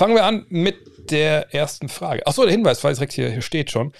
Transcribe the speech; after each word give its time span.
fangen 0.00 0.14
wir 0.14 0.24
an 0.24 0.46
mit 0.48 1.10
der 1.10 1.54
ersten 1.54 1.90
Frage. 1.90 2.26
Achso, 2.26 2.42
der 2.42 2.52
Hinweis, 2.52 2.82
weil 2.82 2.92
es 2.92 2.98
direkt 2.98 3.12
hier, 3.12 3.28
hier 3.28 3.42
steht 3.42 3.70
schon. 3.70 3.92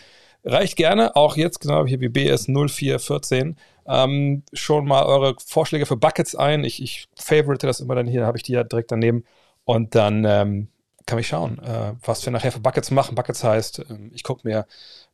Reicht 0.44 0.76
gerne, 0.76 1.14
auch 1.14 1.36
jetzt 1.36 1.60
genau 1.60 1.84
hier 1.84 2.00
wie 2.00 2.08
BS0414, 2.08 3.54
ähm, 3.86 4.42
schon 4.54 4.86
mal 4.86 5.04
eure 5.04 5.36
Vorschläge 5.44 5.84
für 5.84 5.98
Buckets 5.98 6.34
ein. 6.34 6.64
Ich, 6.64 6.82
ich 6.82 7.06
favorite 7.14 7.66
das 7.66 7.80
immer 7.80 7.94
dann 7.94 8.06
hier, 8.06 8.24
habe 8.24 8.38
ich 8.38 8.42
die 8.42 8.52
ja 8.52 8.64
direkt 8.64 8.90
daneben. 8.90 9.24
Und 9.64 9.94
dann 9.94 10.24
ähm, 10.24 10.68
kann 11.04 11.18
ich 11.18 11.28
schauen, 11.28 11.58
äh, 11.58 11.92
was 12.02 12.24
wir 12.24 12.32
nachher 12.32 12.52
für 12.52 12.60
Buckets 12.60 12.90
machen. 12.90 13.14
Buckets 13.14 13.44
heißt, 13.44 13.84
ähm, 13.90 14.10
ich 14.14 14.22
gucke 14.22 14.48
mir 14.48 14.66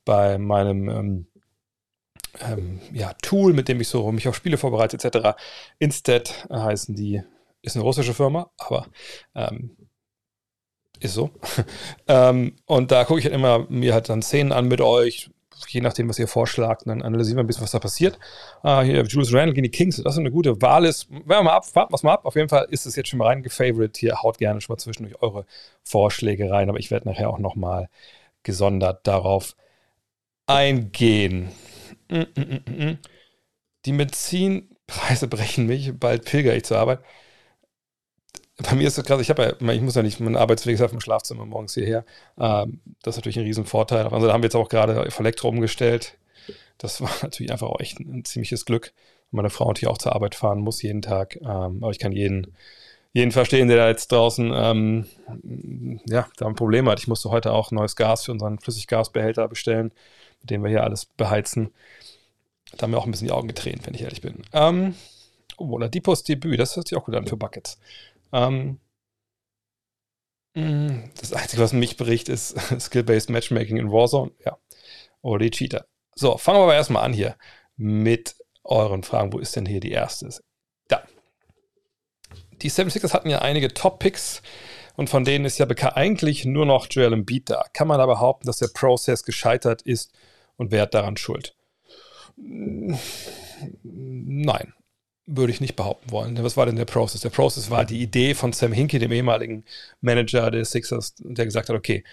bei 0.05 0.39
meinem 0.39 0.89
ähm, 0.89 1.27
ähm, 2.48 2.80
ja, 2.93 3.12
Tool, 3.23 3.55
mit 3.55 3.66
dem 3.66 3.80
ich 3.80 3.89
so 3.89 4.12
mich 4.12 4.29
auf 4.29 4.37
Spiele 4.37 4.57
vorbereite, 4.57 4.96
etc. 4.96 5.37
Instead 5.80 6.46
heißen 6.48 6.95
die, 6.95 7.25
ist 7.62 7.75
eine 7.75 7.82
russische 7.82 8.14
Firma, 8.14 8.53
aber 8.57 8.87
ähm, 9.34 9.77
ist 11.01 11.15
so. 11.15 11.31
ähm, 12.09 12.55
und 12.67 12.91
da 12.91 13.04
gucke 13.04 13.21
ich 13.21 13.27
halt 13.27 13.35
immer 13.35 13.67
mir 13.68 13.95
halt 13.95 14.09
dann 14.09 14.23
Szenen 14.23 14.53
an 14.53 14.68
mit 14.68 14.81
euch, 14.81 15.31
je 15.68 15.81
nachdem, 15.81 16.09
was 16.09 16.18
ihr 16.18 16.29
vorschlagt, 16.29 16.82
und 16.82 16.91
dann 16.91 17.03
analysieren 17.03 17.39
wir 17.39 17.45
ein 17.45 17.46
bisschen, 17.46 17.63
was 17.63 17.71
da 17.71 17.79
passiert. 17.79 18.18
Ah, 18.63 18.82
hier 18.82 19.03
Julius 19.03 19.32
Randle 19.32 19.54
gegen 19.54 19.64
die 19.64 19.71
Kings, 19.71 19.96
das 19.96 20.14
ist 20.14 20.18
eine 20.18 20.31
gute 20.31 20.61
Wahl 20.61 20.85
ist. 20.85 21.11
Wir 21.11 21.43
mal 21.43 21.53
ab, 21.53 21.64
warten 21.75 21.93
wir 21.93 21.99
mal 22.03 22.14
ab. 22.14 22.25
Auf 22.25 22.37
jeden 22.37 22.49
Fall 22.49 22.67
ist 22.71 22.87
es 22.87 22.96
jetzt 22.96 23.09
schon 23.09 23.18
mal 23.18 23.27
reingefavorit. 23.27 23.96
Hier 23.96 24.23
haut 24.23 24.39
gerne 24.39 24.61
schon 24.61 24.75
mal 24.75 24.79
zwischendurch 24.79 25.21
eure 25.23 25.46
Vorschläge 25.82 26.51
rein, 26.51 26.68
aber 26.68 26.79
ich 26.79 26.90
werde 26.90 27.09
nachher 27.09 27.31
auch 27.31 27.39
nochmal 27.39 27.89
gesondert 28.43 29.07
darauf 29.07 29.57
eingehen. 30.46 31.51
Mm, 32.09 32.23
mm, 32.37 32.84
mm, 32.84 32.98
die 33.84 33.92
Medizinpreise 33.92 35.28
brechen 35.28 35.67
mich, 35.67 35.98
bald 35.98 36.25
pilger 36.25 36.55
ich 36.55 36.65
zur 36.65 36.78
Arbeit 36.78 37.01
bei 38.56 38.75
mir 38.75 38.89
ist 38.89 38.97
das 38.97 39.05
krass, 39.05 39.20
ich 39.20 39.28
habe 39.28 39.56
ja, 39.61 39.73
ich 39.73 39.81
muss 39.83 39.95
ja 39.95 40.03
nicht, 40.03 40.19
mein 40.20 40.37
Arbeitsweg 40.37 40.75
ist 40.75 40.81
auf 40.81 40.91
dem 40.91 41.01
Schlafzimmer 41.01 41.45
morgens 41.45 41.75
hierher. 41.75 42.05
Ähm, 42.39 42.81
das 43.03 43.15
ist 43.15 43.19
natürlich 43.19 43.39
ein 43.39 43.45
Riesenvorteil. 43.45 44.06
Also 44.06 44.27
da 44.27 44.33
haben 44.33 44.43
wir 44.43 44.47
jetzt 44.47 44.57
auch 44.57 44.69
gerade 44.69 45.07
auf 45.07 45.21
Elektro 45.21 45.48
umgestellt. 45.48 46.17
Das 46.79 47.01
war 47.01 47.11
natürlich 47.23 47.53
einfach 47.53 47.69
auch 47.69 47.81
echt 47.81 48.01
ein, 48.01 48.21
ein 48.21 48.25
ziemliches 48.25 48.65
Glück. 48.65 48.93
Meine 49.31 49.51
Frau 49.51 49.69
natürlich 49.69 49.93
auch 49.93 49.98
zur 49.98 50.15
Arbeit 50.15 50.35
fahren 50.35 50.61
muss 50.61 50.83
jeden 50.83 51.03
Tag. 51.03 51.37
Ähm, 51.37 51.83
aber 51.83 51.91
ich 51.91 51.98
kann 51.98 52.13
jeden, 52.13 52.55
jeden 53.13 53.33
verstehen, 53.33 53.69
der 53.69 53.77
da 53.77 53.89
jetzt 53.89 54.11
draußen 54.13 54.53
ähm, 54.55 55.07
ja, 56.07 56.27
da 56.39 56.47
ein 56.47 56.55
Problem 56.55 56.89
hat. 56.89 56.98
Ich 57.01 57.09
musste 57.09 57.31
heute 57.31 57.53
auch 57.53 57.73
neues 57.73 57.97
Gas 57.97 58.25
für 58.25 58.33
unseren 58.33 58.59
Flüssiggasbehälter 58.59 59.48
bestellen, 59.48 59.93
mit 60.41 60.51
dem 60.51 60.63
wir 60.63 60.70
hier 60.70 60.85
alles 60.85 61.05
beheizen. 61.05 61.73
Da 62.77 62.83
haben 62.83 62.93
mir 62.93 62.98
auch 62.98 63.05
ein 63.05 63.11
bisschen 63.11 63.29
die 63.29 63.33
Augen 63.33 63.48
getränt, 63.48 63.87
wenn 63.87 63.95
ich 63.95 64.03
ehrlich 64.03 64.23
bin. 64.23 64.43
Ähm, 64.53 64.95
oh, 65.59 65.70
oder 65.70 65.89
Depos 65.89 66.25
Debüt, 66.25 66.59
das 66.59 66.77
hört 66.77 66.89
sich 66.89 66.97
auch 66.97 67.05
gut 67.05 67.15
an 67.15 67.27
für 67.27 67.37
Buckets. 67.37 67.79
Ähm, 68.33 68.81
mm, 70.55 71.11
das 71.19 71.33
Einzige, 71.33 71.63
was 71.63 71.73
mich 71.73 71.97
berichtet, 71.97 72.35
ist 72.35 72.57
Skill-Based 72.81 73.31
Matchmaking 73.31 73.77
in 73.77 73.91
Warzone. 73.91 74.33
Ja. 74.45 74.59
Oder 75.23 75.45
die 75.45 75.51
Cheater. 75.51 75.87
So, 76.15 76.39
fangen 76.39 76.59
wir 76.59 76.65
aber 76.65 76.75
erstmal 76.75 77.05
an 77.05 77.13
hier 77.13 77.37
mit 77.77 78.37
euren 78.65 79.03
Fragen. 79.03 79.33
Wo 79.33 79.39
ist 79.39 79.57
denn 79.57 79.67
hier 79.67 79.81
die 79.81 79.93
erste? 79.93 80.29
Da. 80.89 81.03
Die 82.63 82.71
76ers 82.71 83.13
hatten 83.13 83.31
ja 83.31 83.41
einige 83.41 83.73
Top-Picks 83.73 84.43
und 84.97 85.11
von 85.11 85.25
denen 85.25 85.45
ist 85.45 85.59
ja 85.59 85.67
eigentlich 85.67 86.45
nur 86.45 86.65
noch 86.65 86.87
Joel 86.91 87.13
Embiid 87.13 87.51
da. 87.51 87.65
Kann 87.73 87.89
man 87.89 87.99
da 87.99 88.07
behaupten, 88.07 88.47
dass 88.47 88.59
der 88.59 88.69
Prozess 88.69 89.25
gescheitert 89.25 89.83
ist 89.83 90.13
und 90.57 90.71
wer 90.71 90.83
hat 90.83 90.95
daran 90.95 91.17
schuld? 91.17 91.55
Nein 93.83 94.73
würde 95.27 95.53
ich 95.53 95.61
nicht 95.61 95.77
behaupten 95.77 96.11
wollen. 96.11 96.43
Was 96.43 96.57
war 96.57 96.67
denn 96.67 96.77
der 96.77 96.85
Prozess? 96.85 97.21
Der 97.21 97.31
Prozess 97.31 97.71
war 97.71 97.85
die 97.85 98.01
Idee 98.01 98.35
von 98.35 98.53
Sam 98.53 98.73
Hinkie, 98.73 98.99
dem 98.99 99.13
ehemaligen 99.13 99.65
Manager 100.01 100.51
des 100.51 100.71
Sixers, 100.71 101.15
der 101.19 101.45
gesagt 101.45 101.69
hat, 101.69 101.77
okay, 101.77 102.05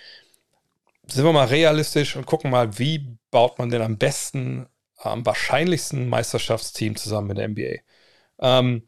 sind 1.08 1.24
wir 1.24 1.34
mal 1.34 1.48
realistisch 1.48 2.16
und 2.16 2.26
gucken 2.26 2.50
mal, 2.52 2.80
wie 2.80 3.18
baut 3.30 3.60
man 3.60 3.70
denn 3.70 3.82
am 3.82 3.98
besten, 3.98 4.68
am 4.98 5.26
wahrscheinlichsten 5.26 6.10
Meisterschaftsteam 6.10 6.96
zusammen 6.96 7.32
in 7.32 7.36
der 7.36 7.48
NBA. 7.50 7.84
Ähm, 8.40 8.88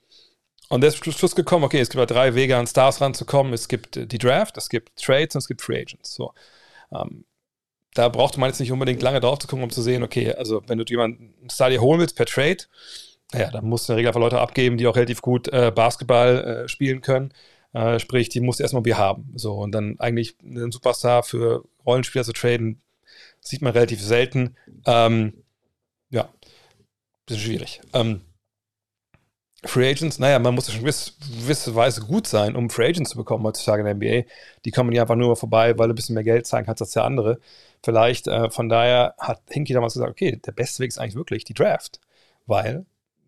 und 0.70 0.82
der 0.82 0.90
ist 0.90 1.04
zum 1.04 1.14
Schluss 1.14 1.36
gekommen, 1.36 1.64
okay, 1.64 1.80
es 1.80 1.90
gibt 1.90 2.00
ja 2.00 2.06
drei 2.06 2.34
Wege, 2.34 2.58
an 2.58 2.68
Stars 2.68 3.02
ranzukommen. 3.02 3.54
Es 3.54 3.68
gibt 3.68 4.12
die 4.12 4.18
Draft, 4.18 4.58
es 4.58 4.70
gibt 4.70 4.96
Trades 5.00 5.36
und 5.36 5.40
es 5.40 5.48
gibt 5.48 5.62
Free 5.62 5.82
Agents. 5.82 6.16
So. 6.16 6.34
Ähm, 6.92 7.26
da 7.94 8.10
brauchte 8.10 8.40
man 8.40 8.50
jetzt 8.50 8.60
nicht 8.60 8.72
unbedingt 8.72 9.02
lange 9.02 9.20
drauf 9.20 9.40
zu 9.40 9.48
gucken, 9.48 9.64
um 9.64 9.70
zu 9.70 9.82
sehen, 9.82 10.04
okay, 10.04 10.34
also 10.34 10.64
wenn 10.68 10.78
du 10.78 10.86
jemanden 10.86 11.36
einen 11.40 11.50
Star 11.50 11.70
dir 11.70 11.82
holen 11.82 12.00
willst 12.00 12.16
per 12.16 12.26
Trade, 12.26 12.64
ja, 13.34 13.50
da 13.52 13.62
musst 13.62 13.88
du 13.88 13.94
in 13.94 13.96
der 13.96 14.00
Regel 14.00 14.10
einfach 14.10 14.22
Leute 14.22 14.40
abgeben, 14.40 14.78
die 14.78 14.88
auch 14.88 14.96
relativ 14.96 15.22
gut 15.22 15.48
äh, 15.50 15.72
Basketball 15.74 16.64
äh, 16.66 16.68
spielen 16.68 17.02
können. 17.02 17.34
Äh, 17.74 18.00
sprich, 18.00 18.30
die 18.30 18.40
musst 18.40 18.60
du 18.60 18.64
erstmal 18.64 18.84
Bier 18.84 18.98
haben. 18.98 19.34
So, 19.36 19.56
und 19.56 19.72
dann 19.72 20.00
eigentlich 20.00 20.38
einen 20.44 20.72
Superstar 20.72 21.24
für 21.24 21.66
Rollenspieler 21.86 22.24
zu 22.24 22.34
traden, 22.34 22.82
sieht 23.42 23.62
man 23.62 23.74
relativ 23.74 24.02
selten. 24.02 24.56
Ähm, 24.86 25.34
ja, 26.10 26.30
bisschen 27.26 27.44
schwierig. 27.44 27.82
Ähm, 27.94 28.22
Free 29.66 29.90
Agents, 29.90 30.20
naja, 30.20 30.38
man 30.38 30.54
muss 30.54 30.68
ja 30.68 30.74
schon 30.74 30.84
gewiss, 30.84 31.18
gewisse 31.42 31.74
Weise 31.74 32.02
gut 32.02 32.28
sein, 32.28 32.56
um 32.56 32.70
Free 32.70 32.88
Agents 32.88 33.10
zu 33.10 33.18
bekommen 33.18 33.44
heutzutage 33.46 33.82
in 33.82 33.86
der 33.86 33.96
NBA. 33.96 34.30
Die 34.64 34.72
kommen 34.72 34.92
ja 34.92 35.02
einfach 35.02 35.16
nur 35.16 35.36
vorbei, 35.36 35.78
weil 35.78 35.88
du 35.88 35.94
ein 35.94 35.96
bisschen 35.96 36.14
mehr 36.14 36.24
Geld 36.24 36.46
zahlen 36.46 36.66
kannst 36.66 36.82
als 36.82 36.92
der 36.92 37.04
andere. 37.04 37.40
Vielleicht, 37.84 38.28
äh, 38.28 38.50
von 38.52 38.70
daher 38.70 39.16
hat 39.18 39.42
Hinky 39.50 39.74
damals 39.74 39.94
gesagt, 39.94 40.12
okay, 40.12 40.40
der 40.46 40.52
beste 40.52 40.84
Weg 40.84 40.90
ist 40.90 41.00
eigentlich 41.00 41.16
wirklich 41.16 41.46
die 41.46 41.56
Draft. 41.56 42.00
Weil 42.46 42.86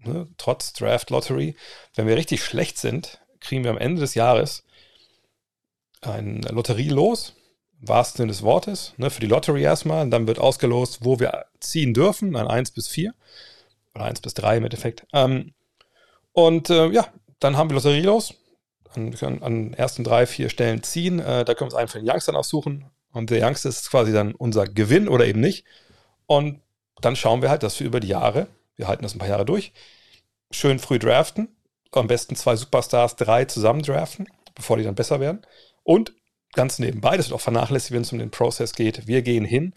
ne, 0.07 0.27
trotz 0.37 0.73
Draft 0.73 1.09
Lottery, 1.09 1.55
wenn 1.95 2.07
wir 2.07 2.15
richtig 2.15 2.43
schlecht 2.43 2.77
sind, 2.77 3.19
kriegen 3.39 3.63
wir 3.63 3.71
am 3.71 3.77
Ende 3.77 4.01
des 4.01 4.15
Jahres 4.15 4.63
ein 6.01 6.41
Lotterie 6.41 6.89
los, 6.89 7.33
im 7.81 7.87
wahrsten 7.89 8.17
Sinne 8.17 8.31
des 8.31 8.41
Wortes, 8.41 8.93
ne, 8.97 9.09
für 9.09 9.19
die 9.19 9.27
Lottery 9.27 9.63
erstmal. 9.63 10.03
Und 10.03 10.11
dann 10.11 10.27
wird 10.27 10.39
ausgelost, 10.39 10.99
wo 11.01 11.19
wir 11.19 11.45
ziehen 11.59 11.93
dürfen, 11.93 12.35
an 12.35 12.47
1 12.47 12.71
bis 12.71 12.87
4 12.87 13.13
oder 13.93 14.05
1 14.05 14.21
bis 14.21 14.33
3 14.33 14.57
im 14.57 14.63
Endeffekt. 14.63 15.05
Ähm, 15.13 15.53
und 16.31 16.69
äh, 16.69 16.87
ja, 16.89 17.07
dann 17.39 17.57
haben 17.57 17.69
wir 17.69 17.75
Lotterie 17.75 18.01
los. 18.01 18.33
Wir 18.95 19.11
können 19.11 19.43
an 19.43 19.73
ersten 19.73 20.03
drei, 20.03 20.25
vier 20.25 20.49
Stellen 20.49 20.81
ziehen. 20.81 21.19
Äh, 21.19 21.45
da 21.45 21.53
können 21.53 21.71
wir 21.71 21.75
uns 21.75 21.75
einen 21.75 21.87
für 21.87 21.99
den 21.99 22.09
Youngster 22.09 22.35
aussuchen. 22.35 22.85
Und 23.11 23.29
der 23.29 23.45
Youngster 23.45 23.69
ist 23.69 23.89
quasi 23.91 24.11
dann 24.11 24.33
unser 24.33 24.65
Gewinn 24.65 25.07
oder 25.07 25.25
eben 25.25 25.39
nicht. 25.39 25.65
Und 26.25 26.61
dann 27.01 27.15
schauen 27.15 27.41
wir 27.41 27.49
halt, 27.49 27.63
dass 27.63 27.79
wir 27.79 27.85
über 27.85 27.99
die 27.99 28.07
Jahre 28.07 28.47
wir 28.77 28.87
halten 28.87 29.03
das 29.03 29.13
ein 29.15 29.19
paar 29.19 29.27
Jahre 29.27 29.45
durch, 29.45 29.73
schön 30.51 30.79
früh 30.79 30.99
draften, 30.99 31.49
am 31.91 32.07
besten 32.07 32.35
zwei 32.35 32.55
Superstars, 32.55 33.15
drei 33.15 33.45
zusammen 33.45 33.81
draften, 33.81 34.27
bevor 34.55 34.77
die 34.77 34.83
dann 34.83 34.95
besser 34.95 35.19
werden. 35.19 35.41
Und 35.83 36.13
ganz 36.53 36.79
nebenbei, 36.79 37.17
das 37.17 37.27
wird 37.27 37.35
auch 37.35 37.43
vernachlässigt, 37.43 37.91
wenn 37.91 38.01
es 38.01 38.11
um 38.11 38.19
den 38.19 38.31
Prozess 38.31 38.73
geht, 38.73 39.07
wir 39.07 39.21
gehen 39.21 39.45
hin 39.45 39.73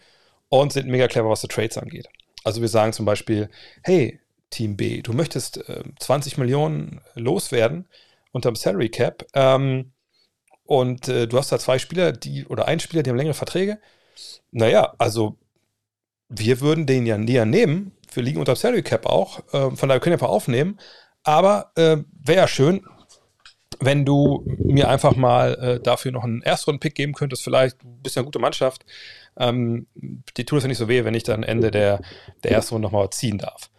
und 0.49 0.73
sind 0.73 0.87
mega 0.87 1.07
clever, 1.07 1.29
was 1.29 1.41
die 1.41 1.47
Trades 1.47 1.77
angeht. 1.77 2.07
Also 2.43 2.61
wir 2.61 2.67
sagen 2.67 2.93
zum 2.93 3.05
Beispiel, 3.05 3.49
hey, 3.83 4.19
Team 4.49 4.75
B, 4.75 5.01
du 5.01 5.13
möchtest 5.13 5.57
äh, 5.69 5.83
20 5.99 6.37
Millionen 6.37 7.01
loswerden 7.15 7.87
unterm 8.31 8.55
Salary 8.55 8.89
Cap 8.89 9.25
ähm, 9.33 9.93
und 10.65 11.07
äh, 11.07 11.27
du 11.27 11.37
hast 11.37 11.51
da 11.51 11.59
zwei 11.59 11.79
Spieler, 11.79 12.11
die 12.11 12.45
oder 12.45 12.67
ein 12.67 12.79
Spieler, 12.79 13.03
die 13.03 13.09
haben 13.09 13.17
längere 13.17 13.33
Verträge. 13.33 13.79
Naja, 14.51 14.93
also 14.97 15.37
wir 16.29 16.61
würden 16.61 16.85
den 16.85 17.05
ja 17.05 17.17
näher 17.17 17.45
nehmen 17.45 17.91
wir 18.11 18.23
liegen 18.23 18.39
unter 18.39 18.55
Salary 18.55 18.83
Cap 18.83 19.05
auch. 19.05 19.39
Äh, 19.53 19.75
von 19.75 19.89
daher 19.89 19.99
können 19.99 20.11
wir 20.11 20.15
einfach 20.15 20.29
aufnehmen. 20.29 20.79
Aber 21.23 21.71
äh, 21.75 21.97
wäre 22.23 22.41
ja 22.41 22.47
schön, 22.47 22.85
wenn 23.79 24.05
du 24.05 24.45
mir 24.59 24.89
einfach 24.89 25.15
mal 25.15 25.53
äh, 25.55 25.79
dafür 25.79 26.11
noch 26.11 26.23
einen 26.23 26.41
Erstrunden-Pick 26.41 26.95
geben 26.95 27.13
könntest, 27.13 27.43
vielleicht 27.43 27.83
ein 27.83 28.01
bisschen 28.01 28.21
eine 28.21 28.25
gute 28.25 28.39
Mannschaft. 28.39 28.85
Ähm, 29.37 29.87
die 29.95 30.45
tut 30.45 30.57
es 30.57 30.63
ja 30.63 30.67
nicht 30.67 30.77
so 30.77 30.87
weh, 30.87 31.03
wenn 31.03 31.13
ich 31.13 31.23
dann 31.23 31.43
Ende 31.43 31.71
der, 31.71 32.01
der 32.43 32.51
ersten 32.51 32.75
Runde 32.75 32.87
nochmal 32.87 33.09
ziehen 33.09 33.37
darf. 33.37 33.69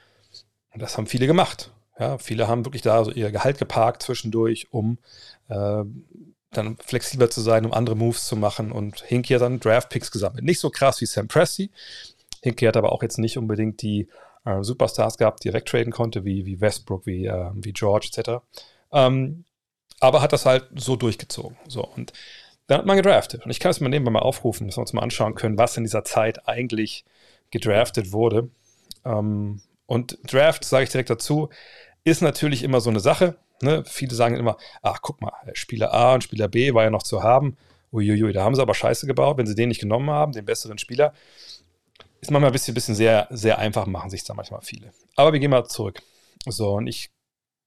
Und 0.73 0.83
das 0.83 0.97
haben 0.97 1.07
viele 1.07 1.27
gemacht. 1.27 1.73
Ja, 1.99 2.19
viele 2.19 2.49
haben 2.49 2.65
wirklich 2.65 2.83
da 2.83 3.05
so 3.05 3.11
ihr 3.11 3.31
Gehalt 3.31 3.59
geparkt 3.59 4.03
zwischendurch, 4.03 4.69
um 4.73 4.99
äh, 5.49 5.85
dann 6.51 6.77
flexibler 6.79 7.31
zu 7.31 7.41
sein, 7.41 7.65
um 7.65 7.73
andere 7.73 7.97
Moves 7.97 8.27
zu 8.27 8.37
machen 8.37 8.73
und 8.73 9.01
Hinky 9.01 9.35
hat 9.35 9.43
dann 9.43 9.61
Draft-Picks 9.61 10.11
gesammelt. 10.11 10.45
Nicht 10.45 10.61
so 10.61 10.71
krass 10.71 11.01
wie 11.01 11.07
Sam 11.07 11.29
Presti, 11.29 11.71
Hinkley 12.43 12.67
hat 12.67 12.77
aber 12.77 12.93
auch 12.93 13.03
jetzt 13.03 13.19
nicht 13.19 13.39
unbedingt 13.39 13.81
die 13.83 14.09
äh, 14.45 14.63
Superstars 14.63 15.17
gehabt, 15.17 15.45
die 15.45 15.51
traden 15.51 15.93
konnte, 15.93 16.25
wie, 16.25 16.45
wie 16.45 16.61
Westbrook, 16.61 17.07
wie, 17.07 17.27
äh, 17.27 17.51
wie 17.55 17.73
George 17.73 18.11
etc. 18.13 18.43
Ähm, 18.93 19.45
aber 20.01 20.21
hat 20.21 20.33
das 20.33 20.45
halt 20.45 20.69
so 20.75 20.97
durchgezogen. 20.97 21.57
So, 21.69 21.85
und 21.85 22.13
dann 22.67 22.79
hat 22.79 22.87
man 22.87 22.97
gedraftet. 22.97 23.45
Und 23.45 23.51
ich 23.51 23.61
kann 23.61 23.71
es 23.71 23.81
mal 23.81 23.89
nebenbei 23.89 24.11
mal 24.11 24.21
aufrufen, 24.21 24.67
dass 24.67 24.77
wir 24.77 24.81
uns 24.81 24.93
mal 24.93 25.03
anschauen 25.03 25.35
können, 25.35 25.59
was 25.59 25.77
in 25.77 25.85
dieser 25.85 26.05
Zeit 26.05 26.49
eigentlich 26.49 27.05
gedraftet 27.51 28.13
wurde. 28.13 28.51
Ähm, 29.05 29.63
und 29.87 30.19
Draft, 30.31 30.65
sage 30.65 30.85
ich 30.85 30.91
direkt 30.91 31.11
dazu, 31.11 31.51
ist 32.03 32.23
natürlich 32.23 32.65
immer 32.65 32.81
so 32.81 32.91
eine 32.91 33.01
Sache. 33.01 33.37
Ne? 33.61 33.85
Viele 33.87 34.15
sagen 34.15 34.37
immer, 34.37 34.57
ach, 34.83 35.01
guck 35.03 35.21
mal, 35.21 35.33
Spieler 35.53 35.93
A 35.93 36.15
und 36.15 36.25
Spieler 36.25 36.49
B 36.49 36.75
war 36.75 36.83
ja 36.83 36.91
noch 36.91 37.05
zu 37.05 37.23
haben. 37.23 37.57
Uiuiui, 37.93 38.33
da 38.33 38.43
haben 38.43 38.55
sie 38.55 38.63
aber 38.63 38.75
Scheiße 38.75 39.07
gebaut, 39.07 39.37
wenn 39.37 39.47
sie 39.47 39.55
den 39.55 39.69
nicht 39.69 39.81
genommen 39.81 40.11
haben, 40.11 40.33
den 40.33 40.47
besseren 40.47 40.79
Spieler 40.79 41.13
ist 42.23 42.31
manchmal 42.31 42.51
ein 42.51 42.53
bisschen, 42.53 42.75
bisschen 42.75 42.95
sehr, 42.95 43.27
sehr 43.31 43.59
einfach, 43.59 43.87
machen 43.87 44.11
sich 44.11 44.25
da 44.25 44.35
manchmal 44.35 44.63
viele. 44.63 44.93
Aber 45.17 45.33
wir 45.33 45.41
gehen 45.41 45.51
mal 45.51 45.67
zurück. 45.67 46.03
So, 46.47 46.75
und 46.75 46.87
ich 46.87 47.11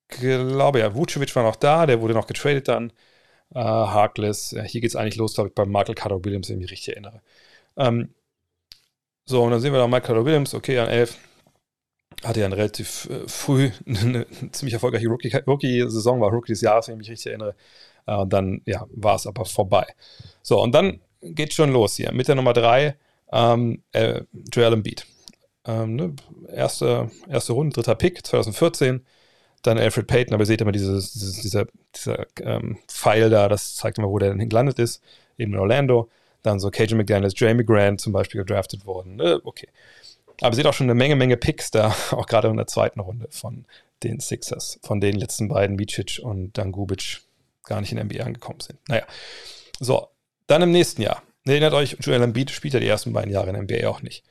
glaube 0.07 0.80
ja, 0.80 0.96
Vucevic 0.96 1.36
war 1.36 1.44
noch 1.44 1.56
da, 1.57 1.86
der 1.86 2.02
wurde 2.02 2.13
noch 2.13 2.28
getradet 2.28 2.68
dann. 2.68 2.92
äh, 3.54 3.60
Harkless. 3.60 4.52
Ja, 4.52 4.63
hier 4.63 4.81
geht 4.81 4.92
es 4.92 4.96
eigentlich 4.96 5.18
los, 5.18 5.36
glaube 5.36 5.50
ich, 5.50 5.56
bei 5.56 5.66
Michael 5.66 5.96
Carter 5.96 6.24
Williams, 6.25 6.50
wenn 6.50 6.57
ich 6.57 6.63
mich 6.63 6.72
richtig 6.72 6.90
erinnere. 6.96 7.22
Ähm, 7.78 8.13
so, 9.25 9.44
und 9.44 9.52
dann 9.52 9.60
sehen 9.62 9.74
wir 9.74 9.80
da 9.80 9.88
Michael 9.88 10.02
Carter 10.07 10.25
Williams, 10.25 10.54
okay, 10.54 10.80
an 10.80 10.90
11. 10.90 11.18
Hatte 12.24 12.40
ja 12.40 12.48
relativ 12.48 13.10
äh, 13.10 13.28
früh 13.28 13.72
eine, 13.86 14.25
eine, 14.42 14.51
ziemlich 14.51 14.74
erfolgreiche 14.74 15.08
Rookie-Saison, 15.08 16.22
war 16.22 16.31
Rookie 16.31 16.54
des 16.54 16.62
Jahres, 16.62 16.88
wenn 16.88 16.96
ich 16.96 17.00
mich 17.00 17.10
richtig 17.12 17.28
erinnere. 17.28 17.56
Äh, 18.08 18.16
und 18.16 18.31
dann, 18.34 18.62
ja, 18.66 18.86
war 18.92 19.16
es 19.16 19.28
aber 19.28 19.46
vorbei. 19.46 19.86
So, 20.42 20.62
und 20.62 20.74
dann 20.74 21.01
geht 21.22 21.54
schon 21.54 21.72
los 21.72 21.96
hier. 21.98 22.12
Mit 22.13 22.28
der 22.28 22.36
Nummer 22.36 22.54
3, 22.54 22.96
ähm, 23.31 23.83
äh, 23.92 24.22
Joel 24.51 24.74
Embiid. 24.74 25.06
Ähm, 25.66 25.95
ne? 25.95 26.16
erste, 26.51 27.10
erste 27.27 27.54
Runde, 27.54 27.74
dritter 27.74 27.95
Pick, 27.95 28.25
2014 28.25 29.06
dann 29.66 29.77
Alfred 29.77 30.07
Payton, 30.07 30.33
aber 30.33 30.44
ihr 30.44 30.48
seht 30.48 30.62
immer 30.62 30.72
dieses, 30.72 31.13
dieses, 31.13 31.42
dieser, 31.42 31.68
dieser 31.95 32.25
ähm, 32.42 32.77
Pfeil 32.88 33.30
da, 33.30 33.50
das 33.50 33.75
zeigt 33.75 33.98
immer, 33.98 34.10
wo 34.10 34.19
der 34.19 34.33
denn 34.33 34.50
gelandet 34.50 34.80
ist, 34.80 35.01
eben 35.38 35.54
in 35.54 35.60
Orlando. 35.60 36.10
Dann 36.44 36.60
so 36.60 36.69
Cajun 36.69 36.98
McDaniels, 36.98 37.33
Jamie 37.36 37.66
Grant 37.66 38.00
zum 38.01 38.13
Beispiel 38.13 38.42
gedraftet 38.42 38.86
worden. 38.86 39.16
Ne? 39.16 39.42
Okay. 39.44 39.68
Aber 40.42 40.51
ihr 40.51 40.56
seht 40.56 40.68
auch 40.68 40.74
schon 40.74 40.86
eine 40.86 40.95
Menge, 40.95 41.16
Menge 41.16 41.38
Picks 41.38 41.72
da, 41.72 41.95
auch 42.12 42.27
gerade 42.27 42.48
in 42.50 42.57
der 42.57 42.68
zweiten 42.68 43.00
Runde 43.00 43.27
von 43.31 43.66
den 44.04 44.19
Sixers, 44.19 44.80
von 44.83 45.01
den 45.01 45.16
letzten 45.16 45.48
beiden, 45.48 45.80
Vicic 45.80 46.19
und 46.22 46.57
dann 46.57 46.72
Gubic, 46.72 47.22
gar 47.63 47.81
nicht 47.81 47.92
in 47.92 47.98
der 47.98 48.06
NBA 48.06 48.24
angekommen 48.24 48.60
sind. 48.60 48.77
Naja, 48.88 49.06
so, 49.80 50.10
dann 50.48 50.62
im 50.62 50.72
nächsten 50.72 51.01
Jahr. 51.01 51.24
Erinnert 51.48 51.74
euch, 51.74 51.98
Joel 52.00 52.24
Embiid 52.24 52.50
spielt 52.52 52.74
ja 52.74 52.80
die 52.80 52.88
ersten 52.88 53.14
beiden 53.14 53.32
Jahre 53.32 53.50
in 53.50 53.54
der 53.54 53.64
NBA 53.64 53.88
auch 53.88 54.02
nicht. 54.02 54.24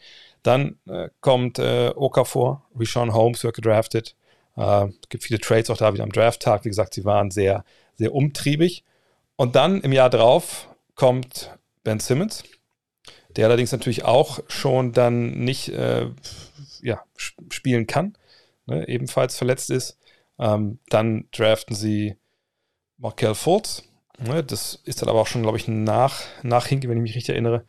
Dann 0.43 0.79
äh, 0.87 1.09
kommt 1.21 1.59
äh, 1.59 1.93
Okafor, 1.95 2.65
Rishon 2.79 3.15
Holmes 3.15 3.45
wird 3.45 3.55
gedraftet, 3.55 4.17
äh, 4.57 4.87
es 4.87 5.09
gibt 5.09 5.25
viele 5.25 5.41
Trades 5.41 5.71
auch 5.71 5.77
da 5.77 5.93
wieder 5.93 6.05
am 6.05 6.13
Draft-Tag. 6.13 6.65
Wie 6.65 6.69
gesagt, 6.69 6.95
sie 6.95 7.05
waren 7.05 7.31
sehr, 7.31 7.65
sehr 7.95 8.15
umtriebig. 8.15 8.85
Und 9.37 9.57
dann 9.57 9.81
im 9.81 9.93
Jahr 9.93 10.11
drauf 10.11 10.69
kommt 10.95 11.57
Ben 11.83 12.01
Simmons, 12.01 12.45
der 13.37 13.47
allerdings 13.47 13.73
natürlich 13.73 14.05
auch 14.05 14.41
schon 14.49 14.93
dann 14.93 15.33
nicht 15.41 15.69
äh, 15.71 16.09
ja, 16.83 17.03
spielen 17.17 17.87
kann, 17.87 18.17
ne, 18.67 18.89
ebenfalls 18.89 19.37
verletzt 19.37 19.71
ist. 19.71 19.99
Ähm, 20.39 20.79
dann 20.89 21.29
draften 21.33 21.75
sie 21.75 22.17
Markel 22.99 23.35
Fultz. 23.35 23.83
Ne, 24.19 24.45
das 24.45 24.81
ist 24.85 25.03
dann 25.03 25.09
aber 25.09 25.21
auch 25.21 25.27
schon, 25.27 25.43
glaube 25.43 25.59
ich, 25.59 25.67
nach, 25.67 26.23
nach 26.43 26.67
Hinke, 26.67 26.89
wenn 26.89 26.99
ich 26.99 27.03
mich 27.03 27.17
richtig 27.17 27.31
erinnere. 27.31 27.65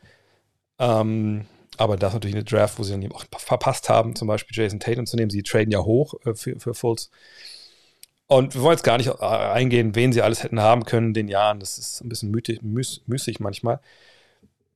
Ähm, 0.79 1.45
aber 1.77 1.97
das 1.97 2.11
ist 2.11 2.13
natürlich 2.15 2.35
eine 2.35 2.43
Draft, 2.43 2.79
wo 2.79 2.83
sie 2.83 2.91
dann 2.91 3.01
eben 3.01 3.13
auch 3.13 3.25
verpasst 3.37 3.89
haben, 3.89 4.15
zum 4.15 4.27
Beispiel 4.27 4.55
Jason 4.55 4.79
Tatum 4.79 5.05
zu 5.05 5.17
nehmen. 5.17 5.31
Sie 5.31 5.43
traden 5.43 5.71
ja 5.71 5.79
hoch 5.79 6.13
äh, 6.25 6.35
für, 6.35 6.59
für 6.59 6.73
Fultz. 6.73 7.09
Und 8.27 8.55
wir 8.55 8.61
wollen 8.61 8.75
jetzt 8.75 8.83
gar 8.83 8.97
nicht 8.97 9.07
äh, 9.07 9.25
eingehen, 9.25 9.95
wen 9.95 10.13
sie 10.13 10.21
alles 10.21 10.43
hätten 10.43 10.59
haben 10.59 10.85
können 10.85 11.07
in 11.07 11.13
den 11.13 11.27
Jahren. 11.27 11.59
Das 11.59 11.77
ist 11.77 12.01
ein 12.01 12.09
bisschen 12.09 12.31
müßig, 12.31 12.61
müßig 13.07 13.39
manchmal. 13.39 13.79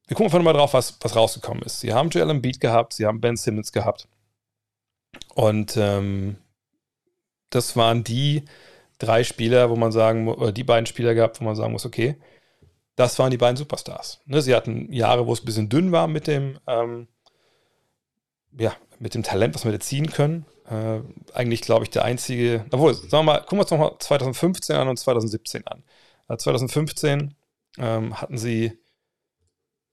Wir 0.07 0.16
gucken 0.16 0.25
einfach 0.31 0.44
mal 0.44 0.54
drauf, 0.54 0.74
was, 0.74 0.98
was 1.01 1.16
rausgekommen 1.16 1.63
ist. 1.63 1.80
Sie 1.80 1.94
haben 1.94 2.10
Joel 2.10 2.31
Embiid 2.31 2.60
gehabt, 2.60 2.94
sie 2.94 3.06
haben 3.06 3.21
Ben 3.21 3.38
Simmons 3.38 3.71
gehabt. 3.71 4.07
Und 5.36 5.77
ähm, 5.77 6.38
das 7.50 7.75
waren 7.75 8.04
die 8.04 8.44
drei 8.99 9.23
Spieler, 9.23 9.69
wo 9.69 9.75
man 9.75 9.91
sagen, 9.91 10.27
oder 10.27 10.51
die 10.51 10.63
beiden 10.63 10.85
Spieler 10.85 11.15
gehabt, 11.15 11.39
wo 11.41 11.45
man 11.45 11.55
sagen 11.55 11.71
muss, 11.71 11.85
okay, 11.85 12.17
das 12.95 13.17
waren 13.17 13.31
die 13.31 13.37
beiden 13.37 13.55
Superstars. 13.55 14.21
Ne, 14.25 14.41
sie 14.41 14.53
hatten 14.53 14.91
Jahre, 14.91 15.25
wo 15.25 15.33
es 15.33 15.41
ein 15.41 15.45
bisschen 15.45 15.69
dünn 15.69 15.91
war 15.91 16.07
mit 16.07 16.27
dem, 16.27 16.59
ähm, 16.67 17.07
ja, 18.57 18.75
mit 18.99 19.15
dem 19.15 19.23
Talent, 19.23 19.55
was 19.55 19.63
wir 19.63 19.71
jetzt 19.71 19.87
ziehen 19.87 20.11
können. 20.11 20.45
Äh, 20.69 20.99
eigentlich, 21.33 21.61
glaube 21.61 21.85
ich, 21.85 21.89
der 21.89 22.03
einzige, 22.03 22.65
obwohl, 22.71 22.93
sagen 22.93 23.11
wir 23.11 23.23
mal, 23.23 23.39
gucken 23.39 23.57
wir 23.57 23.61
uns 23.61 23.71
nochmal 23.71 23.95
2015 23.97 24.75
an 24.75 24.89
und 24.89 24.97
2017 24.97 25.65
an. 25.65 25.83
Äh, 26.27 26.37
2015 26.37 27.35
ähm, 27.77 28.19
hatten 28.19 28.37
sie 28.37 28.77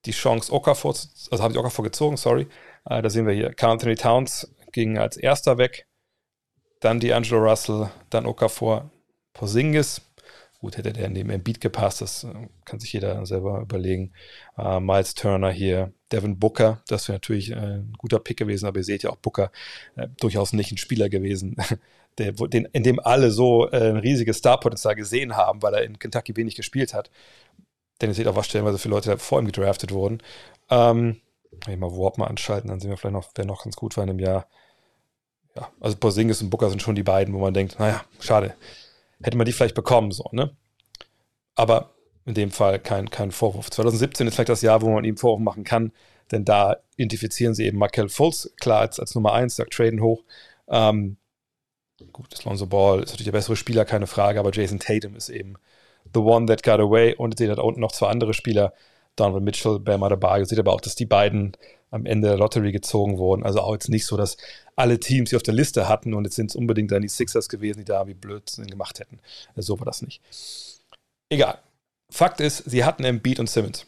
die 0.05 0.11
Chance, 0.11 0.53
Okafor, 0.53 0.91
also 0.91 1.43
haben 1.43 1.53
sie 1.53 1.59
Okafor 1.59 1.85
gezogen, 1.85 2.17
sorry. 2.17 2.49
Äh, 2.85 3.03
da 3.03 3.11
sehen 3.11 3.27
wir 3.27 3.35
hier, 3.35 3.55
Carl 3.55 3.73
Anthony 3.73 3.95
Towns 3.95 4.53
ging 4.73 4.99
als 4.99 5.17
erster 5.17 5.59
weg, 5.59 5.87
dann 6.81 7.01
die 7.01 7.13
Angelo 7.13 7.39
Russell, 7.39 7.91
dann 8.11 8.27
Okafor, 8.27 8.91
Porzingis, 9.37 10.01
Gut, 10.61 10.79
hätte 10.79 10.93
der 10.95 11.11
neben 11.11 11.29
Embiid 11.29 11.61
gepasst, 11.61 12.01
das 12.01 12.25
äh, 12.25 12.33
kann 12.65 12.81
sich 12.81 12.93
jeder 12.93 13.27
selber 13.27 13.61
überlegen. 13.61 14.13
Uh, 14.57 14.81
Miles 14.81 15.15
Turner 15.15 15.51
hier, 15.51 15.93
Devin 16.11 16.39
Booker, 16.39 16.83
das 16.89 17.09
wäre 17.09 17.17
natürlich 17.17 17.51
äh, 17.51 17.55
ein 17.55 17.93
guter 17.99 18.19
Pick 18.19 18.39
gewesen, 18.39 18.67
aber 18.67 18.79
ihr 18.79 18.85
seht 18.85 19.03
ja 19.03 19.11
auch 19.11 19.17
Booker 19.17 19.53
äh, 19.97 20.09
durchaus 20.19 20.55
nicht 20.55 20.73
ein 20.73 20.79
Spieler 20.79 21.11
gewesen, 21.11 21.57
der, 22.19 22.33
den, 22.33 22.65
in 22.73 22.83
dem 22.85 22.99
alle 23.01 23.31
so 23.31 23.71
äh, 23.71 23.91
ein 23.91 23.99
riesiges 23.99 24.39
Starpotenzial 24.39 24.95
gesehen 24.95 25.37
haben, 25.37 25.63
weil 25.63 25.75
er 25.75 25.85
in 25.85 25.99
Kentucky 25.99 26.35
wenig 26.37 26.57
gespielt 26.57 26.95
hat. 26.95 27.11
Denn 28.01 28.11
ihr 28.11 28.15
seht 28.15 28.27
auch, 28.27 28.37
was 28.37 28.47
stellenweise 28.47 28.79
viele 28.79 28.95
Leute 28.95 29.19
vor 29.19 29.39
ihm 29.39 29.47
gedraftet 29.47 29.93
wurden. 29.93 30.23
Ähm, 30.71 31.21
ich 31.69 31.77
mal 31.77 31.93
Warp 31.93 32.17
mal 32.19 32.27
anschalten, 32.27 32.71
dann 32.71 32.81
sehen 32.81 32.91
wir 32.91 32.97
vielleicht 32.97 33.15
noch, 33.15 33.31
wer 33.35 33.45
noch 33.45 33.65
ganz 33.65 33.77
gut 33.77 33.97
war 33.97 34.05
in 34.05 34.09
dem 34.09 34.19
Jahr. 34.19 34.49
Ja, 35.55 35.71
also 35.81 35.97
Porzingis 35.97 36.41
und 36.43 36.51
Booker 36.51 36.71
sind 36.71 36.83
schon 36.83 36.95
die 36.95 37.03
beiden, 37.03 37.35
wo 37.35 37.39
man 37.39 37.55
denkt, 37.55 37.79
naja, 37.79 38.05
schade 38.21 38.55
hätte 39.23 39.37
man 39.37 39.47
die 39.47 39.53
vielleicht 39.53 39.75
bekommen, 39.75 40.11
so, 40.13 40.29
ne? 40.33 40.55
Aber 41.55 41.95
in 42.27 42.35
dem 42.35 42.51
Fall 42.51 42.79
kein, 42.79 43.09
kein 43.11 43.31
Vorwurf. 43.31 43.71
2017 43.71 44.27
ist 44.27 44.35
vielleicht 44.35 44.49
das 44.49 44.63
Jahr, 44.63 44.83
wo 44.83 44.91
man 44.91 45.05
ihm 45.05 45.17
Vorwurf 45.17 45.41
machen 45.41 45.65
kann, 45.65 45.93
denn 46.33 46.45
da 46.45 46.77
identifizieren 46.97 47.55
sie 47.55 47.67
eben 47.67 47.79
Markel 47.79 48.09
Fultz, 48.09 48.51
klar, 48.61 48.81
als, 48.81 48.99
als 49.01 49.15
Nummer 49.15 49.33
1, 49.33 49.57
sagt 49.57 49.73
Traden 49.73 50.01
hoch. 50.03 50.25
Ähm, 50.69 51.17
gut, 52.13 52.27
das 52.31 52.45
Lonzo 52.45 52.67
Ball 52.67 53.03
ist 53.03 53.11
natürlich 53.11 53.27
der 53.27 53.33
bessere 53.33 53.57
Spieler, 53.57 53.85
keine 53.85 54.07
Frage, 54.07 54.41
aber 54.41 54.51
Jason 54.53 54.81
Tatum 54.81 55.15
ist 55.17 55.29
eben 55.29 55.55
the 56.13 56.21
one 56.21 56.47
that 56.47 56.63
got 56.63 56.81
away 56.81 57.15
und 57.15 57.39
seht 57.39 57.51
da 57.51 57.63
unten 57.63 57.81
noch 57.81 57.93
zwei 57.93 58.09
andere 58.09 58.35
Spieler, 58.35 58.73
Donovan 59.15 59.45
Mitchell, 59.45 59.79
Bam 59.79 60.03
Adebayo, 60.03 60.45
seht 60.45 60.59
aber 60.59 60.73
auch, 60.73 60.81
dass 60.81 60.95
die 60.95 61.07
beiden 61.07 61.57
am 61.91 62.07
Ende 62.07 62.29
der 62.29 62.39
Lottery 62.39 62.73
gezogen 62.73 63.19
wurden. 63.19 63.45
Also 63.45 63.61
auch 63.61 63.73
jetzt 63.73 63.89
nicht 63.89 64.07
so, 64.07 64.17
dass 64.17 64.37
alle 64.75 65.01
Teams 65.01 65.31
sie 65.31 65.37
auf 65.37 65.43
der 65.43 65.55
Liste 65.55 65.89
hatten 65.89 66.15
und 66.15 66.25
jetzt 66.25 66.37
sind 66.37 66.51
es 66.51 66.57
unbedingt 66.57 66.91
dann 66.91 67.03
die 67.03 67.09
Sixers 67.09 67.49
gewesen, 67.49 67.81
die 67.81 67.85
da 67.85 68.07
wie 68.07 68.15
Blödsinn 68.15 68.67
gemacht 68.67 69.01
hätten. 69.01 69.21
Also 69.55 69.75
so 69.75 69.81
war 69.81 69.87
das 69.87 70.03
nicht. 70.03 70.21
Egal. 71.29 71.59
Fakt 72.11 72.41
ist, 72.41 72.59
sie 72.59 72.85
hatten 72.85 73.05
Embiid 73.05 73.41
und 73.41 73.51
Simmons. 73.51 73.87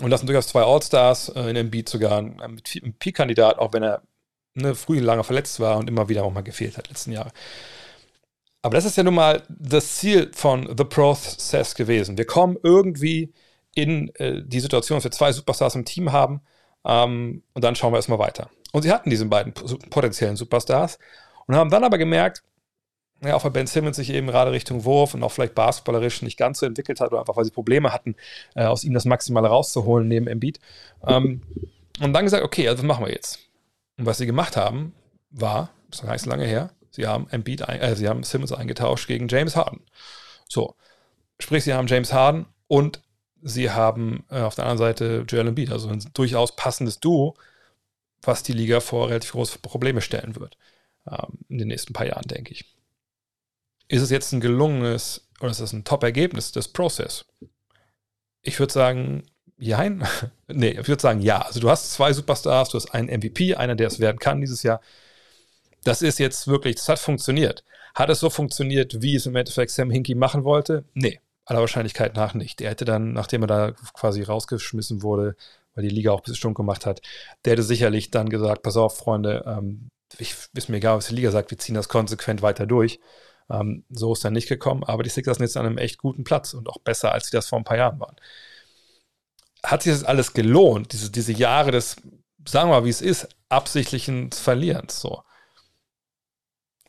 Und 0.00 0.10
das 0.10 0.20
sind 0.20 0.28
durchaus 0.28 0.48
zwei 0.48 0.62
All-Stars, 0.62 1.30
äh, 1.30 1.50
in 1.50 1.56
Embiid 1.56 1.88
sogar 1.88 2.18
ein, 2.18 2.40
ein 2.40 2.94
Peak-Kandidat, 2.98 3.58
auch 3.58 3.72
wenn 3.72 3.82
er 3.82 4.02
ne, 4.54 4.74
früh 4.74 5.00
lange 5.00 5.24
verletzt 5.24 5.60
war 5.60 5.76
und 5.76 5.88
immer 5.88 6.08
wieder 6.08 6.24
auch 6.24 6.32
mal 6.32 6.42
gefehlt 6.42 6.78
hat 6.78 6.88
letzten 6.88 7.12
Jahre. 7.12 7.32
Aber 8.62 8.76
das 8.76 8.84
ist 8.84 8.96
ja 8.96 9.02
nun 9.02 9.14
mal 9.14 9.42
das 9.48 9.96
Ziel 9.96 10.30
von 10.34 10.74
The 10.76 10.84
Process 10.84 11.74
gewesen. 11.74 12.18
Wir 12.18 12.26
kommen 12.26 12.56
irgendwie 12.62 13.32
in 13.74 14.14
äh, 14.16 14.42
die 14.44 14.60
Situation, 14.60 14.96
dass 14.96 15.04
wir 15.04 15.10
zwei 15.10 15.32
Superstars 15.32 15.74
im 15.74 15.84
Team 15.84 16.12
haben 16.12 16.40
ähm, 16.84 17.42
und 17.54 17.64
dann 17.64 17.74
schauen 17.74 17.92
wir 17.92 17.96
erstmal 17.96 18.18
weiter. 18.18 18.50
Und 18.72 18.82
sie 18.82 18.92
hatten 18.92 19.10
diese 19.10 19.26
beiden 19.26 19.54
potenziellen 19.54 20.36
Superstars 20.36 20.98
und 21.46 21.56
haben 21.56 21.70
dann 21.70 21.84
aber 21.84 21.98
gemerkt, 21.98 22.42
ja, 23.22 23.34
auch 23.34 23.44
weil 23.44 23.50
Ben 23.50 23.66
Simmons 23.66 23.96
sich 23.96 24.10
eben 24.10 24.28
gerade 24.28 24.52
Richtung 24.52 24.84
Wurf 24.84 25.14
und 25.14 25.22
auch 25.22 25.32
vielleicht 25.32 25.54
basketballerisch 25.54 26.22
nicht 26.22 26.36
ganz 26.36 26.60
so 26.60 26.66
entwickelt 26.66 27.00
hat 27.00 27.10
oder 27.10 27.20
einfach 27.20 27.36
weil 27.36 27.44
sie 27.44 27.50
Probleme 27.50 27.92
hatten, 27.92 28.14
äh, 28.54 28.64
aus 28.64 28.84
ihm 28.84 28.94
das 28.94 29.06
Maximale 29.06 29.48
rauszuholen 29.48 30.06
neben 30.06 30.28
Embiid. 30.28 30.60
Ähm, 31.06 31.42
und 32.00 32.12
dann 32.12 32.24
gesagt, 32.24 32.44
okay, 32.44 32.68
also 32.68 32.82
was 32.82 32.86
machen 32.86 33.04
wir 33.04 33.12
jetzt? 33.12 33.40
Und 33.96 34.06
was 34.06 34.18
sie 34.18 34.26
gemacht 34.26 34.56
haben, 34.56 34.94
war, 35.30 35.70
das 35.90 36.00
ist 36.00 36.06
gar 36.06 36.12
nicht 36.12 36.22
so 36.22 36.30
lange 36.30 36.46
her, 36.46 36.70
sie 36.90 37.06
haben 37.06 37.28
Embiid, 37.30 37.68
ein, 37.68 37.80
äh, 37.80 37.96
sie 37.96 38.08
haben 38.08 38.22
Simmons 38.22 38.52
eingetauscht 38.52 39.08
gegen 39.08 39.26
James 39.26 39.56
Harden. 39.56 39.80
So, 40.48 40.76
sprich, 41.40 41.64
sie 41.64 41.74
haben 41.74 41.88
James 41.88 42.12
Harden 42.12 42.46
und 42.68 43.02
sie 43.42 43.70
haben 43.70 44.24
äh, 44.30 44.40
auf 44.40 44.54
der 44.54 44.64
anderen 44.64 44.78
Seite 44.78 45.24
Joel 45.28 45.48
Embiid, 45.48 45.70
also 45.70 45.88
ein 45.88 46.04
durchaus 46.14 46.54
passendes 46.56 47.00
Duo, 47.00 47.36
was 48.22 48.42
die 48.42 48.52
Liga 48.52 48.80
vor 48.80 49.08
relativ 49.08 49.32
große 49.32 49.58
Probleme 49.60 50.00
stellen 50.00 50.36
wird 50.36 50.56
ähm, 51.10 51.38
in 51.48 51.58
den 51.58 51.68
nächsten 51.68 51.92
paar 51.92 52.06
Jahren, 52.06 52.26
denke 52.26 52.52
ich. 52.52 52.64
Ist 53.88 54.02
es 54.02 54.10
jetzt 54.10 54.32
ein 54.32 54.40
gelungenes 54.40 55.28
oder 55.40 55.50
ist 55.50 55.60
es 55.60 55.72
ein 55.72 55.84
Top-Ergebnis 55.84 56.52
des 56.52 56.68
Prozess? 56.68 57.24
Ich 58.42 58.58
würde 58.58 58.72
sagen, 58.72 59.22
jein. 59.56 60.06
nee, 60.48 60.70
ich 60.70 60.88
würde 60.88 61.00
sagen, 61.00 61.20
ja. 61.20 61.40
Also 61.42 61.60
du 61.60 61.70
hast 61.70 61.92
zwei 61.92 62.12
Superstars, 62.12 62.70
du 62.70 62.76
hast 62.76 62.92
einen 62.92 63.08
MVP, 63.08 63.54
einer, 63.54 63.76
der 63.76 63.88
es 63.88 64.00
werden 64.00 64.18
kann 64.18 64.40
dieses 64.40 64.62
Jahr. 64.62 64.80
Das 65.84 66.02
ist 66.02 66.18
jetzt 66.18 66.48
wirklich, 66.48 66.76
das 66.76 66.88
hat 66.88 66.98
funktioniert. 66.98 67.64
Hat 67.94 68.10
es 68.10 68.20
so 68.20 68.30
funktioniert, 68.30 69.00
wie 69.00 69.14
es 69.14 69.26
im 69.26 69.36
Endeffekt 69.36 69.70
Sam 69.70 69.90
Hinkie 69.90 70.14
machen 70.14 70.44
wollte? 70.44 70.84
Nee, 70.94 71.20
aller 71.48 71.60
Wahrscheinlichkeit 71.60 72.14
nach 72.14 72.34
nicht. 72.34 72.60
Der 72.60 72.70
hätte 72.70 72.84
dann, 72.84 73.12
nachdem 73.12 73.42
er 73.42 73.46
da 73.46 73.72
quasi 73.94 74.22
rausgeschmissen 74.22 75.02
wurde, 75.02 75.34
weil 75.74 75.82
die 75.82 75.94
Liga 75.94 76.12
auch 76.12 76.18
ein 76.18 76.22
bisschen 76.22 76.36
stunk 76.36 76.56
gemacht 76.56 76.86
hat, 76.86 77.00
der 77.44 77.52
hätte 77.52 77.62
sicherlich 77.62 78.10
dann 78.10 78.28
gesagt, 78.28 78.62
pass 78.62 78.76
auf, 78.76 78.98
Freunde, 78.98 79.44
ähm, 79.46 79.90
ich 80.18 80.34
ist 80.54 80.68
mir 80.68 80.76
egal, 80.78 80.98
was 80.98 81.08
die 81.08 81.14
Liga 81.14 81.30
sagt, 81.30 81.50
wir 81.50 81.58
ziehen 81.58 81.74
das 81.74 81.88
konsequent 81.88 82.42
weiter 82.42 82.66
durch. 82.66 83.00
Ähm, 83.50 83.84
so 83.88 84.12
ist 84.12 84.24
dann 84.24 84.34
nicht 84.34 84.48
gekommen, 84.48 84.84
aber 84.84 85.02
die 85.02 85.10
Sixers 85.10 85.38
sind 85.38 85.46
jetzt 85.46 85.56
an 85.56 85.66
einem 85.66 85.78
echt 85.78 85.98
guten 85.98 86.24
Platz 86.24 86.52
und 86.52 86.68
auch 86.68 86.78
besser, 86.78 87.12
als 87.12 87.26
sie 87.26 87.36
das 87.36 87.48
vor 87.48 87.58
ein 87.58 87.64
paar 87.64 87.78
Jahren 87.78 87.98
waren. 88.00 88.16
Hat 89.62 89.82
sich 89.82 89.92
das 89.92 90.04
alles 90.04 90.34
gelohnt, 90.34 90.92
diese, 90.92 91.10
diese 91.10 91.32
Jahre 91.32 91.70
des, 91.70 91.96
sagen 92.46 92.70
wir 92.70 92.80
mal, 92.80 92.84
wie 92.84 92.90
es 92.90 93.00
ist, 93.02 93.28
absichtlichen 93.48 94.32
Verlierens, 94.32 95.00
so. 95.00 95.22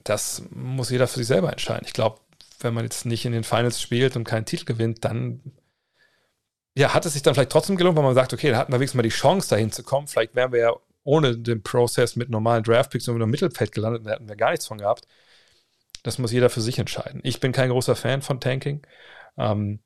Das 0.03 0.43
muss 0.51 0.89
jeder 0.89 1.07
für 1.07 1.19
sich 1.19 1.27
selber 1.27 1.51
entscheiden. 1.51 1.85
Ich 1.85 1.93
glaube, 1.93 2.19
wenn 2.59 2.73
man 2.73 2.83
jetzt 2.83 3.05
nicht 3.05 3.25
in 3.25 3.31
den 3.31 3.43
Finals 3.43 3.81
spielt 3.81 4.15
und 4.15 4.23
keinen 4.23 4.45
Titel 4.45 4.65
gewinnt, 4.65 5.05
dann 5.05 5.41
ja, 6.77 6.93
hat 6.93 7.05
es 7.05 7.13
sich 7.13 7.21
dann 7.21 7.33
vielleicht 7.33 7.51
trotzdem 7.51 7.75
gelohnt, 7.75 7.97
weil 7.97 8.03
man 8.03 8.15
sagt, 8.15 8.33
okay, 8.33 8.51
da 8.51 8.57
hatten 8.57 8.71
wir 8.71 8.79
wenigstens 8.79 8.97
mal 8.97 9.03
die 9.03 9.09
Chance, 9.09 9.49
dahin 9.49 9.71
zu 9.71 9.83
kommen. 9.83 10.07
Vielleicht 10.07 10.35
wären 10.35 10.51
wir 10.51 10.59
ja 10.59 10.73
ohne 11.03 11.37
den 11.37 11.63
Prozess 11.63 12.15
mit 12.15 12.29
normalen 12.29 12.63
Draftpicks 12.63 13.07
nur 13.07 13.19
im 13.19 13.29
Mittelfeld 13.29 13.71
gelandet, 13.71 14.05
da 14.05 14.11
hätten 14.11 14.29
wir 14.29 14.35
gar 14.35 14.51
nichts 14.51 14.67
von 14.67 14.77
gehabt. 14.77 15.07
Das 16.03 16.17
muss 16.19 16.31
jeder 16.31 16.49
für 16.49 16.61
sich 16.61 16.79
entscheiden. 16.79 17.19
Ich 17.23 17.39
bin 17.39 17.51
kein 17.51 17.69
großer 17.69 17.95
Fan 17.95 18.21
von 18.21 18.39
Tanking. 18.39 18.85
Ähm, 19.37 19.79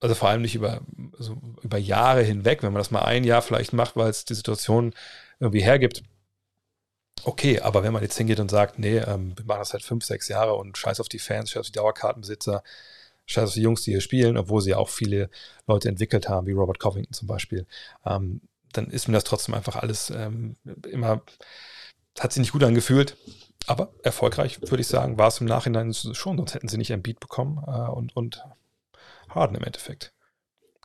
also 0.00 0.14
vor 0.14 0.28
allem 0.28 0.42
nicht 0.42 0.54
über, 0.54 0.82
also 1.18 1.40
über 1.62 1.78
Jahre 1.78 2.22
hinweg, 2.22 2.62
wenn 2.62 2.72
man 2.72 2.80
das 2.80 2.90
mal 2.90 3.02
ein 3.02 3.24
Jahr 3.24 3.42
vielleicht 3.42 3.72
macht, 3.72 3.96
weil 3.96 4.10
es 4.10 4.24
die 4.24 4.34
Situation 4.34 4.94
irgendwie 5.40 5.62
hergibt. 5.62 6.02
Okay, 7.24 7.60
aber 7.60 7.82
wenn 7.82 7.92
man 7.92 8.02
jetzt 8.02 8.16
hingeht 8.16 8.40
und 8.40 8.50
sagt, 8.50 8.78
nee, 8.78 8.98
ähm, 8.98 9.36
wir 9.36 9.44
machen 9.46 9.60
das 9.60 9.70
seit 9.70 9.82
fünf, 9.82 10.04
sechs 10.04 10.28
Jahre 10.28 10.54
und 10.54 10.78
scheiß 10.78 11.00
auf 11.00 11.08
die 11.08 11.18
Fans, 11.18 11.50
scheiß 11.50 11.60
auf 11.60 11.66
die 11.66 11.72
Dauerkartenbesitzer, 11.72 12.62
scheiß 13.26 13.48
auf 13.48 13.54
die 13.54 13.62
Jungs, 13.62 13.82
die 13.82 13.92
hier 13.92 14.00
spielen, 14.00 14.36
obwohl 14.36 14.60
sie 14.60 14.74
auch 14.74 14.88
viele 14.88 15.30
Leute 15.66 15.88
entwickelt 15.88 16.28
haben, 16.28 16.46
wie 16.46 16.52
Robert 16.52 16.78
Covington 16.78 17.12
zum 17.12 17.26
Beispiel, 17.26 17.66
ähm, 18.04 18.42
dann 18.72 18.90
ist 18.90 19.08
mir 19.08 19.14
das 19.14 19.24
trotzdem 19.24 19.54
einfach 19.54 19.76
alles 19.76 20.10
ähm, 20.10 20.56
immer, 20.88 21.22
hat 22.18 22.32
sich 22.32 22.40
nicht 22.40 22.52
gut 22.52 22.64
angefühlt. 22.64 23.16
Aber 23.66 23.92
erfolgreich, 24.04 24.60
würde 24.60 24.80
ich 24.80 24.86
sagen, 24.86 25.18
war 25.18 25.28
es 25.28 25.40
im 25.40 25.46
Nachhinein 25.46 25.92
schon, 25.92 26.36
sonst 26.36 26.54
hätten 26.54 26.68
sie 26.68 26.78
nicht 26.78 26.92
ein 26.92 27.02
Beat 27.02 27.18
bekommen 27.18 27.64
äh, 27.66 27.90
und, 27.90 28.14
und 28.14 28.44
Harden 29.28 29.56
im 29.56 29.64
Endeffekt. 29.64 30.12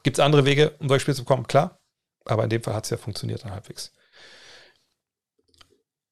Gibt 0.01 0.17
es 0.17 0.23
andere 0.23 0.45
Wege, 0.45 0.71
um 0.79 0.87
solche 0.87 1.01
Spiele 1.01 1.15
zu 1.15 1.23
bekommen? 1.23 1.45
Klar, 1.45 1.79
aber 2.25 2.43
in 2.43 2.49
dem 2.49 2.63
Fall 2.63 2.73
hat 2.73 2.85
es 2.85 2.89
ja 2.89 2.97
funktioniert 2.97 3.43
dann 3.43 3.51
halbwegs. 3.51 3.91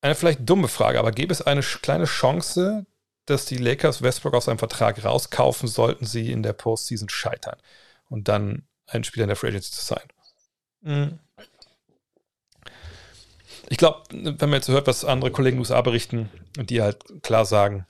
Eine 0.01 0.15
vielleicht 0.15 0.49
dumme 0.49 0.67
Frage, 0.67 0.99
aber 0.99 1.11
gäbe 1.11 1.33
es 1.33 1.41
eine 1.41 1.61
kleine 1.61 2.05
Chance, 2.05 2.85
dass 3.25 3.45
die 3.45 3.57
Lakers 3.57 4.01
Westbrook 4.01 4.33
aus 4.33 4.45
seinem 4.45 4.59
Vertrag 4.59 5.03
rauskaufen, 5.03 5.67
sollten 5.67 6.05
sie 6.05 6.31
in 6.31 6.41
der 6.41 6.53
Postseason 6.53 7.09
scheitern 7.09 7.57
und 8.09 8.27
dann 8.27 8.67
einen 8.87 9.03
Spieler 9.03 9.25
in 9.25 9.29
der 9.29 9.35
Free 9.35 9.49
Agency 9.49 9.71
zu 9.71 9.85
sein? 9.85 10.07
Mhm. 10.81 11.19
Ich 13.67 13.77
glaube, 13.77 14.03
wenn 14.11 14.49
man 14.49 14.53
jetzt 14.53 14.69
hört, 14.69 14.87
was 14.87 15.05
andere 15.05 15.31
Kollegen 15.31 15.57
in 15.57 15.63
den 15.63 15.71
USA 15.71 15.81
berichten 15.81 16.29
und 16.57 16.69
die 16.71 16.81
halt 16.81 17.03
klar 17.21 17.45
sagen, 17.45 17.85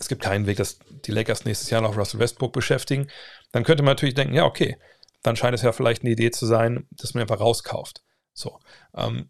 es 0.00 0.08
gibt 0.08 0.22
keinen 0.22 0.46
Weg, 0.46 0.56
dass 0.56 0.80
die 1.04 1.12
Lakers 1.12 1.44
nächstes 1.44 1.70
Jahr 1.70 1.82
noch 1.82 1.96
Russell 1.96 2.18
Westbrook 2.18 2.52
beschäftigen, 2.52 3.08
dann 3.52 3.62
könnte 3.62 3.84
man 3.84 3.92
natürlich 3.92 4.16
denken, 4.16 4.34
ja, 4.34 4.44
okay, 4.44 4.76
dann 5.22 5.36
scheint 5.36 5.54
es 5.54 5.62
ja 5.62 5.72
vielleicht 5.72 6.02
eine 6.02 6.10
Idee 6.10 6.30
zu 6.30 6.46
sein, 6.46 6.88
dass 6.90 7.14
man 7.14 7.22
einfach 7.22 7.40
rauskauft. 7.40 8.02
So. 8.32 8.58
Ähm, 8.96 9.28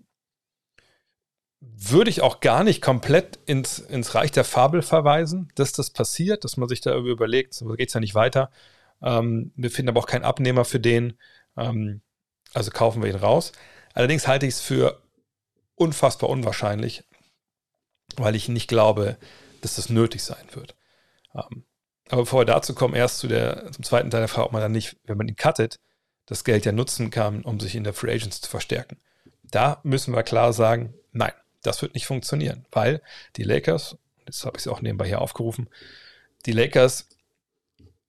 würde 1.61 2.11
ich 2.11 2.23
auch 2.23 2.41
gar 2.41 2.65
nicht 2.65 2.83
komplett 2.83 3.39
ins, 3.47 3.79
ins 3.79 4.15
Reich 4.15 4.31
der 4.31 4.45
Fabel 4.45 4.83
verweisen, 4.83 5.51
dass 5.55 5.73
das 5.73 5.91
passiert, 5.91 6.45
dass 6.45 6.57
man 6.57 6.69
sich 6.69 6.81
da 6.81 6.97
überlegt, 6.97 7.55
so 7.55 7.67
geht 7.71 7.89
es 7.89 7.95
ja 7.95 8.01
nicht 8.01 8.15
weiter. 8.15 8.51
Ähm, 9.03 9.53
wir 9.57 9.71
finden 9.71 9.91
aber 9.91 10.01
auch 10.01 10.07
keinen 10.07 10.25
Abnehmer 10.25 10.65
für 10.65 10.81
den, 10.81 11.19
ähm, 11.57 12.03
also 12.55 12.71
kaufen 12.71 13.03
wir 13.03 13.11
ihn 13.11 13.17
raus. 13.17 13.53
Allerdings 13.95 14.29
halte 14.29 14.47
ich 14.47 14.55
es 14.55 14.61
für 14.61 15.03
unfassbar 15.75 16.31
unwahrscheinlich, 16.31 17.05
weil 18.17 18.37
ich 18.37 18.49
nicht 18.49 18.69
glaube, 18.69 19.17
dass 19.61 19.75
das 19.75 19.89
nötig 19.89 20.23
sein 20.23 20.47
wird. 20.53 20.77
Ähm, 21.35 21.65
aber 22.09 22.23
bevor 22.23 22.41
wir 22.41 22.47
dazu 22.47 22.75
kommen, 22.75 22.95
erst 22.95 23.19
zu 23.19 23.29
der, 23.29 23.71
zum 23.73 23.85
zweiten 23.85 24.11
Teil 24.11 24.21
der 24.21 24.29
Frage, 24.29 24.47
ob 24.47 24.53
man 24.53 24.63
dann 24.63 24.73
nicht, 24.73 24.97
wenn 25.05 25.19
man 25.19 25.29
ihn 25.29 25.37
cuttet, 25.37 25.81
das 26.27 26.45
Geld 26.45 26.65
ja 26.65 26.73
nutzen 26.73 27.11
kann, 27.11 27.43
um 27.43 27.59
sich 27.61 27.75
in 27.75 27.85
der 27.85 27.95
Free 27.95 28.13
Agents 28.13 28.41
zu 28.41 28.51
verstärken. 28.51 28.99
Da 29.43 29.81
müssen 29.83 30.15
wir 30.15 30.23
klar 30.23 30.53
sagen, 30.53 30.95
nein, 31.13 31.33
das 31.69 31.83
wird 31.83 31.95
nicht 31.95 32.07
funktionieren, 32.07 32.67
weil 32.73 33.01
die 33.37 33.45
Lakers, 33.45 33.97
jetzt 34.27 34.45
habe 34.45 34.57
ich 34.57 34.63
es 34.63 34.69
auch 34.69 34.81
nebenbei 34.81 35.07
hier 35.07 35.21
aufgerufen, 35.21 35.69
die 36.47 36.53
Lakers, 36.53 37.09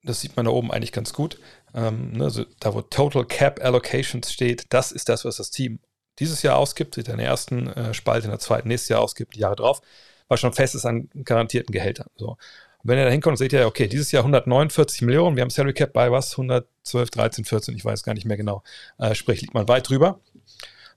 das 0.04 0.22
sieht 0.22 0.36
man 0.36 0.46
da 0.46 0.52
oben 0.52 0.72
eigentlich 0.72 0.92
ganz 0.92 1.14
gut, 1.14 1.40
ähm, 1.74 2.14
ne, 2.14 2.24
also 2.24 2.46
da 2.60 2.74
wo 2.74 2.82
Total 2.82 3.26
Cap 3.26 3.64
Allocations 3.64 4.32
steht, 4.32 4.66
das 4.70 4.92
ist 4.92 5.10
das, 5.10 5.26
was 5.26 5.38
das 5.38 5.52
Team 5.52 5.80
dieses 6.20 6.42
Jahr 6.42 6.58
ausgibt, 6.58 6.98
in 6.98 7.04
der 7.04 7.18
ersten 7.20 7.68
äh, 7.68 7.94
Spalte, 7.94 8.26
in 8.26 8.32
der 8.32 8.40
zweiten 8.40 8.68
nächstes 8.68 8.90
Jahr 8.90 9.02
ausgibt, 9.02 9.36
die 9.36 9.40
Jahre 9.40 9.56
drauf, 9.56 9.82
was 10.28 10.40
schon 10.40 10.54
fest 10.54 10.76
ist 10.76 10.86
an 10.86 11.10
garantierten 11.24 11.72
Gehältern. 11.72 12.08
So. 12.16 12.38
Und 12.82 12.90
wenn 12.90 12.98
ihr 12.98 13.06
da 13.06 13.12
hinkommt, 13.12 13.38
seht 13.38 13.54
ihr, 13.54 13.68
okay, 13.68 13.88
dieses 13.88 14.12
Jahr 14.12 14.24
149 14.24 15.02
Millionen, 15.02 15.36
wir 15.36 15.42
haben 15.42 15.50
Salary 15.50 15.74
Cap 15.74 15.94
bei 15.94 16.12
was? 16.12 16.32
112, 16.32 17.10
13, 17.10 17.46
14, 17.46 17.76
ich 17.76 17.84
weiß 17.84 18.04
gar 18.04 18.14
nicht 18.14 18.26
mehr 18.26 18.38
genau. 18.38 18.64
Äh, 18.98 19.16
sprich, 19.16 19.42
liegt 19.42 19.54
man 19.54 19.68
weit 19.68 19.90
drüber. 19.90 20.20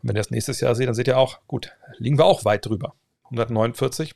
Und 0.03 0.09
wenn 0.09 0.17
ihr 0.17 0.21
das 0.21 0.31
nächstes 0.31 0.61
Jahr 0.61 0.75
seht, 0.75 0.89
dann 0.89 0.95
seht 0.95 1.09
ihr 1.09 1.19
auch, 1.19 1.41
gut, 1.47 1.73
liegen 1.99 2.19
wir 2.19 2.25
auch 2.25 2.45
weit 2.45 2.67
drüber. 2.67 2.95
149. 3.25 4.15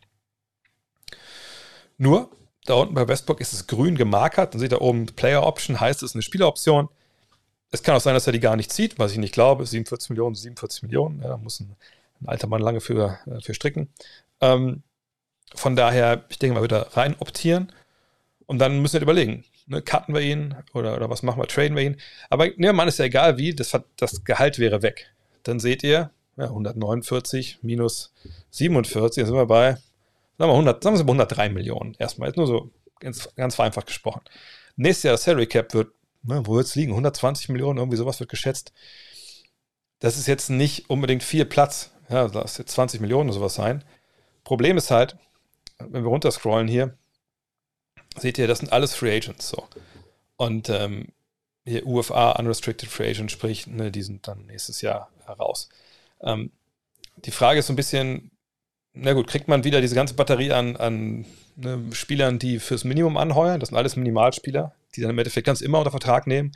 Nur, 1.99 2.31
da 2.67 2.75
unten 2.75 2.95
bei 2.95 3.07
Westbrook 3.07 3.41
ist 3.41 3.53
es 3.53 3.67
grün 3.67 3.97
gemarkert. 3.97 4.55
Dann 4.55 4.61
seht 4.61 4.73
ihr 4.73 4.83
oben 4.83 5.07
Player 5.07 5.47
Option, 5.47 5.81
heißt 5.81 6.03
es 6.03 6.15
eine 6.15 6.23
Spieleroption. 6.23 6.89
Es 7.71 7.83
kann 7.83 7.97
auch 7.97 8.01
sein, 8.01 8.15
dass 8.15 8.27
er 8.27 8.33
die 8.33 8.41
gar 8.41 8.57
nicht 8.57 8.73
zieht, 8.73 8.99
was 8.99 9.13
ich 9.13 9.19
nicht 9.19 9.33
glaube. 9.33 9.65
47 9.65 10.11
Millionen, 10.11 10.35
47 10.35 10.83
Millionen. 10.83 11.21
Ja, 11.21 11.29
da 11.29 11.37
muss 11.37 11.61
ein, 11.61 11.77
ein, 12.21 12.29
alter 12.29 12.49
Mann 12.49 12.61
lange 12.61 12.81
für, 12.81 13.19
äh, 13.27 13.41
für 13.41 13.55
stricken. 13.55 13.89
Ähm, 14.41 14.83
von 15.55 15.77
daher, 15.77 16.25
ich 16.29 16.39
denke 16.39 16.55
mal, 16.55 16.65
wieder 16.65 16.97
rein 16.97 17.17
optieren. 17.19 17.73
Und 18.47 18.59
dann 18.59 18.81
müssen 18.81 18.95
wir 18.95 19.03
überlegen, 19.03 19.45
ne, 19.67 19.83
cutten 19.83 20.15
wir 20.15 20.21
ihn 20.21 20.55
oder, 20.75 20.97
oder 20.97 21.11
was 21.11 21.23
machen 21.23 21.41
wir, 21.41 21.47
traden 21.47 21.77
wir 21.77 21.83
ihn. 21.83 21.97
Aber 22.31 22.49
ne, 22.57 22.73
man 22.73 22.89
ist 22.89 22.99
ja 22.99 23.05
egal 23.05 23.39
wie, 23.39 23.55
das, 23.55 23.77
das 23.97 24.25
Gehalt 24.25 24.59
wäre 24.59 24.83
weg. 24.83 25.13
Dann 25.47 25.61
seht 25.61 25.83
ihr, 25.83 26.11
ja, 26.37 26.45
149 26.45 27.61
minus 27.63 28.13
47, 28.51 29.23
dann 29.23 29.27
sind 29.27 29.37
wir 29.37 29.47
bei, 29.47 29.73
sagen 30.39 30.51
wir, 30.51 30.51
100, 30.51 30.83
sagen 30.83 30.97
wir 30.97 31.03
103 31.03 31.49
Millionen 31.51 31.95
erstmal. 31.99 32.29
Jetzt 32.29 32.37
nur 32.37 32.47
so 32.47 32.71
ganz, 33.01 33.29
ganz 33.37 33.55
vereinfacht 33.55 33.87
gesprochen. 33.87 34.23
Nächstes 34.77 35.05
Jahr 35.05 35.15
das 35.15 35.25
Salary 35.25 35.47
Cap 35.47 35.73
wird 35.73 35.89
ne, 36.27 36.47
wo 36.47 36.57
wird 36.57 36.67
es 36.67 36.75
liegen? 36.75 36.93
120 36.93 37.49
Millionen, 37.49 37.79
irgendwie 37.79 37.97
sowas 37.97 38.21
wird 38.21 38.31
geschätzt. 38.31 38.73
Das 40.01 40.19
ist 40.19 40.27
jetzt 40.27 40.51
nicht 40.51 40.91
unbedingt 40.91 41.23
viel 41.23 41.45
Platz. 41.45 41.91
Ja, 42.09 42.29
das 42.29 42.53
ist 42.53 42.59
jetzt 42.59 42.73
20 42.73 43.01
Millionen 43.01 43.31
oder 43.31 43.39
sowas 43.39 43.55
sein. 43.55 43.85
Problem 44.45 44.77
ist 44.77 44.91
halt, 44.91 45.17
wenn 45.79 46.05
wir 46.05 46.11
runterscrollen 46.11 46.69
hier, 46.69 46.97
seht 48.17 48.39
ihr, 48.39 48.47
das 48.47 48.59
sind 48.61 48.73
alles 48.73 48.95
Free 48.95 49.17
Agents 49.17 49.49
so. 49.49 49.67
Und 50.37 50.69
ähm, 50.69 51.09
hier 51.65 51.87
UFA, 51.87 52.33
Unrestricted 52.33 52.89
Free 52.89 53.11
Agent, 53.11 53.33
sprich, 53.33 53.67
ne, 53.67 53.91
die 53.91 54.03
sind 54.03 54.29
dann 54.29 54.47
nächstes 54.47 54.83
Jahr 54.83 55.11
heraus. 55.27 55.69
Ähm, 56.21 56.51
die 57.17 57.31
Frage 57.31 57.61
ist 57.61 57.67
so 57.67 57.73
ein 57.73 57.77
bisschen, 57.77 58.31
na 58.93 59.13
gut, 59.13 59.27
kriegt 59.27 59.49
man 59.49 59.65
wieder 59.65 59.81
diese 59.81 59.95
ganze 59.95 60.15
Batterie 60.15 60.53
an, 60.53 60.77
an 60.77 61.27
ne, 61.57 61.83
Spielern, 61.93 62.39
die 62.39 62.59
fürs 62.59 62.85
Minimum 62.85 63.17
anheuern? 63.17 63.61
Das 63.61 63.71
sind 63.71 63.79
alles 63.79 63.97
Minimalspieler, 63.97 64.75
die 64.95 65.01
dann 65.01 65.11
im 65.11 65.19
Endeffekt 65.19 65.47
kannst 65.47 65.63
immer 65.63 65.79
unter 65.79 65.91
Vertrag 65.91 66.27
nehmen. 66.27 66.53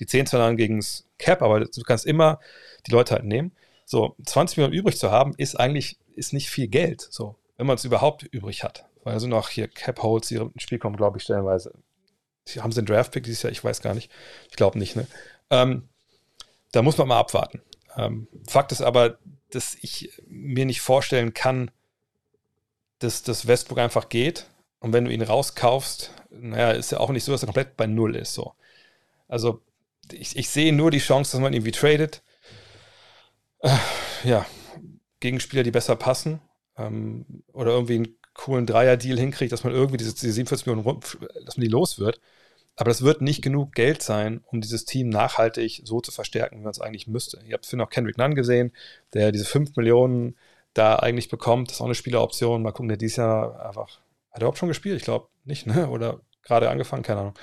Die 0.00 0.06
10 0.06 0.26
zwar 0.26 0.40
dann 0.40 0.56
gegen 0.56 0.78
das 0.78 1.04
Cap, 1.18 1.42
aber 1.42 1.60
du 1.60 1.82
kannst 1.82 2.06
immer 2.06 2.40
die 2.86 2.92
Leute 2.92 3.14
halt 3.14 3.24
nehmen. 3.24 3.52
So, 3.86 4.16
20 4.24 4.56
Millionen 4.56 4.74
übrig 4.74 4.98
zu 4.98 5.10
haben, 5.10 5.34
ist 5.36 5.56
eigentlich 5.56 5.98
ist 6.16 6.32
nicht 6.32 6.48
viel 6.48 6.68
Geld, 6.68 7.06
so, 7.10 7.36
wenn 7.56 7.66
man 7.66 7.76
es 7.76 7.84
überhaupt 7.84 8.22
übrig 8.22 8.64
hat. 8.64 8.86
Weil 9.02 9.20
sind 9.20 9.32
auch 9.32 9.50
hier 9.50 9.68
Cap-Holds, 9.68 10.28
die 10.28 10.36
ins 10.36 10.62
Spiel 10.62 10.78
kommen, 10.78 10.96
glaube 10.96 11.18
ich, 11.18 11.24
stellenweise. 11.24 11.72
Die 12.48 12.60
haben 12.60 12.72
sie 12.72 12.78
einen 12.78 12.86
Draft-Pick 12.86 13.24
dieses 13.24 13.42
Jahr? 13.42 13.52
Ich 13.52 13.62
weiß 13.62 13.82
gar 13.82 13.94
nicht. 13.94 14.10
Ich 14.50 14.56
glaube 14.56 14.78
nicht, 14.78 14.96
ne? 14.96 15.06
Ähm, 15.50 15.88
da 16.72 16.82
muss 16.82 16.96
man 16.98 17.08
mal 17.08 17.18
abwarten. 17.18 17.62
Ähm, 17.96 18.28
Fakt 18.48 18.72
ist 18.72 18.82
aber, 18.82 19.18
dass 19.50 19.76
ich 19.80 20.12
mir 20.26 20.64
nicht 20.64 20.80
vorstellen 20.80 21.34
kann, 21.34 21.70
dass 22.98 23.22
das 23.22 23.46
Westbrook 23.46 23.78
einfach 23.78 24.08
geht. 24.08 24.46
Und 24.80 24.92
wenn 24.92 25.04
du 25.04 25.12
ihn 25.12 25.22
rauskaufst, 25.22 26.12
naja, 26.30 26.72
ist 26.72 26.92
ja 26.92 26.98
auch 27.00 27.10
nicht 27.10 27.24
so, 27.24 27.32
dass 27.32 27.42
er 27.42 27.46
komplett 27.46 27.76
bei 27.76 27.86
Null 27.86 28.16
ist. 28.16 28.34
So. 28.34 28.54
Also 29.28 29.60
ich, 30.12 30.36
ich 30.36 30.48
sehe 30.50 30.72
nur 30.72 30.90
die 30.90 30.98
Chance, 30.98 31.32
dass 31.32 31.40
man 31.40 31.52
irgendwie 31.52 31.72
tradet. 31.72 32.22
Äh, 33.60 33.76
ja, 34.24 34.46
Gegenspieler, 35.20 35.62
die 35.62 35.70
besser 35.70 35.96
passen. 35.96 36.40
Ähm, 36.76 37.24
oder 37.52 37.72
irgendwie 37.72 37.94
einen 37.94 38.16
coolen 38.34 38.66
Dreier-Deal 38.66 39.18
hinkriegt, 39.18 39.52
dass 39.52 39.64
man 39.64 39.72
irgendwie 39.72 39.96
diese, 39.96 40.12
diese 40.12 40.32
47 40.32 40.66
Millionen, 40.66 41.00
dass 41.44 41.56
man 41.56 41.64
die 41.64 41.70
los 41.70 41.98
wird. 41.98 42.20
Aber 42.76 42.90
das 42.90 43.02
wird 43.02 43.20
nicht 43.20 43.42
genug 43.42 43.72
Geld 43.74 44.02
sein, 44.02 44.42
um 44.46 44.60
dieses 44.60 44.84
Team 44.84 45.08
nachhaltig 45.08 45.82
so 45.84 46.00
zu 46.00 46.10
verstärken, 46.10 46.58
wie 46.58 46.62
man 46.62 46.72
es 46.72 46.80
eigentlich 46.80 47.06
müsste. 47.06 47.40
Ihr 47.46 47.54
habt 47.54 47.66
vorhin 47.66 47.80
auch 47.80 47.90
Kendrick 47.90 48.18
Nunn 48.18 48.34
gesehen, 48.34 48.72
der 49.12 49.30
diese 49.30 49.44
5 49.44 49.76
Millionen 49.76 50.36
da 50.74 50.96
eigentlich 50.96 51.28
bekommt. 51.28 51.68
Das 51.68 51.76
ist 51.76 51.80
auch 51.80 51.86
eine 51.86 51.94
Spieleroption. 51.94 52.62
Mal 52.62 52.72
gucken, 52.72 52.88
der 52.88 52.96
dieses 52.96 53.16
Jahr 53.16 53.64
einfach. 53.64 54.00
Hat 54.30 54.38
er 54.38 54.42
überhaupt 54.42 54.58
schon 54.58 54.68
gespielt? 54.68 54.96
Ich 54.96 55.04
glaube 55.04 55.28
nicht, 55.44 55.66
ne? 55.66 55.88
Oder 55.88 56.20
gerade 56.42 56.68
angefangen, 56.68 57.04
keine 57.04 57.20
Ahnung. 57.20 57.34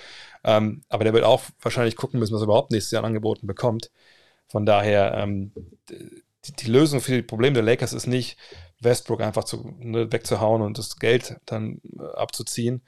Ähm, 0.44 0.82
aber 0.90 1.04
der 1.06 1.14
wird 1.14 1.24
auch 1.24 1.44
wahrscheinlich 1.62 1.96
gucken 1.96 2.20
müssen, 2.20 2.34
was 2.34 2.42
er 2.42 2.46
überhaupt 2.46 2.72
nächstes 2.72 2.92
Jahr 2.92 3.04
angeboten 3.04 3.48
bekommt. 3.48 3.92
Von 4.48 4.66
daher, 4.66 5.14
ähm, 5.16 5.54
die, 5.90 6.54
die, 6.54 6.72
Lösung 6.72 7.00
für 7.00 7.14
die 7.14 7.22
Probleme 7.22 7.54
der 7.54 7.64
Lakers 7.64 7.94
ist 7.94 8.08
nicht, 8.08 8.38
Westbrook 8.82 9.22
einfach 9.22 9.44
zu, 9.44 9.76
ne, 9.80 10.12
wegzuhauen 10.12 10.62
und 10.62 10.78
das 10.78 10.98
Geld 10.98 11.38
dann 11.46 11.82
äh, 11.98 12.04
abzuziehen. 12.16 12.82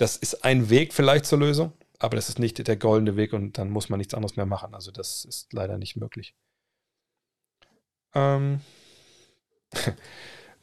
Das 0.00 0.16
ist 0.16 0.46
ein 0.46 0.70
Weg 0.70 0.94
vielleicht 0.94 1.26
zur 1.26 1.38
Lösung, 1.38 1.74
aber 1.98 2.16
das 2.16 2.30
ist 2.30 2.38
nicht 2.38 2.66
der 2.66 2.76
goldene 2.76 3.16
Weg 3.16 3.34
und 3.34 3.58
dann 3.58 3.68
muss 3.68 3.90
man 3.90 3.98
nichts 3.98 4.14
anderes 4.14 4.34
mehr 4.34 4.46
machen. 4.46 4.74
Also 4.74 4.90
das 4.90 5.26
ist 5.26 5.52
leider 5.52 5.76
nicht 5.76 5.96
möglich. 5.96 6.34
Ähm, 8.14 8.62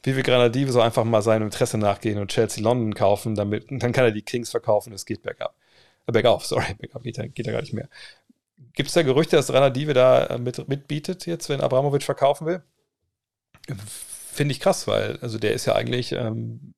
Vivi 0.02 0.22
Granadive 0.24 0.72
soll 0.72 0.82
einfach 0.82 1.04
mal 1.04 1.22
seinem 1.22 1.44
Interesse 1.44 1.78
nachgehen 1.78 2.18
und 2.18 2.32
Chelsea 2.32 2.64
London 2.64 2.94
kaufen, 2.94 3.36
damit, 3.36 3.70
dann 3.70 3.92
kann 3.92 4.06
er 4.06 4.10
die 4.10 4.22
Kings 4.22 4.50
verkaufen, 4.50 4.92
es 4.92 5.06
geht 5.06 5.22
bergab. 5.22 5.54
Äh, 6.08 6.12
bergauf, 6.12 6.44
sorry, 6.44 6.74
bergab 6.74 7.04
geht, 7.04 7.34
geht 7.36 7.46
ja 7.46 7.52
gar 7.52 7.60
nicht 7.60 7.74
mehr. 7.74 7.88
Gibt 8.72 8.88
es 8.88 8.94
da 8.94 9.02
Gerüchte, 9.02 9.36
dass 9.36 9.46
Granadive 9.46 9.94
da 9.94 10.26
äh, 10.26 10.38
mit, 10.38 10.66
mitbietet 10.66 11.26
jetzt, 11.26 11.48
wenn 11.48 11.60
Abramovic 11.60 12.02
verkaufen 12.02 12.44
will? 12.44 12.64
Finde 14.32 14.50
ich 14.50 14.58
krass, 14.58 14.88
weil 14.88 15.16
also 15.18 15.38
der 15.38 15.52
ist 15.52 15.64
ja 15.66 15.76
eigentlich 15.76 16.10
ähm, 16.10 16.74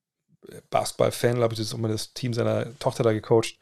Basketball-Fan, 0.70 1.36
glaube 1.36 1.54
ich, 1.54 1.58
das 1.58 1.68
ist 1.68 1.74
immer 1.74 1.88
das 1.88 2.12
Team 2.12 2.34
seiner 2.34 2.78
Tochter 2.78 3.02
da 3.02 3.12
gecoacht. 3.12 3.58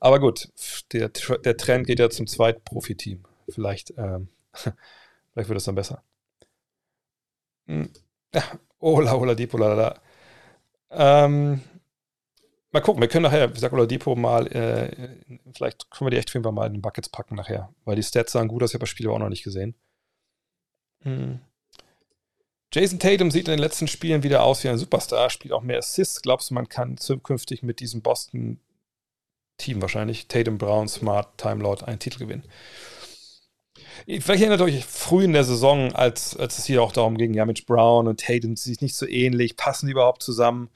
Aber 0.00 0.20
gut, 0.20 0.48
der, 0.92 1.08
der 1.08 1.56
Trend 1.56 1.86
geht 1.86 1.98
ja 1.98 2.10
zum 2.10 2.26
Zweitprofi-Team. 2.26 3.24
Vielleicht, 3.48 3.94
ähm, 3.96 4.28
vielleicht 4.52 5.48
wird 5.48 5.58
es 5.58 5.64
dann 5.64 5.74
besser. 5.74 6.02
Hm. 7.66 7.90
Ola, 8.78 9.14
Ola, 9.14 9.34
Dipo, 9.34 9.56
la, 9.56 10.00
Ähm, 10.90 11.60
mal 12.70 12.80
gucken, 12.80 13.00
wir 13.00 13.08
können 13.08 13.24
nachher, 13.24 13.54
wie 13.54 13.58
sagt 13.58 13.72
Ola 13.72 13.86
Dipo, 13.86 14.14
mal, 14.14 14.46
äh, 14.48 15.16
vielleicht 15.54 15.90
können 15.90 16.06
wir 16.06 16.10
die 16.10 16.18
echt 16.18 16.36
auf 16.36 16.52
mal 16.52 16.66
in 16.66 16.74
den 16.74 16.82
Buckets 16.82 17.08
packen 17.08 17.34
nachher, 17.34 17.72
weil 17.84 17.96
die 17.96 18.02
Stats 18.02 18.32
sahen 18.32 18.48
gut 18.48 18.62
aus, 18.62 18.70
ich 18.70 18.74
habe 18.74 18.82
das 18.82 18.90
Spiel 18.90 19.06
aber 19.06 19.16
auch 19.16 19.20
noch 19.20 19.28
nicht 19.28 19.44
gesehen. 19.44 19.74
Hm. 21.02 21.40
Jason 22.72 22.98
Tatum 22.98 23.30
sieht 23.30 23.48
in 23.48 23.52
den 23.52 23.60
letzten 23.60 23.88
Spielen 23.88 24.22
wieder 24.22 24.42
aus 24.42 24.62
wie 24.64 24.68
ein 24.68 24.78
Superstar, 24.78 25.30
spielt 25.30 25.52
auch 25.52 25.62
mehr 25.62 25.78
Assists. 25.78 26.22
Glaubst 26.22 26.50
du, 26.50 26.54
man 26.54 26.68
kann 26.68 26.96
zukünftig 26.96 27.62
mit 27.62 27.80
diesem 27.80 28.02
Boston-Team 28.02 29.80
wahrscheinlich, 29.80 30.28
Tatum, 30.28 30.58
Brown, 30.58 30.88
Smart, 30.88 31.38
Time 31.38 31.62
Lord, 31.62 31.84
einen 31.84 31.98
Titel 31.98 32.18
gewinnen? 32.18 32.44
Vielleicht 34.06 34.42
erinnert 34.42 34.60
euch 34.60 34.84
früh 34.84 35.24
in 35.24 35.32
der 35.32 35.44
Saison, 35.44 35.92
als, 35.94 36.36
als 36.36 36.58
es 36.58 36.66
hier 36.66 36.82
auch 36.82 36.92
darum 36.92 37.16
ging, 37.16 37.34
ja, 37.34 37.46
mit 37.46 37.66
Brown 37.66 38.08
und 38.08 38.20
Tatum 38.20 38.56
sind 38.56 38.82
nicht 38.82 38.94
so 38.94 39.06
ähnlich, 39.06 39.56
passen 39.56 39.86
die 39.86 39.92
überhaupt 39.92 40.22
zusammen? 40.22 40.68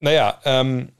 Naja, 0.00 0.40
ähm, 0.44 0.90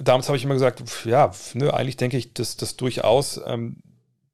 damals 0.00 0.28
habe 0.28 0.36
ich 0.36 0.44
immer 0.44 0.54
gesagt, 0.54 0.82
ja, 1.04 1.32
nö, 1.54 1.70
eigentlich 1.70 1.96
denke 1.96 2.16
ich, 2.16 2.32
dass 2.34 2.56
das 2.56 2.76
durchaus 2.76 3.40
ähm, 3.46 3.76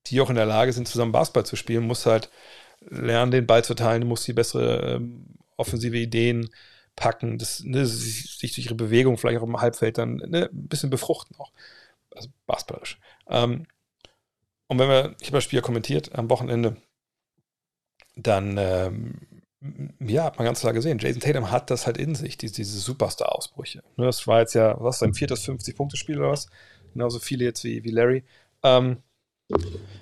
die 0.06 0.20
auch 0.20 0.30
in 0.30 0.36
der 0.36 0.46
Lage 0.46 0.72
sind, 0.72 0.88
zusammen 0.88 1.12
Basketball 1.12 1.46
zu 1.46 1.56
spielen, 1.56 1.86
muss 1.86 2.06
halt 2.06 2.30
lernen, 2.88 3.30
den 3.30 3.46
Ball 3.46 3.64
zu 3.64 3.74
teilen, 3.74 4.06
muss 4.06 4.24
die 4.24 4.32
bessere 4.32 4.96
ähm, 4.96 5.26
offensive 5.56 5.96
Ideen 5.96 6.50
packen, 6.94 7.38
das, 7.38 7.62
ne, 7.62 7.86
sich, 7.86 8.38
sich, 8.38 8.54
durch 8.54 8.66
ihre 8.66 8.74
Bewegung 8.74 9.18
vielleicht 9.18 9.38
auch 9.40 9.46
im 9.46 9.60
Halbfeld 9.60 9.98
dann 9.98 10.16
ne, 10.16 10.48
ein 10.52 10.68
bisschen 10.68 10.90
befruchten 10.90 11.36
auch. 11.36 11.52
Also 12.14 12.30
basketballisch. 12.46 12.98
Ähm, 13.28 13.66
und 14.68 14.78
wenn 14.78 14.88
wir, 14.88 15.14
ich 15.20 15.28
habe 15.28 15.36
das 15.36 15.44
Spiel 15.44 15.60
kommentiert 15.60 16.14
am 16.14 16.30
Wochenende, 16.30 16.76
dann 18.16 18.56
ähm, 18.58 19.20
ja, 20.00 20.24
hat 20.24 20.38
man 20.38 20.46
ganz 20.46 20.60
klar 20.60 20.72
gesehen, 20.72 20.98
Jason 20.98 21.20
Tatum 21.20 21.50
hat 21.50 21.70
das 21.70 21.86
halt 21.86 21.98
in 21.98 22.14
sich, 22.14 22.36
diese, 22.38 22.54
diese 22.54 22.78
Superstar-Ausbrüche. 22.78 23.82
Ne, 23.96 24.06
das 24.06 24.26
war 24.26 24.40
jetzt 24.40 24.54
ja, 24.54 24.76
was, 24.80 25.00
sein 25.00 25.14
viertes 25.14 25.46
50-Punkte-Spiel 25.46 26.18
oder 26.18 26.30
was? 26.30 26.48
Genauso 26.92 27.18
viele 27.18 27.44
jetzt 27.44 27.62
wie, 27.64 27.84
wie 27.84 27.90
Larry. 27.90 28.24
Ähm, 28.62 29.02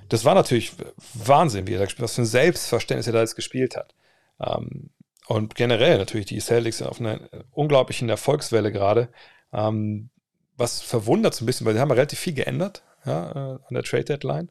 das 0.08 0.24
war 0.24 0.34
natürlich 0.34 0.72
Wahnsinn, 1.14 1.66
wie 1.66 1.74
er 1.74 1.78
da 1.78 1.84
gespielt 1.84 2.02
hat, 2.02 2.10
was 2.10 2.14
für 2.14 2.22
ein 2.22 2.26
Selbstverständnis 2.26 3.06
er 3.06 3.12
da 3.12 3.20
jetzt 3.20 3.36
gespielt 3.36 3.76
hat. 3.76 3.94
Ähm, 4.40 4.90
und 5.26 5.54
generell 5.54 5.98
natürlich 5.98 6.26
die 6.26 6.40
Celtics 6.40 6.82
auf 6.82 7.00
einer 7.00 7.20
unglaublichen 7.52 8.08
Erfolgswelle 8.08 8.72
gerade. 8.72 9.08
Ähm, 9.52 10.10
was 10.56 10.80
verwundert 10.80 11.34
so 11.34 11.44
ein 11.44 11.46
bisschen, 11.46 11.66
weil 11.66 11.74
sie 11.74 11.80
haben 11.80 11.90
relativ 11.90 12.18
viel 12.18 12.34
geändert 12.34 12.84
ja, 13.04 13.30
äh, 13.30 13.58
an 13.66 13.74
der 13.74 13.82
Trade 13.82 14.04
Deadline. 14.04 14.50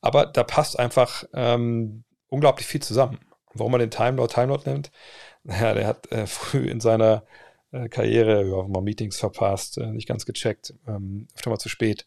Aber 0.00 0.26
da 0.26 0.44
passt 0.44 0.78
einfach 0.78 1.24
ähm, 1.34 2.04
unglaublich 2.28 2.66
viel 2.66 2.82
zusammen. 2.82 3.20
Warum 3.54 3.72
man 3.72 3.80
den 3.80 3.90
Time 3.90 4.12
Lord 4.12 4.32
Time 4.32 4.46
Lord 4.48 4.66
nimmt? 4.66 4.90
Naja, 5.44 5.74
der 5.74 5.86
hat 5.86 6.10
äh, 6.12 6.26
früh 6.26 6.66
in 6.68 6.80
seiner 6.80 7.24
äh, 7.70 7.88
Karriere 7.88 8.44
ja, 8.44 8.62
mal 8.68 8.82
Meetings 8.82 9.18
verpasst, 9.18 9.78
äh, 9.78 9.86
nicht 9.86 10.08
ganz 10.08 10.26
gecheckt, 10.26 10.74
ähm, 10.86 11.28
öfter 11.34 11.50
mal 11.50 11.58
zu 11.58 11.68
spät. 11.68 12.06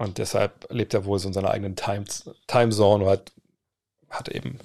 Und 0.00 0.16
deshalb 0.16 0.66
lebt 0.70 0.94
er 0.94 1.04
wohl 1.04 1.18
so 1.18 1.28
in 1.28 1.34
seiner 1.34 1.50
eigenen 1.50 1.76
Time, 1.76 2.04
Timezone 2.46 3.04
oder 3.04 3.12
hat, 3.12 3.32
hat 4.08 4.28
eben, 4.30 4.58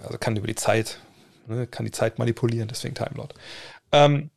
also 0.00 0.16
kann 0.16 0.34
über 0.36 0.46
die 0.46 0.54
Zeit, 0.54 1.00
ne, 1.46 1.66
kann 1.66 1.84
die 1.84 1.92
Zeit 1.92 2.18
manipulieren, 2.18 2.66
deswegen 2.66 2.94
Time 2.94 3.10
Lord. 3.16 3.34
Ähm, 3.92 4.30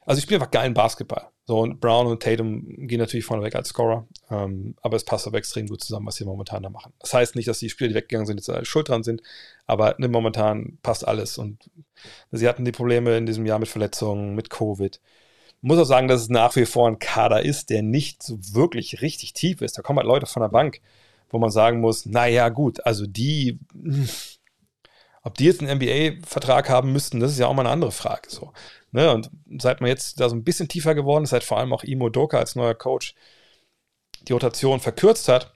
also 0.00 0.18
ich 0.18 0.24
spiele 0.24 0.40
einfach 0.40 0.50
geilen 0.50 0.74
Basketball. 0.74 1.28
So, 1.44 1.60
und 1.60 1.80
Brown 1.80 2.08
und 2.08 2.24
Tatum 2.24 2.64
gehen 2.88 2.98
natürlich 2.98 3.24
vorneweg 3.24 3.54
als 3.54 3.68
Scorer, 3.68 4.08
ähm, 4.30 4.74
aber 4.82 4.96
es 4.96 5.04
passt 5.04 5.28
aber 5.28 5.38
extrem 5.38 5.68
gut 5.68 5.84
zusammen, 5.84 6.06
was 6.06 6.16
sie 6.16 6.24
momentan 6.24 6.64
da 6.64 6.70
machen. 6.70 6.92
Das 6.98 7.14
heißt 7.14 7.36
nicht, 7.36 7.46
dass 7.46 7.60
die 7.60 7.70
Spieler, 7.70 7.90
die 7.90 7.94
weggegangen 7.94 8.26
sind, 8.26 8.44
jetzt 8.44 8.66
schuld 8.66 8.88
dran 8.88 9.04
sind, 9.04 9.22
aber 9.66 9.94
ne, 9.98 10.08
momentan 10.08 10.78
passt 10.82 11.06
alles. 11.06 11.38
Und 11.38 11.70
sie 12.32 12.48
hatten 12.48 12.64
die 12.64 12.72
Probleme 12.72 13.16
in 13.16 13.26
diesem 13.26 13.46
Jahr 13.46 13.60
mit 13.60 13.68
Verletzungen, 13.68 14.34
mit 14.34 14.50
Covid 14.50 15.00
muss 15.64 15.78
auch 15.78 15.84
sagen, 15.84 16.08
dass 16.08 16.20
es 16.20 16.28
nach 16.28 16.54
wie 16.56 16.66
vor 16.66 16.88
ein 16.88 16.98
Kader 16.98 17.42
ist, 17.42 17.70
der 17.70 17.82
nicht 17.82 18.22
so 18.22 18.38
wirklich 18.52 19.00
richtig 19.00 19.32
tief 19.32 19.62
ist. 19.62 19.78
Da 19.78 19.82
kommen 19.82 19.98
halt 19.98 20.06
Leute 20.06 20.26
von 20.26 20.42
der 20.42 20.48
Bank, 20.48 20.80
wo 21.30 21.38
man 21.38 21.50
sagen 21.50 21.80
muss, 21.80 22.06
naja, 22.06 22.50
gut, 22.50 22.84
also 22.86 23.06
die, 23.06 23.58
ob 25.22 25.36
die 25.36 25.46
jetzt 25.46 25.62
einen 25.62 25.78
NBA-Vertrag 25.78 26.68
haben 26.68 26.92
müssten, 26.92 27.20
das 27.20 27.32
ist 27.32 27.38
ja 27.38 27.46
auch 27.46 27.54
mal 27.54 27.62
eine 27.62 27.70
andere 27.70 27.92
Frage. 27.92 28.28
So. 28.28 28.52
Ne? 28.92 29.12
Und 29.12 29.30
seit 29.58 29.80
man 29.80 29.88
jetzt 29.88 30.20
da 30.20 30.28
so 30.28 30.36
ein 30.36 30.44
bisschen 30.44 30.68
tiefer 30.68 30.94
geworden 30.94 31.24
ist, 31.24 31.30
seit 31.30 31.44
vor 31.44 31.58
allem 31.58 31.72
auch 31.72 31.82
Imo 31.82 32.10
Doka 32.10 32.38
als 32.38 32.56
neuer 32.56 32.74
Coach 32.74 33.14
die 34.28 34.32
Rotation 34.32 34.80
verkürzt 34.80 35.28
hat, 35.28 35.54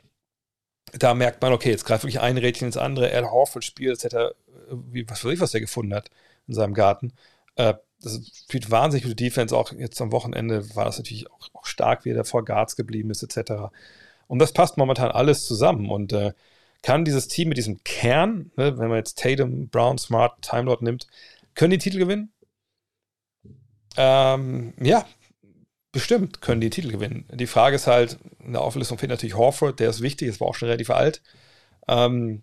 da 0.92 1.14
merkt 1.14 1.42
man, 1.42 1.52
okay, 1.52 1.70
jetzt 1.70 1.84
greift 1.84 2.04
wirklich 2.04 2.20
ein 2.20 2.38
Rädchen 2.38 2.66
ins 2.66 2.76
andere. 2.76 3.12
Al 3.12 3.30
Horford 3.30 3.64
spielt, 3.64 3.90
als 3.90 4.04
hätte 4.04 4.16
er, 4.18 4.34
wie, 4.70 5.08
was 5.08 5.24
weiß 5.24 5.32
ich, 5.34 5.40
was 5.40 5.54
er 5.54 5.60
gefunden 5.60 5.94
hat 5.94 6.10
in 6.46 6.54
seinem 6.54 6.72
Garten. 6.72 7.12
Äh, 7.56 7.74
das 8.00 8.20
spielt 8.44 8.70
wahnsinnig 8.70 9.04
gute 9.04 9.16
Defense. 9.16 9.56
Auch 9.56 9.72
jetzt 9.72 10.00
am 10.00 10.12
wochenende 10.12 10.74
war 10.76 10.84
das 10.84 10.98
natürlich 10.98 11.30
auch, 11.30 11.48
auch 11.52 11.66
stark, 11.66 12.04
wie 12.04 12.10
er 12.10 12.24
vor 12.24 12.44
Guards 12.44 12.76
geblieben 12.76 13.10
ist, 13.10 13.22
etc. 13.22 13.72
Und 14.26 14.38
das 14.38 14.52
passt 14.52 14.76
momentan 14.76 15.10
alles 15.10 15.46
zusammen. 15.46 15.90
Und 15.90 16.12
äh, 16.12 16.32
kann 16.82 17.04
dieses 17.04 17.28
Team 17.28 17.48
mit 17.48 17.58
diesem 17.58 17.82
Kern, 17.84 18.52
ne, 18.56 18.78
wenn 18.78 18.88
man 18.88 18.98
jetzt 18.98 19.18
Tatum, 19.18 19.68
Brown, 19.68 19.98
Smart, 19.98 20.42
Time 20.42 20.64
Lord 20.64 20.82
nimmt, 20.82 21.06
können 21.54 21.70
die 21.70 21.78
Titel 21.78 21.98
gewinnen? 21.98 22.32
Ähm, 23.96 24.74
ja, 24.80 25.04
bestimmt 25.90 26.40
können 26.40 26.60
die 26.60 26.70
Titel 26.70 26.90
gewinnen. 26.90 27.26
Die 27.32 27.48
Frage 27.48 27.76
ist 27.76 27.88
halt, 27.88 28.18
in 28.38 28.52
der 28.52 28.62
Auflistung 28.62 28.98
fehlt 28.98 29.10
natürlich 29.10 29.36
Horford, 29.36 29.80
der 29.80 29.90
ist 29.90 30.02
wichtig, 30.02 30.28
ist 30.28 30.40
war 30.40 30.48
auch 30.48 30.54
schon 30.54 30.68
relativ 30.68 30.90
alt. 30.90 31.20
Ähm, 31.88 32.42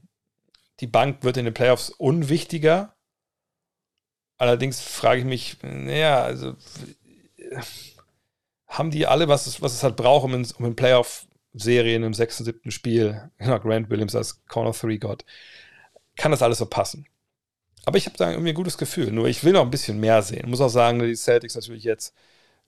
die 0.81 0.87
Bank 0.87 1.23
wird 1.23 1.37
in 1.37 1.45
den 1.45 1.53
Playoffs 1.53 1.89
unwichtiger. 1.89 2.94
Allerdings 4.37 4.81
frage 4.81 5.21
ich 5.21 5.25
mich, 5.25 5.57
naja, 5.61 6.23
also 6.23 6.55
haben 8.67 8.91
die 8.91 9.07
alle, 9.07 9.27
was 9.27 9.47
es, 9.47 9.61
was 9.61 9.73
es 9.73 9.83
halt 9.83 9.95
braucht, 9.95 10.25
um 10.25 10.33
in, 10.33 10.47
um 10.57 10.65
in 10.65 10.75
Playoff-Serien 10.75 12.03
im 12.03 12.13
sechsten, 12.13 12.43
siebten 12.43 12.71
Spiel, 12.71 13.31
genau, 13.37 13.59
Grant 13.59 13.89
Williams 13.89 14.15
als 14.15 14.45
Corner 14.47 14.71
3 14.71 14.97
Gott, 14.97 15.25
kann 16.17 16.31
das 16.31 16.41
alles 16.41 16.57
so 16.59 16.65
passen. 16.65 17.07
Aber 17.85 17.97
ich 17.97 18.07
habe 18.07 18.17
da 18.17 18.31
irgendwie 18.31 18.49
ein 18.49 18.55
gutes 18.55 18.77
Gefühl. 18.77 19.11
Nur 19.11 19.27
ich 19.27 19.43
will 19.43 19.53
noch 19.53 19.61
ein 19.61 19.69
bisschen 19.69 19.99
mehr 19.99 20.21
sehen. 20.23 20.41
Ich 20.45 20.49
muss 20.49 20.61
auch 20.61 20.69
sagen, 20.69 20.99
die 20.99 21.15
Celtics 21.15 21.55
natürlich 21.55 21.83
jetzt 21.83 22.15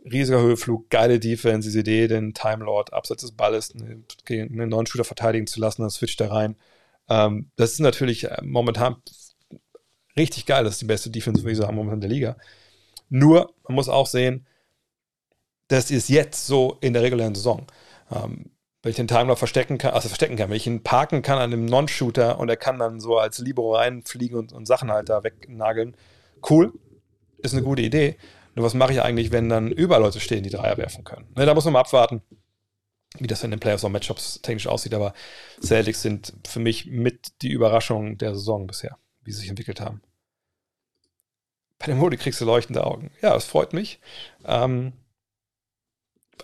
riesiger 0.06 0.40
Höheflug, 0.40 0.90
geile 0.90 1.20
Defense, 1.20 1.68
diese 1.68 1.80
Idee, 1.80 2.08
den 2.08 2.34
Time 2.34 2.64
Lord 2.64 2.94
abseits 2.94 3.24
des 3.24 3.32
Balles 3.32 3.74
einen, 3.74 4.06
einen 4.30 4.70
neuen 4.70 4.86
Shooter 4.86 5.04
verteidigen 5.04 5.48
zu 5.48 5.60
lassen, 5.60 5.82
dann 5.82 5.90
switcht 5.90 6.22
er 6.22 6.32
rein. 6.32 6.56
Ähm, 7.10 7.52
das 7.56 7.74
ist 7.74 7.80
natürlich 7.80 8.26
äh, 8.26 8.38
momentan 8.44 8.98
richtig 10.18 10.46
geil. 10.46 10.64
Das 10.64 10.74
ist 10.74 10.82
die 10.82 10.86
beste 10.86 11.10
Defense, 11.10 11.42
würde 11.42 11.52
ich 11.52 11.58
sagen, 11.58 11.76
momentan 11.76 11.98
in 11.98 12.02
der 12.02 12.10
Liga. 12.10 12.38
Nur, 13.10 13.54
man 13.68 13.76
muss 13.76 13.90
auch 13.90 14.08
sehen, 14.08 14.46
das 15.68 15.92
ist 15.92 16.10
jetzt 16.10 16.48
so 16.48 16.78
in 16.82 16.94
der 16.94 17.04
regulären 17.04 17.36
Saison. 17.36 17.68
Ähm, 18.12 18.52
wenn 18.84 18.92
ich 18.92 18.96
den 18.96 19.08
Timer 19.08 19.36
verstecken 19.36 19.78
kann, 19.78 19.94
also 19.94 20.08
verstecken 20.08 20.38
kann, 20.38 20.50
wenn 20.50 20.58
ich 20.58 20.68
ihn 20.68 20.84
parken 20.84 21.22
kann 21.22 21.40
an 21.40 21.52
einem 21.52 21.66
Non-Shooter 21.66 22.40
und 22.40 22.50
er 22.50 22.58
kann 22.58 22.80
dann 22.80 23.00
so 23.00 23.18
als 23.18 23.40
Libero 23.40 23.76
reinfliegen 23.76 24.38
und, 24.38 24.54
und 24.54 24.66
Sachen 24.66 24.92
halt 24.92 25.10
da 25.10 25.24
wegnageln, 25.24 25.96
cool, 26.50 26.74
ist 27.40 27.54
eine 27.54 27.64
gute 27.64 27.82
Idee. 27.82 28.18
Nur 28.56 28.66
was 28.66 28.74
mache 28.74 28.94
ich 28.94 29.02
eigentlich, 29.02 29.32
wenn 29.32 29.50
dann 29.50 29.72
überall 29.72 30.02
Leute 30.02 30.20
stehen, 30.20 30.44
die 30.44 30.50
Dreier 30.50 30.78
werfen 30.78 31.04
können? 31.04 31.28
Ne, 31.36 31.46
da 31.46 31.54
muss 31.54 31.66
man 31.66 31.74
mal 31.74 31.82
abwarten, 31.82 32.22
wie 33.20 33.28
das 33.28 33.44
in 33.44 33.52
den 33.52 33.60
Playoffs 33.60 33.84
und 33.84 33.92
Matchups 33.92 34.42
technisch 34.42 34.68
aussieht. 34.68 34.94
Aber 34.94 35.14
Celtics 35.62 36.02
sind 36.02 36.34
für 36.48 36.60
mich 36.60 36.88
mit 36.88 37.42
die 37.42 37.52
Überraschung 37.52 38.18
der 38.18 38.36
Saison 38.36 38.68
bisher, 38.68 38.98
wie 39.24 39.32
sie 39.32 39.42
sich 39.42 39.50
entwickelt 39.50 39.82
haben 39.82 40.02
bei 41.80 41.88
dem 41.88 41.98
Modi 41.98 42.18
kriegst 42.18 42.42
du 42.42 42.46
leuchtende 42.46 42.86
Augen. 42.86 43.12
Ja, 43.22 43.36
es 43.36 43.46
freut 43.46 43.74
mich. 43.74 44.00
Ähm, 44.46 44.94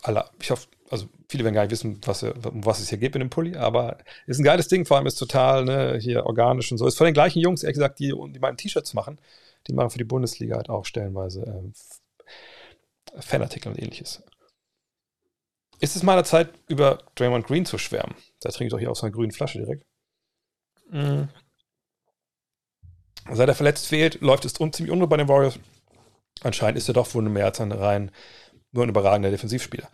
alle, 0.02 0.30
ich 0.42 0.52
hoffe, 0.52 0.68
also 0.90 1.08
viele 1.28 1.44
werden 1.44 1.56
gar 1.56 1.64
nicht 1.64 1.72
wissen, 1.72 2.00
was, 2.06 2.24
um 2.24 2.66
was 2.66 2.80
es 2.80 2.90
hier 2.90 2.98
geht 2.98 3.14
mit 3.14 3.22
dem 3.22 3.30
Pulli, 3.30 3.56
aber 3.56 3.98
ist 4.28 4.40
ein 4.40 4.44
geiles 4.44 4.68
Ding, 4.68 4.86
vor 4.86 4.98
allem 4.98 5.08
ist 5.08 5.16
total 5.16 5.66
ne, 5.66 5.98
hier 6.00 6.26
organisch 6.26 6.72
und 6.72 6.78
so. 6.78 6.86
Ist 6.86 6.98
von 6.98 7.06
den 7.06 7.14
gleichen 7.14 7.40
Jungs, 7.40 7.64
ehrlich 7.64 7.76
gesagt, 7.76 8.00
die, 8.00 8.10
die 8.10 8.40
meine 8.40 8.58
T-Shirts 8.58 8.94
machen. 8.94 9.20
Die 9.68 9.74
machen 9.74 9.92
für 9.92 9.98
die 9.98 10.04
Bundesliga 10.04 10.58
halt 10.58 10.70
auch 10.70 10.86
stellenweise 10.86 11.44
ähm, 11.44 11.74
Fanartikel 13.20 13.72
und 13.72 13.80
ähnliches. 13.80 14.22
Ist 15.80 15.96
es 15.96 16.04
mal 16.04 16.14
eine 16.14 16.24
Zeit, 16.24 16.54
über 16.68 17.00
Draymond 17.16 17.48
Green 17.48 17.66
zu 17.66 17.78
schwärmen? 17.78 18.16
Da 18.42 18.50
trinke 18.50 18.68
ich 18.68 18.72
doch 18.72 18.80
hier 18.80 18.92
aus 18.92 19.04
einer 19.04 19.12
grünen 19.12 19.32
Flasche 19.32 19.60
direkt. 19.60 19.86
Mhm. 20.90 21.30
Seit 23.32 23.48
er 23.48 23.56
verletzt 23.56 23.88
fehlt, 23.88 24.22
läuft 24.22 24.46
es 24.46 24.54
ziemlich 24.54 24.92
unruhig 24.92 25.10
bei 25.10 25.18
den 25.18 25.28
Warriors. 25.28 25.60
Anscheinend 26.42 26.78
ist 26.78 26.88
er 26.88 26.94
doch 26.94 27.14
wohl 27.14 27.24
mehr 27.24 27.46
als 27.46 27.62
ein 27.62 27.72
rein 27.72 28.12
nur 28.74 28.84
ein 28.84 28.90
überragender 28.90 29.32
Defensivspieler. 29.32 29.88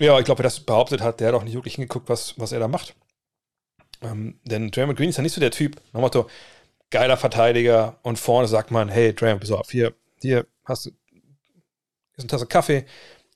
Ja, 0.00 0.18
ich 0.18 0.24
glaube, 0.24 0.40
wer 0.40 0.44
das 0.44 0.60
behauptet 0.60 1.00
hat, 1.00 1.20
der 1.20 1.28
hat 1.28 1.34
auch 1.34 1.44
nicht 1.44 1.54
wirklich 1.54 1.76
hingeguckt, 1.76 2.08
was, 2.08 2.38
was 2.38 2.52
er 2.52 2.58
da 2.58 2.68
macht. 2.68 2.94
Ähm, 4.02 4.40
denn 4.44 4.70
Draymond 4.70 4.98
Green 4.98 5.10
ist 5.10 5.16
ja 5.16 5.22
nicht 5.22 5.34
so 5.34 5.40
der 5.40 5.50
Typ, 5.50 5.80
nach 5.92 6.00
Motto, 6.00 6.28
geiler 6.90 7.16
Verteidiger 7.16 7.98
und 8.02 8.18
vorne 8.18 8.48
sagt 8.48 8.70
man, 8.70 8.88
hey 8.88 9.14
Draymond, 9.14 9.40
pass 9.40 9.52
auf, 9.52 9.70
hier, 9.70 9.94
hier 10.20 10.46
hast 10.64 10.86
du, 10.86 10.90
ist 10.90 12.20
eine 12.20 12.26
Tasse 12.26 12.46
Kaffee, 12.46 12.84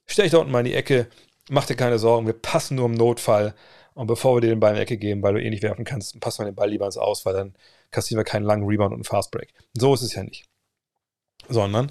stell 0.06 0.24
dich 0.24 0.32
da 0.32 0.38
unten 0.38 0.52
mal 0.52 0.60
in 0.60 0.66
die 0.66 0.74
Ecke, 0.74 1.08
mach 1.48 1.64
dir 1.64 1.76
keine 1.76 1.98
Sorgen, 1.98 2.26
wir 2.26 2.34
passen 2.34 2.76
nur 2.76 2.86
im 2.86 2.94
Notfall 2.94 3.54
und 3.94 4.06
bevor 4.06 4.36
wir 4.36 4.40
dir 4.42 4.50
den 4.50 4.60
Ball 4.60 4.72
in 4.72 4.76
die 4.76 4.82
Ecke 4.82 4.98
geben, 4.98 5.22
weil 5.22 5.34
du 5.34 5.42
eh 5.42 5.50
nicht 5.50 5.62
werfen 5.62 5.84
kannst, 5.84 6.20
passen 6.20 6.40
wir 6.40 6.50
den 6.50 6.56
Ball 6.56 6.68
lieber 6.68 6.86
ins 6.86 6.98
Aus, 6.98 7.24
weil 7.24 7.34
dann 7.34 7.54
kassieren 7.90 8.18
wir 8.18 8.24
keinen 8.24 8.44
langen 8.44 8.66
Rebound 8.66 8.92
und 8.92 8.98
einen 8.98 9.04
Fastbreak. 9.04 9.52
So 9.76 9.94
ist 9.94 10.02
es 10.02 10.14
ja 10.14 10.22
nicht. 10.22 10.44
Sondern, 11.48 11.90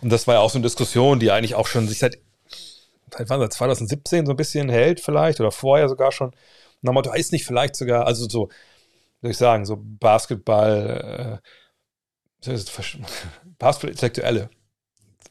und 0.00 0.10
das 0.10 0.26
war 0.26 0.34
ja 0.34 0.40
auch 0.40 0.50
so 0.50 0.58
eine 0.58 0.64
Diskussion, 0.64 1.18
die 1.18 1.30
eigentlich 1.30 1.54
auch 1.54 1.66
schon 1.66 1.88
sich 1.88 1.98
seit, 1.98 2.18
seit 3.12 3.28
seit 3.28 3.52
2017 3.52 4.26
so 4.26 4.32
ein 4.32 4.36
bisschen 4.36 4.68
hält 4.68 5.00
vielleicht 5.00 5.40
oder 5.40 5.50
vorher 5.50 5.88
sogar 5.88 6.12
schon. 6.12 6.32
Nach 6.82 6.92
Motto, 6.92 7.12
ist 7.12 7.32
nicht 7.32 7.44
vielleicht 7.44 7.76
sogar, 7.76 8.06
also 8.06 8.28
so, 8.28 8.48
soll 9.20 9.30
ich 9.30 9.36
sagen, 9.36 9.66
so 9.66 9.78
Basketball, 9.80 11.40
äh, 12.46 12.48
Basketball-Intellektuelle. 13.58 14.50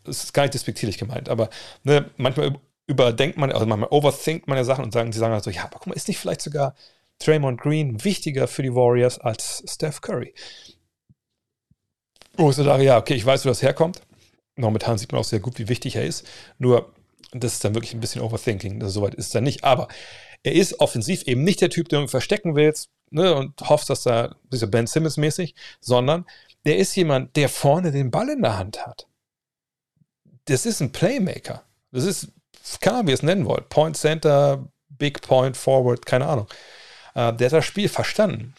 Das 0.04 0.24
ist 0.24 0.34
gar 0.34 0.44
nicht 0.44 0.54
despektierlich 0.54 0.98
gemeint, 0.98 1.30
aber 1.30 1.50
ne, 1.84 2.10
manchmal 2.18 2.60
überdenkt 2.88 3.38
man, 3.38 3.52
also 3.52 3.66
manchmal 3.66 3.90
overthinkt 3.92 4.48
man 4.48 4.58
ja 4.58 4.64
Sachen 4.64 4.84
und 4.84 4.92
sagen, 4.92 5.12
sie 5.12 5.20
sagen 5.20 5.34
halt 5.34 5.44
so, 5.44 5.52
ja, 5.52 5.64
aber 5.64 5.78
guck 5.78 5.88
mal, 5.88 5.94
ist 5.94 6.08
nicht 6.08 6.20
vielleicht 6.20 6.42
sogar 6.42 6.76
Draymond 7.20 7.60
Green 7.60 8.04
wichtiger 8.04 8.48
für 8.48 8.64
die 8.64 8.74
Warriors 8.74 9.20
als 9.20 9.64
Steph 9.68 10.02
Curry? 10.02 10.34
Wo 12.38 12.50
ich 12.50 12.56
so 12.56 12.64
sage, 12.64 12.84
ja, 12.84 12.98
okay, 12.98 13.16
ich 13.16 13.26
weiß, 13.26 13.46
wo 13.46 13.50
das 13.50 13.62
herkommt. 13.62 14.02
Momentan 14.56 14.98
sieht 14.98 15.12
man 15.12 15.22
auch 15.22 15.26
sehr 15.26 15.40
gut, 15.40 15.60
wie 15.60 15.70
wichtig 15.70 15.96
er 15.96 16.06
ist. 16.06 16.26
Nur, 16.58 16.94
das 17.32 17.54
ist 17.54 17.66
dann 17.66 17.76
wirklich 17.76 17.94
ein 17.94 18.00
bisschen 18.00 18.22
Overthinking. 18.22 18.82
Also, 18.82 19.02
soweit 19.02 19.16
ist 19.16 19.28
es 19.28 19.32
dann 19.32 19.44
nicht. 19.44 19.64
Aber 19.64 19.88
er 20.44 20.54
ist 20.54 20.80
offensiv 20.80 21.24
eben 21.24 21.44
nicht 21.44 21.62
der 21.62 21.70
Typ, 21.70 21.90
den 21.90 22.02
du 22.02 22.08
verstecken 22.08 22.56
willst 22.56 22.90
ne, 23.12 23.36
und 23.36 23.60
hoffst, 23.62 23.90
dass 23.90 24.04
da, 24.04 24.36
so 24.52 24.68
Ben 24.68 24.88
Simmons-mäßig, 24.88 25.54
sondern 25.82 26.26
der 26.66 26.78
ist 26.78 26.96
jemand, 26.96 27.36
der 27.36 27.50
vorne 27.50 27.92
den 27.92 28.12
Ball 28.12 28.30
in 28.30 28.42
der 28.42 28.58
Hand 28.58 28.86
hat. 28.86 29.08
Das 30.46 30.66
ist 30.66 30.82
ein 30.82 30.92
Playmaker. 30.92 31.64
Das 31.92 32.06
ist, 32.06 32.30
keine 32.80 32.98
Ahnung, 32.98 33.08
wie 33.08 33.12
ihr 33.12 33.16
es 33.16 33.24
nennen 33.24 33.46
wollt. 33.46 33.70
Point 33.70 33.98
Center, 33.98 34.68
Big 34.90 35.22
Point 35.22 35.56
Forward, 35.58 36.06
keine 36.06 36.28
Ahnung. 36.28 36.48
Äh, 37.16 37.34
der 37.34 37.48
hat 37.48 37.54
das 37.54 37.66
Spiel 37.66 37.90
verstanden. 37.90 38.54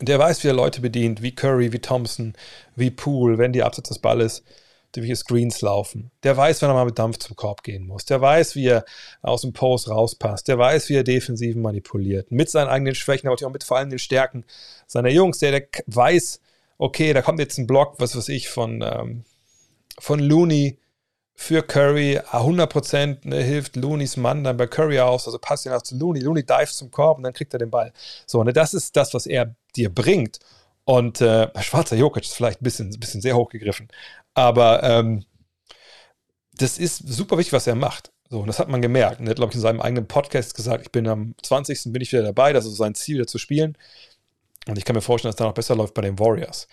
Der 0.00 0.18
weiß, 0.18 0.42
wie 0.44 0.48
er 0.48 0.54
Leute 0.54 0.80
bedient, 0.80 1.22
wie 1.22 1.34
Curry, 1.34 1.72
wie 1.72 1.78
Thompson, 1.78 2.34
wie 2.74 2.90
Poole, 2.90 3.38
wenn 3.38 3.52
die 3.52 3.62
Absatz 3.62 3.88
des 3.88 3.98
Balles 3.98 4.42
durch 4.92 5.04
welche 5.04 5.16
Screens 5.16 5.60
laufen. 5.60 6.10
Der 6.22 6.36
weiß, 6.36 6.62
wenn 6.62 6.70
er 6.70 6.74
mal 6.74 6.84
mit 6.84 6.98
Dampf 6.98 7.18
zum 7.18 7.36
Korb 7.36 7.62
gehen 7.62 7.86
muss. 7.86 8.06
Der 8.06 8.20
weiß, 8.20 8.56
wie 8.56 8.66
er 8.66 8.84
aus 9.22 9.42
dem 9.42 9.52
Post 9.52 9.88
rauspasst. 9.88 10.48
Der 10.48 10.58
weiß, 10.58 10.88
wie 10.88 10.94
er 10.94 11.04
Defensiven 11.04 11.62
manipuliert. 11.62 12.30
Mit 12.32 12.50
seinen 12.50 12.68
eigenen 12.68 12.94
Schwächen, 12.94 13.28
aber 13.28 13.46
auch 13.46 13.52
mit 13.52 13.62
vor 13.62 13.76
allem 13.76 13.90
den 13.90 13.98
Stärken 13.98 14.44
seiner 14.86 15.10
Jungs. 15.10 15.38
Der, 15.38 15.52
der 15.52 15.68
weiß, 15.86 16.40
okay, 16.78 17.12
da 17.12 17.22
kommt 17.22 17.38
jetzt 17.38 17.58
ein 17.58 17.66
Block, 17.66 17.94
was 17.98 18.16
weiß 18.16 18.28
ich, 18.30 18.48
von, 18.48 18.82
ähm, 18.82 19.24
von 19.98 20.18
Looney 20.18 20.78
für 21.40 21.62
Curry. 21.62 22.18
100% 22.18 23.26
ne, 23.26 23.42
hilft 23.42 23.74
Looney's 23.74 24.18
Mann 24.18 24.44
dann 24.44 24.58
bei 24.58 24.66
Curry 24.66 25.00
aus. 25.00 25.26
Also 25.26 25.38
passt 25.38 25.64
ihn 25.64 25.72
auch 25.72 25.80
zu 25.80 25.96
Looney. 25.96 26.20
Looney 26.20 26.44
dives 26.44 26.76
zum 26.76 26.90
Korb 26.90 27.16
und 27.16 27.24
dann 27.24 27.32
kriegt 27.32 27.54
er 27.54 27.58
den 27.58 27.70
Ball. 27.70 27.94
So, 28.26 28.44
ne, 28.44 28.52
das 28.52 28.74
ist 28.74 28.94
das, 28.94 29.14
was 29.14 29.24
er 29.24 29.54
dir 29.74 29.88
bringt. 29.92 30.38
Und 30.84 31.22
äh, 31.22 31.48
schwarzer 31.62 31.96
Jokic 31.96 32.24
ist 32.24 32.34
vielleicht 32.34 32.60
ein 32.60 32.64
bisschen, 32.64 32.90
ein 32.90 33.00
bisschen 33.00 33.22
sehr 33.22 33.36
hochgegriffen. 33.36 33.88
Aber 34.34 34.82
ähm, 34.82 35.24
das 36.52 36.76
ist 36.76 37.08
super 37.08 37.38
wichtig, 37.38 37.54
was 37.54 37.66
er 37.66 37.74
macht. 37.74 38.12
So, 38.28 38.40
und 38.40 38.46
das 38.46 38.58
hat 38.58 38.68
man 38.68 38.82
gemerkt. 38.82 39.18
Und 39.18 39.26
er 39.26 39.30
hat, 39.30 39.36
glaube 39.36 39.50
ich, 39.50 39.56
in 39.56 39.62
seinem 39.62 39.80
eigenen 39.80 40.06
Podcast 40.06 40.54
gesagt, 40.54 40.82
ich 40.84 40.92
bin 40.92 41.08
am 41.08 41.34
20. 41.42 41.84
bin 41.90 42.02
ich 42.02 42.12
wieder 42.12 42.22
dabei, 42.22 42.52
das 42.52 42.66
ist 42.66 42.76
sein 42.76 42.94
Ziel, 42.94 43.14
wieder 43.14 43.26
zu 43.26 43.38
spielen. 43.38 43.78
Und 44.68 44.76
ich 44.76 44.84
kann 44.84 44.94
mir 44.94 45.00
vorstellen, 45.00 45.30
dass 45.30 45.36
es 45.36 45.38
da 45.38 45.46
noch 45.46 45.54
besser 45.54 45.74
läuft 45.74 45.94
bei 45.94 46.02
den 46.02 46.18
Warriors. 46.18 46.68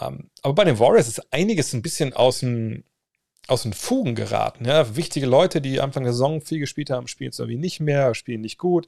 Ähm, 0.00 0.30
aber 0.42 0.54
bei 0.54 0.64
den 0.64 0.78
Warriors 0.78 1.08
ist 1.08 1.32
einiges 1.32 1.72
ein 1.72 1.82
bisschen 1.82 2.12
aus 2.12 2.38
den, 2.38 2.84
aus 3.48 3.62
den 3.62 3.72
Fugen 3.72 4.14
geraten. 4.14 4.64
Ja? 4.64 4.96
Wichtige 4.96 5.26
Leute, 5.26 5.60
die 5.60 5.80
Anfang 5.80 6.04
der 6.04 6.12
Saison 6.12 6.40
viel 6.40 6.60
gespielt 6.60 6.90
haben, 6.90 7.08
spielen 7.08 7.30
es 7.30 7.38
irgendwie 7.38 7.58
nicht 7.58 7.80
mehr, 7.80 8.14
spielen 8.14 8.40
nicht 8.40 8.58
gut. 8.58 8.86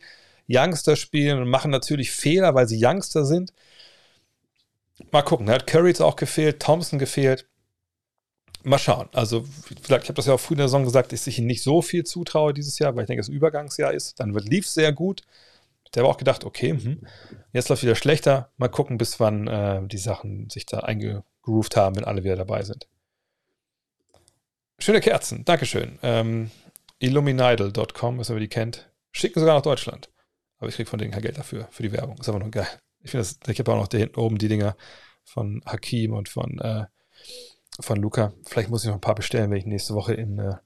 Youngster 0.49 0.97
spielen 0.97 1.39
und 1.39 1.49
machen 1.49 1.71
natürlich 1.71 2.11
Fehler, 2.11 2.55
weil 2.55 2.69
sie 2.69 2.81
Youngster 2.83 3.25
sind. 3.25 3.53
Mal 5.11 5.23
gucken, 5.23 5.47
da 5.47 5.55
hat 5.55 5.67
Curry 5.67 5.89
jetzt 5.89 6.03
auch 6.03 6.17
gefehlt, 6.17 6.61
Thompson 6.61 6.99
gefehlt. 6.99 7.47
Mal 8.63 8.79
schauen. 8.79 9.09
Also, 9.13 9.45
vielleicht, 9.83 10.05
ich 10.05 10.09
habe 10.09 10.15
das 10.15 10.27
ja 10.27 10.35
auch 10.35 10.41
früh 10.41 10.55
in 10.55 10.59
der 10.59 10.69
Saison 10.69 10.85
gesagt, 10.85 11.13
dass 11.13 11.27
ich 11.27 11.39
ihnen 11.39 11.49
nicht 11.49 11.63
so 11.63 11.83
viel 11.83 12.05
zutraue 12.05 12.55
dieses 12.55 12.79
Jahr, 12.79 12.95
weil 12.95 13.03
ich 13.03 13.09
denke, 13.09 13.21
es 13.21 13.29
Übergangsjahr 13.29 13.93
ist. 13.93 14.21
Dann 14.21 14.33
lief 14.33 14.67
es 14.67 14.75
sehr 14.75 14.93
gut. 14.93 15.23
Der 15.95 16.03
habe 16.03 16.11
auch 16.11 16.17
gedacht, 16.17 16.45
okay, 16.45 16.71
hm, 16.71 17.01
jetzt 17.53 17.69
läuft 17.69 17.83
wieder 17.83 17.95
schlechter. 17.95 18.51
Mal 18.57 18.69
gucken, 18.69 18.97
bis 18.97 19.21
wann 19.21 19.47
äh, 19.49 19.87
die 19.87 19.99
Sachen 19.99 20.49
sich 20.49 20.67
da 20.67 20.81
eingegroovt 20.81 21.77
haben, 21.77 21.97
wenn 21.97 22.05
alle 22.05 22.25
wieder 22.25 22.37
dabei 22.37 22.63
sind. 22.63 22.89
Schöne 24.79 25.01
Kerzen, 25.01 25.45
Dankeschön. 25.45 25.99
Ähm, 26.03 26.51
Illuminidal.com, 26.99 28.19
was 28.19 28.31
ihr 28.31 28.39
die 28.39 28.49
kennt. 28.49 28.91
Schicken 29.13 29.41
sogar 29.41 29.57
nach 29.57 29.63
Deutschland. 29.63 30.11
Aber 30.59 30.69
ich 30.69 30.77
kriege 30.77 30.89
von 30.89 30.99
denen 30.99 31.13
kein 31.13 31.23
Geld 31.23 31.39
dafür, 31.39 31.69
für 31.71 31.83
die 31.83 31.93
Werbung. 31.93 32.19
Ist 32.19 32.29
aber 32.29 32.39
nur 32.39 32.51
geil. 32.51 32.69
Ich 33.01 33.11
finde 33.11 33.25
das, 33.25 33.39
ich 33.47 33.59
habe 33.59 33.73
auch 33.73 33.77
noch 33.77 33.89
da 33.89 33.99
hinten 33.99 34.19
oben 34.19 34.39
die 34.39 34.49
Dinger 34.49 34.77
von 35.25 35.63
Hakim 35.67 36.13
und 36.13 36.29
von, 36.29 36.59
äh, 36.59 36.87
von 37.81 37.99
Luca. 38.01 38.33
Vielleicht 38.47 38.71
muss 38.71 38.83
ich 38.83 38.89
noch 38.89 38.97
ein 38.97 39.01
paar 39.01 39.15
bestellen, 39.15 39.51
wenn 39.51 39.59
ich 39.59 39.67
nächste 39.67 39.95
Woche 39.95 40.15
in, 40.15 40.39
äh, 40.39 40.57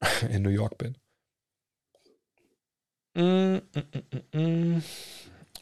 in 0.30 0.42
New 0.42 0.50
York 0.50 0.78
bin. 0.78 0.96
Mm, 3.14 3.58
mm, 3.74 4.38
mm, 4.38 4.82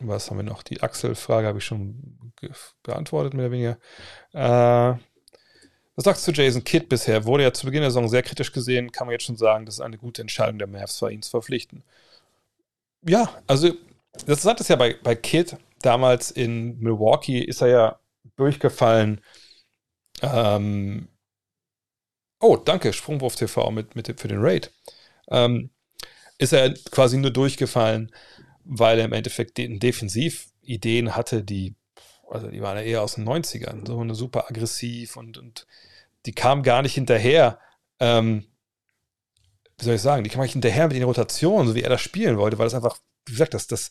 Was 0.01 0.31
haben 0.31 0.39
wir 0.39 0.45
noch? 0.45 0.63
Die 0.63 0.83
Axel-Frage 0.83 1.47
habe 1.47 1.59
ich 1.59 1.65
schon 1.65 2.33
beantwortet, 2.83 3.35
mehr 3.35 3.47
oder 3.47 3.53
weniger. 3.53 3.79
Äh, 4.33 4.99
was 6.01 6.05
sagst 6.05 6.27
du 6.27 6.33
zu 6.33 6.41
Jason 6.41 6.65
Kidd 6.65 6.89
bisher? 6.89 7.27
Wurde 7.27 7.43
ja 7.43 7.53
zu 7.53 7.67
Beginn 7.67 7.83
der 7.83 7.91
Saison 7.91 8.09
sehr 8.09 8.23
kritisch 8.23 8.53
gesehen. 8.53 8.91
Kann 8.91 9.07
man 9.07 9.13
jetzt 9.13 9.27
schon 9.27 9.37
sagen, 9.37 9.67
das 9.67 9.75
ist 9.75 9.81
eine 9.83 9.99
gute 9.99 10.23
Entscheidung 10.23 10.59
der 10.59 10.67
Mavs 10.67 11.03
war, 11.03 11.11
ihn 11.11 11.21
zu 11.21 11.29
verpflichten. 11.29 11.83
Ja, 13.07 13.29
also 13.47 13.69
das 14.15 14.23
Interessante 14.23 14.63
ist 14.63 14.69
ja 14.69 14.77
bei, 14.77 14.97
bei 15.03 15.15
Kidd, 15.15 15.59
damals 15.83 16.31
in 16.31 16.79
Milwaukee 16.79 17.41
ist 17.41 17.61
er 17.61 17.69
ja 17.69 18.01
durchgefallen. 18.37 19.21
Ähm, 20.23 21.09
oh, 22.41 22.57
danke, 22.57 22.95
Sprungwurf 22.95 23.37
TV 23.37 23.71
mit, 23.71 23.95
mit, 23.95 24.19
für 24.19 24.29
den 24.29 24.41
Raid. 24.41 24.73
Ähm, 25.29 25.69
ist 26.39 26.55
er 26.55 26.73
quasi 26.93 27.19
nur 27.19 27.31
durchgefallen, 27.31 28.11
weil 28.65 28.99
er 28.99 29.05
im 29.05 29.13
Endeffekt 29.13 29.59
de 29.59 29.79
Defensivideen 29.79 31.15
hatte, 31.15 31.45
die, 31.45 31.75
also 32.31 32.49
die 32.49 32.63
waren 32.63 32.79
ja 32.79 32.85
eher 32.85 33.03
aus 33.03 33.17
den 33.17 33.29
90ern, 33.29 33.87
so 33.87 34.01
eine 34.01 34.15
super 34.15 34.49
aggressiv 34.49 35.19
und, 35.19 35.37
und 35.37 35.67
die 36.27 36.33
kamen 36.33 36.63
gar 36.63 36.83
nicht 36.83 36.95
hinterher. 36.95 37.59
Ähm, 37.99 38.47
wie 39.79 39.85
soll 39.85 39.95
ich 39.95 40.03
sagen, 40.03 40.25
die 40.25 40.31
kamen 40.31 40.43
nicht 40.43 40.53
hinterher 40.53 40.89
mit 40.89 40.97
den 40.97 41.05
Rotationen, 41.05 41.69
so 41.69 41.75
wie 41.75 41.83
er 41.83 41.89
das 41.89 42.01
spielen 42.01 42.37
wollte, 42.39 42.59
weil 42.59 42.67
das 42.67 42.75
einfach, 42.75 42.99
wie 43.27 43.33
gesagt, 43.33 43.55
das, 43.55 43.67
das, 43.67 43.91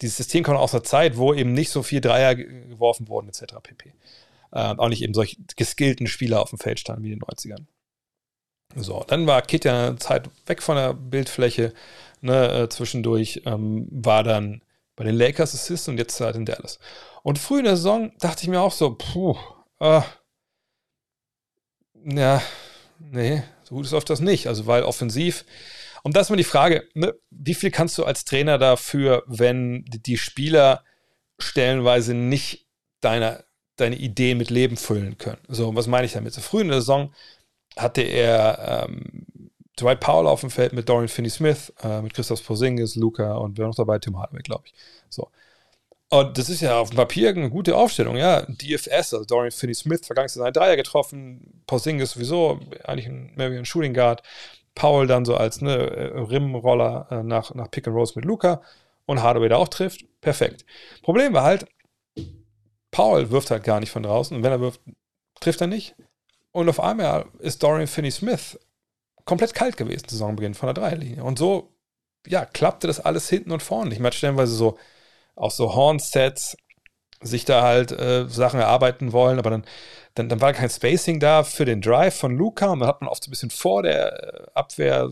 dieses 0.00 0.16
System 0.16 0.44
kommt 0.44 0.58
aus 0.58 0.74
einer 0.74 0.84
Zeit, 0.84 1.16
wo 1.16 1.34
eben 1.34 1.52
nicht 1.52 1.70
so 1.70 1.82
viel 1.82 2.00
Dreier 2.00 2.34
geworfen 2.34 3.08
wurden, 3.08 3.28
etc. 3.28 3.54
pp. 3.62 3.92
Ähm, 4.52 4.80
auch 4.80 4.88
nicht 4.88 5.02
eben 5.02 5.14
solche 5.14 5.36
geskillten 5.56 6.06
Spieler 6.06 6.40
auf 6.40 6.50
dem 6.50 6.58
Feld 6.58 6.80
standen 6.80 7.04
wie 7.04 7.12
in 7.12 7.18
den 7.18 7.22
90ern. 7.22 7.66
So, 8.76 9.04
dann 9.06 9.26
war 9.26 9.42
Kit 9.42 9.64
ja 9.64 9.88
eine 9.88 9.96
Zeit 9.96 10.28
weg 10.46 10.62
von 10.62 10.76
der 10.76 10.94
Bildfläche. 10.94 11.72
Ne, 12.20 12.52
äh, 12.52 12.68
zwischendurch 12.68 13.42
ähm, 13.46 13.86
war 13.90 14.24
dann 14.24 14.62
bei 14.96 15.04
den 15.04 15.14
Lakers 15.14 15.54
Assist 15.54 15.88
und 15.88 15.98
jetzt 15.98 16.20
halt 16.20 16.34
in 16.34 16.44
Dallas. 16.44 16.80
Und 17.22 17.38
früh 17.38 17.58
in 17.58 17.64
der 17.64 17.76
Saison 17.76 18.12
dachte 18.18 18.42
ich 18.42 18.48
mir 18.48 18.60
auch 18.60 18.72
so, 18.72 18.96
puh, 18.96 19.36
äh, 19.78 20.00
ja, 22.04 22.42
nee, 22.98 23.42
so 23.64 23.74
gut 23.74 23.86
ist 23.86 23.92
oft 23.92 24.08
das 24.10 24.20
nicht. 24.20 24.46
Also, 24.46 24.66
weil 24.66 24.82
offensiv 24.82 25.44
und 26.02 26.16
das 26.16 26.26
ist 26.26 26.30
mal 26.30 26.36
die 26.36 26.44
Frage, 26.44 26.88
ne, 26.94 27.14
wie 27.30 27.54
viel 27.54 27.70
kannst 27.70 27.98
du 27.98 28.04
als 28.04 28.24
Trainer 28.24 28.58
dafür, 28.58 29.24
wenn 29.26 29.84
die 29.86 30.16
Spieler 30.16 30.84
stellenweise 31.38 32.14
nicht 32.14 32.66
deine, 33.00 33.44
deine 33.76 33.96
Ideen 33.96 34.38
mit 34.38 34.50
Leben 34.50 34.76
füllen 34.76 35.18
können? 35.18 35.40
So, 35.48 35.74
was 35.74 35.86
meine 35.86 36.06
ich 36.06 36.12
damit? 36.12 36.32
So 36.32 36.40
früh 36.40 36.62
in 36.62 36.68
der 36.68 36.80
Saison 36.80 37.12
hatte 37.76 38.02
er 38.02 38.86
ähm, 38.88 39.50
Dwight 39.78 40.00
Powell 40.00 40.26
auf 40.26 40.40
dem 40.40 40.50
Feld 40.50 40.72
mit 40.72 40.88
Dorian 40.88 41.08
Finney-Smith, 41.08 41.72
äh, 41.82 42.02
mit 42.02 42.14
Christoph 42.14 42.44
Porzingis, 42.44 42.96
Luca 42.96 43.34
und 43.34 43.58
wer 43.58 43.66
noch 43.66 43.74
dabei? 43.74 43.98
Tim 43.98 44.18
Hardaway, 44.18 44.42
glaube 44.42 44.64
ich. 44.66 44.74
So. 45.08 45.30
Und 46.10 46.38
das 46.38 46.48
ist 46.48 46.62
ja 46.62 46.78
auf 46.78 46.90
dem 46.90 46.96
Papier 46.96 47.30
eine 47.30 47.50
gute 47.50 47.76
Aufstellung, 47.76 48.16
ja. 48.16 48.42
DFS, 48.42 49.12
also 49.12 49.24
Dorian 49.24 49.52
Finney-Smith, 49.52 50.06
vergangenes 50.06 50.36
Jahr 50.36 50.46
ein 50.46 50.54
Dreier 50.54 50.76
getroffen, 50.76 51.62
Porzingis 51.66 52.12
sowieso, 52.12 52.60
eigentlich 52.84 53.06
ein, 53.06 53.32
mehr 53.36 53.52
wie 53.52 53.58
ein 53.58 53.66
Shooting 53.66 53.92
Guard. 53.92 54.22
Paul 54.74 55.06
dann 55.06 55.24
so 55.24 55.36
als 55.36 55.60
ne, 55.60 56.28
Rimroller 56.30 57.08
äh, 57.10 57.22
nach, 57.22 57.54
nach 57.54 57.70
Pick 57.70 57.86
and 57.86 57.96
Rolls 57.96 58.16
mit 58.16 58.24
Luca 58.24 58.62
und 59.06 59.22
Hardaway 59.22 59.48
da 59.48 59.56
auch 59.56 59.68
trifft. 59.68 60.04
Perfekt. 60.20 60.64
Problem 61.02 61.34
war 61.34 61.42
halt, 61.42 61.66
Powell 62.90 63.30
wirft 63.30 63.50
halt 63.50 63.64
gar 63.64 63.80
nicht 63.80 63.90
von 63.90 64.02
draußen 64.02 64.36
und 64.36 64.42
wenn 64.42 64.52
er 64.52 64.60
wirft, 64.60 64.80
trifft 65.40 65.60
er 65.60 65.66
nicht. 65.66 65.94
Und 66.52 66.68
auf 66.68 66.80
einmal 66.80 67.26
ist 67.40 67.62
Dorian 67.62 67.86
Finney-Smith 67.86 68.58
komplett 69.26 69.52
kalt 69.52 69.76
gewesen, 69.76 70.08
Saisonbeginn 70.08 70.54
von 70.54 70.68
der 70.68 70.74
Dreierlinie. 70.74 71.22
Und 71.22 71.38
so, 71.38 71.74
ja, 72.26 72.46
klappte 72.46 72.86
das 72.86 72.98
alles 72.98 73.28
hinten 73.28 73.50
und 73.50 73.62
vorne 73.62 73.90
nicht. 73.90 73.98
Man 73.98 74.06
hat 74.06 74.14
stellenweise 74.14 74.54
so 74.54 74.78
auch 75.38 75.50
so 75.50 75.74
Horn-Sets 75.74 76.56
sich 77.20 77.44
da 77.44 77.62
halt 77.62 77.92
äh, 77.92 78.28
Sachen 78.28 78.60
erarbeiten 78.60 79.12
wollen, 79.12 79.38
aber 79.38 79.50
dann, 79.50 79.64
dann, 80.14 80.28
dann 80.28 80.40
war 80.40 80.52
kein 80.52 80.70
Spacing 80.70 81.20
da 81.20 81.42
für 81.42 81.64
den 81.64 81.80
Drive 81.80 82.16
von 82.16 82.36
Luca 82.36 82.66
und 82.70 82.80
dann 82.80 82.88
hat 82.88 83.00
man 83.00 83.08
oft 83.08 83.24
so 83.24 83.28
ein 83.28 83.32
bisschen 83.32 83.50
vor 83.50 83.82
der 83.82 84.22
äh, 84.22 84.46
Abwehr, 84.54 85.10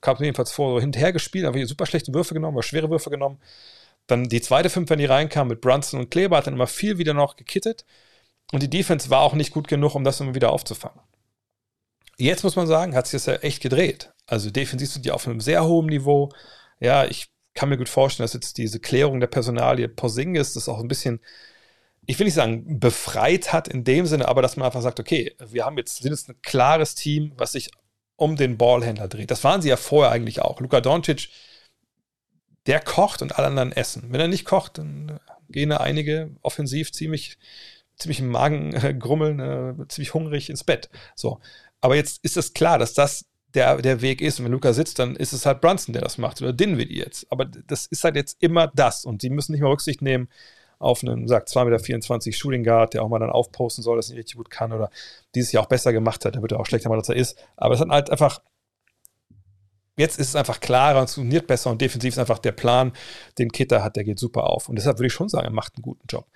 kam 0.00 0.16
jedenfalls 0.18 0.52
vor, 0.52 0.74
so 0.74 0.80
hinterher 0.80 1.12
gespielt, 1.12 1.46
aber 1.46 1.64
super 1.66 1.86
schlechte 1.86 2.12
Würfe 2.12 2.34
genommen, 2.34 2.56
oder 2.56 2.62
schwere 2.62 2.90
Würfe 2.90 3.10
genommen. 3.10 3.38
Dann 4.06 4.28
die 4.28 4.40
zweite 4.40 4.70
Fünf, 4.70 4.90
wenn 4.90 4.98
die 4.98 5.04
reinkam 5.06 5.48
mit 5.48 5.60
Brunson 5.60 6.00
und 6.00 6.10
Kleber, 6.10 6.36
hat 6.36 6.46
dann 6.46 6.54
immer 6.54 6.66
viel 6.66 6.98
wieder 6.98 7.14
noch 7.14 7.36
gekittet. 7.36 7.84
Und 8.52 8.62
die 8.62 8.70
Defense 8.70 9.10
war 9.10 9.20
auch 9.20 9.34
nicht 9.34 9.52
gut 9.52 9.68
genug, 9.68 9.94
um 9.94 10.04
das 10.04 10.20
immer 10.20 10.34
wieder 10.34 10.50
aufzufangen. 10.50 11.00
Jetzt 12.18 12.42
muss 12.42 12.56
man 12.56 12.66
sagen, 12.66 12.94
hat 12.94 13.06
sich 13.06 13.22
das 13.22 13.26
ja 13.26 13.34
echt 13.34 13.62
gedreht. 13.62 14.12
Also 14.26 14.50
defensiv 14.50 14.90
sind 14.90 15.04
die 15.04 15.12
auf 15.12 15.26
einem 15.26 15.40
sehr 15.40 15.64
hohen 15.64 15.86
Niveau. 15.86 16.30
Ja, 16.80 17.04
ich 17.04 17.30
kann 17.60 17.68
mir 17.68 17.76
gut 17.76 17.90
vorstellen, 17.90 18.24
dass 18.24 18.32
jetzt 18.32 18.56
diese 18.56 18.80
Klärung 18.80 19.20
der 19.20 19.26
Personalie 19.26 19.86
Porzingis 19.86 20.54
das 20.54 20.66
auch 20.66 20.80
ein 20.80 20.88
bisschen, 20.88 21.20
ich 22.06 22.18
will 22.18 22.24
nicht 22.24 22.32
sagen, 22.32 22.80
befreit 22.80 23.52
hat 23.52 23.68
in 23.68 23.84
dem 23.84 24.06
Sinne, 24.06 24.28
aber 24.28 24.40
dass 24.40 24.56
man 24.56 24.64
einfach 24.64 24.80
sagt, 24.80 24.98
okay, 24.98 25.36
wir 25.38 25.66
haben 25.66 25.76
jetzt, 25.76 25.98
sind 25.98 26.10
jetzt 26.10 26.30
ein 26.30 26.40
klares 26.40 26.94
Team, 26.94 27.32
was 27.36 27.52
sich 27.52 27.70
um 28.16 28.36
den 28.36 28.56
Ballhändler 28.56 29.08
dreht. 29.08 29.30
Das 29.30 29.44
waren 29.44 29.60
sie 29.60 29.68
ja 29.68 29.76
vorher 29.76 30.10
eigentlich 30.10 30.40
auch. 30.40 30.58
Luka 30.60 30.80
Doncic, 30.80 31.28
der 32.64 32.80
kocht 32.80 33.20
und 33.20 33.36
alle 33.36 33.48
anderen 33.48 33.72
essen. 33.72 34.04
Wenn 34.08 34.22
er 34.22 34.28
nicht 34.28 34.46
kocht, 34.46 34.78
dann 34.78 35.20
gehen 35.50 35.68
da 35.68 35.76
einige 35.76 36.30
offensiv 36.40 36.92
ziemlich, 36.92 37.36
ziemlich 37.98 38.20
im 38.20 38.28
Magen 38.28 38.72
äh, 38.72 38.94
grummeln, 38.94 39.38
äh, 39.38 39.88
ziemlich 39.88 40.14
hungrig 40.14 40.48
ins 40.48 40.64
Bett. 40.64 40.88
So. 41.14 41.40
Aber 41.82 41.94
jetzt 41.94 42.24
ist 42.24 42.38
es 42.38 42.54
klar, 42.54 42.78
dass 42.78 42.94
das 42.94 43.26
der, 43.54 43.76
der 43.78 44.00
Weg 44.02 44.20
ist. 44.20 44.38
Und 44.38 44.46
wenn 44.46 44.52
Luca 44.52 44.72
sitzt, 44.72 44.98
dann 44.98 45.16
ist 45.16 45.32
es 45.32 45.46
halt 45.46 45.60
Brunson, 45.60 45.92
der 45.92 46.02
das 46.02 46.18
macht. 46.18 46.40
Oder 46.40 46.52
Dinwiddie 46.52 46.98
jetzt. 46.98 47.26
Aber 47.30 47.44
das 47.44 47.86
ist 47.86 48.04
halt 48.04 48.16
jetzt 48.16 48.42
immer 48.42 48.68
das. 48.68 49.04
Und 49.04 49.22
sie 49.22 49.30
müssen 49.30 49.52
nicht 49.52 49.60
mal 49.60 49.70
Rücksicht 49.70 50.02
nehmen 50.02 50.28
auf 50.78 51.02
einen, 51.04 51.28
sagt 51.28 51.48
2,24 51.50 52.26
Meter 52.26 52.32
Shooting 52.32 52.64
Guard, 52.64 52.94
der 52.94 53.02
auch 53.02 53.08
mal 53.08 53.18
dann 53.18 53.30
aufposten 53.30 53.84
soll, 53.84 53.96
dass 53.96 54.08
er 54.08 54.14
nicht 54.14 54.24
richtig 54.24 54.36
gut 54.36 54.50
kann 54.50 54.72
oder 54.72 54.90
dieses 55.34 55.52
Jahr 55.52 55.64
auch 55.64 55.68
besser 55.68 55.92
gemacht 55.92 56.24
hat. 56.24 56.34
Der 56.34 56.42
wird 56.42 56.52
ja 56.52 56.58
auch 56.58 56.66
schlechter 56.66 56.88
mal, 56.88 56.98
als 56.98 57.08
er 57.08 57.16
ist. 57.16 57.38
Aber 57.56 57.74
es 57.74 57.80
hat 57.80 57.88
halt 57.90 58.10
einfach, 58.10 58.40
jetzt 59.98 60.18
ist 60.18 60.28
es 60.28 60.36
einfach 60.36 60.60
klarer 60.60 61.00
und 61.00 61.04
es 61.04 61.14
funktioniert 61.14 61.46
besser 61.46 61.70
und 61.70 61.82
defensiv 61.82 62.14
ist 62.14 62.18
einfach 62.18 62.38
der 62.38 62.52
Plan, 62.52 62.92
den 63.38 63.52
Kitter 63.52 63.84
hat, 63.84 63.96
der 63.96 64.04
geht 64.04 64.18
super 64.18 64.44
auf. 64.44 64.68
Und 64.68 64.76
deshalb 64.76 64.98
würde 64.98 65.08
ich 65.08 65.12
schon 65.12 65.28
sagen, 65.28 65.44
er 65.44 65.52
macht 65.52 65.76
einen 65.76 65.82
guten 65.82 66.06
Job. 66.08 66.26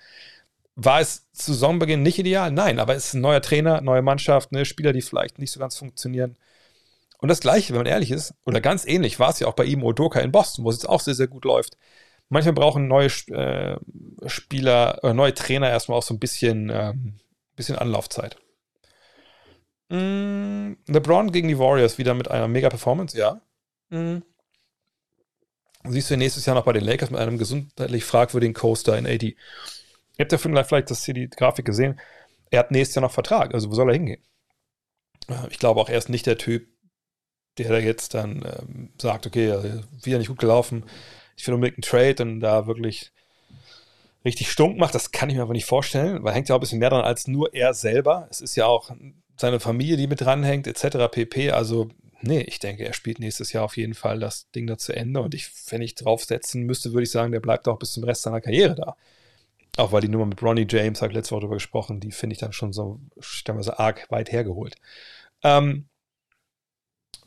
War 0.75 0.99
es 0.99 1.25
zu 1.31 1.53
Saisonbeginn 1.53 2.03
nicht 2.03 2.19
ideal? 2.19 2.51
Nein, 2.51 2.79
aber 2.79 2.95
es 2.95 3.07
ist 3.07 3.13
ein 3.15 3.21
neuer 3.21 3.41
Trainer, 3.41 3.81
neue 3.81 4.01
Mannschaft, 4.01 4.51
ne, 4.51 4.65
Spieler, 4.65 4.93
die 4.93 5.01
vielleicht 5.01 5.39
nicht 5.39 5.51
so 5.51 5.59
ganz 5.59 5.77
funktionieren. 5.77 6.37
Und 7.25 7.29
das 7.29 7.39
Gleiche, 7.39 7.73
wenn 7.73 7.79
man 7.79 7.85
ehrlich 7.87 8.11
ist, 8.11 8.35
oder 8.45 8.61
ganz 8.61 8.85
ähnlich 8.85 9.19
war 9.19 9.31
es 9.31 9.39
ja 9.39 9.47
auch 9.47 9.55
bei 9.55 9.65
ihm 9.65 9.81
Odoka 9.81 10.19
in 10.19 10.31
Boston, 10.31 10.63
wo 10.63 10.69
es 10.69 10.75
jetzt 10.75 10.87
auch 10.87 10.99
sehr, 10.99 11.15
sehr 11.15 11.25
gut 11.25 11.43
läuft. 11.43 11.75
Manchmal 12.29 12.53
brauchen 12.53 12.87
neue 12.87 13.07
äh, 13.07 13.77
Spieler 14.27 14.99
oder 15.01 15.15
neue 15.15 15.33
Trainer 15.33 15.67
erstmal 15.67 15.97
auch 15.97 16.03
so 16.03 16.13
ein 16.13 16.19
bisschen, 16.19 16.69
äh, 16.69 16.93
bisschen 17.55 17.79
Anlaufzeit. 17.79 18.37
Mm, 19.89 20.73
LeBron 20.85 21.31
gegen 21.31 21.47
die 21.47 21.57
Warriors 21.57 21.97
wieder 21.97 22.13
mit 22.13 22.29
einer 22.29 22.47
Mega-Performance, 22.47 23.17
ja. 23.17 23.41
Mm. 23.89 24.17
Siehst 25.85 26.11
du 26.11 26.17
nächstes 26.17 26.45
Jahr 26.45 26.55
noch 26.55 26.65
bei 26.65 26.73
den 26.73 26.83
Lakers 26.83 27.09
mit 27.09 27.19
einem 27.19 27.39
gesundheitlich 27.39 28.05
fragwürdigen 28.05 28.53
Coaster 28.53 28.99
in 28.99 29.07
AD. 29.07 29.25
Ihr 29.25 29.35
habt 30.19 30.31
ja 30.31 30.37
vielleicht 30.37 30.91
das 30.91 31.03
hier 31.03 31.15
die 31.15 31.27
Grafik 31.27 31.65
gesehen. 31.65 31.99
Er 32.51 32.59
hat 32.59 32.69
nächstes 32.69 32.93
Jahr 32.93 33.01
noch 33.01 33.11
Vertrag, 33.11 33.55
also 33.55 33.71
wo 33.71 33.73
soll 33.73 33.89
er 33.89 33.95
hingehen? 33.95 34.21
Äh, 35.27 35.47
ich 35.49 35.57
glaube 35.57 35.81
auch, 35.81 35.89
er 35.89 35.97
ist 35.97 36.09
nicht 36.09 36.27
der 36.27 36.37
Typ, 36.37 36.67
der 37.57 37.69
da 37.69 37.77
jetzt 37.79 38.13
dann 38.13 38.43
ähm, 38.45 38.89
sagt, 39.01 39.25
okay, 39.27 39.51
also 39.51 39.69
wieder 40.03 40.17
nicht 40.17 40.27
gut 40.27 40.39
gelaufen, 40.39 40.85
ich 41.37 41.45
will 41.47 41.53
unbedingt 41.53 41.77
einen 41.77 42.15
Trade 42.15 42.23
und 42.23 42.39
da 42.39 42.67
wirklich 42.67 43.11
richtig 44.23 44.49
stunk 44.49 44.77
macht, 44.77 44.95
das 44.95 45.11
kann 45.11 45.29
ich 45.29 45.35
mir 45.35 45.43
aber 45.43 45.53
nicht 45.53 45.65
vorstellen, 45.65 46.23
weil 46.23 46.33
hängt 46.33 46.49
ja 46.49 46.55
auch 46.55 46.59
ein 46.59 46.61
bisschen 46.61 46.79
mehr 46.79 46.89
dran 46.89 47.05
als 47.05 47.27
nur 47.27 47.53
er 47.53 47.73
selber. 47.73 48.27
Es 48.31 48.41
ist 48.41 48.55
ja 48.55 48.65
auch 48.65 48.91
seine 49.37 49.59
Familie, 49.59 49.97
die 49.97 50.07
mit 50.07 50.21
dranhängt, 50.21 50.67
etc. 50.67 51.11
pp. 51.11 51.51
Also, 51.51 51.89
nee, 52.21 52.41
ich 52.41 52.59
denke, 52.59 52.85
er 52.85 52.93
spielt 52.93 53.19
nächstes 53.19 53.53
Jahr 53.53 53.63
auf 53.63 53.77
jeden 53.77 53.93
Fall 53.93 54.19
das 54.19 54.49
Ding 54.51 54.65
da 54.65 54.77
zu 54.77 54.93
Ende 54.93 55.21
und 55.21 55.35
ich, 55.35 55.51
wenn 55.69 55.81
ich 55.81 55.95
draufsetzen 55.95 56.63
müsste, 56.63 56.93
würde 56.93 57.03
ich 57.03 57.11
sagen, 57.11 57.31
der 57.31 57.39
bleibt 57.39 57.67
auch 57.67 57.77
bis 57.77 57.93
zum 57.93 58.03
Rest 58.03 58.23
seiner 58.23 58.41
Karriere 58.41 58.75
da. 58.75 58.95
Auch 59.77 59.91
weil 59.91 60.01
die 60.01 60.07
Nummer 60.07 60.25
mit 60.25 60.41
Ronnie 60.41 60.67
James, 60.69 61.01
habe 61.01 61.11
ich 61.11 61.17
letzte 61.17 61.31
Woche 61.31 61.41
darüber 61.41 61.57
gesprochen, 61.57 61.99
die 61.99 62.11
finde 62.11 62.33
ich 62.33 62.39
dann 62.39 62.53
schon 62.53 62.71
so 62.71 62.99
stellenweise 63.19 63.77
arg 63.77 64.09
weit 64.09 64.31
hergeholt. 64.31 64.75
Ähm, 65.43 65.89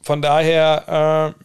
von 0.08 0.22
daher, 0.22 1.36
äh, 1.38 1.44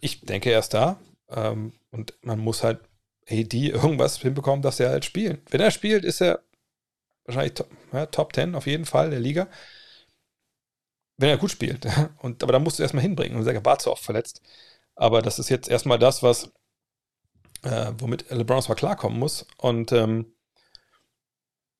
ich 0.00 0.22
denke, 0.22 0.50
er 0.50 0.60
ist 0.60 0.72
da. 0.72 0.98
Ähm, 1.28 1.74
und 1.90 2.14
man 2.22 2.38
muss 2.38 2.64
halt 2.64 2.80
AD 3.28 3.52
irgendwas 3.68 4.16
hinbekommen, 4.16 4.62
dass 4.62 4.80
er 4.80 4.88
halt 4.88 5.04
spielt. 5.04 5.42
Wenn 5.52 5.60
er 5.60 5.70
spielt, 5.70 6.06
ist 6.06 6.22
er 6.22 6.42
wahrscheinlich 7.26 7.52
top, 7.52 7.68
ja, 7.92 8.06
Top 8.06 8.34
10 8.34 8.54
auf 8.54 8.66
jeden 8.66 8.86
Fall 8.86 9.10
der 9.10 9.20
Liga. 9.20 9.46
Wenn 11.18 11.28
er 11.28 11.36
gut 11.36 11.50
spielt. 11.50 11.86
Und, 12.22 12.42
aber 12.42 12.54
da 12.54 12.58
musst 12.58 12.78
du 12.78 12.82
erstmal 12.82 13.02
hinbringen. 13.02 13.36
Und 13.36 13.44
Serge 13.44 13.60
Barzo 13.60 13.92
oft 13.92 14.04
verletzt. 14.04 14.40
Aber 14.94 15.20
das 15.20 15.38
ist 15.38 15.50
jetzt 15.50 15.68
erstmal 15.68 15.98
das, 15.98 16.22
was 16.22 16.50
äh, 17.62 17.92
womit 17.98 18.30
LeBron 18.30 18.62
zwar 18.62 18.76
klarkommen 18.76 19.18
muss. 19.18 19.46
Und 19.58 19.92
ähm, 19.92 20.32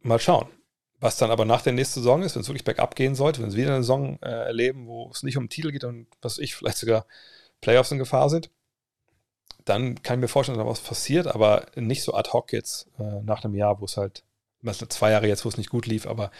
mal 0.03 0.21
schauen. 0.21 0.60
Was 1.01 1.17
dann 1.17 1.31
aber 1.31 1.47
nach 1.47 1.63
der 1.63 1.73
nächsten 1.73 2.01
Saison 2.01 2.23
ist, 2.23 2.35
wenn 2.35 2.43
es 2.43 2.49
wirklich 2.49 2.65
bergab 2.65 2.95
gehen 2.95 3.15
sollte, 3.15 3.43
wenn 3.43 3.51
sie 3.51 3.57
wieder 3.57 3.71
eine 3.75 3.83
Saison 3.83 4.19
äh, 4.23 4.29
erleben, 4.29 4.87
wo 4.87 5.11
es 5.11 5.23
nicht 5.23 5.39
um 5.39 5.49
Titel 5.49 5.73
geht 5.73 5.85
und 5.85 6.07
was 6.21 6.39
ich, 6.39 6.55
vielleicht 6.55 6.79
sogar 6.79 7.07
Playoffs 7.63 7.91
in 7.91 7.99
Gefahr 7.99 8.29
sind, 8.29 8.51
dann 9.65 10.03
kann 10.03 10.19
ich 10.19 10.23
mir 10.23 10.29
vorstellen, 10.29 10.59
dass 10.59 10.67
da 10.67 10.71
was 10.71 10.81
passiert, 10.81 11.27
aber 11.27 11.67
nicht 11.75 12.03
so 12.03 12.15
ad 12.15 12.31
hoc 12.33 12.53
jetzt 12.53 12.89
äh, 12.99 13.23
nach 13.23 13.45
einem 13.45 13.55
Jahr, 13.55 13.81
wo 13.81 13.87
es 13.87 13.97
halt, 13.97 14.25
sind 14.63 14.93
zwei 14.93 15.11
Jahre 15.11 15.27
jetzt, 15.27 15.45
wo 15.45 15.49
es 15.49 15.57
nicht 15.57 15.71
gut 15.71 15.87
lief, 15.87 16.07
aber 16.07 16.31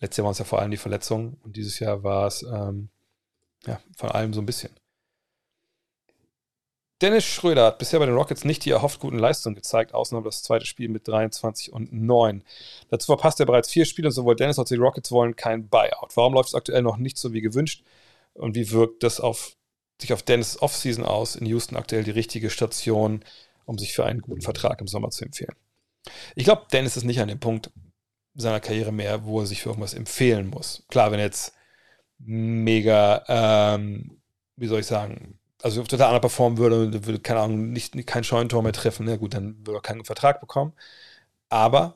letztes 0.00 0.18
Jahr 0.18 0.24
waren 0.24 0.32
es 0.32 0.38
ja 0.38 0.44
vor 0.44 0.60
allem 0.60 0.70
die 0.70 0.76
Verletzungen 0.76 1.38
und 1.42 1.56
dieses 1.56 1.78
Jahr 1.78 2.02
war 2.02 2.26
es 2.26 2.42
ähm, 2.42 2.90
ja 3.66 3.80
von 3.96 4.10
allem 4.10 4.34
so 4.34 4.40
ein 4.40 4.46
bisschen. 4.46 4.70
Dennis 7.00 7.24
Schröder 7.24 7.64
hat 7.64 7.78
bisher 7.78 7.98
bei 7.98 8.06
den 8.06 8.14
Rockets 8.14 8.44
nicht 8.44 8.64
die 8.64 8.70
erhofft 8.70 9.00
guten 9.00 9.18
Leistungen 9.18 9.54
gezeigt, 9.54 9.94
außer 9.94 10.20
das 10.22 10.42
zweite 10.42 10.66
Spiel 10.66 10.90
mit 10.90 11.08
23 11.08 11.72
und 11.72 11.92
9. 11.92 12.44
Dazu 12.90 13.06
verpasst 13.06 13.40
er 13.40 13.46
bereits 13.46 13.70
vier 13.70 13.86
Spiele 13.86 14.08
und 14.08 14.12
sowohl 14.12 14.36
Dennis 14.36 14.58
als 14.58 14.68
auch 14.70 14.74
die 14.74 14.80
Rockets 14.80 15.10
wollen 15.10 15.34
kein 15.34 15.68
Buyout. 15.68 16.14
Warum 16.14 16.34
läuft 16.34 16.50
es 16.50 16.54
aktuell 16.54 16.82
noch 16.82 16.98
nicht 16.98 17.16
so 17.16 17.32
wie 17.32 17.40
gewünscht? 17.40 17.82
Und 18.34 18.54
wie 18.54 18.70
wirkt 18.70 19.02
das 19.02 19.18
auf 19.18 19.56
sich 20.00 20.12
auf 20.12 20.22
Dennis 20.22 20.60
Offseason 20.60 21.04
aus? 21.04 21.36
In 21.36 21.46
Houston 21.46 21.76
aktuell 21.76 22.04
die 22.04 22.10
richtige 22.10 22.50
Station, 22.50 23.24
um 23.64 23.78
sich 23.78 23.94
für 23.94 24.04
einen 24.04 24.20
guten 24.20 24.42
Vertrag 24.42 24.80
im 24.80 24.86
Sommer 24.86 25.10
zu 25.10 25.24
empfehlen. 25.24 25.56
Ich 26.34 26.44
glaube, 26.44 26.66
Dennis 26.72 26.96
ist 26.96 27.04
nicht 27.04 27.20
an 27.20 27.28
dem 27.28 27.40
Punkt 27.40 27.70
seiner 28.34 28.60
Karriere 28.60 28.92
mehr, 28.92 29.24
wo 29.24 29.40
er 29.40 29.46
sich 29.46 29.62
für 29.62 29.70
irgendwas 29.70 29.94
empfehlen 29.94 30.48
muss. 30.48 30.84
Klar, 30.88 31.10
wenn 31.10 31.18
er 31.18 31.26
jetzt 31.26 31.54
mega, 32.18 33.24
ähm, 33.28 34.20
wie 34.56 34.66
soll 34.66 34.80
ich 34.80 34.86
sagen, 34.86 35.39
also 35.62 35.82
total 35.82 36.08
underperformen 36.08 36.58
würde, 36.58 37.06
würde, 37.06 37.20
keine 37.20 37.40
Ahnung, 37.40 37.70
nicht, 37.70 37.94
nicht 37.94 38.08
kein 38.08 38.24
Scheunentor 38.24 38.62
mehr 38.62 38.72
treffen, 38.72 39.06
na 39.06 39.16
gut, 39.16 39.34
dann 39.34 39.56
würde 39.66 39.78
er 39.78 39.82
keinen 39.82 40.04
Vertrag 40.04 40.40
bekommen. 40.40 40.72
Aber 41.48 41.94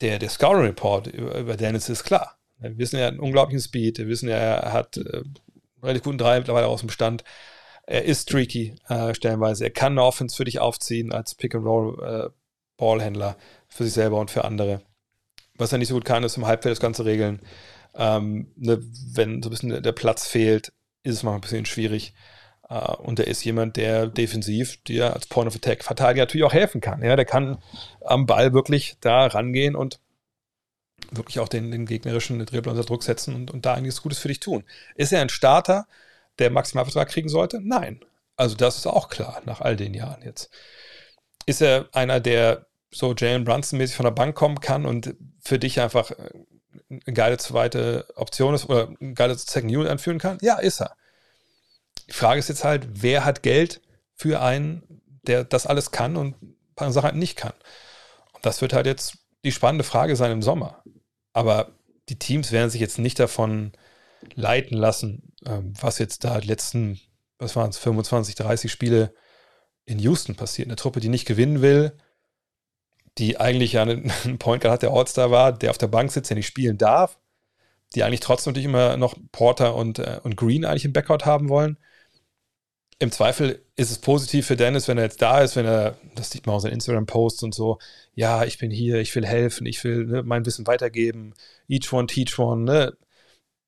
der, 0.00 0.18
der 0.18 0.28
Scouting 0.28 0.62
Report 0.64 1.06
über, 1.08 1.38
über 1.38 1.56
Dennis 1.56 1.88
ist 1.88 2.04
klar. 2.04 2.36
Wir 2.58 2.76
wissen, 2.78 2.96
er 2.96 3.06
hat 3.06 3.12
einen 3.12 3.20
unglaublichen 3.20 3.60
Speed, 3.60 3.98
wir 3.98 4.08
wissen, 4.08 4.28
er 4.28 4.72
hat 4.72 4.96
äh, 4.96 5.22
relativ 5.82 6.02
guten 6.04 6.18
Drei 6.18 6.38
mittlerweile 6.38 6.66
aus 6.66 6.80
dem 6.80 6.90
Stand. 6.90 7.24
Er 7.86 8.04
ist 8.04 8.28
streaky, 8.28 8.76
äh, 8.88 9.14
stellenweise. 9.14 9.64
Er 9.64 9.70
kann 9.70 9.94
eine 9.94 10.04
Offense 10.04 10.36
für 10.36 10.44
dich 10.44 10.58
aufziehen 10.60 11.12
als 11.12 11.34
Pick-and-Roll-Ballhändler 11.34 13.30
äh, 13.30 13.34
für 13.68 13.84
sich 13.84 13.94
selber 13.94 14.18
und 14.20 14.30
für 14.30 14.44
andere. 14.44 14.82
Was 15.56 15.72
er 15.72 15.78
nicht 15.78 15.88
so 15.88 15.94
gut 15.94 16.04
kann, 16.04 16.22
ist 16.22 16.36
im 16.36 16.46
Halbfeld 16.46 16.72
das 16.72 16.80
Ganze 16.80 17.04
regeln. 17.04 17.40
Ähm, 17.94 18.52
ne, 18.56 18.80
wenn 19.12 19.42
so 19.42 19.48
ein 19.48 19.50
bisschen 19.50 19.82
der 19.82 19.92
Platz 19.92 20.26
fehlt, 20.28 20.72
ist 21.02 21.14
es 21.14 21.22
mal 21.22 21.34
ein 21.34 21.40
bisschen 21.40 21.66
schwierig. 21.66 22.14
Uh, 22.72 22.94
und 22.98 23.18
er 23.18 23.26
ist 23.26 23.44
jemand, 23.44 23.76
der 23.76 24.06
defensiv 24.06 24.80
dir 24.84 25.12
als 25.12 25.26
Point 25.26 25.48
of 25.48 25.56
Attack 25.56 25.82
Verteidiger 25.82 26.22
natürlich 26.22 26.44
auch 26.44 26.52
helfen 26.52 26.80
kann. 26.80 27.02
Ja, 27.02 27.16
der 27.16 27.24
kann 27.24 27.58
am 28.00 28.26
Ball 28.26 28.52
wirklich 28.52 28.96
da 29.00 29.26
rangehen 29.26 29.74
und 29.74 29.98
wirklich 31.10 31.40
auch 31.40 31.48
den, 31.48 31.72
den 31.72 31.84
gegnerischen 31.84 32.38
Dribbler 32.46 32.70
unter 32.70 32.84
Druck 32.84 33.02
setzen 33.02 33.34
und, 33.34 33.50
und 33.50 33.66
da 33.66 33.74
einiges 33.74 34.02
Gutes 34.02 34.20
für 34.20 34.28
dich 34.28 34.38
tun. 34.38 34.62
Ist 34.94 35.12
er 35.12 35.20
ein 35.20 35.30
Starter, 35.30 35.88
der 36.38 36.50
Maximalvertrag 36.50 37.08
kriegen 37.08 37.28
sollte? 37.28 37.60
Nein. 37.60 38.04
Also 38.36 38.56
das 38.56 38.76
ist 38.76 38.86
auch 38.86 39.08
klar 39.08 39.42
nach 39.44 39.60
all 39.60 39.76
den 39.76 39.92
Jahren 39.92 40.22
jetzt. 40.22 40.50
Ist 41.46 41.62
er 41.62 41.88
einer, 41.92 42.20
der 42.20 42.66
so 42.92 43.14
Jalen 43.14 43.44
Brunson-mäßig 43.44 43.96
von 43.96 44.04
der 44.04 44.12
Bank 44.12 44.34
kommen 44.34 44.60
kann 44.60 44.86
und 44.86 45.14
für 45.40 45.58
dich 45.58 45.80
einfach 45.80 46.10
äh, 46.12 46.30
eine 46.90 47.14
geile 47.14 47.38
zweite 47.38 48.06
Option 48.16 48.54
ist 48.54 48.68
oder 48.68 48.88
eine 49.00 49.14
geile 49.14 49.36
Second 49.36 49.74
Unit 49.74 49.88
anführen 49.88 50.18
kann? 50.18 50.38
Ja, 50.40 50.58
ist 50.58 50.80
er. 50.80 50.96
Die 52.08 52.12
Frage 52.12 52.40
ist 52.40 52.48
jetzt 52.48 52.64
halt, 52.64 52.86
wer 52.90 53.24
hat 53.24 53.42
Geld 53.42 53.80
für 54.14 54.40
einen, 54.40 54.82
der 55.22 55.44
das 55.44 55.66
alles 55.66 55.92
kann 55.92 56.16
und 56.16 56.42
ein 56.42 56.56
paar 56.74 56.92
Sachen 56.92 57.06
halt 57.06 57.16
nicht 57.16 57.36
kann? 57.36 57.52
Das 58.42 58.60
wird 58.60 58.72
halt 58.72 58.86
jetzt 58.86 59.18
die 59.44 59.52
spannende 59.52 59.84
Frage 59.84 60.16
sein 60.16 60.32
im 60.32 60.42
Sommer. 60.42 60.82
Aber 61.32 61.72
die 62.08 62.18
Teams 62.18 62.50
werden 62.50 62.70
sich 62.70 62.80
jetzt 62.80 62.98
nicht 62.98 63.18
davon 63.20 63.72
leiten 64.34 64.76
lassen, 64.76 65.32
ähm, 65.46 65.72
was 65.80 65.98
jetzt 65.98 66.24
da 66.24 66.40
die 66.40 66.48
letzten, 66.48 67.00
was 67.38 67.56
waren 67.56 67.70
es, 67.70 67.78
25, 67.78 68.34
30 68.34 68.70
Spiele 68.70 69.14
in 69.84 69.98
Houston 69.98 70.34
passiert. 70.34 70.68
Eine 70.68 70.76
Truppe, 70.76 71.00
die 71.00 71.08
nicht 71.08 71.26
gewinnen 71.26 71.62
will, 71.62 71.96
die 73.20 73.38
eigentlich 73.38 73.74
ja 73.74 73.82
einen 73.82 74.38
Point 74.38 74.62
Guard 74.62 74.72
hat, 74.72 74.82
der 74.82 74.90
All-Star 74.90 75.30
war, 75.30 75.52
der 75.52 75.70
auf 75.70 75.78
der 75.78 75.88
Bank 75.88 76.10
sitzt, 76.10 76.30
der 76.30 76.36
nicht 76.36 76.46
spielen 76.46 76.78
darf, 76.78 77.18
die 77.94 78.02
eigentlich 78.02 78.20
trotzdem 78.20 78.52
natürlich 78.52 78.66
immer 78.66 78.96
noch 78.96 79.16
Porter 79.32 79.74
und, 79.76 79.98
äh, 79.98 80.20
und 80.22 80.36
Green 80.36 80.64
eigentlich 80.64 80.84
im 80.84 80.92
Backcourt 80.92 81.26
haben 81.26 81.48
wollen. 81.48 81.78
Im 82.98 83.10
Zweifel 83.12 83.64
ist 83.76 83.90
es 83.90 83.98
positiv 83.98 84.46
für 84.46 84.56
Dennis, 84.56 84.86
wenn 84.86 84.98
er 84.98 85.04
jetzt 85.04 85.22
da 85.22 85.40
ist, 85.40 85.56
wenn 85.56 85.64
er, 85.64 85.96
das 86.16 86.30
sieht 86.30 86.46
man 86.46 86.56
auch 86.56 86.64
in 86.64 86.72
Instagram-Posts 86.72 87.42
und 87.44 87.54
so, 87.54 87.78
ja, 88.14 88.44
ich 88.44 88.58
bin 88.58 88.70
hier, 88.70 89.00
ich 89.00 89.14
will 89.14 89.26
helfen, 89.26 89.66
ich 89.66 89.82
will 89.84 90.04
ne, 90.04 90.22
mein 90.22 90.44
Wissen 90.44 90.66
weitergeben, 90.66 91.34
each 91.66 91.92
one, 91.92 92.06
teach 92.06 92.38
one, 92.38 92.64
ne? 92.64 92.96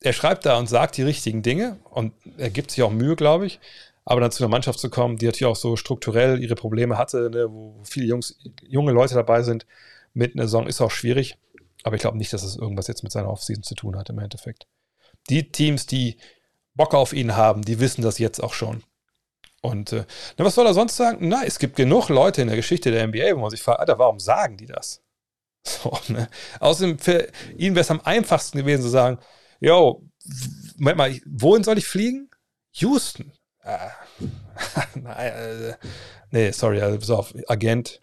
Er 0.05 0.13
schreibt 0.13 0.45
da 0.47 0.59
und 0.59 0.69
sagt 0.69 0.97
die 0.97 1.03
richtigen 1.03 1.43
Dinge 1.43 1.79
und 1.85 2.13
er 2.37 2.51
gibt 2.51 2.73
sich 2.73 2.83
auch 2.83 2.91
Mühe, 2.91 3.15
glaube 3.15 3.47
ich. 3.47 3.61
Aber 4.05 4.21
dann 4.21 4.33
zu 4.33 4.43
einer 4.43 4.51
Mannschaft 4.51 4.79
zu 4.81 4.91
kommen, 4.91 5.17
die 5.17 5.27
natürlich 5.27 5.51
auch 5.51 5.57
so 5.57 5.77
strukturell 5.77 6.43
ihre 6.43 6.55
Probleme 6.55 6.99
hatte, 6.99 7.31
ne, 7.31 7.47
wo 7.51 7.81
viele 7.85 8.07
Jungs, 8.07 8.39
junge 8.67 8.93
Leute 8.93 9.15
dabei 9.15 9.43
sind, 9.43 9.67
mit 10.13 10.35
einer 10.35 10.45
Saison 10.45 10.67
ist 10.67 10.81
auch 10.81 10.91
schwierig. 10.91 11.39
Aber 11.85 11.97
ich 11.97 12.03
glaube 12.03 12.19
nicht, 12.19 12.33
dass 12.33 12.43
es 12.43 12.57
irgendwas 12.57 12.89
jetzt 12.89 13.03
mit 13.03 13.13
seiner 13.13 13.31
Offseason 13.31 13.63
zu 13.63 13.75
tun 13.75 13.97
hat 13.97 14.11
im 14.11 14.19
Endeffekt. 14.19 14.67
Die 15.29 15.51
Teams, 15.51 15.87
die 15.87 16.17
Bock 16.75 16.95
auf 16.95 17.13
ihn 17.13 17.37
haben, 17.37 17.63
die 17.63 17.81
wissen 17.81 18.03
das 18.03 18.19
jetzt 18.19 18.43
auch 18.43 18.55
schon. 18.55 18.83
Und 19.63 19.93
äh, 19.93 20.05
na, 20.37 20.45
was 20.45 20.57
soll 20.57 20.67
er 20.67 20.75
sonst 20.75 20.97
sagen? 20.97 21.29
Na, 21.29 21.45
es 21.45 21.59
gibt 21.59 21.77
genug 21.77 22.09
Leute 22.09 22.43
in 22.43 22.49
der 22.49 22.57
Geschichte 22.57 22.91
der 22.91 23.07
NBA, 23.07 23.37
wo 23.37 23.41
man 23.41 23.51
sich 23.51 23.63
fragt, 23.63 23.81
Alter, 23.81 23.99
warum 23.99 24.19
sagen 24.19 24.57
die 24.57 24.67
das? 24.67 25.01
So, 25.65 25.97
ne? 26.09 26.29
Außerdem, 26.59 26.99
für 26.99 27.31
ihn 27.57 27.77
wäre 27.77 27.83
es 27.83 27.91
am 27.93 28.01
einfachsten 28.01 28.59
gewesen 28.59 28.83
zu 28.83 28.89
sagen, 28.89 29.19
yo, 29.61 30.03
Moment 30.77 30.99
mal, 30.99 31.21
wohin 31.25 31.63
soll 31.63 31.79
ich 31.79 31.87
fliegen? 31.87 32.31
Houston. 32.73 33.33
Ah, 33.63 33.93
nein, 34.95 35.33
äh, 35.33 35.75
nee, 36.31 36.51
sorry, 36.51 36.81
also 36.81 36.99
pass 36.99 37.11
auf, 37.11 37.35
Agent, 37.47 38.01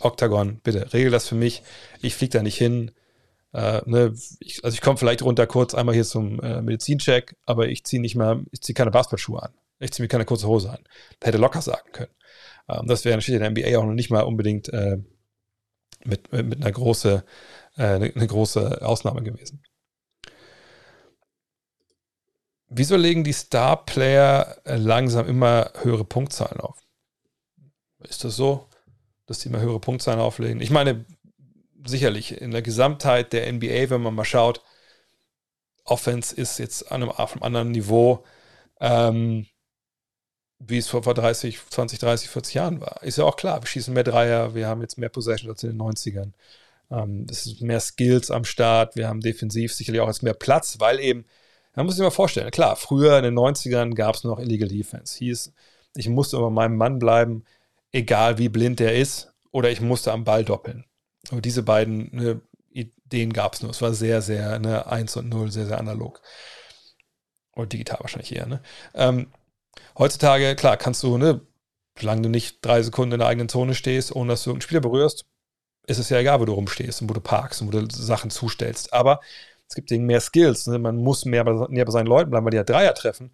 Octagon, 0.00 0.60
bitte, 0.62 0.92
regel 0.92 1.10
das 1.10 1.28
für 1.28 1.34
mich. 1.34 1.62
Ich 2.00 2.14
fliege 2.14 2.38
da 2.38 2.42
nicht 2.42 2.56
hin. 2.56 2.92
Äh, 3.52 3.82
ne, 3.84 4.14
ich, 4.40 4.64
also 4.64 4.74
ich 4.74 4.80
komme 4.80 4.96
vielleicht 4.96 5.22
runter 5.22 5.46
kurz 5.46 5.74
einmal 5.74 5.94
hier 5.94 6.04
zum 6.04 6.40
äh, 6.40 6.62
Medizincheck, 6.62 7.36
aber 7.46 7.68
ich 7.68 7.84
ziehe 7.84 8.00
nicht 8.00 8.14
mehr, 8.14 8.40
ich 8.50 8.62
ziehe 8.62 8.74
keine 8.74 8.90
Basketballschuhe 8.90 9.42
an. 9.42 9.52
Ich 9.78 9.92
ziehe 9.92 10.04
mir 10.04 10.08
keine 10.08 10.24
kurze 10.24 10.46
Hose 10.46 10.70
an. 10.70 10.84
Da 11.20 11.28
hätte 11.28 11.38
locker 11.38 11.60
sagen 11.62 11.90
können. 11.92 12.12
Ähm, 12.68 12.86
das 12.86 13.04
wäre 13.04 13.16
natürlich 13.16 13.40
in 13.40 13.54
der 13.54 13.64
NBA 13.64 13.78
auch 13.78 13.84
noch 13.84 13.94
nicht 13.94 14.10
mal 14.10 14.22
unbedingt 14.22 14.68
äh, 14.68 14.98
mit, 16.04 16.32
mit, 16.32 16.46
mit 16.46 16.62
einer 16.62 16.72
großen, 16.72 17.22
äh, 17.76 17.82
eine, 17.82 18.12
eine 18.14 18.26
große 18.26 18.80
Ausnahme 18.82 19.22
gewesen. 19.22 19.62
Wieso 22.74 22.96
legen 22.96 23.22
die 23.22 23.34
Star-Player 23.34 24.56
äh, 24.64 24.76
langsam 24.76 25.28
immer 25.28 25.70
höhere 25.82 26.04
Punktzahlen 26.04 26.58
auf? 26.60 26.78
Ist 28.00 28.24
das 28.24 28.34
so, 28.34 28.68
dass 29.26 29.40
die 29.40 29.48
immer 29.48 29.60
höhere 29.60 29.78
Punktzahlen 29.78 30.20
auflegen? 30.20 30.62
Ich 30.62 30.70
meine, 30.70 31.04
sicherlich 31.84 32.40
in 32.40 32.50
der 32.50 32.62
Gesamtheit 32.62 33.34
der 33.34 33.52
NBA, 33.52 33.90
wenn 33.90 34.00
man 34.00 34.14
mal 34.14 34.24
schaut, 34.24 34.62
Offense 35.84 36.34
ist 36.34 36.58
jetzt 36.58 36.90
an 36.90 37.02
einem, 37.02 37.10
auf 37.10 37.34
einem 37.34 37.42
anderen 37.42 37.72
Niveau, 37.72 38.24
ähm, 38.80 39.46
wie 40.58 40.78
es 40.78 40.88
vor, 40.88 41.02
vor 41.02 41.14
30, 41.14 41.58
20, 41.68 41.98
30, 41.98 42.30
40 42.30 42.54
Jahren 42.54 42.80
war. 42.80 43.02
Ist 43.02 43.18
ja 43.18 43.24
auch 43.24 43.36
klar, 43.36 43.60
wir 43.60 43.66
schießen 43.66 43.92
mehr 43.92 44.04
Dreier, 44.04 44.54
wir 44.54 44.66
haben 44.66 44.80
jetzt 44.80 44.96
mehr 44.96 45.10
Possession 45.10 45.50
als 45.50 45.62
in 45.62 45.70
den 45.70 45.82
90ern. 45.82 46.32
Ähm, 46.90 47.26
es 47.30 47.44
ist 47.44 47.60
mehr 47.60 47.80
Skills 47.80 48.30
am 48.30 48.44
Start, 48.44 48.96
wir 48.96 49.08
haben 49.08 49.20
defensiv 49.20 49.74
sicherlich 49.74 50.00
auch 50.00 50.08
jetzt 50.08 50.22
mehr 50.22 50.34
Platz, 50.34 50.76
weil 50.78 51.00
eben 51.00 51.26
man 51.74 51.86
muss 51.86 51.96
sich 51.96 52.02
mal 52.02 52.10
vorstellen, 52.10 52.50
klar, 52.50 52.76
früher 52.76 53.16
in 53.18 53.24
den 53.24 53.38
90ern 53.38 53.94
gab 53.94 54.14
es 54.14 54.24
noch 54.24 54.38
Illegal 54.38 54.68
Defense. 54.68 55.18
Hieß, 55.18 55.52
ich 55.96 56.08
musste 56.08 56.36
über 56.36 56.50
meinem 56.50 56.76
Mann 56.76 56.98
bleiben, 56.98 57.44
egal 57.92 58.38
wie 58.38 58.48
blind 58.48 58.80
der 58.80 58.96
ist, 58.96 59.32
oder 59.50 59.70
ich 59.70 59.80
musste 59.80 60.12
am 60.12 60.24
Ball 60.24 60.44
doppeln. 60.44 60.84
Aber 61.30 61.40
diese 61.40 61.62
beiden 61.62 62.14
ne, 62.14 62.40
Ideen 62.70 63.32
gab 63.32 63.54
es 63.54 63.62
nur. 63.62 63.70
Es 63.70 63.82
war 63.82 63.94
sehr, 63.94 64.22
sehr 64.22 64.58
ne, 64.58 64.86
1 64.86 65.16
und 65.16 65.28
0, 65.28 65.50
sehr, 65.50 65.66
sehr 65.66 65.78
analog. 65.78 66.20
Oder 67.54 67.66
digital 67.66 68.00
wahrscheinlich 68.00 68.34
eher. 68.34 68.46
Ne? 68.46 68.62
Ähm, 68.94 69.28
heutzutage, 69.98 70.56
klar, 70.56 70.76
kannst 70.76 71.02
du, 71.02 71.18
ne, 71.18 71.40
solange 71.98 72.22
du 72.22 72.28
nicht 72.28 72.64
drei 72.64 72.82
Sekunden 72.82 73.12
in 73.12 73.18
der 73.18 73.28
eigenen 73.28 73.48
Zone 73.48 73.74
stehst, 73.74 74.14
ohne 74.14 74.32
dass 74.32 74.44
du 74.44 74.50
irgendeinen 74.50 74.66
Spieler 74.66 74.80
berührst, 74.80 75.26
ist 75.86 75.98
es 75.98 76.08
ja 76.08 76.18
egal, 76.18 76.40
wo 76.40 76.44
du 76.44 76.52
rumstehst 76.52 77.02
und 77.02 77.10
wo 77.10 77.14
du 77.14 77.20
parkst 77.20 77.60
und 77.60 77.68
wo 77.68 77.78
du 77.78 77.86
Sachen 77.90 78.30
zustellst. 78.30 78.92
Aber 78.92 79.20
es 79.72 79.74
gibt 79.74 79.90
eben 79.90 80.04
mehr 80.04 80.20
Skills. 80.20 80.66
Ne? 80.66 80.78
Man 80.78 80.96
muss 80.96 81.24
mehr 81.24 81.44
bei, 81.44 81.66
näher 81.70 81.86
bei 81.86 81.92
seinen 81.92 82.06
Leuten 82.06 82.30
bleiben, 82.30 82.44
weil 82.44 82.50
die 82.50 82.58
ja 82.58 82.64
Dreier 82.64 82.94
treffen. 82.94 83.32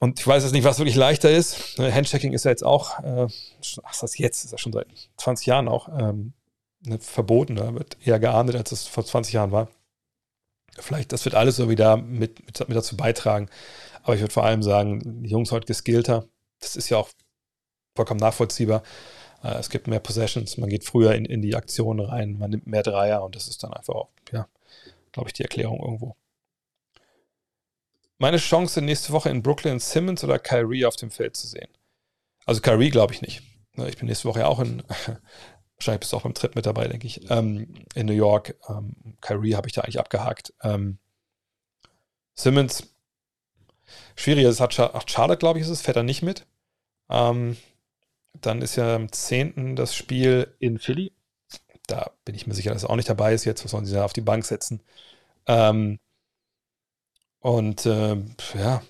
Und 0.00 0.18
ich 0.18 0.26
weiß 0.26 0.42
jetzt 0.42 0.52
nicht, 0.52 0.64
was 0.64 0.78
wirklich 0.78 0.96
leichter 0.96 1.30
ist. 1.30 1.78
Ne, 1.78 1.94
Handchecking 1.94 2.32
ist 2.32 2.44
ja 2.46 2.50
jetzt 2.50 2.64
auch, 2.64 2.98
äh, 3.00 3.26
ach, 3.82 4.00
das 4.00 4.18
jetzt, 4.18 4.44
ist 4.44 4.52
ja 4.52 4.58
schon 4.58 4.72
seit 4.72 4.86
20 5.18 5.46
Jahren 5.46 5.68
auch 5.68 5.88
ähm, 5.88 6.32
ne, 6.80 6.98
verboten. 6.98 7.56
Da 7.56 7.74
wird 7.74 7.98
eher 8.02 8.18
geahndet, 8.18 8.56
als 8.56 8.72
es 8.72 8.86
vor 8.86 9.04
20 9.04 9.34
Jahren 9.34 9.52
war. 9.52 9.68
Vielleicht, 10.78 11.12
das 11.12 11.26
wird 11.26 11.34
alles 11.34 11.56
so 11.56 11.68
wieder 11.68 11.98
mit, 11.98 12.46
mit, 12.46 12.66
mit 12.66 12.76
dazu 12.76 12.96
beitragen. 12.96 13.50
Aber 14.02 14.14
ich 14.14 14.22
würde 14.22 14.32
vor 14.32 14.44
allem 14.44 14.62
sagen, 14.62 15.22
die 15.22 15.30
Jungs 15.30 15.52
heute 15.52 15.66
geskillter. 15.66 16.24
Das 16.60 16.76
ist 16.76 16.88
ja 16.88 16.96
auch 16.96 17.10
vollkommen 17.94 18.20
nachvollziehbar. 18.20 18.82
Äh, 19.44 19.58
es 19.58 19.68
gibt 19.68 19.86
mehr 19.86 20.00
Possessions, 20.00 20.56
man 20.56 20.70
geht 20.70 20.84
früher 20.84 21.14
in, 21.14 21.26
in 21.26 21.42
die 21.42 21.54
Aktion 21.54 22.00
rein, 22.00 22.38
man 22.38 22.50
nimmt 22.50 22.66
mehr 22.66 22.82
Dreier 22.82 23.22
und 23.22 23.36
das 23.36 23.46
ist 23.46 23.62
dann 23.62 23.72
einfach 23.72 23.94
auch, 23.94 24.08
ja, 24.32 24.48
glaube 25.14 25.28
ich, 25.28 25.32
die 25.32 25.42
Erklärung 25.42 25.80
irgendwo. 25.80 26.16
Meine 28.18 28.36
Chance 28.36 28.82
nächste 28.82 29.12
Woche 29.12 29.30
in 29.30 29.42
Brooklyn 29.42 29.78
Simmons 29.78 30.22
oder 30.22 30.38
Kyrie 30.38 30.84
auf 30.84 30.96
dem 30.96 31.10
Feld 31.10 31.36
zu 31.36 31.46
sehen. 31.46 31.68
Also 32.46 32.60
Kyrie 32.60 32.90
glaube 32.90 33.14
ich 33.14 33.22
nicht. 33.22 33.42
Ne, 33.74 33.88
ich 33.88 33.96
bin 33.96 34.06
nächste 34.06 34.28
Woche 34.28 34.40
ja 34.40 34.46
auch 34.46 34.60
in, 34.60 34.82
wahrscheinlich 35.76 36.00
bist 36.00 36.12
du 36.12 36.16
auch 36.16 36.22
beim 36.22 36.34
Trip 36.34 36.54
mit 36.54 36.66
dabei, 36.66 36.88
denke 36.88 37.06
ich, 37.06 37.30
ähm, 37.30 37.86
in 37.94 38.06
New 38.06 38.12
York. 38.12 38.56
Ähm, 38.68 39.16
Kyrie 39.20 39.54
habe 39.54 39.68
ich 39.68 39.72
da 39.72 39.82
eigentlich 39.82 39.98
abgehakt. 39.98 40.52
Ähm, 40.62 40.98
Simmons, 42.34 42.94
schwierig, 44.16 44.44
das 44.44 44.60
hat 44.60 44.74
Charlotte, 44.74 45.38
glaube 45.38 45.58
ich, 45.58 45.64
ist 45.64 45.70
es, 45.70 45.82
fährt 45.82 45.96
er 45.96 46.02
nicht 46.02 46.22
mit. 46.22 46.46
Ähm, 47.08 47.56
dann 48.32 48.62
ist 48.62 48.76
ja 48.76 48.96
am 48.96 49.10
10. 49.10 49.76
das 49.76 49.94
Spiel 49.94 50.54
in 50.58 50.78
Philly 50.78 51.12
da 51.86 52.10
bin 52.24 52.34
ich 52.34 52.46
mir 52.46 52.54
sicher, 52.54 52.72
dass 52.72 52.84
er 52.84 52.90
auch 52.90 52.96
nicht 52.96 53.08
dabei 53.08 53.34
ist 53.34 53.44
jetzt. 53.44 53.64
Was 53.64 53.70
sollen 53.72 53.86
sie 53.86 53.94
da 53.94 54.04
auf 54.04 54.12
die 54.12 54.20
Bank 54.20 54.44
setzen? 54.44 54.80
Ähm, 55.46 55.98
und 57.40 57.84
äh, 57.86 58.16
ja, 58.54 58.82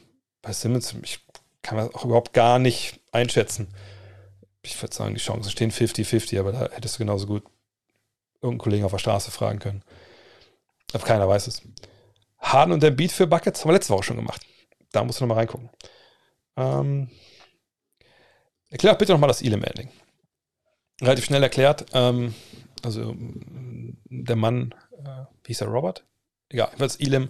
bei 0.43 0.53
Simmons, 0.53 0.95
ich 1.03 1.21
kann 1.63 1.79
das 1.79 1.95
auch 1.95 2.05
überhaupt 2.05 2.33
gar 2.33 2.59
nicht 2.59 3.01
einschätzen. 3.11 3.69
Ich 4.63 4.81
würde 4.81 4.95
sagen, 4.95 5.15
die 5.15 5.21
Chancen 5.21 5.51
stehen 5.51 5.73
50-50, 5.73 6.39
aber 6.39 6.53
da 6.53 6.71
hättest 6.71 6.95
du 6.95 6.99
genauso 6.99 7.27
gut 7.27 7.45
irgendeinen 8.37 8.59
Kollegen 8.59 8.85
auf 8.85 8.93
der 8.93 8.99
Straße 8.99 9.31
fragen 9.31 9.59
können. 9.59 9.83
Aber 10.93 11.05
keiner 11.05 11.29
weiß 11.29 11.49
es. 11.49 11.63
Harden 12.39 12.73
und 12.73 12.83
der 12.83 12.91
Beat 12.91 13.11
für 13.11 13.27
Buckets 13.27 13.61
haben 13.61 13.71
wir 13.71 13.75
letzte 13.75 13.93
Woche 13.93 14.05
schon 14.05 14.17
gemacht. 14.17 14.43
Da 14.93 15.03
musst 15.03 15.19
du 15.19 15.25
nochmal 15.25 15.39
reingucken. 15.39 15.71
Ähm, 16.57 17.11
erklär 18.71 18.95
bitte 18.95 19.13
nochmal 19.13 19.29
das 19.29 19.43
Elam-Ending. 19.43 19.89
Relativ 21.01 21.25
schnell 21.25 21.43
erklärt. 21.43 21.87
Ähm, 21.93 22.35
also 22.85 23.15
der 23.17 24.37
Mann, 24.37 24.75
äh, 24.93 25.25
wie 25.43 25.49
hieß 25.49 25.63
er, 25.63 25.69
Robert? 25.69 26.05
Egal, 26.49 26.69
jedenfalls 26.69 26.97
Elam 26.97 27.29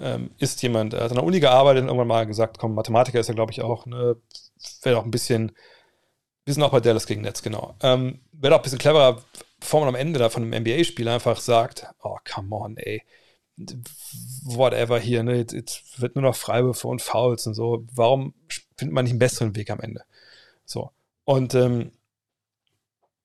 ähm, 0.00 0.30
ist 0.38 0.62
jemand, 0.62 0.92
der 0.92 1.04
hat 1.04 1.10
an 1.10 1.16
der 1.16 1.24
Uni 1.24 1.40
gearbeitet 1.40 1.82
und 1.82 1.88
irgendwann 1.88 2.08
mal 2.08 2.26
gesagt, 2.26 2.58
komm, 2.58 2.74
Mathematiker 2.74 3.20
ist 3.20 3.28
er, 3.28 3.34
glaube 3.34 3.52
ich, 3.52 3.62
auch, 3.62 3.86
ne, 3.86 4.16
wäre 4.82 4.98
auch 4.98 5.04
ein 5.04 5.10
bisschen, 5.10 5.52
wir 6.44 6.54
sind 6.54 6.62
auch 6.62 6.70
bei 6.70 6.80
Dallas 6.80 7.06
gegen 7.06 7.22
Netz, 7.22 7.42
genau. 7.42 7.74
Ähm, 7.82 8.20
wäre 8.32 8.54
auch 8.54 8.58
ein 8.60 8.62
bisschen 8.62 8.78
cleverer, 8.78 9.22
bevor 9.58 9.80
man 9.80 9.90
am 9.90 9.94
Ende 9.94 10.18
da 10.18 10.30
von 10.30 10.42
einem 10.42 10.62
NBA-Spiel 10.62 11.08
einfach 11.08 11.40
sagt, 11.40 11.86
oh, 12.02 12.16
come 12.32 12.54
on, 12.54 12.76
ey, 12.76 13.02
whatever 14.44 14.98
hier, 14.98 15.22
ne, 15.22 15.36
jetzt, 15.36 15.52
jetzt 15.52 16.00
wird 16.00 16.14
nur 16.16 16.22
noch 16.22 16.36
Freiwürfe 16.36 16.88
und 16.88 17.02
Fouls 17.02 17.46
und 17.46 17.54
so, 17.54 17.84
warum 17.92 18.34
findet 18.76 18.94
man 18.94 19.04
nicht 19.04 19.12
einen 19.12 19.18
besseren 19.18 19.54
Weg 19.56 19.70
am 19.70 19.80
Ende? 19.80 20.02
So. 20.64 20.90
Und 21.24 21.54
ähm, 21.54 21.92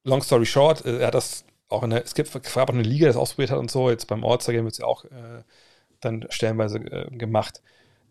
long 0.03 0.21
story 0.21 0.45
short, 0.45 0.85
äh, 0.85 0.99
er 0.99 1.07
hat 1.07 1.15
das 1.15 1.44
auch 1.69 1.83
in 1.83 1.89
der, 1.89 2.03
es 2.03 2.13
gibt 2.13 2.31
gab 2.31 2.69
auch 2.69 2.73
eine 2.73 2.83
Liga, 2.83 3.05
die 3.05 3.13
das 3.13 3.17
ausprobiert 3.17 3.51
hat 3.51 3.59
und 3.59 3.71
so, 3.71 3.89
jetzt 3.89 4.07
beim 4.07 4.23
All-Star-Game 4.23 4.65
wird 4.65 4.73
es 4.73 4.79
ja 4.79 4.85
auch 4.85 5.05
äh, 5.05 5.43
dann 5.99 6.25
stellenweise 6.29 6.79
äh, 6.79 7.09
gemacht, 7.15 7.61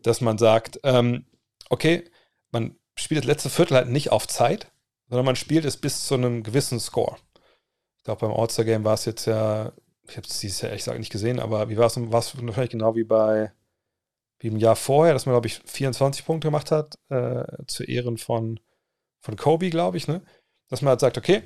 dass 0.03 0.21
man 0.21 0.39
sagt, 0.39 0.81
ähm, 0.83 1.25
okay, 1.71 2.05
man 2.51 2.77
spielt 2.97 3.21
das 3.21 3.27
letzte 3.27 3.51
Viertel 3.51 3.77
halt 3.77 3.89
nicht 3.89 4.11
auf 4.11 4.27
Zeit, 4.27 4.71
sondern 5.09 5.27
man 5.27 5.37
spielt 5.37 5.65
es 5.65 5.77
bis 5.77 6.07
zu 6.07 6.15
einem 6.15 6.43
gewissen 6.43 6.81
Score. 6.81 7.17
Ich 7.99 8.05
glaube, 8.05 8.27
beim 8.27 8.37
All-Star-Game 8.37 8.85
war 8.85 8.95
es 8.95 9.05
jetzt 9.05 9.27
ja, 9.27 9.73
ich 10.09 10.17
habe 10.17 10.27
es 10.27 10.41
dieses 10.41 10.61
Jahr 10.61 10.71
ehrlich 10.71 10.85
gesagt 10.85 10.99
nicht 10.99 11.13
gesehen, 11.13 11.41
aber 11.41 11.69
wie 11.69 11.77
war 11.77 11.87
es, 11.87 11.97
war 11.97 12.21
es 12.21 12.37
wahrscheinlich 12.37 12.71
genau 12.71 12.95
wie 12.97 13.05
bei 13.05 13.53
wie 14.41 14.49
im 14.49 14.59
Jahr 14.59 14.77
vorher, 14.77 15.15
dass 15.15 15.25
man, 15.25 15.33
glaube 15.33 15.47
ich, 15.47 15.61
24 15.65 16.27
Punkte 16.27 16.49
gemacht 16.49 16.71
hat, 16.71 16.99
äh, 17.09 17.45
zu 17.67 17.83
Ehren 17.85 18.19
von, 18.19 18.61
von 19.21 19.37
Kobe, 19.37 19.71
glaube 19.71 19.97
ich, 19.97 20.07
ne? 20.07 20.23
Dass 20.69 20.83
man 20.83 20.91
halt 20.91 21.01
sagt, 21.01 21.17
okay, 21.17 21.45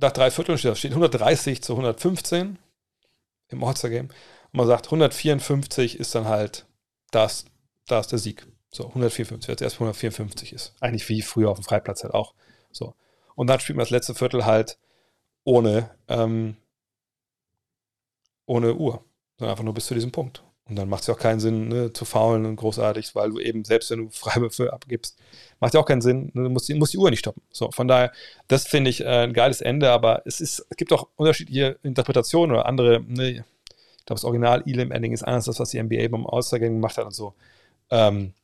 nach 0.00 0.12
drei 0.12 0.30
Vierteln 0.30 0.58
steht, 0.58 0.76
steht 0.76 0.92
130 0.92 1.62
zu 1.62 1.72
115 1.72 2.58
im 3.48 3.64
All-Star-Game. 3.64 4.08
Und 4.08 4.58
man 4.58 4.66
sagt, 4.66 4.86
154 4.86 5.98
ist 5.98 6.14
dann 6.14 6.26
halt 6.26 6.66
das, 7.10 7.46
da 7.86 8.00
ist 8.00 8.12
der 8.12 8.18
Sieg. 8.18 8.46
So, 8.70 8.88
154, 8.88 9.48
jetzt 9.48 9.62
erst 9.62 9.76
154 9.76 10.52
ist. 10.52 10.74
Eigentlich 10.80 11.08
wie 11.08 11.22
früher 11.22 11.50
auf 11.50 11.58
dem 11.58 11.64
Freiplatz 11.64 12.02
halt 12.02 12.14
auch. 12.14 12.34
So. 12.70 12.94
Und 13.34 13.46
dann 13.46 13.60
spielt 13.60 13.76
man 13.76 13.84
das 13.84 13.90
letzte 13.90 14.14
Viertel 14.14 14.44
halt 14.44 14.78
ohne, 15.44 15.90
ähm, 16.08 16.56
ohne 18.44 18.74
Uhr. 18.74 19.04
Sondern 19.38 19.52
einfach 19.52 19.64
nur 19.64 19.74
bis 19.74 19.86
zu 19.86 19.94
diesem 19.94 20.12
Punkt. 20.12 20.42
Und 20.68 20.76
dann 20.76 20.88
macht 20.88 21.02
es 21.02 21.06
ja 21.06 21.14
auch 21.14 21.18
keinen 21.18 21.38
Sinn, 21.38 21.68
ne, 21.68 21.92
zu 21.92 22.04
faulen 22.04 22.44
und 22.44 22.56
großartig, 22.56 23.14
weil 23.14 23.30
du 23.30 23.38
eben, 23.38 23.64
selbst 23.64 23.90
wenn 23.90 24.00
du 24.00 24.10
Freiwürfe 24.10 24.72
abgibst, 24.72 25.16
macht 25.60 25.74
ja 25.74 25.80
auch 25.80 25.86
keinen 25.86 26.00
Sinn, 26.02 26.30
ne, 26.34 26.44
du 26.44 26.48
musst, 26.50 26.68
musst 26.74 26.92
die 26.92 26.98
Uhr 26.98 27.10
nicht 27.10 27.20
stoppen. 27.20 27.42
So, 27.50 27.70
von 27.70 27.86
daher, 27.86 28.12
das 28.48 28.66
finde 28.66 28.90
ich 28.90 29.00
äh, 29.02 29.24
ein 29.24 29.32
geiles 29.32 29.60
Ende, 29.60 29.90
aber 29.90 30.22
es 30.26 30.40
ist, 30.40 30.66
es 30.68 30.76
gibt 30.76 30.92
auch 30.92 31.08
unterschiedliche 31.16 31.78
Interpretationen 31.82 32.56
oder 32.56 32.66
andere, 32.66 33.00
ne, 33.02 33.30
ich 33.30 33.36
glaube, 34.06 34.18
das 34.18 34.24
Original 34.24 34.62
Elam 34.66 34.90
Ending 34.90 35.12
ist 35.12 35.22
anders, 35.22 35.44
das, 35.46 35.60
was 35.60 35.70
die 35.70 35.82
NBA 35.82 36.08
beim 36.08 36.26
Austergang 36.26 36.74
gemacht 36.74 36.98
hat 36.98 37.06
und 37.06 37.14
so. 37.14 37.34
Ähm, 37.90 38.34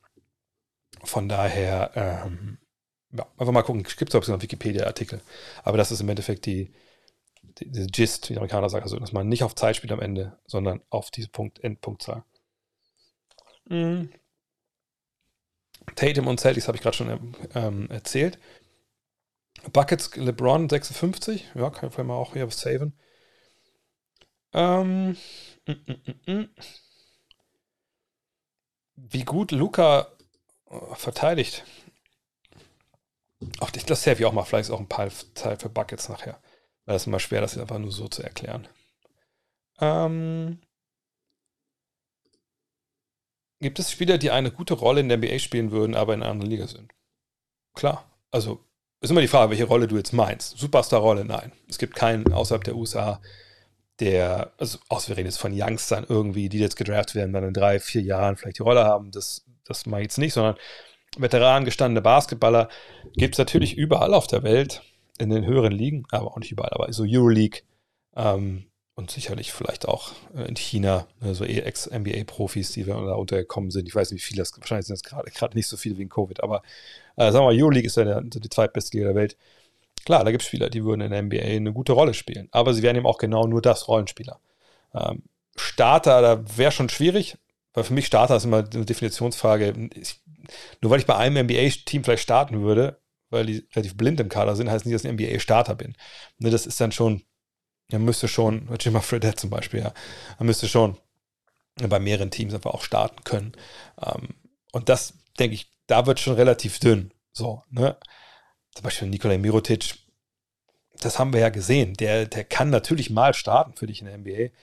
von 1.04 1.28
daher, 1.28 1.90
ähm, 1.96 2.58
ja, 3.12 3.26
einfach 3.36 3.52
mal 3.52 3.62
gucken, 3.62 3.82
es 3.86 3.96
gibt 3.96 4.14
es 4.14 4.28
noch 4.28 4.42
Wikipedia-Artikel, 4.42 5.20
aber 5.64 5.76
das 5.76 5.90
ist 5.90 6.00
im 6.00 6.08
Endeffekt 6.08 6.46
die, 6.46 6.70
diese 7.60 7.86
Gist, 7.86 8.28
wie 8.28 8.34
die 8.34 8.38
Amerikaner 8.38 8.68
sagen, 8.68 8.84
also 8.84 8.98
dass 8.98 9.12
man 9.12 9.28
nicht 9.28 9.44
auf 9.44 9.54
Zeit 9.54 9.76
spielt 9.76 9.92
am 9.92 10.00
Ende, 10.00 10.38
sondern 10.46 10.80
auf 10.90 11.10
diese 11.10 11.28
Punkt, 11.28 11.62
Endpunktzahl. 11.62 12.24
Mhm. 13.66 14.10
Tatum 15.94 16.28
und 16.28 16.40
Celtics 16.40 16.68
habe 16.68 16.76
ich 16.76 16.82
gerade 16.82 16.96
schon 16.96 17.34
ähm, 17.54 17.90
erzählt. 17.90 18.38
Buckets 19.72 20.16
LeBron 20.16 20.68
56, 20.68 21.52
ja, 21.54 21.70
kann 21.70 21.90
ich 21.90 21.96
mal 21.98 22.14
auch 22.14 22.32
hier 22.32 22.46
was 22.46 22.60
saven. 22.60 22.98
Ähm, 24.52 25.16
mm, 25.66 25.72
mm, 25.72 26.32
mm, 26.32 26.48
wie 28.96 29.24
gut 29.24 29.52
Luca 29.52 30.08
äh, 30.68 30.94
verteidigt. 30.94 31.64
Auch 33.60 33.70
das 33.70 34.02
save 34.02 34.18
ich 34.18 34.24
auch 34.24 34.32
mal, 34.32 34.44
vielleicht 34.44 34.68
ist 34.68 34.74
auch 34.74 34.80
ein 34.80 34.88
paar 34.88 35.08
Zeit 35.34 35.62
für 35.62 35.68
Buckets 35.68 36.08
nachher. 36.08 36.40
Es 36.86 37.02
ist 37.02 37.06
immer 37.06 37.20
schwer, 37.20 37.40
das 37.40 37.56
einfach 37.56 37.78
nur 37.78 37.92
so 37.92 38.08
zu 38.08 38.22
erklären. 38.22 38.66
Ähm, 39.80 40.60
gibt 43.60 43.78
es 43.78 43.90
Spieler, 43.90 44.18
die 44.18 44.30
eine 44.30 44.50
gute 44.50 44.74
Rolle 44.74 45.00
in 45.00 45.08
der 45.08 45.18
NBA 45.18 45.38
spielen 45.38 45.70
würden, 45.70 45.94
aber 45.94 46.14
in 46.14 46.22
einer 46.22 46.30
anderen 46.30 46.50
Liga 46.50 46.66
sind? 46.66 46.92
Klar. 47.74 48.04
Also 48.30 48.64
ist 49.00 49.10
immer 49.10 49.20
die 49.20 49.28
Frage, 49.28 49.50
welche 49.50 49.64
Rolle 49.64 49.88
du 49.88 49.96
jetzt 49.96 50.12
meinst. 50.12 50.58
Superstar-Rolle, 50.58 51.24
nein. 51.24 51.52
Es 51.68 51.78
gibt 51.78 51.94
keinen 51.94 52.32
außerhalb 52.32 52.64
der 52.64 52.76
USA, 52.76 53.20
der, 54.00 54.52
also 54.58 54.78
außer 54.88 55.08
wir 55.08 55.16
reden 55.16 55.28
jetzt 55.28 55.40
von 55.40 55.52
Youngstern 55.54 56.06
irgendwie, 56.08 56.48
die 56.48 56.58
jetzt 56.58 56.76
gedraft 56.76 57.14
werden, 57.14 57.32
dann 57.32 57.44
in 57.44 57.54
drei, 57.54 57.80
vier 57.80 58.02
Jahren 58.02 58.36
vielleicht 58.36 58.58
die 58.58 58.62
Rolle 58.62 58.84
haben. 58.84 59.10
Das, 59.10 59.44
das 59.64 59.86
mache 59.86 60.02
ich 60.02 60.06
jetzt 60.06 60.18
nicht, 60.18 60.34
sondern 60.34 60.56
Veteranen, 61.16 61.64
gestandene 61.64 62.00
Basketballer 62.00 62.68
gibt 63.14 63.34
es 63.34 63.38
natürlich 63.38 63.76
überall 63.76 64.14
auf 64.14 64.26
der 64.26 64.42
Welt 64.42 64.82
in 65.22 65.30
den 65.30 65.46
höheren 65.46 65.72
Ligen, 65.72 66.04
aber 66.10 66.32
auch 66.32 66.38
nicht 66.38 66.52
überall, 66.52 66.72
aber 66.72 66.92
so 66.92 67.04
Euroleague 67.06 67.62
ähm, 68.16 68.66
und 68.94 69.10
sicherlich 69.10 69.52
vielleicht 69.52 69.88
auch 69.88 70.12
äh, 70.36 70.48
in 70.48 70.56
China, 70.56 71.06
äh, 71.22 71.32
so 71.32 71.44
Ex-NBA-Profis, 71.44 72.72
die 72.72 72.84
da 72.84 72.96
untergekommen 72.96 73.70
sind. 73.70 73.88
Ich 73.88 73.94
weiß 73.94 74.10
nicht, 74.10 74.22
wie 74.22 74.26
viele 74.26 74.42
das, 74.42 74.52
wahrscheinlich 74.58 74.86
sind 74.86 74.96
es 74.96 75.02
gerade 75.02 75.56
nicht 75.56 75.68
so 75.68 75.76
viele 75.76 75.96
wegen 75.96 76.10
Covid, 76.10 76.42
aber 76.42 76.62
äh, 77.16 77.30
sagen 77.30 77.44
wir 77.44 77.52
mal, 77.52 77.56
Euroleague 77.62 77.86
ist 77.86 77.96
ja 77.96 78.04
der, 78.04 78.20
die 78.20 78.48
zweitbeste 78.48 78.96
Liga 78.96 79.08
der 79.08 79.16
Welt. 79.16 79.36
Klar, 80.04 80.24
da 80.24 80.30
gibt 80.32 80.42
es 80.42 80.48
Spieler, 80.48 80.68
die 80.68 80.84
würden 80.84 81.00
in 81.00 81.12
der 81.12 81.22
NBA 81.22 81.38
eine 81.38 81.72
gute 81.72 81.92
Rolle 81.92 82.14
spielen, 82.14 82.48
aber 82.50 82.74
sie 82.74 82.82
wären 82.82 82.96
eben 82.96 83.06
auch 83.06 83.18
genau 83.18 83.46
nur 83.46 83.62
das, 83.62 83.88
Rollenspieler. 83.88 84.40
Ähm, 84.94 85.22
Starter, 85.56 86.20
da 86.22 86.44
wäre 86.56 86.72
schon 86.72 86.88
schwierig, 86.88 87.36
weil 87.74 87.84
für 87.84 87.94
mich 87.94 88.06
Starter 88.06 88.36
ist 88.36 88.44
immer 88.44 88.58
eine 88.58 88.84
Definitionsfrage. 88.84 89.90
Ich, 89.94 90.20
nur 90.80 90.90
weil 90.90 90.98
ich 90.98 91.06
bei 91.06 91.16
einem 91.16 91.46
NBA-Team 91.46 92.04
vielleicht 92.04 92.24
starten 92.24 92.62
würde, 92.62 92.98
weil 93.32 93.46
die 93.46 93.66
relativ 93.74 93.96
blind 93.96 94.20
im 94.20 94.28
Kader 94.28 94.56
sind, 94.56 94.70
heißt 94.70 94.86
nicht, 94.86 94.94
dass 94.94 95.04
ich 95.04 95.10
ein 95.10 95.16
NBA-Starter 95.16 95.74
bin. 95.74 95.96
Ne, 96.38 96.50
das 96.50 96.66
ist 96.66 96.80
dann 96.80 96.92
schon, 96.92 97.22
er 97.88 97.98
müsste 97.98 98.28
schon, 98.28 98.68
Jimmy 98.78 99.00
Fredette 99.00 99.36
zum 99.36 99.50
Beispiel, 99.50 99.80
ja, 99.80 99.92
er 100.38 100.44
müsste 100.44 100.68
schon 100.68 100.98
bei 101.76 101.98
mehreren 101.98 102.30
Teams 102.30 102.54
einfach 102.54 102.72
auch 102.72 102.82
starten 102.82 103.24
können. 103.24 103.52
Ähm, 104.00 104.34
und 104.72 104.88
das, 104.88 105.14
denke 105.38 105.54
ich, 105.54 105.70
da 105.86 106.06
wird 106.06 106.20
schon 106.20 106.34
relativ 106.34 106.78
dünn. 106.78 107.12
So, 107.32 107.62
ne? 107.70 107.96
Zum 108.74 108.84
Beispiel 108.84 109.08
Nikolai 109.08 109.38
Mirotic, 109.38 109.94
das 111.00 111.18
haben 111.18 111.32
wir 111.32 111.40
ja 111.40 111.48
gesehen. 111.48 111.94
Der, 111.94 112.26
der 112.26 112.44
kann 112.44 112.70
natürlich 112.70 113.10
mal 113.10 113.34
starten 113.34 113.74
für 113.74 113.86
dich 113.86 114.00
in 114.00 114.06
der 114.06 114.18
NBA. 114.18 114.54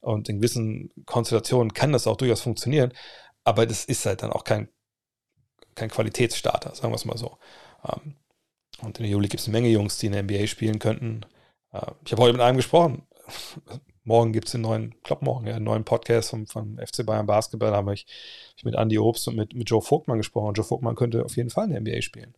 Und 0.00 0.28
in 0.28 0.36
gewissen 0.36 0.90
Konstellationen 1.06 1.74
kann 1.74 1.92
das 1.92 2.06
auch 2.06 2.16
durchaus 2.16 2.40
funktionieren. 2.40 2.92
Aber 3.44 3.66
das 3.66 3.84
ist 3.84 4.06
halt 4.06 4.22
dann 4.22 4.32
auch 4.32 4.44
kein, 4.44 4.68
kein 5.74 5.90
Qualitätsstarter, 5.90 6.74
sagen 6.74 6.92
wir 6.92 6.96
es 6.96 7.04
mal 7.04 7.18
so. 7.18 7.38
Ähm, 7.84 8.14
und 8.80 8.98
in 8.98 9.04
der 9.04 9.12
Juli 9.12 9.28
gibt 9.28 9.40
es 9.40 9.48
eine 9.48 9.52
Menge 9.52 9.68
Jungs, 9.68 9.98
die 9.98 10.06
in 10.06 10.12
der 10.12 10.22
NBA 10.22 10.46
spielen 10.46 10.78
könnten. 10.78 11.22
Äh, 11.72 11.92
ich 12.04 12.12
habe 12.12 12.22
heute 12.22 12.32
mit 12.32 12.42
einem 12.42 12.56
gesprochen. 12.56 13.02
morgen 14.08 14.32
gibt 14.32 14.48
es 14.48 14.54
einen 14.54 14.62
neuen, 14.62 14.94
glaube 15.02 15.24
morgen, 15.24 15.46
ja, 15.46 15.56
einen 15.56 15.66
neuen 15.66 15.84
Podcast 15.84 16.30
vom, 16.30 16.46
vom 16.46 16.78
FC 16.78 17.04
Bayern 17.04 17.26
Basketball. 17.26 17.70
Da 17.70 17.76
habe 17.76 17.94
ich, 17.94 18.06
ich 18.56 18.64
mit 18.64 18.74
Andy 18.74 18.98
Obst 18.98 19.28
und 19.28 19.36
mit, 19.36 19.54
mit 19.54 19.70
Joe 19.70 19.82
Vogtmann 19.82 20.18
gesprochen. 20.18 20.54
Joe 20.54 20.64
Vogtmann 20.64 20.96
könnte 20.96 21.24
auf 21.24 21.36
jeden 21.36 21.50
Fall 21.50 21.66
in 21.66 21.70
der 21.72 21.80
NBA 21.80 22.02
spielen. 22.02 22.34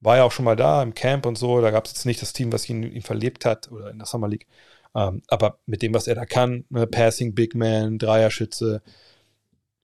War 0.00 0.16
ja 0.16 0.24
auch 0.24 0.32
schon 0.32 0.44
mal 0.44 0.56
da 0.56 0.82
im 0.82 0.94
Camp 0.94 1.24
und 1.24 1.38
so. 1.38 1.60
Da 1.60 1.70
gab 1.70 1.86
es 1.86 1.92
jetzt 1.92 2.06
nicht 2.06 2.20
das 2.20 2.32
Team, 2.32 2.52
was 2.52 2.68
ihn, 2.68 2.82
ihn 2.82 3.02
verlebt 3.02 3.44
hat 3.44 3.70
oder 3.70 3.90
in 3.90 3.98
der 3.98 4.06
Summer 4.06 4.28
League. 4.28 4.48
Ähm, 4.94 5.22
aber 5.28 5.60
mit 5.64 5.82
dem, 5.82 5.94
was 5.94 6.08
er 6.08 6.16
da 6.16 6.26
kann, 6.26 6.64
ne, 6.68 6.86
Passing, 6.86 7.34
Big 7.34 7.54
Man, 7.54 7.98
Dreierschütze, 7.98 8.82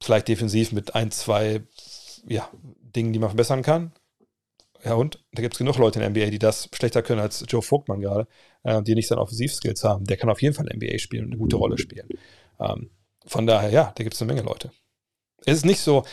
vielleicht 0.03 0.29
defensiv 0.29 0.73
mit 0.73 0.95
ein, 0.97 1.13
zwei 1.13 1.63
ja, 2.27 2.51
Dingen, 2.97 3.13
die 3.13 3.21
man 3.21 3.31
verbessern 3.31 3.63
kann. 3.63 3.93
Ja, 4.85 4.95
und 4.95 5.25
da 5.33 5.43
gibt 5.43 5.55
es 5.55 5.59
genug 5.59 5.77
Leute 5.79 5.99
in 5.99 6.01
der 6.01 6.11
NBA, 6.11 6.31
die 6.31 6.39
das 6.39 6.69
schlechter 6.73 7.03
können 7.03 7.21
als 7.21 7.45
Joe 7.49 7.63
Vogtmann 7.63 8.01
gerade, 8.01 8.29
äh, 8.63 8.83
die 8.83 8.95
nicht 8.95 9.09
seine 9.09 9.21
Offensivskills 9.21 9.83
haben. 9.85 10.05
Der 10.05 10.17
kann 10.17 10.31
auf 10.31 10.41
jeden 10.41 10.55
Fall 10.55 10.67
NBA 10.73 10.99
spielen 10.99 11.25
und 11.25 11.33
eine 11.33 11.39
gute 11.39 11.57
Rolle 11.57 11.79
spielen. 11.79 12.09
Ähm, 12.61 12.91
von 13.27 13.47
daher, 13.47 13.71
ja, 13.71 13.93
da 13.97 14.05
gibt 14.05 14.15
es 14.15 14.23
eine 14.23 14.33
Menge 14.33 14.47
Leute. 14.47 14.71
Es 15.45 15.59
ist 15.59 15.67
nicht 15.67 15.81
so, 15.81 16.05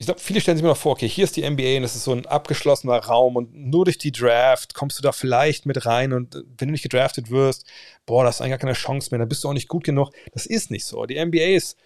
ich 0.00 0.06
glaube, 0.06 0.20
viele 0.20 0.40
stellen 0.40 0.56
sich 0.56 0.62
mir 0.62 0.70
noch 0.70 0.78
vor, 0.78 0.92
okay, 0.92 1.08
hier 1.08 1.24
ist 1.24 1.36
die 1.36 1.48
NBA 1.48 1.76
und 1.76 1.82
das 1.82 1.94
ist 1.94 2.04
so 2.04 2.12
ein 2.12 2.24
abgeschlossener 2.24 2.96
Raum 2.96 3.36
und 3.36 3.54
nur 3.54 3.84
durch 3.84 3.98
die 3.98 4.12
Draft 4.12 4.72
kommst 4.72 4.98
du 4.98 5.02
da 5.02 5.12
vielleicht 5.12 5.66
mit 5.66 5.84
rein 5.84 6.14
und 6.14 6.34
äh, 6.34 6.42
wenn 6.56 6.68
du 6.68 6.72
nicht 6.72 6.82
gedraftet 6.82 7.30
wirst, 7.30 7.66
boah, 8.06 8.24
das 8.24 8.36
ist 8.36 8.40
eigentlich 8.40 8.52
gar 8.52 8.58
keine 8.58 8.72
Chance 8.72 9.08
mehr, 9.10 9.18
dann 9.18 9.28
bist 9.28 9.44
du 9.44 9.48
auch 9.48 9.52
nicht 9.52 9.68
gut 9.68 9.84
genug. 9.84 10.10
Das 10.32 10.46
ist 10.46 10.70
nicht 10.70 10.86
so. 10.86 11.04
Die 11.04 11.22
NBA 11.22 11.54
ist, 11.54 11.76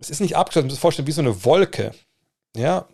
es 0.00 0.10
ist 0.10 0.20
nicht 0.20 0.36
abgeschlossen, 0.36 0.68
du 0.68 0.72
musst 0.72 0.78
dir 0.78 0.82
vorstellen, 0.82 1.08
wie 1.08 1.12
so 1.12 1.20
eine 1.20 1.44
Wolke. 1.44 1.92
Ja, 2.56 2.88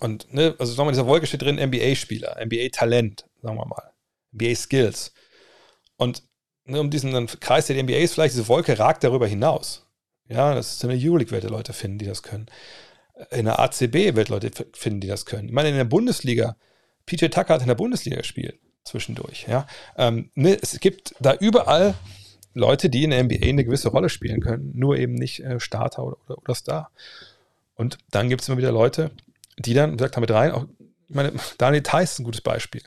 und, 0.00 0.32
ne, 0.32 0.54
also 0.58 0.72
sagen 0.72 0.86
wir, 0.86 0.90
in 0.90 0.94
dieser 0.94 1.06
Wolke 1.06 1.26
steht 1.26 1.42
drin 1.42 1.56
NBA-Spieler, 1.56 2.38
NBA-Talent, 2.44 3.26
sagen 3.42 3.56
wir 3.56 3.66
mal, 3.66 3.92
NBA-Skills. 4.32 5.12
Und 5.96 6.22
ne, 6.64 6.80
um 6.80 6.90
diesen 6.90 7.26
Kreis 7.40 7.66
der 7.66 7.82
NBA 7.82 7.98
ist 7.98 8.14
vielleicht 8.14 8.34
diese 8.34 8.48
Wolke 8.48 8.78
ragt 8.78 9.04
darüber 9.04 9.26
hinaus. 9.26 9.86
Ja, 10.28 10.54
das 10.54 10.74
ist 10.74 10.84
eine 10.84 10.94
Euroleague-Welt, 10.94 11.44
Leute 11.44 11.72
finden, 11.72 11.98
die 11.98 12.06
das 12.06 12.22
können. 12.22 12.46
In 13.30 13.44
der 13.44 13.58
ACB 13.58 14.14
wird 14.14 14.30
Leute 14.30 14.50
finden, 14.72 15.00
die 15.00 15.08
das 15.08 15.26
können. 15.26 15.48
Ich 15.48 15.54
meine, 15.54 15.68
in 15.68 15.76
der 15.76 15.84
Bundesliga, 15.84 16.56
PJ 17.04 17.26
Tucker 17.26 17.54
hat 17.54 17.62
in 17.62 17.68
der 17.68 17.74
Bundesliga 17.74 18.16
gespielt, 18.16 18.58
zwischendurch. 18.84 19.46
Ja, 19.48 19.66
ähm, 19.98 20.30
ne, 20.34 20.56
es 20.62 20.78
gibt 20.80 21.14
da 21.20 21.34
überall 21.34 21.94
Leute, 22.54 22.88
die 22.88 23.04
in 23.04 23.10
der 23.10 23.22
NBA 23.22 23.46
eine 23.46 23.64
gewisse 23.64 23.88
Rolle 23.88 24.08
spielen 24.08 24.40
können, 24.40 24.72
nur 24.74 24.96
eben 24.96 25.14
nicht 25.14 25.40
äh, 25.40 25.60
Starter 25.60 26.04
oder, 26.04 26.16
oder, 26.26 26.38
oder 26.38 26.54
Star. 26.54 26.90
Und 27.74 27.98
dann 28.10 28.28
gibt 28.28 28.42
es 28.42 28.48
immer 28.48 28.58
wieder 28.58 28.72
Leute, 28.72 29.10
die 29.58 29.74
dann, 29.74 29.98
sagt 29.98 30.16
damit 30.16 30.30
rein, 30.30 30.52
auch, 30.52 30.66
ich 31.08 31.14
meine, 31.14 31.32
Daniel 31.58 31.82
Theiss 31.82 32.12
ist 32.12 32.18
ein 32.20 32.24
gutes 32.24 32.40
Beispiel. 32.40 32.82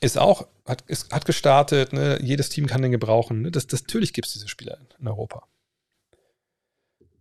Ist 0.00 0.18
auch, 0.18 0.48
hat, 0.66 0.82
ist, 0.82 1.12
hat 1.12 1.24
gestartet, 1.26 1.92
ne? 1.92 2.18
jedes 2.22 2.48
Team 2.48 2.66
kann 2.66 2.82
den 2.82 2.90
gebrauchen. 2.90 3.42
Ne? 3.42 3.50
Das, 3.50 3.66
das, 3.66 3.82
natürlich 3.82 4.12
gibt 4.12 4.26
es 4.26 4.32
diese 4.32 4.48
Spieler 4.48 4.78
in, 4.78 4.86
in 4.98 5.08
Europa. 5.08 5.46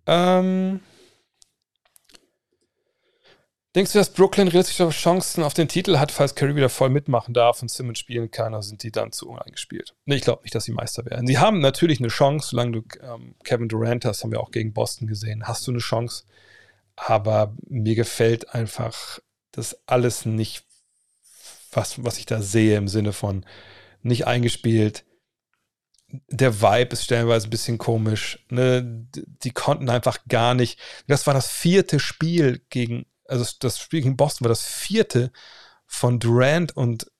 Ähm, 0.05 0.79
Denkst 3.75 3.93
du, 3.93 3.99
dass 3.99 4.09
Brooklyn 4.09 4.47
realistische 4.47 4.89
Chancen 4.89 5.43
auf 5.43 5.53
den 5.53 5.67
Titel 5.67 5.99
hat, 5.99 6.11
falls 6.11 6.33
Curry 6.33 6.55
wieder 6.55 6.69
voll 6.69 6.89
mitmachen 6.89 7.35
darf 7.35 7.61
und 7.61 7.69
Simmons 7.69 7.99
spielen 7.99 8.31
kann, 8.31 8.53
oder 8.53 8.63
sind 8.63 8.81
die 8.81 8.91
dann 8.91 9.11
zu 9.11 9.29
uneingespielt? 9.29 9.95
Nee, 10.05 10.15
ich 10.15 10.23
glaube 10.23 10.41
nicht, 10.41 10.55
dass 10.55 10.63
sie 10.63 10.71
Meister 10.71 11.05
werden. 11.05 11.27
Sie 11.27 11.37
haben 11.37 11.59
natürlich 11.59 11.99
eine 11.99 12.07
Chance, 12.07 12.49
solange 12.49 12.71
du 12.71 12.83
ähm, 13.01 13.35
Kevin 13.43 13.69
Durant 13.69 14.05
hast, 14.05 14.23
haben 14.23 14.31
wir 14.31 14.41
auch 14.41 14.49
gegen 14.49 14.73
Boston 14.73 15.07
gesehen, 15.07 15.47
hast 15.47 15.67
du 15.67 15.71
eine 15.71 15.79
Chance 15.79 16.23
aber 17.07 17.55
mir 17.67 17.95
gefällt 17.95 18.53
einfach 18.53 19.19
das 19.51 19.77
alles 19.87 20.25
nicht, 20.25 20.65
was, 21.71 22.03
was 22.03 22.17
ich 22.17 22.25
da 22.25 22.41
sehe 22.41 22.77
im 22.77 22.87
Sinne 22.87 23.13
von 23.13 23.45
nicht 24.01 24.27
eingespielt. 24.27 25.05
Der 26.27 26.61
Vibe 26.61 26.93
ist 26.93 27.03
stellenweise 27.03 27.47
ein 27.47 27.51
bisschen 27.51 27.77
komisch. 27.77 28.45
Ne? 28.49 29.07
Die 29.43 29.51
konnten 29.51 29.89
einfach 29.89 30.19
gar 30.27 30.55
nicht. 30.55 30.79
Das 31.07 31.27
war 31.27 31.33
das 31.33 31.47
vierte 31.47 31.99
Spiel 31.99 32.65
gegen, 32.69 33.05
also 33.25 33.45
das 33.59 33.79
Spiel 33.79 34.01
gegen 34.01 34.17
Boston 34.17 34.45
war 34.45 34.49
das 34.49 34.65
vierte 34.65 35.31
von 35.85 36.19
Durant 36.19 36.75
und 36.75 37.11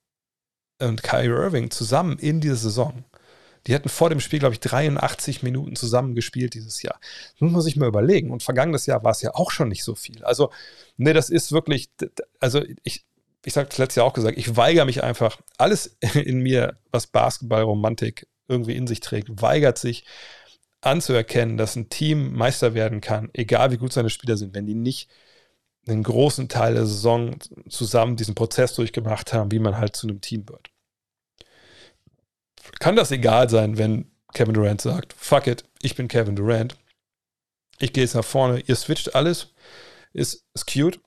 und 0.82 1.04
Kyrie 1.04 1.28
Irving 1.28 1.72
zusammen 1.72 2.18
in 2.18 2.40
dieser 2.40 2.56
Saison. 2.56 3.04
Die 3.70 3.76
hatten 3.76 3.88
vor 3.88 4.10
dem 4.10 4.20
Spiel, 4.20 4.40
glaube 4.40 4.56
ich, 4.56 4.60
83 4.62 5.44
Minuten 5.44 5.76
zusammen 5.76 6.16
gespielt 6.16 6.56
dieses 6.56 6.82
Jahr. 6.82 7.00
Das 7.34 7.42
muss 7.42 7.52
man 7.52 7.62
sich 7.62 7.76
mal 7.76 7.88
überlegen. 7.88 8.32
Und 8.32 8.42
vergangenes 8.42 8.88
Jahr 8.88 9.04
war 9.04 9.12
es 9.12 9.22
ja 9.22 9.36
auch 9.36 9.52
schon 9.52 9.70
nicht 9.70 9.84
so 9.84 9.94
viel. 9.94 10.24
Also, 10.24 10.50
nee, 10.98 11.14
das 11.14 11.30
ist 11.30 11.52
wirklich, 11.52 11.92
also 12.40 12.64
ich, 12.84 13.06
ich 13.46 13.56
habe 13.58 13.70
letztes 13.78 13.96
Jahr 13.98 14.08
auch 14.08 14.14
gesagt, 14.14 14.40
ich 14.40 14.58
weigere 14.58 14.86
mich 14.86 15.04
einfach, 15.04 15.40
alles 15.60 15.98
in 16.16 16.40
mir, 16.40 16.80
was 16.92 17.06
Basketballromantik 17.06 18.28
irgendwie 18.48 18.76
in 18.76 18.88
sich 18.88 19.02
trägt, 19.02 19.40
weigert 19.40 19.78
sich 19.78 20.04
anzuerkennen, 20.82 21.58
dass 21.58 21.76
ein 21.76 21.90
Team 21.90 22.34
Meister 22.34 22.74
werden 22.74 23.02
kann, 23.02 23.30
egal 23.34 23.70
wie 23.72 23.78
gut 23.78 23.94
seine 23.94 24.10
Spieler 24.10 24.36
sind, 24.36 24.56
wenn 24.56 24.66
die 24.66 24.74
nicht 24.74 25.12
einen 25.88 26.02
großen 26.02 26.50
Teil 26.50 26.74
der 26.74 26.88
Saison 26.88 27.36
zusammen 27.70 28.16
diesen 28.16 28.34
Prozess 28.34 28.74
durchgemacht 28.74 29.32
haben, 29.32 29.52
wie 29.52 29.60
man 29.60 29.78
halt 29.78 29.96
zu 29.96 30.08
einem 30.08 30.22
Team 30.22 30.50
wird. 30.50 30.72
Kann 32.80 32.96
das 32.96 33.12
egal 33.12 33.50
sein, 33.50 33.78
wenn 33.78 34.12
Kevin 34.34 34.54
Durant 34.54 34.82
sagt, 34.82 35.14
fuck 35.14 35.48
it, 35.48 35.64
ich 35.82 35.96
bin 35.96 36.08
Kevin 36.08 36.36
Durant, 36.36 36.76
ich 37.80 37.94
gehe 37.94 38.04
jetzt 38.04 38.16
nach 38.16 38.26
vorne, 38.26 38.60
ihr 38.60 38.76
switcht 38.76 39.16
alles, 39.16 39.54
ist, 40.14 40.46
ist 40.54 40.68
cute, 40.68 41.00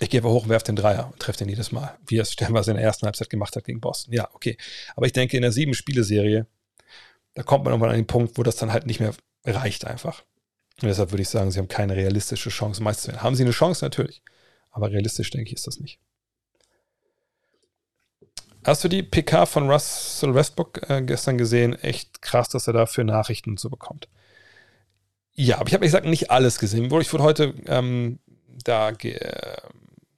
ich 0.00 0.10
gehe 0.10 0.20
einfach 0.20 0.30
hoch 0.30 0.44
und 0.44 0.48
werfe 0.48 0.66
den 0.66 0.76
Dreier 0.76 1.08
und 1.12 1.18
treffe 1.18 1.38
den 1.38 1.48
jedes 1.48 1.72
Mal, 1.72 1.96
wie 2.06 2.18
er 2.18 2.22
es 2.22 2.32
stellenweise 2.32 2.70
in 2.70 2.76
der 2.76 2.84
ersten 2.84 3.06
Halbzeit 3.06 3.30
gemacht 3.30 3.56
hat 3.56 3.64
gegen 3.64 3.80
Boston. 3.80 4.14
Ja, 4.14 4.28
okay. 4.32 4.56
Aber 4.94 5.06
ich 5.06 5.12
denke, 5.12 5.36
in 5.36 5.42
der 5.42 5.52
sieben-Spiele-Serie, 5.52 6.46
da 7.34 7.42
kommt 7.42 7.64
man 7.64 7.72
irgendwann 7.72 7.90
an 7.90 7.96
den 7.96 8.06
Punkt, 8.06 8.38
wo 8.38 8.42
das 8.42 8.56
dann 8.56 8.72
halt 8.72 8.86
nicht 8.86 9.00
mehr 9.00 9.14
reicht 9.44 9.84
einfach. 9.84 10.22
Und 10.80 10.88
deshalb 10.88 11.10
würde 11.10 11.22
ich 11.22 11.28
sagen, 11.28 11.50
sie 11.50 11.58
haben 11.58 11.68
keine 11.68 11.96
realistische 11.96 12.50
Chance, 12.50 12.82
Meister 12.82 13.02
zu 13.02 13.08
werden. 13.08 13.22
Haben 13.22 13.34
sie 13.34 13.42
eine 13.42 13.50
Chance? 13.50 13.84
Natürlich. 13.84 14.22
Aber 14.70 14.90
realistisch, 14.90 15.30
denke 15.30 15.48
ich, 15.48 15.56
ist 15.56 15.66
das 15.66 15.80
nicht. 15.80 15.98
Hast 18.64 18.84
du 18.84 18.88
die 18.88 19.02
PK 19.02 19.46
von 19.46 19.70
Russell 19.70 20.34
Westbrook 20.34 20.88
äh, 20.90 21.02
gestern 21.02 21.38
gesehen? 21.38 21.74
Echt 21.74 22.22
krass, 22.22 22.48
dass 22.48 22.66
er 22.66 22.72
dafür 22.72 23.04
Nachrichten 23.04 23.56
so 23.56 23.70
bekommt. 23.70 24.08
Ja, 25.32 25.58
aber 25.58 25.68
ich 25.68 25.74
habe, 25.74 25.84
ich 25.84 25.92
gesagt, 25.92 26.06
nicht 26.06 26.30
alles 26.30 26.58
gesehen. 26.58 26.92
Ich 27.00 27.12
wurde 27.12 27.22
heute 27.22 27.54
ähm, 27.66 28.18
da 28.64 28.90
ge, 28.90 29.14
äh, 29.14 29.56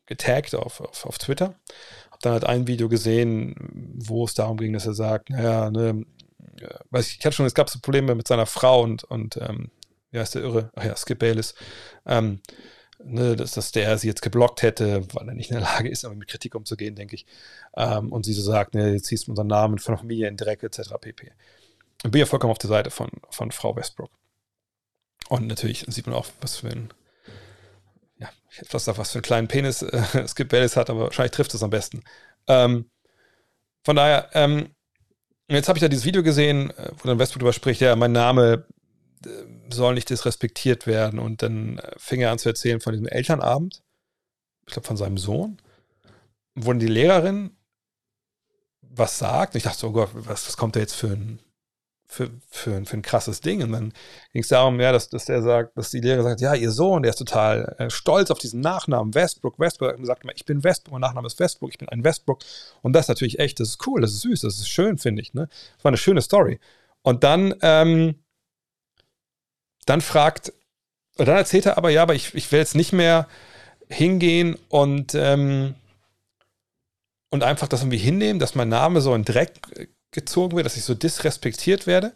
getaggt 0.06 0.54
auf, 0.54 0.80
auf, 0.80 1.04
auf 1.04 1.18
Twitter. 1.18 1.54
Habe 2.10 2.18
dann 2.22 2.32
halt 2.32 2.44
ein 2.44 2.66
Video 2.66 2.88
gesehen, 2.88 3.54
wo 3.98 4.24
es 4.24 4.34
darum 4.34 4.56
ging, 4.56 4.72
dass 4.72 4.86
er 4.86 4.94
sagt, 4.94 5.30
naja, 5.30 5.70
ne, 5.70 6.06
äh, 6.60 6.68
weiß 6.90 7.08
ich, 7.08 7.18
ich 7.18 7.24
hatte 7.24 7.36
schon, 7.36 7.46
es 7.46 7.54
gab 7.54 7.68
so 7.68 7.78
Probleme 7.80 8.14
mit 8.14 8.28
seiner 8.28 8.46
Frau 8.46 8.82
und, 8.82 9.04
und 9.04 9.36
ähm, 9.36 9.70
wie 10.10 10.18
heißt 10.18 10.34
der 10.34 10.42
Irre? 10.42 10.70
Ach 10.74 10.84
ja, 10.84 10.96
Skip 10.96 11.18
Bayless. 11.18 11.54
Ähm, 12.06 12.40
ne, 13.04 13.36
dass, 13.36 13.52
dass 13.52 13.72
der 13.72 13.98
sie 13.98 14.08
jetzt 14.08 14.22
geblockt 14.22 14.62
hätte, 14.62 15.06
weil 15.14 15.28
er 15.28 15.34
nicht 15.34 15.50
in 15.50 15.56
der 15.58 15.64
Lage 15.64 15.88
ist, 15.88 16.08
mit 16.08 16.28
Kritik 16.28 16.54
umzugehen, 16.54 16.94
denke 16.94 17.14
ich. 17.14 17.26
Ähm, 17.76 18.12
und 18.12 18.24
sie 18.24 18.32
so 18.32 18.42
sagt, 18.42 18.74
ne, 18.74 18.92
jetzt 18.92 19.06
ziehst 19.06 19.26
du 19.26 19.32
unseren 19.32 19.46
Namen 19.46 19.78
von 19.78 19.94
der 19.94 20.00
Familie 20.00 20.28
in 20.28 20.36
Dreck, 20.36 20.62
etc. 20.62 20.94
pp. 21.00 21.32
Und 22.04 22.10
bin 22.10 22.20
ja 22.20 22.26
vollkommen 22.26 22.52
auf 22.52 22.58
der 22.58 22.68
Seite 22.68 22.90
von, 22.90 23.10
von 23.30 23.52
Frau 23.52 23.76
Westbrook. 23.76 24.10
Und 25.28 25.46
natürlich 25.46 25.84
sieht 25.88 26.06
man 26.06 26.16
auch, 26.16 26.26
was 26.40 26.56
für 26.56 26.68
ein 26.68 26.92
ja, 28.18 28.28
ich 28.50 28.58
hätte 28.58 28.70
fast 28.70 28.84
gesagt, 28.84 28.98
was 28.98 29.12
für 29.12 29.18
einen 29.18 29.22
kleinen 29.22 29.48
Penis 29.48 29.82
äh, 29.82 30.28
Skip 30.28 30.48
Bayless 30.48 30.76
hat, 30.76 30.90
aber 30.90 31.04
wahrscheinlich 31.04 31.32
trifft 31.32 31.54
es 31.54 31.62
am 31.62 31.70
besten. 31.70 32.02
Ähm, 32.46 32.90
von 33.84 33.96
daher, 33.96 34.28
ähm, 34.34 34.74
jetzt 35.48 35.68
habe 35.68 35.78
ich 35.78 35.80
da 35.80 35.88
dieses 35.88 36.04
Video 36.04 36.22
gesehen, 36.22 36.70
äh, 36.70 36.90
wo 36.98 37.08
dann 37.08 37.18
Westbrook 37.18 37.40
darüber 37.40 37.52
spricht, 37.52 37.80
ja, 37.80 37.96
mein 37.96 38.12
Name 38.12 38.66
soll 39.70 39.94
nicht 39.94 40.10
disrespektiert 40.10 40.86
werden. 40.86 41.18
Und 41.18 41.42
dann 41.42 41.78
äh, 41.78 41.92
fing 41.96 42.20
er 42.20 42.30
an 42.32 42.38
zu 42.38 42.48
erzählen 42.48 42.80
von 42.80 42.92
diesem 42.92 43.06
Elternabend, 43.06 43.82
ich 44.66 44.72
glaube 44.72 44.86
von 44.86 44.96
seinem 44.96 45.18
Sohn, 45.18 45.60
wo 46.54 46.72
die 46.72 46.86
Lehrerin 46.86 47.56
was 48.82 49.18
sagt. 49.18 49.54
Und 49.54 49.58
ich 49.58 49.64
dachte 49.64 49.78
so, 49.78 49.88
oh 49.88 49.92
Gott, 49.92 50.10
was, 50.14 50.46
was 50.46 50.56
kommt 50.56 50.76
da 50.76 50.80
jetzt 50.80 50.94
für 50.94 51.08
ein 51.08 51.40
für, 52.10 52.28
für, 52.50 52.84
für 52.84 52.96
ein 52.96 53.02
krasses 53.02 53.40
Ding. 53.40 53.62
Und 53.62 53.70
dann 53.70 53.92
ging 54.32 54.42
es 54.42 54.48
darum, 54.48 54.80
ja, 54.80 54.90
dass, 54.90 55.08
dass 55.08 55.26
der 55.26 55.42
sagt, 55.42 55.76
dass 55.76 55.90
die 55.90 56.00
Lehrer 56.00 56.24
sagt, 56.24 56.40
ja, 56.40 56.54
ihr 56.54 56.72
Sohn, 56.72 57.02
der 57.02 57.10
ist 57.10 57.18
total 57.18 57.76
äh, 57.78 57.88
stolz 57.88 58.32
auf 58.32 58.38
diesen 58.38 58.60
Nachnamen 58.60 59.14
Westbrook, 59.14 59.60
Westbrook. 59.60 59.96
Und 59.96 60.06
sagt 60.06 60.24
immer, 60.24 60.34
ich 60.34 60.44
bin 60.44 60.64
Westbrook, 60.64 60.92
mein 60.92 61.02
Nachname 61.02 61.28
ist 61.28 61.38
Westbrook, 61.38 61.70
ich 61.70 61.78
bin 61.78 61.88
ein 61.88 62.02
Westbrook. 62.02 62.40
Und 62.82 62.94
das 62.94 63.04
ist 63.04 63.10
natürlich 63.10 63.38
echt, 63.38 63.60
das 63.60 63.68
ist 63.68 63.86
cool, 63.86 64.00
das 64.00 64.10
ist 64.10 64.22
süß, 64.22 64.40
das 64.40 64.58
ist 64.58 64.68
schön, 64.68 64.98
finde 64.98 65.22
ich. 65.22 65.34
Ne? 65.34 65.48
Das 65.76 65.84
war 65.84 65.90
eine 65.90 65.98
schöne 65.98 66.20
Story. 66.20 66.58
Und 67.02 67.22
dann, 67.22 67.54
ähm, 67.62 68.16
dann 69.86 70.00
fragt, 70.00 70.52
und 71.16 71.26
dann 71.26 71.36
erzählt 71.36 71.66
er 71.66 71.78
aber, 71.78 71.90
ja, 71.90 72.02
aber 72.02 72.14
ich, 72.14 72.34
ich 72.34 72.50
will 72.50 72.58
jetzt 72.58 72.74
nicht 72.74 72.92
mehr 72.92 73.28
hingehen 73.88 74.56
und, 74.68 75.14
ähm, 75.14 75.74
und 77.30 77.42
einfach 77.42 77.68
das 77.68 77.82
irgendwie 77.82 77.98
hinnehmen, 77.98 78.38
dass 78.38 78.54
mein 78.54 78.68
Name 78.68 79.00
so 79.00 79.14
in 79.14 79.24
Dreck 79.24 79.52
gezogen 80.10 80.56
wird, 80.56 80.66
dass 80.66 80.76
ich 80.76 80.84
so 80.84 80.94
disrespektiert 80.94 81.86
werde. 81.86 82.14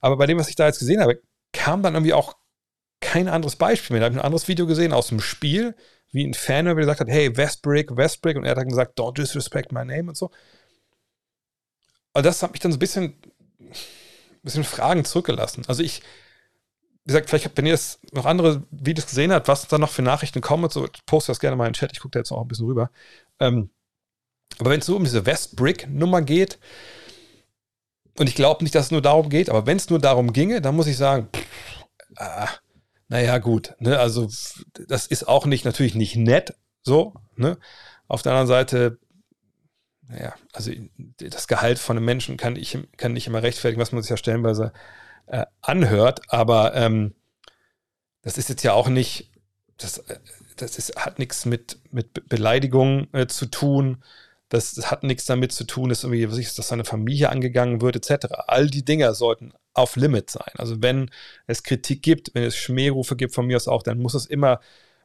Aber 0.00 0.16
bei 0.16 0.26
dem, 0.26 0.38
was 0.38 0.48
ich 0.48 0.56
da 0.56 0.66
jetzt 0.66 0.78
gesehen 0.78 1.00
habe, 1.00 1.20
kam 1.52 1.82
dann 1.82 1.94
irgendwie 1.94 2.14
auch 2.14 2.36
kein 3.00 3.28
anderes 3.28 3.56
Beispiel 3.56 3.94
mehr. 3.94 4.00
Da 4.00 4.06
habe 4.06 4.14
ich 4.14 4.20
ein 4.20 4.24
anderes 4.24 4.48
Video 4.48 4.66
gesehen 4.66 4.92
aus 4.92 5.08
dem 5.08 5.20
Spiel, 5.20 5.74
wie 6.10 6.24
ein 6.24 6.34
Fan 6.34 6.64
der 6.64 6.74
gesagt 6.74 7.00
hat, 7.00 7.08
hey, 7.08 7.36
Westbrick, 7.36 7.96
Westbrick, 7.96 8.36
und 8.36 8.44
er 8.44 8.52
hat 8.52 8.58
dann 8.58 8.68
gesagt, 8.68 8.98
don't 8.98 9.14
disrespect 9.14 9.72
my 9.72 9.84
name 9.84 10.08
und 10.08 10.16
so. 10.16 10.30
Also 12.12 12.28
das 12.28 12.42
hat 12.42 12.52
mich 12.52 12.60
dann 12.60 12.72
so 12.72 12.76
ein 12.76 12.78
bisschen, 12.78 13.16
ein 13.60 14.40
bisschen 14.42 14.64
Fragen 14.64 15.04
zurückgelassen. 15.04 15.64
Also 15.66 15.82
ich, 15.82 16.02
wie 17.04 17.08
gesagt, 17.08 17.28
vielleicht, 17.28 17.56
wenn 17.56 17.66
ihr 17.66 17.72
jetzt 17.72 18.00
noch 18.14 18.24
andere 18.24 18.62
Videos 18.70 19.06
gesehen 19.06 19.32
habt, 19.32 19.46
was 19.46 19.68
da 19.68 19.76
noch 19.76 19.90
für 19.90 20.02
Nachrichten 20.02 20.40
kommen 20.40 20.64
und 20.64 20.72
so, 20.72 20.88
postet 21.04 21.34
das 21.34 21.40
gerne 21.40 21.56
mal 21.56 21.66
in 21.66 21.72
den 21.72 21.76
Chat. 21.76 21.92
Ich 21.92 22.00
gucke 22.00 22.12
da 22.12 22.20
jetzt 22.20 22.30
noch 22.30 22.40
ein 22.40 22.48
bisschen 22.48 22.66
rüber. 22.66 22.90
Ähm, 23.40 23.70
aber 24.58 24.70
wenn 24.70 24.80
es 24.80 24.86
so 24.86 24.96
um 24.96 25.04
diese 25.04 25.26
Westbrick-Nummer 25.26 26.22
geht, 26.22 26.58
und 28.18 28.28
ich 28.28 28.34
glaube 28.34 28.62
nicht, 28.62 28.74
dass 28.74 28.86
es 28.86 28.90
nur 28.90 29.02
darum 29.02 29.28
geht, 29.28 29.50
aber 29.50 29.66
wenn 29.66 29.76
es 29.76 29.90
nur 29.90 29.98
darum 29.98 30.32
ginge, 30.32 30.62
dann 30.62 30.76
muss 30.76 30.86
ich 30.86 30.96
sagen, 30.96 31.28
pff, 31.34 31.84
ah, 32.16 32.48
naja, 33.08 33.38
gut. 33.38 33.74
Ne? 33.80 33.98
Also, 33.98 34.30
das 34.88 35.06
ist 35.06 35.28
auch 35.28 35.44
nicht, 35.46 35.64
natürlich 35.64 35.94
nicht 35.94 36.16
nett, 36.16 36.54
so. 36.82 37.14
Ne? 37.36 37.58
Auf 38.08 38.22
der 38.22 38.32
anderen 38.32 38.48
Seite, 38.48 38.98
naja, 40.08 40.34
also 40.52 40.70
das 41.18 41.48
Gehalt 41.48 41.78
von 41.78 41.96
einem 41.96 42.06
Menschen 42.06 42.36
kann 42.36 42.56
ich 42.56 42.78
kann 42.96 43.12
nicht 43.12 43.26
immer 43.26 43.42
rechtfertigen, 43.42 43.80
was 43.80 43.92
man 43.92 44.02
sich 44.02 44.10
ja 44.10 44.16
stellenweise 44.16 44.72
äh, 45.26 45.46
anhört, 45.60 46.22
aber 46.28 46.74
ähm, 46.74 47.14
das 48.22 48.38
ist 48.38 48.48
jetzt 48.48 48.62
ja 48.62 48.72
auch 48.72 48.88
nicht, 48.88 49.30
das, 49.78 49.98
äh, 49.98 50.18
das 50.56 50.78
ist, 50.78 50.96
hat 50.96 51.18
nichts 51.18 51.44
mit, 51.46 51.78
mit 51.90 52.28
Beleidigung 52.28 53.08
äh, 53.12 53.26
zu 53.26 53.46
tun 53.46 54.02
das 54.54 54.90
hat 54.90 55.02
nichts 55.02 55.24
damit 55.24 55.52
zu 55.52 55.64
tun, 55.64 55.88
dass, 55.88 56.04
irgendwie, 56.04 56.26
dass 56.26 56.68
seine 56.68 56.84
Familie 56.84 57.28
angegangen 57.30 57.80
wird, 57.80 57.96
etc. 57.96 58.26
All 58.46 58.68
die 58.68 58.84
Dinge 58.84 59.12
sollten 59.14 59.52
auf 59.72 59.96
Limit 59.96 60.30
sein. 60.30 60.52
Also 60.54 60.80
wenn 60.80 61.10
es 61.48 61.64
Kritik 61.64 62.02
gibt, 62.02 62.34
wenn 62.34 62.44
es 62.44 62.56
Schmährufe 62.56 63.16
gibt 63.16 63.34
von 63.34 63.46
mir 63.46 63.56
aus 63.56 63.66
auch, 63.66 63.82
dann 63.82 63.98
muss 63.98 64.14
es 64.14 64.26
immer 64.26 64.60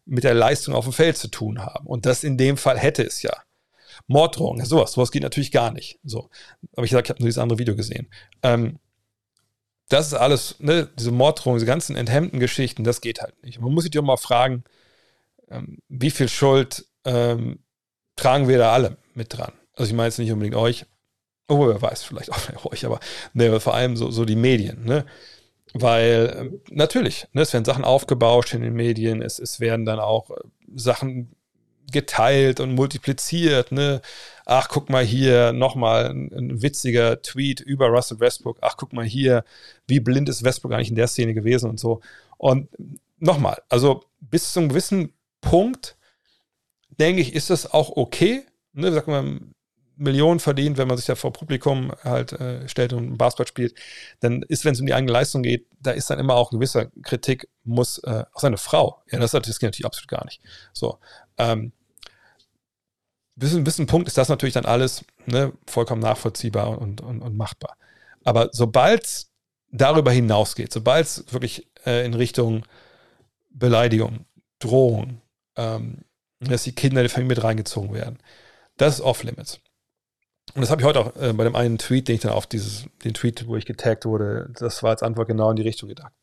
mit 0.06 0.24
der 0.24 0.36
Leistung 0.36 0.76
auf 0.76 0.86
dem 0.86 0.94
Feld 0.94 1.18
zu 1.18 1.30
tun 1.30 1.66
haben. 1.66 1.88
Und 1.88 2.06
das 2.06 2.24
in 2.24 2.38
dem 2.38 2.58
Fall 2.58 2.78
hätte 2.78 3.04
es 3.04 3.22
ja. 3.22 3.34
Morddrohungen, 4.08 4.66
sowas, 4.66 4.94
sowas 4.94 5.12
geht 5.12 5.24
natürlich 5.24 5.52
gar 5.52 5.72
nicht. 5.72 6.00
So. 6.04 6.30
Aber 6.76 6.86
ich 6.86 6.92
sage, 6.92 7.06
ich 7.06 7.10
habe 7.10 7.20
nur 7.20 7.28
dieses 7.28 7.42
andere 7.42 7.60
Video 7.60 7.76
gesehen. 7.76 8.08
Ähm, 8.44 8.78
das 9.90 10.08
ist 10.08 10.14
alles, 10.14 10.56
ne, 10.60 10.88
diese 10.98 11.12
Morddrohungen, 11.12 11.58
diese 11.58 11.66
ganzen 11.66 11.96
enthemmten 11.96 12.40
Geschichten, 12.40 12.84
das 12.84 13.02
geht 13.02 13.22
halt 13.22 13.44
nicht. 13.44 13.60
Man 13.60 13.74
muss 13.74 13.84
sich 13.84 13.92
doch 13.92 14.04
mal 14.04 14.18
fragen, 14.18 14.64
ähm, 15.50 15.80
wie 15.90 16.12
viel 16.12 16.30
Schuld 16.30 16.86
ähm, 17.06 17.60
tragen 18.16 18.48
wir 18.48 18.60
da 18.60 18.72
alle 18.72 18.98
mit 19.16 19.36
dran. 19.36 19.54
Also 19.74 19.90
ich 19.90 19.96
meine 19.96 20.08
jetzt 20.08 20.20
nicht 20.20 20.32
unbedingt 20.32 20.56
euch, 20.56 20.86
oh, 21.48 21.68
wer 21.68 21.82
weiß, 21.82 22.04
vielleicht 22.04 22.32
auch 22.32 22.66
euch, 22.72 22.86
aber 22.86 23.00
ne, 23.34 23.60
vor 23.60 23.74
allem 23.74 23.98
so, 23.98 24.12
so 24.12 24.26
die 24.26 24.36
Medien, 24.36 24.86
ne? 24.86 25.06
Weil 25.74 26.36
ähm, 26.36 26.62
natürlich, 26.72 27.28
ne, 27.34 27.42
es 27.42 27.54
werden 27.54 27.66
Sachen 27.66 27.84
aufgebauscht 27.84 28.54
in 28.54 28.62
den 28.62 28.74
Medien, 28.74 29.22
es, 29.22 29.38
es 29.38 29.60
werden 29.60 29.86
dann 29.86 30.00
auch 30.00 30.32
äh, 30.32 30.36
Sachen 30.76 31.36
geteilt 31.92 32.60
und 32.60 32.74
multipliziert, 32.76 33.72
ne? 33.72 34.02
Ach, 34.46 34.68
guck 34.70 34.90
mal 34.90 35.04
hier, 35.04 35.54
nochmal 35.54 36.10
ein, 36.10 36.32
ein 36.34 36.62
witziger 36.62 37.22
Tweet 37.22 37.60
über 37.60 37.88
Russell 37.88 38.20
Westbrook. 38.20 38.58
Ach, 38.62 38.78
guck 38.78 38.94
mal 38.94 39.06
hier, 39.06 39.44
wie 39.88 40.00
blind 40.00 40.30
ist 40.30 40.44
Westbrook 40.44 40.74
eigentlich 40.74 40.90
in 40.90 40.96
der 40.96 41.08
Szene 41.08 41.34
gewesen 41.34 41.70
und 41.70 41.80
so. 41.80 42.02
Und 42.38 42.70
nochmal, 43.20 43.62
also 43.70 44.04
bis 44.20 44.54
zu 44.54 44.60
einem 44.60 44.70
gewissen 44.70 45.14
Punkt 45.42 45.98
denke 46.90 47.22
ich, 47.22 47.34
ist 47.36 47.50
das 47.50 47.72
auch 47.72 47.96
okay. 47.96 48.44
Ne, 48.74 48.92
sag 48.92 49.08
mal, 49.08 49.40
Millionen 50.00 50.40
verdient, 50.40 50.78
wenn 50.78 50.88
man 50.88 50.98
sich 50.98 51.06
da 51.06 51.16
vor 51.16 51.34
Publikum 51.34 51.92
halt 52.04 52.32
äh, 52.34 52.68
stellt 52.70 52.94
und 52.94 53.18
Basketball 53.18 53.48
spielt, 53.48 53.76
dann 54.22 54.44
ist, 54.44 54.64
wenn 54.64 54.74
es 54.74 54.80
um 54.80 54.86
die 54.86 54.94
eigene 54.94 55.12
Leistung 55.12 55.44
geht, 55.44 55.68
da 55.82 55.92
ist 55.92 56.10
dann 56.10 56.20
immer 56.20 56.36
auch 56.36 56.52
eine 56.52 56.60
gewisse 56.60 56.90
Kritik, 57.04 57.50
muss 57.66 57.98
äh, 58.00 58.24
auch 58.34 58.40
seine 58.40 58.58
Frau. 58.58 59.04
Ja, 59.12 59.20
das, 59.20 59.32
das 59.32 59.60
geht 59.60 59.68
natürlich 59.68 59.86
absolut 59.86 60.08
gar 60.08 60.24
nicht. 60.26 60.42
So. 60.74 61.00
Ähm, 61.38 61.74
bis 63.40 63.56
ein 63.56 63.64
bisschen 63.64 63.88
Punkt 63.88 64.08
ist 64.08 64.18
das 64.18 64.30
natürlich 64.30 64.54
dann 64.54 64.66
alles 64.66 65.06
ne, 65.26 65.54
vollkommen 65.66 66.02
nachvollziehbar 66.02 66.78
und, 66.78 67.02
und, 67.02 67.22
und 67.22 67.38
machbar. 67.38 67.78
Aber 68.24 68.50
sobald 68.52 69.06
es 69.06 69.32
darüber 69.72 70.12
hinausgeht, 70.12 70.74
sobald 70.74 71.06
es 71.06 71.26
wirklich 71.32 71.68
äh, 71.86 72.06
in 72.06 72.14
Richtung 72.14 72.66
Beleidigung, 73.50 74.26
Drohung, 74.60 75.22
ähm, 75.56 76.00
dass 76.40 76.64
die 76.64 76.74
Kinder 76.74 77.02
der 77.02 77.10
Familie 77.10 77.36
mit 77.36 77.44
reingezogen 77.44 77.94
werden. 77.94 78.20
Das 78.78 78.96
ist 78.96 79.02
off-limits. 79.02 79.60
Und 80.54 80.62
das 80.62 80.72
habe 80.72 80.82
ich 80.82 80.88
heute 80.88 81.00
auch 81.00 81.16
äh, 81.16 81.34
bei 81.34 81.44
dem 81.44 81.56
einen 81.56 81.78
Tweet, 81.78 82.08
den 82.08 82.16
ich 82.16 82.22
dann 82.22 82.32
auf 82.32 82.48
dieses, 82.48 82.86
den 83.04 83.14
Tweet, 83.14 83.48
wo 83.48 83.56
ich 83.56 83.66
getaggt 83.66 84.06
wurde, 84.06 84.50
das 84.60 84.84
war 84.84 84.92
als 84.92 85.04
Antwort 85.04 85.28
genau 85.28 85.50
in 85.50 85.56
die 85.56 85.62
Richtung 85.64 85.90
gedacht. 85.90 86.14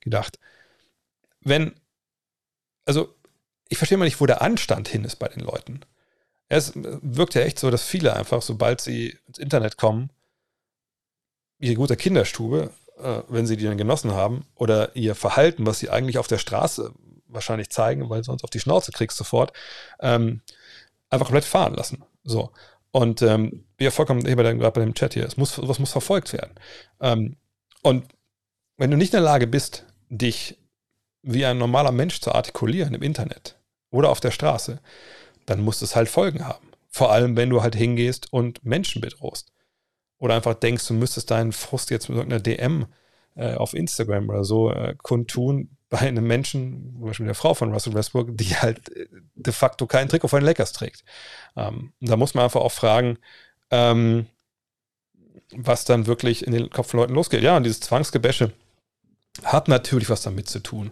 gedacht. 0.00 0.38
Wenn, 1.40 1.74
also 2.84 3.14
ich 3.68 3.78
verstehe 3.78 3.98
mal 3.98 4.04
nicht, 4.04 4.20
wo 4.20 4.26
der 4.26 4.42
Anstand 4.42 4.88
hin 4.88 5.04
ist 5.04 5.16
bei 5.16 5.28
den 5.28 5.40
Leuten. 5.40 5.80
Es 6.50 6.72
wirkt 6.74 7.34
ja 7.34 7.42
echt 7.42 7.58
so, 7.58 7.70
dass 7.70 7.84
viele 7.84 8.14
einfach, 8.14 8.42
sobald 8.42 8.80
sie 8.80 9.16
ins 9.28 9.38
Internet 9.38 9.78
kommen, 9.78 10.10
ihre 11.60 11.76
gute 11.76 11.96
Kinderstube, 11.96 12.70
äh, 12.98 13.22
wenn 13.28 13.46
sie 13.46 13.56
die 13.56 13.64
dann 13.64 13.78
genossen 13.78 14.12
haben, 14.12 14.44
oder 14.56 14.94
ihr 14.96 15.14
Verhalten, 15.14 15.64
was 15.64 15.78
sie 15.78 15.90
eigentlich 15.90 16.18
auf 16.18 16.26
der 16.26 16.38
Straße 16.38 16.92
wahrscheinlich 17.28 17.70
zeigen, 17.70 18.10
weil 18.10 18.24
sonst 18.24 18.42
auf 18.42 18.50
die 18.50 18.58
Schnauze 18.58 18.90
kriegst 18.90 19.16
sofort, 19.16 19.52
ähm, 20.00 20.42
einfach 21.08 21.26
komplett 21.26 21.44
fahren 21.44 21.74
lassen. 21.74 22.04
So. 22.24 22.50
Und 22.90 23.22
ähm, 23.22 23.64
ja, 23.78 23.92
vollkommen, 23.92 24.26
hier 24.26 24.34
gerade 24.34 24.70
bei 24.72 24.80
dem 24.80 24.94
Chat 24.94 25.14
hier, 25.14 25.26
es 25.26 25.36
muss, 25.36 25.56
was 25.56 25.78
muss 25.78 25.92
verfolgt 25.92 26.32
werden. 26.32 26.54
Ähm, 27.00 27.36
und 27.82 28.06
wenn 28.76 28.90
du 28.90 28.96
nicht 28.96 29.12
in 29.12 29.18
der 29.18 29.30
Lage 29.30 29.46
bist, 29.46 29.86
dich 30.08 30.58
wie 31.22 31.44
ein 31.46 31.58
normaler 31.58 31.92
Mensch 31.92 32.20
zu 32.20 32.32
artikulieren 32.32 32.94
im 32.94 33.02
Internet 33.02 33.56
oder 33.90 34.08
auf 34.08 34.18
der 34.18 34.32
Straße, 34.32 34.80
dann 35.46 35.60
muss 35.60 35.82
es 35.82 35.96
halt 35.96 36.08
Folgen 36.08 36.46
haben. 36.46 36.68
Vor 36.88 37.12
allem, 37.12 37.36
wenn 37.36 37.50
du 37.50 37.62
halt 37.62 37.74
hingehst 37.76 38.32
und 38.32 38.64
Menschen 38.64 39.00
bedrohst. 39.00 39.52
Oder 40.18 40.34
einfach 40.34 40.54
denkst, 40.54 40.86
du 40.88 40.94
müsstest 40.94 41.30
deinen 41.30 41.52
Frust 41.52 41.90
jetzt 41.90 42.08
mit 42.08 42.18
irgendeiner 42.18 42.42
DM 42.42 42.86
äh, 43.36 43.54
auf 43.54 43.74
Instagram 43.74 44.28
oder 44.28 44.44
so 44.44 44.70
äh, 44.70 44.94
kundtun 45.02 45.76
bei 45.88 45.98
einem 45.98 46.26
Menschen, 46.26 46.92
zum 46.92 47.06
Beispiel 47.06 47.26
der 47.26 47.34
Frau 47.34 47.54
von 47.54 47.72
Russell 47.72 47.94
Westbrook, 47.94 48.36
die 48.36 48.56
halt 48.56 48.94
äh, 48.96 49.06
de 49.34 49.52
facto 49.52 49.86
kein 49.86 50.08
Trikot 50.08 50.28
von 50.28 50.40
den 50.40 50.46
Lakers 50.46 50.72
trägt. 50.72 51.04
Ähm, 51.56 51.92
da 52.00 52.16
muss 52.16 52.34
man 52.34 52.44
einfach 52.44 52.60
auch 52.60 52.72
fragen, 52.72 53.18
ähm, 53.70 54.26
was 55.52 55.84
dann 55.84 56.06
wirklich 56.06 56.46
in 56.46 56.52
den 56.52 56.70
Kopf 56.70 56.90
von 56.90 57.00
Leuten 57.00 57.14
losgeht. 57.14 57.42
Ja, 57.42 57.56
und 57.56 57.64
dieses 57.64 57.80
Zwangsgebäsche 57.80 58.52
hat 59.44 59.68
natürlich 59.68 60.10
was 60.10 60.22
damit 60.22 60.48
zu 60.48 60.60
tun. 60.60 60.90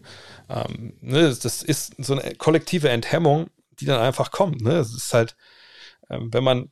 Ähm, 0.49 0.95
ne, 1.01 1.35
das 1.35 1.63
ist 1.63 1.95
so 1.99 2.19
eine 2.19 2.35
kollektive 2.37 2.89
Enthemmung, 2.89 3.49
die 3.81 3.87
dann 3.87 4.01
einfach 4.01 4.31
kommt. 4.31 4.61
Ne? 4.63 4.77
Es 4.79 4.95
ist 4.95 5.13
halt, 5.13 5.37
ähm, 6.11 6.33
wenn 6.33 6.45
man, 6.45 6.71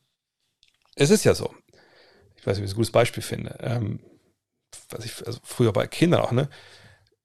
es 0.94 1.10
ist 1.10 1.24
ja 1.24 1.34
so, 1.34 1.54
ich 2.36 2.46
weiß 2.46 2.56
nicht, 2.56 2.62
wie 2.62 2.66
ich 2.66 2.72
ein 2.72 2.76
gutes 2.76 2.92
Beispiel 2.92 3.22
finde, 3.22 3.58
ähm, 3.60 4.00
was 4.90 5.04
ich, 5.04 5.26
also 5.26 5.40
früher 5.42 5.72
bei 5.72 5.86
Kindern 5.86 6.20
auch, 6.20 6.32
ne? 6.32 6.48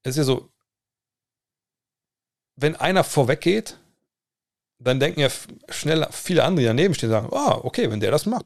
Es 0.03 0.11
ist 0.11 0.17
ja 0.17 0.23
so, 0.23 0.49
wenn 2.55 2.75
einer 2.75 3.03
vorweggeht, 3.03 3.77
dann 4.79 4.99
denken 4.99 5.19
ja 5.19 5.29
schnell 5.69 6.07
viele 6.11 6.43
andere, 6.43 6.61
die 6.61 6.67
daneben 6.67 6.93
stehen, 6.93 7.09
sagen, 7.09 7.29
oh, 7.32 7.59
okay, 7.63 7.91
wenn 7.91 7.99
der 7.99 8.11
das 8.11 8.25
macht, 8.25 8.45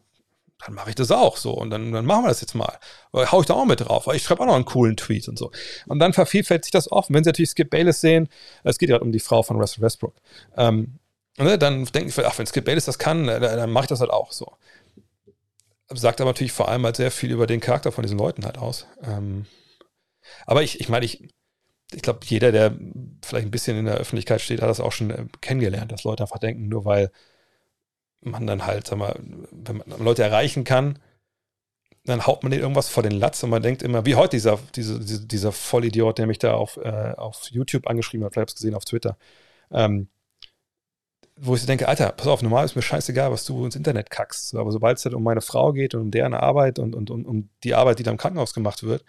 dann 0.65 0.73
mache 0.73 0.89
ich 0.89 0.95
das 0.95 1.11
auch 1.11 1.37
so 1.37 1.51
und 1.51 1.69
dann, 1.69 1.91
dann 1.91 2.05
machen 2.05 2.23
wir 2.23 2.29
das 2.29 2.41
jetzt 2.41 2.55
mal. 2.55 2.77
Oder 3.11 3.31
hau 3.31 3.41
ich 3.41 3.47
da 3.47 3.53
auch 3.53 3.65
mit 3.65 3.81
drauf, 3.81 4.07
weil 4.07 4.15
ich 4.15 4.23
schreibe 4.23 4.41
auch 4.41 4.47
noch 4.47 4.55
einen 4.55 4.65
coolen 4.65 4.97
Tweet 4.97 5.27
und 5.27 5.37
so. 5.37 5.51
Und 5.87 5.99
dann 5.99 6.13
vervielfältigt 6.13 6.65
sich 6.65 6.71
das 6.71 6.91
offen. 6.91 7.13
Wenn 7.13 7.23
Sie 7.23 7.29
natürlich 7.29 7.51
Skip 7.51 7.69
Bayless 7.69 8.01
sehen, 8.01 8.29
es 8.63 8.77
geht 8.77 8.89
gerade 8.89 9.03
um 9.03 9.11
die 9.11 9.19
Frau 9.19 9.43
von 9.43 9.57
Russell 9.57 9.81
Westbrook, 9.81 10.15
ähm, 10.57 10.99
ne, 11.37 11.57
dann 11.57 11.85
denken 11.85 12.09
Sie, 12.09 12.25
ach, 12.25 12.37
wenn 12.37 12.47
Skip 12.47 12.65
Bayless 12.65 12.85
das 12.85 12.99
kann, 12.99 13.27
dann, 13.27 13.41
dann 13.41 13.71
mache 13.71 13.85
ich 13.85 13.89
das 13.89 13.99
halt 13.99 14.11
auch 14.11 14.31
so. 14.31 14.57
Sagt 15.89 16.19
aber 16.21 16.31
natürlich 16.31 16.51
vor 16.51 16.69
allem 16.69 16.83
halt 16.85 16.95
sehr 16.95 17.11
viel 17.11 17.31
über 17.31 17.47
den 17.47 17.59
Charakter 17.59 17.91
von 17.91 18.01
diesen 18.01 18.17
Leuten 18.17 18.45
halt 18.45 18.57
aus. 18.57 18.87
Ähm, 19.03 19.45
aber 20.45 20.63
ich, 20.63 20.79
ich 20.79 20.89
meine, 20.89 21.05
ich, 21.05 21.27
ich 21.93 22.01
glaube, 22.01 22.19
jeder, 22.23 22.51
der 22.51 22.75
vielleicht 23.23 23.47
ein 23.47 23.51
bisschen 23.51 23.77
in 23.77 23.85
der 23.85 23.95
Öffentlichkeit 23.95 24.41
steht, 24.41 24.61
hat 24.61 24.69
das 24.69 24.79
auch 24.79 24.91
schon 24.91 25.11
äh, 25.11 25.25
kennengelernt, 25.41 25.91
dass 25.91 26.03
Leute 26.03 26.23
einfach 26.23 26.39
denken, 26.39 26.67
nur 26.67 26.85
weil 26.85 27.11
man 28.21 28.47
dann 28.47 28.65
halt, 28.65 28.87
sag 28.87 28.97
mal, 28.97 29.19
wenn 29.51 29.77
man 29.77 30.03
Leute 30.03 30.23
erreichen 30.23 30.63
kann, 30.63 30.99
dann 32.05 32.25
haut 32.25 32.43
man 32.43 32.51
denen 32.51 32.63
irgendwas 32.63 32.89
vor 32.89 33.03
den 33.03 33.13
Latz 33.13 33.43
und 33.43 33.49
man 33.49 33.61
denkt 33.63 33.81
immer, 33.83 34.05
wie 34.05 34.15
heute 34.15 34.31
dieser, 34.31 34.59
diese, 34.75 34.99
dieser 35.25 35.51
Vollidiot, 35.51 36.17
der 36.17 36.27
mich 36.27 36.39
da 36.39 36.53
auf, 36.53 36.77
äh, 36.77 37.13
auf 37.17 37.47
YouTube 37.49 37.87
angeschrieben 37.87 38.25
hat, 38.25 38.37
es 38.49 38.55
gesehen 38.55 38.75
auf 38.75 38.85
Twitter, 38.85 39.17
ähm, 39.71 40.07
wo 41.37 41.55
ich 41.55 41.65
denke, 41.65 41.87
Alter, 41.87 42.11
pass 42.11 42.27
auf, 42.27 42.41
normal 42.41 42.65
ist 42.65 42.75
mir 42.75 42.81
scheißegal, 42.81 43.31
was 43.31 43.45
du 43.45 43.65
ins 43.65 43.75
Internet 43.75 44.09
kackst. 44.09 44.55
aber 44.55 44.71
sobald 44.71 44.97
es 44.97 45.05
halt 45.05 45.15
um 45.15 45.23
meine 45.23 45.41
Frau 45.41 45.73
geht 45.73 45.93
und 45.93 46.01
um 46.01 46.11
deren 46.11 46.33
Arbeit 46.33 46.79
und, 46.79 46.95
und, 46.95 47.11
und 47.11 47.25
um 47.25 47.49
die 47.63 47.75
Arbeit, 47.75 47.99
die 47.99 48.03
da 48.03 48.11
im 48.11 48.17
Krankenhaus 48.17 48.53
gemacht 48.53 48.83
wird 48.83 49.03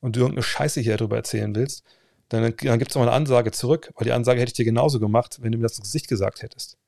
und 0.00 0.14
du 0.14 0.20
irgendeine 0.20 0.44
Scheiße 0.44 0.80
hier 0.80 0.96
darüber 0.96 1.16
erzählen 1.16 1.54
willst, 1.54 1.84
dann, 2.28 2.42
dann 2.42 2.78
gibt 2.78 2.90
es 2.90 2.94
noch 2.94 3.02
eine 3.02 3.12
Ansage 3.12 3.50
zurück, 3.50 3.92
weil 3.96 4.04
die 4.04 4.12
Ansage 4.12 4.40
hätte 4.40 4.50
ich 4.50 4.56
dir 4.56 4.64
genauso 4.64 5.00
gemacht, 5.00 5.38
wenn 5.42 5.52
du 5.52 5.58
mir 5.58 5.64
das 5.64 5.78
ins 5.78 5.88
Gesicht 5.88 6.08
gesagt 6.08 6.42
hättest. 6.42 6.78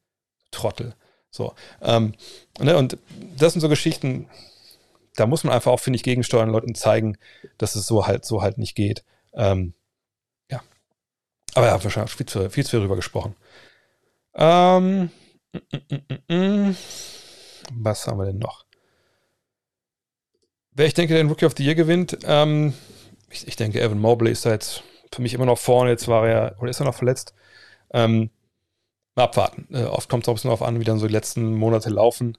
Trottel. 0.50 0.94
So. 1.30 1.54
Ähm, 1.82 2.14
ne, 2.60 2.76
und 2.76 2.96
das 3.36 3.52
sind 3.52 3.60
so 3.60 3.68
Geschichten, 3.68 4.28
da 5.16 5.26
muss 5.26 5.44
man 5.44 5.52
einfach 5.52 5.72
auch, 5.72 5.80
finde 5.80 5.96
ich, 5.96 6.02
gegensteuern, 6.04 6.50
Leuten 6.50 6.74
zeigen, 6.74 7.18
dass 7.58 7.74
es 7.74 7.86
so 7.86 8.06
halt, 8.06 8.24
so 8.24 8.42
halt 8.42 8.58
nicht 8.58 8.74
geht. 8.74 9.04
Ähm, 9.34 9.74
ja. 10.50 10.62
Aber 11.54 11.66
ja, 11.66 11.82
wahrscheinlich 11.82 12.14
viel 12.14 12.26
zu, 12.26 12.48
viel 12.50 12.64
zu 12.64 12.70
viel 12.70 12.80
darüber 12.80 12.96
gesprochen. 12.96 13.34
Ähm, 14.34 15.10
was 17.72 18.06
haben 18.06 18.18
wir 18.18 18.26
denn 18.26 18.38
noch? 18.38 18.64
Wer 20.72 20.86
ich 20.86 20.94
denke, 20.94 21.14
den 21.14 21.28
Rookie 21.28 21.46
of 21.46 21.54
the 21.56 21.64
Year 21.64 21.76
gewinnt, 21.76 22.18
ähm, 22.24 22.74
ich, 23.30 23.46
ich, 23.46 23.56
denke, 23.56 23.80
Evan 23.80 23.98
Mobley 23.98 24.32
ist 24.32 24.44
da 24.44 24.50
jetzt 24.50 24.82
für 25.12 25.22
mich 25.22 25.34
immer 25.34 25.46
noch 25.46 25.58
vorne. 25.58 25.90
Jetzt 25.90 26.08
war 26.08 26.26
er, 26.26 26.56
oder 26.58 26.70
ist 26.70 26.80
er 26.80 26.86
noch 26.86 26.94
verletzt? 26.94 27.34
Ähm, 27.92 28.30
mal 29.14 29.24
abwarten. 29.24 29.68
Äh, 29.72 29.84
oft 29.84 30.08
kommt 30.08 30.24
es 30.24 30.28
auch 30.28 30.32
ein 30.32 30.34
bisschen 30.34 30.48
darauf 30.48 30.62
an, 30.62 30.80
wie 30.80 30.84
dann 30.84 30.98
so 30.98 31.06
die 31.06 31.12
letzten 31.12 31.54
Monate 31.54 31.90
laufen. 31.90 32.36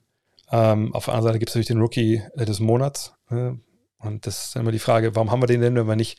Ähm, 0.52 0.94
auf 0.94 1.06
der 1.06 1.14
anderen 1.14 1.28
Seite 1.28 1.38
gibt 1.38 1.48
es 1.48 1.54
natürlich 1.54 1.68
den 1.68 1.80
Rookie 1.80 2.22
äh, 2.36 2.44
des 2.44 2.60
Monats. 2.60 3.14
Äh, 3.30 3.52
und 3.98 4.26
das 4.26 4.46
ist 4.46 4.56
dann 4.56 4.62
immer 4.62 4.72
die 4.72 4.78
Frage, 4.78 5.14
warum 5.14 5.30
haben 5.30 5.42
wir 5.42 5.46
den 5.46 5.62
denn, 5.62 5.74
wenn 5.74 5.88
wir 5.88 5.96
nicht 5.96 6.18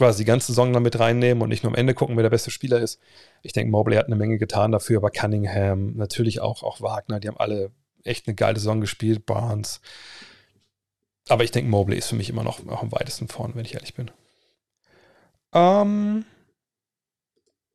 quasi 0.00 0.22
die 0.24 0.26
ganze 0.26 0.46
Saison 0.46 0.72
damit 0.72 0.98
reinnehmen 0.98 1.42
und 1.42 1.50
nicht 1.50 1.62
nur 1.62 1.72
am 1.72 1.76
Ende 1.76 1.92
gucken, 1.92 2.16
wer 2.16 2.22
der 2.22 2.30
beste 2.30 2.50
Spieler 2.50 2.80
ist. 2.80 2.98
Ich 3.42 3.52
denke, 3.52 3.70
Mobley 3.70 3.98
hat 3.98 4.06
eine 4.06 4.16
Menge 4.16 4.38
getan 4.38 4.72
dafür, 4.72 4.96
aber 4.96 5.10
Cunningham, 5.10 5.94
natürlich 5.94 6.40
auch, 6.40 6.62
auch 6.62 6.80
Wagner, 6.80 7.20
die 7.20 7.28
haben 7.28 7.36
alle 7.36 7.70
echt 8.02 8.26
eine 8.26 8.34
geile 8.34 8.58
Saison 8.58 8.80
gespielt, 8.80 9.26
Barnes. 9.26 9.82
Aber 11.28 11.44
ich 11.44 11.50
denke, 11.50 11.70
Mobley 11.70 11.98
ist 11.98 12.08
für 12.08 12.16
mich 12.16 12.30
immer 12.30 12.42
noch, 12.42 12.66
am 12.66 12.92
weitesten 12.92 13.28
vorne, 13.28 13.54
wenn 13.56 13.66
ich 13.66 13.74
ehrlich 13.74 13.92
bin. 13.92 14.10
Ähm, 15.52 16.24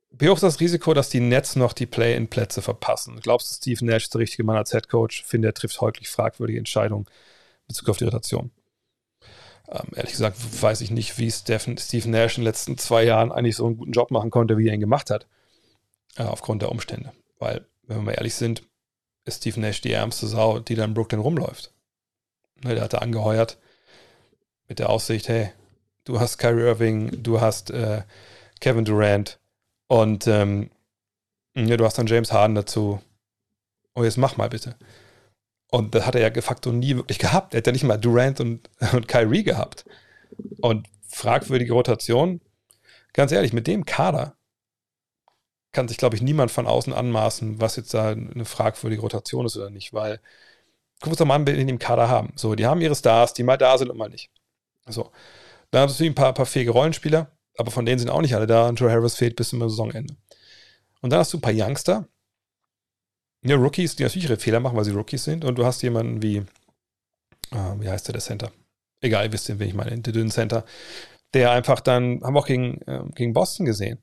wie 0.10 0.28
hoch 0.28 0.34
ist 0.34 0.42
das 0.42 0.60
Risiko, 0.60 0.96
dass 0.96 1.10
die 1.10 1.20
Nets 1.20 1.56
noch 1.56 1.74
die 1.74 1.86
Play-in-Plätze 1.86 2.64
verpassen? 2.64 3.20
Glaubst 3.22 3.52
du, 3.52 3.56
Steve 3.56 3.86
Nash 3.86 4.06
ist 4.06 4.16
der 4.16 4.22
richtige 4.22 4.44
Mann 4.44 4.58
als 4.58 4.72
Head 4.72 4.90
Coach? 4.90 5.24
Finde, 5.24 5.50
er 5.50 5.54
trifft 5.54 5.80
häufig 5.80 6.10
fragwürdige 6.10 6.58
Entscheidungen 6.58 7.06
bezüglich 7.68 7.92
auf 7.92 7.98
die 7.98 8.06
Rotation. 8.06 8.50
Ähm, 9.70 9.88
ehrlich 9.96 10.12
gesagt 10.12 10.38
weiß 10.62 10.82
ich 10.82 10.92
nicht, 10.92 11.18
wie 11.18 11.32
Stephen, 11.32 11.78
Steve 11.78 12.10
Nash 12.10 12.38
in 12.38 12.42
den 12.42 12.48
letzten 12.48 12.78
zwei 12.78 13.04
Jahren 13.04 13.32
eigentlich 13.32 13.56
so 13.56 13.66
einen 13.66 13.78
guten 13.78 13.92
Job 13.92 14.12
machen 14.12 14.32
konnte, 14.32 14.58
wie 14.58 14.68
er 14.68 14.74
ihn 14.74 14.80
gemacht 14.80 15.10
hat. 15.10 15.28
Äh, 16.18 16.24
aufgrund 16.24 16.62
der 16.62 16.72
Umstände. 16.72 17.12
Weil, 17.40 17.66
wenn 17.84 17.98
wir 17.98 18.04
mal 18.04 18.12
ehrlich 18.14 18.36
sind, 18.36 18.64
ist 19.26 19.38
Steve 19.42 19.60
Nash 19.60 19.82
die 19.82 19.92
ärmste 19.92 20.28
Sau, 20.28 20.60
die 20.60 20.76
da 20.76 20.86
in 20.86 20.94
Brooklyn 20.94 21.22
rumläuft. 21.22 21.72
Ne, 22.64 22.76
der 22.76 22.84
hatte 22.84 23.02
angeheuert 23.02 23.58
mit 24.68 24.80
der 24.80 24.90
Aussicht, 24.90 25.28
hey, 25.28 25.52
du 26.06 26.20
hast 26.20 26.38
Kyrie 26.38 26.64
Irving, 26.64 27.24
du 27.24 27.42
hast 27.42 27.70
äh, 27.72 28.04
Kevin 28.62 28.86
Durant 28.86 29.40
und 29.88 30.28
ähm, 30.28 30.72
ja, 31.56 31.78
du 31.78 31.86
hast 31.86 31.98
dann 31.98 32.08
James 32.08 32.32
Harden 32.32 32.56
dazu. 32.56 33.02
Oh, 33.94 34.04
jetzt 34.04 34.18
mach 34.18 34.38
mal 34.38 34.50
bitte. 34.50 34.76
Und 35.72 35.96
das 35.96 36.06
hat 36.06 36.16
er 36.16 36.22
ja 36.22 36.30
de 36.30 36.42
facto 36.42 36.72
nie 36.72 36.96
wirklich 36.96 37.20
gehabt. 37.20 37.54
Er 37.54 37.60
hat 37.60 37.68
ja 37.68 37.74
nicht 37.74 37.84
mal 37.84 37.98
Durant 37.98 38.40
und, 38.40 38.70
und 38.94 39.08
Kyrie 39.08 39.44
gehabt. 39.44 39.86
Und 40.62 40.88
fragwürdige 41.08 41.74
Rotation. 41.74 42.42
Ganz 43.14 43.32
ehrlich, 43.32 43.54
mit 43.54 43.68
dem 43.68 43.86
Kader 43.86 44.36
kann 45.72 45.88
sich, 45.88 45.98
glaube 45.98 46.16
ich, 46.16 46.22
niemand 46.22 46.52
von 46.52 46.68
außen 46.68 46.94
anmaßen, 46.94 47.60
was 47.62 47.76
jetzt 47.76 47.94
da 47.94 48.10
eine 48.10 48.46
fragwürdige 48.46 49.02
Rotation 49.02 49.46
ist 49.46 49.58
oder 49.58 49.70
nicht, 49.70 49.94
weil 49.94 50.20
guck 51.02 51.12
uns 51.12 51.18
doch 51.18 51.26
mal 51.26 51.36
an, 51.36 51.46
wen 51.46 51.68
die 51.68 51.72
im 51.72 51.80
Kader 51.80 52.08
haben. 52.08 52.34
So, 52.36 52.56
die 52.56 52.66
haben 52.66 52.82
ihre 52.82 52.96
Stars, 52.96 53.34
die 53.34 53.44
mal 53.44 53.58
da 53.58 53.78
sind 53.78 53.90
und 53.90 53.98
mal 53.98 54.10
nicht. 54.10 54.32
So. 54.88 55.12
Dann 55.72 55.82
haben 55.82 55.92
sie 55.92 56.08
ein 56.08 56.16
paar, 56.16 56.34
paar 56.34 56.46
fähige 56.46 56.72
Rollenspieler, 56.72 57.32
aber 57.58 57.72
von 57.72 57.86
denen 57.86 58.00
sind 58.00 58.10
auch 58.10 58.22
nicht 58.22 58.36
alle 58.36 58.48
da 58.48 58.68
und 58.68 58.80
Joe 58.80 58.90
Harris 58.90 59.16
fehlt 59.16 59.36
bis 59.36 59.50
zum 59.50 59.60
Saisonende. 59.60 60.16
Und 61.02 61.12
dann 61.12 61.20
hast 61.20 61.34
du 61.34 61.38
ein 61.38 61.42
paar 61.42 61.54
Youngster, 61.54 62.08
ja, 63.46 63.56
Rookies, 63.56 63.96
die 63.96 64.04
natürlich 64.04 64.26
ihre 64.26 64.38
Fehler 64.38 64.60
machen, 64.60 64.76
weil 64.76 64.86
sie 64.86 64.92
Rookies 64.92 65.24
sind. 65.24 65.46
Und 65.46 65.56
du 65.56 65.66
hast 65.66 65.82
jemanden 65.82 66.22
wie, 66.22 66.38
äh, 67.52 67.80
wie 67.80 67.90
heißt 67.90 68.08
der, 68.08 68.14
der 68.14 68.22
Center? 68.22 68.52
Egal, 69.02 69.26
ihr 69.26 69.32
wisst, 69.32 69.48
wen 69.48 69.68
ich 69.68 69.74
meine, 69.74 70.00
den 70.00 70.32
Center, 70.32 70.66
der 71.34 71.52
einfach 71.52 71.80
dann, 71.80 72.22
haben 72.24 72.34
wir 72.34 72.40
auch 72.40 72.48
gegen, 72.48 72.82
äh, 72.88 73.04
gegen 73.14 73.34
Boston 73.34 73.66
gesehen, 73.66 74.00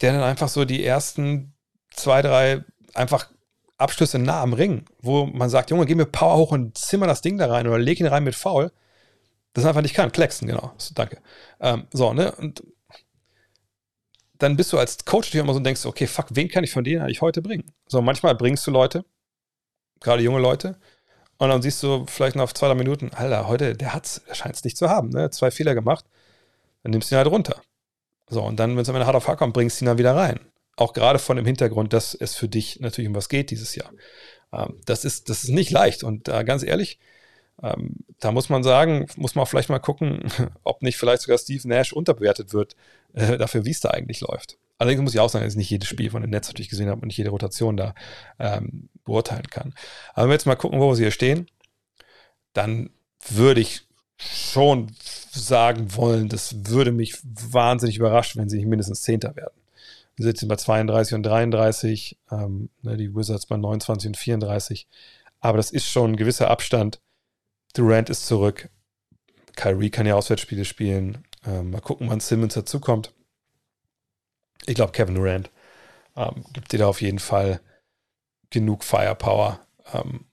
der 0.00 0.12
dann 0.12 0.22
einfach 0.22 0.48
so 0.48 0.64
die 0.64 0.84
ersten 0.84 1.54
zwei, 1.90 2.22
drei 2.22 2.64
einfach 2.94 3.30
Abschlüsse 3.78 4.18
nah 4.18 4.42
am 4.42 4.52
Ring, 4.52 4.84
wo 5.00 5.26
man 5.26 5.50
sagt, 5.50 5.70
Junge, 5.70 5.86
geh 5.86 5.94
mir 5.94 6.06
Power 6.06 6.36
hoch 6.36 6.52
und 6.52 6.78
zimmer 6.78 7.06
das 7.06 7.20
Ding 7.20 7.38
da 7.38 7.46
rein 7.46 7.66
oder 7.66 7.78
leg 7.78 7.98
ihn 7.98 8.06
rein 8.06 8.24
mit 8.24 8.34
Foul. 8.34 8.70
Das 9.54 9.66
einfach 9.66 9.82
nicht 9.82 9.94
kann. 9.94 10.12
Klecksen, 10.12 10.48
genau. 10.48 10.72
So, 10.78 10.94
danke. 10.94 11.18
Ähm, 11.60 11.86
so, 11.92 12.14
ne? 12.14 12.32
Und 12.32 12.62
dann 14.42 14.56
bist 14.56 14.72
du 14.72 14.78
als 14.78 15.04
Coach 15.04 15.28
natürlich 15.28 15.44
immer 15.44 15.52
so 15.52 15.58
und 15.58 15.64
denkst, 15.64 15.86
okay, 15.86 16.06
fuck, 16.06 16.26
wen 16.30 16.48
kann 16.48 16.64
ich 16.64 16.72
von 16.72 16.84
denen 16.84 17.02
eigentlich 17.02 17.20
heute 17.22 17.42
bringen? 17.42 17.72
So, 17.86 18.02
manchmal 18.02 18.34
bringst 18.34 18.66
du 18.66 18.70
Leute, 18.70 19.04
gerade 20.00 20.22
junge 20.22 20.40
Leute, 20.40 20.76
Und 21.42 21.48
dann 21.48 21.60
siehst 21.60 21.82
du 21.82 22.06
vielleicht 22.06 22.36
noch 22.36 22.52
zwei, 22.52 22.68
drei 22.68 22.76
Minuten, 22.76 23.10
Alter, 23.12 23.48
heute, 23.48 23.74
der 23.76 23.92
hat's, 23.92 24.22
der 24.28 24.34
scheint 24.34 24.54
es 24.54 24.62
nicht 24.62 24.76
zu 24.76 24.88
haben, 24.88 25.08
ne? 25.08 25.28
Zwei 25.30 25.50
Fehler 25.50 25.74
gemacht. 25.74 26.04
Dann 26.84 26.92
nimmst 26.92 27.10
du 27.10 27.16
ihn 27.16 27.18
halt 27.18 27.26
runter. 27.26 27.60
So, 28.28 28.42
und 28.42 28.60
dann, 28.60 28.76
wenn 28.76 28.82
es 28.82 28.88
am 28.88 28.94
Ende 28.94 29.06
hart 29.06 29.16
auf 29.16 29.26
hart 29.26 29.38
kommt, 29.38 29.52
bringst 29.52 29.80
du 29.80 29.84
ihn 29.84 29.86
dann 29.86 29.98
wieder 29.98 30.14
rein. 30.14 30.38
Auch 30.76 30.92
gerade 30.92 31.18
von 31.18 31.36
dem 31.36 31.44
Hintergrund, 31.44 31.92
dass 31.92 32.14
es 32.14 32.36
für 32.36 32.48
dich 32.48 32.78
natürlich 32.78 33.08
um 33.08 33.16
was 33.16 33.28
geht 33.28 33.50
dieses 33.50 33.74
Jahr. 33.74 33.90
Ähm, 34.52 34.80
das, 34.86 35.04
ist, 35.04 35.30
das 35.30 35.42
ist 35.42 35.50
nicht 35.50 35.72
leicht. 35.72 36.04
Und 36.04 36.28
äh, 36.28 36.44
ganz 36.44 36.62
ehrlich, 36.62 37.00
ähm, 37.62 37.96
da 38.20 38.32
muss 38.32 38.48
man 38.48 38.62
sagen, 38.62 39.06
muss 39.16 39.34
man 39.34 39.46
vielleicht 39.46 39.68
mal 39.68 39.78
gucken, 39.78 40.24
ob 40.64 40.82
nicht 40.82 40.96
vielleicht 40.96 41.22
sogar 41.22 41.38
Steve 41.38 41.66
Nash 41.68 41.92
unterbewertet 41.92 42.52
wird 42.52 42.76
äh, 43.14 43.38
dafür, 43.38 43.64
wie 43.64 43.70
es 43.70 43.80
da 43.80 43.90
eigentlich 43.90 44.20
läuft. 44.20 44.58
Allerdings 44.78 45.02
muss 45.02 45.14
ich 45.14 45.20
auch 45.20 45.28
sagen, 45.28 45.44
dass 45.44 45.54
ich 45.54 45.58
nicht 45.58 45.70
jedes 45.70 45.88
Spiel 45.88 46.10
von 46.10 46.22
dem 46.22 46.30
Netz 46.30 46.48
natürlich 46.48 46.68
gesehen 46.68 46.88
habe 46.88 47.02
und 47.02 47.06
nicht 47.06 47.16
jede 47.16 47.30
Rotation 47.30 47.76
da 47.76 47.94
ähm, 48.38 48.88
beurteilen 49.04 49.46
kann. 49.48 49.74
Aber 50.12 50.24
wenn 50.24 50.30
wir 50.30 50.34
jetzt 50.34 50.46
mal 50.46 50.56
gucken, 50.56 50.80
wo 50.80 50.90
wir 50.90 50.96
hier 50.96 51.10
stehen, 51.10 51.46
dann 52.52 52.90
würde 53.28 53.60
ich 53.60 53.82
schon 54.16 54.88
sagen 55.30 55.94
wollen, 55.94 56.28
das 56.28 56.66
würde 56.68 56.92
mich 56.92 57.14
wahnsinnig 57.22 57.96
überraschen, 57.96 58.40
wenn 58.40 58.48
sie 58.48 58.56
nicht 58.56 58.66
mindestens 58.66 59.02
Zehnter 59.02 59.36
werden. 59.36 59.54
Wir 60.16 60.24
sitzen 60.26 60.48
bei 60.48 60.56
32 60.56 61.14
und 61.14 61.22
33, 61.22 62.18
ähm, 62.30 62.68
ne, 62.82 62.96
die 62.96 63.14
Wizards 63.14 63.46
bei 63.46 63.56
29 63.56 64.08
und 64.08 64.16
34. 64.16 64.86
Aber 65.40 65.56
das 65.56 65.70
ist 65.70 65.88
schon 65.88 66.12
ein 66.12 66.16
gewisser 66.16 66.50
Abstand. 66.50 67.00
Durant 67.74 68.10
ist 68.10 68.26
zurück. 68.26 68.68
Kyrie 69.56 69.90
kann 69.90 70.06
ja 70.06 70.14
Auswärtsspiele 70.14 70.64
spielen. 70.64 71.24
Ähm, 71.46 71.70
mal 71.70 71.80
gucken, 71.80 72.08
wann 72.08 72.20
Simmons 72.20 72.54
dazukommt. 72.54 73.12
Ich 74.66 74.74
glaube, 74.74 74.92
Kevin 74.92 75.14
Durant 75.14 75.50
ähm, 76.16 76.44
gibt 76.52 76.72
dir 76.72 76.78
da 76.78 76.86
auf 76.86 77.00
jeden 77.00 77.18
Fall 77.18 77.60
genug 78.50 78.84
Firepower, 78.84 79.66
ähm, 79.92 80.26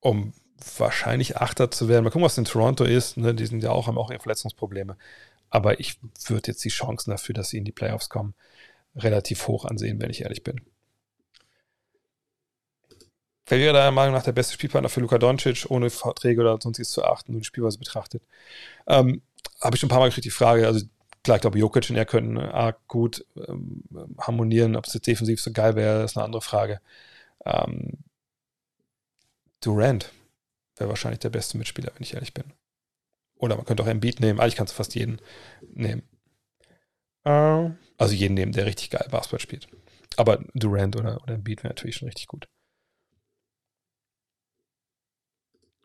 um 0.00 0.32
wahrscheinlich 0.78 1.38
Achter 1.38 1.70
zu 1.70 1.88
werden. 1.88 2.04
Mal 2.04 2.10
gucken, 2.10 2.24
was 2.24 2.38
in 2.38 2.44
Toronto 2.44 2.84
ist. 2.84 3.16
Ne? 3.16 3.34
Die 3.34 3.46
sind 3.46 3.62
ja 3.62 3.70
auch, 3.70 3.86
haben 3.86 3.98
auch 3.98 4.10
ihre 4.10 4.20
Verletzungsprobleme. 4.20 4.96
Aber 5.50 5.80
ich 5.80 5.98
würde 6.26 6.48
jetzt 6.48 6.64
die 6.64 6.70
Chancen 6.70 7.10
dafür, 7.10 7.34
dass 7.34 7.50
sie 7.50 7.58
in 7.58 7.64
die 7.64 7.72
Playoffs 7.72 8.08
kommen, 8.08 8.34
relativ 8.96 9.46
hoch 9.48 9.64
ansehen, 9.64 10.00
wenn 10.00 10.10
ich 10.10 10.22
ehrlich 10.22 10.42
bin. 10.42 10.60
Wer 13.46 13.58
wäre 13.58 13.74
deiner 13.74 13.90
Meinung 13.90 14.14
nach 14.14 14.22
der 14.22 14.32
beste 14.32 14.54
Spielpartner 14.54 14.88
für 14.88 15.00
Luka 15.00 15.18
Doncic, 15.18 15.66
ohne 15.68 15.90
Verträge 15.90 16.40
oder 16.40 16.58
sonstiges 16.60 16.90
zu 16.90 17.04
achten, 17.04 17.32
nur 17.32 17.40
die 17.40 17.46
Spielweise 17.46 17.78
betrachtet? 17.78 18.22
Ähm, 18.86 19.22
Habe 19.60 19.76
ich 19.76 19.80
schon 19.80 19.88
ein 19.88 19.90
paar 19.90 20.00
Mal 20.00 20.08
gekriegt, 20.08 20.24
die 20.24 20.30
Frage. 20.30 20.66
Also, 20.66 20.86
klar, 21.22 21.36
ich 21.36 21.42
glaube, 21.42 21.58
Jokic 21.58 21.90
und 21.90 21.96
er 21.96 22.06
könnten 22.06 22.38
arg 22.38 22.86
gut 22.88 23.26
ähm, 23.36 23.84
harmonieren. 24.18 24.76
Ob 24.76 24.86
es 24.86 24.94
jetzt 24.94 25.06
defensiv 25.06 25.40
so 25.40 25.52
geil 25.52 25.76
wäre, 25.76 26.04
ist 26.04 26.16
eine 26.16 26.24
andere 26.24 26.42
Frage. 26.42 26.80
Ähm, 27.44 27.98
Durant 29.60 30.10
wäre 30.76 30.88
wahrscheinlich 30.88 31.20
der 31.20 31.30
beste 31.30 31.58
Mitspieler, 31.58 31.92
wenn 31.94 32.02
ich 32.02 32.14
ehrlich 32.14 32.34
bin. 32.34 32.44
Oder 33.36 33.56
man 33.56 33.64
könnte 33.66 33.82
auch 33.82 33.88
Embiid 33.88 34.20
nehmen. 34.20 34.40
Eigentlich 34.40 34.56
kannst 34.56 34.72
du 34.72 34.76
fast 34.76 34.94
jeden 34.94 35.20
nehmen. 35.74 36.02
Uh, 37.26 37.72
also 37.96 38.14
jeden 38.14 38.34
nehmen, 38.34 38.52
der 38.52 38.66
richtig 38.66 38.90
geil 38.90 39.06
Basketball 39.10 39.40
spielt. 39.40 39.68
Aber 40.16 40.44
Durant 40.54 40.96
oder, 40.96 41.22
oder 41.22 41.34
Embiid 41.34 41.62
wäre 41.62 41.72
natürlich 41.74 41.96
schon 41.96 42.08
richtig 42.08 42.26
gut. 42.26 42.48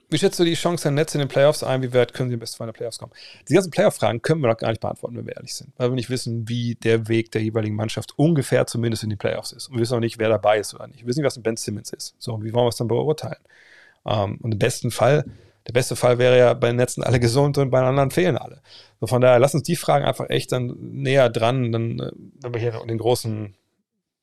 Wie 0.09 0.17
schätzt 0.17 0.39
du 0.39 0.43
die 0.43 0.55
Chance 0.55 0.83
der 0.83 0.91
Netz 0.91 1.13
in 1.13 1.19
den 1.19 1.27
Playoffs 1.27 1.61
ein? 1.61 1.83
Wie 1.83 1.93
weit 1.93 2.13
können 2.13 2.29
sie 2.29 2.33
im 2.33 2.39
besten 2.39 2.57
Fall 2.57 2.67
in 2.67 2.73
die 2.73 2.77
Playoffs 2.77 2.97
kommen? 2.97 3.11
Die 3.47 3.53
ganzen 3.53 3.69
Playoff-Fragen 3.69 4.23
können 4.23 4.41
wir 4.41 4.49
noch 4.49 4.57
gar 4.57 4.69
nicht 4.69 4.81
beantworten, 4.81 5.15
wenn 5.15 5.27
wir 5.27 5.35
ehrlich 5.35 5.53
sind. 5.53 5.71
Weil 5.77 5.91
wir 5.91 5.95
nicht 5.95 6.09
wissen, 6.09 6.49
wie 6.49 6.73
der 6.75 7.07
Weg 7.07 7.31
der 7.31 7.43
jeweiligen 7.43 7.75
Mannschaft 7.75 8.17
ungefähr 8.17 8.65
zumindest 8.65 9.03
in 9.03 9.11
die 9.11 9.15
Playoffs 9.15 9.51
ist. 9.51 9.67
Und 9.67 9.75
wir 9.75 9.81
wissen 9.81 9.95
auch 9.95 9.99
nicht, 9.99 10.17
wer 10.17 10.29
dabei 10.29 10.57
ist 10.57 10.73
oder 10.73 10.87
nicht. 10.87 11.01
Wir 11.01 11.07
wissen 11.07 11.19
nicht, 11.19 11.27
was 11.27 11.37
ein 11.37 11.43
Ben 11.43 11.57
Simmons 11.57 11.93
ist. 11.93 12.15
So, 12.17 12.43
wie 12.43 12.53
wollen 12.53 12.65
wir 12.65 12.69
es 12.69 12.77
dann 12.77 12.87
beurteilen? 12.87 13.37
Um, 14.03 14.13
ähm, 14.13 14.39
und 14.41 14.53
im 14.53 14.59
besten 14.59 14.89
Fall, 14.89 15.25
der 15.67 15.73
beste 15.73 15.95
Fall 15.95 16.17
wäre 16.17 16.39
ja, 16.39 16.55
bei 16.55 16.67
den 16.67 16.77
Netzen 16.77 17.03
alle 17.03 17.19
gesund 17.19 17.59
und 17.59 17.69
bei 17.69 17.79
den 17.79 17.89
anderen 17.89 18.09
fehlen 18.09 18.37
alle. 18.37 18.63
So, 18.99 19.05
von 19.05 19.21
daher, 19.21 19.37
lass 19.37 19.53
uns 19.53 19.61
die 19.63 19.75
Fragen 19.75 20.05
einfach 20.05 20.27
echt 20.29 20.51
dann 20.51 20.75
näher 20.79 21.29
dran, 21.29 21.71
dann, 21.71 21.99
äh, 21.99 22.11
wenn 22.41 22.53
wir 22.55 22.61
hier 22.61 22.71
den 22.71 22.97
großen 22.97 23.53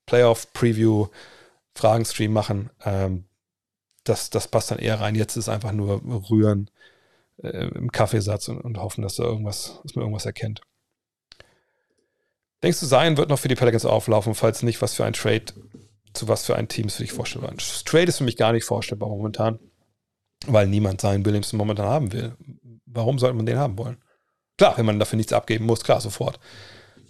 Playoff-Preview-Fragen-Stream 0.07 2.33
machen. 2.33 2.71
Ähm, 2.85 3.26
das, 4.09 4.31
das 4.31 4.49
passt 4.49 4.71
dann 4.71 4.79
eher 4.79 5.01
rein. 5.01 5.15
Jetzt 5.15 5.37
ist 5.37 5.49
einfach 5.49 5.73
nur 5.73 6.01
rühren 6.31 6.71
äh, 7.43 7.69
im 7.69 7.93
Kaffeesatz 7.93 8.49
und, 8.49 8.61
und, 8.61 8.79
hoffen, 8.79 9.03
dass 9.03 9.17
da 9.17 9.25
irgendwas, 9.25 9.81
dass 9.83 9.95
man 9.95 10.05
irgendwas 10.05 10.27
erkennt. 10.27 10.61
Denkst 12.63 12.81
du, 12.81 12.87
Zion 12.87 13.17
wird 13.17 13.29
noch 13.29 13.39
für 13.39 13.49
die 13.49 13.55
Pelicans 13.55 13.85
auflaufen? 13.85 14.35
Falls 14.35 14.63
nicht, 14.63 14.81
was 14.81 14.95
für 14.95 15.05
ein 15.05 15.13
Trade 15.13 15.45
zu 16.15 16.29
was 16.29 16.47
für 16.47 16.57
ein 16.57 16.69
Team 16.69 16.87
ist 16.87 16.97
für 16.97 17.03
dich 17.03 17.13
vorstellbar? 17.13 17.51
Ein 17.51 17.59
Trade 17.59 18.05
ist 18.05 18.19
für 18.19 18.25
mich 18.25 18.37
gar 18.37 18.53
nicht 18.53 18.65
vorstellbar 18.65 19.09
momentan, 19.09 19.59
weil 20.47 20.67
niemand 20.67 21.01
Zion 21.01 21.25
Williamson 21.25 21.59
momentan 21.59 21.87
haben 21.87 22.13
will. 22.13 22.35
Warum 22.87 23.19
sollte 23.19 23.37
man 23.37 23.47
den 23.47 23.59
haben 23.59 23.77
wollen? 23.77 23.99
Klar, 24.57 24.79
wenn 24.79 24.87
man 24.87 24.99
dafür 24.99 25.19
nichts 25.19 25.35
abgeben 25.35 25.67
muss, 25.67 25.85
klar, 25.85 26.01
sofort. 26.01 26.41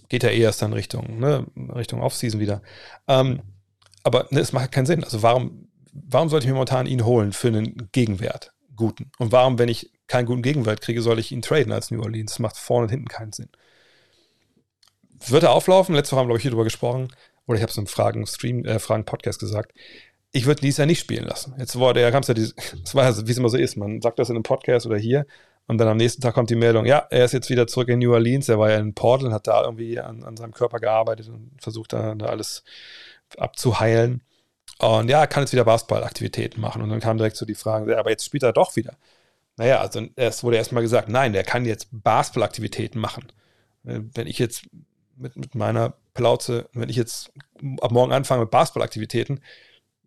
Geht 0.09 0.24
ja 0.24 0.30
eh 0.30 0.40
erst 0.40 0.62
dann 0.62 0.72
Richtung, 0.72 1.20
ne, 1.20 1.47
Richtung 1.74 2.03
Offseason 2.03 2.40
wieder. 2.40 2.62
Ähm, 3.07 3.42
aber 4.03 4.26
ne, 4.30 4.40
es 4.40 4.53
macht 4.53 4.72
keinen 4.72 4.86
Sinn. 4.86 5.05
Also 5.05 5.22
warum 5.22 5.66
warum 6.09 6.28
sollte 6.28 6.44
ich 6.44 6.49
mir 6.49 6.55
momentan 6.55 6.86
ihn 6.86 7.05
holen 7.05 7.32
für 7.32 7.49
einen 7.49 7.88
Gegenwert, 7.92 8.53
guten? 8.74 9.11
Und 9.18 9.32
warum, 9.32 9.59
wenn 9.59 9.68
ich 9.68 9.90
keinen 10.07 10.26
guten 10.26 10.42
Gegenwert 10.42 10.80
kriege, 10.80 11.03
soll 11.03 11.18
ich 11.18 11.32
ihn 11.32 11.42
traden 11.42 11.72
als 11.72 11.90
New 11.90 12.03
Orleans? 12.03 12.32
Das 12.32 12.38
macht 12.38 12.57
vorne 12.57 12.84
und 12.84 12.90
hinten 12.90 13.09
keinen 13.09 13.32
Sinn. 13.32 13.49
Wird 15.26 15.42
er 15.42 15.53
auflaufen? 15.53 15.94
Letzte 15.94 16.12
Woche 16.12 16.20
haben 16.20 16.28
wir, 16.28 16.36
ich, 16.36 16.42
hier 16.42 16.51
drüber 16.51 16.64
gesprochen. 16.64 17.09
Oder 17.47 17.57
ich 17.57 17.62
habe 17.62 17.70
es 17.70 17.78
im 17.78 17.86
Fragen-Stream, 17.86 18.64
äh, 18.64 18.78
Fragen-Podcast 18.78 19.38
gesagt. 19.38 19.72
Ich 20.32 20.47
würde 20.47 20.61
dieses 20.61 20.78
Jahr 20.78 20.86
nicht 20.86 21.01
spielen 21.01 21.24
lassen. 21.24 21.55
Jetzt 21.59 21.76
wurde 21.76 22.01
ja, 22.01 22.11
kam 22.11 22.22
es 22.22 22.28
ja, 22.28 22.34
das 22.34 22.94
war 22.94 23.09
ja, 23.09 23.26
wie 23.26 23.30
es 23.30 23.38
immer 23.38 23.49
so 23.49 23.57
ist. 23.57 23.76
Man 23.76 24.03
sagt 24.03 24.18
das 24.18 24.28
in 24.28 24.36
einem 24.36 24.42
Podcast 24.42 24.86
oder 24.86 24.99
hier. 24.99 25.26
Und 25.68 25.78
dann 25.78 25.88
am 25.88 25.97
nächsten 25.97 26.22
Tag 26.22 26.34
kommt 26.34 26.51
die 26.51 26.57
Meldung, 26.57 26.86
ja, 26.86 27.07
er 27.11 27.24
ist 27.24 27.32
jetzt 27.32 27.51
wieder 27.51 27.66
zurück 27.66 27.88
in 27.88 27.99
New 27.99 28.12
Orleans. 28.12 28.49
Er 28.49 28.59
war 28.59 28.70
ja 28.70 28.78
in 28.78 28.94
Portland, 28.94 29.34
hat 29.34 29.47
da 29.49 29.64
irgendwie 29.64 29.99
an, 29.99 30.22
an 30.22 30.36
seinem 30.36 30.53
Körper 30.53 30.78
gearbeitet 30.78 31.28
und 31.28 31.51
versucht 31.59 31.92
da 31.92 32.12
alles 32.20 32.62
abzuheilen. 33.36 34.22
Und 34.79 35.09
ja, 35.09 35.20
er 35.20 35.27
kann 35.27 35.43
jetzt 35.43 35.53
wieder 35.53 35.64
Basketballaktivitäten 35.64 36.61
machen. 36.61 36.83
Und 36.83 36.91
dann 36.91 37.01
kam 37.01 37.16
direkt 37.16 37.37
so 37.37 37.47
die 37.47 37.55
Frage, 37.55 37.99
aber 37.99 38.11
jetzt 38.11 38.24
spielt 38.24 38.43
er 38.43 38.53
doch 38.53 38.77
wieder. 38.77 38.97
Naja, 39.57 39.81
also 39.81 40.07
es 40.16 40.45
wurde 40.45 40.59
erstmal 40.59 40.83
gesagt, 40.83 41.09
nein, 41.09 41.33
der 41.33 41.45
kann 41.45 41.64
jetzt 41.64 41.89
Basketballaktivitäten 41.91 43.01
machen. 43.01 43.33
Wenn 43.83 44.27
ich 44.27 44.39
jetzt 44.39 44.64
mit, 45.16 45.37
mit 45.37 45.55
meiner 45.55 45.95
Plauze, 46.12 46.68
wenn 46.72 46.91
ich 46.91 46.97
jetzt 46.97 47.33
ab 47.81 47.91
morgen 47.91 48.12
anfange 48.12 48.43
mit 48.43 48.51
Basketballaktivitäten, 48.51 49.41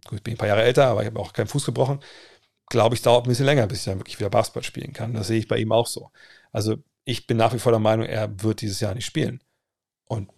gut, 0.06 0.20
ich 0.20 0.24
bin 0.24 0.36
ein 0.36 0.38
paar 0.38 0.48
Jahre 0.48 0.64
älter, 0.64 0.88
aber 0.88 1.02
ich 1.02 1.08
habe 1.08 1.20
auch 1.20 1.34
keinen 1.34 1.48
Fuß 1.48 1.66
gebrochen, 1.66 2.00
glaube 2.70 2.96
ich, 2.96 3.02
dauert 3.02 3.26
ein 3.26 3.30
bisschen 3.30 3.46
länger, 3.46 3.66
bis 3.66 3.80
ich 3.80 3.86
dann 3.86 4.00
wirklich 4.00 4.20
wieder 4.20 4.30
Basketball 4.30 4.64
spielen 4.64 4.94
kann. 4.94 5.14
Das 5.14 5.28
sehe 5.28 5.40
ich 5.40 5.48
bei 5.48 5.58
ihm 5.58 5.72
auch 5.72 5.88
so. 5.88 6.12
Also 6.52 6.78
ich 7.06 7.26
bin 7.26 7.38
nach 7.38 7.54
wie 7.54 7.60
vor 7.60 7.72
der 7.72 7.80
Meinung, 7.80 8.06
er 8.06 8.44
wird 8.44 8.62
dieses 8.62 8.80
Jahr 8.80 8.94
nicht 8.94 9.06
spielen. 9.06 9.42
Und 10.06 10.30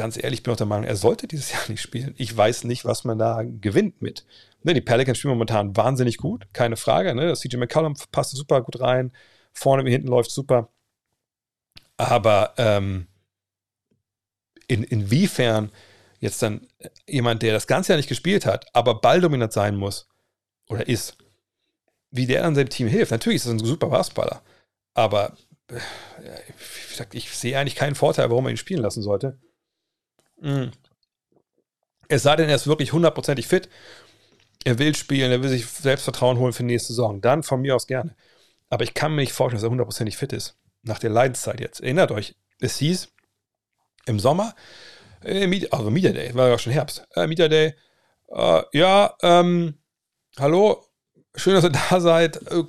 ganz 0.00 0.16
ehrlich, 0.16 0.40
ich 0.40 0.42
bin 0.42 0.52
auch 0.52 0.56
der 0.56 0.66
Meinung, 0.66 0.86
er 0.86 0.96
sollte 0.96 1.28
dieses 1.28 1.52
Jahr 1.52 1.62
nicht 1.68 1.82
spielen. 1.82 2.14
Ich 2.16 2.34
weiß 2.34 2.64
nicht, 2.64 2.84
was 2.84 3.04
man 3.04 3.18
da 3.18 3.42
gewinnt 3.42 4.00
mit. 4.00 4.24
Ne, 4.62 4.74
die 4.74 4.80
Pelicans 4.80 5.18
spielen 5.18 5.34
momentan 5.34 5.76
wahnsinnig 5.76 6.16
gut, 6.16 6.46
keine 6.52 6.76
Frage. 6.76 7.14
Ne? 7.14 7.34
CJ 7.34 7.56
McCollum 7.56 7.94
passt 8.10 8.34
super 8.36 8.62
gut 8.62 8.80
rein, 8.80 9.12
vorne 9.52 9.84
wie 9.84 9.90
hinten 9.90 10.08
läuft 10.08 10.30
super. 10.30 10.68
Aber 11.96 12.54
ähm, 12.56 13.06
in, 14.68 14.82
inwiefern 14.84 15.70
jetzt 16.18 16.42
dann 16.42 16.66
jemand, 17.06 17.42
der 17.42 17.52
das 17.52 17.66
ganze 17.66 17.92
Jahr 17.92 17.98
nicht 17.98 18.08
gespielt 18.08 18.46
hat, 18.46 18.66
aber 18.74 19.00
balldominant 19.00 19.52
sein 19.52 19.76
muss 19.76 20.08
oder 20.68 20.88
ist, 20.88 21.16
wie 22.10 22.26
der 22.26 22.44
an 22.44 22.54
seinem 22.54 22.70
Team 22.70 22.88
hilft. 22.88 23.10
Natürlich 23.10 23.36
ist 23.36 23.46
das 23.46 23.52
ein 23.52 23.58
super 23.58 23.88
Basketballer, 23.88 24.42
aber 24.94 25.36
äh, 25.68 25.80
gesagt, 26.90 27.14
ich 27.14 27.30
sehe 27.30 27.58
eigentlich 27.58 27.76
keinen 27.76 27.94
Vorteil, 27.94 28.30
warum 28.30 28.44
man 28.44 28.52
ihn 28.52 28.58
spielen 28.58 28.82
lassen 28.82 29.02
sollte. 29.02 29.38
Mhm. 30.40 30.70
Es 32.08 32.22
sei 32.24 32.36
denn, 32.36 32.48
er 32.48 32.56
ist 32.56 32.66
wirklich 32.66 32.92
hundertprozentig 32.92 33.46
fit. 33.46 33.68
Er 34.64 34.78
will 34.78 34.94
spielen, 34.94 35.30
er 35.30 35.42
will 35.42 35.48
sich 35.48 35.66
Selbstvertrauen 35.66 36.38
holen 36.38 36.52
für 36.52 36.62
die 36.62 36.72
nächste 36.72 36.92
Saison. 36.92 37.20
Dann 37.20 37.42
von 37.42 37.60
mir 37.60 37.76
aus 37.76 37.86
gerne. 37.86 38.14
Aber 38.68 38.84
ich 38.84 38.94
kann 38.94 39.14
mir 39.14 39.22
nicht 39.22 39.32
vorstellen, 39.32 39.58
dass 39.58 39.66
er 39.66 39.70
hundertprozentig 39.70 40.16
fit 40.16 40.32
ist. 40.32 40.56
Nach 40.82 40.98
der 40.98 41.10
Leidenszeit 41.10 41.60
jetzt. 41.60 41.80
Erinnert 41.80 42.10
euch, 42.10 42.34
es 42.60 42.76
hieß 42.78 43.08
im 44.06 44.18
Sommer, 44.18 44.54
äh, 45.22 45.66
also 45.70 45.90
Media 45.90 46.12
Day, 46.12 46.34
war 46.34 46.48
ja 46.48 46.58
schon 46.58 46.72
Herbst. 46.72 47.06
Äh, 47.14 47.26
Media 47.26 47.48
Day, 47.48 47.74
äh, 48.28 48.62
ja, 48.72 49.14
ähm, 49.22 49.74
hallo, 50.38 50.84
schön, 51.34 51.54
dass 51.54 51.64
ihr 51.64 51.70
da 51.90 52.00
seid. 52.00 52.36
Äh, 52.50 52.64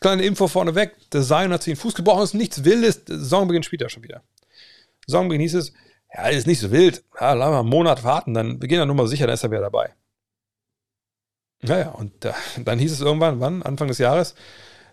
kleine 0.00 0.24
Info 0.24 0.48
vorneweg: 0.48 0.94
Der 1.10 1.22
Zion 1.22 1.52
hat 1.52 1.62
sich 1.62 1.74
den 1.74 1.80
Fuß 1.80 1.94
gebrochen, 1.94 2.22
ist 2.22 2.34
nichts 2.34 2.64
Wildes. 2.64 3.02
Saisonbeginn 3.06 3.62
spielt 3.62 3.82
er 3.82 3.88
schon 3.88 4.02
wieder. 4.02 4.22
Saisonbeginn 5.06 5.40
hieß 5.40 5.54
es, 5.54 5.72
ja, 6.14 6.28
ist 6.28 6.46
nicht 6.46 6.60
so 6.60 6.70
wild. 6.70 7.04
Ja, 7.20 7.32
lass 7.34 7.50
mal 7.50 7.60
einen 7.60 7.68
Monat 7.68 8.04
warten, 8.04 8.34
dann 8.34 8.60
wir 8.60 8.68
gehen 8.68 8.78
dann 8.78 8.88
nur 8.88 8.96
mal 8.96 9.08
sicher, 9.08 9.26
dann 9.26 9.34
ist 9.34 9.44
er 9.44 9.50
wieder 9.50 9.60
dabei. 9.60 9.94
Naja, 11.62 11.90
und 11.90 12.24
äh, 12.24 12.32
dann 12.64 12.78
hieß 12.78 12.92
es 12.92 13.00
irgendwann, 13.00 13.40
wann? 13.40 13.62
Anfang 13.62 13.88
des 13.88 13.98
Jahres, 13.98 14.34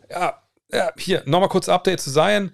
ja, 0.09 0.41
ja 0.71 0.91
hier, 0.97 1.23
nochmal 1.25 1.49
kurz 1.49 1.69
Update 1.69 2.01
zu 2.01 2.09
sein. 2.09 2.51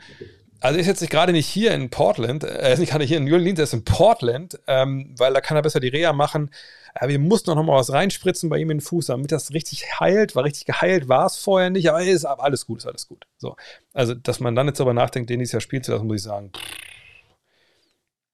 Also 0.60 0.80
ist 0.80 0.88
jetzt 0.88 1.10
gerade 1.10 1.34
nicht 1.34 1.48
hier 1.48 1.74
in 1.74 1.90
Portland, 1.90 2.46
er 2.46 2.72
ist 2.72 2.80
nicht 2.80 2.92
gerade 2.92 3.04
hier 3.04 3.18
in 3.18 3.26
New 3.26 3.34
Orleans, 3.34 3.60
er 3.60 3.64
ist 3.64 3.74
in 3.74 3.84
Portland, 3.84 4.60
ähm, 4.68 5.14
weil 5.18 5.34
da 5.34 5.42
kann 5.42 5.58
er 5.58 5.62
besser 5.62 5.82
die 5.82 5.90
Reha 5.90 6.14
machen. 6.14 6.52
Aber 6.96 7.10
wir 7.10 7.20
mussten 7.20 7.54
noch 7.54 7.62
mal 7.64 7.76
was 7.76 7.92
reinspritzen 7.92 8.50
bei 8.50 8.58
ihm 8.60 8.70
in 8.70 8.78
den 8.78 8.82
Fuß, 8.82 9.08
damit 9.08 9.32
das 9.32 9.52
richtig 9.52 10.00
heilt. 10.00 10.36
War 10.36 10.44
richtig 10.44 10.66
geheilt, 10.66 11.10
war 11.10 11.26
es 11.26 11.38
vorher 11.38 11.70
nicht, 11.70 11.90
aber 11.90 12.04
ist 12.04 12.24
alles 12.24 12.66
gut, 12.66 12.80
ist 12.80 12.86
alles 12.86 13.08
gut. 13.08 13.26
So. 13.38 13.56
Also, 13.94 14.14
dass 14.14 14.40
man 14.40 14.56
dann 14.56 14.68
jetzt 14.68 14.80
darüber 14.80 14.94
nachdenkt, 14.94 15.30
den 15.30 15.40
dieses 15.40 15.54
Jahr 15.54 15.62
spielen 15.62 15.84
zu 15.84 15.92
lassen, 15.92 16.08
muss 16.08 16.18
ich 16.18 16.24
sagen, 16.24 16.52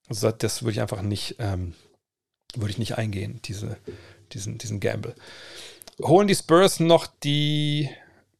also 0.10 0.32
das 0.32 0.64
würde 0.64 0.74
ich 0.74 0.82
einfach 0.82 1.01
nicht, 1.01 1.36
ähm, 1.39 1.76
würde 2.55 2.72
ich 2.72 2.78
nicht 2.78 2.97
eingehen, 2.97 3.39
diese, 3.45 3.78
diesen, 4.34 4.57
diesen 4.57 4.80
Gamble. 4.80 5.16
Holen 6.01 6.28
die 6.28 6.36
Spurs 6.36 6.80
noch 6.80 7.07
die 7.07 7.89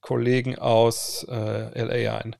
Kollegen 0.01 0.57
aus 0.57 1.26
äh, 1.30 1.82
LA 1.82 2.17
ein. 2.17 2.36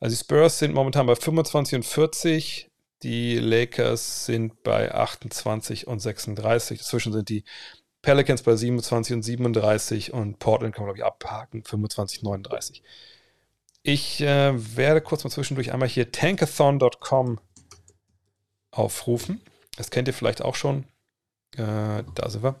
Also 0.00 0.14
die 0.14 0.20
Spurs 0.20 0.58
sind 0.58 0.74
momentan 0.74 1.06
bei 1.06 1.16
25 1.16 1.76
und 1.76 1.84
40, 1.84 2.70
die 3.02 3.38
Lakers 3.38 4.26
sind 4.26 4.62
bei 4.62 4.94
28 4.94 5.86
und 5.86 6.00
36. 6.00 6.78
Dazwischen 6.78 7.12
sind 7.12 7.28
die 7.28 7.44
Pelicans 8.02 8.42
bei 8.42 8.54
27 8.54 9.16
und 9.16 9.22
37 9.22 10.12
und 10.12 10.38
Portland 10.38 10.74
kann 10.74 10.86
man, 10.86 10.94
glaube 10.94 10.98
ich, 10.98 11.04
abhaken, 11.04 11.64
25, 11.64 12.22
39. 12.22 12.82
Ich 13.82 14.20
äh, 14.20 14.76
werde 14.76 15.00
kurz 15.00 15.24
mal 15.24 15.30
zwischendurch 15.30 15.72
einmal 15.72 15.88
hier 15.88 16.12
tankathon.com 16.12 17.40
aufrufen. 18.70 19.40
Das 19.76 19.90
kennt 19.90 20.08
ihr 20.08 20.14
vielleicht 20.14 20.42
auch 20.42 20.54
schon. 20.54 20.84
Äh, 21.56 22.04
da 22.14 22.28
sind 22.28 22.42
wir. 22.42 22.60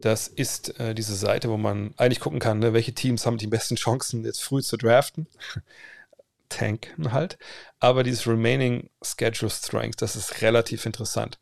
Das 0.00 0.28
ist 0.28 0.78
äh, 0.78 0.94
diese 0.94 1.16
Seite, 1.16 1.50
wo 1.50 1.56
man 1.56 1.92
eigentlich 1.96 2.20
gucken 2.20 2.38
kann, 2.38 2.60
ne, 2.60 2.72
welche 2.72 2.94
Teams 2.94 3.26
haben 3.26 3.38
die 3.38 3.48
besten 3.48 3.74
Chancen, 3.74 4.24
jetzt 4.24 4.42
früh 4.42 4.62
zu 4.62 4.76
draften. 4.76 5.26
tanken 6.48 7.12
halt. 7.12 7.38
Aber 7.78 8.02
dieses 8.02 8.26
Remaining 8.26 8.90
Schedule 9.02 9.50
Strength, 9.50 10.02
das 10.02 10.16
ist 10.16 10.42
relativ 10.42 10.86
interessant. 10.86 11.38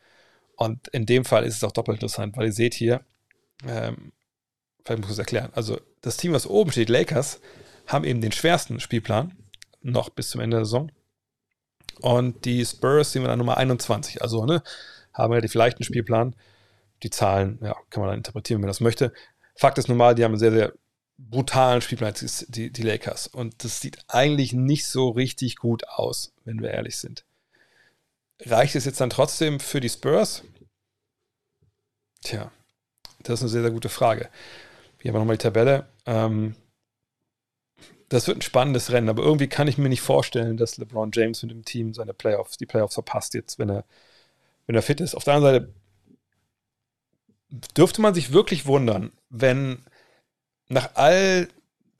Und 0.56 0.88
in 0.88 1.06
dem 1.06 1.24
Fall 1.24 1.44
ist 1.44 1.56
es 1.56 1.64
auch 1.64 1.72
doppelt 1.72 1.96
interessant, 1.96 2.36
weil 2.36 2.46
ihr 2.46 2.52
seht 2.52 2.74
hier, 2.74 3.02
ähm, 3.66 4.12
vielleicht 4.84 5.00
muss 5.00 5.10
ich 5.10 5.14
es 5.14 5.18
erklären, 5.18 5.50
also 5.54 5.80
das 6.00 6.16
Team, 6.16 6.32
was 6.32 6.46
oben 6.46 6.72
steht, 6.72 6.88
Lakers, 6.88 7.40
haben 7.86 8.04
eben 8.04 8.20
den 8.20 8.32
schwersten 8.32 8.80
Spielplan, 8.80 9.36
noch 9.82 10.08
bis 10.08 10.30
zum 10.30 10.40
Ende 10.40 10.56
der 10.56 10.64
Saison. 10.64 10.90
Und 12.00 12.44
die 12.44 12.64
Spurs 12.64 13.12
sind 13.12 13.22
wir 13.22 13.28
dann 13.28 13.38
Nummer 13.38 13.56
21, 13.56 14.22
also 14.22 14.44
ne, 14.44 14.62
haben 15.12 15.32
relativ 15.32 15.54
leichten 15.54 15.84
Spielplan. 15.84 16.36
Die 17.02 17.10
Zahlen, 17.10 17.58
ja, 17.62 17.76
kann 17.90 18.00
man 18.00 18.10
dann 18.10 18.18
interpretieren, 18.18 18.58
wenn 18.58 18.62
man 18.62 18.70
das 18.70 18.80
möchte. 18.80 19.12
Fakt 19.54 19.78
ist 19.78 19.88
normal, 19.88 20.14
die 20.14 20.24
haben 20.24 20.32
einen 20.32 20.38
sehr, 20.38 20.52
sehr 20.52 20.72
brutalen 21.18 21.80
Spielplan 21.80 22.14
die, 22.48 22.70
die 22.70 22.82
Lakers. 22.82 23.26
Und 23.26 23.64
das 23.64 23.80
sieht 23.80 23.98
eigentlich 24.08 24.52
nicht 24.52 24.86
so 24.86 25.10
richtig 25.10 25.56
gut 25.56 25.88
aus, 25.88 26.32
wenn 26.44 26.60
wir 26.60 26.70
ehrlich 26.70 26.96
sind. 26.96 27.24
Reicht 28.44 28.74
es 28.76 28.84
jetzt 28.84 29.00
dann 29.00 29.10
trotzdem 29.10 29.60
für 29.60 29.80
die 29.80 29.88
Spurs? 29.88 30.42
Tja, 32.22 32.50
das 33.22 33.40
ist 33.40 33.42
eine 33.42 33.50
sehr, 33.50 33.62
sehr 33.62 33.70
gute 33.70 33.88
Frage. 33.88 34.28
Hier 35.00 35.10
haben 35.10 35.16
wir 35.16 35.20
nochmal 35.20 35.36
die 35.36 35.42
Tabelle. 35.42 35.88
Ähm, 36.04 36.54
das 38.08 38.28
wird 38.28 38.38
ein 38.38 38.42
spannendes 38.42 38.92
Rennen, 38.92 39.08
aber 39.08 39.22
irgendwie 39.22 39.48
kann 39.48 39.68
ich 39.68 39.78
mir 39.78 39.88
nicht 39.88 40.00
vorstellen, 40.00 40.56
dass 40.56 40.76
LeBron 40.76 41.10
James 41.12 41.42
mit 41.42 41.50
dem 41.50 41.64
Team 41.64 41.92
seine 41.94 42.14
Playoffs, 42.14 42.56
die 42.56 42.66
Playoffs 42.66 42.94
verpasst 42.94 43.34
jetzt, 43.34 43.58
wenn 43.58 43.70
er, 43.70 43.84
wenn 44.66 44.76
er 44.76 44.82
fit 44.82 45.00
ist. 45.00 45.14
Auf 45.14 45.24
der 45.24 45.34
anderen 45.34 45.54
Seite 45.54 45.74
dürfte 47.76 48.00
man 48.00 48.14
sich 48.14 48.32
wirklich 48.32 48.66
wundern, 48.66 49.12
wenn 49.30 49.84
nach 50.68 50.90
all 50.94 51.48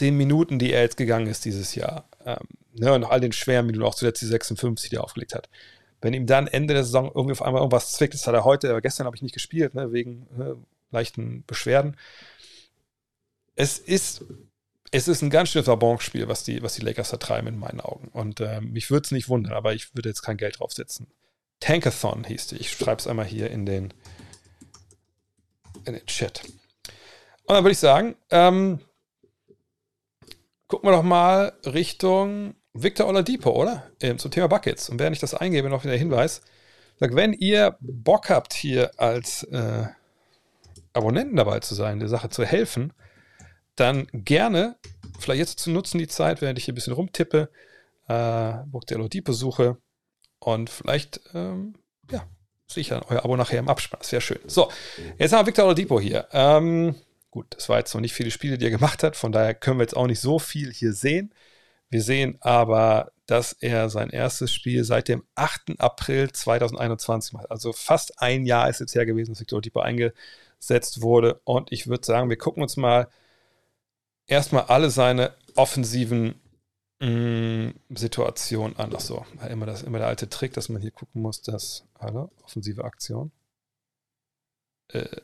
den 0.00 0.16
Minuten, 0.16 0.58
die 0.58 0.72
er 0.72 0.82
jetzt 0.82 0.96
gegangen 0.96 1.26
ist 1.26 1.44
dieses 1.44 1.74
Jahr, 1.74 2.08
ähm, 2.24 2.46
ne, 2.74 2.98
nach 2.98 3.10
all 3.10 3.20
den 3.20 3.32
schweren 3.32 3.66
Minuten, 3.66 3.84
auch 3.84 3.94
zuletzt 3.94 4.22
die 4.22 4.26
56, 4.26 4.90
die 4.90 4.96
er 4.96 5.04
aufgelegt 5.04 5.34
hat, 5.34 5.48
wenn 6.00 6.14
ihm 6.14 6.26
dann 6.26 6.46
Ende 6.46 6.74
der 6.74 6.84
Saison 6.84 7.10
irgendwie 7.14 7.32
auf 7.32 7.42
einmal 7.42 7.60
irgendwas 7.60 7.92
zwickt, 7.92 8.14
das 8.14 8.26
hat 8.26 8.34
er 8.34 8.44
heute, 8.44 8.70
aber 8.70 8.80
gestern 8.80 9.06
habe 9.06 9.16
ich 9.16 9.22
nicht 9.22 9.34
gespielt, 9.34 9.74
ne, 9.74 9.92
wegen 9.92 10.26
ne, 10.36 10.56
leichten 10.90 11.44
Beschwerden. 11.46 11.96
Es 13.54 13.78
ist, 13.78 14.24
es 14.96 15.08
ist 15.08 15.20
ein 15.20 15.30
ganz 15.30 15.50
schönes 15.50 15.66
Wabonspiel, 15.66 16.26
was 16.26 16.42
die, 16.42 16.62
was 16.62 16.74
die 16.74 16.80
Lakers 16.80 17.10
da 17.10 17.18
treiben 17.18 17.48
in 17.48 17.58
meinen 17.58 17.80
Augen. 17.80 18.08
Und 18.08 18.40
äh, 18.40 18.62
mich 18.62 18.90
würde 18.90 19.04
es 19.04 19.10
nicht 19.10 19.28
wundern, 19.28 19.52
aber 19.52 19.74
ich 19.74 19.94
würde 19.94 20.08
jetzt 20.08 20.22
kein 20.22 20.38
Geld 20.38 20.58
draufsetzen. 20.58 21.08
Tankathon 21.60 22.24
hieß 22.24 22.48
die. 22.48 22.56
Ich 22.56 22.70
schreibe 22.72 23.00
es 23.00 23.06
einmal 23.06 23.26
hier 23.26 23.50
in 23.50 23.66
den, 23.66 23.92
in 25.84 25.92
den 25.92 26.06
Chat. 26.06 26.42
Und 27.44 27.54
dann 27.54 27.64
würde 27.64 27.72
ich 27.72 27.78
sagen, 27.78 28.16
ähm, 28.30 28.80
gucken 30.66 30.88
wir 30.88 30.96
doch 30.96 31.02
mal 31.02 31.52
Richtung 31.66 32.54
Victor 32.72 33.06
Oladipo, 33.06 33.50
oder? 33.50 33.90
Ähm, 34.00 34.18
zum 34.18 34.30
Thema 34.30 34.48
Buckets. 34.48 34.88
Und 34.88 34.98
während 34.98 35.14
ich 35.14 35.20
das 35.20 35.34
eingebe, 35.34 35.68
noch 35.68 35.82
der 35.82 35.98
Hinweis. 35.98 36.40
Sag, 36.98 37.14
wenn 37.14 37.34
ihr 37.34 37.76
Bock 37.80 38.30
habt, 38.30 38.54
hier 38.54 38.98
als 38.98 39.42
äh, 39.44 39.84
Abonnenten 40.94 41.36
dabei 41.36 41.60
zu 41.60 41.74
sein, 41.74 42.00
der 42.00 42.08
Sache 42.08 42.30
zu 42.30 42.44
helfen, 42.46 42.94
dann 43.76 44.08
gerne, 44.12 44.76
vielleicht 45.18 45.40
jetzt 45.40 45.58
zu 45.60 45.70
nutzen, 45.70 45.98
die 45.98 46.08
Zeit, 46.08 46.40
während 46.40 46.58
ich 46.58 46.64
hier 46.64 46.72
ein 46.72 46.76
bisschen 46.76 46.94
rumtippe, 46.94 47.50
äh, 48.08 48.52
Bock 48.66 48.86
der 48.86 48.98
Oladipo 48.98 49.32
suche 49.32 49.76
und 50.38 50.70
vielleicht, 50.70 51.20
ähm, 51.34 51.74
ja, 52.10 52.26
sicher 52.66 53.04
euer 53.08 53.24
Abo 53.24 53.36
nachher 53.36 53.58
im 53.58 53.68
Abspann. 53.68 54.00
Das 54.00 54.12
wäre 54.12 54.22
schön. 54.22 54.40
So, 54.46 54.70
jetzt 55.18 55.32
haben 55.32 55.42
wir 55.42 55.46
Victor 55.48 55.66
Oladipo 55.66 56.00
hier. 56.00 56.26
Ähm, 56.32 56.96
Gut, 57.36 57.54
das 57.54 57.68
war 57.68 57.76
jetzt 57.76 57.92
noch 57.92 58.00
nicht 58.00 58.14
viele 58.14 58.30
Spiele, 58.30 58.56
die 58.56 58.64
er 58.64 58.70
gemacht 58.70 59.02
hat, 59.02 59.14
von 59.14 59.30
daher 59.30 59.52
können 59.52 59.78
wir 59.78 59.82
jetzt 59.82 59.94
auch 59.94 60.06
nicht 60.06 60.20
so 60.20 60.38
viel 60.38 60.72
hier 60.72 60.94
sehen. 60.94 61.34
Wir 61.90 62.00
sehen 62.00 62.38
aber, 62.40 63.12
dass 63.26 63.52
er 63.52 63.90
sein 63.90 64.08
erstes 64.08 64.54
Spiel 64.54 64.84
seit 64.84 65.08
dem 65.08 65.22
8. 65.34 65.78
April 65.78 66.32
2021 66.32 67.34
macht. 67.34 67.50
Also 67.50 67.74
fast 67.74 68.22
ein 68.22 68.46
Jahr 68.46 68.70
ist 68.70 68.80
jetzt 68.80 68.94
her 68.94 69.04
gewesen, 69.04 69.32
dass 69.32 69.40
Victor 69.40 69.60
Dieper 69.60 69.82
eingesetzt 69.82 71.02
wurde. 71.02 71.38
Und 71.44 71.72
ich 71.72 71.88
würde 71.88 72.06
sagen, 72.06 72.30
wir 72.30 72.38
gucken 72.38 72.62
uns 72.62 72.78
mal 72.78 73.08
erstmal 74.26 74.64
alle 74.64 74.90
seine 74.90 75.34
offensiven 75.54 76.40
mh, 77.00 77.08
mm, 77.08 77.74
Situationen 77.90 78.76
an. 78.76 78.92
Ach 78.94 79.00
so, 79.00 79.24
immer, 79.48 79.66
das, 79.66 79.82
immer 79.82 79.98
der 79.98 80.08
alte 80.08 80.28
Trick, 80.28 80.52
dass 80.54 80.68
man 80.68 80.82
hier 80.82 80.90
gucken 80.90 81.22
muss, 81.22 81.42
dass, 81.42 81.86
hallo, 81.98 82.30
offensive 82.42 82.84
Aktion. 82.84 83.32
Äh, 84.88 85.20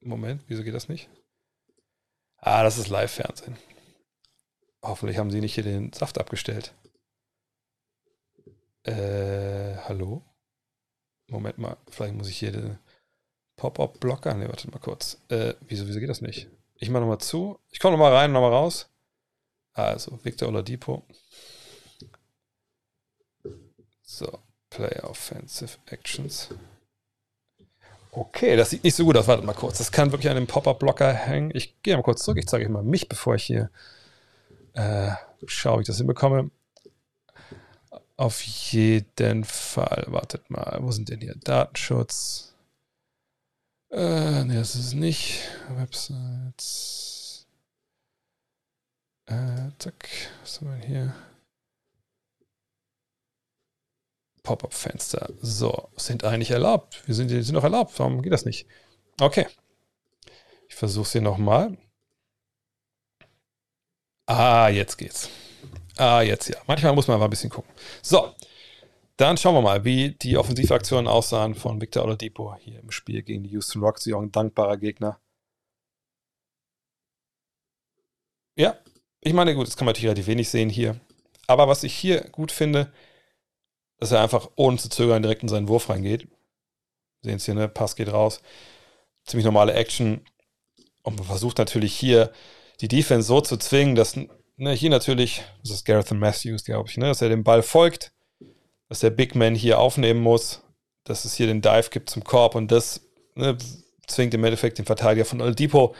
Moment, 0.00 0.44
wieso 0.46 0.62
geht 0.62 0.74
das 0.74 0.88
nicht? 0.88 1.08
Ah, 2.36 2.62
das 2.62 2.78
ist 2.78 2.88
Live-Fernsehen. 2.88 3.56
Hoffentlich 4.82 5.18
haben 5.18 5.30
sie 5.30 5.40
nicht 5.40 5.54
hier 5.54 5.64
den 5.64 5.92
Saft 5.92 6.18
abgestellt. 6.18 6.72
Äh, 8.84 9.76
hallo? 9.88 10.24
Moment 11.28 11.58
mal, 11.58 11.76
vielleicht 11.90 12.14
muss 12.14 12.28
ich 12.28 12.38
hier 12.38 12.52
den 12.52 12.78
Pop-Up-Blocker. 13.56 14.34
Ne, 14.34 14.48
wartet 14.48 14.70
mal 14.70 14.78
kurz. 14.78 15.20
Äh, 15.28 15.54
wieso, 15.62 15.86
wieso 15.88 15.98
geht 15.98 16.08
das 16.08 16.20
nicht? 16.20 16.48
Ich 16.78 16.90
mache 16.90 17.00
nochmal 17.00 17.18
zu. 17.18 17.58
Ich 17.70 17.80
komme 17.80 17.92
nochmal 17.96 18.14
rein 18.14 18.32
nochmal 18.32 18.52
raus. 18.52 18.88
Also, 19.72 20.18
Victor 20.24 20.48
Oladipo. 20.48 21.04
So, 24.02 24.38
Play 24.70 25.00
Offensive 25.02 25.76
Actions. 25.86 26.48
Okay, 28.10 28.56
das 28.56 28.70
sieht 28.70 28.84
nicht 28.84 28.94
so 28.94 29.04
gut 29.04 29.16
aus. 29.16 29.28
Warte 29.28 29.44
mal 29.44 29.52
kurz. 29.54 29.78
Das 29.78 29.92
kann 29.92 30.12
wirklich 30.12 30.30
an 30.30 30.36
dem 30.36 30.46
Pop-Up-Blocker 30.46 31.12
hängen. 31.12 31.50
Ich 31.54 31.82
gehe 31.82 31.96
mal 31.96 32.02
kurz 32.02 32.24
zurück. 32.24 32.38
Ich 32.38 32.46
zeige 32.46 32.64
euch 32.64 32.70
mal 32.70 32.82
mich, 32.82 33.08
bevor 33.08 33.34
ich 33.34 33.44
hier 33.44 33.70
äh, 34.74 35.10
schaue, 35.46 35.78
wie 35.78 35.82
ich 35.82 35.86
das 35.86 35.98
hinbekomme. 35.98 36.50
Auf 38.16 38.42
jeden 38.42 39.44
Fall. 39.44 40.06
Wartet 40.08 40.50
mal. 40.50 40.78
Wo 40.80 40.90
sind 40.90 41.08
denn 41.08 41.20
hier? 41.20 41.34
Datenschutz. 41.36 42.47
Äh, 43.90 44.44
ne, 44.44 44.54
das 44.54 44.74
ist 44.74 44.94
nicht. 44.94 45.40
Websites. 45.70 47.46
Äh, 49.26 49.70
zack. 49.78 50.08
Was 50.42 50.60
haben 50.60 50.68
wir 50.70 50.86
hier? 50.86 51.14
Pop-up-Fenster. 54.42 55.30
So, 55.40 55.90
sind 55.96 56.24
eigentlich 56.24 56.50
erlaubt. 56.50 57.06
Wir 57.06 57.14
sind, 57.14 57.28
sind 57.28 57.52
noch 57.52 57.64
erlaubt. 57.64 57.98
Warum 57.98 58.22
geht 58.22 58.32
das 58.32 58.44
nicht? 58.44 58.66
Okay. 59.20 59.46
Ich 60.68 60.74
versuche 60.74 61.04
es 61.06 61.12
hier 61.12 61.20
nochmal. 61.22 61.76
Ah, 64.26 64.68
jetzt 64.68 64.96
geht's. 64.98 65.28
Ah, 65.96 66.20
jetzt 66.20 66.48
ja. 66.48 66.56
Manchmal 66.66 66.94
muss 66.94 67.08
man 67.08 67.16
aber 67.16 67.24
ein 67.24 67.30
bisschen 67.30 67.50
gucken. 67.50 67.72
So, 68.02 68.34
dann 69.18 69.36
schauen 69.36 69.54
wir 69.54 69.62
mal, 69.62 69.84
wie 69.84 70.12
die 70.12 70.36
Offensivaktionen 70.36 71.08
aussahen 71.08 71.54
von 71.54 71.80
Victor 71.80 72.04
Oladipo 72.04 72.54
hier 72.56 72.78
im 72.80 72.90
Spiel 72.90 73.22
gegen 73.22 73.42
die 73.42 73.50
Houston 73.50 73.82
Rockets. 73.82 74.06
Ja, 74.06 74.18
ein 74.18 74.32
dankbarer 74.32 74.76
Gegner. 74.76 75.20
Ja, 78.56 78.78
ich 79.20 79.32
meine, 79.32 79.54
gut, 79.54 79.66
das 79.66 79.76
kann 79.76 79.86
man 79.86 79.90
natürlich 79.92 80.06
relativ 80.06 80.28
wenig 80.28 80.48
sehen 80.48 80.70
hier. 80.70 81.00
Aber 81.48 81.66
was 81.68 81.82
ich 81.82 81.94
hier 81.94 82.20
gut 82.30 82.52
finde, 82.52 82.92
dass 83.98 84.12
er 84.12 84.22
einfach 84.22 84.50
ohne 84.54 84.78
zu 84.78 84.88
zögern 84.88 85.22
direkt 85.22 85.42
in 85.42 85.48
seinen 85.48 85.68
Wurf 85.68 85.88
reingeht. 85.88 86.28
Sehen 87.22 87.40
Sie 87.40 87.46
hier, 87.46 87.54
ne? 87.54 87.68
Pass 87.68 87.96
geht 87.96 88.12
raus. 88.12 88.40
Ziemlich 89.24 89.44
normale 89.44 89.74
Action. 89.74 90.24
Und 91.02 91.16
man 91.16 91.26
versucht 91.26 91.58
natürlich 91.58 91.94
hier 91.94 92.32
die 92.80 92.88
Defense 92.88 93.26
so 93.26 93.40
zu 93.40 93.56
zwingen, 93.56 93.96
dass 93.96 94.14
ne, 94.56 94.72
hier 94.72 94.90
natürlich, 94.90 95.42
das 95.62 95.72
ist 95.72 95.84
Gareth 95.84 96.12
Matthews, 96.12 96.64
glaube 96.64 96.88
ich, 96.88 96.96
ne, 96.96 97.06
dass 97.06 97.22
er 97.22 97.28
dem 97.28 97.42
Ball 97.42 97.62
folgt, 97.62 98.12
dass 98.88 99.00
der 99.00 99.10
Big 99.10 99.34
Man 99.34 99.54
hier 99.54 99.78
aufnehmen 99.78 100.20
muss, 100.20 100.62
dass 101.04 101.24
es 101.24 101.34
hier 101.34 101.46
den 101.46 101.62
Dive 101.62 101.90
gibt 101.90 102.10
zum 102.10 102.24
Korb 102.24 102.54
und 102.54 102.70
das 102.70 103.00
ne, 103.34 103.56
zwingt 104.06 104.34
im 104.34 104.44
Endeffekt 104.44 104.78
den 104.78 104.86
Verteidiger 104.86 105.24
von 105.24 105.40
Oladipo 105.40 105.94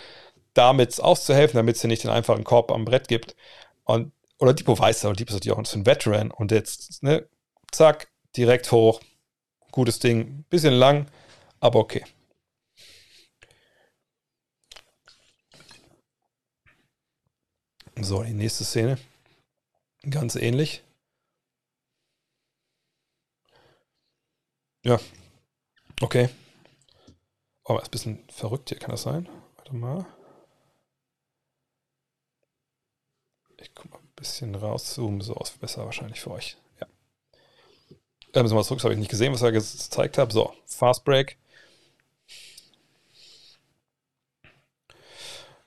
damit 0.54 1.00
auszuhelfen, 1.00 1.56
damit 1.56 1.76
es 1.76 1.82
hier 1.82 1.88
nicht 1.88 2.04
den 2.04 2.10
einfachen 2.10 2.44
Korb 2.44 2.72
am 2.72 2.84
Brett 2.84 3.08
gibt. 3.08 3.36
Und 3.84 4.12
Oladipo 4.38 4.78
weiß, 4.78 5.04
Oladipo 5.04 5.30
ist 5.30 5.34
natürlich 5.34 5.56
auch 5.56 5.74
ein 5.74 5.86
Veteran 5.86 6.30
und 6.30 6.50
jetzt, 6.50 7.02
ne, 7.02 7.28
zack, 7.70 8.08
direkt 8.36 8.70
hoch, 8.72 9.00
gutes 9.72 9.98
Ding, 9.98 10.44
bisschen 10.50 10.74
lang, 10.74 11.06
aber 11.60 11.78
okay. 11.78 12.04
So, 18.00 18.22
die 18.22 18.32
nächste 18.32 18.64
Szene. 18.64 18.96
Ganz 20.08 20.36
ähnlich. 20.36 20.82
Ja. 24.84 24.98
Okay. 26.00 26.28
Oh, 27.64 27.76
ist 27.76 27.88
ein 27.88 27.90
bisschen 27.90 28.24
verrückt 28.30 28.70
hier, 28.70 28.78
kann 28.78 28.90
das 28.90 29.02
sein? 29.02 29.28
Warte 29.56 29.74
mal. 29.74 30.06
Ich 33.60 33.74
guck 33.74 33.90
mal 33.90 33.98
ein 33.98 34.12
bisschen 34.16 34.54
rauszoomen, 34.54 35.20
so 35.20 35.34
aus 35.34 35.50
besser 35.50 35.84
wahrscheinlich 35.84 36.20
für 36.20 36.30
euch. 36.30 36.56
Ja. 36.80 36.86
Da 38.32 38.42
müssen 38.42 38.54
wir 38.54 38.60
mal 38.60 38.64
zurück, 38.64 38.78
das 38.78 38.84
habe 38.84 38.94
ich 38.94 39.00
nicht 39.00 39.10
gesehen, 39.10 39.32
was 39.32 39.42
er 39.42 39.52
gezeigt 39.52 40.16
hat. 40.16 40.32
So, 40.32 40.54
Fast 40.66 41.04
Break. 41.04 41.36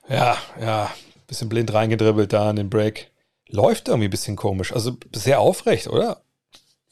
Ja, 0.08 0.36
ja, 0.60 0.92
bisschen 1.26 1.48
blind 1.48 1.72
reingedribbelt 1.72 2.32
da 2.32 2.50
in 2.50 2.56
den 2.56 2.70
Break. 2.70 3.10
Läuft 3.48 3.88
irgendwie 3.88 4.08
ein 4.08 4.10
bisschen 4.10 4.36
komisch. 4.36 4.72
Also 4.72 4.96
sehr 5.14 5.40
aufrecht, 5.40 5.86
oder? 5.88 6.24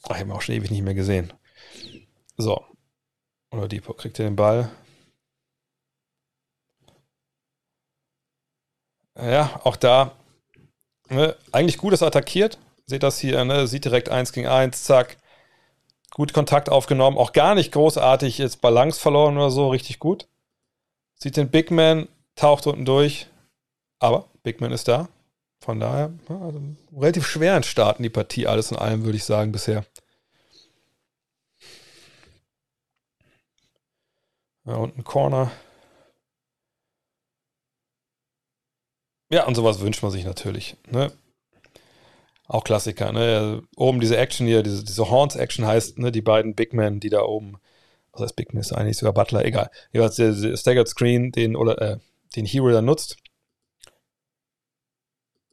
Ach, 0.03 0.11
ich 0.11 0.19
habe 0.21 0.29
ihn 0.29 0.31
auch 0.31 0.41
schon 0.41 0.55
ewig 0.55 0.71
nicht 0.71 0.83
mehr 0.83 0.93
gesehen. 0.93 1.33
So. 2.41 2.65
Oder 3.53 3.67
Depot 3.67 3.97
kriegt 3.97 4.19
er 4.19 4.25
den 4.25 4.35
Ball. 4.35 4.71
Ja, 9.15 9.59
auch 9.63 9.75
da. 9.75 10.15
Ne, 11.09 11.35
eigentlich 11.51 11.77
gutes 11.77 12.01
attackiert. 12.01 12.57
Seht 12.85 13.03
das 13.03 13.19
hier, 13.19 13.43
ne? 13.45 13.67
Sieht 13.67 13.85
direkt 13.85 14.09
1 14.09 14.33
gegen 14.33 14.47
1, 14.47 14.83
zack. 14.83 15.17
Gut 16.11 16.33
Kontakt 16.33 16.69
aufgenommen. 16.69 17.17
Auch 17.17 17.33
gar 17.33 17.55
nicht 17.55 17.71
großartig 17.71 18.37
jetzt 18.37 18.61
Balance 18.61 18.99
verloren 18.99 19.37
oder 19.37 19.51
so. 19.51 19.69
Richtig 19.69 19.99
gut. 19.99 20.27
Sieht 21.15 21.37
den 21.37 21.51
Big 21.51 21.71
Man, 21.71 22.07
taucht 22.35 22.67
unten 22.67 22.85
durch. 22.85 23.27
Aber 23.99 24.29
Big 24.43 24.61
Man 24.61 24.71
ist 24.71 24.87
da. 24.87 25.09
Von 25.63 25.79
daher, 25.79 26.11
also 26.27 26.59
relativ 26.97 27.27
schweren 27.27 27.61
Start 27.61 27.99
in 27.99 28.03
die 28.03 28.09
Partie, 28.09 28.47
alles 28.47 28.71
in 28.71 28.77
allem, 28.77 29.03
würde 29.03 29.17
ich 29.17 29.23
sagen, 29.23 29.51
bisher. 29.51 29.85
Ja, 34.65 34.75
und 34.75 34.97
ein 34.97 35.03
Corner. 35.03 35.51
Ja, 39.31 39.45
und 39.47 39.55
sowas 39.55 39.79
wünscht 39.79 40.03
man 40.03 40.11
sich 40.11 40.25
natürlich. 40.25 40.75
Ne? 40.89 41.11
Auch 42.47 42.63
Klassiker. 42.63 43.11
Ne? 43.11 43.63
Oben 43.75 43.99
diese 43.99 44.17
Action 44.17 44.45
hier, 44.45 44.61
diese, 44.61 44.83
diese 44.83 45.09
Horns-Action 45.09 45.65
heißt, 45.65 45.97
ne, 45.99 46.11
die 46.11 46.21
beiden 46.21 46.53
Big 46.53 46.73
Men, 46.73 46.99
die 46.99 47.09
da 47.09 47.21
oben, 47.23 47.57
was 48.11 48.21
heißt 48.21 48.35
Big 48.35 48.53
Men, 48.53 48.61
ist 48.61 48.73
eigentlich 48.73 48.97
sogar 48.97 49.13
Butler, 49.13 49.45
egal. 49.45 49.71
Jeweils 49.93 50.17
der, 50.17 50.33
der 50.33 50.57
Staggered 50.57 50.89
Screen, 50.89 51.31
den, 51.31 51.55
oder, 51.55 51.81
äh, 51.81 51.97
den 52.35 52.45
Hero 52.45 52.69
da 52.71 52.81
nutzt. 52.81 53.17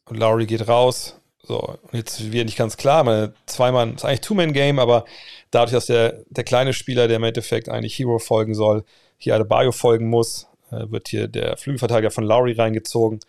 Und 0.07 0.17
Lowry 0.17 0.47
geht 0.47 0.67
raus. 0.69 1.21
So, 1.43 1.61
und 1.61 1.95
jetzt 1.95 2.33
wird 2.33 2.47
nicht 2.47 2.59
ganz 2.59 2.77
klar, 2.77 3.05
meine 3.05 3.33
zweimal, 3.47 3.95
ist 3.95 4.05
eigentlich 4.05 4.21
Two-Man-Game, 4.21 4.79
aber 4.79 5.05
dadurch, 5.51 5.73
dass 5.73 5.87
der, 5.87 6.25
der 6.29 6.45
kleine 6.45 6.73
Spieler, 6.73 7.09
der 7.09 7.17
im 7.17 7.25
Endeffekt 7.25 7.69
eigentlich 7.69 7.99
Hero 7.99 8.19
folgen 8.19 8.55
soll, 8.55 8.85
hier 9.17 9.35
Adebayo 9.35 9.73
folgen 9.73 10.09
muss, 10.09 10.47
äh, 10.71 10.91
wird 10.91 11.09
hier 11.09 11.29
der 11.29 11.57
Flügelverteidiger 11.57 12.11
von 12.11 12.25
Lowry 12.25 12.53
reingezogen. 12.53 13.21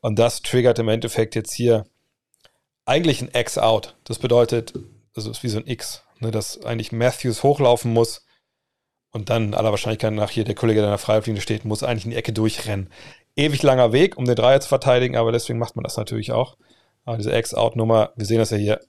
Und 0.00 0.18
das 0.18 0.42
triggert 0.42 0.78
im 0.78 0.88
Endeffekt 0.88 1.34
jetzt 1.34 1.52
hier 1.52 1.86
eigentlich 2.84 3.22
ein 3.22 3.30
X-Out. 3.32 3.96
Das 4.04 4.18
bedeutet, 4.18 4.74
also 5.16 5.30
ist 5.30 5.42
wie 5.42 5.48
so 5.48 5.58
ein 5.58 5.66
X, 5.66 6.02
ne, 6.20 6.30
dass 6.30 6.64
eigentlich 6.64 6.92
Matthews 6.92 7.42
hochlaufen 7.42 7.92
muss 7.92 8.24
und 9.10 9.30
dann 9.30 9.54
aller 9.54 9.70
Wahrscheinlichkeit 9.70 10.12
nach 10.12 10.30
hier 10.30 10.44
der 10.44 10.54
Kollege, 10.54 10.80
der 10.80 10.88
in 10.88 10.92
der 10.92 10.98
Freiwurflinie 10.98 11.40
steht, 11.40 11.64
muss 11.64 11.82
eigentlich 11.82 12.04
in 12.04 12.10
die 12.10 12.16
Ecke 12.16 12.32
durchrennen 12.32 12.90
ewig 13.36 13.62
langer 13.62 13.92
Weg, 13.92 14.16
um 14.16 14.24
den 14.24 14.36
Dreier 14.36 14.60
zu 14.60 14.68
verteidigen, 14.68 15.16
aber 15.16 15.32
deswegen 15.32 15.58
macht 15.58 15.76
man 15.76 15.82
das 15.82 15.96
natürlich 15.96 16.32
auch. 16.32 16.56
Aber 17.04 17.16
diese 17.18 17.36
X-Out-Nummer, 17.36 18.12
wir 18.16 18.26
sehen 18.26 18.38
das 18.38 18.50
ja 18.50 18.56
hier. 18.56 18.80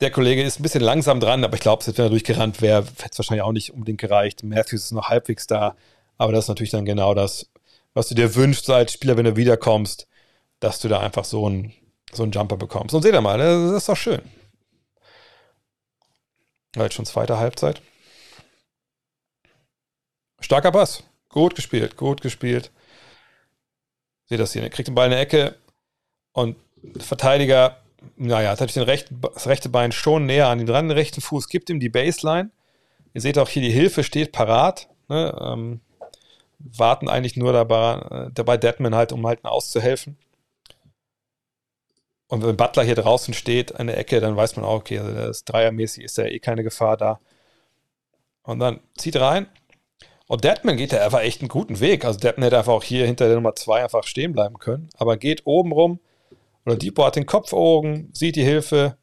Der 0.00 0.10
Kollege 0.10 0.42
ist 0.42 0.58
ein 0.58 0.62
bisschen 0.62 0.82
langsam 0.82 1.20
dran, 1.20 1.44
aber 1.44 1.54
ich 1.54 1.60
glaube, 1.60 1.86
wenn 1.86 2.04
er 2.04 2.10
durchgerannt 2.10 2.62
wäre, 2.62 2.84
hätte 2.84 3.10
es 3.12 3.18
wahrscheinlich 3.18 3.42
auch 3.42 3.52
nicht 3.52 3.72
unbedingt 3.72 4.00
gereicht. 4.00 4.42
Matthews 4.42 4.84
ist 4.84 4.92
noch 4.92 5.08
halbwegs 5.08 5.46
da, 5.46 5.76
aber 6.16 6.32
das 6.32 6.44
ist 6.44 6.48
natürlich 6.48 6.70
dann 6.70 6.86
genau 6.86 7.14
das, 7.14 7.50
was 7.92 8.08
du 8.08 8.14
dir 8.14 8.34
wünschst 8.34 8.68
als 8.70 8.94
Spieler, 8.94 9.16
wenn 9.16 9.26
du 9.26 9.36
wiederkommst, 9.36 10.06
dass 10.58 10.80
du 10.80 10.88
da 10.88 11.00
einfach 11.00 11.24
so 11.24 11.46
einen, 11.46 11.74
so 12.12 12.22
einen 12.22 12.32
Jumper 12.32 12.56
bekommst. 12.56 12.94
Und 12.94 13.02
seht 13.02 13.12
ihr 13.12 13.20
mal, 13.20 13.38
das 13.38 13.72
ist 13.82 13.88
doch 13.88 13.96
schön. 13.96 14.22
Jetzt 16.76 16.94
schon 16.94 17.04
zweite 17.04 17.38
Halbzeit. 17.38 17.82
Starker 20.40 20.72
Pass. 20.72 21.02
Gut 21.28 21.54
gespielt, 21.54 21.96
gut 21.96 22.22
gespielt. 22.22 22.70
Seht 24.26 24.40
das 24.40 24.52
hier, 24.52 24.62
er 24.62 24.70
kriegt 24.70 24.88
den 24.88 24.94
Ball 24.94 25.06
in 25.06 25.12
der 25.12 25.20
Ecke 25.20 25.56
und 26.32 26.56
Verteidiger, 26.98 27.78
naja, 28.16 28.50
hat 28.50 28.76
den 28.76 28.82
rechten, 28.82 29.20
das 29.20 29.46
rechte 29.46 29.68
Bein 29.68 29.92
schon 29.92 30.26
näher 30.26 30.48
an 30.48 30.60
ihm 30.60 30.66
dran, 30.66 30.88
den 30.88 30.96
rechten 30.96 31.20
Fuß 31.20 31.48
gibt 31.48 31.70
ihm 31.70 31.80
die 31.80 31.88
Baseline. 31.88 32.50
Ihr 33.12 33.20
seht 33.20 33.38
auch 33.38 33.48
hier, 33.48 33.62
die 33.62 33.70
Hilfe 33.70 34.04
steht 34.04 34.32
parat. 34.32 34.88
Ne, 35.08 35.36
ähm, 35.40 35.80
warten 36.58 37.08
eigentlich 37.08 37.36
nur 37.36 37.52
dabei, 37.52 38.26
äh, 38.28 38.30
dabei 38.32 38.56
Deadman 38.56 38.94
halt, 38.94 39.12
um 39.12 39.26
halt 39.26 39.44
auszuhelfen. 39.44 40.16
Und 42.28 42.44
wenn 42.44 42.56
Butler 42.56 42.84
hier 42.84 42.94
draußen 42.94 43.34
steht 43.34 43.74
an 43.74 43.88
der 43.88 43.98
Ecke, 43.98 44.20
dann 44.20 44.36
weiß 44.36 44.56
man 44.56 44.64
auch, 44.64 44.76
okay, 44.76 44.98
also 45.00 45.12
das 45.12 45.44
dreiermäßig 45.44 46.04
ist 46.04 46.16
ja 46.18 46.26
eh 46.26 46.38
keine 46.38 46.62
Gefahr 46.62 46.96
da. 46.96 47.18
Und 48.42 48.60
dann 48.60 48.80
zieht 48.96 49.16
rein, 49.16 49.48
und 50.30 50.44
Deadman 50.44 50.76
geht 50.76 50.92
da 50.92 51.04
einfach 51.04 51.22
echt 51.22 51.40
einen 51.40 51.48
guten 51.48 51.80
Weg. 51.80 52.04
Also 52.04 52.20
Deadman 52.20 52.44
hätte 52.44 52.58
einfach 52.58 52.72
auch 52.72 52.84
hier 52.84 53.04
hinter 53.04 53.26
der 53.26 53.34
Nummer 53.34 53.56
2 53.56 53.82
einfach 53.82 54.04
stehen 54.04 54.32
bleiben 54.32 54.60
können. 54.60 54.88
Aber 54.96 55.16
geht 55.16 55.44
oben 55.44 55.72
rum. 55.72 55.98
Oder 56.66 56.76
Depot 56.76 57.06
hat 57.06 57.16
den 57.16 57.26
Kopf 57.26 57.52
oben, 57.52 58.10
sieht 58.14 58.36
die 58.36 58.44
Hilfe. 58.44 58.98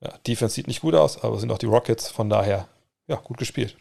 Ja, 0.00 0.16
Defense 0.18 0.54
sieht 0.54 0.68
nicht 0.68 0.80
gut 0.82 0.94
aus, 0.94 1.22
aber 1.22 1.38
sind 1.38 1.50
auch 1.52 1.58
die 1.58 1.66
Rockets. 1.66 2.10
Von 2.10 2.28
daher, 2.30 2.68
ja, 3.06 3.16
gut 3.16 3.38
gespielt. 3.38 3.76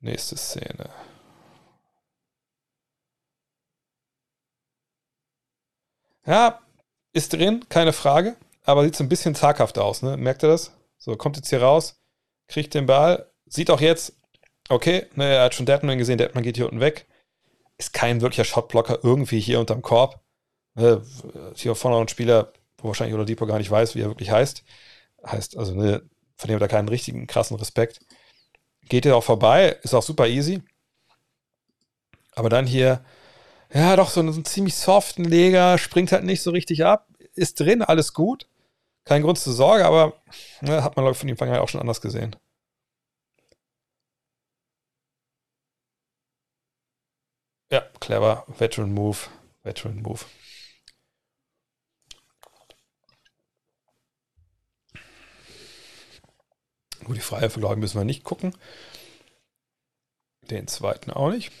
Nächste 0.00 0.36
Szene. 0.36 0.90
Ja, 6.26 6.60
ist 7.12 7.32
drin, 7.32 7.64
keine 7.68 7.92
Frage. 7.92 8.36
Aber 8.64 8.82
sieht 8.84 8.96
so 8.96 9.04
ein 9.04 9.08
bisschen 9.08 9.34
zaghaft 9.34 9.78
aus, 9.78 10.02
ne? 10.02 10.16
Merkt 10.16 10.42
ihr 10.42 10.48
das? 10.48 10.72
So, 10.98 11.16
kommt 11.16 11.36
jetzt 11.36 11.50
hier 11.50 11.62
raus, 11.62 12.00
kriegt 12.48 12.74
den 12.74 12.86
Ball, 12.86 13.30
sieht 13.46 13.70
auch 13.70 13.80
jetzt, 13.80 14.14
okay, 14.68 15.06
ne, 15.14 15.24
er 15.34 15.44
hat 15.44 15.54
schon 15.54 15.66
Deadman 15.66 15.98
gesehen, 15.98 16.18
Deadman 16.18 16.42
geht 16.42 16.56
hier 16.56 16.66
unten 16.66 16.80
weg. 16.80 17.06
Ist 17.78 17.92
kein 17.92 18.20
wirklicher 18.20 18.44
Shotblocker 18.44 19.00
irgendwie 19.02 19.40
hier 19.40 19.60
unterm 19.60 19.82
Korb. 19.82 20.20
Ne, 20.74 21.02
hier 21.54 21.74
vorne 21.74 21.96
ein 21.98 22.08
Spieler, 22.08 22.52
wo 22.78 22.88
wahrscheinlich 22.88 23.14
Oladipo 23.14 23.46
gar 23.46 23.58
nicht 23.58 23.70
weiß, 23.70 23.94
wie 23.94 24.02
er 24.02 24.08
wirklich 24.08 24.30
heißt. 24.30 24.62
Heißt, 25.26 25.56
also, 25.56 25.74
ne, 25.74 26.02
von 26.36 26.48
dem 26.48 26.56
hat 26.56 26.62
er 26.62 26.68
keinen 26.68 26.88
richtigen 26.88 27.26
krassen 27.26 27.56
Respekt. 27.56 28.00
Geht 28.88 29.04
hier 29.04 29.16
auch 29.16 29.24
vorbei, 29.24 29.78
ist 29.82 29.94
auch 29.94 30.02
super 30.02 30.28
easy. 30.28 30.62
Aber 32.34 32.50
dann 32.50 32.66
hier, 32.66 33.04
ja, 33.72 33.96
doch 33.96 34.10
so 34.10 34.20
einen, 34.20 34.32
so 34.32 34.36
einen 34.36 34.44
ziemlich 34.44 34.76
soften 34.76 35.24
Leger, 35.24 35.78
springt 35.78 36.12
halt 36.12 36.24
nicht 36.24 36.42
so 36.42 36.50
richtig 36.50 36.84
ab, 36.84 37.08
ist 37.34 37.58
drin, 37.58 37.82
alles 37.82 38.12
gut. 38.12 38.46
Kein 39.04 39.22
Grund 39.22 39.38
zur 39.38 39.54
Sorge, 39.54 39.86
aber 39.86 40.14
ne, 40.60 40.82
hat 40.82 40.96
man, 40.96 41.04
glaube 41.04 41.12
ich, 41.12 41.18
von 41.18 41.28
ihm 41.28 41.32
Anfang 41.40 41.56
auch 41.56 41.68
schon 41.68 41.80
anders 41.80 42.00
gesehen. 42.00 42.36
Ja, 47.70 47.80
clever. 48.00 48.44
Veteran 48.58 48.92
Move. 48.92 49.18
Veteran 49.62 50.02
Move. 50.02 50.24
Gut, 57.04 57.16
die 57.16 57.20
Freie 57.20 57.48
glaube 57.48 57.76
müssen 57.76 57.98
wir 57.98 58.04
nicht 58.04 58.24
gucken. 58.24 58.52
Den 60.50 60.66
zweiten 60.68 61.10
auch 61.10 61.30
nicht. 61.30 61.52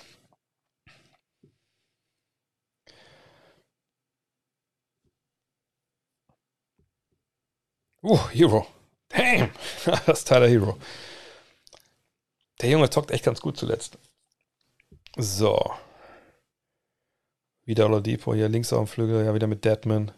Uh, 8.02 8.28
Hero. 8.30 8.66
Damn. 9.08 9.50
das 9.84 10.08
ist 10.20 10.28
Tyler 10.28 10.48
Hero. 10.48 10.78
Der 12.60 12.70
Junge 12.70 12.90
zockt 12.90 13.10
echt 13.10 13.24
ganz 13.24 13.40
gut 13.40 13.56
zuletzt. 13.56 13.98
So. 15.16 15.72
Wieder 17.66 17.86
Oladipo 17.86 18.32
hier 18.32 18.48
links 18.48 18.72
auf 18.72 18.78
dem 18.78 18.86
Flügel, 18.86 19.24
ja, 19.24 19.34
wieder 19.34 19.48
mit 19.48 19.64
Deadman. 19.64 20.12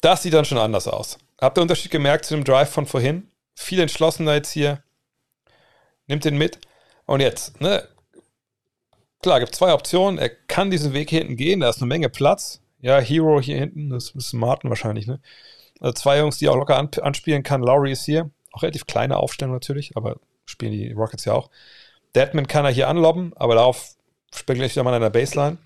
Das 0.00 0.22
sieht 0.22 0.34
dann 0.34 0.44
schon 0.44 0.58
anders 0.58 0.88
aus. 0.88 1.18
Habt 1.40 1.56
ihr 1.56 1.62
Unterschied 1.62 1.90
gemerkt 1.90 2.26
zu 2.26 2.34
dem 2.34 2.44
Drive 2.44 2.68
von 2.68 2.84
vorhin? 2.84 3.30
Viel 3.54 3.80
entschlossener 3.80 4.34
jetzt 4.34 4.50
hier. 4.50 4.82
Nimmt 6.06 6.24
den 6.24 6.36
mit. 6.36 6.58
Und 7.06 7.20
jetzt, 7.20 7.60
ne? 7.60 7.88
Klar, 9.22 9.40
gibt 9.40 9.54
zwei 9.54 9.72
Optionen. 9.72 10.18
Er 10.18 10.28
kann 10.28 10.70
diesen 10.70 10.92
Weg 10.92 11.10
hier 11.10 11.20
hinten 11.20 11.36
gehen, 11.36 11.60
da 11.60 11.70
ist 11.70 11.78
eine 11.78 11.86
Menge 11.86 12.10
Platz. 12.10 12.60
Ja, 12.80 12.98
Hero 12.98 13.40
hier 13.40 13.56
hinten, 13.56 13.88
das 13.88 14.10
ist 14.10 14.34
Martin 14.34 14.68
wahrscheinlich, 14.68 15.06
ne? 15.06 15.20
Also 15.80 15.94
zwei 15.94 16.18
Jungs, 16.18 16.38
die 16.38 16.48
auch 16.48 16.56
locker 16.56 16.76
anspielen 16.76 17.42
kann. 17.42 17.62
Lowry 17.62 17.92
ist 17.92 18.04
hier. 18.04 18.30
Auch 18.52 18.62
relativ 18.62 18.86
kleine 18.86 19.16
Aufstellung 19.16 19.54
natürlich, 19.54 19.96
aber 19.96 20.20
spielen 20.44 20.72
die 20.72 20.92
Rockets 20.92 21.24
ja 21.24 21.32
auch. 21.32 21.50
Deadman 22.14 22.46
kann 22.46 22.64
er 22.64 22.70
hier 22.70 22.88
anlobben, 22.88 23.32
aber 23.36 23.54
darauf 23.54 23.96
spekuliere 24.34 24.66
ich 24.66 24.74
wieder 24.74 24.84
mal 24.84 24.94
an 24.94 25.00
der 25.00 25.10
Baseline. 25.10 25.58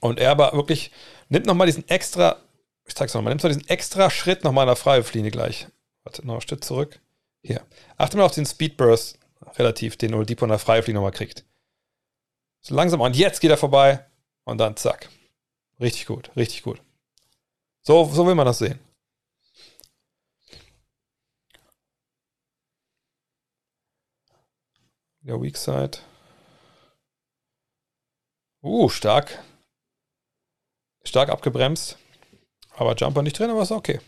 Und 0.00 0.18
er 0.18 0.30
aber 0.30 0.52
wirklich 0.52 0.90
nimmt 1.28 1.46
nochmal 1.46 1.66
diesen 1.66 1.88
extra, 1.88 2.36
ich 2.84 2.94
zeig's 2.94 3.14
nochmal, 3.14 3.30
nimmt 3.30 3.42
mal 3.42 3.48
diesen 3.48 3.68
extra 3.68 4.10
Schritt 4.10 4.44
nochmal 4.44 4.64
in 4.64 4.68
der 4.68 4.76
Freiwurflinie 4.76 5.30
gleich. 5.30 5.68
Warte, 6.04 6.26
noch 6.26 6.34
ein 6.36 6.40
Stück 6.40 6.64
zurück. 6.64 7.00
Hier. 7.42 7.64
Achte 7.96 8.16
mal 8.16 8.24
auf 8.24 8.34
den 8.34 8.46
Speedburst 8.46 9.18
relativ, 9.56 9.96
den 9.96 10.14
Oladipo 10.14 10.44
in 10.44 10.50
der 10.50 10.58
Freiwurflinie 10.58 11.00
nochmal 11.00 11.12
kriegt. 11.12 11.44
So 12.60 12.74
langsam. 12.74 13.00
Und 13.00 13.16
jetzt 13.16 13.40
geht 13.40 13.50
er 13.50 13.56
vorbei. 13.56 14.04
Und 14.44 14.58
dann 14.58 14.76
zack. 14.76 15.08
Richtig 15.80 16.06
gut, 16.06 16.30
richtig 16.36 16.62
gut. 16.62 16.80
So, 17.82 18.04
so 18.04 18.26
will 18.26 18.34
man 18.34 18.46
das 18.46 18.58
sehen. 18.58 18.78
Ja, 25.22 25.40
Weak 25.40 25.56
Side. 25.56 25.98
Uh, 28.62 28.88
stark. 28.88 29.38
Stark 31.04 31.30
abgebremst. 31.30 31.98
Aber 32.76 32.94
Jumper 32.94 33.22
nicht 33.22 33.38
drin, 33.38 33.50
aber 33.50 33.62
ist 33.62 33.72
okay. 33.72 34.00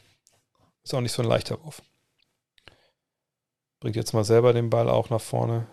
Ist 0.84 0.94
auch 0.94 1.00
nicht 1.00 1.12
so 1.12 1.22
ein 1.22 1.28
leichter 1.28 1.62
Wurf. 1.64 1.82
Bringt 3.80 3.94
jetzt 3.96 4.12
mal 4.14 4.24
selber 4.24 4.52
den 4.52 4.68
Ball 4.70 4.88
auch 4.88 5.10
nach 5.10 5.20
vorne. 5.20 5.66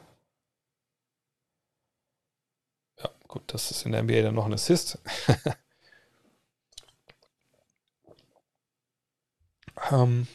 Ja, 2.99 3.09
gut, 3.27 3.43
das 3.47 3.69
ist 3.71 3.85
in 3.85 3.91
der 3.91 4.03
NBA 4.03 4.21
dann 4.21 4.35
noch 4.35 4.45
ein 4.45 4.53
Assist. 4.53 4.97
ähm. 9.91 10.27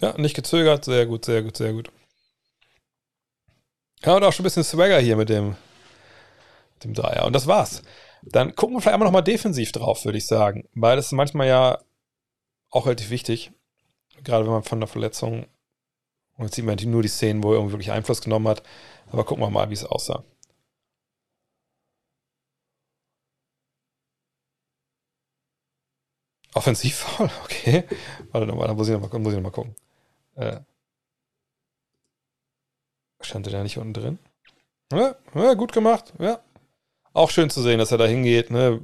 Ja, 0.00 0.18
nicht 0.18 0.34
gezögert. 0.34 0.84
Sehr 0.84 1.06
gut, 1.06 1.24
sehr 1.24 1.42
gut, 1.42 1.56
sehr 1.56 1.72
gut. 1.72 1.90
Ja, 4.04 4.16
und 4.16 4.24
auch 4.24 4.32
schon 4.32 4.42
ein 4.42 4.44
bisschen 4.44 4.64
Swagger 4.64 4.98
hier 4.98 5.16
mit 5.16 5.28
dem, 5.28 5.56
dem 6.82 6.94
Dreier. 6.94 7.24
Und 7.24 7.34
das 7.34 7.46
war's. 7.46 7.82
Dann 8.22 8.54
gucken 8.54 8.76
wir 8.76 8.80
vielleicht 8.80 8.94
einmal 8.94 9.06
nochmal 9.06 9.22
defensiv 9.24 9.72
drauf, 9.72 10.04
würde 10.04 10.18
ich 10.18 10.26
sagen. 10.26 10.68
Weil 10.74 10.96
das 10.96 11.06
ist 11.06 11.12
manchmal 11.12 11.46
ja 11.48 11.78
auch 12.70 12.86
relativ 12.86 13.10
wichtig. 13.10 13.52
Gerade 14.24 14.44
wenn 14.44 14.52
man 14.52 14.62
von 14.64 14.80
der 14.80 14.88
Verletzung, 14.88 15.46
und 16.36 16.44
jetzt 16.46 16.54
sieht 16.56 16.64
man 16.64 16.76
nur 16.84 17.02
die 17.02 17.08
Szenen, 17.08 17.42
wo 17.42 17.50
er 17.50 17.56
irgendwie 17.56 17.74
wirklich 17.74 17.92
Einfluss 17.92 18.20
genommen 18.20 18.48
hat. 18.48 18.62
Aber 19.10 19.24
gucken 19.24 19.44
wir 19.44 19.50
mal, 19.50 19.70
wie 19.70 19.74
es 19.74 19.84
aussah. 19.84 20.24
Offensivfoul, 26.54 27.30
okay. 27.44 27.84
Warte 28.30 28.46
nochmal, 28.46 28.68
da 28.68 28.74
muss 28.74 28.88
ich 28.88 28.94
nochmal 28.94 29.20
noch 29.20 29.40
mal 29.40 29.50
gucken. 29.50 29.74
Äh, 30.36 30.60
stand 33.26 33.46
er 33.46 33.52
da 33.52 33.62
nicht 33.62 33.78
unten 33.78 33.94
drin? 33.94 34.18
Ja, 34.92 35.16
ja, 35.34 35.54
gut 35.54 35.72
gemacht, 35.72 36.12
ja. 36.18 36.40
Auch 37.14 37.30
schön 37.30 37.50
zu 37.50 37.62
sehen, 37.62 37.78
dass 37.78 37.92
er 37.92 37.98
da 37.98 38.06
hingeht, 38.06 38.50
ne, 38.50 38.80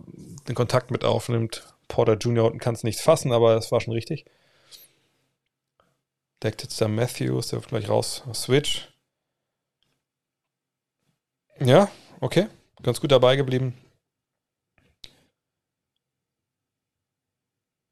den 0.49 0.55
Kontakt 0.55 0.91
mit 0.91 1.05
aufnimmt. 1.05 1.75
Porter 1.89 2.15
Jr. 2.15 2.45
unten 2.45 2.59
kann 2.59 2.75
es 2.75 2.85
nicht 2.85 3.01
fassen, 3.01 3.33
aber 3.33 3.57
es 3.57 3.73
war 3.73 3.81
schon 3.81 3.95
richtig. 3.95 4.27
Deckt 6.43 6.63
jetzt 6.63 6.81
da 6.81 6.89
Matthews, 6.89 7.49
der 7.49 7.61
wird 7.61 7.69
gleich 7.69 7.89
raus. 7.89 8.23
Switch. 8.33 8.89
Ja, 11.59 11.91
okay. 12.21 12.47
Ganz 12.83 13.01
gut 13.01 13.11
dabei 13.11 13.37
geblieben. 13.37 13.75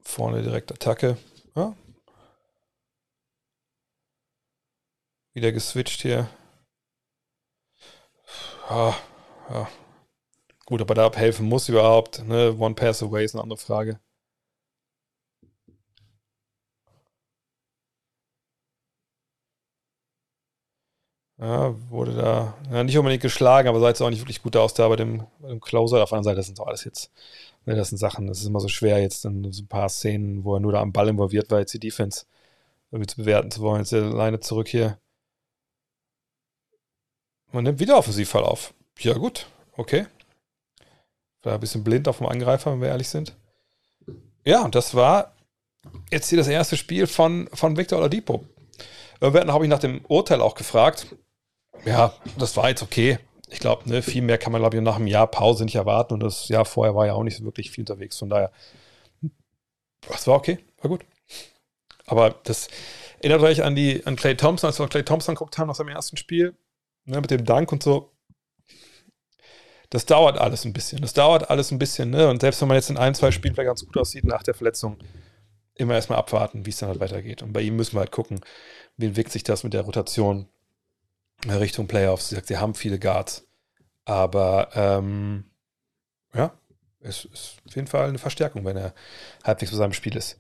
Vorne 0.02 0.42
direkt 0.42 0.70
Attacke. 0.70 1.16
Ja, 1.56 1.74
Wieder 5.36 5.52
geswitcht 5.52 6.00
hier. 6.00 6.30
Ja, 8.70 8.96
ja. 9.50 9.68
Gut, 10.64 10.80
ob 10.80 10.90
er 10.90 10.94
da 10.94 11.06
abhelfen 11.06 11.46
muss 11.46 11.68
überhaupt. 11.68 12.24
Ne? 12.26 12.56
One 12.58 12.74
Pass 12.74 13.02
Away 13.02 13.24
ist 13.26 13.34
eine 13.34 13.42
andere 13.42 13.58
Frage. 13.58 14.00
Ja, 21.38 21.74
wurde 21.90 22.14
da 22.14 22.54
ja, 22.72 22.82
nicht 22.82 22.96
unbedingt 22.96 23.22
geschlagen, 23.22 23.68
aber 23.68 23.78
sah 23.78 23.88
jetzt 23.88 24.00
auch 24.00 24.08
nicht 24.08 24.20
wirklich 24.20 24.42
gut 24.42 24.56
aus 24.56 24.72
da 24.72 24.88
bei 24.88 24.96
dem, 24.96 25.26
bei 25.38 25.48
dem 25.48 25.60
Closer. 25.60 26.02
Auf 26.02 26.08
der 26.08 26.18
anderen 26.18 26.24
Seite, 26.24 26.36
das 26.36 26.46
sind 26.46 26.58
doch 26.58 26.66
alles 26.66 26.84
jetzt, 26.84 27.12
ne, 27.66 27.76
das 27.76 27.90
sind 27.90 27.98
Sachen, 27.98 28.26
das 28.26 28.40
ist 28.40 28.46
immer 28.46 28.60
so 28.60 28.68
schwer 28.68 29.00
jetzt 29.02 29.26
in 29.26 29.52
so 29.52 29.62
ein 29.62 29.68
paar 29.68 29.90
Szenen, 29.90 30.44
wo 30.44 30.54
er 30.54 30.60
nur 30.60 30.72
da 30.72 30.80
am 30.80 30.92
Ball 30.92 31.08
involviert 31.08 31.50
war, 31.50 31.58
jetzt 31.60 31.74
die 31.74 31.78
Defense 31.80 32.24
irgendwie 32.90 33.06
zu 33.06 33.18
bewerten 33.18 33.50
zu 33.50 33.60
wollen. 33.60 33.80
Jetzt 33.80 33.92
alleine 33.92 34.40
zurück 34.40 34.68
hier. 34.68 34.98
Man 37.52 37.64
nimmt 37.64 37.80
wieder 37.80 37.96
Offensivfall 37.96 38.44
auf. 38.44 38.74
Ja, 38.98 39.14
gut. 39.14 39.46
Okay. 39.76 40.06
War 41.42 41.54
ein 41.54 41.60
bisschen 41.60 41.84
blind 41.84 42.08
auf 42.08 42.18
dem 42.18 42.26
Angreifer, 42.26 42.72
wenn 42.72 42.80
wir 42.80 42.88
ehrlich 42.88 43.08
sind. 43.08 43.36
Ja, 44.44 44.64
und 44.64 44.74
das 44.74 44.94
war 44.94 45.34
jetzt 46.10 46.28
hier 46.28 46.38
das 46.38 46.48
erste 46.48 46.76
Spiel 46.76 47.06
von, 47.06 47.48
von 47.52 47.76
Victor 47.76 47.98
Oladipo. 47.98 48.44
Irgendwann 49.20 49.52
habe 49.52 49.64
ich 49.64 49.70
nach 49.70 49.78
dem 49.78 50.04
Urteil 50.06 50.40
auch 50.40 50.54
gefragt. 50.54 51.06
Ja, 51.84 52.12
das 52.38 52.56
war 52.56 52.68
jetzt 52.68 52.82
okay. 52.82 53.18
Ich 53.48 53.60
glaube, 53.60 53.88
ne, 53.88 54.02
viel 54.02 54.22
mehr 54.22 54.38
kann 54.38 54.52
man, 54.52 54.60
glaube 54.60 54.76
ich, 54.76 54.82
nach 54.82 54.96
einem 54.96 55.06
Jahr 55.06 55.28
Pause 55.28 55.64
nicht 55.64 55.76
erwarten. 55.76 56.14
Und 56.14 56.20
das 56.20 56.48
Jahr 56.48 56.64
vorher 56.64 56.94
war 56.94 57.06
ja 57.06 57.12
auch 57.12 57.22
nicht 57.22 57.36
so 57.36 57.44
wirklich 57.44 57.70
viel 57.70 57.82
unterwegs. 57.82 58.18
Von 58.18 58.28
daher, 58.28 58.50
das 60.08 60.26
war 60.26 60.34
okay, 60.34 60.58
war 60.78 60.90
gut. 60.90 61.04
Aber 62.06 62.30
das 62.44 62.68
erinnert 63.20 63.42
euch 63.42 63.62
an 63.62 63.76
die 63.76 64.04
an 64.04 64.16
Clay 64.16 64.36
Thompson, 64.36 64.68
als 64.68 64.78
wir 64.78 64.88
Clay 64.88 65.04
Thompson 65.04 65.34
geguckt 65.34 65.58
haben 65.58 65.68
nach 65.68 65.74
seinem 65.74 65.88
ersten 65.88 66.16
Spiel 66.16 66.56
ne, 67.06 67.20
mit 67.20 67.30
dem 67.30 67.44
Dank 67.44 67.72
und 67.72 67.82
so. 67.82 68.12
Das 69.90 70.04
dauert 70.04 70.38
alles 70.38 70.64
ein 70.64 70.72
bisschen. 70.72 71.00
Das 71.00 71.14
dauert 71.14 71.48
alles 71.48 71.70
ein 71.70 71.78
bisschen, 71.78 72.10
ne? 72.10 72.28
Und 72.28 72.40
selbst 72.40 72.60
wenn 72.60 72.68
man 72.68 72.76
jetzt 72.76 72.90
in 72.90 72.96
ein, 72.96 73.14
zwei 73.14 73.30
Spielen 73.30 73.54
vielleicht 73.54 73.68
ganz 73.68 73.84
gut 73.84 73.96
aussieht 73.96 74.24
nach 74.24 74.42
der 74.42 74.54
Verletzung, 74.54 74.98
immer 75.74 75.94
erstmal 75.94 76.18
abwarten, 76.18 76.66
wie 76.66 76.70
es 76.70 76.78
dann 76.78 76.88
halt 76.88 77.00
weitergeht. 77.00 77.42
Und 77.42 77.52
bei 77.52 77.60
ihm 77.60 77.76
müssen 77.76 77.94
wir 77.94 78.00
halt 78.00 78.10
gucken, 78.10 78.40
wie 78.96 79.06
entwickelt 79.06 79.32
sich 79.32 79.44
das 79.44 79.62
mit 79.62 79.74
der 79.74 79.82
Rotation 79.82 80.48
Richtung 81.46 81.86
Playoffs. 81.86 82.28
Sie 82.28 82.34
sagt, 82.34 82.48
sie 82.48 82.56
haben 82.56 82.74
viele 82.74 82.98
Guards. 82.98 83.46
Aber 84.04 84.70
ähm, 84.74 85.44
ja, 86.34 86.52
es 87.00 87.24
ist 87.26 87.56
auf 87.66 87.76
jeden 87.76 87.88
Fall 87.88 88.08
eine 88.08 88.18
Verstärkung, 88.18 88.64
wenn 88.64 88.76
er 88.76 88.94
halbwegs 89.44 89.70
bei 89.70 89.76
seinem 89.76 89.92
Spiel 89.92 90.16
ist. 90.16 90.38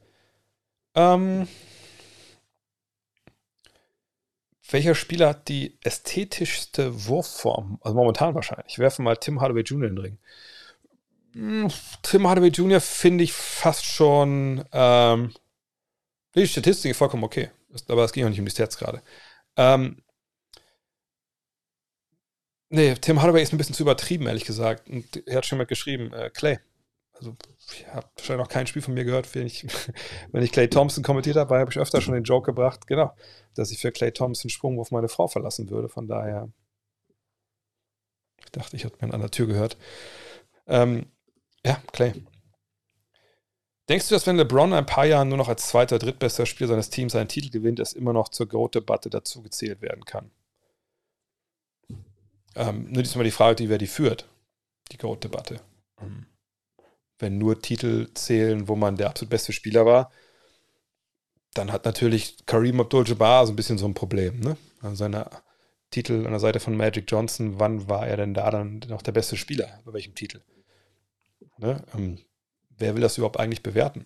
Ähm, 0.94 1.46
welcher 4.70 4.94
Spieler 4.94 5.30
hat 5.30 5.48
die 5.48 5.78
ästhetischste 5.82 7.06
Wurfform? 7.06 7.78
Also 7.82 7.96
momentan 7.96 8.34
wahrscheinlich. 8.34 8.66
Ich 8.68 8.78
werfe 8.78 9.02
mal 9.02 9.16
Tim 9.16 9.40
Hardaway 9.40 9.62
Jr. 9.62 9.88
in 9.88 9.96
den 9.96 9.98
Ring. 9.98 10.18
Hm, 11.34 11.70
Tim 12.02 12.26
Hardaway 12.26 12.48
Jr. 12.48 12.80
finde 12.80 13.24
ich 13.24 13.32
fast 13.32 13.84
schon. 13.84 14.64
Ähm, 14.72 15.32
die 16.34 16.46
Statistik 16.46 16.90
ist 16.90 16.96
vollkommen 16.96 17.24
okay. 17.24 17.50
Aber 17.88 18.04
es 18.04 18.12
ging 18.12 18.24
auch 18.24 18.30
nicht 18.30 18.38
um 18.38 18.44
die 18.44 18.50
Stats 18.50 18.78
gerade. 18.78 19.02
Ähm, 19.56 20.02
nee, 22.70 22.94
Tim 22.94 23.20
Hardaway 23.20 23.42
ist 23.42 23.52
ein 23.52 23.58
bisschen 23.58 23.74
zu 23.74 23.82
übertrieben, 23.82 24.26
ehrlich 24.26 24.44
gesagt. 24.44 24.88
Und 24.88 25.26
er 25.26 25.36
hat 25.36 25.46
schon 25.46 25.58
mal 25.58 25.66
geschrieben, 25.66 26.12
äh, 26.12 26.30
Clay. 26.30 26.58
Also, 27.18 27.36
ich 27.72 27.86
habe 27.88 28.06
wahrscheinlich 28.16 28.44
noch 28.44 28.52
kein 28.52 28.66
Spiel 28.66 28.82
von 28.82 28.94
mir 28.94 29.04
gehört, 29.04 29.34
wenn 29.34 29.46
ich, 29.46 29.66
wenn 30.32 30.42
ich 30.42 30.52
Clay 30.52 30.68
Thompson 30.68 31.02
kommentiert 31.02 31.36
habe, 31.36 31.58
habe 31.58 31.70
ich 31.70 31.78
öfter 31.78 32.00
schon 32.00 32.14
den 32.14 32.24
Joke 32.24 32.46
gebracht. 32.46 32.86
Genau 32.86 33.12
dass 33.56 33.70
ich 33.70 33.78
für 33.78 33.92
Clay 33.92 34.12
Thompson 34.12 34.50
Sprungwurf 34.50 34.90
meine 34.90 35.08
Frau 35.08 35.28
verlassen 35.28 35.70
würde. 35.70 35.88
Von 35.88 36.06
daher, 36.06 36.52
ich 38.38 38.50
dachte, 38.52 38.76
ich 38.76 38.84
hätte 38.84 39.04
mir 39.04 39.12
an 39.12 39.20
der 39.20 39.30
Tür 39.30 39.46
gehört. 39.46 39.76
Ähm, 40.66 41.06
ja, 41.64 41.80
Clay. 41.92 42.12
Denkst 43.88 44.08
du, 44.08 44.14
dass 44.14 44.26
wenn 44.26 44.36
LeBron 44.36 44.72
ein 44.72 44.86
paar 44.86 45.06
Jahren 45.06 45.28
nur 45.28 45.38
noch 45.38 45.48
als 45.48 45.68
zweiter, 45.68 45.98
drittbester 45.98 46.44
Spieler 46.44 46.68
seines 46.68 46.90
Teams 46.90 47.12
seinen 47.12 47.28
Titel 47.28 47.50
gewinnt, 47.50 47.78
es 47.78 47.92
immer 47.92 48.12
noch 48.12 48.28
zur 48.28 48.46
GOAT-Debatte 48.48 49.10
dazu 49.10 49.42
gezählt 49.42 49.80
werden 49.80 50.04
kann? 50.04 50.30
Ähm, 52.56 52.90
nur 52.90 53.02
diesmal 53.02 53.24
die 53.24 53.30
Frage, 53.30 53.56
die 53.56 53.68
wer 53.68 53.78
die 53.78 53.86
führt, 53.86 54.28
die 54.90 54.98
GOAT-Debatte. 54.98 55.60
Mhm. 56.00 56.26
Wenn 57.18 57.38
nur 57.38 57.60
Titel 57.60 58.08
zählen, 58.14 58.68
wo 58.68 58.76
man 58.76 58.96
der 58.96 59.08
absolut 59.08 59.30
beste 59.30 59.52
Spieler 59.52 59.86
war, 59.86 60.10
dann 61.54 61.72
hat 61.72 61.84
natürlich 61.84 62.44
Kareem 62.46 62.80
Abdul-Jabbar 62.80 63.46
so 63.46 63.52
ein 63.52 63.56
bisschen 63.56 63.78
so 63.78 63.86
ein 63.86 63.94
Problem. 63.94 64.40
Ne? 64.40 64.56
Also 64.82 64.96
seine 64.96 65.30
Titel 65.90 66.26
an 66.26 66.32
der 66.32 66.40
Seite 66.40 66.60
von 66.60 66.76
Magic 66.76 67.04
Johnson, 67.08 67.58
wann 67.58 67.88
war 67.88 68.06
er 68.06 68.16
denn 68.16 68.34
da 68.34 68.50
dann 68.50 68.80
noch 68.88 69.02
der 69.02 69.12
beste 69.12 69.36
Spieler? 69.36 69.80
Bei 69.84 69.92
welchem 69.94 70.14
Titel? 70.14 70.42
Ne? 71.58 71.82
Ähm, 71.94 72.18
wer 72.76 72.94
will 72.94 73.02
das 73.02 73.16
überhaupt 73.16 73.38
eigentlich 73.38 73.62
bewerten? 73.62 74.04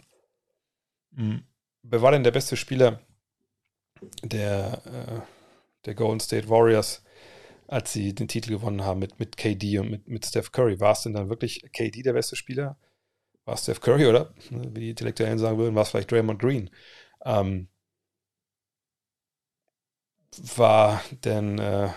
Mhm. 1.12 1.44
Wer 1.82 2.02
war 2.02 2.12
denn 2.12 2.24
der 2.24 2.30
beste 2.30 2.56
Spieler 2.56 3.00
der, 4.22 4.82
äh, 4.84 5.20
der 5.86 5.94
Golden 5.94 6.20
State 6.20 6.48
Warriors, 6.48 7.02
als 7.66 7.92
sie 7.92 8.14
den 8.14 8.28
Titel 8.28 8.50
gewonnen 8.50 8.84
haben 8.84 9.00
mit, 9.00 9.18
mit 9.18 9.36
KD 9.36 9.78
und 9.78 9.90
mit, 9.90 10.08
mit 10.08 10.26
Steph 10.26 10.52
Curry? 10.52 10.78
War 10.78 10.92
es 10.92 11.02
denn 11.02 11.14
dann 11.14 11.28
wirklich 11.28 11.62
KD 11.72 12.02
der 12.02 12.12
beste 12.12 12.36
Spieler? 12.36 12.78
War 13.50 13.56
Steph 13.56 13.80
Curry 13.80 14.06
oder, 14.06 14.32
wie 14.50 14.80
die 14.80 14.90
Intellektuellen 14.90 15.40
sagen 15.40 15.58
würden, 15.58 15.74
war 15.74 15.82
es 15.82 15.88
vielleicht 15.90 16.12
Draymond 16.12 16.38
Green? 16.40 16.70
Ähm, 17.24 17.66
war 20.56 21.02
denn, 21.24 21.58
äh, 21.58 21.88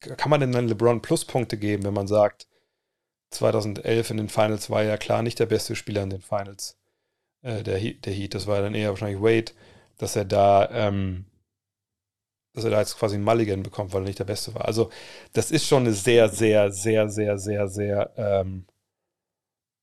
kann 0.00 0.30
man 0.30 0.40
denn 0.40 0.52
dann 0.52 0.66
LeBron 0.66 1.02
Pluspunkte 1.02 1.58
geben, 1.58 1.84
wenn 1.84 1.92
man 1.92 2.08
sagt, 2.08 2.48
2011 3.32 4.10
in 4.10 4.16
den 4.16 4.28
Finals 4.30 4.70
war 4.70 4.82
ja 4.82 4.96
klar 4.96 5.22
nicht 5.22 5.38
der 5.40 5.46
beste 5.46 5.76
Spieler 5.76 6.02
in 6.02 6.10
den 6.10 6.22
Finals 6.22 6.78
äh, 7.42 7.62
der, 7.62 7.78
Heat, 7.78 8.06
der 8.06 8.14
Heat, 8.14 8.34
das 8.34 8.46
war 8.46 8.62
dann 8.62 8.74
eher 8.74 8.90
wahrscheinlich 8.90 9.22
Wade, 9.22 9.52
dass 9.98 10.16
er 10.16 10.24
da, 10.24 10.70
ähm, 10.72 11.26
dass 12.54 12.64
er 12.64 12.70
da 12.70 12.80
jetzt 12.80 12.98
quasi 12.98 13.16
einen 13.16 13.24
Mulligan 13.24 13.62
bekommt, 13.62 13.92
weil 13.92 14.02
er 14.02 14.06
nicht 14.06 14.18
der 14.18 14.24
Beste 14.24 14.54
war. 14.54 14.64
Also 14.64 14.90
das 15.34 15.50
ist 15.50 15.66
schon 15.66 15.84
eine 15.84 15.92
sehr, 15.92 16.28
sehr, 16.30 16.72
sehr, 16.72 17.10
sehr, 17.10 17.38
sehr, 17.38 17.68
sehr, 17.68 18.12
ähm, 18.16 18.66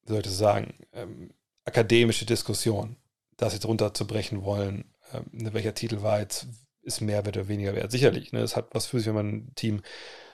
wie 0.05 0.09
soll 0.11 0.19
ich 0.19 0.25
das 0.25 0.37
sagen, 0.37 0.73
ähm, 0.93 1.33
akademische 1.65 2.25
Diskussion, 2.25 2.97
das 3.37 3.53
jetzt 3.53 3.65
runterzubrechen 3.65 4.43
wollen, 4.43 4.93
ähm, 5.13 5.25
ne, 5.31 5.53
welcher 5.53 5.73
Titel 5.73 6.01
war 6.01 6.19
jetzt 6.19 6.47
ist 6.85 7.01
mehr 7.01 7.25
wert 7.25 7.35
oder 7.35 7.47
weniger 7.47 7.75
wert. 7.75 7.91
Sicherlich, 7.91 8.31
ne? 8.31 8.41
es 8.41 8.55
hat 8.55 8.69
was 8.73 8.85
für 8.85 8.99
sich, 8.99 9.07
wenn 9.07 9.15
man 9.15 9.27
ein 9.27 9.55
Team 9.55 9.81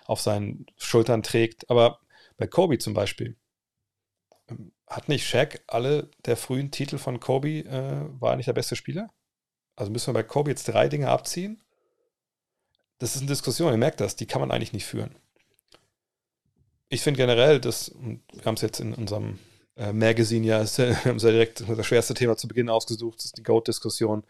auf 0.06 0.20
seinen 0.20 0.66
Schultern 0.78 1.24
trägt. 1.24 1.70
Aber 1.70 2.00
bei 2.38 2.46
Kobe 2.46 2.78
zum 2.78 2.94
Beispiel, 2.94 3.38
ähm, 4.50 4.74
hat 4.86 5.08
nicht 5.08 5.26
Shaq 5.26 5.64
alle 5.68 6.12
der 6.26 6.36
frühen 6.36 6.70
Titel 6.70 6.98
von 6.98 7.20
Kobe, 7.22 7.60
äh, 7.60 8.06
war 8.20 8.32
er 8.32 8.36
nicht 8.36 8.48
der 8.48 8.54
beste 8.54 8.76
Spieler? 8.76 9.10
Also 9.78 9.92
müssen 9.92 10.08
wir 10.08 10.14
bei 10.14 10.24
Kobe 10.24 10.52
jetzt 10.52 10.68
drei 10.68 10.90
Dinge 10.90 11.08
abziehen? 11.08 11.62
Das 13.00 13.16
ist 13.16 13.22
eine 13.22 13.30
Diskussion, 13.30 13.72
ihr 13.72 13.78
merkt 13.78 14.02
das, 14.02 14.18
die 14.18 14.28
kann 14.28 14.42
man 14.42 14.52
eigentlich 14.52 14.74
nicht 14.74 14.86
führen. 14.86 15.16
Ich 16.90 17.02
finde 17.02 17.18
generell, 17.18 17.62
dass, 17.62 17.96
wir 17.96 18.46
haben 18.46 18.56
es 18.56 18.62
jetzt 18.62 18.82
in 18.82 18.94
unserem 18.94 19.40
äh, 19.82 19.94
Magazine 19.94 20.46
ja, 20.46 20.62
ist, 20.62 20.78
wir 20.78 20.96
haben 21.06 21.18
ja 21.18 21.32
direkt 21.32 21.64
das 21.68 21.86
schwerste 21.86 22.14
Thema 22.14 22.38
zu 22.38 22.48
Beginn 22.48 22.70
ausgesucht, 22.70 23.18
das 23.18 23.26
ist 23.26 23.38
die 23.38 23.44
Goat-Diskussion. 23.44 24.24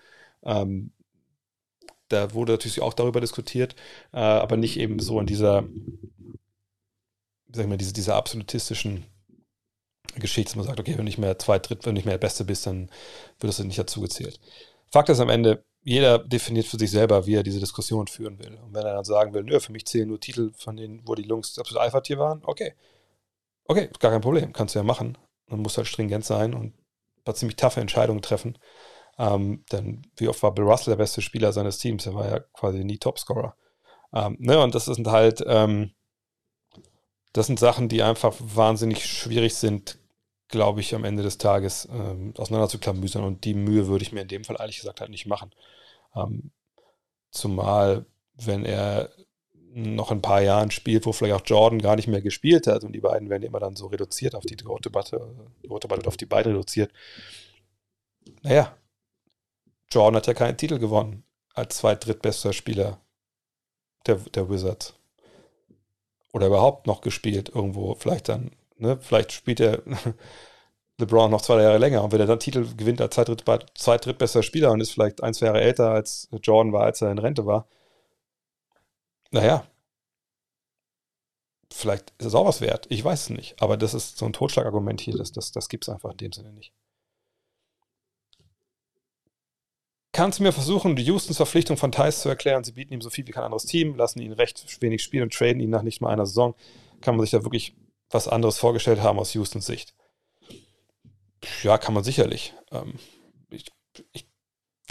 Ähm, 0.43 0.91
da 2.07 2.33
wurde 2.33 2.53
natürlich 2.53 2.81
auch 2.81 2.93
darüber 2.93 3.21
diskutiert, 3.21 3.75
äh, 4.13 4.19
aber 4.19 4.57
nicht 4.57 4.77
eben 4.77 4.99
so 4.99 5.19
in 5.19 5.27
dieser, 5.27 5.63
sag 7.51 7.63
ich 7.63 7.69
mal, 7.69 7.77
diese, 7.77 7.93
dieser 7.93 8.15
absolutistischen 8.15 9.05
Geschichte, 10.15 10.51
dass 10.51 10.55
man 10.57 10.65
sagt, 10.65 10.79
okay, 10.79 10.91
wenn 10.91 10.97
du 10.97 11.03
nicht 11.03 11.17
mehr 11.17 11.39
zweit, 11.39 11.69
dritt, 11.69 11.85
wenn 11.85 11.93
nicht 11.93 12.05
mehr 12.05 12.15
der 12.15 12.27
Beste 12.27 12.43
bist, 12.43 12.65
dann 12.65 12.89
wird 13.39 13.49
das 13.49 13.59
nicht 13.59 13.79
dazu 13.79 14.01
gezählt. 14.01 14.39
Fakt 14.89 15.09
ist 15.09 15.21
am 15.21 15.29
Ende, 15.29 15.63
jeder 15.83 16.19
definiert 16.19 16.65
für 16.67 16.77
sich 16.77 16.91
selber, 16.91 17.25
wie 17.25 17.35
er 17.35 17.43
diese 17.43 17.61
Diskussion 17.61 18.07
führen 18.07 18.39
will. 18.39 18.59
Und 18.61 18.73
wenn 18.73 18.85
er 18.85 18.93
dann 18.93 19.05
sagen 19.05 19.33
will, 19.33 19.43
nö, 19.43 19.59
für 19.59 19.71
mich 19.71 19.85
zählen 19.85 20.09
nur 20.09 20.19
Titel, 20.19 20.51
von 20.53 20.75
denen, 20.75 21.07
wo 21.07 21.15
die 21.15 21.23
Jungs 21.23 21.57
absolut 21.57 21.81
Alpha-Tier 21.81 22.19
waren, 22.19 22.41
okay. 22.43 22.73
Okay, 23.65 23.89
gar 23.99 24.11
kein 24.11 24.21
Problem, 24.21 24.51
kannst 24.51 24.75
du 24.75 24.79
ja 24.79 24.83
machen. 24.83 25.17
Man 25.51 25.61
muss 25.61 25.77
halt 25.77 25.87
stringent 25.87 26.25
sein 26.25 26.53
und 26.53 26.73
ein 26.75 27.23
paar 27.23 27.35
ziemlich 27.35 27.57
taffe 27.57 27.81
Entscheidungen 27.81 28.21
treffen. 28.21 28.57
Ähm, 29.17 29.63
denn 29.71 30.07
wie 30.17 30.27
oft 30.27 30.41
war 30.41 30.53
Bill 30.53 30.65
Russell 30.65 30.91
der 30.91 30.97
beste 30.97 31.21
Spieler 31.21 31.53
seines 31.53 31.77
Teams? 31.77 32.05
Er 32.05 32.15
war 32.15 32.27
ja 32.27 32.39
quasi 32.39 32.83
nie 32.83 32.97
Topscorer. 32.97 33.55
Ähm, 34.13 34.37
ne, 34.39 34.61
und 34.61 34.73
das 34.75 34.85
sind 34.85 35.07
halt, 35.07 35.43
ähm, 35.45 35.91
das 37.33 37.47
sind 37.47 37.59
Sachen, 37.59 37.89
die 37.89 38.01
einfach 38.03 38.35
wahnsinnig 38.39 39.05
schwierig 39.05 39.55
sind, 39.55 39.99
glaube 40.47 40.81
ich, 40.81 40.95
am 40.95 41.05
Ende 41.05 41.23
des 41.23 41.37
Tages 41.37 41.87
ähm, 41.91 42.33
auseinanderzuklamüsern. 42.37 43.23
Und 43.23 43.45
die 43.45 43.53
Mühe 43.53 43.87
würde 43.87 44.03
ich 44.03 44.11
mir 44.11 44.21
in 44.21 44.27
dem 44.27 44.43
Fall 44.43 44.57
ehrlich 44.59 44.77
gesagt 44.77 45.01
halt 45.01 45.11
nicht 45.11 45.27
machen. 45.27 45.51
Ähm, 46.15 46.51
zumal, 47.31 48.05
wenn 48.33 48.65
er 48.65 49.09
noch 49.73 50.11
ein 50.11 50.21
paar 50.21 50.41
Jahren 50.41 50.71
spielt, 50.71 51.05
wo 51.05 51.13
vielleicht 51.13 51.35
auch 51.35 51.45
Jordan 51.45 51.81
gar 51.81 51.95
nicht 51.95 52.07
mehr 52.07 52.21
gespielt 52.21 52.67
hat 52.67 52.83
und 52.83 52.93
die 52.93 52.99
beiden 52.99 53.29
werden 53.29 53.43
immer 53.43 53.59
dann 53.59 53.75
so 53.75 53.87
reduziert 53.87 54.35
auf 54.35 54.45
die 54.45 54.55
Debatte, 54.55 55.35
die 55.63 55.67
Debatte 55.67 56.07
auf 56.07 56.17
die 56.17 56.25
beiden 56.25 56.53
reduziert. 56.53 56.91
Naja, 58.41 58.75
Jordan 59.89 60.17
hat 60.17 60.27
ja 60.27 60.33
keinen 60.33 60.57
Titel 60.57 60.79
gewonnen 60.79 61.23
als 61.53 61.77
zweit 61.77 62.05
drittbester 62.05 62.53
Spieler 62.53 62.99
der, 64.05 64.15
der 64.33 64.49
Wizards. 64.49 64.93
Oder 66.33 66.47
überhaupt 66.47 66.87
noch 66.87 67.01
gespielt 67.01 67.51
irgendwo. 67.53 67.95
Vielleicht 67.95 68.29
dann, 68.29 68.51
ne? 68.77 68.97
Vielleicht 69.01 69.33
spielt 69.33 69.59
er 69.59 69.81
LeBron 70.97 71.29
noch 71.29 71.41
zwei 71.41 71.61
Jahre 71.61 71.77
länger. 71.77 72.03
Und 72.03 72.13
wenn 72.13 72.21
er 72.21 72.25
dann 72.25 72.39
Titel 72.39 72.65
gewinnt 72.75 73.01
als 73.01 73.15
zweit, 73.15 73.69
zweit 73.75 74.05
drittbester 74.05 74.43
Spieler 74.43 74.71
und 74.71 74.79
ist 74.81 74.91
vielleicht 74.91 75.23
ein, 75.23 75.33
zwei 75.33 75.47
Jahre 75.47 75.61
älter 75.61 75.89
als 75.91 76.29
Jordan 76.41 76.71
war, 76.71 76.83
als 76.83 77.01
er 77.01 77.11
in 77.11 77.17
Rente 77.17 77.45
war, 77.45 77.67
naja, 79.31 79.65
vielleicht 81.73 82.11
ist 82.17 82.27
es 82.27 82.35
auch 82.35 82.45
was 82.45 82.61
wert. 82.61 82.85
Ich 82.89 83.03
weiß 83.03 83.23
es 83.23 83.29
nicht. 83.29 83.61
Aber 83.61 83.77
das 83.77 83.93
ist 83.93 84.17
so 84.17 84.25
ein 84.25 84.33
Totschlagargument 84.33 85.01
hier. 85.01 85.17
Das, 85.17 85.31
das, 85.31 85.51
das 85.51 85.69
gibt 85.69 85.85
es 85.85 85.89
einfach 85.89 86.11
in 86.11 86.17
dem 86.17 86.31
Sinne 86.31 86.51
nicht. 86.51 86.73
Kannst 90.13 90.39
du 90.39 90.43
mir 90.43 90.51
versuchen, 90.51 90.97
die 90.97 91.09
Houstons 91.09 91.37
Verpflichtung 91.37 91.77
von 91.77 91.93
Thais 91.93 92.21
zu 92.21 92.27
erklären? 92.27 92.65
Sie 92.65 92.73
bieten 92.73 92.93
ihm 92.93 93.01
so 93.01 93.09
viel 93.09 93.25
wie 93.25 93.31
kein 93.31 93.45
anderes 93.45 93.65
Team, 93.65 93.95
lassen 93.95 94.19
ihn 94.19 94.33
recht 94.33 94.81
wenig 94.81 95.01
spielen 95.01 95.23
und 95.23 95.33
traden 95.33 95.61
ihn 95.61 95.69
nach 95.69 95.83
nicht 95.83 96.01
mal 96.01 96.09
einer 96.11 96.25
Saison. 96.25 96.53
Kann 96.99 97.15
man 97.15 97.25
sich 97.25 97.31
da 97.31 97.43
wirklich 97.43 97.75
was 98.09 98.27
anderes 98.27 98.57
vorgestellt 98.57 99.01
haben 99.01 99.19
aus 99.19 99.33
Houstons 99.33 99.65
Sicht? 99.65 99.95
Ja, 101.63 101.77
kann 101.77 101.93
man 101.93 102.03
sicherlich. 102.03 102.53
Ähm, 102.71 102.95
ich, 103.49 103.65
ich 104.11 104.27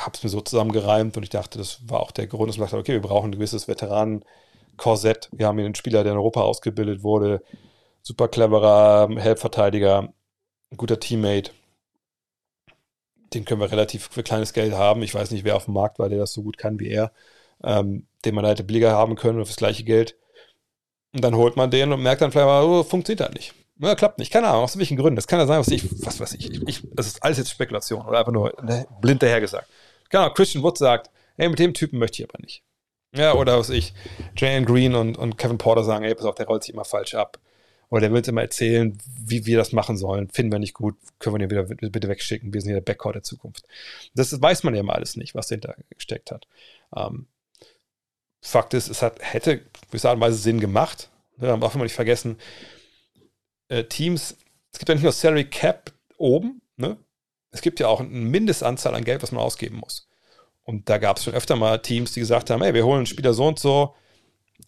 habe 0.01 0.12
es 0.14 0.22
mir 0.22 0.31
so 0.31 0.40
zusammengereimt 0.40 1.16
und 1.16 1.22
ich 1.22 1.31
dachte, 1.31 1.59
das 1.59 1.81
war 1.89 2.01
auch 2.01 2.10
der 2.10 2.27
Grund, 2.27 2.48
dass 2.48 2.59
man 2.59 2.66
dachte, 2.66 2.78
okay, 2.78 2.93
wir 2.93 3.02
brauchen 3.02 3.31
ein 3.31 3.32
gewisses 3.32 3.68
Veteranen-Korsett. 3.68 5.28
Wir 5.32 5.47
haben 5.47 5.59
hier 5.59 5.66
einen 5.66 5.74
Spieler, 5.74 6.02
der 6.02 6.12
in 6.12 6.18
Europa 6.18 6.43
ausgebildet 6.43 7.02
wurde, 7.02 7.43
super 8.02 8.28
cleverer 8.28 9.09
Helpverteidiger, 9.16 10.12
guter 10.77 11.01
Teammate 11.01 11.52
den 13.35 13.44
können 13.44 13.60
wir 13.60 13.70
relativ 13.70 14.09
für 14.10 14.22
kleines 14.22 14.52
Geld 14.52 14.74
haben. 14.74 15.02
Ich 15.02 15.14
weiß 15.14 15.31
nicht, 15.31 15.44
wer 15.44 15.56
auf 15.56 15.66
dem 15.66 15.74
Markt 15.74 15.98
war, 15.98 16.09
der 16.09 16.18
das 16.18 16.32
so 16.32 16.43
gut 16.43 16.59
kann 16.59 16.81
wie 16.81 16.89
er, 16.89 17.12
ähm, 17.62 18.06
den 18.24 18.35
man 18.35 18.44
hätte 18.44 18.64
billiger 18.64 18.93
haben 18.93 19.14
können 19.14 19.44
fürs 19.44 19.56
gleiche 19.56 19.85
Geld. 19.85 20.16
Und 21.12 21.24
dann 21.24 21.35
holt 21.35 21.56
man 21.56 21.70
den 21.70 21.93
und 21.93 22.02
merkt 22.02 22.22
dann 22.22 22.31
vielleicht 22.31 22.47
mal, 22.47 22.64
oh, 22.64 22.82
funktioniert 22.82 23.20
halt 23.20 23.35
nicht. 23.35 23.55
Ja, 23.78 23.94
klappt 23.94 24.18
nicht. 24.18 24.32
Keine 24.32 24.48
Ahnung, 24.48 24.64
aus 24.64 24.78
welchen 24.78 24.97
Gründen. 24.97 25.16
Das 25.16 25.27
kann 25.27 25.39
ja 25.39 25.47
sein, 25.47 25.59
was 25.59 25.68
ich, 25.68 25.85
was 26.05 26.20
weiß 26.20 26.35
ich. 26.35 26.51
ich. 26.68 26.82
Das 26.93 27.06
ist 27.06 27.22
alles 27.22 27.39
jetzt 27.39 27.51
Spekulation 27.51 28.06
oder 28.06 28.18
einfach 28.18 28.32
nur 28.32 28.52
ne, 28.62 28.86
blind 29.01 29.22
dahergesagt. 29.22 29.68
Genau, 30.11 30.31
Christian 30.31 30.62
Wood 30.62 30.78
sagt, 30.78 31.11
hey, 31.37 31.49
mit 31.49 31.59
dem 31.59 31.74
Typen 31.74 31.99
möchte 31.99 32.23
ich 32.23 32.28
aber 32.28 32.41
nicht. 32.43 32.62
Ja, 33.15 33.35
oder 33.35 33.59
was 33.59 33.70
ich, 33.70 33.93
Jane 34.37 34.65
Green 34.65 34.95
und, 34.95 35.16
und 35.16 35.37
Kevin 35.37 35.59
Porter 35.59 35.82
sagen, 35.82 36.05
ey, 36.05 36.15
pass 36.15 36.27
auf, 36.27 36.37
der 36.37 36.47
rollt 36.47 36.62
sich 36.62 36.74
immer 36.74 36.85
falsch 36.85 37.15
ab. 37.15 37.41
Oder 37.89 38.03
der 38.03 38.11
will 38.11 38.19
uns 38.19 38.28
immer 38.28 38.43
erzählen, 38.43 38.97
wie 39.19 39.47
wir 39.47 39.57
das 39.59 39.73
machen 39.73 39.97
sollen. 39.97 40.28
Finden 40.31 40.53
wir 40.53 40.61
nicht 40.61 40.74
gut, 40.74 40.97
können 41.19 41.35
wir 41.35 41.47
den 41.47 41.51
wieder 41.51 41.65
bitte 41.65 42.09
wegschicken. 42.09 42.55
Wir 42.55 42.61
sind 42.61 42.70
ja 42.70 42.77
der 42.77 42.85
Backcourt 42.85 43.16
der 43.16 43.24
Zukunft. 43.24 43.66
Das 44.15 44.41
weiß 44.41 44.62
man 44.62 44.77
ja 44.77 44.85
mal 44.85 44.95
alles 44.95 45.16
nicht, 45.16 45.35
was 45.35 45.49
dahinter 45.49 45.74
gesteckt 45.89 46.31
hat. 46.31 46.47
Ähm, 46.97 47.27
Fakt 48.43 48.74
ist, 48.74 48.89
es 48.89 49.03
hat, 49.03 49.16
hätte 49.20 49.62
gewisser 49.89 50.11
Art 50.11 50.16
und 50.16 50.23
Weise 50.23 50.37
Sinn 50.37 50.61
gemacht. 50.61 51.11
Man 51.37 51.61
darf 51.61 51.74
immer 51.74 51.85
nicht 51.85 51.95
vergessen, 51.95 52.39
äh, 53.69 53.85
Teams, 53.85 54.37
es 54.73 54.78
gibt 54.78 54.89
ja 54.89 54.95
nicht 54.95 55.05
nur 55.05 55.12
Salary 55.12 55.45
Cap 55.45 55.93
oben, 56.16 56.62
ne? 56.77 56.97
Es 57.51 57.60
gibt 57.62 57.81
ja 57.81 57.89
auch 57.89 58.01
eine 58.01 58.09
Mindestanzahl 58.09 58.94
an 58.94 59.05
Geld, 59.05 59.22
was 59.22 59.32
man 59.32 59.43
ausgeben 59.43 59.77
muss. 59.77 60.09
Und 60.62 60.89
da 60.89 60.98
gab 60.98 61.16
es 61.16 61.24
schon 61.24 61.35
öfter 61.35 61.56
mal 61.56 61.78
Teams, 61.78 62.12
die 62.12 62.20
gesagt 62.20 62.51
haben, 62.51 62.62
hey, 62.62 62.74
wir 62.74 62.85
holen 62.85 62.98
einen 62.98 63.06
Spieler 63.06 63.35
so 63.35 63.47
und 63.47 63.59
so, 63.59 63.94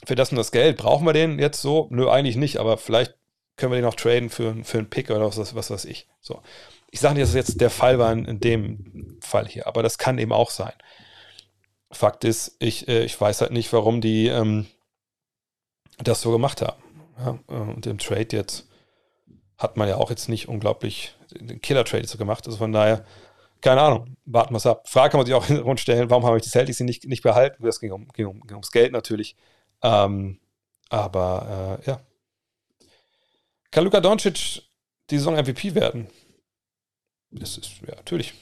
für 0.04 0.14
das 0.14 0.30
und 0.30 0.36
das 0.36 0.52
Geld, 0.52 0.78
brauchen 0.78 1.06
wir 1.06 1.12
den 1.12 1.38
jetzt 1.38 1.60
so? 1.60 1.86
Nö, 1.90 2.08
eigentlich 2.08 2.36
nicht, 2.36 2.58
aber 2.58 2.76
vielleicht 2.76 3.14
können 3.56 3.72
wir 3.72 3.76
den 3.76 3.84
auch 3.84 3.94
traden 3.94 4.30
für, 4.30 4.56
für 4.64 4.78
einen 4.78 4.90
Pick 4.90 5.10
oder 5.10 5.26
was, 5.26 5.54
was 5.54 5.70
weiß 5.70 5.84
ich. 5.84 6.08
So. 6.20 6.42
Ich 6.90 7.00
sage 7.00 7.14
nicht, 7.14 7.22
dass 7.22 7.30
es 7.30 7.36
jetzt 7.36 7.60
der 7.60 7.70
Fall 7.70 7.98
war 7.98 8.12
in, 8.12 8.24
in, 8.24 8.40
dem 8.40 9.18
Fall 9.20 9.46
hier, 9.46 9.66
aber 9.66 9.82
das 9.82 9.98
kann 9.98 10.18
eben 10.18 10.32
auch 10.32 10.50
sein. 10.50 10.72
Fakt 11.90 12.24
ist, 12.24 12.56
ich, 12.58 12.88
äh, 12.88 13.04
ich 13.04 13.20
weiß 13.20 13.42
halt 13.42 13.52
nicht, 13.52 13.72
warum 13.72 14.00
die 14.00 14.26
ähm, 14.28 14.66
das 15.98 16.22
so 16.22 16.32
gemacht 16.32 16.62
haben. 16.62 16.82
Ja, 17.18 17.38
äh, 17.48 17.52
und 17.52 17.86
im 17.86 17.98
Trade 17.98 18.28
jetzt 18.32 18.66
hat 19.62 19.76
man 19.76 19.88
ja 19.88 19.96
auch 19.96 20.10
jetzt 20.10 20.28
nicht 20.28 20.48
unglaublich 20.48 21.14
den 21.30 21.60
Killer-Trade 21.60 22.06
so 22.06 22.18
gemacht. 22.18 22.46
Also 22.46 22.58
von 22.58 22.72
daher, 22.72 23.04
keine 23.60 23.80
Ahnung, 23.80 24.16
warten 24.24 24.52
wir 24.52 24.58
es 24.58 24.66
ab. 24.66 24.88
Frage 24.88 25.12
kann 25.12 25.18
man 25.18 25.26
sich 25.26 25.34
auch 25.34 25.48
rund 25.50 25.80
stellen, 25.80 26.10
warum 26.10 26.26
habe 26.26 26.36
ich 26.36 26.42
die 26.42 26.50
Celtics 26.50 26.80
nicht, 26.80 27.06
nicht 27.06 27.22
behalten? 27.22 27.62
Das 27.64 27.80
ging, 27.80 27.92
um, 27.92 28.08
ging, 28.08 28.26
um, 28.26 28.40
ging 28.40 28.56
ums 28.56 28.72
Geld 28.72 28.92
natürlich. 28.92 29.36
Ähm, 29.82 30.40
aber 30.88 31.78
äh, 31.80 31.86
ja. 31.86 32.00
Kann 33.70 33.84
Luka 33.84 34.00
Doncic 34.00 34.62
die 35.10 35.18
Saison 35.18 35.36
MVP 35.36 35.74
werden? 35.74 36.08
Das 37.30 37.56
ist, 37.56 37.80
ja, 37.80 37.94
natürlich. 37.94 38.34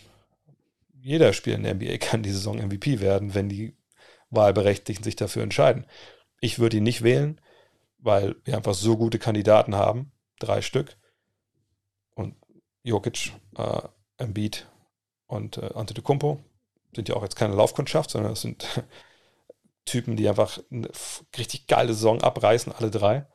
jeder 0.93 1.33
Spieler 1.33 1.57
in 1.57 1.63
der 1.63 1.75
NBA 1.75 1.99
kann 1.99 2.23
die 2.23 2.33
Saison 2.33 2.59
MVP 2.59 3.01
werden, 3.01 3.35
wenn 3.35 3.49
die 3.49 3.77
Wahlberechtigten 4.31 5.05
sich 5.05 5.17
dafür 5.17 5.43
entscheiden. 5.43 5.87
Ich 6.41 6.59
würde 6.59 6.79
ihn 6.79 6.83
nicht 6.83 7.03
wählen, 7.03 7.41
weil 7.99 8.37
wir 8.45 8.57
einfach 8.57 8.75
so 8.75 8.97
gute 8.97 9.19
Kandidaten 9.19 9.75
haben, 9.77 10.13
drei 10.39 10.63
Stück. 10.63 10.97
Jokic, 12.83 13.33
äh, 13.57 13.83
Embiid 14.19 14.67
und 15.27 15.59
äh, 15.59 15.73
Antetokounmpo 15.75 16.39
sind 16.95 17.09
ja 17.09 17.17
auch 17.17 17.23
jetzt 17.23 17.37
keine 17.37 17.55
Laufkundschaft, 17.55 18.11
sondern 18.11 18.33
das 18.33 18.43
sind 18.43 18.67
Typen, 19.85 20.17
die 20.17 20.29
einfach 20.29 20.59
eine 20.71 20.89
richtig 21.39 21.67
geile 21.67 21.95
Saison 21.95 22.21
abreißen, 22.21 22.73
alle 22.73 22.91
drei. 22.91 23.27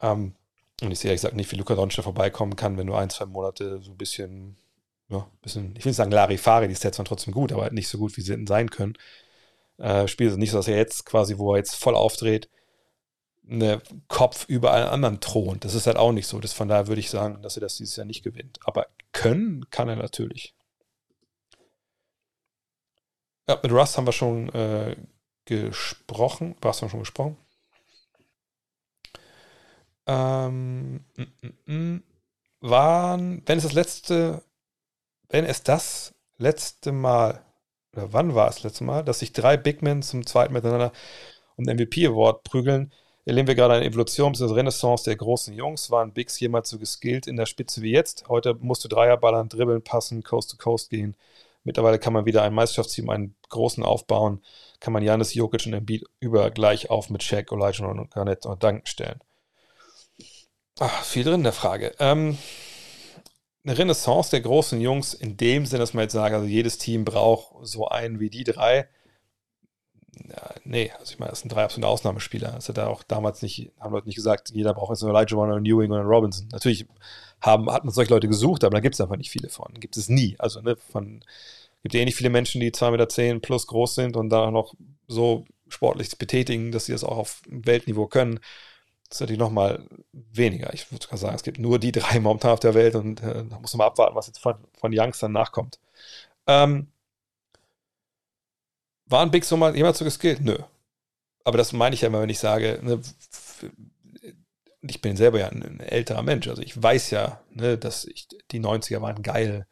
Ähm, 0.00 0.34
und 0.82 0.90
ich 0.90 0.98
sehe 0.98 1.10
ehrlich 1.10 1.22
gesagt 1.22 1.36
nicht, 1.36 1.50
wie 1.52 1.56
Luca 1.56 1.74
Doncic 1.74 2.04
vorbeikommen 2.04 2.56
kann, 2.56 2.76
wenn 2.76 2.86
du 2.86 2.94
ein, 2.94 3.10
zwei 3.10 3.26
Monate 3.26 3.80
so 3.80 3.92
ein 3.92 3.96
bisschen, 3.96 4.56
ja, 5.08 5.26
bisschen, 5.40 5.74
ich 5.76 5.84
will 5.84 5.90
nicht 5.90 5.96
sagen 5.96 6.10
Larifari, 6.10 6.68
die 6.68 6.74
Stats 6.74 6.98
waren 6.98 7.06
trotzdem 7.06 7.32
gut, 7.32 7.52
aber 7.52 7.62
halt 7.62 7.72
nicht 7.72 7.88
so 7.88 7.98
gut, 7.98 8.16
wie 8.16 8.20
sie 8.20 8.32
hätten 8.32 8.46
sein 8.46 8.70
können. 8.70 8.94
Äh, 9.78 10.08
Spiel 10.08 10.28
ist 10.28 10.36
nicht 10.36 10.50
so, 10.50 10.58
dass 10.58 10.68
er 10.68 10.76
jetzt 10.76 11.06
quasi, 11.06 11.38
wo 11.38 11.52
er 11.52 11.58
jetzt 11.58 11.76
voll 11.76 11.94
aufdreht, 11.94 12.50
eine 13.48 13.80
Kopf 14.08 14.46
über 14.48 14.72
allen 14.72 14.88
anderen 14.88 15.20
thront. 15.20 15.64
Das 15.64 15.74
ist 15.74 15.86
halt 15.86 15.96
auch 15.96 16.12
nicht 16.12 16.26
so. 16.26 16.40
Das, 16.40 16.52
von 16.52 16.68
daher 16.68 16.88
würde 16.88 17.00
ich 17.00 17.10
sagen, 17.10 17.42
dass 17.42 17.56
er 17.56 17.60
das 17.60 17.76
dieses 17.76 17.96
Jahr 17.96 18.06
nicht 18.06 18.22
gewinnt. 18.22 18.58
Aber 18.64 18.86
können 19.12 19.68
kann 19.70 19.88
er 19.88 19.96
natürlich. 19.96 20.54
Ja, 23.48 23.58
mit 23.62 23.70
Russ 23.70 23.96
haben 23.96 24.06
wir 24.06 24.12
schon 24.12 24.48
äh, 24.50 24.96
gesprochen. 25.44 26.56
Was 26.60 26.78
haben 26.82 26.86
wir 26.88 26.90
schon 26.90 27.00
gesprochen? 27.00 27.36
Ähm, 30.06 31.04
m 31.16 31.32
-m 31.42 31.52
-m. 31.66 32.02
Waren, 32.60 33.42
wenn 33.46 33.58
es 33.58 33.64
das 33.64 33.72
letzte, 33.74 34.42
wenn 35.28 35.44
es 35.44 35.62
das 35.62 36.14
letzte 36.38 36.90
Mal, 36.92 37.44
oder 37.92 38.12
wann 38.12 38.34
war 38.34 38.48
es 38.48 38.56
das 38.56 38.64
letzte 38.64 38.84
Mal, 38.84 39.04
dass 39.04 39.20
sich 39.20 39.32
drei 39.32 39.56
Big 39.56 39.82
Men 39.82 40.02
zum 40.02 40.26
zweiten 40.26 40.52
miteinander 40.52 40.92
um 41.56 41.64
den 41.64 41.76
MVP 41.76 42.06
Award 42.06 42.44
prügeln, 42.44 42.92
erleben 43.26 43.48
wir 43.48 43.54
gerade 43.54 43.74
eine 43.74 43.84
Evolution 43.84 44.32
bzw. 44.32 44.54
Renaissance 44.54 45.04
der 45.04 45.16
großen 45.16 45.52
Jungs. 45.52 45.90
Waren 45.90 46.12
Bigs 46.12 46.38
jemals 46.40 46.70
so 46.70 46.78
geskillt 46.78 47.26
in 47.26 47.36
der 47.36 47.46
Spitze 47.46 47.82
wie 47.82 47.90
jetzt? 47.90 48.28
Heute 48.28 48.54
musst 48.54 48.84
du 48.84 48.88
Dreier 48.88 49.18
dribbeln, 49.18 49.82
passen, 49.82 50.22
Coast 50.22 50.52
to 50.52 50.56
Coast 50.56 50.90
gehen. 50.90 51.16
Mittlerweile 51.64 51.98
kann 51.98 52.12
man 52.12 52.24
wieder 52.24 52.44
ein 52.44 52.54
Meisterschaftsteam, 52.54 53.10
einen 53.10 53.34
großen 53.48 53.82
aufbauen. 53.82 54.40
Kann 54.78 54.92
man 54.92 55.02
Janis 55.02 55.34
Jokic 55.34 55.66
und 55.66 55.72
Embiid 55.72 56.04
über 56.20 56.50
gleich 56.52 56.90
auf 56.90 57.10
mit 57.10 57.24
Shaq, 57.24 57.50
Elijah 57.50 57.86
und 57.86 58.10
Garnett 58.12 58.46
und 58.46 58.62
Duncan 58.62 58.86
stellen. 58.86 59.20
Ach, 60.78 61.02
viel 61.02 61.24
drin 61.24 61.34
in 61.34 61.42
der 61.42 61.52
Frage. 61.52 61.92
Ähm, 61.98 62.38
eine 63.64 63.76
Renaissance 63.76 64.30
der 64.30 64.42
großen 64.42 64.80
Jungs 64.80 65.12
in 65.12 65.36
dem 65.36 65.66
Sinne, 65.66 65.80
dass 65.80 65.92
man 65.92 66.02
jetzt 66.02 66.12
sagt, 66.12 66.32
also 66.32 66.46
jedes 66.46 66.78
Team 66.78 67.04
braucht 67.04 67.66
so 67.66 67.88
einen 67.88 68.20
wie 68.20 68.30
die 68.30 68.44
drei. 68.44 68.88
Ja, 70.28 70.50
nee, 70.64 70.90
also 70.98 71.12
ich 71.12 71.18
meine, 71.18 71.30
das 71.30 71.40
sind 71.40 71.52
drei 71.52 71.64
absolute 71.64 71.88
Ausnahmespieler. 71.88 72.52
Das 72.52 72.68
hat 72.68 72.78
da 72.78 72.86
auch 72.86 73.02
damals 73.02 73.42
nicht, 73.42 73.70
haben 73.78 73.92
Leute 73.92 74.06
nicht 74.06 74.16
gesagt, 74.16 74.50
jeder 74.50 74.74
braucht 74.74 74.90
jetzt 74.90 75.02
nur 75.02 75.14
Elijah 75.14 75.36
Warner, 75.36 75.58
Ewing 75.58 75.92
und 75.92 76.06
Robinson. 76.06 76.48
Natürlich 76.52 76.86
haben, 77.40 77.70
hat 77.70 77.84
man 77.84 77.92
solche 77.92 78.12
Leute 78.12 78.28
gesucht, 78.28 78.64
aber 78.64 78.74
da 78.74 78.80
gibt 78.80 78.94
es 78.94 79.00
einfach 79.00 79.16
nicht 79.16 79.30
viele 79.30 79.48
von. 79.48 79.74
Gibt 79.74 79.96
es 79.96 80.08
nie. 80.08 80.36
Also 80.38 80.60
ne, 80.60 80.76
von 80.76 81.22
gibt 81.82 81.94
eh 81.94 82.04
nicht 82.04 82.16
viele 82.16 82.30
Menschen, 82.30 82.60
die 82.60 82.72
2,10 82.72 82.90
Meter 82.90 83.40
plus 83.40 83.66
groß 83.66 83.94
sind 83.94 84.16
und 84.16 84.30
da 84.30 84.50
noch 84.50 84.74
so 85.06 85.44
sportlich 85.68 86.16
betätigen, 86.18 86.72
dass 86.72 86.86
sie 86.86 86.92
das 86.92 87.04
auch 87.04 87.16
auf 87.18 87.42
Weltniveau 87.46 88.06
können. 88.06 88.40
Das 89.08 89.18
ist 89.18 89.20
natürlich 89.20 89.38
nochmal 89.38 89.86
weniger. 90.12 90.74
Ich 90.74 90.90
würde 90.90 91.04
sogar 91.04 91.18
sagen, 91.18 91.36
es 91.36 91.44
gibt 91.44 91.58
nur 91.58 91.78
die 91.78 91.92
drei 91.92 92.18
momentan 92.20 92.52
auf 92.52 92.60
der 92.60 92.74
Welt 92.74 92.96
und 92.96 93.22
äh, 93.22 93.44
da 93.48 93.58
muss 93.60 93.74
man 93.74 93.86
abwarten, 93.86 94.16
was 94.16 94.26
jetzt 94.26 94.38
von, 94.40 94.56
von 94.78 94.92
Youngs 94.92 95.20
dann 95.20 95.32
nachkommt. 95.32 95.78
Ähm, 96.46 96.88
waren 99.06 99.30
Big 99.30 99.44
so 99.44 99.56
mal 99.56 99.76
jemals 99.76 99.98
so 99.98 100.04
geskillt? 100.04 100.40
Nö. 100.40 100.58
Aber 101.44 101.58
das 101.58 101.72
meine 101.72 101.94
ich 101.94 102.00
ja 102.00 102.08
immer, 102.08 102.20
wenn 102.20 102.28
ich 102.28 102.38
sage, 102.38 102.80
ne, 102.82 103.00
ich 104.82 105.00
bin 105.00 105.16
selber 105.16 105.38
ja 105.38 105.48
ein, 105.48 105.62
ein, 105.62 105.80
älterer 105.80 106.22
Mensch. 106.22 106.48
Also 106.48 106.62
ich 106.62 106.80
weiß 106.80 107.10
ja, 107.10 107.40
ne, 107.50 107.78
dass 107.78 108.04
ich, 108.04 108.28
die 108.50 108.60
90er 108.60 109.00
waren 109.00 109.22
geil. 109.22 109.66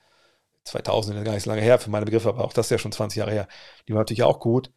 2000 0.65 1.19
ist 1.19 1.25
gar 1.25 1.33
nicht 1.33 1.43
so 1.43 1.51
lange 1.51 1.63
her 1.63 1.79
für 1.79 1.91
meine 1.91 2.07
Begriffe, 2.07 2.29
aber 2.29 2.45
auch 2.45 2.53
das 2.53 2.67
ist 2.67 2.71
ja 2.71 2.79
schon 2.79 2.93
20 2.93 3.19
Jahre 3.19 3.33
her. 3.33 3.49
Die 3.87 3.93
waren 3.93 4.01
natürlich 4.01 4.23
auch 4.23 4.41
gut. 4.41 4.71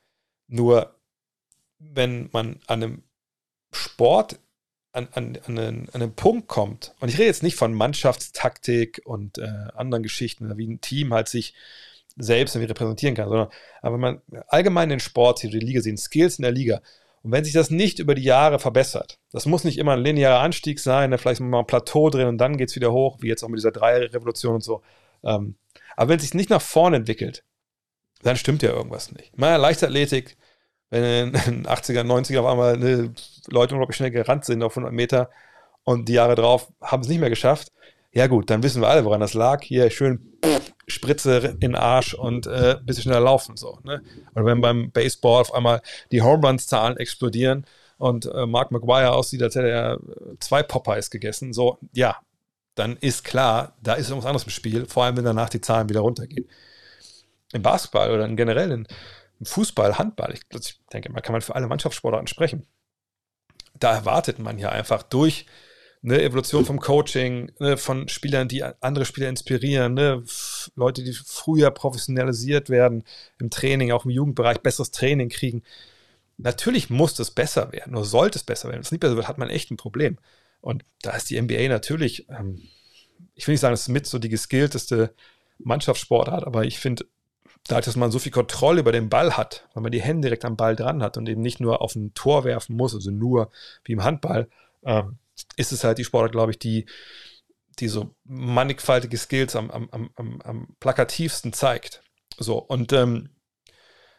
Nur 0.48 0.96
wenn 1.80 2.30
man 2.34 2.60
an 2.68 2.84
einem 2.84 3.04
Sport 3.72 4.40
an, 4.92 5.08
an, 5.12 5.38
an, 5.46 5.60
einen, 5.60 5.90
an 5.90 6.02
einen 6.02 6.16
Punkt 6.16 6.48
kommt, 6.48 6.94
und 7.00 7.10
ich 7.10 7.18
rede 7.18 7.28
jetzt 7.28 7.44
nicht 7.44 7.56
von 7.56 7.74
Mannschaftstaktik 7.74 9.02
und 9.06 9.38
äh, 9.38 9.68
anderen 9.76 10.04
Geschichten, 10.04 10.58
wie 10.58 10.68
ein 10.68 10.82
Team 10.82 11.14
halt 11.14 11.28
sich 11.28 11.54
selbst 12.18 12.56
irgendwie 12.56 12.70
repräsentieren 12.70 13.16
kann, 13.16 13.30
sondern 13.30 13.50
aber 13.82 13.98
man 13.98 14.22
allgemein 14.48 14.90
den 14.90 15.00
Sport 15.00 15.40
sieht, 15.40 15.54
die 15.54 15.60
Liga 15.60 15.82
sehen, 15.82 15.98
Skills 15.98 16.38
in 16.38 16.44
der 16.44 16.52
Liga, 16.52 16.82
und 17.24 17.32
wenn 17.32 17.44
sich 17.44 17.54
das 17.54 17.70
nicht 17.70 18.00
über 18.00 18.16
die 18.16 18.24
Jahre 18.24 18.58
verbessert, 18.58 19.20
das 19.32 19.46
muss 19.46 19.64
nicht 19.64 19.78
immer 19.78 19.94
ein 19.94 20.02
linearer 20.02 20.40
Anstieg 20.40 20.80
sein, 20.80 21.12
da 21.12 21.18
vielleicht 21.18 21.42
mal 21.42 21.60
ein 21.60 21.68
Plateau 21.68 22.10
drin 22.10 22.28
und 22.28 22.38
dann 22.38 22.58
geht 22.58 22.70
es 22.70 22.76
wieder 22.76 22.94
hoch, 22.94 23.18
wie 23.20 23.28
jetzt 23.28 23.44
auch 23.44 23.50
mit 23.50 23.58
dieser 23.58 23.72
Dreierrevolution 23.72 24.56
und 24.56 24.64
so. 24.64 24.82
Ähm, 25.24 25.56
aber 25.96 26.10
wenn 26.10 26.18
es 26.18 26.24
sich 26.24 26.34
nicht 26.34 26.50
nach 26.50 26.62
vorne 26.62 26.98
entwickelt, 26.98 27.44
dann 28.22 28.38
stimmt 28.38 28.64
ja 28.64 28.70
irgendwas 28.70 29.12
nicht. 29.12 29.38
Mal 29.38 29.58
Leichtathletik, 29.58 30.38
wenn 30.90 31.04
in 31.04 31.34
den 31.34 31.68
80er, 31.68 32.04
90er 32.04 32.40
auf 32.40 32.46
einmal 32.46 32.78
ne, 32.78 33.14
Leute 33.48 33.74
unglaublich 33.74 33.98
schnell 33.98 34.12
gerannt 34.12 34.46
sind 34.46 34.64
auf 34.64 34.78
100 34.78 34.94
Meter 34.94 35.30
und 35.84 36.08
die 36.08 36.14
Jahre 36.14 36.36
drauf 36.36 36.72
haben 36.82 37.02
es 37.02 37.10
nicht 37.10 37.20
mehr 37.20 37.30
geschafft, 37.30 37.74
ja 38.14 38.28
gut, 38.28 38.50
dann 38.50 38.64
wissen 38.64 38.82
wir 38.82 38.88
alle, 38.88 39.04
woran 39.06 39.20
das 39.20 39.34
lag. 39.34 39.64
Hier 39.64 39.90
schön 39.90 40.40
Spritze 40.88 41.38
in 41.40 41.60
den 41.60 41.76
Arsch 41.76 42.14
und 42.14 42.48
äh, 42.48 42.78
ein 42.78 42.86
bisschen 42.86 43.04
schneller 43.04 43.20
laufen. 43.20 43.58
So, 43.58 43.80
ne? 43.84 44.02
Oder 44.36 44.46
wenn 44.46 44.62
beim 44.62 44.92
Baseball 44.92 45.42
auf 45.42 45.54
einmal 45.54 45.82
die 46.12 46.22
Home 46.22 46.48
Runs 46.48 46.68
Zahlen 46.68 46.98
explodieren 46.98 47.66
und 47.98 48.26
äh, 48.26 48.46
Mark 48.46 48.72
McGuire 48.72 49.14
aussieht, 49.14 49.44
als 49.44 49.56
hätte 49.56 49.70
er 49.70 50.00
zwei 50.40 50.64
Popeyes 50.64 51.10
gegessen, 51.10 51.52
so, 51.52 51.78
ja, 51.94 52.18
dann 52.76 52.96
ist 52.98 53.24
klar, 53.24 53.76
da 53.82 53.94
ist 53.94 54.10
irgendwas 54.10 54.28
anderes 54.28 54.44
im 54.44 54.52
Spiel, 54.52 54.86
vor 54.86 55.04
allem 55.04 55.18
wenn 55.18 55.26
danach 55.26 55.50
die 55.50 55.62
Zahlen 55.62 55.90
wieder 55.90 56.02
runtergehen. 56.02 56.48
Im 57.52 57.62
Basketball 57.62 58.12
oder 58.12 58.28
generell 58.30 58.72
in, 58.72 58.88
im 59.40 59.46
Fußball, 59.46 59.98
Handball, 59.98 60.34
ich, 60.34 60.42
ich 60.58 60.80
denke, 60.94 61.12
man 61.12 61.22
kann 61.22 61.34
man 61.34 61.42
für 61.42 61.56
alle 61.56 61.68
Mannschaftssportarten 61.68 62.28
sprechen. 62.28 62.66
Da 63.80 63.94
erwartet 63.94 64.40
man 64.40 64.58
ja 64.58 64.70
einfach 64.70 65.04
durch 65.04 65.46
eine 66.08 66.22
Evolution 66.22 66.66
vom 66.66 66.80
Coaching, 66.80 67.52
ne, 67.60 67.76
von 67.76 68.08
Spielern, 68.08 68.48
die 68.48 68.64
andere 68.64 69.06
Spieler 69.06 69.28
inspirieren, 69.28 69.94
ne, 69.94 70.24
Leute, 70.76 71.04
die 71.04 71.14
früher 71.14 71.70
professionalisiert 71.72 72.70
werden 72.70 73.04
im 73.40 73.50
Training, 73.50 73.92
auch 73.92 74.06
im 74.06 74.12
Jugendbereich 74.12 74.60
besseres 74.60 74.92
Training 74.92 75.30
kriegen. 75.30 75.64
Natürlich 76.38 76.90
muss 76.90 77.14
das 77.14 77.32
besser 77.32 77.72
werden, 77.72 77.94
nur 77.94 78.06
sollte 78.06 78.38
es 78.38 78.44
besser 78.44 78.70
werden. 78.70 78.78
Wenn 78.78 78.84
es 78.84 78.92
nicht 78.92 79.02
besser 79.02 79.16
wird, 79.16 79.28
hat 79.28 79.38
man 79.38 79.50
echt 79.50 79.70
ein 79.70 79.78
Problem. 79.78 80.18
Und 80.62 80.86
da 81.02 81.12
ist 81.12 81.30
die 81.30 81.42
NBA 81.42 81.68
natürlich, 81.68 82.30
ähm, 82.30 82.62
ich 83.36 83.48
will 83.48 83.54
nicht 83.54 83.62
sagen, 83.62 83.74
es 83.74 83.82
ist 83.82 83.90
mit 83.90 84.06
so 84.06 84.18
die 84.20 84.30
geskillteste 84.30 85.14
Mannschaftssportart, 85.60 86.46
aber 86.46 86.64
ich 86.64 86.80
finde, 86.80 87.06
dadurch, 87.68 87.86
dass 87.86 87.96
man 87.96 88.12
so 88.12 88.20
viel 88.20 88.32
Kontrolle 88.32 88.80
über 88.80 88.92
den 88.92 89.10
Ball 89.10 89.36
hat, 89.36 89.68
weil 89.74 89.84
man 89.84 89.92
die 89.92 90.02
Hände 90.02 90.28
direkt 90.28 90.46
am 90.46 90.56
Ball 90.56 90.76
dran 90.76 91.04
hat 91.04 91.18
und 91.18 91.28
eben 91.28 91.42
nicht 91.42 91.60
nur 91.60 91.82
auf 91.82 91.96
ein 91.96 92.14
Tor 92.14 92.46
werfen 92.46 92.78
muss, 92.78 92.96
also 92.96 93.12
nur 93.12 93.50
wie 93.84 93.94
im 93.94 94.04
Handball, 94.04 94.48
ähm, 94.86 95.18
ist 95.56 95.72
es 95.72 95.84
halt 95.84 95.98
die 95.98 96.04
Sportart, 96.04 96.32
glaube 96.32 96.52
ich, 96.52 96.60
die, 96.60 96.86
die 97.80 97.88
so 97.88 98.16
mannigfaltige 98.24 99.18
Skills 99.18 99.56
am, 99.56 99.70
am, 99.72 100.10
am, 100.16 100.42
am 100.42 100.76
plakativsten 100.80 101.54
zeigt. 101.54 102.02
So, 102.38 102.58
und 102.58 102.94
ähm, 102.94 103.30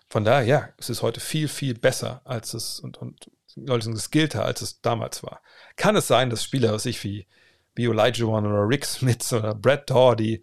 von 0.08 0.24
daher, 0.24 0.46
ja, 0.46 0.68
es 0.78 0.88
ist 0.88 1.02
heute 1.02 1.20
viel, 1.20 1.48
viel 1.48 1.74
besser 1.74 2.22
als 2.24 2.54
es 2.54 2.80
und, 2.80 2.98
und 2.98 3.30
Leute 3.56 3.84
sind 3.84 3.94
geskillter, 3.94 4.44
als 4.44 4.62
es 4.62 4.80
damals 4.80 5.22
war. 5.22 5.42
Kann 5.76 5.96
es 5.96 6.06
sein, 6.06 6.30
dass 6.30 6.44
Spieler, 6.44 6.72
was 6.72 6.86
ich 6.86 7.02
wie, 7.04 7.26
wie 7.74 7.88
One 7.88 8.48
oder 8.48 8.68
Rick 8.68 8.84
Smith 8.84 9.32
oder 9.32 9.54
Brad 9.54 9.90
Daw, 9.90 10.14
die 10.14 10.42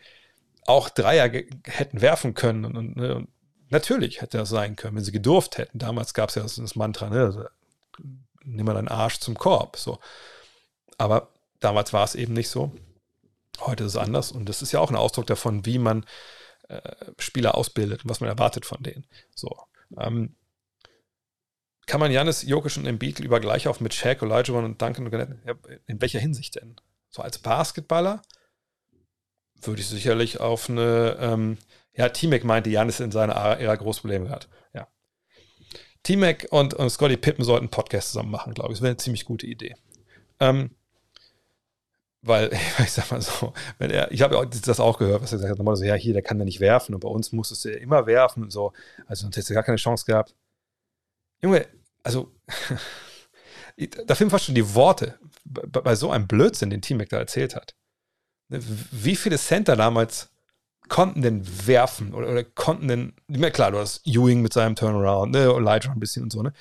auch 0.66 0.90
Dreier 0.90 1.30
hätten 1.66 2.02
werfen 2.02 2.34
können 2.34 2.66
und, 2.66 2.78
und, 2.78 2.96
ne, 2.96 3.16
und, 3.16 3.30
natürlich 3.70 4.22
hätte 4.22 4.38
das 4.38 4.50
sein 4.50 4.76
können, 4.76 4.96
wenn 4.96 5.04
sie 5.04 5.12
gedurft 5.12 5.58
hätten. 5.58 5.80
Damals 5.80 6.14
gab 6.14 6.30
es 6.30 6.36
ja 6.36 6.44
das, 6.44 6.56
das 6.56 6.76
Mantra, 6.76 7.10
ne, 7.10 7.24
also, 7.26 7.46
nimm 8.44 8.66
mal 8.66 8.74
deinen 8.74 8.88
Arsch 8.88 9.20
zum 9.20 9.36
Korb. 9.36 9.78
So. 9.78 10.00
Aber 10.98 11.30
damals 11.60 11.94
war 11.94 12.04
es 12.04 12.16
eben 12.16 12.34
nicht 12.34 12.50
so. 12.50 12.72
Heute 13.60 13.86
ist 13.86 13.92
es 13.92 13.98
anders 13.98 14.32
und 14.32 14.50
das 14.50 14.62
ist 14.62 14.72
ja 14.72 14.80
auch 14.80 14.90
ein 14.90 14.96
Ausdruck 14.96 15.28
davon, 15.28 15.66
wie 15.66 15.80
man 15.80 16.06
äh, 16.68 16.82
Spieler 17.20 17.56
ausbildet 17.56 18.04
und 18.04 18.10
was 18.10 18.20
man 18.20 18.30
erwartet 18.30 18.66
von 18.66 18.82
denen. 18.84 19.06
So. 19.34 19.56
Ähm, 19.98 20.36
kann 21.86 22.00
man 22.00 22.12
Janis, 22.12 22.42
Jokic 22.42 22.78
und 22.78 22.88
Embiid 22.88 23.20
lieber 23.20 23.40
gleich 23.40 23.68
auf 23.68 23.80
mit 23.80 23.94
Shaq, 23.94 24.24
Olajuwon 24.24 24.66
und 24.66 24.82
Duncan 24.82 25.40
in 25.86 26.02
welcher 26.02 26.20
Hinsicht 26.20 26.56
denn? 26.56 26.76
So 27.10 27.22
als 27.22 27.38
Basketballer 27.38 28.22
würde 29.62 29.82
ich 29.82 29.88
sicherlich 29.88 30.40
auf 30.40 30.70
eine, 30.70 31.18
ähm, 31.20 31.58
ja, 31.94 32.10
T-Mac 32.10 32.44
meinte, 32.44 32.70
Janis 32.70 33.00
in 33.00 33.12
seiner 33.12 33.34
Ära 33.34 33.76
große 33.76 34.02
Probleme 34.02 34.30
hat. 34.30 34.50
Ja. 34.74 34.88
T-Mac 36.04 36.48
und, 36.50 36.74
und 36.74 36.90
Scotty 36.90 37.18
Pippen 37.18 37.46
sollten 37.46 37.66
einen 37.66 37.72
Podcast 37.72 38.10
zusammen 38.10 38.32
machen, 38.32 38.54
glaube 38.54 38.74
ich. 38.74 38.80
Das 38.80 38.84
wäre 38.84 38.92
eine 38.92 38.98
ziemlich 38.98 39.26
gute 39.26 39.48
Idee. 39.48 39.76
Ähm, 40.40 40.72
weil, 42.26 42.52
ich 42.80 42.92
sag 42.92 43.12
mal 43.12 43.22
so, 43.22 43.54
wenn 43.78 43.92
er, 43.92 44.12
ich 44.12 44.22
habe 44.22 44.48
das 44.48 44.80
auch 44.80 44.98
gehört, 44.98 45.22
was 45.22 45.32
er 45.32 45.40
gesagt 45.40 45.60
hat, 45.60 45.78
so, 45.78 45.84
ja, 45.84 45.96
hier, 45.96 46.14
der 46.14 46.22
kann 46.22 46.40
ja 46.40 46.46
nicht 46.46 46.60
werfen 46.60 46.94
und 46.94 47.02
bei 47.02 47.10
uns 47.10 47.32
musstest 47.32 47.66
du 47.66 47.70
ja 47.70 47.78
immer 47.78 48.06
werfen 48.06 48.44
und 48.44 48.52
so. 48.52 48.74
Also 49.08 49.22
sonst 49.24 49.36
hättest 49.36 49.52
du 49.52 49.54
gar 49.54 49.64
keine 49.64 49.78
Chance 49.78 50.06
gehabt. 50.06 50.36
Junge, 51.42 51.68
also 52.04 52.32
da 54.08 54.16
fehlen 54.16 54.30
fast 54.30 54.46
schon 54.46 54.56
die 54.56 54.74
Worte 54.74 55.20
bei, 55.44 55.82
bei 55.82 55.96
so 55.96 56.12
einem 56.12 56.28
Blödsinn, 56.28 56.70
den 56.70 56.82
Team 56.82 57.04
da 57.10 57.18
erzählt 57.18 57.56
hat. 57.56 57.76
Ne, 58.50 58.60
wie 58.92 59.16
viele 59.16 59.38
Center 59.38 59.76
damals 59.76 60.30
konnten 60.88 61.22
denn 61.22 61.46
werfen 61.68 62.14
oder, 62.14 62.30
oder 62.30 62.44
konnten 62.44 62.88
denn, 62.88 63.14
klar, 63.52 63.72
du 63.72 63.80
hast 63.80 64.06
Ewing 64.06 64.42
mit 64.42 64.54
seinem 64.54 64.76
Turnaround, 64.76 65.32
ne, 65.32 65.46
Elijah 65.46 65.92
ein 65.92 66.00
bisschen 66.00 66.24
und 66.24 66.32
so, 66.32 66.44
ne? 66.44 66.54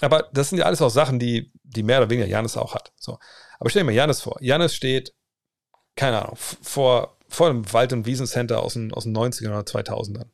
Aber 0.00 0.28
das 0.32 0.50
sind 0.50 0.58
ja 0.58 0.66
alles 0.66 0.82
auch 0.82 0.90
Sachen, 0.90 1.18
die, 1.18 1.50
die 1.62 1.82
mehr 1.82 1.98
oder 1.98 2.10
weniger 2.10 2.28
Janis 2.28 2.56
auch 2.56 2.74
hat. 2.74 2.92
So. 2.96 3.18
Aber 3.58 3.70
stell 3.70 3.82
dir 3.82 3.86
mal 3.86 3.92
Janis 3.92 4.20
vor. 4.20 4.36
Janis 4.40 4.74
steht, 4.74 5.14
keine 5.94 6.22
Ahnung, 6.22 6.36
vor, 6.36 7.16
vor 7.28 7.48
einem 7.48 7.72
Wald- 7.72 7.92
und 7.92 8.06
Wiesencenter 8.06 8.62
aus 8.62 8.74
den, 8.74 8.92
aus 8.92 9.04
den 9.04 9.16
90ern 9.16 9.48
oder 9.48 9.60
2000ern. 9.60 10.26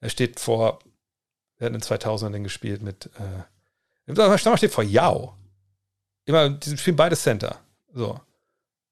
Er 0.00 0.10
steht 0.10 0.38
vor, 0.38 0.80
er 1.56 1.66
hat 1.66 1.72
in 1.72 1.80
den 1.80 1.82
2000ern 1.82 2.42
gespielt 2.42 2.82
mit, 2.82 3.10
äh, 3.18 4.38
Stammers 4.38 4.60
steht 4.60 4.72
vor 4.72 4.84
Yao. 4.84 5.34
Immer, 6.26 6.50
die 6.50 6.76
spielen 6.76 6.96
beide 6.96 7.16
Center. 7.16 7.60
So. 7.92 8.20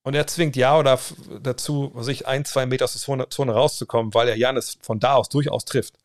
Und 0.05 0.15
er 0.15 0.27
zwingt 0.27 0.57
Yao 0.57 0.83
da, 0.83 0.99
dazu, 1.43 1.91
was 1.95 2.09
ich, 2.09 2.27
ein, 2.27 2.45
zwei 2.45 2.67
Meter 2.67 2.85
aus 2.85 2.93
der 2.93 3.01
Zone, 3.01 3.29
Zone 3.29 3.53
rauszukommen, 3.53 4.15
weil 4.15 4.29
er 4.29 4.37
Janis 4.37 4.79
von 4.81 4.99
da 4.99 5.15
aus 5.15 5.29
durchaus 5.29 5.65
trifft. 5.65 5.99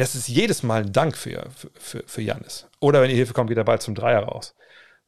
Es 0.00 0.14
ist 0.14 0.28
jedes 0.28 0.62
Mal 0.62 0.82
ein 0.82 0.92
Dank 0.92 1.16
für, 1.16 1.48
für, 1.74 2.04
für 2.06 2.22
Janis. 2.22 2.68
Oder 2.78 3.02
wenn 3.02 3.10
die 3.10 3.16
Hilfe 3.16 3.32
kommt, 3.32 3.48
geht 3.48 3.56
der 3.56 3.64
Ball 3.64 3.80
zum 3.80 3.96
Dreier 3.96 4.20
raus. 4.20 4.54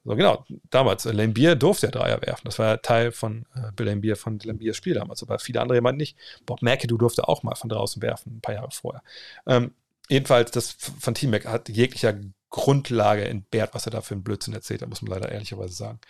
So, 0.03 0.17
genau, 0.17 0.45
damals, 0.71 1.07
äh, 1.07 1.13
Lambier 1.13 1.55
durfte 1.55 1.87
ja 1.87 1.93
Dreier 1.93 2.21
werfen. 2.23 2.43
Das 2.45 2.59
war 2.59 2.67
ja 2.67 2.77
Teil 2.79 3.13
von 3.13 3.47
äh, 3.55 3.71
Bill 3.77 3.87
Lambier, 3.87 4.17
von 4.17 4.41
Lambiers 4.41 4.77
Spiel 4.77 4.95
damals, 4.95 5.23
aber 5.23 5.39
viele 5.39 5.61
andere 5.61 5.77
jemand 5.77 5.97
nicht. 5.97 6.17
Bob 6.45 6.61
McAdoo 6.63 6.97
durfte 6.97 7.29
auch 7.29 7.45
mal 7.45 7.55
von 7.55 7.69
draußen 7.69 8.03
werfen, 8.03 8.37
ein 8.37 8.41
paar 8.41 8.55
Jahre 8.55 8.71
vorher. 8.73 9.03
Ähm, 9.47 9.75
jedenfalls, 10.09 10.51
das 10.51 10.73
von 10.73 11.15
Team 11.15 11.31
Mac 11.31 11.45
hat 11.45 11.69
jeglicher 11.69 12.19
Grundlage 12.49 13.29
entbehrt, 13.29 13.75
was 13.75 13.87
er 13.87 13.93
da 13.93 14.01
für 14.01 14.15
einen 14.15 14.25
Blödsinn 14.25 14.55
erzählt, 14.55 14.83
da 14.83 14.87
muss 14.87 15.03
man 15.03 15.13
leider 15.13 15.31
ehrlicherweise 15.31 15.75
sagen. 15.75 16.01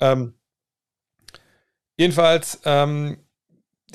Ähm, 0.00 0.34
jedenfalls, 1.96 2.60
ähm, 2.64 3.18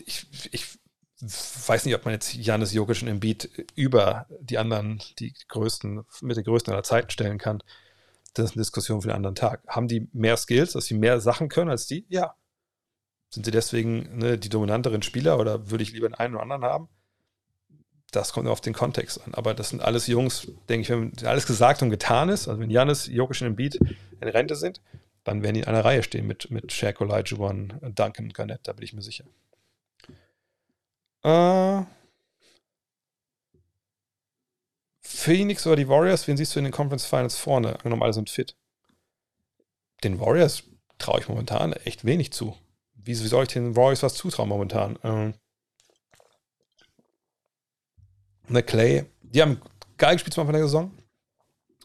ich, 0.05 0.27
ich 0.53 0.80
weiß 1.21 1.85
nicht, 1.85 1.95
ob 1.95 2.05
man 2.05 2.13
jetzt 2.13 2.33
Janis 2.33 2.73
Jokic 2.73 3.01
und 3.01 3.07
Embiid 3.07 3.49
über 3.75 4.27
die 4.39 4.57
anderen, 4.57 5.01
die 5.19 5.33
größten, 5.47 6.03
mit 6.21 6.37
den 6.37 6.43
größten 6.43 6.73
aller 6.73 6.83
Zeiten 6.83 7.11
stellen 7.11 7.37
kann. 7.37 7.63
Das 8.33 8.45
ist 8.45 8.51
eine 8.51 8.61
Diskussion 8.61 9.01
für 9.01 9.09
einen 9.09 9.17
anderen 9.17 9.35
Tag. 9.35 9.61
Haben 9.67 9.87
die 9.87 10.07
mehr 10.13 10.37
Skills, 10.37 10.73
dass 10.73 10.85
sie 10.85 10.93
mehr 10.93 11.19
Sachen 11.19 11.49
können 11.49 11.69
als 11.69 11.85
die? 11.85 12.05
Ja. 12.09 12.35
Sind 13.29 13.45
sie 13.45 13.51
deswegen 13.51 14.17
ne, 14.17 14.37
die 14.37 14.49
dominanteren 14.49 15.01
Spieler 15.01 15.39
oder 15.39 15.69
würde 15.69 15.83
ich 15.83 15.93
lieber 15.93 16.07
den 16.07 16.15
einen 16.15 16.35
oder 16.35 16.43
anderen 16.43 16.63
haben? 16.63 16.89
Das 18.11 18.33
kommt 18.33 18.47
auf 18.47 18.59
den 18.59 18.73
Kontext 18.73 19.21
an. 19.25 19.33
Aber 19.35 19.53
das 19.53 19.69
sind 19.69 19.81
alles 19.81 20.07
Jungs, 20.07 20.51
denke 20.67 20.81
ich, 20.81 20.89
wenn 20.89 21.27
alles 21.27 21.45
gesagt 21.45 21.81
und 21.81 21.91
getan 21.91 22.29
ist, 22.29 22.47
also 22.47 22.59
wenn 22.59 22.69
Janis, 22.69 23.07
Jokic 23.07 23.41
und 23.41 23.47
Embiid 23.47 23.79
in 24.19 24.27
Rente 24.27 24.55
sind, 24.55 24.81
dann 25.23 25.43
werden 25.43 25.53
die 25.53 25.61
in 25.61 25.67
einer 25.67 25.85
Reihe 25.85 26.03
stehen 26.03 26.27
mit, 26.27 26.51
mit 26.51 26.71
Shaq, 26.71 26.99
Olajuwon, 26.99 27.79
Duncan, 27.95 28.29
Garnett, 28.29 28.61
da 28.63 28.73
bin 28.73 28.83
ich 28.83 28.93
mir 28.93 29.01
sicher. 29.01 29.25
Äh, 31.23 31.83
Phoenix 35.01 35.67
oder 35.67 35.75
die 35.75 35.87
Warriors, 35.87 36.27
wen 36.27 36.37
siehst 36.37 36.55
du 36.55 36.59
in 36.59 36.65
den 36.65 36.73
Conference 36.73 37.05
Finals 37.05 37.37
vorne? 37.37 37.75
Angenommen, 37.75 38.03
alle 38.03 38.13
sind 38.13 38.29
fit. 38.29 38.55
Den 40.03 40.19
Warriors 40.19 40.63
traue 40.97 41.19
ich 41.19 41.27
momentan 41.29 41.73
echt 41.73 42.05
wenig 42.05 42.33
zu. 42.33 42.57
Wie, 42.95 43.11
wie, 43.11 43.27
soll 43.27 43.43
ich 43.43 43.49
den 43.53 43.75
Warriors 43.75 44.03
was 44.03 44.15
zutrauen 44.15 44.49
momentan? 44.49 44.97
Ähm, 45.03 45.33
ne, 48.47 48.63
Clay, 48.63 49.05
die 49.21 49.41
haben 49.41 49.61
geil 49.97 50.15
gespielt 50.15 50.33
zum 50.33 50.41
Anfang 50.41 50.53
der 50.53 50.63
Saison. 50.63 50.91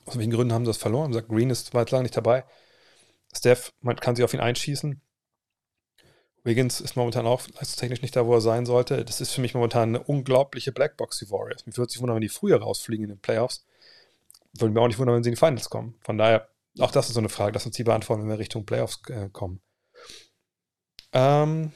Aus 0.07 0.17
welchen 0.17 0.31
Gründen 0.31 0.55
haben 0.55 0.65
sie 0.65 0.71
das 0.71 0.77
verloren? 0.79 1.11
Gesagt, 1.11 1.29
Green 1.29 1.51
ist 1.51 1.75
weit 1.75 1.91
lang 1.91 2.03
nicht 2.03 2.17
dabei. 2.17 2.45
Steph, 3.35 3.73
man 3.81 3.97
kann 3.97 4.17
sich 4.17 4.25
auf 4.25 4.33
ihn 4.33 4.41
einschießen. 4.41 5.01
Wiggins 6.47 6.81
ist 6.81 6.97
momentan 6.97 7.27
auch 7.27 7.43
leistungstechnisch 7.49 8.03
nicht 8.03 8.15
da, 8.15 8.25
wo 8.25 8.35
er 8.35 8.41
sein 8.41 8.67
sollte. 8.67 9.05
Das 9.05 9.21
ist 9.21 9.33
für 9.33 9.41
mich 9.41 9.55
momentan 9.55 9.91
eine 9.91 10.03
unglaubliche 10.05 10.71
Blackbox, 10.71 11.19
die 11.19 11.31
Warriors. 11.31 11.67
Mich 11.67 11.77
würde 11.77 11.91
sich 11.91 12.01
wundern, 12.01 12.15
wenn 12.15 12.23
die 12.23 12.29
früher 12.29 12.63
rausfliegen 12.63 13.05
in 13.05 13.11
den 13.11 13.21
Playoffs. 13.21 13.67
Würde 14.57 14.73
mir 14.73 14.81
auch 14.81 14.87
nicht 14.87 14.99
wundern, 14.99 15.17
wenn 15.17 15.25
sie 15.25 15.31
in 15.31 15.35
die 15.35 15.41
Finals 15.41 15.69
kommen. 15.69 15.97
Von 16.03 16.19
daher, 16.19 16.49
auch 16.79 16.93
das 16.93 17.09
ist 17.09 17.15
so 17.15 17.21
eine 17.21 17.29
Frage. 17.29 17.53
Lass 17.53 17.67
uns 17.67 17.75
die 17.77 17.83
beantworten, 17.83 18.23
wenn 18.23 18.31
wir 18.31 18.39
Richtung 18.39 18.65
Playoffs 18.65 19.03
äh, 19.09 19.29
kommen. 19.29 19.61
Ähm. 21.13 21.73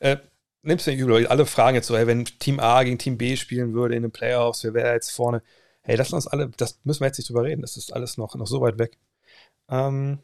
Äh, 0.00 0.16
nimmst 0.62 0.86
du 0.86 0.90
nicht 0.90 1.00
übel, 1.00 1.26
alle 1.28 1.46
fragen 1.46 1.76
jetzt 1.76 1.86
so, 1.86 1.96
hey, 1.96 2.08
wenn 2.08 2.24
Team 2.24 2.58
A 2.58 2.82
gegen 2.82 2.98
Team 2.98 3.16
B 3.16 3.36
spielen 3.36 3.74
würde 3.74 3.94
in 3.94 4.02
den 4.02 4.10
Playoffs, 4.10 4.64
wer 4.64 4.74
wäre 4.74 4.92
jetzt 4.92 5.12
vorne? 5.12 5.42
Hey, 5.82 5.94
lass 5.96 6.12
uns 6.12 6.26
alle, 6.26 6.48
das 6.56 6.80
müssen 6.82 7.00
wir 7.00 7.06
jetzt 7.06 7.18
nicht 7.18 7.28
drüber 7.28 7.44
reden, 7.44 7.62
das 7.62 7.76
ist 7.76 7.92
alles 7.92 8.16
noch, 8.16 8.34
noch 8.34 8.46
so 8.46 8.60
weit 8.60 8.78
weg. 8.78 8.98
Ähm. 9.68 10.18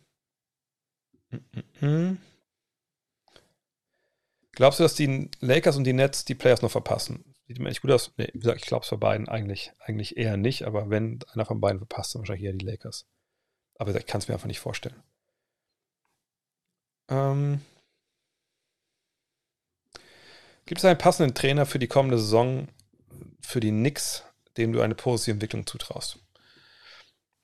Glaubst 4.52 4.78
du, 4.78 4.82
dass 4.82 4.94
die 4.94 5.30
Lakers 5.40 5.76
und 5.76 5.84
die 5.84 5.92
Nets 5.92 6.24
die 6.24 6.34
Playoffs 6.34 6.62
noch 6.62 6.70
verpassen? 6.70 7.34
Sieht 7.46 7.58
mir 7.58 7.70
echt 7.70 7.82
gut 7.82 7.90
aus. 7.90 8.12
Nee, 8.16 8.28
wie 8.32 8.38
gesagt, 8.38 8.60
ich 8.60 8.66
glaube 8.66 8.84
es 8.84 8.90
bei 8.90 8.96
beiden 8.96 9.28
eigentlich, 9.28 9.72
eigentlich 9.80 10.16
eher 10.16 10.36
nicht, 10.36 10.64
aber 10.64 10.90
wenn 10.90 11.20
einer 11.32 11.46
von 11.46 11.60
beiden 11.60 11.78
verpasst, 11.78 12.14
dann 12.14 12.20
wahrscheinlich 12.20 12.44
eher 12.44 12.52
die 12.52 12.64
Lakers. 12.64 13.06
Aber 13.76 13.94
ich 13.94 14.06
kann 14.06 14.20
es 14.20 14.28
mir 14.28 14.34
einfach 14.34 14.46
nicht 14.46 14.60
vorstellen. 14.60 15.02
Ähm, 17.08 17.60
Gibt 20.66 20.78
es 20.78 20.84
einen 20.84 20.98
passenden 20.98 21.34
Trainer 21.34 21.66
für 21.66 21.80
die 21.80 21.88
kommende 21.88 22.18
Saison 22.18 22.68
für 23.40 23.58
die 23.58 23.70
Knicks, 23.70 24.22
dem 24.56 24.72
du 24.72 24.80
eine 24.80 24.94
positive 24.94 25.32
Entwicklung 25.32 25.66
zutraust? 25.66 26.20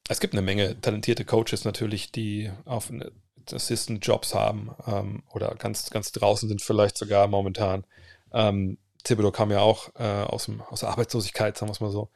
Es 0.08 0.20
gibt 0.20 0.34
eine 0.34 0.42
Menge 0.42 0.80
talentierte 0.80 1.24
Coaches 1.24 1.64
natürlich, 1.64 2.12
die 2.12 2.52
auf 2.64 2.90
eine 2.90 3.10
Assistant-Jobs 3.52 4.35
haben 4.35 4.74
ähm, 4.86 5.23
oder 5.32 5.55
ganz, 5.55 5.90
ganz 5.90 6.12
draußen 6.12 6.48
sind 6.48 6.62
vielleicht 6.62 6.98
sogar 6.98 7.27
momentan. 7.28 7.85
Ähm, 8.32 8.78
Thibodeau 9.05 9.31
kam 9.31 9.51
ja 9.51 9.60
auch 9.60 9.94
äh, 9.97 10.23
aus, 10.24 10.47
dem, 10.47 10.62
aus 10.62 10.81
der 10.81 10.90
Arbeitslosigkeit, 10.90 11.56
sagen 11.56 11.68
wir 11.68 11.74
es 11.74 11.81
mal 11.81 11.90
so. 11.90 12.10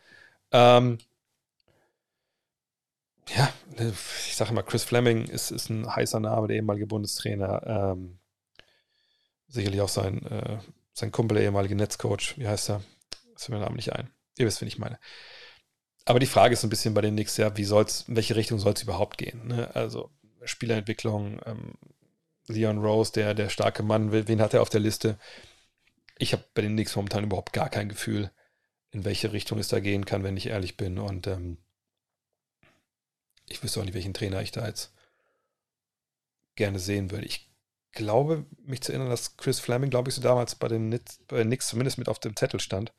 Ähm, 0.52 0.98
ja, 3.36 3.52
ich 4.27 4.35
sage 4.35 4.51
immer, 4.51 4.62
Chris 4.62 4.82
Fleming 4.85 5.27
ist, 5.27 5.51
ist 5.51 5.70
ein 5.70 5.94
heißer 5.94 6.20
Name, 6.20 6.48
der 6.48 6.57
ehemalige 6.57 6.86
Bundestrainer. 6.86 7.93
Ähm, 7.93 8.19
sicherlich 9.47 9.81
auch 9.81 9.89
sein, 9.89 10.24
äh, 10.27 10.59
sein 10.93 11.12
Kumpel, 11.12 11.36
der 11.36 11.44
ehemalige 11.44 11.77
Netzcoach. 11.77 12.35
Wie 12.36 12.48
heißt 12.48 12.70
er? 12.70 12.82
Das 13.35 13.44
fällt 13.44 13.51
mir 13.51 13.59
der 13.59 13.66
Name 13.66 13.77
nicht 13.77 13.93
ein. 13.93 14.11
Ihr 14.39 14.47
wisst, 14.47 14.61
wen 14.61 14.69
ich 14.69 14.78
meine. 14.78 14.98
Aber 16.07 16.19
die 16.19 16.27
Frage 16.27 16.55
ist 16.55 16.65
ein 16.65 16.70
bisschen 16.70 16.94
bei 16.94 17.02
den 17.02 17.15
Knicks, 17.15 17.36
ja, 17.36 17.57
wie 17.57 17.65
soll's, 17.65 18.05
in 18.09 18.16
welche 18.16 18.35
Richtung 18.35 18.59
soll 18.59 18.73
es 18.73 18.82
überhaupt 18.82 19.19
gehen? 19.19 19.47
Ne? 19.47 19.70
Also, 19.74 20.11
Spielerentwicklung, 20.45 21.41
ähm, 21.45 21.75
Leon 22.47 22.79
Rose, 22.79 23.12
der, 23.12 23.35
der 23.35 23.49
starke 23.49 23.83
Mann, 23.83 24.12
wen 24.12 24.41
hat 24.41 24.55
er 24.55 24.62
auf 24.62 24.71
der 24.71 24.81
Liste? 24.81 25.19
Ich 26.19 26.33
habe 26.33 26.45
bei 26.55 26.62
den 26.62 26.73
Knicks 26.73 26.97
momentan 26.97 27.25
überhaupt 27.25 27.53
gar 27.53 27.71
kein 27.71 27.89
Gefühl, 27.89 28.31
in 28.91 29.05
welche 29.05 29.33
Richtung 29.33 29.59
es 29.59 29.69
da 29.69 29.81
gehen 29.81 30.05
kann, 30.05 30.25
wenn 30.25 30.37
ich 30.37 30.47
ehrlich 30.47 30.77
bin. 30.77 30.99
Und 30.99 31.27
ähm, 31.27 31.59
ich 33.49 33.62
wüsste 33.62 33.81
auch 33.81 33.85
nicht, 33.85 33.95
welchen 33.95 34.15
Trainer 34.15 34.43
ich 34.43 34.53
da 34.53 34.67
jetzt 34.67 34.93
gerne 36.57 36.79
sehen 36.79 37.11
würde. 37.11 37.27
Ich 37.27 37.51
glaube, 37.93 38.47
mich 38.62 38.83
zu 38.83 38.93
erinnern, 38.93 39.11
dass 39.11 39.37
Chris 39.37 39.61
Fleming, 39.61 39.91
glaube 39.91 40.11
ich, 40.11 40.15
so 40.15 40.23
damals 40.23 40.55
bei 40.55 40.69
den, 40.69 41.01
Knicks 41.29 41.69
zumindest 41.69 41.99
mit 41.99 42.09
auf 42.09 42.19
dem 42.19 42.37
Zettel 42.37 42.61
stand. 42.61 42.93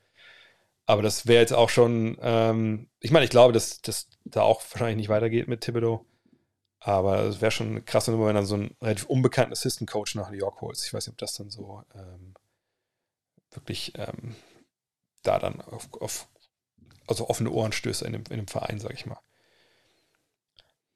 Aber 0.86 1.02
das 1.02 1.28
wäre 1.28 1.42
jetzt 1.42 1.54
auch 1.54 1.70
schon, 1.70 2.18
ähm, 2.22 2.90
ich 3.00 3.12
meine, 3.12 3.26
ich 3.26 3.32
glaube, 3.32 3.54
dass 3.54 3.82
das 3.82 4.10
da 4.26 4.42
auch 4.42 4.62
wahrscheinlich 4.72 4.98
nicht 4.98 5.10
weitergeht 5.10 5.48
mit 5.48 5.62
Thibodeau. 5.62 6.06
Aber 6.84 7.20
es 7.26 7.42
wäre 7.42 7.52
schon 7.52 7.70
eine 7.70 7.82
krasse 7.84 8.10
Nummer, 8.10 8.26
wenn 8.26 8.36
dann 8.36 8.48
so 8.48 8.56
ein 8.56 8.76
relativ 8.82 9.06
unbekannten 9.06 9.54
Assistant 9.54 9.90
Coach 9.90 10.16
nach 10.16 10.32
New 10.32 10.38
York 10.38 10.62
holst. 10.62 10.84
Ich 10.86 10.94
weiß 10.94 11.06
nicht, 11.06 11.14
ob 11.14 11.20
das 11.20 11.36
dann 11.36 11.52
so 11.52 11.84
ähm, 11.94 12.34
wirklich 13.52 13.94
ähm, 13.98 14.36
da 15.22 15.38
dann 15.38 15.62
auf, 15.62 15.90
auf, 16.00 16.28
also 17.06 17.30
offene 17.30 17.52
Ohren 17.52 17.72
stößt 17.72 18.02
in 18.02 18.14
dem, 18.14 18.24
in 18.32 18.38
dem 18.38 18.48
Verein, 18.48 18.80
sag 18.80 18.94
ich 18.96 19.06
mal. 19.06 19.20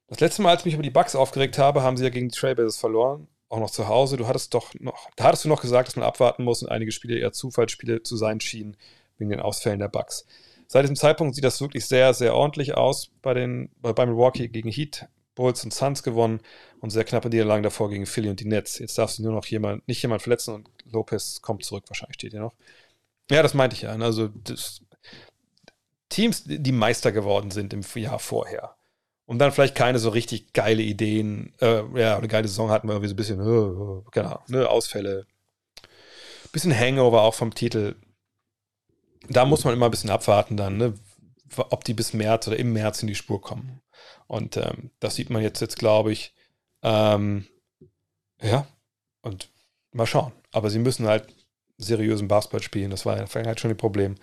Das 0.08 0.18
letzte 0.18 0.42
Mal, 0.42 0.50
als 0.50 0.62
ich 0.62 0.66
mich 0.66 0.74
über 0.74 0.82
die 0.82 0.90
Bugs 0.90 1.14
aufgeregt 1.14 1.56
habe, 1.56 1.82
haben 1.82 1.96
sie 1.96 2.04
ja 2.04 2.10
gegen 2.10 2.30
die 2.30 2.36
Trailblazers 2.36 2.78
verloren. 2.78 3.28
Auch 3.48 3.60
noch 3.60 3.70
zu 3.70 3.86
Hause. 3.86 4.16
Du 4.16 4.26
hattest 4.26 4.54
doch 4.54 4.74
noch, 4.80 5.08
da 5.14 5.24
hattest 5.24 5.44
du 5.44 5.48
noch 5.48 5.62
gesagt, 5.62 5.86
dass 5.86 5.96
man 5.96 6.04
abwarten 6.04 6.42
muss 6.42 6.64
und 6.64 6.68
einige 6.68 6.90
Spiele 6.90 7.16
eher 7.16 7.32
Zufallsspiele 7.32 8.02
zu 8.02 8.16
sein 8.16 8.40
schienen, 8.40 8.76
wegen 9.18 9.30
den 9.30 9.40
Ausfällen 9.40 9.78
der 9.78 9.88
Bugs. 9.88 10.26
Seit 10.66 10.82
diesem 10.82 10.96
Zeitpunkt 10.96 11.36
sieht 11.36 11.44
das 11.44 11.60
wirklich 11.60 11.86
sehr, 11.86 12.12
sehr 12.12 12.34
ordentlich 12.34 12.74
aus 12.74 13.12
bei 13.22 13.34
den, 13.34 13.70
bei, 13.80 13.92
bei 13.92 14.04
Milwaukee 14.04 14.48
gegen 14.48 14.70
Heat. 14.70 15.06
Bulls 15.36 15.62
und 15.62 15.72
Suns 15.72 16.02
gewonnen 16.02 16.40
und 16.80 16.90
sehr 16.90 17.04
knappe 17.04 17.28
Niederlagen 17.28 17.62
davor 17.62 17.88
gegen 17.88 18.06
Philly 18.06 18.28
und 18.28 18.40
die 18.40 18.46
Nets. 18.46 18.80
Jetzt 18.80 18.98
darf 18.98 19.10
sich 19.10 19.20
nur 19.20 19.32
noch 19.32 19.46
jemand, 19.46 19.86
nicht 19.86 20.02
jemand 20.02 20.22
verletzen 20.22 20.54
und 20.54 20.68
Lopez 20.90 21.40
kommt 21.40 21.64
zurück, 21.64 21.84
wahrscheinlich 21.86 22.14
steht 22.14 22.32
hier 22.32 22.40
noch. 22.40 22.54
Ja, 23.30 23.42
das 23.42 23.54
meinte 23.54 23.76
ich 23.76 23.82
ja. 23.82 23.90
Also 23.90 24.28
das, 24.28 24.80
Teams, 26.08 26.44
die 26.46 26.72
Meister 26.72 27.12
geworden 27.12 27.50
sind 27.50 27.72
im 27.72 27.82
Jahr 27.94 28.18
vorher 28.18 28.76
und 29.26 29.38
dann 29.38 29.52
vielleicht 29.52 29.74
keine 29.74 29.98
so 29.98 30.08
richtig 30.08 30.52
geile 30.52 30.82
Ideen, 30.82 31.52
äh, 31.60 31.82
ja, 31.98 32.16
eine 32.16 32.28
geile 32.28 32.48
Saison 32.48 32.70
hatten 32.70 32.88
wir 32.88 32.94
irgendwie 32.94 33.08
so 33.08 33.14
ein 33.14 33.16
bisschen, 33.16 33.40
äh, 33.40 34.02
genau, 34.12 34.40
ne, 34.48 34.68
Ausfälle, 34.68 35.26
bisschen 36.52 36.78
Hangover 36.78 37.22
auch 37.22 37.34
vom 37.34 37.52
Titel. 37.52 37.96
Da 39.28 39.44
muss 39.44 39.64
man 39.64 39.74
immer 39.74 39.86
ein 39.86 39.90
bisschen 39.90 40.10
abwarten 40.10 40.56
dann, 40.56 40.76
ne, 40.76 40.94
ob 41.56 41.84
die 41.84 41.94
bis 41.94 42.12
März 42.12 42.48
oder 42.48 42.58
im 42.58 42.72
März 42.72 43.02
in 43.02 43.08
die 43.08 43.14
Spur 43.14 43.40
kommen. 43.40 43.80
Und 44.26 44.56
ähm, 44.56 44.90
das 45.00 45.14
sieht 45.14 45.30
man 45.30 45.42
jetzt, 45.42 45.60
jetzt 45.60 45.78
glaube 45.78 46.12
ich. 46.12 46.34
Ähm, 46.82 47.46
ja, 48.40 48.66
und 49.22 49.48
mal 49.92 50.06
schauen. 50.06 50.32
Aber 50.52 50.70
sie 50.70 50.78
müssen 50.78 51.06
halt 51.06 51.26
seriösen 51.78 52.28
Basketball 52.28 52.62
spielen. 52.62 52.90
Das 52.90 53.06
war 53.06 53.14
in 53.14 53.20
der 53.20 53.26
Vergangenheit 53.26 53.60
schon 53.60 53.70
ein 53.70 53.76
Problem. 53.76 54.16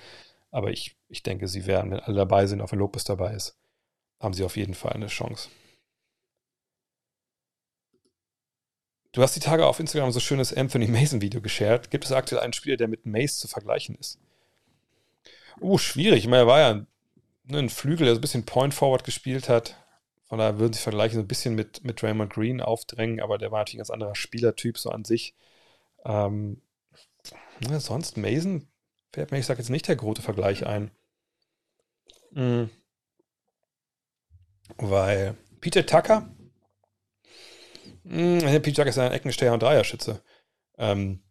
Aber 0.51 0.71
ich, 0.71 0.97
ich 1.09 1.23
denke, 1.23 1.47
sie 1.47 1.65
werden, 1.65 1.91
wenn 1.91 1.99
alle 1.99 2.15
dabei 2.15 2.45
sind, 2.45 2.61
auch 2.61 2.71
wenn 2.71 2.79
Lopez 2.79 3.03
dabei 3.03 3.33
ist, 3.33 3.57
haben 4.19 4.33
sie 4.33 4.43
auf 4.43 4.57
jeden 4.57 4.73
Fall 4.73 4.93
eine 4.93 5.07
Chance. 5.07 5.49
Du 9.11 9.21
hast 9.21 9.35
die 9.35 9.39
Tage 9.39 9.65
auf 9.65 9.79
Instagram 9.79 10.11
so 10.11 10.19
schönes 10.19 10.53
Anthony 10.53 10.87
Mason-Video 10.87 11.39
geshared. 11.41 11.91
Gibt 11.91 12.05
es 12.05 12.11
aktuell 12.11 12.41
einen 12.41 12.53
Spieler, 12.53 12.77
der 12.77 12.87
mit 12.87 13.05
Mace 13.05 13.37
zu 13.37 13.47
vergleichen 13.47 13.95
ist? 13.95 14.19
Oh, 15.59 15.77
schwierig. 15.77 16.19
Ich 16.19 16.27
meine, 16.27 16.43
er 16.43 16.47
war 16.47 16.59
ja 16.59 16.85
ne, 17.43 17.59
ein 17.59 17.69
Flügel, 17.69 18.05
der 18.05 18.15
so 18.15 18.19
ein 18.19 18.21
bisschen 18.21 18.45
Point 18.45 18.73
Forward 18.73 19.03
gespielt 19.03 19.49
hat. 19.49 19.77
Von 20.23 20.39
daher 20.39 20.59
würden 20.59 20.73
sich 20.73 20.81
Vergleiche 20.81 21.15
so 21.15 21.21
ein 21.21 21.27
bisschen 21.27 21.55
mit, 21.55 21.83
mit 21.83 22.01
Draymond 22.01 22.33
Green 22.33 22.61
aufdrängen, 22.61 23.21
aber 23.21 23.37
der 23.37 23.51
war 23.51 23.59
natürlich 23.59 23.75
ein 23.75 23.79
ganz 23.79 23.89
anderer 23.91 24.15
Spielertyp 24.15 24.77
so 24.77 24.89
an 24.89 25.05
sich. 25.05 25.35
Ähm, 26.05 26.61
ja, 27.69 27.79
sonst 27.79 28.17
Mason 28.17 28.67
fällt 29.11 29.31
mir, 29.31 29.39
ich 29.39 29.45
sage 29.45 29.59
jetzt 29.59 29.69
nicht 29.69 29.87
der 29.87 29.95
große 29.95 30.21
Vergleich 30.21 30.65
ein. 30.65 30.91
Mhm. 32.31 32.69
Weil 34.77 35.37
Peter 35.61 35.85
Tucker, 35.85 36.33
mh, 38.03 38.59
Peter 38.59 38.73
Tucker 38.73 38.89
ist 38.89 38.97
ein 38.97 39.11
Eckensteher 39.11 39.53
und 39.53 39.61
Dreierschütze. 39.61 40.23
Ähm, 40.77 41.21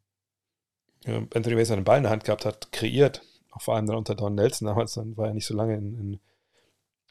Anthony 1.04 1.56
Mason 1.56 1.76
einen 1.76 1.84
Ball 1.84 1.96
in 1.96 2.04
der 2.04 2.12
Hand 2.12 2.24
gehabt 2.24 2.44
hat, 2.44 2.70
kreiert, 2.70 3.22
auch 3.52 3.62
vor 3.62 3.76
allem 3.76 3.86
dann 3.86 3.96
unter 3.96 4.14
Don 4.14 4.34
Nelson 4.34 4.66
damals, 4.66 4.94
dann 4.94 5.16
war 5.16 5.28
er 5.28 5.34
nicht 5.34 5.46
so 5.46 5.54
lange 5.54 5.76
in, 5.76 5.94
in 5.94 6.20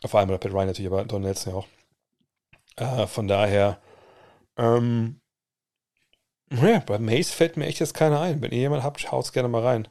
vor 0.08 0.20
allem 0.20 0.30
Pat 0.30 0.52
Ryan 0.52 0.68
natürlich, 0.68 0.92
aber 0.92 1.06
Don 1.06 1.22
Nelson 1.22 1.54
ja 1.54 1.60
auch. 1.60 1.68
Äh, 2.76 3.08
von 3.08 3.28
daher, 3.28 3.80
ähm, 4.58 5.22
ja, 6.50 6.80
bei 6.80 6.98
Mace 6.98 7.32
fällt 7.32 7.56
mir 7.56 7.68
echt 7.68 7.80
jetzt 7.80 7.94
keiner 7.94 8.20
ein. 8.20 8.42
Wenn 8.42 8.52
ihr 8.52 8.58
jemand 8.58 8.84
habt, 8.84 9.12
haut 9.12 9.26
es 9.26 9.32
gerne 9.32 9.48
mal 9.48 9.62
rein. 9.62 9.88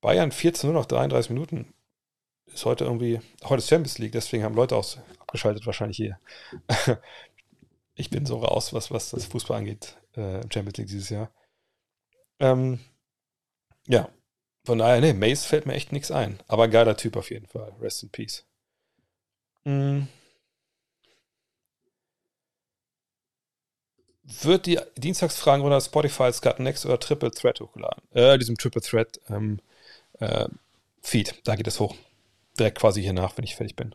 Bayern 0.00 0.32
14 0.32 0.70
nur 0.70 0.80
noch 0.80 0.86
33 0.86 1.30
Minuten. 1.30 1.72
Ist 2.46 2.64
heute 2.64 2.84
irgendwie, 2.84 3.20
heute 3.44 3.58
ist 3.58 3.68
Champions 3.68 3.98
League, 3.98 4.12
deswegen 4.12 4.44
haben 4.44 4.54
Leute 4.54 4.76
auch 4.76 4.96
abgeschaltet 5.18 5.66
wahrscheinlich 5.66 5.96
hier. 5.96 6.18
ich 7.94 8.10
bin 8.10 8.26
so 8.26 8.38
raus, 8.38 8.72
was, 8.72 8.90
was 8.90 9.10
das 9.10 9.26
Fußball 9.26 9.58
angeht, 9.58 9.96
äh, 10.12 10.40
Champions 10.52 10.78
League 10.78 10.88
dieses 10.88 11.10
Jahr. 11.10 11.30
Ähm, 12.38 12.80
ja, 13.86 14.08
von 14.64 14.78
daher, 14.78 15.00
nee, 15.00 15.12
Mace 15.12 15.44
fällt 15.44 15.66
mir 15.66 15.74
echt 15.74 15.92
nichts 15.92 16.10
ein. 16.10 16.40
Aber 16.48 16.68
geiler 16.68 16.96
Typ 16.96 17.16
auf 17.16 17.30
jeden 17.30 17.46
Fall. 17.46 17.72
Rest 17.80 18.02
in 18.02 18.10
Peace. 18.10 18.44
Mhm. 19.64 20.08
Wird 24.42 24.66
die 24.66 24.80
Dienstagsfragenrunde 24.96 25.76
auf 25.76 25.84
Spotify 25.84 26.30
Cut 26.32 26.58
Next 26.58 26.86
oder 26.86 26.98
Triple 26.98 27.30
Threat 27.30 27.60
hochgeladen? 27.60 28.02
Äh, 28.12 28.38
diesem 28.38 28.56
Triple 28.56 28.80
Threat 28.80 29.20
ähm, 29.28 29.60
äh, 30.18 30.48
Feed, 31.02 31.42
da 31.44 31.56
geht 31.56 31.66
es 31.66 31.78
hoch. 31.78 31.94
Direkt 32.58 32.78
quasi 32.78 33.02
hier 33.02 33.12
nach, 33.12 33.36
wenn 33.36 33.44
ich 33.44 33.56
fertig 33.56 33.76
bin. 33.76 33.94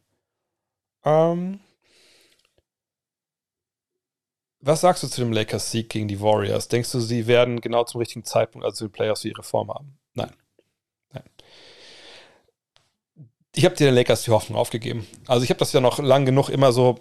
Ähm, 1.04 1.60
was 4.62 4.82
sagst 4.82 5.02
du 5.04 5.08
zu 5.08 5.22
dem 5.22 5.32
Lakers-Sieg 5.32 5.90
gegen 5.90 6.08
die 6.08 6.22
Warriors? 6.22 6.68
Denkst 6.68 6.92
du, 6.92 7.00
sie 7.00 7.26
werden 7.28 7.62
genau 7.62 7.86
zum 7.86 8.00
richtigen 8.00 8.26
Zeitpunkt, 8.26 8.66
also 8.66 8.86
die 8.86 8.92
Playoffs, 8.92 9.26
ihre 9.26 9.42
Form 9.42 9.70
haben? 9.74 9.98
Nein. 10.14 10.34
Ich 13.56 13.66
habe 13.66 13.76
den 13.76 13.94
Lakers 13.94 14.24
die 14.24 14.32
Hoffnung 14.32 14.58
aufgegeben. 14.58 15.08
Also 15.28 15.44
ich 15.44 15.50
habe 15.50 15.60
das 15.60 15.74
ja 15.74 15.82
noch 15.82 16.00
lang 16.00 16.26
genug 16.26 16.50
immer 16.50 16.72
so 16.72 17.00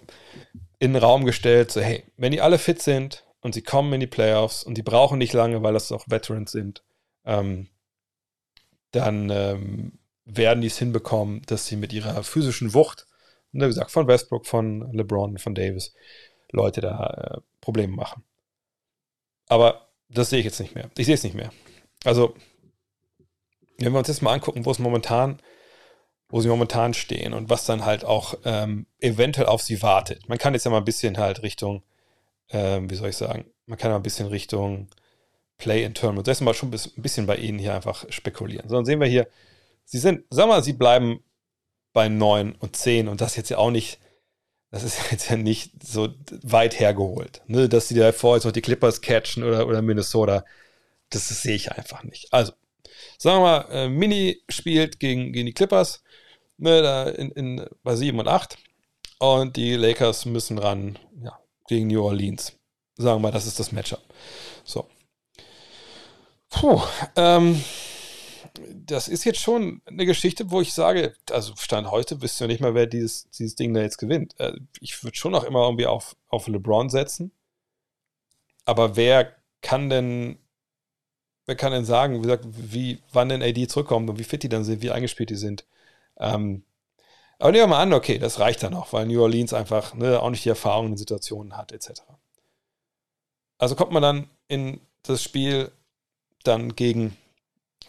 in 0.79 0.93
den 0.93 1.03
Raum 1.03 1.25
gestellt, 1.25 1.71
so 1.71 1.81
hey, 1.81 2.03
wenn 2.17 2.31
die 2.31 2.41
alle 2.41 2.57
fit 2.57 2.81
sind 2.81 3.25
und 3.41 3.53
sie 3.53 3.61
kommen 3.61 3.93
in 3.93 3.99
die 3.99 4.07
Playoffs 4.07 4.63
und 4.63 4.77
die 4.77 4.83
brauchen 4.83 5.17
nicht 5.17 5.33
lange, 5.33 5.61
weil 5.61 5.73
das 5.73 5.91
auch 5.91 6.05
Veterans 6.07 6.51
sind, 6.51 6.83
ähm, 7.25 7.67
dann 8.91 9.29
ähm, 9.29 9.99
werden 10.25 10.61
die 10.61 10.67
es 10.67 10.77
hinbekommen, 10.77 11.41
dass 11.43 11.67
sie 11.67 11.75
mit 11.75 11.93
ihrer 11.93 12.23
physischen 12.23 12.73
Wucht, 12.73 13.07
wie 13.51 13.59
gesagt, 13.59 13.91
von 13.91 14.07
Westbrook, 14.07 14.45
von 14.47 14.91
LeBron, 14.93 15.37
von 15.37 15.55
Davis, 15.55 15.93
Leute 16.51 16.81
da 16.81 17.05
äh, 17.05 17.41
Probleme 17.61 17.95
machen. 17.95 18.23
Aber 19.47 19.89
das 20.09 20.29
sehe 20.29 20.39
ich 20.39 20.45
jetzt 20.45 20.59
nicht 20.59 20.75
mehr. 20.75 20.89
Ich 20.97 21.05
sehe 21.05 21.15
es 21.15 21.23
nicht 21.23 21.35
mehr. 21.35 21.51
Also, 22.03 22.35
wenn 23.77 23.91
wir 23.91 23.99
uns 23.99 24.07
jetzt 24.07 24.21
mal 24.21 24.33
angucken, 24.33 24.65
wo 24.65 24.71
es 24.71 24.79
momentan 24.79 25.39
wo 26.29 26.41
sie 26.41 26.47
momentan 26.47 26.93
stehen 26.93 27.33
und 27.33 27.49
was 27.49 27.65
dann 27.65 27.85
halt 27.85 28.05
auch 28.05 28.35
ähm, 28.45 28.85
eventuell 28.99 29.47
auf 29.47 29.61
sie 29.61 29.81
wartet. 29.81 30.29
Man 30.29 30.37
kann 30.37 30.53
jetzt 30.53 30.65
ja 30.65 30.71
mal 30.71 30.77
ein 30.77 30.85
bisschen 30.85 31.17
halt 31.17 31.41
Richtung, 31.41 31.83
ähm, 32.49 32.89
wie 32.89 32.95
soll 32.95 33.09
ich 33.09 33.17
sagen, 33.17 33.45
man 33.65 33.77
kann 33.77 33.91
mal 33.91 33.97
ein 33.97 34.03
bisschen 34.03 34.27
Richtung 34.27 34.87
Play 35.57 35.83
in 35.83 35.93
Tournament, 35.93 36.27
das 36.27 36.39
mal 36.41 36.53
schon 36.53 36.71
ein 36.71 37.01
bisschen 37.01 37.25
bei 37.25 37.35
ihnen 37.35 37.59
hier 37.59 37.75
einfach 37.75 38.05
spekulieren. 38.09 38.69
Sondern 38.69 38.85
sehen 38.85 38.99
wir 38.99 39.07
hier, 39.07 39.27
sie 39.85 39.97
sind, 39.97 40.23
sag 40.29 40.47
mal, 40.47 40.63
sie 40.63 40.73
bleiben 40.73 41.23
bei 41.93 42.09
9 42.09 42.53
und 42.53 42.75
10 42.75 43.07
und 43.07 43.21
das 43.21 43.35
jetzt 43.35 43.49
ja 43.49 43.57
auch 43.57 43.71
nicht, 43.71 43.99
das 44.71 44.83
ist 44.83 44.99
jetzt 45.11 45.29
ja 45.29 45.35
nicht 45.35 45.83
so 45.83 46.09
weit 46.43 46.79
hergeholt, 46.79 47.41
ne? 47.47 47.67
dass 47.67 47.87
sie 47.87 47.95
davor 47.95 48.35
jetzt 48.35 48.45
noch 48.45 48.51
die 48.51 48.61
Clippers 48.61 49.01
catchen 49.01 49.43
oder, 49.43 49.67
oder 49.67 49.81
Minnesota, 49.81 50.45
das 51.09 51.27
sehe 51.29 51.55
ich 51.55 51.71
einfach 51.71 52.03
nicht. 52.03 52.31
Also, 52.31 52.53
sagen 53.17 53.37
wir 53.37 53.41
mal, 53.41 53.65
äh, 53.71 53.89
Mini 53.89 54.41
spielt 54.49 54.99
gegen, 54.99 55.33
gegen 55.33 55.45
die 55.45 55.53
Clippers, 55.53 56.03
ne, 56.57 56.81
da 56.81 57.09
in, 57.09 57.31
in, 57.31 57.65
bei 57.83 57.95
7 57.95 58.19
und 58.19 58.27
8. 58.27 58.57
Und 59.19 59.57
die 59.57 59.75
Lakers 59.75 60.25
müssen 60.25 60.57
ran 60.57 60.97
ja, 61.21 61.37
gegen 61.67 61.87
New 61.87 62.03
Orleans. 62.03 62.53
Sagen 62.95 63.17
wir 63.17 63.27
mal, 63.27 63.31
das 63.31 63.47
ist 63.47 63.59
das 63.59 63.71
Matchup. 63.71 64.01
So. 64.63 64.87
Puh, 66.49 66.81
ähm, 67.15 67.61
das 68.73 69.07
ist 69.07 69.23
jetzt 69.23 69.39
schon 69.39 69.81
eine 69.85 70.05
Geschichte, 70.05 70.51
wo 70.51 70.61
ich 70.61 70.73
sage, 70.73 71.13
also 71.29 71.53
Stand 71.55 71.91
heute 71.91 72.21
wisst 72.21 72.41
ihr 72.41 72.47
nicht 72.47 72.61
mal, 72.61 72.73
wer 72.73 72.87
dieses, 72.87 73.29
dieses 73.29 73.55
Ding 73.55 73.73
da 73.73 73.81
jetzt 73.81 73.97
gewinnt. 73.97 74.39
Äh, 74.39 74.53
ich 74.79 75.03
würde 75.03 75.17
schon 75.17 75.35
auch 75.35 75.43
immer 75.43 75.63
irgendwie 75.65 75.85
auf, 75.85 76.15
auf 76.27 76.47
LeBron 76.47 76.89
setzen. 76.89 77.31
Aber 78.65 78.95
wer 78.95 79.35
kann 79.61 79.89
denn 79.89 80.39
wer 81.49 81.55
kann 81.55 81.71
denn 81.71 81.83
sagen, 81.83 82.19
wie, 82.19 82.21
gesagt, 82.21 82.45
wie 82.47 82.99
wann 83.11 83.29
denn 83.29 83.41
AD 83.41 83.67
zurückkommt 83.67 84.07
und 84.07 84.19
wie 84.19 84.23
fit 84.23 84.43
die 84.43 84.49
dann 84.49 84.63
sind, 84.63 84.83
wie 84.83 84.91
eingespielt 84.91 85.31
die 85.31 85.35
sind? 85.35 85.65
Ähm, 86.17 86.63
aber 87.39 87.51
nehmen 87.51 87.63
wir 87.63 87.67
mal 87.67 87.81
an, 87.81 87.93
okay, 87.93 88.19
das 88.19 88.39
reicht 88.39 88.61
dann 88.61 88.75
auch, 88.75 88.93
weil 88.93 89.07
New 89.07 89.19
Orleans 89.19 89.53
einfach 89.53 89.95
ne, 89.95 90.21
auch 90.21 90.29
nicht 90.29 90.45
die 90.45 90.49
Erfahrung 90.49 90.87
in 90.87 90.97
Situationen 90.97 91.57
hat, 91.57 91.71
etc. 91.71 92.03
Also 93.57 93.75
kommt 93.75 93.91
man 93.91 94.03
dann 94.03 94.29
in 94.47 94.79
das 95.01 95.23
Spiel 95.23 95.71
dann 96.43 96.75
gegen 96.75 97.17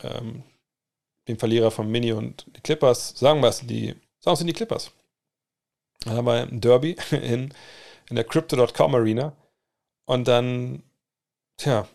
ähm, 0.02 0.42
den 1.28 1.38
Verlierer 1.38 1.70
von 1.70 1.90
Mini 1.90 2.12
und 2.12 2.46
die 2.56 2.62
Clippers, 2.62 3.10
sagen 3.10 3.42
wir 3.42 3.48
es, 3.48 3.60
die, 3.60 3.94
sagen 4.20 4.34
es 4.34 4.46
die 4.46 4.52
Clippers. 4.54 4.90
Dann 6.04 6.16
haben 6.16 6.24
wir 6.24 6.42
ein 6.42 6.62
Derby 6.62 6.96
in, 7.10 7.52
in 8.08 8.16
der 8.16 8.24
Crypto.com 8.24 8.94
Arena 8.94 9.36
und 10.06 10.28
dann, 10.28 10.82
tja, 11.58 11.86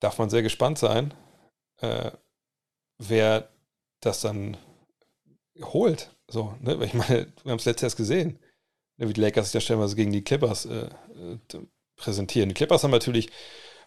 darf 0.00 0.18
man 0.18 0.30
sehr 0.30 0.42
gespannt 0.42 0.78
sein, 0.78 1.14
äh, 1.80 2.10
wer 2.98 3.48
das 4.00 4.20
dann 4.20 4.56
holt. 5.62 6.10
So, 6.28 6.54
ne? 6.60 6.78
Ich 6.84 6.94
meine, 6.94 7.26
wir 7.42 7.52
haben 7.52 7.58
es 7.58 7.64
letztes 7.64 7.92
Jahr 7.92 7.96
gesehen, 7.96 8.38
ne, 8.96 9.08
wie 9.08 9.12
die 9.12 9.20
Lakers 9.20 9.46
sich 9.46 9.54
ja 9.54 9.60
stellenweise 9.60 9.96
gegen 9.96 10.12
die 10.12 10.24
Clippers 10.24 10.66
äh, 10.66 10.86
äh, 10.86 11.58
präsentieren. 11.96 12.48
Die 12.48 12.54
Clippers 12.54 12.82
haben 12.82 12.90
natürlich, 12.90 13.28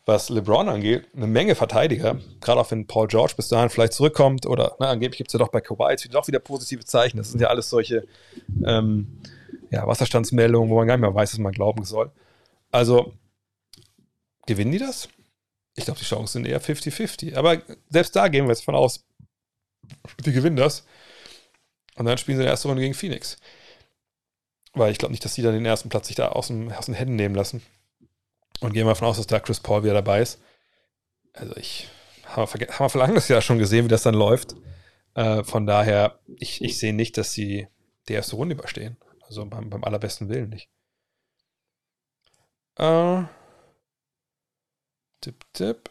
was 0.06 0.30
LeBron 0.30 0.70
angeht, 0.70 1.08
eine 1.16 1.28
Menge 1.28 1.56
Verteidiger, 1.56 2.20
gerade 2.42 2.62
auch 2.62 2.70
wenn 2.72 2.88
Paul 2.88 3.08
George 3.08 3.34
bis 3.36 3.48
dahin 3.48 3.70
vielleicht 3.70 3.94
zurückkommt 3.94 4.46
oder 4.46 4.76
ne, 4.80 4.88
angeblich 4.88 5.18
gibt 5.18 5.30
es 5.30 5.34
ja 5.34 5.40
doch 5.40 5.50
bei 5.50 5.62
Kawhi 5.62 5.92
jetzt 5.92 6.14
doch 6.14 6.28
wieder 6.28 6.40
positive 6.40 6.86
Zeichen. 6.86 7.18
Das 7.18 7.32
sind 7.32 7.40
ja 7.40 7.48
alles 7.48 7.70
solche 7.70 8.06
ähm, 8.66 9.20
ja, 9.72 9.88
Wasserstandsmeldungen, 9.88 10.70
wo 10.70 10.76
man 10.76 10.88
gar 10.88 10.98
nicht 10.98 11.02
mehr 11.02 11.16
weiß, 11.16 11.34
was 11.34 11.40
man 11.40 11.54
glauben 11.54 11.84
soll. 11.86 12.12
Also, 12.72 13.14
gewinnen 14.46 14.72
die 14.72 14.80
das? 14.80 15.08
Ich 15.76 15.86
glaube, 15.86 16.00
die 16.00 16.06
Chancen 16.06 16.44
sind 16.44 16.46
eher 16.46 16.62
50-50. 16.62 17.36
Aber 17.36 17.62
selbst 17.90 18.16
da 18.16 18.28
gehen 18.28 18.46
wir 18.46 18.52
jetzt 18.52 18.64
von 18.64 18.76
aus, 18.76 19.06
die 20.26 20.32
gewinnen 20.32 20.56
das. 20.56 20.86
Und 21.96 22.06
dann 22.06 22.18
spielen 22.18 22.38
sie 22.38 22.44
in 22.44 22.46
der 22.46 22.52
ersten 22.52 22.68
Runde 22.68 22.82
gegen 22.82 22.94
Phoenix. 22.94 23.38
Weil 24.74 24.92
ich 24.92 24.98
glaube 24.98 25.12
nicht, 25.12 25.24
dass 25.26 25.36
die 25.36 25.42
dann 25.42 25.54
den 25.54 25.66
ersten 25.66 25.90
Platz 25.90 26.08
sich 26.08 26.16
da 26.16 26.30
aus, 26.30 26.48
dem, 26.48 26.72
aus 26.72 26.86
den 26.86 26.96
Händen 26.96 27.16
nehmen 27.16 27.36
lassen. 27.36 27.62
Und 28.60 28.74
gehen 28.74 28.86
wir 28.86 28.92
davon 28.92 29.08
aus, 29.08 29.18
dass 29.18 29.28
da 29.28 29.40
Chris 29.40 29.60
Paul 29.60 29.84
wieder 29.84 29.94
dabei 29.94 30.22
ist. 30.22 30.40
Also 31.34 31.56
ich 31.58 31.90
habe 32.26 32.52
haben 32.52 32.80
wir 32.80 32.90
vergangenes 32.90 33.28
Jahr 33.28 33.42
schon 33.42 33.60
gesehen, 33.60 33.86
wie 33.86 33.90
das 33.90 34.04
dann 34.04 34.16
läuft. 34.16 34.56
Äh, 35.16 35.44
von 35.44 35.66
daher, 35.66 36.20
ich, 36.28 36.62
ich 36.64 36.80
sehe 36.80 36.94
nicht, 36.94 37.18
dass 37.18 37.34
sie 37.34 37.68
die 38.08 38.14
erste 38.14 38.36
Runde 38.36 38.56
überstehen. 38.56 38.98
Also 39.28 39.46
beim, 39.46 39.70
beim 39.70 39.84
allerbesten 39.84 40.30
Willen 40.30 40.50
nicht. 40.50 40.70
Äh, 42.78 43.24
tipp, 45.24 45.46
tipp. 45.54 45.90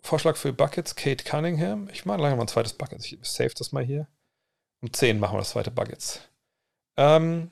Vorschlag 0.00 0.36
für 0.36 0.52
Buckets, 0.52 0.94
Kate 0.94 1.24
Cunningham. 1.24 1.88
Ich 1.90 2.06
mache 2.06 2.20
lange 2.20 2.36
mal 2.36 2.42
ein 2.42 2.48
zweites 2.48 2.74
Bucket. 2.74 3.04
Ich 3.04 3.18
save 3.22 3.52
das 3.56 3.72
mal 3.72 3.84
hier. 3.84 4.06
Um 4.80 4.92
10 4.92 5.18
machen 5.18 5.34
wir 5.34 5.38
das 5.38 5.50
zweite 5.50 5.70
Buckets. 5.70 6.20
Ähm, 6.96 7.50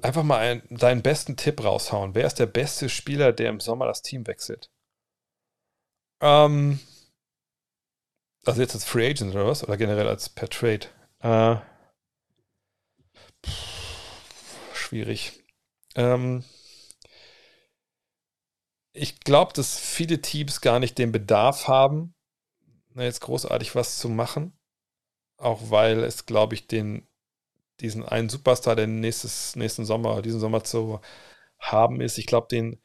einfach 0.00 0.22
mal 0.22 0.38
ein, 0.38 0.62
deinen 0.70 1.02
besten 1.02 1.36
Tipp 1.36 1.62
raushauen. 1.62 2.14
Wer 2.14 2.26
ist 2.26 2.38
der 2.38 2.46
beste 2.46 2.88
Spieler, 2.88 3.32
der 3.32 3.50
im 3.50 3.60
Sommer 3.60 3.86
das 3.86 4.02
Team 4.02 4.26
wechselt? 4.26 4.70
Ähm, 6.22 6.80
also 8.46 8.60
jetzt 8.62 8.74
als 8.74 8.84
Free 8.84 9.10
Agent 9.10 9.34
oder 9.34 9.46
was? 9.46 9.62
Oder 9.62 9.76
generell 9.76 10.08
als 10.08 10.28
per 10.30 10.48
Trade? 10.48 10.86
Äh, 11.20 11.56
schwierig. 14.74 15.41
Ähm, 15.96 16.44
ich 18.92 19.20
glaube, 19.20 19.52
dass 19.54 19.78
viele 19.78 20.20
Teams 20.20 20.60
gar 20.60 20.78
nicht 20.78 20.98
den 20.98 21.12
Bedarf 21.12 21.68
haben, 21.68 22.14
jetzt 22.94 23.20
großartig 23.20 23.74
was 23.74 23.98
zu 23.98 24.08
machen. 24.08 24.52
Auch 25.38 25.70
weil 25.70 26.04
es, 26.04 26.26
glaube 26.26 26.54
ich, 26.54 26.66
den, 26.66 27.06
diesen 27.80 28.04
einen 28.04 28.28
Superstar, 28.28 28.76
der 28.76 28.86
nächstes, 28.86 29.56
nächsten 29.56 29.84
Sommer, 29.84 30.22
diesen 30.22 30.40
Sommer 30.40 30.62
zu 30.64 31.00
haben 31.58 32.00
ist, 32.00 32.18
ich 32.18 32.26
glaube, 32.26 32.48
den, 32.50 32.80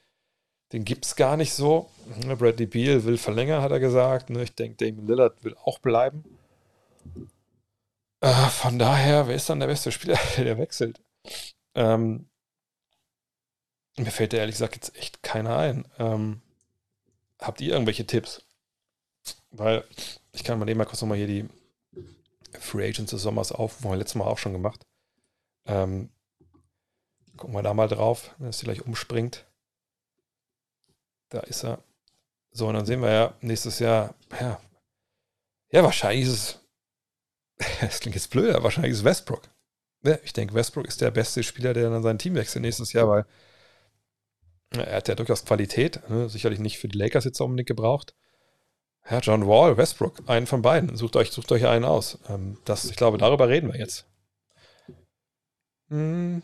den 0.71 0.85
gibt 0.85 1.05
es 1.05 1.15
gar 1.15 1.37
nicht 1.37 1.53
so. 1.53 1.89
Ne, 2.25 2.35
Bradley 2.35 2.67
Beal 2.67 3.03
will 3.03 3.17
verlängern, 3.17 3.61
hat 3.61 3.71
er 3.71 3.79
gesagt. 3.79 4.29
Ne, 4.29 4.43
ich 4.43 4.55
denke, 4.55 4.85
Damon 4.85 5.07
Lillard 5.07 5.43
will 5.43 5.55
auch 5.63 5.79
bleiben. 5.79 6.23
Äh, 8.21 8.49
von 8.49 8.79
daher, 8.79 9.27
wer 9.27 9.35
ist 9.35 9.49
dann 9.49 9.59
der 9.59 9.67
beste 9.67 9.91
Spieler, 9.91 10.17
der 10.37 10.57
wechselt? 10.57 11.01
Ähm, 11.75 12.29
mir 13.97 14.11
fällt 14.11 14.33
ehrlich 14.33 14.55
gesagt 14.55 14.75
jetzt 14.75 14.95
echt 14.95 15.23
keiner 15.23 15.57
ein. 15.57 15.87
Ähm, 15.99 16.41
habt 17.39 17.61
ihr 17.61 17.73
irgendwelche 17.73 18.05
Tipps? 18.05 18.43
Weil 19.51 19.83
ich 20.31 20.43
kann 20.43 20.59
mal 20.59 20.65
nehmen 20.65 20.77
mal 20.77 20.85
kurz 20.85 21.01
nochmal 21.01 21.17
hier 21.17 21.27
die 21.27 21.49
Free 22.59 22.87
Agents 22.87 23.11
des 23.11 23.21
Sommers 23.21 23.51
auf, 23.51 23.81
haben 23.81 23.91
wir 23.91 23.97
letztes 23.97 24.15
Mal 24.15 24.25
auch 24.25 24.37
schon 24.37 24.53
gemacht. 24.53 24.85
Ähm, 25.65 26.09
gucken 27.35 27.55
wir 27.55 27.63
da 27.63 27.73
mal 27.73 27.87
drauf, 27.87 28.35
wenn 28.37 28.49
es 28.49 28.59
gleich 28.59 28.85
umspringt. 28.85 29.45
Da 31.29 31.39
ist 31.41 31.63
er. 31.63 31.83
So, 32.51 32.67
und 32.67 32.75
dann 32.75 32.85
sehen 32.85 33.01
wir 33.01 33.11
ja 33.11 33.33
nächstes 33.41 33.79
Jahr, 33.79 34.15
ja, 34.39 34.59
ja, 35.69 35.83
wahrscheinlich 35.83 36.25
ist 36.25 36.31
es, 36.31 36.59
das 37.81 37.99
klingt 37.99 38.15
jetzt 38.15 38.29
blöd, 38.29 38.53
aber 38.53 38.65
wahrscheinlich 38.65 38.93
ist 38.93 38.99
es 38.99 39.03
Westbrook. 39.03 39.43
Ja, 40.03 40.17
ich 40.23 40.33
denke, 40.33 40.53
Westbrook 40.53 40.87
ist 40.87 41.01
der 41.01 41.11
beste 41.11 41.43
Spieler, 41.43 41.73
der 41.73 41.89
dann 41.89 42.03
sein 42.03 42.17
Team 42.17 42.35
wechselt 42.35 42.61
nächstes 42.61 42.93
Jahr, 42.93 43.07
weil 43.09 43.25
er 44.71 44.97
hat 44.97 45.07
ja 45.07 45.15
durchaus 45.15 45.45
Qualität, 45.45 46.01
ne? 46.09 46.29
sicherlich 46.29 46.59
nicht 46.59 46.77
für 46.77 46.87
die 46.87 46.97
Lakers 46.97 47.25
jetzt 47.25 47.39
unbedingt 47.41 47.67
gebraucht. 47.67 48.15
Ja, 49.09 49.19
John 49.19 49.47
Wall, 49.47 49.77
Westbrook, 49.77 50.23
einen 50.27 50.47
von 50.47 50.61
beiden. 50.61 50.95
Sucht 50.97 51.15
euch, 51.15 51.31
sucht 51.31 51.51
euch 51.51 51.65
einen 51.65 51.85
aus. 51.85 52.19
Ähm, 52.29 52.57
das, 52.65 52.85
ich 52.85 52.97
glaube, 52.97 53.17
darüber 53.17 53.47
reden 53.47 53.71
wir 53.71 53.79
jetzt. 53.79 54.05
Hm. 55.89 56.41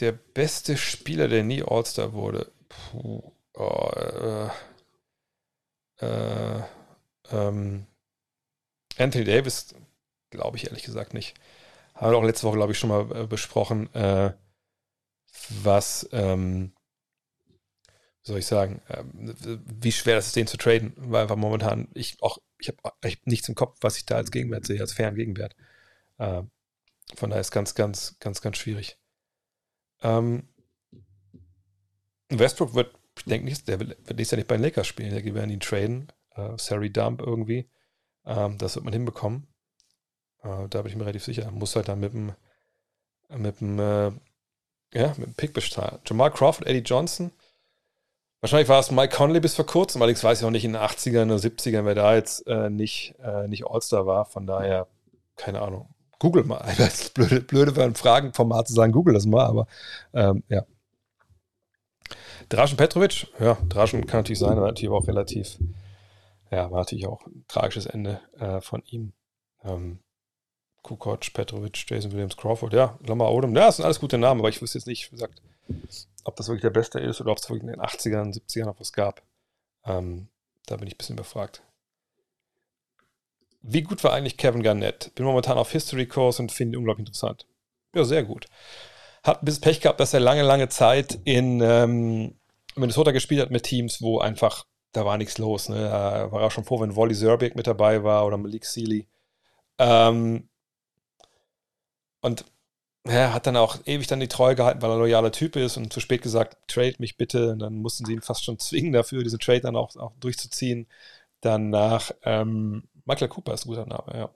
Der 0.00 0.12
beste 0.12 0.76
Spieler, 0.76 1.28
der 1.28 1.44
nie 1.44 1.62
All-Star 1.62 2.12
wurde. 2.12 2.50
Puh. 2.68 3.32
Oh, 3.54 3.90
äh, 3.96 4.48
äh, 6.00 6.62
ähm, 7.30 7.86
Anthony 8.96 9.24
Davis, 9.24 9.74
glaube 10.30 10.56
ich 10.56 10.66
ehrlich 10.66 10.82
gesagt 10.82 11.14
nicht. 11.14 11.34
Haben 12.00 12.12
wir 12.12 12.18
auch 12.18 12.24
letzte 12.24 12.46
Woche, 12.46 12.56
glaube 12.56 12.72
ich, 12.72 12.78
schon 12.78 12.88
mal 12.88 13.12
äh, 13.14 13.26
besprochen, 13.26 13.94
äh, 13.94 14.32
was, 15.62 16.08
ähm, 16.12 16.72
soll 18.22 18.38
ich 18.38 18.46
sagen, 18.46 18.80
ähm, 18.88 19.34
wie 19.82 19.92
schwer 19.92 20.16
das 20.16 20.28
ist, 20.28 20.36
den 20.36 20.46
zu 20.46 20.56
traden, 20.56 20.94
weil 20.96 21.22
einfach 21.22 21.36
momentan 21.36 21.88
ich 21.92 22.16
auch, 22.22 22.38
ich 22.58 22.68
habe 22.68 22.78
hab 22.84 23.26
nichts 23.26 23.50
im 23.50 23.54
Kopf, 23.54 23.76
was 23.82 23.98
ich 23.98 24.06
da 24.06 24.16
als 24.16 24.30
Gegenwert 24.30 24.66
sehe, 24.66 24.80
als 24.80 24.94
fairen 24.94 25.14
Gegenwert. 25.14 25.54
Äh, 26.16 26.42
von 27.16 27.28
daher 27.28 27.42
ist 27.42 27.50
ganz, 27.50 27.74
ganz, 27.74 28.16
ganz, 28.18 28.40
ganz 28.40 28.56
schwierig. 28.56 28.98
Ähm, 30.00 30.48
Westbrook 32.30 32.72
wird, 32.74 32.94
ich 33.18 33.24
denke 33.24 33.44
nicht, 33.44 33.68
der 33.68 33.78
wird 33.78 33.90
nächstes 34.08 34.30
Jahr 34.30 34.38
nicht 34.38 34.48
bei 34.48 34.56
den 34.56 34.62
Lakers 34.62 34.86
spielen, 34.86 35.10
der 35.10 35.34
werden 35.34 35.50
ihn 35.50 35.60
traden. 35.60 36.10
Äh, 36.34 36.56
Sari 36.56 36.90
Dump 36.90 37.20
irgendwie. 37.20 37.68
Ähm, 38.24 38.56
das 38.56 38.76
wird 38.76 38.86
man 38.86 38.94
hinbekommen. 38.94 39.49
Äh, 40.42 40.68
da 40.68 40.82
bin 40.82 40.90
ich 40.90 40.96
mir 40.96 41.04
relativ 41.04 41.24
sicher. 41.24 41.50
Muss 41.50 41.76
halt 41.76 41.88
dann 41.88 42.00
mit 42.00 42.12
dem, 42.12 42.32
mit 43.28 43.60
dem, 43.60 43.78
äh, 43.78 44.12
ja, 44.92 45.08
mit 45.16 45.26
dem 45.26 45.34
Pick 45.34 45.52
bestreiten. 45.52 46.00
Jamal 46.06 46.30
Crawford, 46.30 46.66
Eddie 46.66 46.80
Johnson. 46.80 47.30
Wahrscheinlich 48.40 48.68
war 48.68 48.80
es 48.80 48.90
Mike 48.90 49.14
Conley 49.14 49.40
bis 49.40 49.54
vor 49.54 49.66
kurzem, 49.66 50.00
allerdings 50.00 50.24
weiß 50.24 50.40
ich 50.40 50.46
auch 50.46 50.50
nicht 50.50 50.64
in 50.64 50.72
den 50.72 50.80
80ern 50.80 51.26
oder 51.26 51.36
70ern, 51.36 51.84
wer 51.84 51.94
da 51.94 52.14
jetzt 52.14 52.46
äh, 52.46 52.70
nicht, 52.70 53.14
äh, 53.22 53.46
nicht 53.48 53.66
All-Star 53.66 54.06
war. 54.06 54.24
Von 54.24 54.46
daher, 54.46 54.86
keine 55.36 55.60
Ahnung. 55.60 55.94
Google 56.18 56.44
mal. 56.44 56.64
Das 56.78 57.02
ist 57.02 57.14
blöde, 57.14 57.40
blöde 57.40 57.74
für 57.74 57.84
ein 57.84 57.94
Fragenformat 57.94 58.68
zu 58.68 58.74
sagen, 58.74 58.92
google 58.92 59.14
das 59.14 59.26
mal, 59.26 59.44
aber 59.44 59.66
ähm, 60.14 60.42
ja. 60.48 60.64
Draschen 62.48 62.76
Petrovic, 62.76 63.28
ja, 63.38 63.58
Draschen 63.68 64.06
kann 64.06 64.20
natürlich 64.20 64.38
sein, 64.38 64.52
aber 64.52 64.66
natürlich 64.66 64.90
auch 64.90 65.06
relativ, 65.06 65.58
ja, 66.50 66.70
war 66.70 66.80
natürlich 66.80 67.06
auch 67.06 67.24
ein 67.26 67.44
tragisches 67.46 67.86
Ende 67.86 68.20
äh, 68.38 68.60
von 68.60 68.82
ihm. 68.86 69.12
Ähm, 69.62 70.00
Kukoc, 70.82 71.32
Petrovic, 71.32 71.84
Jason 71.88 72.12
Williams, 72.12 72.36
Crawford, 72.36 72.72
ja, 72.72 72.98
Lamar 73.06 73.32
Odom, 73.32 73.54
ja, 73.54 73.66
das 73.66 73.76
sind 73.76 73.84
alles 73.84 74.00
gute 74.00 74.18
Namen, 74.18 74.40
aber 74.40 74.48
ich 74.48 74.60
wüsste 74.60 74.78
jetzt 74.78 74.86
nicht, 74.86 75.10
wie 75.10 75.16
gesagt, 75.16 75.42
ob 76.24 76.36
das 76.36 76.48
wirklich 76.48 76.62
der 76.62 76.70
beste 76.70 77.00
ist 77.00 77.20
oder 77.20 77.32
ob 77.32 77.38
es 77.38 77.48
wirklich 77.48 77.62
in 77.62 77.68
den 77.68 77.80
80ern, 77.80 78.34
70ern 78.34 78.66
noch 78.66 78.80
was 78.80 78.92
gab. 78.92 79.22
Ähm, 79.84 80.28
da 80.66 80.76
bin 80.76 80.86
ich 80.86 80.94
ein 80.94 80.98
bisschen 80.98 81.16
befragt. 81.16 81.62
Wie 83.62 83.82
gut 83.82 84.02
war 84.04 84.12
eigentlich 84.12 84.36
Kevin 84.36 84.62
Garnett? 84.62 85.14
Bin 85.14 85.24
momentan 85.24 85.58
auf 85.58 85.70
History 85.70 86.06
Course 86.06 86.40
und 86.40 86.52
finde 86.52 86.76
ihn 86.76 86.78
unglaublich 86.78 87.06
interessant. 87.06 87.46
Ja, 87.94 88.04
sehr 88.04 88.22
gut. 88.22 88.46
Hat 89.22 89.42
ein 89.42 89.44
bisschen 89.44 89.60
Pech 89.60 89.80
gehabt, 89.80 90.00
dass 90.00 90.14
er 90.14 90.20
lange, 90.20 90.42
lange 90.42 90.68
Zeit 90.68 91.18
in 91.24 91.60
ähm, 91.60 92.38
Minnesota 92.74 93.10
gespielt 93.10 93.42
hat 93.42 93.50
mit 93.50 93.64
Teams, 93.64 94.00
wo 94.00 94.18
einfach, 94.18 94.64
da 94.92 95.04
war 95.04 95.18
nichts 95.18 95.36
los. 95.38 95.68
Ne? 95.68 95.76
Da 95.76 96.32
war 96.32 96.40
er 96.40 96.50
schon 96.50 96.64
froh, 96.64 96.80
wenn 96.80 96.96
Wally 96.96 97.14
Zerbeck 97.14 97.54
mit 97.54 97.66
dabei 97.66 98.02
war 98.02 98.26
oder 98.26 98.38
Malik 98.38 98.64
Sealy. 98.64 99.06
Ähm, 99.78 100.48
und 102.20 102.44
er 103.04 103.32
hat 103.32 103.46
dann 103.46 103.56
auch 103.56 103.78
ewig 103.86 104.06
dann 104.08 104.20
die 104.20 104.28
Treue 104.28 104.54
gehalten, 104.54 104.82
weil 104.82 104.90
er 104.90 104.98
loyaler 104.98 105.32
Typ 105.32 105.56
ist 105.56 105.76
und 105.76 105.92
zu 105.92 106.00
spät 106.00 106.22
gesagt, 106.22 106.56
trade 106.68 106.96
mich 106.98 107.16
bitte. 107.16 107.52
Und 107.52 107.60
dann 107.60 107.76
mussten 107.76 108.04
sie 108.04 108.12
ihn 108.12 108.20
fast 108.22 108.44
schon 108.44 108.58
zwingen 108.58 108.92
dafür, 108.92 109.22
diese 109.24 109.38
Trade 109.38 109.60
dann 109.62 109.76
auch, 109.76 109.96
auch 109.96 110.12
durchzuziehen. 110.20 110.86
Dann 111.40 111.70
nach 111.70 112.12
ähm, 112.24 112.88
Michael 113.06 113.28
Cooper 113.28 113.54
ist 113.54 113.64
ein 113.66 113.68
guter 113.70 113.86
Name, 113.86 114.30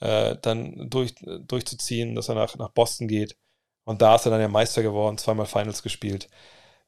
ja. 0.00 0.30
Äh, 0.30 0.38
dann 0.40 0.88
durch, 0.90 1.14
durchzuziehen, 1.46 2.14
dass 2.14 2.28
er 2.28 2.34
nach, 2.36 2.56
nach 2.56 2.70
Boston 2.70 3.08
geht. 3.08 3.36
Und 3.84 4.02
da 4.02 4.16
ist 4.16 4.26
er 4.26 4.30
dann 4.32 4.40
ja 4.40 4.48
Meister 4.48 4.82
geworden, 4.82 5.18
zweimal 5.18 5.46
Finals 5.46 5.82
gespielt. 5.82 6.28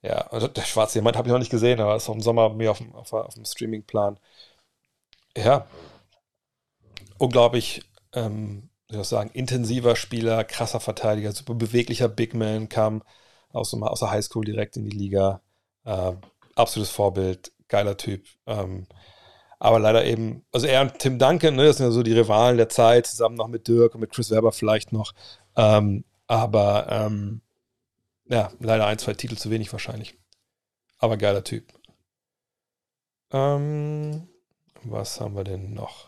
Ja, 0.03 0.29
also 0.29 0.49
der 0.49 0.63
schwarze 0.63 0.95
Diamant 0.95 1.17
habe 1.17 1.29
ich 1.29 1.33
noch 1.33 1.39
nicht 1.39 1.51
gesehen, 1.51 1.81
aber 1.81 1.97
ist 1.97 2.09
auch 2.09 2.15
im 2.15 2.21
Sommer 2.23 2.51
mir 2.51 2.71
auf 2.71 2.79
dem, 2.79 2.95
auf, 2.95 3.13
auf 3.13 3.35
dem 3.35 3.45
Streaming-Plan. 3.45 4.19
Ja, 5.37 5.67
unglaublich 7.19 7.83
ähm, 8.13 8.68
ich 8.89 9.05
sagen, 9.05 9.31
intensiver 9.35 9.97
Spieler, 9.97 10.45
krasser 10.45 10.81
Verteidiger, 10.81 11.33
super 11.33 11.55
beweglicher 11.55 12.09
Big 12.09 12.35
Man, 12.35 12.69
kam 12.69 13.03
aus, 13.51 13.75
aus 13.75 14.01
der 14.01 14.11
Highschool 14.11 14.45
direkt 14.45 14.77
in 14.77 14.85
die 14.85 14.97
Liga. 14.97 15.43
Äh, 15.85 16.13
absolutes 16.55 16.91
Vorbild, 16.91 17.53
geiler 17.69 17.97
Typ. 17.97 18.25
Ähm, 18.47 18.87
aber 19.59 19.79
leider 19.79 20.05
eben, 20.05 20.45
also 20.53 20.67
er 20.67 20.83
und 20.83 20.99
Tim 20.99 21.19
Duncan, 21.19 21.57
ne, 21.57 21.65
das 21.65 21.79
sind 21.79 21.87
ja 21.87 21.93
so 21.93 22.03
die 22.03 22.13
Rivalen 22.13 22.57
der 22.57 22.69
Zeit, 22.69 23.07
zusammen 23.07 23.37
noch 23.37 23.49
mit 23.49 23.67
Dirk 23.69 23.95
und 23.95 24.01
mit 24.01 24.11
Chris 24.13 24.31
Webber 24.31 24.53
vielleicht 24.53 24.93
noch. 24.93 25.13
Ähm, 25.57 26.05
aber 26.27 26.87
ähm, 26.91 27.41
ja, 28.27 28.53
leider 28.61 28.87
ein, 28.87 28.99
zwei 28.99 29.15
Titel 29.15 29.37
zu 29.37 29.51
wenig 29.51 29.73
wahrscheinlich. 29.73 30.17
Aber 30.99 31.17
geiler 31.17 31.45
Typ. 31.45 31.73
Ähm, 33.33 34.29
was 34.85 35.21
haben 35.21 35.37
wir 35.37 35.45
denn 35.45 35.75
noch? 35.75 36.08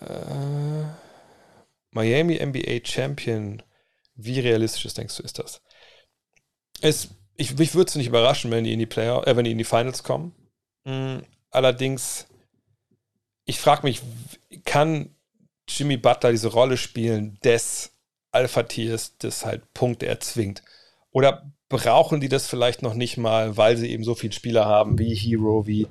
Äh, 0.00 0.84
Miami 1.90 2.38
NBA 2.44 2.84
Champion. 2.84 3.62
Wie 4.16 4.40
realistisch 4.40 4.84
ist, 4.84 4.98
denkst 4.98 5.16
du, 5.16 5.22
ist 5.22 5.38
das? 5.38 5.60
Es, 6.80 7.08
ich 7.36 7.56
mich 7.58 7.74
würde 7.74 7.88
es 7.88 7.96
nicht 7.96 8.06
überraschen, 8.06 8.50
wenn 8.50 8.64
die 8.64 8.72
in 8.72 8.78
die 8.78 8.86
Player, 8.86 9.26
äh, 9.26 9.36
wenn 9.36 9.44
die 9.44 9.52
in 9.52 9.58
die 9.58 9.64
Finals 9.64 10.02
kommen. 10.02 10.34
Mhm. 10.84 11.22
Allerdings, 11.50 12.26
ich 13.44 13.58
frage 13.58 13.86
mich, 13.86 14.02
kann 14.64 15.14
Jimmy 15.68 15.96
Butler 15.96 16.32
diese 16.32 16.48
Rolle 16.48 16.76
spielen 16.76 17.38
des 17.44 17.92
Alpha-Tiers, 18.32 19.18
des 19.18 19.44
halt 19.44 19.72
Punkte 19.72 20.06
erzwingt? 20.06 20.62
Oder 21.10 21.50
brauchen 21.68 22.20
die 22.20 22.28
das 22.28 22.46
vielleicht 22.46 22.82
noch 22.82 22.94
nicht 22.94 23.16
mal, 23.16 23.56
weil 23.56 23.76
sie 23.76 23.90
eben 23.90 24.04
so 24.04 24.14
viele 24.14 24.32
Spieler 24.32 24.66
haben, 24.66 24.98
wie 24.98 25.14
Hero, 25.14 25.66
wie, 25.66 25.86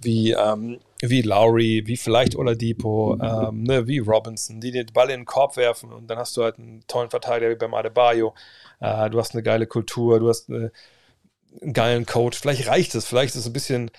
wie, 0.00 0.32
ähm, 0.32 0.80
wie 1.10 1.22
Lowry, 1.22 1.82
wie 1.86 1.96
vielleicht 1.96 2.36
Oladipo, 2.36 3.18
ähm, 3.20 3.62
ne, 3.62 3.86
wie 3.86 3.98
Robinson, 3.98 4.60
die 4.60 4.70
den 4.70 4.86
Ball 4.92 5.10
in 5.10 5.20
den 5.20 5.26
Korb 5.26 5.56
werfen 5.56 5.92
und 5.92 6.08
dann 6.08 6.18
hast 6.18 6.36
du 6.36 6.42
halt 6.42 6.58
einen 6.58 6.86
tollen 6.86 7.10
Verteidiger 7.10 7.50
wie 7.50 7.56
beim 7.56 7.74
Adebayo. 7.74 8.34
Äh, 8.80 9.10
du 9.10 9.18
hast 9.18 9.34
eine 9.34 9.42
geile 9.42 9.66
Kultur, 9.66 10.20
du 10.20 10.28
hast 10.28 10.48
eine, 10.50 10.72
einen 11.62 11.72
geilen 11.72 12.06
Coach. 12.06 12.38
Vielleicht 12.38 12.68
reicht 12.68 12.94
es, 12.94 13.06
vielleicht 13.06 13.34
ist 13.34 13.40
es 13.42 13.46
ein 13.46 13.52
bisschen, 13.52 13.90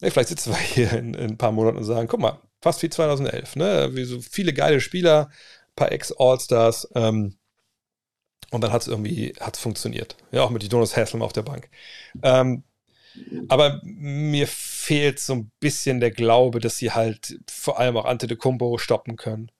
ne, 0.00 0.10
vielleicht 0.10 0.28
sitzen 0.28 0.52
wir 0.52 0.58
hier 0.58 0.92
in, 0.92 1.14
in, 1.14 1.30
ein 1.32 1.38
paar 1.38 1.52
Monaten 1.52 1.78
und 1.78 1.84
sagen, 1.84 2.08
guck 2.08 2.20
mal, 2.20 2.40
fast 2.60 2.82
wie 2.82 2.90
2011, 2.90 3.56
ne? 3.56 3.90
Wie 3.92 4.04
so 4.04 4.20
viele 4.20 4.52
geile 4.52 4.80
Spieler, 4.80 5.28
ein 5.30 5.74
paar 5.76 5.92
Ex-All-Stars, 5.92 6.90
ähm, 6.94 7.36
und 8.50 8.62
dann 8.62 8.72
hat 8.72 8.82
es 8.82 8.88
irgendwie 8.88 9.32
hat's 9.40 9.60
funktioniert. 9.60 10.16
Ja, 10.32 10.42
auch 10.42 10.50
mit 10.50 10.70
Jonas 10.70 10.96
Haslam 10.96 11.22
auf 11.22 11.32
der 11.32 11.42
Bank. 11.42 11.70
Ähm, 12.22 12.64
aber 13.48 13.80
mir 13.82 14.46
fehlt 14.46 15.18
so 15.18 15.34
ein 15.34 15.50
bisschen 15.60 16.00
der 16.00 16.10
Glaube, 16.10 16.60
dass 16.60 16.76
sie 16.76 16.92
halt 16.92 17.38
vor 17.48 17.78
allem 17.78 17.96
auch 17.96 18.04
Ante 18.04 18.26
de 18.26 18.36
Kumbo 18.36 18.78
stoppen 18.78 19.16
können. 19.16 19.50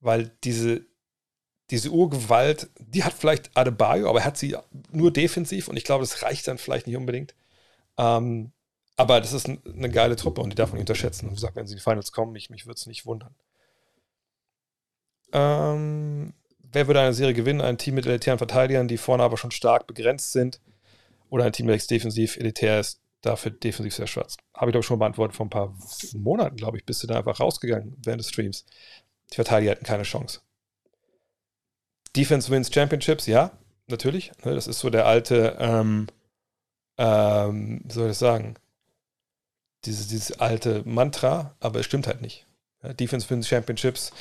Weil 0.00 0.32
diese, 0.44 0.86
diese 1.70 1.90
Urgewalt, 1.90 2.70
die 2.78 3.04
hat 3.04 3.14
vielleicht 3.14 3.56
Adebayo, 3.56 4.08
aber 4.08 4.20
er 4.20 4.26
hat 4.26 4.36
sie 4.36 4.56
nur 4.90 5.12
defensiv 5.12 5.68
und 5.68 5.76
ich 5.76 5.84
glaube, 5.84 6.02
das 6.02 6.22
reicht 6.22 6.46
dann 6.48 6.58
vielleicht 6.58 6.86
nicht 6.86 6.96
unbedingt. 6.96 7.34
Ähm, 7.98 8.52
aber 8.96 9.20
das 9.20 9.32
ist 9.32 9.46
eine 9.48 9.90
geile 9.90 10.16
Truppe 10.16 10.40
und 10.40 10.50
die 10.50 10.56
darf 10.56 10.70
man 10.70 10.76
nicht 10.78 10.88
unterschätzen. 10.88 11.26
Und 11.26 11.32
wie 11.32 11.36
gesagt, 11.36 11.56
wenn 11.56 11.66
sie 11.66 11.74
in 11.74 11.78
die 11.78 11.82
Finals 11.82 12.12
kommen, 12.12 12.32
mich, 12.32 12.50
mich 12.50 12.66
würde 12.66 12.78
es 12.78 12.86
nicht 12.86 13.04
wundern. 13.04 13.34
Ähm, 15.32 16.32
wer 16.58 16.86
würde 16.86 17.00
eine 17.00 17.14
Serie 17.14 17.34
gewinnen? 17.34 17.60
Ein 17.60 17.78
Team 17.78 17.94
mit 17.94 18.06
elitären 18.06 18.38
Verteidigern, 18.38 18.88
die 18.88 18.96
vorne 18.96 19.22
aber 19.22 19.36
schon 19.36 19.50
stark 19.50 19.86
begrenzt 19.86 20.32
sind? 20.32 20.60
Oder 21.28 21.44
ein 21.44 21.52
Team, 21.52 21.66
das 21.66 21.86
defensiv 21.86 22.36
elitär 22.36 22.80
ist, 22.80 23.00
dafür 23.20 23.50
defensiv 23.50 23.94
sehr 23.94 24.06
schwarz? 24.06 24.36
Habe 24.54 24.70
ich, 24.70 24.72
glaube 24.72 24.80
ich, 24.80 24.86
schon 24.86 24.98
beantwortet 24.98 25.36
vor 25.36 25.46
ein 25.46 25.50
paar 25.50 25.76
Monaten, 26.14 26.56
glaube 26.56 26.78
ich, 26.78 26.84
bist 26.84 27.02
du 27.02 27.06
da 27.06 27.18
einfach 27.18 27.40
rausgegangen 27.40 27.96
während 28.04 28.20
des 28.20 28.28
Streams. 28.28 28.64
Die 29.30 29.36
Verteidiger 29.36 29.72
hatten 29.72 29.84
keine 29.84 30.04
Chance. 30.04 30.40
Defense 32.14 32.50
wins 32.50 32.72
Championships, 32.72 33.26
ja, 33.26 33.52
natürlich. 33.88 34.32
Ne, 34.44 34.54
das 34.54 34.66
ist 34.66 34.78
so 34.78 34.88
der 34.90 35.06
alte, 35.06 35.56
ähm, 35.58 36.06
ähm, 36.96 37.82
wie 37.84 37.92
soll 37.92 38.04
ich 38.04 38.10
das 38.10 38.18
sagen? 38.20 38.54
Dieses, 39.84 40.08
dieses 40.08 40.40
alte 40.40 40.82
Mantra, 40.84 41.54
aber 41.60 41.80
es 41.80 41.86
stimmt 41.86 42.06
halt 42.06 42.22
nicht. 42.22 42.46
Defense 42.82 43.28
wins 43.28 43.48
Championships 43.48 44.12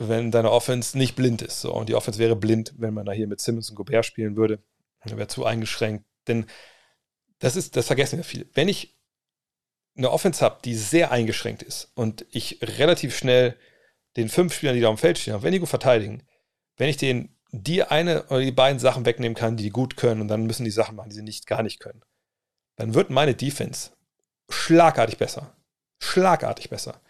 wenn 0.00 0.30
deine 0.30 0.50
Offense 0.50 0.96
nicht 0.96 1.14
blind 1.14 1.42
ist. 1.42 1.60
So. 1.60 1.74
Und 1.74 1.88
die 1.88 1.94
Offense 1.94 2.18
wäre 2.18 2.34
blind, 2.34 2.72
wenn 2.78 2.94
man 2.94 3.04
da 3.04 3.12
hier 3.12 3.26
mit 3.26 3.40
Simmons 3.40 3.68
und 3.70 3.76
Gobert 3.76 4.06
spielen 4.06 4.34
würde. 4.34 4.58
Wäre 5.04 5.28
zu 5.28 5.44
eingeschränkt. 5.44 6.04
Denn 6.28 6.46
das 7.38 7.56
ist, 7.56 7.76
das 7.76 7.86
vergessen 7.86 8.18
wir 8.18 8.24
viel. 8.24 8.48
Wenn 8.54 8.68
ich 8.68 8.98
eine 9.96 10.10
Offense 10.10 10.44
habe, 10.44 10.60
die 10.64 10.74
sehr 10.74 11.10
eingeschränkt 11.10 11.62
ist 11.62 11.90
und 11.94 12.26
ich 12.30 12.60
relativ 12.62 13.16
schnell 13.16 13.56
den 14.16 14.28
fünf 14.28 14.54
Spielern, 14.54 14.74
die 14.74 14.80
da 14.80 14.88
am 14.88 14.98
Feld 14.98 15.18
stehen, 15.18 15.42
wenn 15.42 15.52
die 15.52 15.58
gut 15.58 15.68
verteidigen, 15.68 16.22
wenn 16.76 16.88
ich 16.88 16.96
denen 16.96 17.36
die 17.52 17.82
eine 17.82 18.26
oder 18.26 18.40
die 18.40 18.52
beiden 18.52 18.78
Sachen 18.78 19.04
wegnehmen 19.04 19.34
kann, 19.34 19.56
die 19.56 19.70
gut 19.70 19.96
können 19.96 20.20
und 20.20 20.28
dann 20.28 20.46
müssen 20.46 20.64
die 20.64 20.70
Sachen 20.70 20.96
machen, 20.96 21.10
die 21.10 21.16
sie 21.16 21.22
nicht 21.22 21.46
gar 21.46 21.62
nicht 21.62 21.80
können, 21.80 22.02
dann 22.76 22.94
wird 22.94 23.10
meine 23.10 23.34
Defense 23.34 23.90
schlagartig 24.48 25.18
besser. 25.18 25.56
Schlagartig 25.98 26.70
besser 26.70 27.00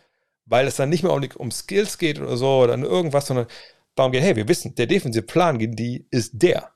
weil 0.50 0.66
es 0.66 0.76
dann 0.76 0.88
nicht 0.88 1.02
mehr 1.02 1.12
um, 1.12 1.26
um 1.36 1.50
Skills 1.50 1.96
geht 1.96 2.20
oder 2.20 2.36
so 2.36 2.58
oder 2.58 2.76
irgendwas, 2.76 3.26
sondern 3.26 3.46
darum 3.94 4.12
geht, 4.12 4.22
hey, 4.22 4.36
wir 4.36 4.48
wissen, 4.48 4.74
der 4.74 4.86
defensive 4.86 5.24
Plan 5.24 5.58
gegen 5.58 5.76
die 5.76 6.06
ist 6.10 6.32
der. 6.34 6.72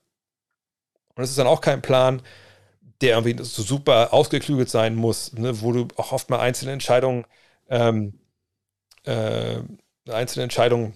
Und 1.17 1.25
es 1.25 1.31
ist 1.31 1.39
dann 1.39 1.47
auch 1.47 1.61
kein 1.61 1.83
Plan, 1.83 2.23
der 3.01 3.17
irgendwie 3.17 3.43
so 3.43 3.63
super 3.63 4.13
ausgeklügelt 4.13 4.71
sein 4.71 4.95
muss, 4.95 5.33
ne, 5.33 5.61
wo 5.61 5.73
du 5.73 5.89
auch 5.97 6.13
oft 6.13 6.31
mal 6.31 6.41
einzelne 6.41 6.73
Entscheidungen, 6.73 7.27
ähm, 7.69 8.19
äh, 9.05 9.61
einzelne 10.09 10.45
Entscheidungen 10.45 10.95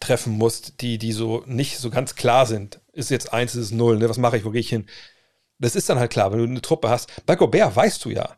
treffen 0.00 0.32
musst, 0.34 0.80
die, 0.80 0.98
die 0.98 1.12
so 1.12 1.42
nicht 1.46 1.78
so 1.78 1.90
ganz 1.90 2.14
klar 2.14 2.46
sind. 2.46 2.80
Ist 2.92 3.10
jetzt 3.10 3.32
eins, 3.32 3.54
ist 3.54 3.66
es 3.66 3.70
null, 3.72 3.98
ne? 3.98 4.08
was 4.08 4.18
mache 4.18 4.36
ich, 4.36 4.44
wo 4.44 4.50
gehe 4.50 4.60
ich 4.60 4.68
hin? 4.68 4.86
Das 5.58 5.76
ist 5.76 5.88
dann 5.88 5.98
halt 5.98 6.10
klar, 6.10 6.32
wenn 6.32 6.38
du 6.38 6.44
eine 6.44 6.60
Truppe 6.62 6.90
hast. 6.90 7.24
Bei 7.24 7.36
Gobert 7.36 7.74
weißt 7.74 8.04
du 8.04 8.10
ja, 8.10 8.36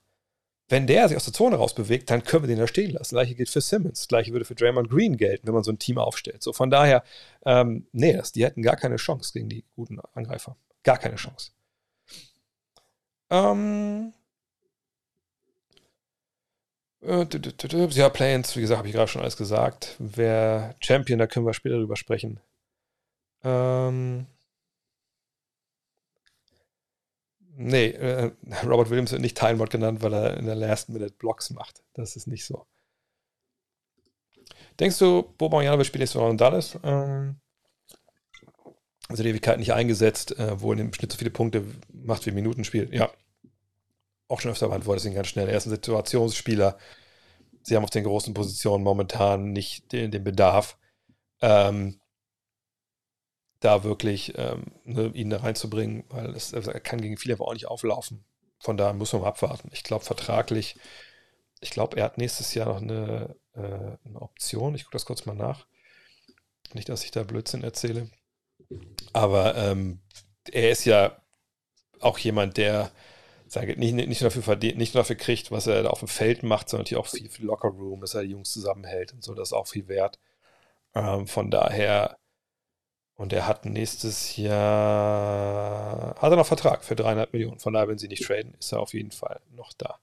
wenn 0.69 0.87
der 0.87 1.09
sich 1.09 1.17
aus 1.17 1.25
der 1.25 1.33
Zone 1.33 1.57
rausbewegt, 1.57 2.11
dann 2.11 2.23
können 2.23 2.45
wir 2.45 2.49
den 2.49 2.59
da 2.59 2.67
stehen 2.67 2.91
lassen. 2.91 3.03
Das 3.03 3.11
gleiche 3.11 3.35
gilt 3.35 3.49
für 3.49 3.61
Simmons. 3.61 4.01
Das 4.01 4.09
gleiche 4.09 4.33
würde 4.33 4.45
für 4.45 4.55
Draymond 4.55 4.91
Green 4.91 5.17
gelten, 5.17 5.47
wenn 5.47 5.55
man 5.55 5.65
so 5.65 5.73
ein 5.73 5.79
Team 5.79 5.99
aufstellt. 5.99 6.43
So 6.43 6.53
von 6.53 6.71
daher, 6.71 7.03
ähm, 7.47 7.87
nee, 7.93 8.13
das, 8.13 8.33
die 8.33 8.45
hätten 8.45 8.63
gar 8.63 8.77
keine 8.77 8.97
Chance 8.97 9.33
gegen 9.33 9.49
die 9.49 9.65
guten 9.75 9.99
Angreifer. 10.13 10.57
Gar 10.83 10.99
keine 10.99 11.17
Chance. 11.17 11.51
Ähm, 13.31 14.13
äh, 17.03 17.27
ja, 17.91 18.09
Play-ins, 18.09 18.57
wie 18.57 18.61
gesagt, 18.61 18.79
habe 18.79 18.89
ich 18.89 18.95
gerade 18.95 19.09
schon 19.09 19.23
alles 19.23 19.37
gesagt. 19.37 19.97
Wer 19.99 20.75
Champion, 20.81 21.19
da 21.19 21.27
können 21.27 21.47
wir 21.47 21.55
später 21.55 21.77
drüber 21.77 21.97
sprechen. 21.97 22.41
Ähm, 23.45 24.27
Nee, 27.61 27.89
äh, 27.89 28.31
Robert 28.65 28.89
Williams 28.89 29.11
wird 29.11 29.21
nicht 29.21 29.37
Time 29.37 29.55
Lord 29.55 29.71
genannt, 29.71 30.01
weil 30.01 30.15
er 30.15 30.37
in 30.37 30.47
der 30.47 30.55
Last 30.55 30.89
Minute 30.91 31.13
Blocks 31.19 31.51
macht. 31.51 31.83
Das 31.93 32.15
ist 32.15 32.29
nicht 32.29 32.45
so. 32.47 32.67
Denkst 34.79 34.99
du, 34.99 35.25
Boban 35.39 35.65
Janovic 35.65 35.87
spielt 35.87 36.01
nächste 36.01 36.21
Woche 36.21 36.31
in 36.31 36.37
Dallas? 36.37 36.79
Ähm, 36.85 37.41
also 39.09 39.23
die 39.23 39.31
Ewigkeit 39.31 39.59
nicht 39.59 39.73
eingesetzt, 39.73 40.39
äh, 40.39 40.61
wo 40.61 40.73
er 40.73 40.79
im 40.79 40.93
Schnitt 40.93 41.13
so 41.13 41.19
viele 41.19 41.31
Punkte 41.31 41.65
macht 41.93 42.27
wie 42.27 42.31
Minuten 42.31 42.65
spielt. 42.65 42.93
Ja. 42.93 43.11
Auch 44.29 44.41
schon 44.41 44.51
öfter 44.51 44.69
beantwortet, 44.69 45.01
deswegen 45.01 45.17
ganz 45.17 45.29
schnell. 45.29 45.49
Er 45.49 45.57
ist 45.57 45.67
ein 45.67 45.71
Situationsspieler. 45.71 46.79
Sie 47.63 47.75
haben 47.75 47.85
auf 47.85 47.91
den 47.91 48.05
großen 48.05 48.35
Positionen 48.35 48.85
momentan 48.85 49.53
nicht 49.53 49.91
den, 49.93 50.11
den 50.11 50.25
Bedarf. 50.25 50.77
Ähm, 51.41 52.01
da 53.61 53.83
wirklich 53.83 54.35
ähm, 54.37 54.67
ne, 54.85 55.11
ihn 55.15 55.31
da 55.31 55.39
reinzubringen, 55.39 56.05
weil 56.11 56.35
es, 56.35 56.53
er 56.53 56.81
kann 56.81 57.01
gegen 57.01 57.17
viele 57.17 57.35
aber 57.35 57.49
auch 57.49 57.55
nicht 57.55 57.67
auflaufen. 57.67 58.25
Von 58.61 58.77
daher 58.77 58.95
muss 58.95 59.13
man 59.13 59.25
abwarten. 59.25 59.71
Ich 59.73 59.83
glaube, 59.83 60.05
vertraglich, 60.05 60.77
ich 61.61 61.71
glaube, 61.71 61.97
er 61.97 62.05
hat 62.05 62.19
nächstes 62.19 62.55
Jahr 62.55 62.67
noch 62.67 62.83
eine, 62.83 63.37
äh, 63.55 63.61
eine 64.05 64.21
Option. 64.21 64.75
Ich 64.75 64.85
gucke 64.85 64.95
das 64.95 65.07
kurz 65.07 65.27
mal 65.27 65.35
nach. 65.35 65.67
Nicht, 66.75 66.89
dass 66.89 67.05
ich 67.05 67.11
da 67.11 67.23
Blödsinn 67.23 67.65
erzähle. 67.65 68.09
Aber 69.13 69.57
ähm, 69.57 70.01
er 70.51 70.71
ist 70.71 70.85
ja 70.85 71.21
auch 72.01 72.19
jemand, 72.19 72.57
der 72.57 72.91
sage, 73.47 73.77
nicht, 73.79 73.95
nicht, 73.95 74.21
nur 74.21 74.31
dafür 74.31 74.43
verdient, 74.43 74.79
nicht 74.79 74.95
nur 74.95 75.03
dafür 75.03 75.17
kriegt, 75.17 75.51
was 75.51 75.67
er 75.67 75.83
da 75.83 75.91
auf 75.91 76.01
dem 76.01 76.09
Feld 76.09 76.43
macht, 76.43 76.69
sondern 76.69 76.85
natürlich 76.85 77.03
auch 77.03 77.09
viel 77.09 77.31
für 77.31 77.43
Locker 77.43 77.69
Room, 77.69 78.01
dass 78.01 78.15
er 78.15 78.23
die 78.23 78.31
Jungs 78.31 78.51
zusammenhält 78.53 79.15
und 79.15 79.25
so. 79.25 79.35
Das 79.35 79.49
ist 79.49 79.53
auch 79.55 79.67
viel 79.67 79.89
wert. 79.89 80.19
Ähm, 80.95 81.27
von 81.27 81.51
daher 81.51 82.19
und 83.19 83.33
er 83.33 83.49
hat 83.49 83.65
nächstes 83.65 84.37
Jahr, 84.37 86.15
hat 86.21 86.33
er 86.33 86.37
noch 86.37 86.47
Vertrag 86.47 86.85
für 86.85 86.95
dreieinhalb 86.95 87.33
Millionen. 87.33 87.59
Von 87.59 87.73
daher, 87.73 87.89
wenn 87.89 87.99
sie 87.99 88.07
nicht 88.07 88.25
traden, 88.25 88.55
ist 88.61 88.71
er 88.73 88.79
auf 88.79 88.95
jeden 88.95 89.11
Fall 89.11 89.41
noch 89.51 89.73
da. 89.73 89.99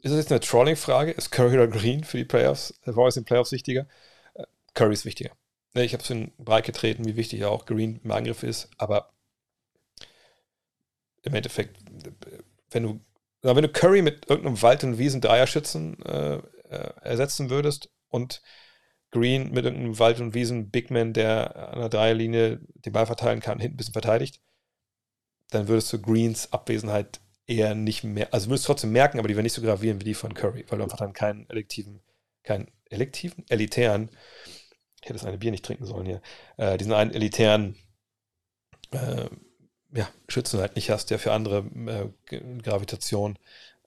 Ist 0.00 0.12
das 0.12 0.18
jetzt 0.18 0.32
eine 0.32 0.40
Trolling-Frage? 0.40 1.10
Ist 1.10 1.30
Curry 1.30 1.56
oder 1.56 1.68
Green 1.68 2.04
für 2.04 2.16
die 2.16 2.24
Playoffs? 2.24 2.72
War 2.86 3.06
es 3.06 3.18
in 3.18 3.22
den 3.22 3.26
Playoffs 3.26 3.52
wichtiger? 3.52 3.86
Äh, 4.32 4.44
Curry 4.72 4.94
ist 4.94 5.04
wichtiger. 5.04 5.32
Ich 5.74 5.94
habe 5.94 6.02
es 6.02 6.10
in 6.10 6.32
Breit 6.38 6.66
getreten, 6.66 7.06
wie 7.06 7.16
wichtig 7.16 7.44
auch 7.44 7.64
Green 7.64 8.00
im 8.04 8.10
Angriff 8.10 8.42
ist, 8.42 8.68
aber 8.76 9.12
im 11.22 11.34
Endeffekt, 11.34 11.78
wenn 12.70 12.82
du, 12.82 13.00
wenn 13.40 13.62
du 13.62 13.68
Curry 13.68 14.02
mit 14.02 14.28
irgendeinem 14.28 14.60
Wald- 14.60 14.84
und 14.84 14.98
Wiesen-Dreierschützen 14.98 16.02
äh, 16.04 16.36
äh, 16.68 16.92
ersetzen 17.02 17.48
würdest 17.48 17.90
und 18.08 18.42
Green 19.10 19.50
mit 19.52 19.64
irgendeinem 19.64 19.98
Wald- 19.98 20.20
und 20.20 20.34
Wiesen-Bigman, 20.34 21.12
der 21.12 21.72
an 21.72 21.80
der 21.80 21.88
Dreierlinie 21.88 22.60
den 22.74 22.92
Ball 22.92 23.06
verteilen 23.06 23.40
kann, 23.40 23.60
hinten 23.60 23.74
ein 23.74 23.76
bisschen 23.78 23.92
verteidigt, 23.92 24.40
dann 25.50 25.68
würdest 25.68 25.92
du 25.92 26.00
Greens 26.00 26.52
Abwesenheit 26.52 27.20
eher 27.46 27.74
nicht 27.74 28.04
mehr, 28.04 28.32
also 28.32 28.48
würdest 28.48 28.64
du 28.64 28.72
trotzdem 28.72 28.92
merken, 28.92 29.18
aber 29.18 29.28
die 29.28 29.34
wäre 29.34 29.42
nicht 29.42 29.52
so 29.52 29.62
gravierend 29.62 30.00
wie 30.00 30.06
die 30.06 30.14
von 30.14 30.34
Curry, 30.34 30.64
weil 30.68 30.78
du 30.78 30.84
einfach 30.84 30.98
dann 30.98 31.12
keinen 31.12 31.48
elektiven, 31.50 32.00
keinen 32.42 32.70
elektiven, 32.86 33.44
elitären, 33.48 34.10
ich 35.02 35.08
hätte 35.08 35.18
das 35.18 35.24
eine 35.24 35.38
Bier 35.38 35.50
nicht 35.50 35.64
trinken 35.64 35.84
sollen 35.84 36.06
hier, 36.06 36.22
äh, 36.56 36.78
diesen 36.78 36.92
einen 36.92 37.12
elitären 37.12 37.76
äh, 38.92 39.28
ja, 39.92 40.08
Schützen 40.28 40.60
halt 40.60 40.76
nicht 40.76 40.90
hast, 40.90 41.10
der 41.10 41.18
für 41.18 41.32
andere 41.32 41.58
äh, 42.30 42.58
Gravitation 42.62 43.36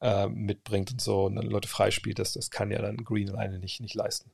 äh, 0.01 0.27
mitbringt 0.27 0.91
und 0.91 1.01
so 1.01 1.25
und 1.25 1.35
dann 1.35 1.47
Leute 1.47 1.67
freispielt, 1.69 2.19
das, 2.19 2.33
das 2.33 2.51
kann 2.51 2.69
ja 2.69 2.81
dann 2.81 2.97
Green 2.97 3.29
alleine 3.29 3.59
nicht, 3.59 3.79
nicht 3.79 3.95
leisten. 3.95 4.29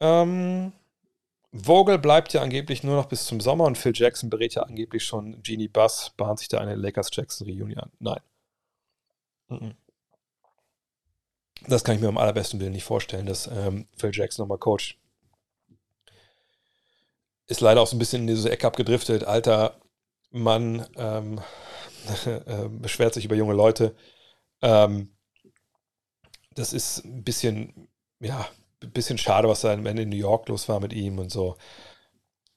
Ähm, 0.00 0.72
Vogel 1.52 1.98
bleibt 1.98 2.32
ja 2.32 2.42
angeblich 2.42 2.82
nur 2.82 2.96
noch 2.96 3.06
bis 3.06 3.26
zum 3.26 3.40
Sommer 3.40 3.64
und 3.64 3.78
Phil 3.78 3.92
Jackson 3.94 4.30
berät 4.30 4.54
ja 4.54 4.62
angeblich 4.62 5.04
schon 5.04 5.42
Genie 5.42 5.68
Buss, 5.68 6.12
bahnt 6.16 6.40
sich 6.40 6.48
da 6.48 6.58
eine 6.58 6.74
Lakers-Jackson-Reunion 6.74 7.78
an. 7.78 7.92
Nein. 8.00 9.74
Das 11.66 11.84
kann 11.84 11.94
ich 11.96 12.00
mir 12.00 12.08
am 12.08 12.18
allerbesten 12.18 12.60
Willen 12.60 12.72
nicht 12.72 12.84
vorstellen, 12.84 13.26
dass 13.26 13.46
ähm, 13.46 13.86
Phil 13.96 14.10
Jackson 14.12 14.42
nochmal 14.42 14.58
coacht. 14.58 14.96
ist 17.46 17.60
leider 17.60 17.80
auch 17.80 17.86
so 17.86 17.96
ein 17.96 17.98
bisschen 17.98 18.22
in 18.22 18.26
diese 18.28 18.50
Ecke 18.50 18.66
abgedriftet. 18.66 19.24
Alter 19.24 19.80
Mann 20.30 20.86
ähm, 20.96 21.40
äh, 22.26 22.68
beschwert 22.68 23.14
sich 23.14 23.24
über 23.24 23.36
junge 23.36 23.54
Leute. 23.54 23.94
Ähm, 24.62 25.14
das 26.54 26.72
ist 26.72 27.04
ein 27.04 27.24
bisschen, 27.24 27.88
ja, 28.20 28.48
ein 28.82 28.92
bisschen 28.92 29.18
schade, 29.18 29.48
was 29.48 29.62
da 29.62 29.72
am 29.72 29.86
Ende 29.86 30.02
in 30.02 30.10
New 30.10 30.16
York 30.16 30.48
los 30.48 30.68
war 30.68 30.80
mit 30.80 30.92
ihm 30.92 31.18
und 31.18 31.30
so. 31.30 31.56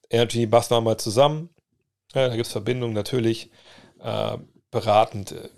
Er 0.10 0.26
Genie 0.26 0.46
Bass 0.46 0.72
waren 0.72 0.84
mal 0.84 0.98
zusammen. 0.98 1.50
Ja, 2.14 2.28
da 2.28 2.36
gibt 2.36 2.48
es 2.48 2.52
Verbindungen 2.52 2.94
natürlich. 2.94 3.52
Äh, 4.00 4.38
beratend. 4.72 5.34
Äh, 5.34 5.50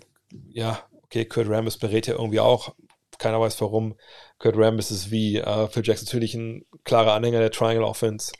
ja, 0.48 0.78
okay, 1.02 1.24
Kurt 1.24 1.48
Rambis 1.48 1.76
berät 1.76 2.06
ja 2.06 2.14
irgendwie 2.14 2.40
auch. 2.40 2.74
Keiner 3.20 3.38
weiß 3.38 3.60
warum. 3.60 3.96
Kurt 4.38 4.56
Rambis 4.56 4.90
ist 4.90 5.10
wie 5.10 5.36
äh, 5.36 5.68
Phil 5.68 5.86
Jackson 5.86 6.06
natürlich 6.06 6.34
ein 6.34 6.64
klarer 6.84 7.12
Anhänger 7.12 7.40
der 7.40 7.50
Triangle 7.50 7.84
Offense, 7.84 8.32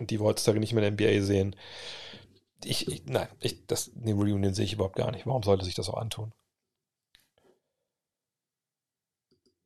die 0.00 0.18
wir 0.18 0.24
heutzutage 0.24 0.58
nicht 0.58 0.72
mehr 0.72 0.82
in 0.82 0.96
der 0.96 1.10
NBA 1.12 1.22
sehen. 1.22 1.54
Ich, 2.64 2.88
ich 2.88 3.04
nein, 3.04 3.28
ich, 3.40 3.66
das, 3.66 3.90
den 3.92 4.16
Reunion 4.16 4.54
sehe 4.54 4.64
ich 4.64 4.72
überhaupt 4.72 4.96
gar 4.96 5.10
nicht. 5.10 5.26
Warum 5.26 5.42
sollte 5.42 5.66
sich 5.66 5.74
das 5.74 5.90
auch 5.90 5.98
antun? 5.98 6.32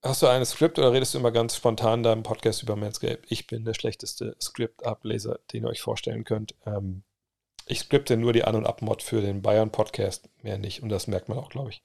Hast 0.02 0.22
du 0.22 0.26
ein 0.26 0.44
Skript 0.44 0.80
oder 0.80 0.92
redest 0.92 1.14
du 1.14 1.18
immer 1.18 1.32
ganz 1.32 1.54
spontan 1.54 2.02
da 2.02 2.12
im 2.12 2.24
Podcast 2.24 2.62
über 2.64 2.74
Manscape? 2.74 3.22
Ich 3.28 3.46
bin 3.46 3.64
der 3.64 3.74
schlechteste 3.74 4.36
Script-Ableser, 4.40 5.38
den 5.52 5.62
ihr 5.62 5.68
euch 5.68 5.80
vorstellen 5.80 6.24
könnt. 6.24 6.56
Ähm, 6.66 7.04
ich 7.66 7.80
skripte 7.80 8.16
nur 8.16 8.32
die 8.32 8.42
An- 8.42 8.56
und 8.56 8.66
Abmod 8.66 9.02
für 9.02 9.20
den 9.20 9.42
Bayern-Podcast, 9.42 10.28
mehr 10.42 10.58
nicht. 10.58 10.82
Und 10.82 10.88
das 10.88 11.06
merkt 11.06 11.28
man 11.28 11.38
auch, 11.38 11.50
glaube 11.50 11.70
ich. 11.70 11.84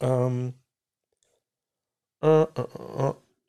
Ähm, 0.00 0.48
äh, 0.48 0.48
äh, 0.48 0.48
äh. 0.48 0.63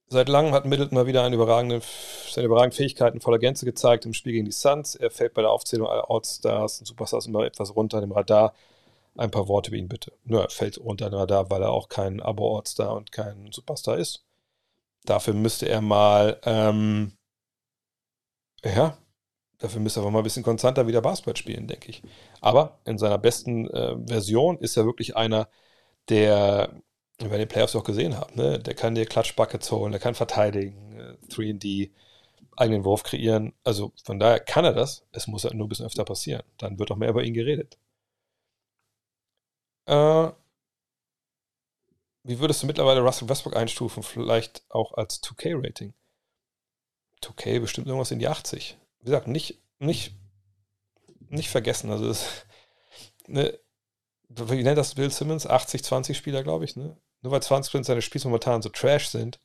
Seit 0.07 0.27
langem 0.27 0.53
hat 0.53 0.65
Middleton 0.65 0.95
mal 0.95 1.07
wieder 1.07 1.23
eine 1.23 1.35
überragende, 1.35 1.81
seine 2.29 2.47
überragenden 2.47 2.75
Fähigkeiten 2.75 3.21
voller 3.21 3.39
Gänze 3.39 3.65
gezeigt 3.65 4.05
im 4.05 4.13
Spiel 4.13 4.33
gegen 4.33 4.45
die 4.45 4.51
Suns. 4.51 4.95
Er 4.95 5.11
fällt 5.11 5.33
bei 5.33 5.41
der 5.41 5.51
Aufzählung 5.51 5.87
aller 5.87 6.11
Outstars 6.11 6.79
und 6.79 6.85
Superstars 6.85 7.25
immer 7.25 7.45
etwas 7.45 7.75
runter 7.75 8.01
dem 8.01 8.11
Radar. 8.11 8.53
Ein 9.17 9.31
paar 9.31 9.47
Worte 9.47 9.69
über 9.69 9.77
ihn 9.77 9.87
bitte. 9.87 10.11
Nur 10.25 10.41
er 10.41 10.49
fällt 10.49 10.77
unter 10.77 11.09
den 11.09 11.17
Radar, 11.17 11.49
weil 11.49 11.61
er 11.61 11.71
auch 11.71 11.87
kein 11.87 12.21
Abo-Ortstar 12.21 12.95
und 12.95 13.13
kein 13.13 13.49
Superstar 13.51 13.97
ist. 13.97 14.25
Dafür 15.05 15.33
müsste 15.33 15.69
er 15.69 15.81
mal, 15.81 16.39
ähm, 16.43 17.13
ja, 18.63 18.97
dafür 19.59 19.79
müsste 19.79 20.01
er 20.01 20.11
mal 20.11 20.19
ein 20.19 20.23
bisschen 20.23 20.43
konstanter 20.43 20.87
wieder 20.87 21.01
Basketball 21.01 21.37
spielen, 21.37 21.67
denke 21.67 21.89
ich. 21.89 22.03
Aber 22.41 22.79
in 22.85 22.97
seiner 22.97 23.17
besten 23.17 23.69
äh, 23.69 23.95
Version 24.07 24.57
ist 24.59 24.75
er 24.75 24.85
wirklich 24.85 25.15
einer, 25.15 25.47
der, 26.09 26.73
wir 27.19 27.37
den 27.37 27.47
Playoffs 27.47 27.75
auch 27.75 27.83
gesehen 27.83 28.17
haben, 28.17 28.35
ne, 28.35 28.59
der 28.59 28.73
kann 28.75 28.95
dir 28.95 29.05
Klatschbuckets 29.05 29.71
holen, 29.71 29.91
der 29.91 30.01
kann 30.01 30.15
verteidigen, 30.15 30.99
äh, 30.99 31.17
3D, 31.29 31.91
eigenen 32.57 32.85
Wurf 32.85 33.03
kreieren. 33.03 33.53
Also 33.63 33.93
von 34.03 34.19
daher 34.19 34.39
kann 34.39 34.65
er 34.65 34.73
das. 34.73 35.05
Es 35.11 35.27
muss 35.27 35.43
halt 35.43 35.53
nur 35.55 35.67
ein 35.67 35.69
bisschen 35.69 35.85
öfter 35.85 36.05
passieren. 36.05 36.43
Dann 36.57 36.79
wird 36.79 36.91
auch 36.91 36.97
mehr 36.97 37.09
über 37.09 37.23
ihn 37.23 37.33
geredet. 37.33 37.77
Äh, 39.87 40.31
wie 42.23 42.39
würdest 42.39 42.63
du 42.63 42.67
mittlerweile 42.67 43.01
Russell 43.01 43.29
Westbrook 43.29 43.55
einstufen? 43.55 44.03
Vielleicht 44.03 44.63
auch 44.69 44.93
als 44.93 45.21
2K-Rating? 45.21 45.93
2K 47.21 47.59
bestimmt 47.59 47.87
irgendwas 47.87 48.11
in 48.11 48.19
die 48.19 48.27
80. 48.27 48.77
Wie 48.99 49.05
gesagt, 49.05 49.27
nicht, 49.27 49.61
nicht, 49.79 50.15
nicht 51.29 51.49
vergessen. 51.49 51.91
Also, 51.91 52.07
das, 52.07 52.45
ne, 53.27 53.59
wie 54.29 54.63
nennt 54.63 54.77
das 54.77 54.95
Bill 54.95 55.11
Simmons? 55.11 55.47
80-20 55.47 56.15
Spieler, 56.15 56.43
glaube 56.43 56.65
ich. 56.65 56.75
Ne? 56.75 56.97
Nur 57.25 57.31
weil 57.31 57.39
20% 57.39 57.83
seiner 57.85 58.01
Spiels 58.01 58.23
momentan 58.23 58.61
so 58.61 58.69
trash 58.69 59.09
sind, 59.09 59.39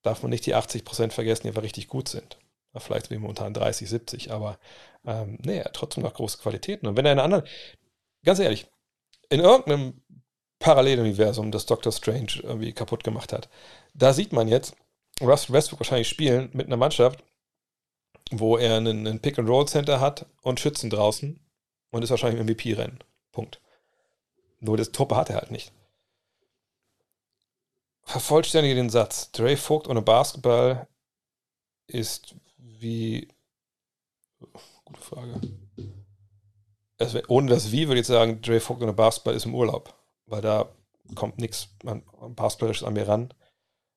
darf 0.00 0.22
man 0.22 0.30
nicht 0.30 0.46
die 0.46 0.56
80% 0.56 1.10
vergessen, 1.10 1.42
die 1.42 1.48
einfach 1.48 1.62
richtig 1.62 1.86
gut 1.86 2.08
sind. 2.08 2.38
Vielleicht 2.74 3.10
wie 3.10 3.18
momentan 3.18 3.52
30, 3.52 3.86
70, 3.86 4.32
aber 4.32 4.58
ähm, 5.04 5.38
nee, 5.42 5.62
trotzdem 5.74 6.04
noch 6.04 6.14
große 6.14 6.38
Qualitäten. 6.38 6.86
Und 6.86 6.96
wenn 6.96 7.04
er 7.04 7.12
in 7.12 7.18
anderen, 7.18 7.44
ganz 8.24 8.38
ehrlich, 8.38 8.66
in 9.28 9.40
irgendeinem 9.40 10.00
Paralleluniversum, 10.58 11.50
das 11.50 11.66
Doctor 11.66 11.92
Strange 11.92 12.40
irgendwie 12.42 12.72
kaputt 12.72 13.04
gemacht 13.04 13.34
hat. 13.34 13.50
Da 13.92 14.14
sieht 14.14 14.32
man 14.32 14.48
jetzt 14.48 14.74
Russell 15.20 15.54
Westbrook 15.54 15.80
wahrscheinlich 15.80 16.08
spielen 16.08 16.48
mit 16.54 16.66
einer 16.66 16.78
Mannschaft, 16.78 17.22
wo 18.30 18.56
er 18.56 18.78
einen, 18.78 19.06
einen 19.06 19.20
Pick-and-Roll-Center 19.20 20.00
hat 20.00 20.24
und 20.40 20.60
Schützen 20.60 20.88
draußen 20.88 21.38
und 21.90 22.02
ist 22.02 22.08
wahrscheinlich 22.08 22.40
im 22.40 22.46
MVP-Rennen. 22.46 23.04
Punkt. 23.32 23.60
Nur 24.60 24.78
das 24.78 24.92
Truppe 24.92 25.16
hat 25.16 25.28
er 25.28 25.36
halt 25.36 25.50
nicht. 25.50 25.72
Vervollständige 28.12 28.74
den 28.74 28.90
Satz. 28.90 29.30
Dre 29.32 29.56
Vogt 29.56 29.88
ohne 29.88 30.02
Basketball 30.02 30.86
ist 31.86 32.34
wie. 32.58 33.28
Gute 34.84 35.00
Frage 35.00 35.40
das, 37.02 37.28
ohne 37.28 37.50
das 37.50 37.72
Wie 37.72 37.88
würde 37.88 38.00
ich 38.00 38.06
sagen, 38.06 38.40
Dre 38.42 38.60
Vogt 38.60 38.82
und 38.82 38.94
Basketball 38.96 39.34
ist 39.34 39.46
im 39.46 39.54
Urlaub, 39.54 39.94
weil 40.26 40.40
da 40.40 40.68
kommt 41.14 41.38
nichts 41.38 41.68
Basketballisches 41.82 42.86
an 42.86 42.94
mir 42.94 43.08
ran. 43.08 43.34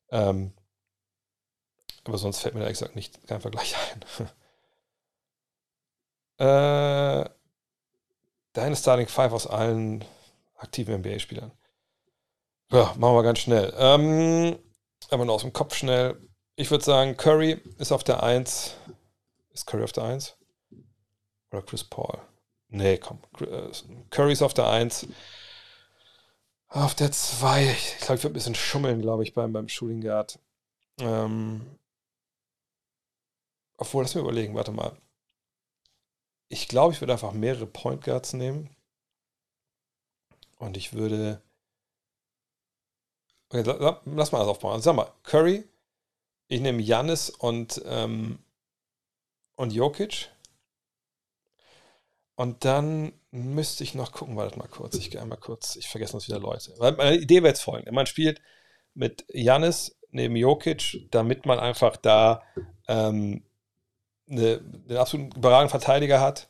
Ähm, 0.09 0.53
aber 2.03 2.17
sonst 2.17 2.39
fällt 2.39 2.55
mir 2.55 2.61
da 2.61 2.67
exakt 2.67 2.95
nicht 2.95 3.25
kein 3.27 3.41
Vergleich 3.41 3.75
ein. 6.39 7.25
äh, 7.25 7.29
deine 8.53 8.75
Starting 8.75 9.07
Five 9.07 9.33
aus 9.33 9.47
allen 9.47 10.03
aktiven 10.57 10.99
NBA-Spielern. 11.01 11.51
Ja, 12.71 12.95
machen 12.97 13.15
wir 13.15 13.23
ganz 13.23 13.39
schnell. 13.39 13.73
Ähm, 13.77 14.57
aber 15.09 15.25
nur 15.25 15.35
aus 15.35 15.41
dem 15.41 15.53
Kopf 15.53 15.75
schnell. 15.75 16.19
Ich 16.55 16.71
würde 16.71 16.83
sagen, 16.83 17.17
Curry 17.17 17.61
ist 17.77 17.91
auf 17.91 18.03
der 18.03 18.23
1. 18.23 18.75
Ist 19.51 19.65
Curry 19.67 19.83
auf 19.83 19.91
der 19.91 20.05
1? 20.05 20.37
Oder 21.51 21.61
Chris 21.61 21.83
Paul? 21.83 22.19
Nee, 22.69 22.97
komm. 22.97 23.19
Äh, 23.39 23.69
Curry 24.09 24.33
ist 24.33 24.41
auf 24.41 24.53
der 24.53 24.69
1. 24.69 25.07
Auf 26.67 26.95
der 26.95 27.11
2. 27.11 27.71
Ich 27.71 27.97
glaube, 27.99 28.15
ich 28.15 28.23
würde 28.23 28.33
ein 28.33 28.33
bisschen 28.33 28.55
schummeln, 28.55 29.01
glaube 29.01 29.23
ich, 29.23 29.33
beim, 29.33 29.53
beim 29.53 29.69
Shooting 29.69 30.01
Guard. 30.01 30.39
Ähm, 30.99 31.77
obwohl, 33.77 34.03
lass 34.03 34.15
mir 34.15 34.21
überlegen, 34.21 34.55
warte 34.55 34.71
mal. 34.71 34.97
Ich 36.49 36.67
glaube, 36.67 36.93
ich 36.93 37.01
würde 37.01 37.13
einfach 37.13 37.33
mehrere 37.33 37.65
Point 37.67 38.03
Guards 38.03 38.33
nehmen. 38.33 38.75
Und 40.57 40.77
ich 40.77 40.93
würde. 40.93 41.41
Okay, 43.49 43.63
lass 44.05 44.31
mal 44.31 44.39
das 44.39 44.47
aufbauen. 44.47 44.81
Sag 44.81 44.95
mal, 44.95 45.11
Curry, 45.23 45.63
ich 46.47 46.61
nehme 46.61 46.81
Janis 46.81 47.29
und, 47.29 47.81
ähm, 47.85 48.39
und 49.55 49.71
Jokic. 49.71 50.29
Und 52.35 52.65
dann 52.65 53.13
müsste 53.31 53.83
ich 53.83 53.95
noch 53.95 54.11
gucken, 54.11 54.35
wartet 54.35 54.57
mal 54.57 54.67
kurz, 54.67 54.95
ich 54.95 55.09
gehe 55.09 55.21
einmal 55.21 55.37
kurz, 55.37 55.75
ich 55.77 55.87
vergesse 55.87 56.15
uns 56.15 56.27
wieder 56.27 56.39
Leute. 56.39 56.73
Weil 56.77 56.93
meine 56.93 57.15
Idee 57.17 57.37
wäre 57.37 57.49
jetzt 57.49 57.61
folgende: 57.61 57.91
Man 57.93 58.07
spielt 58.07 58.41
mit 58.93 59.25
Janis 59.29 59.97
neben 60.11 60.35
Jokic, 60.35 61.07
damit 61.11 61.45
man 61.45 61.59
einfach 61.59 61.95
da 61.97 62.43
ähm, 62.87 63.43
eine, 64.29 64.59
einen 64.89 64.97
absolut 64.97 65.35
überragenden 65.35 65.69
Verteidiger 65.69 66.19
hat, 66.19 66.49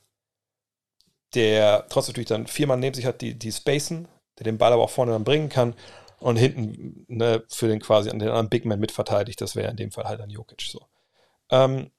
der 1.35 1.87
trotzdem 1.89 2.13
natürlich 2.13 2.29
dann 2.29 2.47
vier 2.47 2.67
Mann 2.67 2.79
neben 2.79 2.95
sich 2.95 3.05
hat, 3.05 3.21
die, 3.21 3.37
die 3.37 3.51
spacen, 3.51 4.07
der 4.39 4.45
den 4.45 4.57
Ball 4.57 4.73
aber 4.73 4.83
auch 4.83 4.89
vorne 4.89 5.11
dann 5.11 5.23
bringen 5.23 5.49
kann 5.49 5.75
und 6.25 6.37
hinten 6.37 7.05
ne, 7.07 7.43
für 7.49 7.67
den 7.67 7.79
quasi 7.79 8.09
an 8.09 8.17
den 8.17 8.29
anderen 8.29 8.49
Big 8.49 8.65
Man 8.65 8.79
mitverteidigt. 8.79 9.39
Das 9.41 9.55
wäre 9.55 9.69
in 9.69 9.77
dem 9.77 9.91
Fall 9.91 10.05
halt 10.05 10.19
dann 10.19 10.31
Jokic 10.31 10.63
so. 10.63 10.87
Ähm, 11.51 11.91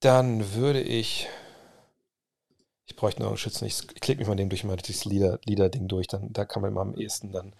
dann 0.00 0.52
würde 0.52 0.82
ich 0.82 1.28
ich 2.84 2.94
bräuchte 2.94 3.22
noch 3.22 3.28
einen 3.28 3.38
Schützen. 3.38 3.64
Ich 3.64 3.86
klicke 3.86 4.18
mich 4.18 4.28
mal 4.28 4.34
dem 4.34 4.50
durch 4.50 4.64
mal 4.64 4.76
das 4.76 5.06
Lieder-Ding 5.06 5.88
durch, 5.88 6.08
dann 6.08 6.30
da 6.34 6.44
kann 6.44 6.60
man 6.60 6.72
immer 6.72 6.82
am 6.82 6.94
ehesten 6.94 7.32
dann 7.32 7.54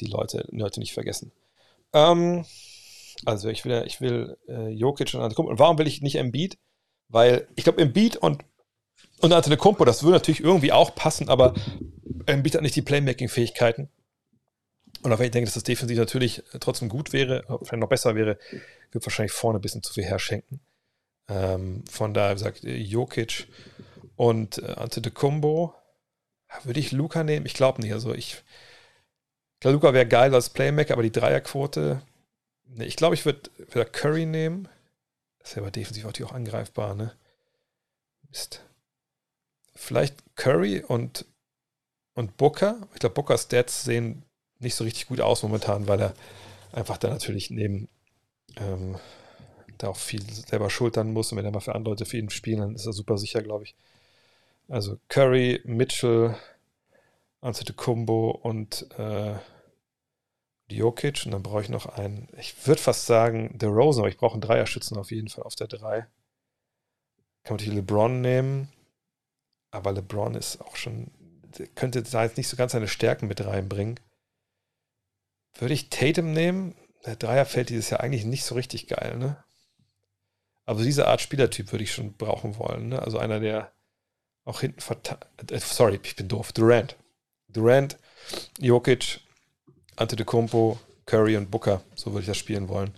die 0.00 0.06
Leute, 0.06 0.46
Leute 0.50 0.80
nicht 0.80 0.94
vergessen. 0.94 1.30
Ähm, 1.92 2.46
also 3.26 3.50
ich 3.50 3.66
will, 3.66 3.84
ich 3.86 4.00
will 4.00 4.38
äh, 4.48 4.70
Jokic 4.70 5.12
und 5.12 5.20
Antetokounmpo. 5.20 5.52
Und 5.52 5.58
warum 5.58 5.76
will 5.76 5.86
ich 5.86 6.00
nicht 6.00 6.16
Embiid? 6.16 6.56
Weil 7.10 7.48
ich 7.54 7.64
glaube, 7.64 7.82
Embiid 7.82 8.16
und 8.16 8.46
und 9.20 9.32
Antetokounmpo, 9.34 9.84
das 9.84 10.04
würde 10.04 10.16
natürlich 10.16 10.40
irgendwie 10.40 10.72
auch 10.72 10.94
passen, 10.94 11.28
aber 11.28 11.52
Embiid 12.24 12.54
hat 12.54 12.62
nicht 12.62 12.76
die 12.76 12.82
Playmaking-Fähigkeiten. 12.82 13.90
Und 15.02 15.12
auch 15.12 15.18
wenn 15.18 15.26
ich 15.26 15.32
denke, 15.32 15.46
dass 15.46 15.54
das 15.54 15.62
defensiv 15.62 15.98
natürlich 15.98 16.42
trotzdem 16.60 16.88
gut 16.88 17.12
wäre, 17.12 17.44
vielleicht 17.62 17.80
noch 17.80 17.88
besser 17.88 18.14
wäre, 18.14 18.38
wird 18.90 19.04
wahrscheinlich 19.04 19.32
vorne 19.32 19.58
ein 19.58 19.62
bisschen 19.62 19.82
zu 19.82 19.92
viel 19.92 20.04
herschenken. 20.04 20.60
Ähm, 21.28 21.84
von 21.88 22.14
daher, 22.14 22.30
wie 22.30 22.34
gesagt, 22.34 22.60
Jokic 22.62 23.46
und 24.16 24.58
äh, 24.58 24.72
Antetokounmpo, 24.72 25.74
würde 26.64 26.80
ich 26.80 26.92
Luca 26.92 27.22
nehmen? 27.22 27.46
Ich 27.46 27.54
glaube 27.54 27.80
nicht. 27.80 27.92
Also 27.92 28.14
ich, 28.14 28.42
glaube, 29.60 29.74
Luca 29.74 29.92
wäre 29.92 30.06
geil 30.06 30.34
als 30.34 30.50
Playmaker, 30.50 30.94
aber 30.94 31.02
die 31.02 31.12
Dreierquote, 31.12 32.02
ne, 32.66 32.86
ich 32.86 32.96
glaube, 32.96 33.14
ich 33.14 33.24
würde 33.24 33.50
wieder 33.70 33.84
Curry 33.84 34.26
nehmen. 34.26 34.68
Das 35.38 35.54
wäre 35.54 35.64
aber 35.64 35.70
defensiv 35.70 36.04
natürlich 36.04 36.30
auch 36.30 36.34
angreifbar, 36.34 36.94
ne? 36.94 37.14
Mist. 38.28 38.64
Vielleicht 39.74 40.16
Curry 40.36 40.82
und, 40.82 41.26
und 42.14 42.36
Booker. 42.36 42.88
Ich 42.94 43.00
glaube, 43.00 43.14
Bookers 43.14 43.44
Stats 43.44 43.84
sehen 43.84 44.24
nicht 44.58 44.74
so 44.74 44.84
richtig 44.84 45.06
gut 45.06 45.20
aus 45.20 45.42
momentan, 45.42 45.88
weil 45.88 46.00
er 46.00 46.14
einfach 46.72 46.98
da 46.98 47.08
natürlich 47.08 47.50
neben, 47.50 47.88
ähm, 48.56 48.96
der 49.80 49.90
auch 49.90 49.96
viel 49.96 50.22
selber 50.22 50.70
schultern 50.70 51.12
muss. 51.12 51.32
Und 51.32 51.38
wenn 51.38 51.44
er 51.44 51.52
mal 51.52 51.60
für 51.60 51.74
andere 51.74 51.92
Leute 51.92 52.06
für 52.06 52.18
ihn 52.18 52.30
spielen, 52.30 52.60
dann 52.60 52.74
ist 52.74 52.86
er 52.86 52.92
super 52.92 53.18
sicher, 53.18 53.42
glaube 53.42 53.64
ich. 53.64 53.76
Also 54.68 54.98
Curry, 55.08 55.60
Mitchell, 55.64 56.34
Antetokounmpo 57.40 58.30
und 58.30 58.86
äh, 58.98 59.36
Jokic. 60.68 61.22
Und 61.24 61.32
dann 61.32 61.42
brauche 61.42 61.62
ich 61.62 61.68
noch 61.68 61.86
einen, 61.86 62.28
ich 62.36 62.66
würde 62.66 62.80
fast 62.80 63.06
sagen, 63.06 63.56
der 63.58 63.70
Rosen, 63.70 64.00
aber 64.00 64.08
ich 64.08 64.18
brauche 64.18 64.34
einen 64.34 64.42
Dreierschützen 64.42 64.96
auf 64.98 65.10
jeden 65.10 65.28
Fall 65.28 65.44
auf 65.44 65.54
der 65.54 65.68
3. 65.68 66.00
Kann 67.44 67.54
man 67.54 67.56
natürlich 67.56 67.74
LeBron 67.76 68.20
nehmen. 68.20 68.68
Aber 69.70 69.92
LeBron 69.92 70.34
ist 70.34 70.60
auch 70.60 70.76
schon, 70.76 71.10
könnte 71.74 72.02
da 72.02 72.24
jetzt 72.24 72.36
nicht 72.36 72.48
so 72.48 72.56
ganz 72.56 72.72
seine 72.72 72.88
Stärken 72.88 73.28
mit 73.28 73.44
reinbringen. 73.44 74.00
Würde 75.58 75.74
ich 75.74 75.90
Tatum 75.90 76.32
nehmen? 76.32 76.74
Der 77.04 77.16
Dreier 77.16 77.44
fällt 77.44 77.68
dieses 77.68 77.90
Jahr 77.90 78.00
eigentlich 78.00 78.24
nicht 78.24 78.44
so 78.44 78.54
richtig 78.54 78.86
geil, 78.86 79.16
ne? 79.18 79.42
Aber 80.64 80.82
diese 80.82 81.08
Art 81.08 81.20
Spielertyp 81.20 81.72
würde 81.72 81.84
ich 81.84 81.92
schon 81.92 82.12
brauchen 82.14 82.58
wollen, 82.58 82.88
ne? 82.88 83.02
Also 83.02 83.18
einer, 83.18 83.40
der 83.40 83.72
auch 84.44 84.60
hinten 84.60 84.80
verteilt. 84.80 85.26
Äh, 85.50 85.58
sorry, 85.58 86.00
ich 86.02 86.16
bin 86.16 86.28
doof. 86.28 86.52
Durant. 86.52 86.96
Durant, 87.48 87.98
Jokic, 88.58 89.20
Antetokounmpo, 89.96 90.78
Curry 91.06 91.36
und 91.36 91.50
Booker. 91.50 91.82
So 91.94 92.12
würde 92.12 92.20
ich 92.20 92.26
das 92.26 92.36
spielen 92.36 92.68
wollen. 92.68 92.94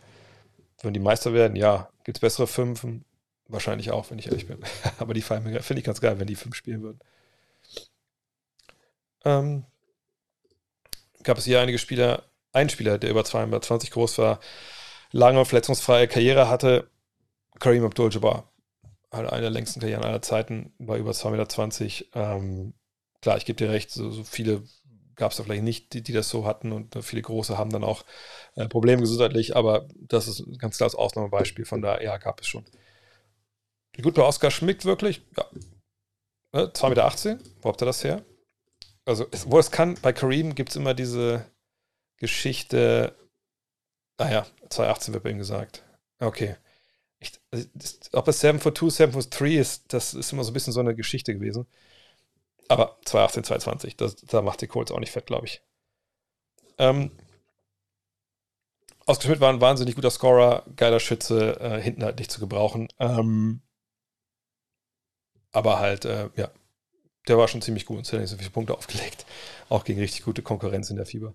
Wenn 0.83 0.95
die 0.95 1.01
Meister 1.01 1.33
werden, 1.33 1.57
ja. 1.57 1.89
Gibt 2.05 2.19
es 2.19 2.21
bessere 2.21 2.47
Fünfen? 2.47 3.05
Wahrscheinlich 3.49 3.91
auch, 3.91 4.11
wenn 4.11 4.19
ich 4.19 4.27
ehrlich 4.27 4.47
bin. 4.47 4.59
Aber 4.99 5.15
die 5.15 5.23
finde 5.23 5.61
ich 5.77 5.85
ganz 5.85 6.01
geil, 6.01 6.19
wenn 6.19 6.27
die 6.27 6.37
fünf 6.37 6.57
spielen 6.57 6.83
würden. 6.83 7.01
Ähm, 9.25 9.65
gab 11.23 11.39
es 11.39 11.45
hier 11.45 11.61
einige 11.61 11.79
Spieler, 11.79 12.25
ein 12.53 12.69
Spieler, 12.69 12.99
der 12.99 13.11
über 13.11 13.25
220 13.25 13.91
groß 13.91 14.19
war, 14.19 14.41
lange 15.13 15.45
verletzungsfreie 15.45 16.09
Karriere 16.09 16.49
hatte, 16.49 16.91
Kareem 17.59 17.85
Abdul-Jabbar. 17.85 18.53
Eine 19.11 19.41
der 19.41 19.51
längsten 19.51 19.81
Karrieren 19.81 20.05
aller 20.05 20.23
Zeiten, 20.23 20.73
war 20.79 20.97
über 20.97 21.11
2,20 21.11 21.83
Meter. 22.13 22.37
Ähm, 22.37 22.75
klar, 23.21 23.37
ich 23.37 23.45
gebe 23.45 23.57
dir 23.57 23.71
recht, 23.71 23.91
so, 23.91 24.11
so 24.11 24.23
viele 24.23 24.63
gab 25.17 25.33
es 25.33 25.37
da 25.37 25.45
vielleicht 25.45 25.65
nicht, 25.65 25.93
die, 25.93 26.03
die, 26.03 26.13
das 26.13 26.29
so 26.29 26.47
hatten 26.47 26.73
und 26.73 26.97
viele 27.05 27.23
große 27.23 27.59
haben 27.59 27.71
dann 27.71 27.85
auch 27.85 28.05
äh, 28.55 28.67
Probleme 28.69 29.03
gesundheitlich, 29.03 29.55
aber 29.55 29.87
das 29.97 30.27
ist 30.27 30.41
ein 30.41 30.59
ganz 30.59 30.79
klares 30.79 30.95
Ausnahmebeispiel, 30.95 31.67
von 31.67 31.83
daher, 31.83 32.03
ja, 32.03 32.17
gab 32.17 32.41
es 32.41 32.47
schon. 32.47 32.65
Gut 34.01 34.15
bei 34.15 34.23
Oscar 34.23 34.51
Schmidt 34.51 34.85
wirklich, 34.85 35.23
ja. 35.37 35.45
Ne, 36.53 36.73
2,18 36.73 36.89
Meter, 36.89 37.39
wo 37.61 37.69
habt 37.69 37.83
ihr 37.83 37.87
das 37.87 38.03
her? 38.03 38.25
Also, 39.05 39.27
wo 39.47 39.59
es 39.59 39.71
kann, 39.71 39.97
bei 40.01 40.13
Kareem 40.13 40.55
gibt 40.55 40.71
es 40.71 40.77
immer 40.77 40.95
diese, 40.95 41.45
Geschichte. 42.21 43.17
Naja, 44.19 44.43
ah 44.43 44.67
2018 44.71 45.15
wird 45.15 45.25
bei 45.25 45.31
ihm 45.31 45.39
gesagt. 45.39 45.85
Okay. 46.21 46.57
Ich, 47.19 47.33
ob 48.13 48.29
es 48.29 48.41
7 48.41 48.61
for 48.61 48.75
2, 48.75 48.89
7 48.89 49.13
for 49.13 49.23
3 49.23 49.57
ist, 49.57 49.93
das 49.93 50.15
ist 50.15 50.33
immer 50.33 50.45
so 50.45 50.53
ein 50.53 50.55
bisschen 50.55 50.73
so 50.73 50.81
eine 50.81 50.95
Geschichte 50.95 51.35
gewesen. 51.35 51.67
Aber 52.69 52.99
2018, 53.05 53.45
2020, 53.45 53.97
das, 53.97 54.17
da 54.17 54.43
macht 54.43 54.61
die 54.61 54.69
Colts 54.69 54.93
auch 54.93 55.01
nicht 55.01 55.11
fett, 55.11 55.27
glaube 55.27 55.47
ich. 55.47 55.63
Ähm, 56.79 57.11
Oscar 59.07 59.41
war 59.41 59.53
ein 59.53 59.61
wahnsinnig 59.61 59.97
guter 59.97 60.11
Scorer, 60.11 60.65
geiler 60.77 61.01
Schütze, 61.01 61.59
äh, 61.61 61.83
hinten 61.83 62.05
halt 62.05 62.19
nicht 62.19 62.31
zu 62.31 62.41
gebrauchen. 62.41 62.89
Ähm, 62.99 63.61
aber 65.53 65.81
halt, 65.81 66.05
äh, 66.05 66.31
ja, 66.37 66.51
der 67.29 67.39
war 67.39 67.49
schon 67.49 67.63
ziemlich 67.63 67.87
gut 67.87 67.99
und 67.99 68.13
hat 68.13 68.21
nicht 68.21 68.31
so 68.31 68.37
viele 68.37 68.51
Punkte 68.51 68.77
aufgelegt. 68.77 69.27
Auch 69.69 69.85
gegen 69.85 70.01
richtig 70.01 70.25
gute 70.25 70.43
Konkurrenz 70.43 70.91
in 70.91 70.97
der 70.97 71.07
Fieber. 71.07 71.35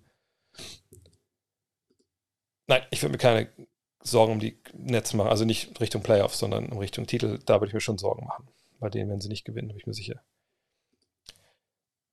Nein, 2.67 2.81
ich 2.91 3.01
würde 3.01 3.11
mir 3.11 3.17
keine 3.17 3.49
Sorgen 4.01 4.33
um 4.33 4.39
die 4.39 4.57
Nets 4.73 5.13
machen. 5.13 5.29
Also 5.29 5.45
nicht 5.45 5.79
Richtung 5.79 6.03
Playoffs, 6.03 6.39
sondern 6.39 6.65
in 6.65 6.77
Richtung 6.77 7.07
Titel. 7.07 7.39
Da 7.45 7.55
würde 7.55 7.67
ich 7.67 7.73
mir 7.73 7.81
schon 7.81 7.97
Sorgen 7.97 8.25
machen. 8.25 8.47
Bei 8.79 8.89
denen, 8.89 9.09
wenn 9.09 9.21
sie 9.21 9.29
nicht 9.29 9.45
gewinnen, 9.45 9.69
bin 9.69 9.77
ich 9.77 9.87
mir 9.87 9.93
sicher. 9.93 10.21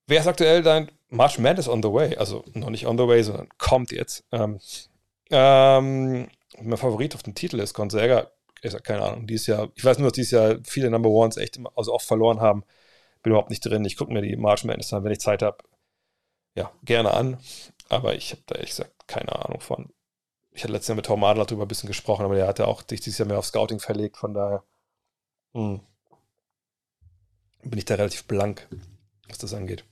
Wer 0.06 0.20
ist 0.20 0.26
aktuell 0.26 0.62
dein 0.62 0.90
March 1.08 1.38
Madness 1.38 1.68
on 1.68 1.82
the 1.82 1.92
way? 1.92 2.16
Also 2.16 2.44
noch 2.54 2.70
nicht 2.70 2.86
on 2.86 2.98
the 2.98 3.06
way, 3.06 3.22
sondern 3.22 3.48
kommt 3.58 3.92
jetzt. 3.92 4.24
Ähm, 4.32 4.58
ähm, 5.30 6.28
mein 6.60 6.76
Favorit 6.76 7.14
auf 7.14 7.22
dem 7.22 7.34
Titel 7.34 7.60
ist 7.60 7.74
Gonzaga. 7.74 8.30
Ich 8.62 8.72
sag, 8.72 8.84
keine 8.84 9.02
Ahnung, 9.02 9.26
dieses 9.26 9.46
Jahr, 9.46 9.70
ich 9.74 9.84
weiß 9.84 9.98
nur, 9.98 10.08
dass 10.08 10.14
dieses 10.14 10.32
Jahr 10.32 10.58
viele 10.64 10.90
Number 10.90 11.08
Ones 11.08 11.36
echt 11.36 11.58
also 11.74 11.92
oft 11.92 12.06
verloren 12.06 12.40
haben. 12.40 12.64
Bin 13.22 13.32
überhaupt 13.32 13.50
nicht 13.50 13.64
drin. 13.64 13.84
Ich 13.84 13.96
gucke 13.96 14.12
mir 14.12 14.22
die 14.22 14.36
March 14.36 14.64
Madness 14.64 14.92
an, 14.92 15.04
wenn 15.04 15.12
ich 15.12 15.20
Zeit 15.20 15.42
habe. 15.42 15.58
Ja, 16.54 16.70
gerne 16.84 17.12
an. 17.14 17.38
Aber 17.88 18.14
ich 18.14 18.32
habe 18.32 18.42
da 18.46 18.54
ehrlich 18.56 18.70
gesagt 18.70 19.06
keine 19.06 19.34
Ahnung 19.44 19.60
von 19.60 19.92
ich 20.54 20.62
hatte 20.62 20.72
letztes 20.72 20.88
Jahr 20.88 20.96
mit 20.96 21.06
Tom 21.06 21.24
Adler 21.24 21.46
darüber 21.46 21.64
ein 21.64 21.68
bisschen 21.68 21.86
gesprochen, 21.86 22.24
aber 22.24 22.34
der 22.34 22.46
hatte 22.46 22.68
auch 22.68 22.82
sich 22.86 23.00
dieses 23.00 23.18
Jahr 23.18 23.28
mehr 23.28 23.38
auf 23.38 23.46
Scouting 23.46 23.80
verlegt, 23.80 24.16
von 24.18 24.34
daher 24.34 24.62
mh, 25.54 25.80
hm, 27.62 27.70
bin 27.70 27.78
ich 27.78 27.84
da 27.84 27.94
relativ 27.94 28.24
blank, 28.26 28.68
was 29.28 29.38
das 29.38 29.54
angeht. 29.54 29.84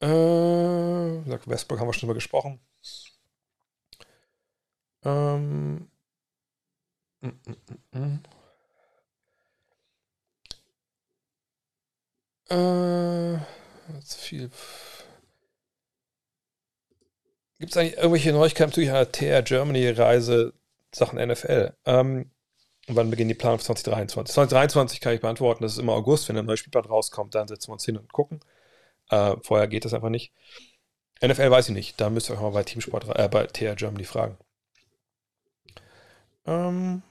Äh, 0.00 0.06
Westbrook 0.06 1.80
haben 1.80 1.88
wir 1.88 1.92
schon 1.94 2.02
drüber 2.02 2.14
gesprochen. 2.14 2.60
Ähm, 5.04 5.90
mm, 7.20 7.28
mm, 7.28 7.98
mm, 7.98 8.22
äh, 12.50 13.55
viel. 14.04 14.50
Gibt 17.58 17.72
es 17.72 17.76
eigentlich 17.76 17.96
irgendwelche 17.96 18.32
Neuigkeiten 18.32 18.72
zu 18.72 18.80
einer 18.80 19.10
TR 19.10 19.42
Germany-Reise 19.42 20.52
Sachen 20.94 21.18
NFL? 21.18 21.74
Ähm, 21.86 22.30
wann 22.86 23.10
beginnen 23.10 23.28
die 23.28 23.34
Planung 23.34 23.58
für 23.58 23.64
2023? 23.66 24.34
2023 24.34 25.00
kann 25.00 25.14
ich 25.14 25.20
beantworten, 25.20 25.62
das 25.62 25.72
ist 25.72 25.78
immer 25.78 25.94
August, 25.94 26.28
wenn 26.28 26.36
ein 26.36 26.44
neues 26.44 26.60
Spielplan 26.60 26.84
rauskommt, 26.84 27.34
dann 27.34 27.48
setzen 27.48 27.68
wir 27.68 27.74
uns 27.74 27.84
hin 27.84 27.96
und 27.96 28.12
gucken. 28.12 28.40
Äh, 29.10 29.36
vorher 29.42 29.68
geht 29.68 29.84
das 29.84 29.94
einfach 29.94 30.10
nicht. 30.10 30.32
NFL 31.24 31.50
weiß 31.50 31.68
ich 31.70 31.74
nicht, 31.74 32.00
da 32.00 32.10
müsst 32.10 32.28
ihr 32.28 32.34
euch 32.34 32.40
mal 32.40 32.50
bei 32.50 32.62
Teamsport, 32.62 33.08
äh, 33.18 33.28
bei 33.28 33.46
TR 33.46 33.74
Germany 33.74 34.04
fragen. 34.04 34.36
Ähm. 36.46 37.02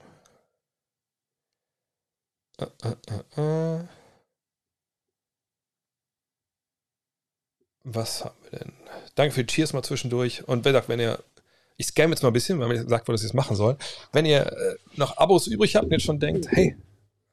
Äh, 2.57 2.65
äh, 2.83 3.41
äh, 3.41 3.77
äh. 3.81 3.87
Was 7.85 8.25
haben 8.25 8.35
wir 8.49 8.59
denn? 8.59 8.73
Danke 9.13 9.35
für 9.35 9.43
die 9.43 9.53
Cheers 9.53 9.73
mal 9.73 9.83
zwischendurch. 9.83 10.47
Und 10.47 10.65
wer 10.65 10.73
sagt, 10.73 10.89
wenn 10.89 10.99
ihr, 10.99 11.19
ich 11.77 11.85
scamme 11.85 12.13
jetzt 12.13 12.23
mal 12.23 12.29
ein 12.29 12.33
bisschen, 12.33 12.59
weil 12.59 12.67
mir 12.67 12.83
gesagt 12.83 13.07
wurde, 13.07 13.13
dass 13.13 13.21
ich 13.21 13.29
es 13.29 13.33
machen 13.35 13.55
soll. 13.55 13.77
Wenn 14.11 14.25
ihr 14.25 14.41
äh, 14.41 14.75
noch 14.95 15.17
Abos 15.17 15.45
übrig 15.45 15.75
habt 15.75 15.85
und 15.85 15.91
jetzt 15.91 16.03
schon 16.03 16.19
denkt, 16.19 16.47
hey, 16.49 16.75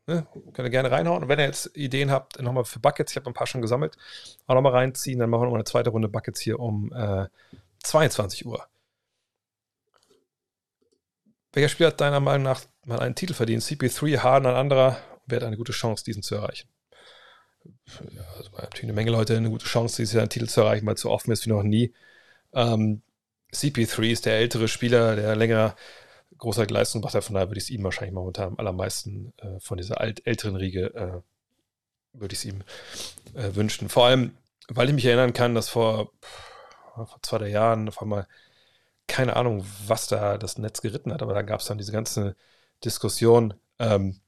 ne, 0.06 0.26
könnt 0.52 0.66
ihr 0.66 0.70
gerne 0.70 0.90
reinhauen. 0.90 1.22
Und 1.22 1.28
wenn 1.30 1.38
ihr 1.38 1.46
jetzt 1.46 1.74
Ideen 1.74 2.10
habt, 2.10 2.40
nochmal 2.42 2.66
für 2.66 2.80
Buckets, 2.80 3.12
ich 3.12 3.16
habe 3.16 3.30
ein 3.30 3.34
paar 3.34 3.46
schon 3.46 3.62
gesammelt, 3.62 3.96
auch 4.46 4.54
nochmal 4.54 4.72
reinziehen, 4.72 5.18
dann 5.18 5.30
machen 5.30 5.40
wir 5.40 5.44
nochmal 5.46 5.60
eine 5.60 5.64
zweite 5.64 5.88
Runde 5.88 6.08
Buckets 6.08 6.40
hier 6.40 6.60
um 6.60 6.92
äh, 6.92 7.28
22 7.82 8.44
Uhr. 8.44 8.66
Welcher 11.54 11.70
Spieler 11.70 11.88
hat 11.88 12.00
deiner 12.00 12.20
Meinung 12.20 12.44
nach 12.44 12.60
mal 12.84 13.00
einen 13.00 13.14
Titel 13.14 13.32
verdient? 13.32 13.62
CP3, 13.62 14.18
Harden, 14.18 14.46
ein 14.46 14.54
anderer, 14.54 14.98
wer 15.26 15.36
hat 15.36 15.46
eine 15.46 15.56
gute 15.56 15.72
Chance, 15.72 16.04
diesen 16.04 16.22
zu 16.22 16.34
erreichen? 16.34 16.68
Ja, 18.14 18.22
also 18.36 18.50
natürlich 18.52 18.84
eine 18.84 18.92
Menge 18.92 19.10
Leute 19.10 19.36
eine 19.36 19.50
gute 19.50 19.66
Chance, 19.66 19.96
dieses 19.96 20.14
Jahr 20.14 20.22
einen 20.22 20.30
Titel 20.30 20.48
zu 20.48 20.60
erreichen, 20.62 20.86
weil 20.86 20.94
es 20.94 21.00
so 21.00 21.10
offen 21.10 21.32
ist 21.32 21.46
wie 21.46 21.50
noch 21.50 21.62
nie. 21.62 21.92
Ähm, 22.54 23.02
CP3 23.52 24.10
ist 24.10 24.26
der 24.26 24.38
ältere 24.38 24.68
Spieler, 24.68 25.16
der 25.16 25.36
länger 25.36 25.76
große 26.38 26.64
Leistung 26.64 27.02
macht. 27.02 27.22
Von 27.22 27.34
daher 27.34 27.48
würde 27.48 27.58
ich 27.58 27.64
es 27.64 27.70
ihm 27.70 27.84
wahrscheinlich 27.84 28.14
momentan 28.14 28.48
am 28.48 28.58
allermeisten 28.58 29.32
äh, 29.38 29.60
von 29.60 29.76
dieser 29.78 30.00
alt, 30.00 30.26
älteren 30.26 30.56
Riege 30.56 30.94
äh, 30.94 32.18
würde 32.18 32.32
ich 32.34 32.40
es 32.40 32.44
ihm 32.44 32.62
äh, 33.34 33.54
wünschen. 33.54 33.88
Vor 33.88 34.06
allem, 34.06 34.36
weil 34.68 34.88
ich 34.88 34.94
mich 34.94 35.06
erinnern 35.06 35.32
kann, 35.32 35.54
dass 35.54 35.68
vor, 35.68 36.12
vor 36.94 37.18
zwei, 37.22 37.38
drei 37.38 37.48
Jahren 37.48 37.88
auf 37.88 38.00
einmal 38.02 38.26
keine 39.08 39.36
Ahnung, 39.36 39.64
was 39.86 40.06
da 40.06 40.38
das 40.38 40.58
Netz 40.58 40.80
geritten 40.80 41.12
hat, 41.12 41.22
aber 41.22 41.34
da 41.34 41.42
gab 41.42 41.60
es 41.60 41.66
dann 41.66 41.78
diese 41.78 41.92
ganze 41.92 42.36
Diskussion. 42.84 43.54
Ähm, 43.78 44.20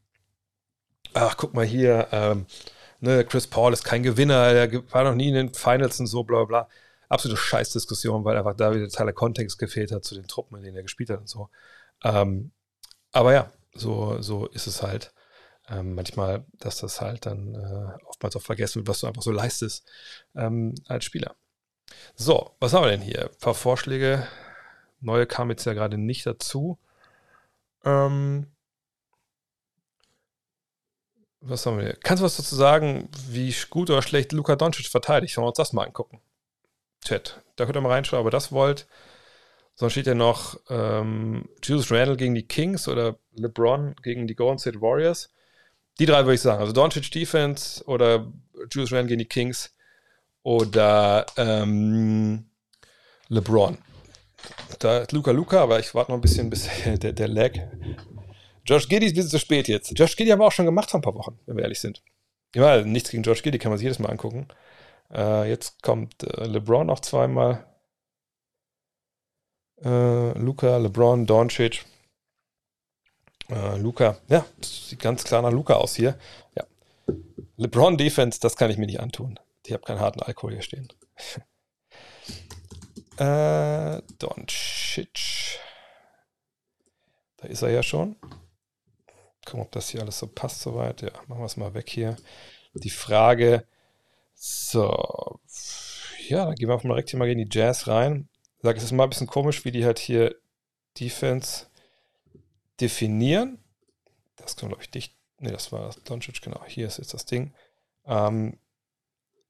ach, 1.14 1.36
guck 1.36 1.54
mal 1.54 1.64
hier, 1.64 2.08
ähm, 2.12 2.46
ne, 3.04 3.24
Chris 3.24 3.46
Paul 3.46 3.72
ist 3.72 3.84
kein 3.84 4.02
Gewinner, 4.02 4.34
er 4.34 4.92
war 4.92 5.04
noch 5.04 5.14
nie 5.14 5.28
in 5.28 5.34
den 5.34 5.54
Finals 5.54 6.00
und 6.00 6.06
so, 6.06 6.24
bla 6.24 6.44
bla. 6.44 6.68
Absolute 7.08 7.40
Scheißdiskussion, 7.40 8.24
weil 8.24 8.36
einfach 8.36 8.54
da 8.54 8.74
wieder 8.74 8.88
Teil 8.88 9.06
der 9.06 9.14
Kontext 9.14 9.58
gefehlt 9.58 9.92
hat 9.92 10.04
zu 10.04 10.14
den 10.14 10.26
Truppen, 10.26 10.56
in 10.56 10.64
denen 10.64 10.76
er 10.76 10.82
gespielt 10.82 11.10
hat 11.10 11.20
und 11.20 11.28
so. 11.28 11.50
Ähm, 12.02 12.50
aber 13.12 13.32
ja, 13.32 13.52
so, 13.74 14.20
so 14.20 14.46
ist 14.48 14.66
es 14.66 14.82
halt. 14.82 15.12
Ähm, 15.68 15.94
manchmal, 15.94 16.44
dass 16.58 16.78
das 16.78 17.00
halt 17.00 17.26
dann 17.26 17.54
äh, 17.54 18.04
oftmals 18.06 18.36
auch 18.36 18.42
vergessen 18.42 18.76
wird, 18.76 18.88
was 18.88 19.00
du 19.00 19.06
einfach 19.06 19.22
so 19.22 19.30
leistest 19.30 19.86
ähm, 20.34 20.74
als 20.88 21.04
Spieler. 21.04 21.36
So, 22.16 22.50
was 22.60 22.72
haben 22.72 22.84
wir 22.84 22.90
denn 22.90 23.00
hier? 23.00 23.30
Ein 23.30 23.38
paar 23.40 23.54
Vorschläge. 23.54 24.26
Neue 25.00 25.26
kamen 25.26 25.50
jetzt 25.50 25.64
ja 25.64 25.72
gerade 25.74 25.98
nicht 25.98 26.26
dazu. 26.26 26.78
Ähm, 27.84 28.46
was 31.46 31.66
haben 31.66 31.78
wir 31.78 31.84
hier? 31.84 31.98
Kannst 32.02 32.20
du 32.20 32.24
was 32.24 32.36
dazu 32.36 32.54
sagen, 32.54 33.08
wie 33.28 33.54
gut 33.70 33.90
oder 33.90 34.02
schlecht 34.02 34.32
Luka 34.32 34.56
Doncic 34.56 34.88
verteidigt? 34.88 35.36
Wollen 35.36 35.44
wir 35.44 35.48
uns 35.48 35.56
das 35.56 35.72
mal 35.72 35.84
angucken. 35.84 36.20
Chat. 37.04 37.42
Da 37.56 37.64
könnt 37.64 37.76
ihr 37.76 37.80
mal 37.80 37.92
reinschauen, 37.92 38.20
ob 38.20 38.26
ihr 38.26 38.30
das 38.30 38.50
wollt. 38.50 38.86
Sonst 39.74 39.92
steht 39.92 40.06
ja 40.06 40.14
noch 40.14 40.58
ähm, 40.70 41.48
Julius 41.62 41.90
Randle 41.90 42.16
gegen 42.16 42.34
die 42.34 42.46
Kings 42.46 42.88
oder 42.88 43.18
LeBron 43.34 43.96
gegen 44.02 44.26
die 44.26 44.34
Golden 44.34 44.58
State 44.58 44.80
Warriors. 44.80 45.30
Die 45.98 46.06
drei 46.06 46.20
würde 46.24 46.34
ich 46.34 46.40
sagen. 46.40 46.60
Also 46.60 46.72
Doncic 46.72 47.10
Defense 47.10 47.84
oder 47.84 48.32
Julius 48.70 48.92
Randle 48.92 49.08
gegen 49.08 49.18
die 49.18 49.28
Kings 49.28 49.74
oder 50.42 51.26
ähm, 51.36 52.46
LeBron. 53.28 53.78
Da 54.78 54.98
ist 54.98 55.12
Luca 55.12 55.30
Luca, 55.30 55.62
aber 55.62 55.80
ich 55.80 55.94
warte 55.94 56.12
noch 56.12 56.18
ein 56.18 56.22
bisschen, 56.22 56.50
bis 56.50 56.68
der, 56.84 57.12
der 57.12 57.28
Lag. 57.28 57.52
Josh 58.66 58.88
Giddy 58.88 59.06
ist 59.06 59.12
ein 59.12 59.16
bisschen 59.16 59.30
zu 59.30 59.38
spät 59.38 59.68
jetzt. 59.68 59.98
Josh 59.98 60.16
Giddy 60.16 60.30
haben 60.30 60.40
wir 60.40 60.46
auch 60.46 60.52
schon 60.52 60.66
gemacht 60.66 60.90
vor 60.90 61.00
ein 61.00 61.02
paar 61.02 61.14
Wochen, 61.14 61.38
wenn 61.46 61.56
wir 61.56 61.64
ehrlich 61.64 61.80
sind. 61.80 62.02
Ja, 62.54 62.82
nichts 62.82 63.10
gegen 63.10 63.22
Josh 63.22 63.42
Giddy, 63.42 63.58
kann 63.58 63.70
man 63.70 63.78
sich 63.78 63.84
jedes 63.84 63.98
Mal 63.98 64.10
angucken. 64.10 64.48
Äh, 65.12 65.48
jetzt 65.48 65.82
kommt 65.82 66.22
äh, 66.22 66.46
LeBron 66.46 66.86
noch 66.86 67.00
zweimal. 67.00 67.66
Äh, 69.82 70.38
Luca, 70.38 70.78
LeBron, 70.78 71.26
Doncic. 71.26 71.84
Äh, 73.50 73.76
Luca, 73.76 74.18
ja, 74.28 74.46
sieht 74.62 75.00
ganz 75.00 75.24
klar 75.24 75.42
nach 75.42 75.52
Luca 75.52 75.74
aus 75.74 75.94
hier. 75.94 76.18
Ja. 76.56 76.64
LeBron 77.56 77.98
Defense, 77.98 78.40
das 78.40 78.56
kann 78.56 78.70
ich 78.70 78.78
mir 78.78 78.86
nicht 78.86 79.00
antun. 79.00 79.38
Ich 79.66 79.72
habe 79.72 79.82
keinen 79.82 80.00
harten 80.00 80.22
Alkohol 80.22 80.52
hier 80.52 80.62
stehen. 80.62 80.88
äh, 83.18 84.00
Doncic. 84.18 85.58
Da 87.36 87.48
ist 87.48 87.62
er 87.62 87.70
ja 87.70 87.82
schon. 87.82 88.16
Gucken, 89.44 89.62
ob 89.62 89.72
das 89.72 89.88
hier 89.90 90.00
alles 90.02 90.18
so 90.18 90.26
passt 90.26 90.60
soweit. 90.60 91.02
Ja, 91.02 91.10
machen 91.28 91.40
wir 91.40 91.46
es 91.46 91.56
mal 91.56 91.74
weg 91.74 91.88
hier. 91.88 92.16
Die 92.74 92.90
Frage, 92.90 93.66
so, 94.34 95.40
ja, 96.28 96.46
dann 96.46 96.54
gehen 96.54 96.68
wir 96.68 96.74
auch 96.74 96.84
mal 96.84 96.94
direkt 96.94 97.10
hier 97.10 97.18
mal 97.18 97.28
in 97.28 97.38
die 97.38 97.48
Jazz 97.50 97.86
rein. 97.86 98.28
Sage, 98.60 98.78
es 98.78 98.84
ist 98.84 98.92
mal 98.92 99.04
ein 99.04 99.10
bisschen 99.10 99.26
komisch, 99.26 99.64
wie 99.64 99.70
die 99.72 99.84
halt 99.84 99.98
hier 99.98 100.34
Defense 100.98 101.66
definieren. 102.80 103.62
Das 104.36 104.56
kann, 104.56 104.68
glaube 104.68 104.82
ich, 104.82 104.92
nicht. 104.92 105.14
Ne, 105.38 105.52
das 105.52 105.72
war 105.72 105.94
Doncic, 106.04 106.40
genau. 106.42 106.64
Hier 106.66 106.86
ist 106.86 106.98
jetzt 106.98 107.14
das 107.14 107.26
Ding. 107.26 107.54
Ähm, 108.06 108.58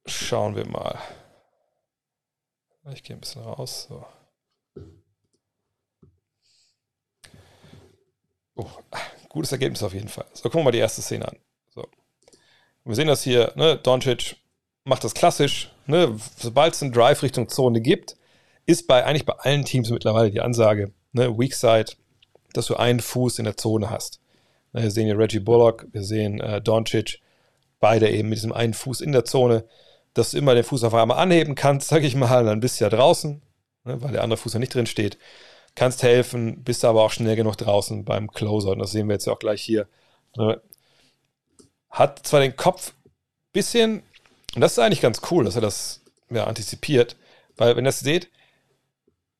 schauen 0.05 0.55
wir 0.55 0.67
mal. 0.67 0.99
Ich 2.93 3.03
gehe 3.03 3.15
ein 3.15 3.19
bisschen 3.19 3.41
raus. 3.41 3.87
So. 3.89 4.05
Oh, 8.55 8.69
gutes 9.35 9.51
Ergebnis 9.51 9.83
auf 9.83 9.93
jeden 9.93 10.07
Fall. 10.07 10.25
So, 10.33 10.43
gucken 10.43 10.61
wir 10.61 10.63
mal 10.63 10.71
die 10.71 10.79
erste 10.79 11.01
Szene 11.01 11.27
an. 11.27 11.37
So. 11.73 11.85
wir 12.85 12.95
sehen 12.95 13.07
das 13.07 13.21
hier, 13.21 13.51
ne? 13.55 13.77
Doncic 13.77 14.37
macht 14.85 15.03
das 15.03 15.13
klassisch, 15.13 15.71
ne? 15.85 16.17
Sobald 16.37 16.73
es 16.73 16.81
einen 16.81 16.93
Drive 16.93 17.21
Richtung 17.21 17.49
Zone 17.49 17.81
gibt, 17.81 18.15
ist 18.65 18.87
bei 18.87 19.03
eigentlich 19.05 19.25
bei 19.25 19.33
allen 19.33 19.65
Teams 19.65 19.89
mittlerweile 19.89 20.31
die 20.31 20.41
Ansage, 20.41 20.93
ne? 21.11 21.37
Weak 21.37 21.53
Side, 21.53 21.91
dass 22.53 22.67
du 22.67 22.75
einen 22.75 23.01
Fuß 23.01 23.37
in 23.39 23.45
der 23.45 23.57
Zone 23.57 23.89
hast. 23.89 24.21
Ne, 24.71 24.83
wir 24.83 24.91
sehen 24.91 25.05
hier 25.05 25.19
Reggie 25.19 25.39
Bullock, 25.39 25.87
wir 25.91 26.03
sehen 26.03 26.39
äh, 26.39 26.61
Doncic, 26.61 27.19
beide 27.79 28.09
eben 28.09 28.29
mit 28.29 28.37
diesem 28.37 28.53
einen 28.53 28.73
Fuß 28.73 29.01
in 29.01 29.11
der 29.11 29.25
Zone, 29.25 29.65
dass 30.13 30.31
du 30.31 30.37
immer 30.37 30.55
den 30.55 30.63
Fuß 30.63 30.85
auf 30.85 30.93
einmal 30.93 31.17
anheben 31.17 31.55
kannst, 31.55 31.87
sag 31.89 32.03
ich 32.03 32.15
mal, 32.15 32.45
dann 32.45 32.61
bist 32.61 32.79
du 32.79 32.85
ja 32.85 32.89
draußen, 32.89 33.41
ne, 33.83 34.01
weil 34.01 34.13
der 34.13 34.23
andere 34.23 34.37
Fuß 34.37 34.53
ja 34.53 34.59
nicht 34.59 34.73
drin 34.73 34.85
steht. 34.85 35.17
Kannst 35.75 36.03
helfen, 36.03 36.63
bist 36.63 36.85
aber 36.85 37.03
auch 37.03 37.11
schnell 37.11 37.35
genug 37.35 37.57
draußen 37.57 38.05
beim 38.05 38.31
Closer. 38.31 38.71
Und 38.71 38.79
das 38.79 38.91
sehen 38.91 39.07
wir 39.07 39.13
jetzt 39.13 39.27
ja 39.27 39.33
auch 39.33 39.39
gleich 39.39 39.61
hier. 39.61 39.87
Ne. 40.37 40.61
Hat 41.89 42.25
zwar 42.25 42.39
den 42.39 42.55
Kopf 42.55 42.93
bisschen, 43.53 44.01
und 44.55 44.61
das 44.61 44.73
ist 44.73 44.79
eigentlich 44.79 45.01
ganz 45.01 45.21
cool, 45.31 45.45
dass 45.45 45.55
er 45.55 45.61
das 45.61 46.01
ja, 46.29 46.45
antizipiert, 46.45 47.15
weil 47.57 47.75
wenn 47.75 47.85
ihr 47.85 47.89
das 47.89 47.99
seht, 47.99 48.29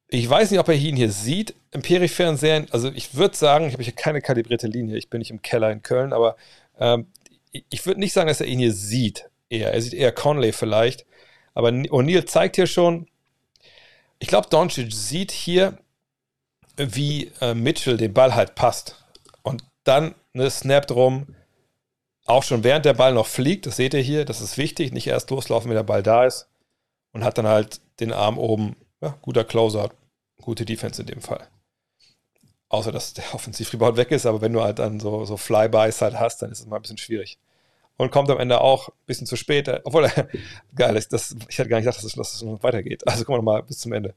ich 0.07 0.29
weiß 0.29 0.51
nicht, 0.51 0.59
ob 0.59 0.67
er 0.67 0.75
ihn 0.75 0.95
hier 0.95 1.11
sieht 1.11 1.55
im 1.71 1.81
peripheren 1.81 2.37
Serien. 2.37 2.67
Also 2.71 2.89
ich 2.91 3.15
würde 3.15 3.35
sagen, 3.35 3.67
ich 3.67 3.73
habe 3.73 3.83
hier 3.83 3.93
keine 3.93 4.21
kalibrierte 4.21 4.67
Linie. 4.67 4.97
Ich 4.97 5.09
bin 5.09 5.19
nicht 5.19 5.31
im 5.31 5.41
Keller 5.41 5.71
in 5.71 5.81
Köln, 5.81 6.13
aber 6.13 6.37
ähm, 6.79 7.07
ich 7.51 7.85
würde 7.85 7.99
nicht 7.99 8.13
sagen, 8.13 8.27
dass 8.27 8.39
er 8.39 8.47
ihn 8.47 8.59
hier 8.59 8.73
sieht. 8.73 9.29
Eher. 9.49 9.73
Er 9.73 9.81
sieht 9.81 9.93
eher 9.93 10.11
Conley 10.11 10.53
vielleicht. 10.53 11.05
Aber 11.53 11.69
O'Neill 11.69 12.25
zeigt 12.25 12.55
hier 12.55 12.67
schon, 12.67 13.07
ich 14.19 14.27
glaube, 14.27 14.49
Doncic 14.49 14.91
sieht 14.93 15.31
hier, 15.31 15.77
wie 16.77 17.31
äh, 17.41 17.53
Mitchell 17.53 17.97
den 17.97 18.13
Ball 18.13 18.35
halt 18.35 18.55
passt. 18.55 19.03
Und 19.43 19.63
dann 19.83 20.15
ne, 20.33 20.49
snappt 20.49 20.91
rum, 20.91 21.35
auch 22.25 22.43
schon 22.43 22.63
während 22.63 22.85
der 22.85 22.93
Ball 22.93 23.13
noch 23.13 23.27
fliegt, 23.27 23.65
das 23.65 23.75
seht 23.75 23.93
ihr 23.93 24.01
hier, 24.01 24.25
das 24.25 24.41
ist 24.41 24.57
wichtig, 24.57 24.91
nicht 24.91 25.07
erst 25.07 25.29
loslaufen, 25.29 25.69
wenn 25.69 25.75
der 25.75 25.83
Ball 25.83 26.03
da 26.03 26.25
ist. 26.25 26.47
Und 27.11 27.23
hat 27.23 27.37
dann 27.37 27.47
halt 27.47 27.79
den 27.99 28.11
Arm 28.11 28.37
oben 28.37 28.75
ja, 29.01 29.17
guter 29.21 29.45
Closer, 29.45 29.89
gute 30.41 30.65
Defense 30.65 31.01
in 31.01 31.07
dem 31.07 31.21
Fall. 31.21 31.47
Außer, 32.67 32.91
dass 32.91 33.13
der 33.13 33.33
Offensiv-Rebound 33.33 33.95
weg 33.95 34.11
ist, 34.11 34.25
aber 34.25 34.41
wenn 34.41 34.51
du 34.51 34.61
halt 34.61 34.79
dann 34.79 34.99
so, 34.99 35.23
so 35.23 35.37
Flybys 35.37 36.01
halt 36.01 36.19
hast, 36.19 36.41
dann 36.41 36.51
ist 36.51 36.59
es 36.59 36.65
mal 36.65 36.77
ein 36.77 36.81
bisschen 36.81 36.97
schwierig. 36.97 37.37
Und 37.97 38.11
kommt 38.11 38.29
am 38.29 38.39
Ende 38.39 38.59
auch 38.59 38.89
ein 38.89 39.05
bisschen 39.05 39.27
zu 39.27 39.37
spät, 39.37 39.69
obwohl, 39.85 40.11
geil, 40.75 41.01
das, 41.09 41.35
ich 41.47 41.57
hätte 41.57 41.69
gar 41.69 41.77
nicht 41.77 41.85
gedacht, 41.85 41.97
dass 41.97 42.03
es, 42.03 42.13
dass 42.13 42.33
es 42.33 42.41
noch 42.41 42.63
weitergeht. 42.63 43.07
Also 43.07 43.23
gucken 43.23 43.35
wir 43.35 43.37
nochmal 43.37 43.63
bis 43.63 43.79
zum 43.79 43.93
Ende. 43.93 44.13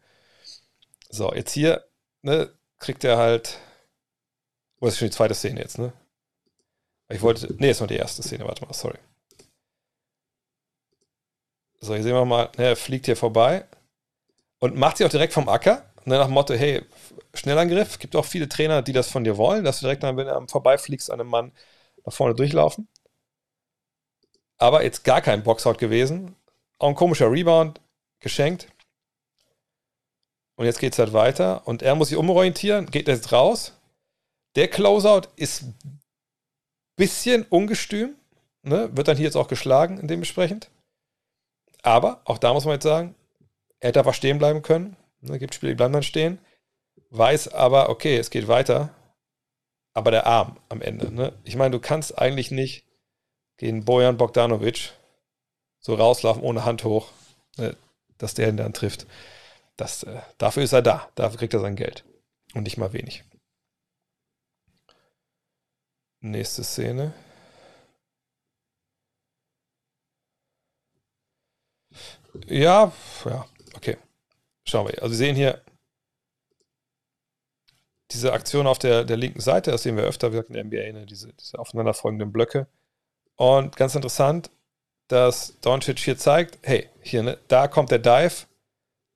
So, 1.10 1.32
jetzt 1.35 1.52
hier, 1.52 1.85
ne, 2.22 2.52
kriegt 2.78 3.04
er 3.04 3.16
halt, 3.16 3.58
oh, 4.80 4.86
das 4.86 4.94
ist 4.94 4.98
schon 4.98 5.08
die 5.08 5.14
zweite 5.14 5.34
Szene 5.34 5.60
jetzt, 5.60 5.78
ne? 5.78 5.92
Ich 7.08 7.22
wollte, 7.22 7.54
ne, 7.54 7.70
ist 7.70 7.80
noch 7.80 7.86
die 7.86 7.96
erste 7.96 8.22
Szene, 8.22 8.44
warte 8.44 8.64
mal, 8.64 8.74
sorry. 8.74 8.98
So, 11.80 11.94
hier 11.94 12.02
sehen 12.02 12.14
wir 12.14 12.24
mal, 12.24 12.50
ne, 12.58 12.64
er 12.64 12.76
fliegt 12.76 13.06
hier 13.06 13.16
vorbei 13.16 13.66
und 14.58 14.76
macht 14.76 14.98
sie 14.98 15.04
auch 15.04 15.10
direkt 15.10 15.32
vom 15.32 15.48
Acker. 15.48 15.84
Ne, 16.04 16.16
nach 16.16 16.26
dem 16.26 16.34
Motto, 16.34 16.54
hey, 16.54 16.84
Schnellangriff. 17.34 17.98
Gibt 17.98 18.16
auch 18.16 18.24
viele 18.24 18.48
Trainer, 18.48 18.82
die 18.82 18.92
das 18.92 19.10
von 19.10 19.24
dir 19.24 19.36
wollen, 19.36 19.64
dass 19.64 19.80
du 19.80 19.86
direkt, 19.86 20.02
dann, 20.02 20.16
wenn 20.16 20.26
du 20.26 20.34
am 20.34 20.48
vorbeifliegst, 20.48 21.10
an 21.10 21.20
einem 21.20 21.30
Mann 21.30 21.52
nach 22.04 22.12
vorne 22.12 22.34
durchlaufen. 22.34 22.88
Aber 24.58 24.82
jetzt 24.82 25.04
gar 25.04 25.20
kein 25.20 25.42
Boxout 25.42 25.74
gewesen. 25.74 26.34
Auch 26.78 26.88
ein 26.88 26.94
komischer 26.94 27.30
Rebound, 27.30 27.80
geschenkt. 28.20 28.68
Und 30.59 30.66
jetzt 30.66 30.80
geht 30.80 30.93
es 30.93 30.98
halt 30.98 31.12
weiter. 31.12 31.62
Und 31.68 31.82
er 31.82 31.94
muss 31.94 32.09
sich 32.09 32.18
umorientieren, 32.18 32.90
geht 32.90 33.06
jetzt 33.06 33.30
raus. 33.30 33.74
Der 34.56 34.66
Closeout 34.66 35.28
ist 35.36 35.62
ein 35.62 36.01
bisschen 36.97 37.47
ungestüm. 37.48 38.16
Ne? 38.62 38.90
Wird 38.97 39.06
dann 39.06 39.16
hier 39.16 39.26
jetzt 39.26 39.36
auch 39.36 39.47
geschlagen, 39.47 40.01
in 40.01 40.09
dem 40.09 40.18
entsprechend. 40.18 40.68
Aber 41.82 42.22
auch 42.24 42.39
da 42.39 42.52
muss 42.52 42.64
man 42.64 42.74
jetzt 42.74 42.82
sagen, 42.82 43.14
er 43.78 43.90
hätte 43.90 44.01
einfach 44.01 44.14
stehen 44.14 44.39
bleiben 44.39 44.62
können. 44.62 44.97
Ne, 45.20 45.39
gibt 45.39 45.55
Spiele, 45.55 45.72
die 45.72 45.76
bleiben 45.76 45.93
dann 45.93 46.02
stehen. 46.02 46.40
Weiß 47.10 47.55
aber, 47.55 47.89
okay, 47.89 48.16
es 48.16 48.30
geht 48.30 48.48
weiter. 48.48 48.93
Aber 49.94 50.10
der 50.10 50.26
Arm 50.26 50.59
am 50.68 50.82
Ende. 50.82 51.14
Ne? 51.14 51.32
Ich 51.44 51.55
meine, 51.55 51.70
du 51.70 51.78
kannst 51.78 52.18
eigentlich 52.18 52.51
nicht 52.51 52.85
gegen 53.59 53.85
Bojan 53.85 54.16
Bogdanovic 54.16 54.93
so 55.78 55.94
rauslaufen 55.94 56.43
ohne 56.43 56.64
Hand 56.64 56.82
hoch, 56.82 57.12
ne, 57.59 57.76
dass 58.18 58.35
der 58.35 58.48
ihn 58.48 58.56
dann 58.56 58.72
trifft. 58.72 59.06
Das, 59.78 60.02
äh, 60.02 60.20
dafür 60.36 60.64
ist 60.64 60.72
er 60.72 60.82
da. 60.82 61.09
Dafür 61.14 61.38
kriegt 61.38 61.55
er 61.55 61.60
sein 61.60 61.76
Geld. 61.76 62.05
Und 62.52 62.64
nicht 62.64 62.76
mal 62.76 62.92
wenig. 62.92 63.24
Nächste 66.20 66.64
Szene. 66.64 67.14
Ja, 72.46 72.92
ja, 73.24 73.46
Okay, 73.74 73.96
schauen 74.66 74.88
wir. 74.88 75.02
Also 75.02 75.10
wir 75.12 75.16
sehen 75.16 75.36
hier 75.36 75.62
diese 78.10 78.32
Aktion 78.32 78.66
auf 78.66 78.78
der, 78.78 79.05
der 79.05 79.16
linken 79.16 79.40
Seite, 79.40 79.70
das 79.70 79.82
sehen 79.84 79.96
wir 79.96 80.05
öfter, 80.05 80.28
wie 80.28 80.32
gesagt, 80.32 80.50
in 80.50 80.55
der 80.55 80.64
NBA, 80.64 80.92
ne, 80.92 81.06
diese, 81.06 81.32
diese 81.34 81.59
aufeinanderfolgenden 81.59 82.32
Blöcke. 82.32 82.66
Und 83.36 83.76
ganz 83.76 83.94
interessant, 83.94 84.50
dass 85.09 85.60
Doncic 85.60 86.00
hier 86.00 86.18
zeigt, 86.18 86.59
hey, 86.62 86.88
hier, 87.02 87.22
ne, 87.22 87.38
da 87.48 87.68
kommt 87.68 87.92
der 87.92 88.00
Dive, 88.00 88.47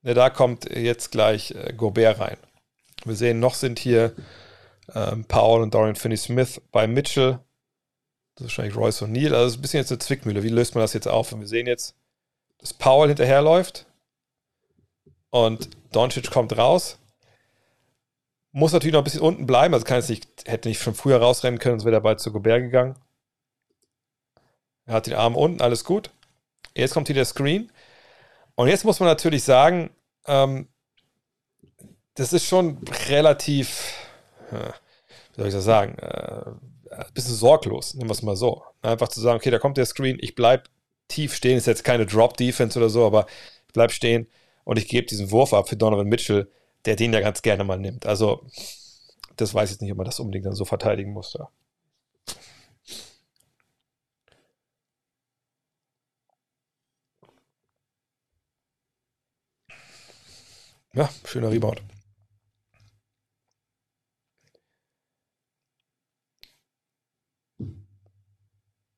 ne, 0.03 0.15
da 0.15 0.31
kommt 0.31 0.71
jetzt 0.71 1.11
gleich 1.11 1.53
äh, 1.53 1.73
Gobert 1.77 2.21
rein. 2.21 2.37
Wir 3.05 3.17
sehen, 3.17 3.41
noch 3.41 3.55
sind 3.55 3.79
hier 3.79 4.15
ähm, 4.95 5.25
Paul 5.25 5.63
und 5.63 5.75
Dorian 5.75 5.97
Finney-Smith 5.97 6.61
bei 6.71 6.87
Mitchell. 6.87 7.41
Das 8.35 8.47
ist 8.47 8.59
wahrscheinlich 8.59 8.77
Royce 8.77 9.03
O'Neill. 9.03 9.33
Also 9.33 9.47
es 9.47 9.53
ist 9.53 9.59
ein 9.59 9.63
bisschen 9.63 9.81
jetzt 9.81 9.93
eine 9.93 9.99
Zwickmühle. 9.99 10.43
Wie 10.43 10.49
löst 10.49 10.75
man 10.75 10.83
das 10.83 10.93
jetzt 10.93 11.09
auf? 11.09 11.33
Und 11.33 11.41
wir 11.41 11.49
sehen 11.49 11.67
jetzt, 11.67 11.95
dass 12.59 12.73
Paul 12.73 13.09
hinterherläuft. 13.09 13.87
Und 15.31 15.71
Doncic 15.93 16.31
kommt 16.31 16.57
raus. 16.57 16.99
Muss 18.53 18.73
natürlich 18.73 18.93
noch 18.93 19.01
ein 19.01 19.05
bisschen 19.05 19.21
unten 19.21 19.47
bleiben. 19.47 19.75
Also 19.75 19.87
kann 19.87 19.99
jetzt 19.99 20.11
nicht, 20.11 20.29
hätte 20.47 20.69
nicht 20.69 20.83
schon 20.83 20.95
früher 20.95 21.19
rausrennen 21.19 21.59
können, 21.59 21.79
sonst 21.79 21.85
wäre 21.87 21.97
der 21.97 22.01
Ball 22.01 22.19
zu 22.19 22.33
Gobert 22.33 22.61
gegangen. 22.61 22.97
Er 24.85 24.95
hat 24.95 25.07
den 25.07 25.15
Arm 25.15 25.37
unten, 25.37 25.63
alles 25.63 25.85
gut. 25.85 26.11
Jetzt 26.75 26.93
kommt 26.93 27.09
hier 27.09 27.15
der 27.15 27.25
Screen. 27.25 27.71
Und 28.55 28.69
jetzt 28.69 28.85
muss 28.85 29.01
man 29.01 29.09
natürlich 29.09 29.45
sagen, 29.45 29.91
ähm, 30.27 30.69
das 32.15 32.33
ist 32.33 32.47
schon 32.47 32.79
relativ, 33.09 33.95
äh, 34.51 34.73
wie 35.35 35.41
soll 35.41 35.49
ich 35.49 35.55
das 35.55 35.65
sagen, 35.65 35.97
äh, 35.99 36.51
ein 36.91 37.13
bisschen 37.15 37.35
sorglos, 37.35 37.95
nehmen 37.95 38.11
wir 38.11 38.15
es 38.15 38.23
mal 38.23 38.37
so. 38.37 38.63
Einfach 38.83 39.09
zu 39.09 39.21
sagen, 39.21 39.37
okay, 39.37 39.51
da 39.51 39.59
kommt 39.59 39.79
der 39.79 39.87
Screen, 39.87 40.19
ich 40.21 40.35
bleibe 40.35 40.65
tief 41.09 41.35
stehen, 41.35 41.57
ist 41.57 41.67
jetzt 41.67 41.85
keine 41.85 42.07
Drop-Defense 42.07 42.79
oder 42.79 42.91
so, 42.91 43.07
aber 43.07 43.27
ich 43.67 43.73
bleibe 43.73 43.93
stehen 43.93 44.27
und 44.65 44.79
ich 44.79 44.89
gebe 44.89 45.07
diesen 45.07 45.31
Wurf 45.31 45.55
ab 45.55 45.69
für 45.69 45.77
Donovan 45.77 46.09
Mitchell, 46.09 46.51
der 46.85 46.97
den 46.97 47.13
ja 47.13 47.21
ganz 47.21 47.43
gerne 47.43 47.65
mal 47.65 47.79
nimmt. 47.79 48.07
Also, 48.07 48.45
das 49.37 49.55
weiß 49.55 49.71
ich 49.71 49.75
jetzt 49.75 49.83
nicht, 49.83 49.93
ob 49.93 49.99
man 49.99 50.07
das 50.07 50.21
unbedingt 50.21 50.47
dann 50.47 50.55
so 50.55 50.65
verteidigen 50.65 51.13
muss. 51.13 51.35
Ja. 51.35 51.49
Ja, 60.95 61.11
schöner 61.25 61.51
Rebound. 61.51 61.83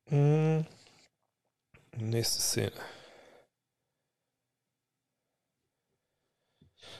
Hm. 0.09 0.65
Nächste 1.99 2.41
Szene. 2.41 2.73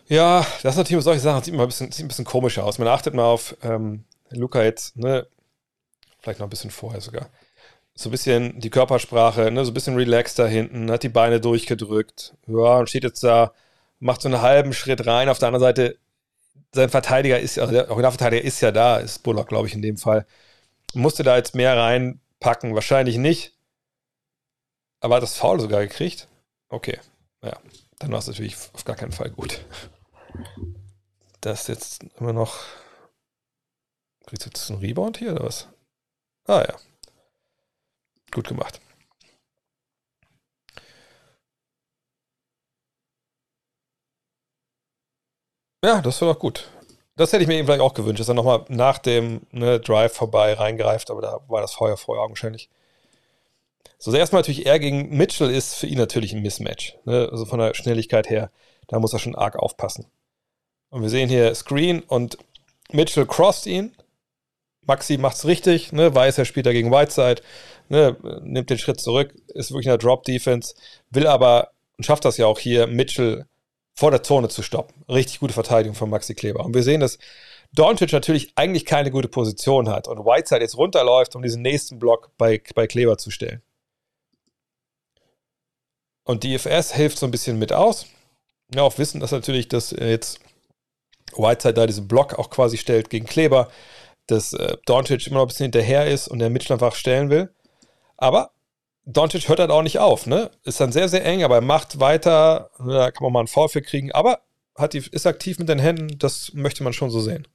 Ja, 0.09 0.47
das 0.63 0.75
ist 0.75 0.79
natürlich 0.79 1.05
solche 1.05 1.21
Sachen, 1.21 1.43
sieht 1.43 1.55
immer 1.55 1.63
ein 1.65 1.69
bisschen, 1.69 1.91
sieht 1.93 2.05
ein 2.05 2.09
bisschen 2.09 2.25
komischer 2.25 2.65
aus. 2.65 2.79
Man 2.79 2.89
achtet 2.89 3.15
mal 3.15 3.25
auf 3.25 3.57
ähm, 3.63 4.05
Luca 4.31 4.63
jetzt, 4.63 4.97
ne, 4.97 5.27
vielleicht 6.21 6.41
noch 6.41 6.49
ein 6.49 6.51
bisschen 6.51 6.71
vorher 6.71 7.01
sogar. 7.01 7.29
So 7.95 8.11
ein 8.11 8.13
bisschen 8.13 8.61
die 8.61 8.71
Körpersprache, 8.71 9.51
ne, 9.53 9.65
so 9.65 9.73
ein 9.73 9.75
bisschen 9.75 9.97
relaxed 9.97 10.39
da 10.39 10.47
hinten, 10.47 10.91
hat 10.91 11.05
die 11.05 11.11
Beine 11.11 11.41
durchgedrückt. 11.41 12.35
Ja, 12.49 12.79
und 12.79 12.91
steht 12.91 13.05
jetzt 13.05 13.25
da, 13.25 13.53
macht 14.05 14.21
so 14.21 14.29
einen 14.29 14.43
halben 14.43 14.75
Schritt 14.75 15.07
rein. 15.07 15.31
Auf 15.31 15.39
der 15.39 15.49
anderen 15.49 15.63
Seite, 15.63 15.99
sein 16.75 16.91
Verteidiger 16.91 17.41
ist 17.41 17.57
ja, 17.57 17.63
also 17.63 17.73
der 17.73 17.89
Originalverteidiger 17.89 18.45
ist 18.45 18.61
ja 18.61 18.71
da, 18.71 18.99
ist 18.99 19.23
Bullock, 19.23 19.49
glaube 19.49 19.67
ich, 19.67 19.75
in 19.75 19.81
dem 19.81 19.97
Fall. 19.97 20.27
Musste 20.93 21.23
da 21.23 21.37
jetzt 21.37 21.55
mehr 21.55 21.75
reinpacken? 21.75 22.75
Wahrscheinlich 22.75 23.17
nicht. 23.17 23.55
Aber 25.01 25.17
hat 25.17 25.23
das 25.23 25.39
Foul 25.39 25.59
sogar 25.59 25.81
gekriegt? 25.81 26.29
Okay, 26.69 27.01
ja. 27.43 27.59
Dann 27.99 28.13
war 28.13 28.19
es 28.19 28.27
natürlich 28.27 28.57
auf 28.75 28.85
gar 28.85 28.97
keinen 28.97 29.13
Fall 29.13 29.31
gut. 29.31 29.65
Das 31.41 31.63
ist 31.63 31.69
jetzt 31.69 32.05
immer 32.19 32.35
noch. 32.35 32.59
Kriegst 34.27 34.45
du 34.45 34.51
jetzt 34.51 34.71
einen 34.71 34.81
Rebound 34.81 35.17
hier 35.17 35.33
oder 35.33 35.45
was? 35.45 35.69
Ah 36.47 36.61
ja. 36.69 36.77
Gut 38.33 38.49
gemacht. 38.49 38.81
Ja, 45.85 46.01
das 46.01 46.19
war 46.23 46.33
doch 46.33 46.41
gut. 46.41 46.67
Das 47.15 47.31
hätte 47.31 47.43
ich 47.43 47.49
mir 47.49 47.57
eben 47.57 47.67
vielleicht 47.67 47.83
auch 47.83 47.93
gewünscht, 47.93 48.19
dass 48.19 48.29
er 48.29 48.35
nochmal 48.35 48.65
nach 48.69 48.97
dem 48.97 49.43
ne, 49.51 49.79
Drive 49.79 50.15
vorbei 50.15 50.55
reingreift, 50.55 51.11
aber 51.11 51.21
da 51.21 51.41
war 51.47 51.61
das 51.61 51.75
Feuer 51.75 51.99
vorher 51.99 52.25
augenscheinlich. 52.25 52.71
So, 53.99 54.11
also 54.11 54.17
erstmal 54.17 54.41
natürlich 54.41 54.65
er 54.65 54.79
gegen 54.79 55.15
Mitchell 55.15 55.51
ist 55.51 55.75
für 55.75 55.87
ihn 55.87 55.99
natürlich 55.99 56.33
ein 56.33 56.41
Mismatch. 56.41 56.97
Ne? 57.05 57.29
Also 57.31 57.45
von 57.45 57.59
der 57.59 57.75
Schnelligkeit 57.75 58.31
her, 58.31 58.51
da 58.89 58.99
muss 58.99 59.13
er 59.13 59.19
schon 59.19 59.35
arg 59.35 59.57
aufpassen. 59.57 60.07
Und 60.89 61.03
wir 61.03 61.11
sehen 61.11 61.29
hier 61.29 61.55
Screen 61.55 62.01
und 62.01 62.39
Mitchell 62.91 63.27
crossed 63.27 63.67
ihn. 63.67 63.95
Maxi 64.87 65.19
macht's 65.19 65.45
richtig, 65.45 65.93
ne? 65.93 66.15
weiß, 66.15 66.39
er 66.39 66.47
spielt 66.47 66.65
da 66.65 66.73
gegen 66.73 66.91
Whiteside, 66.91 67.43
ne? 67.91 68.17
nimmt 68.43 68.71
den 68.71 68.79
Schritt 68.79 69.01
zurück, 69.01 69.35
ist 69.49 69.71
wirklich 69.71 69.87
in 69.87 69.91
der 69.91 69.99
Drop-Defense, 69.99 70.75
will 71.11 71.27
aber 71.27 71.73
und 71.99 72.05
schafft 72.05 72.25
das 72.25 72.39
ja 72.39 72.47
auch 72.47 72.59
hier, 72.59 72.87
Mitchell 72.87 73.47
vor 73.95 74.11
der 74.11 74.23
Zone 74.23 74.49
zu 74.49 74.63
stoppen. 74.63 75.05
Richtig 75.09 75.41
gute 75.41 75.55
Verteidigung 75.55 75.95
von 75.95 76.11
Maxi 76.11 76.35
Kleber. 76.35 76.65
Und 76.65 76.75
wir 76.75 76.83
sehen, 76.83 77.01
dass 77.01 77.19
Doncic 77.73 78.13
natürlich 78.13 78.53
eigentlich 78.57 78.85
keine 78.85 79.11
gute 79.11 79.29
Position 79.29 79.89
hat 79.89 80.09
und 80.09 80.25
Whiteside 80.25 80.61
jetzt 80.61 80.77
runterläuft, 80.77 81.35
um 81.37 81.43
diesen 81.43 81.63
nächsten 81.63 81.99
Block 81.99 82.31
bei, 82.37 82.61
bei 82.75 82.87
Kleber 82.87 83.19
zu 83.19 83.31
stellen. 83.31 83.63
Und 86.25 86.43
die 86.43 86.55
IFS 86.55 86.93
hilft 86.95 87.19
so 87.19 87.27
ein 87.27 87.31
bisschen 87.31 87.59
mit 87.59 87.73
aus. 87.73 88.07
Ja, 88.75 88.83
auch 88.83 88.99
wissen, 88.99 89.21
dass 89.21 89.31
natürlich, 89.31 89.69
dass 89.69 89.91
jetzt 89.91 90.41
Whiteside 91.37 91.75
da 91.75 91.87
diesen 91.87 92.09
Block 92.09 92.39
auch 92.39 92.51
quasi 92.51 92.79
stellt 92.79 93.11
gegen 93.11 93.27
Kleber, 93.27 93.71
dass 94.27 94.53
äh, 94.55 94.77
Doncic 94.87 95.27
immer 95.27 95.37
noch 95.37 95.43
ein 95.45 95.49
bisschen 95.49 95.65
hinterher 95.65 96.07
ist 96.07 96.29
und 96.29 96.39
der 96.39 96.51
Mitchell 96.51 96.75
einfach 96.75 96.95
stellen 96.95 97.29
will. 97.29 97.53
Aber 98.17 98.54
Doncic 99.07 99.49
hört 99.49 99.61
halt 99.61 99.71
auch 99.71 99.83
nicht 99.83 99.99
auf, 99.99 100.27
ne? 100.27 100.51
Ist 100.65 100.81
dann 100.81 100.93
sehr, 100.93 101.09
sehr 101.09 101.25
eng, 101.25 101.43
aber 101.45 101.57
er 101.57 101.61
macht 101.61 102.01
weiter. 102.01 102.71
Da 102.79 103.11
kann 103.11 103.23
man 103.25 103.33
mal 103.33 103.39
einen 103.41 103.49
Foul 103.49 103.69
für 103.69 103.83
kriegen, 103.83 104.13
aber 104.13 104.41
hat 104.77 104.93
die, 104.95 104.99
ist 104.99 105.27
aktiv 105.27 105.59
mit 105.59 105.69
den 105.69 105.79
Händen. 105.79 106.19
Das 106.19 106.53
möchte 106.55 106.83
man 106.85 106.93
schon 106.93 107.11
so 107.11 107.21
sehen. 107.21 107.47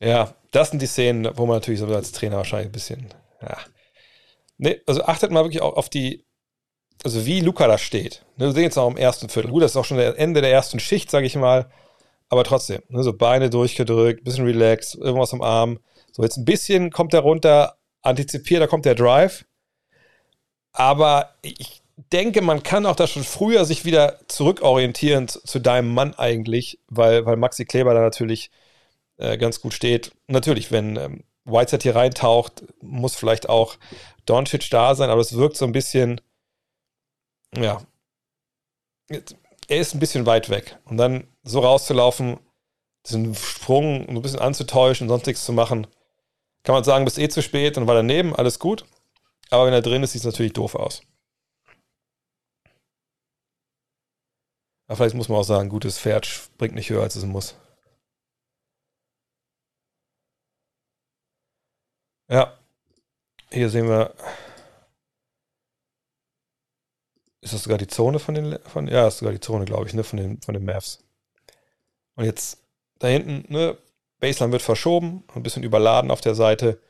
Ja, 0.00 0.34
das 0.50 0.70
sind 0.70 0.80
die 0.82 0.86
Szenen, 0.86 1.28
wo 1.36 1.46
man 1.46 1.56
natürlich 1.56 1.80
so 1.80 1.86
als 1.86 2.12
Trainer 2.12 2.36
wahrscheinlich 2.38 2.68
ein 2.68 2.72
bisschen, 2.72 3.08
ja. 3.42 3.58
Nee, 4.58 4.80
also 4.86 5.04
achtet 5.04 5.30
mal 5.30 5.44
wirklich 5.44 5.62
auch 5.62 5.76
auf 5.76 5.88
die, 5.90 6.24
also 7.06 7.24
wie 7.24 7.40
Luca 7.40 7.68
da 7.68 7.78
steht. 7.78 8.24
Ne, 8.36 8.46
wir 8.46 8.52
sehen 8.52 8.64
jetzt 8.64 8.76
auch 8.76 8.90
im 8.90 8.96
ersten 8.96 9.28
Viertel. 9.28 9.50
Gut, 9.50 9.62
das 9.62 9.72
ist 9.72 9.76
auch 9.76 9.84
schon 9.84 9.96
der 9.96 10.18
Ende 10.18 10.40
der 10.40 10.50
ersten 10.50 10.80
Schicht, 10.80 11.10
sage 11.10 11.26
ich 11.26 11.36
mal. 11.36 11.70
Aber 12.28 12.42
trotzdem, 12.42 12.82
ne, 12.88 13.02
so 13.04 13.12
Beine 13.12 13.48
durchgedrückt, 13.48 14.24
bisschen 14.24 14.44
relaxed, 14.44 14.96
irgendwas 14.96 15.32
am 15.32 15.40
Arm. 15.40 15.78
So, 16.10 16.22
jetzt 16.24 16.36
ein 16.36 16.44
bisschen 16.44 16.90
kommt 16.90 17.14
er 17.14 17.20
runter, 17.20 17.76
antizipiert, 18.02 18.60
da 18.60 18.66
kommt 18.66 18.84
der 18.84 18.96
Drive. 18.96 19.44
Aber 20.72 21.36
ich 21.42 21.82
denke, 22.12 22.42
man 22.42 22.64
kann 22.64 22.86
auch 22.86 22.96
da 22.96 23.06
schon 23.06 23.22
früher 23.22 23.64
sich 23.64 23.84
wieder 23.84 24.18
zurückorientieren 24.26 25.28
zu, 25.28 25.40
zu 25.44 25.60
deinem 25.60 25.94
Mann 25.94 26.14
eigentlich, 26.14 26.80
weil, 26.88 27.24
weil 27.24 27.36
Maxi 27.36 27.64
Kleber 27.64 27.94
da 27.94 28.00
natürlich 28.00 28.50
äh, 29.18 29.38
ganz 29.38 29.60
gut 29.60 29.74
steht. 29.74 30.10
Natürlich, 30.26 30.72
wenn 30.72 30.96
ähm, 30.96 31.24
Whiteside 31.44 31.84
hier 31.84 31.94
reintaucht, 31.94 32.64
muss 32.82 33.14
vielleicht 33.14 33.48
auch 33.48 33.76
Doncic 34.26 34.68
da 34.70 34.96
sein, 34.96 35.08
aber 35.08 35.20
es 35.20 35.36
wirkt 35.36 35.56
so 35.56 35.64
ein 35.64 35.72
bisschen, 35.72 36.20
ja, 37.56 37.80
er 39.08 39.80
ist 39.80 39.94
ein 39.94 40.00
bisschen 40.00 40.26
weit 40.26 40.50
weg. 40.50 40.78
Und 40.84 40.96
dann 40.96 41.26
so 41.42 41.60
rauszulaufen, 41.60 42.38
diesen 43.06 43.34
Sprung 43.34 44.08
ein 44.08 44.22
bisschen 44.22 44.40
anzutäuschen 44.40 45.04
und 45.04 45.08
sonst 45.10 45.26
nichts 45.26 45.44
zu 45.44 45.52
machen, 45.52 45.86
kann 46.64 46.74
man 46.74 46.84
sagen, 46.84 47.04
bis 47.04 47.18
eh 47.18 47.28
zu 47.28 47.42
spät 47.42 47.78
und 47.78 47.86
war 47.86 47.94
daneben, 47.94 48.34
alles 48.34 48.58
gut. 48.58 48.84
Aber 49.50 49.66
wenn 49.66 49.72
er 49.72 49.82
drin 49.82 50.02
ist, 50.02 50.12
sieht 50.12 50.20
es 50.20 50.26
natürlich 50.26 50.52
doof 50.52 50.74
aus. 50.74 51.02
Aber 54.88 54.96
vielleicht 54.96 55.14
muss 55.14 55.28
man 55.28 55.38
auch 55.38 55.44
sagen, 55.44 55.68
gutes 55.68 55.98
Pferd 55.98 56.26
springt 56.26 56.74
nicht 56.74 56.90
höher, 56.90 57.02
als 57.02 57.16
es 57.16 57.24
muss. 57.24 57.56
Ja, 62.28 62.58
hier 63.50 63.70
sehen 63.70 63.88
wir. 63.88 64.14
Ist 67.46 67.54
das 67.54 67.62
sogar 67.62 67.78
die 67.78 67.86
Zone 67.86 68.18
von 68.18 68.34
den. 68.34 68.58
Von, 68.66 68.88
ja, 68.88 69.06
ist 69.06 69.18
sogar 69.18 69.32
die 69.32 69.38
Zone, 69.38 69.66
glaube 69.66 69.86
ich, 69.86 69.94
ne, 69.94 70.02
von 70.02 70.16
den, 70.16 70.42
von 70.42 70.52
den 70.52 70.64
Mavs. 70.64 71.04
Und 72.16 72.24
jetzt 72.24 72.58
da 72.98 73.06
hinten, 73.06 73.44
ne, 73.52 73.78
Baseline 74.18 74.50
wird 74.50 74.62
verschoben, 74.62 75.22
ein 75.32 75.44
bisschen 75.44 75.62
überladen 75.62 76.10
auf 76.10 76.20
der 76.20 76.34
Seite. 76.34 76.80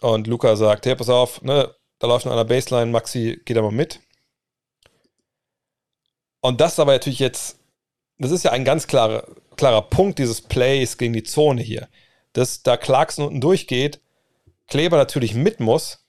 Und 0.00 0.26
Luca 0.26 0.56
sagt: 0.56 0.86
Hey, 0.86 0.96
pass 0.96 1.10
auf, 1.10 1.42
ne, 1.42 1.74
da 1.98 2.06
läuft 2.06 2.24
noch 2.24 2.32
einer 2.32 2.46
Baseline, 2.46 2.90
Maxi, 2.90 3.42
geht 3.44 3.54
da 3.54 3.60
mal 3.60 3.70
mit. 3.70 4.00
Und 6.40 6.62
das 6.62 6.78
aber 6.78 6.92
natürlich 6.92 7.18
jetzt, 7.18 7.58
das 8.16 8.30
ist 8.30 8.44
ja 8.44 8.52
ein 8.52 8.64
ganz 8.64 8.86
klarer, 8.86 9.26
klarer 9.56 9.82
Punkt 9.82 10.18
dieses 10.18 10.40
Plays 10.40 10.96
gegen 10.96 11.12
die 11.12 11.22
Zone 11.22 11.60
hier. 11.60 11.86
Dass 12.32 12.62
da 12.62 12.78
Clarkson 12.78 13.26
unten 13.26 13.42
durchgeht 13.42 14.00
Kleber 14.68 14.96
natürlich 14.96 15.34
mit 15.34 15.60
muss 15.60 16.06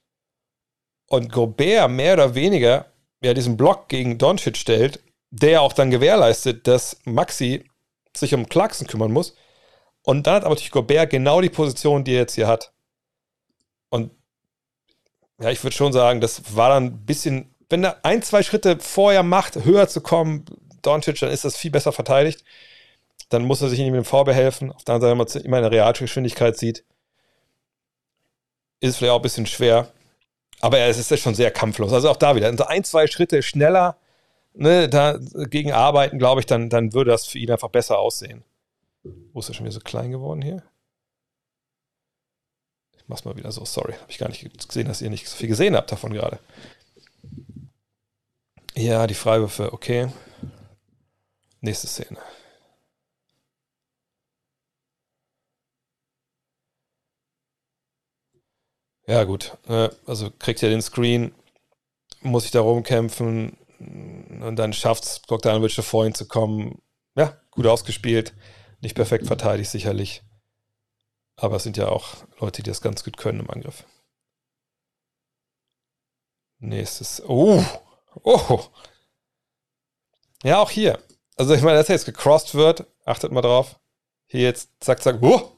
und 1.07 1.33
Gobert 1.33 1.89
mehr 1.89 2.13
oder 2.13 2.33
weniger 2.35 2.90
ja 3.21 3.33
diesen 3.33 3.57
Block 3.57 3.87
gegen 3.87 4.17
Doncic 4.17 4.57
stellt, 4.57 4.99
der 5.29 5.61
auch 5.61 5.73
dann 5.73 5.91
gewährleistet, 5.91 6.67
dass 6.67 6.97
Maxi 7.05 7.65
sich 8.15 8.33
um 8.33 8.49
Clarkson 8.49 8.87
kümmern 8.87 9.11
muss. 9.11 9.35
Und 10.03 10.27
dann 10.27 10.35
hat 10.35 10.43
aber 10.43 10.55
natürlich 10.55 10.71
Gobert 10.71 11.09
genau 11.11 11.41
die 11.41 11.49
Position, 11.49 12.03
die 12.03 12.13
er 12.13 12.21
jetzt 12.21 12.35
hier 12.35 12.47
hat. 12.47 12.73
Und 13.89 14.11
ja, 15.39 15.49
ich 15.49 15.63
würde 15.63 15.75
schon 15.75 15.93
sagen, 15.93 16.21
das 16.21 16.55
war 16.55 16.69
dann 16.69 16.85
ein 16.85 17.05
bisschen, 17.05 17.55
wenn 17.69 17.83
er 17.83 18.03
ein, 18.03 18.21
zwei 18.21 18.43
Schritte 18.43 18.79
vorher 18.79 19.23
macht, 19.23 19.63
höher 19.63 19.87
zu 19.87 20.01
kommen, 20.01 20.45
Doncic, 20.81 21.19
dann 21.19 21.31
ist 21.31 21.45
das 21.45 21.55
viel 21.55 21.71
besser 21.71 21.91
verteidigt. 21.91 22.43
Dann 23.29 23.43
muss 23.43 23.61
er 23.61 23.69
sich 23.69 23.79
nicht 23.79 23.91
mit 23.91 23.97
dem 23.97 24.05
Vorbehelfen. 24.05 24.71
Auf 24.71 24.83
der 24.83 24.95
anderen 24.95 25.17
Seite, 25.19 25.35
wenn 25.35 25.43
man 25.43 25.45
immer 25.45 25.57
eine 25.57 25.71
Realgeschwindigkeit 25.71 26.57
sieht, 26.57 26.83
ist 28.79 28.97
vielleicht 28.97 29.11
auch 29.11 29.19
ein 29.19 29.21
bisschen 29.21 29.45
schwer. 29.45 29.91
Aber 30.61 30.79
es 30.79 30.97
ist 30.97 31.11
ja 31.11 31.17
schon 31.17 31.35
sehr 31.35 31.51
kampflos. 31.51 31.91
Also 31.91 32.09
auch 32.09 32.17
da 32.17 32.35
wieder. 32.35 32.55
So 32.55 32.65
ein, 32.65 32.83
zwei 32.83 33.07
Schritte 33.07 33.41
schneller 33.41 33.97
ne, 34.53 34.89
dagegen 34.89 35.71
arbeiten, 35.71 36.19
glaube 36.19 36.41
ich, 36.41 36.45
dann, 36.45 36.69
dann 36.69 36.93
würde 36.93 37.11
das 37.11 37.25
für 37.25 37.39
ihn 37.39 37.51
einfach 37.51 37.69
besser 37.69 37.99
aussehen. 37.99 38.43
Wo 39.33 39.39
ist 39.39 39.49
er 39.49 39.55
schon 39.55 39.65
wieder 39.65 39.73
so 39.73 39.79
klein 39.79 40.11
geworden 40.11 40.41
hier? 40.41 40.63
Ich 42.97 43.03
mach's 43.07 43.25
mal 43.25 43.35
wieder 43.35 43.51
so, 43.51 43.65
sorry. 43.65 43.93
Habe 43.93 44.11
ich 44.11 44.19
gar 44.19 44.29
nicht 44.29 44.67
gesehen, 44.67 44.87
dass 44.87 45.01
ihr 45.01 45.09
nicht 45.09 45.27
so 45.27 45.35
viel 45.35 45.47
gesehen 45.47 45.75
habt 45.75 45.91
davon 45.91 46.13
gerade. 46.13 46.39
Ja, 48.75 49.07
die 49.07 49.15
Freiwürfe, 49.15 49.73
okay. 49.73 50.07
Nächste 51.59 51.87
Szene. 51.87 52.17
Ja, 59.07 59.23
gut. 59.23 59.57
Äh, 59.67 59.89
also 60.05 60.29
kriegt 60.31 60.61
er 60.63 60.69
den 60.69 60.81
Screen, 60.81 61.33
muss 62.21 62.43
sich 62.43 62.51
da 62.51 62.61
rumkämpfen 62.61 63.57
und 63.79 64.55
dann 64.57 64.73
schafft 64.73 65.03
es 65.03 65.19
Bogdanovic 65.21 65.71
vor 65.83 66.05
ihn 66.05 66.13
zu 66.13 66.27
kommen. 66.27 66.81
Ja, 67.15 67.39
gut 67.51 67.65
ausgespielt. 67.65 68.33
Nicht 68.79 68.95
perfekt 68.95 69.27
verteidigt, 69.27 69.69
sicherlich. 69.69 70.23
Aber 71.35 71.55
es 71.55 71.63
sind 71.63 71.77
ja 71.77 71.87
auch 71.87 72.15
Leute, 72.39 72.61
die 72.61 72.69
das 72.69 72.81
ganz 72.81 73.03
gut 73.03 73.17
können 73.17 73.39
im 73.39 73.49
Angriff. 73.49 73.85
Nächstes. 76.59 77.23
Oh! 77.27 77.63
Oh! 78.23 78.59
Ja, 80.43 80.59
auch 80.59 80.69
hier. 80.69 80.99
Also, 81.35 81.53
ich 81.53 81.61
meine, 81.61 81.77
dass 81.77 81.89
er 81.89 81.95
jetzt 81.95 82.05
gecrossed 82.05 82.53
wird, 82.53 82.85
achtet 83.05 83.31
mal 83.31 83.41
drauf. 83.41 83.79
Hier 84.27 84.41
jetzt, 84.41 84.69
zack, 84.79 85.01
zack, 85.01 85.17
oh! 85.21 85.51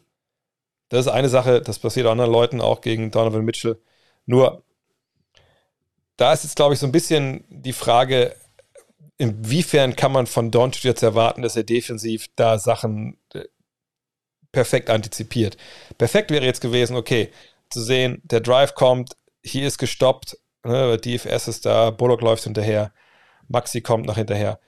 Das 0.94 1.07
ist 1.07 1.11
eine 1.11 1.28
Sache, 1.28 1.60
das 1.60 1.80
passiert 1.80 2.06
anderen 2.06 2.32
Leuten 2.32 2.61
auch 2.61 2.82
gegen 2.82 3.10
Donovan 3.10 3.44
Mitchell. 3.44 3.82
Nur, 4.28 4.61
da 6.18 6.34
ist 6.34 6.44
jetzt, 6.44 6.56
glaube 6.56 6.76
ich, 6.76 6.80
so 6.80 6.86
ein 6.86 6.91
bisschen 6.91 7.45
die 7.49 7.74
Frage, 7.74 8.36
inwiefern 9.18 9.95
kann 9.95 10.11
man 10.11 10.28
von 10.28 10.52
Doncic 10.52 10.84
jetzt 10.84 11.02
erwarten, 11.02 11.41
dass 11.41 11.56
er 11.56 11.64
defensiv 11.64 12.28
da 12.36 12.60
Sachen 12.60 13.18
äh, 13.34 13.45
perfekt 14.52 14.91
antizipiert. 14.91 15.57
Perfekt 15.98 16.30
wäre 16.30 16.45
jetzt 16.45 16.61
gewesen, 16.61 16.95
okay, 16.95 17.32
zu 17.72 17.82
sehen, 17.82 18.22
der 18.26 18.41
Drive 18.41 18.76
kommt, 18.76 19.18
hier 19.41 19.65
ist 19.65 19.80
gestoppt, 19.80 20.38
ne, 20.64 20.99
DFS 20.99 21.48
ist 21.48 21.65
da, 21.65 21.90
Bullock 21.90 22.22
läuft 22.22 22.44
hinterher, 22.44 22.94
Maxi 23.48 23.82
kommt 23.82 24.06
nach 24.06 24.18
hinterher. 24.18 24.60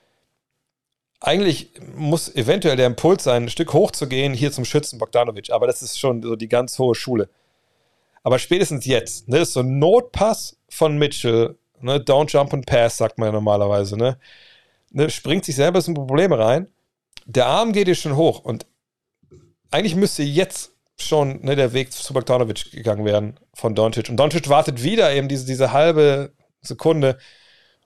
Eigentlich 1.25 1.71
muss 1.95 2.33
eventuell 2.35 2.75
der 2.75 2.85
Impuls 2.85 3.23
sein, 3.23 3.45
ein 3.45 3.49
Stück 3.49 3.73
hoch 3.73 3.89
zu 3.89 4.07
gehen, 4.07 4.35
hier 4.35 4.51
zum 4.51 4.63
Schützen 4.63 4.99
Bogdanovic, 4.99 5.49
aber 5.49 5.65
das 5.65 5.81
ist 5.81 5.99
schon 5.99 6.21
so 6.21 6.35
die 6.35 6.47
ganz 6.47 6.77
hohe 6.77 6.93
Schule. 6.93 7.29
Aber 8.21 8.37
spätestens 8.37 8.85
jetzt, 8.85 9.27
ne, 9.27 9.39
ist 9.39 9.53
so 9.53 9.61
ein 9.61 9.79
Notpass 9.79 10.55
von 10.69 10.99
Mitchell, 10.99 11.57
ne, 11.81 11.95
don't 11.97 12.31
jump 12.31 12.53
and 12.53 12.67
pass, 12.67 12.97
sagt 12.97 13.17
man 13.17 13.29
ja 13.29 13.31
normalerweise, 13.31 13.97
ne, 13.97 14.19
ne 14.91 15.09
springt 15.09 15.45
sich 15.45 15.55
selber 15.55 15.81
in 15.83 15.95
Probleme 15.95 16.37
rein. 16.37 16.69
Der 17.25 17.47
Arm 17.47 17.73
geht 17.73 17.87
hier 17.87 17.95
schon 17.95 18.15
hoch 18.15 18.41
und 18.41 18.67
eigentlich 19.71 19.95
müsste 19.95 20.21
jetzt 20.21 20.73
schon 20.95 21.41
ne, 21.41 21.55
der 21.55 21.73
Weg 21.73 21.91
zu 21.91 22.13
Bogdanovic 22.13 22.69
gegangen 22.69 23.03
werden 23.03 23.39
von 23.55 23.73
Doncic. 23.73 24.09
Und 24.09 24.17
Doncic 24.17 24.47
wartet 24.47 24.83
wieder 24.83 25.11
eben 25.11 25.27
diese, 25.27 25.47
diese 25.47 25.71
halbe 25.71 26.33
Sekunde 26.61 27.17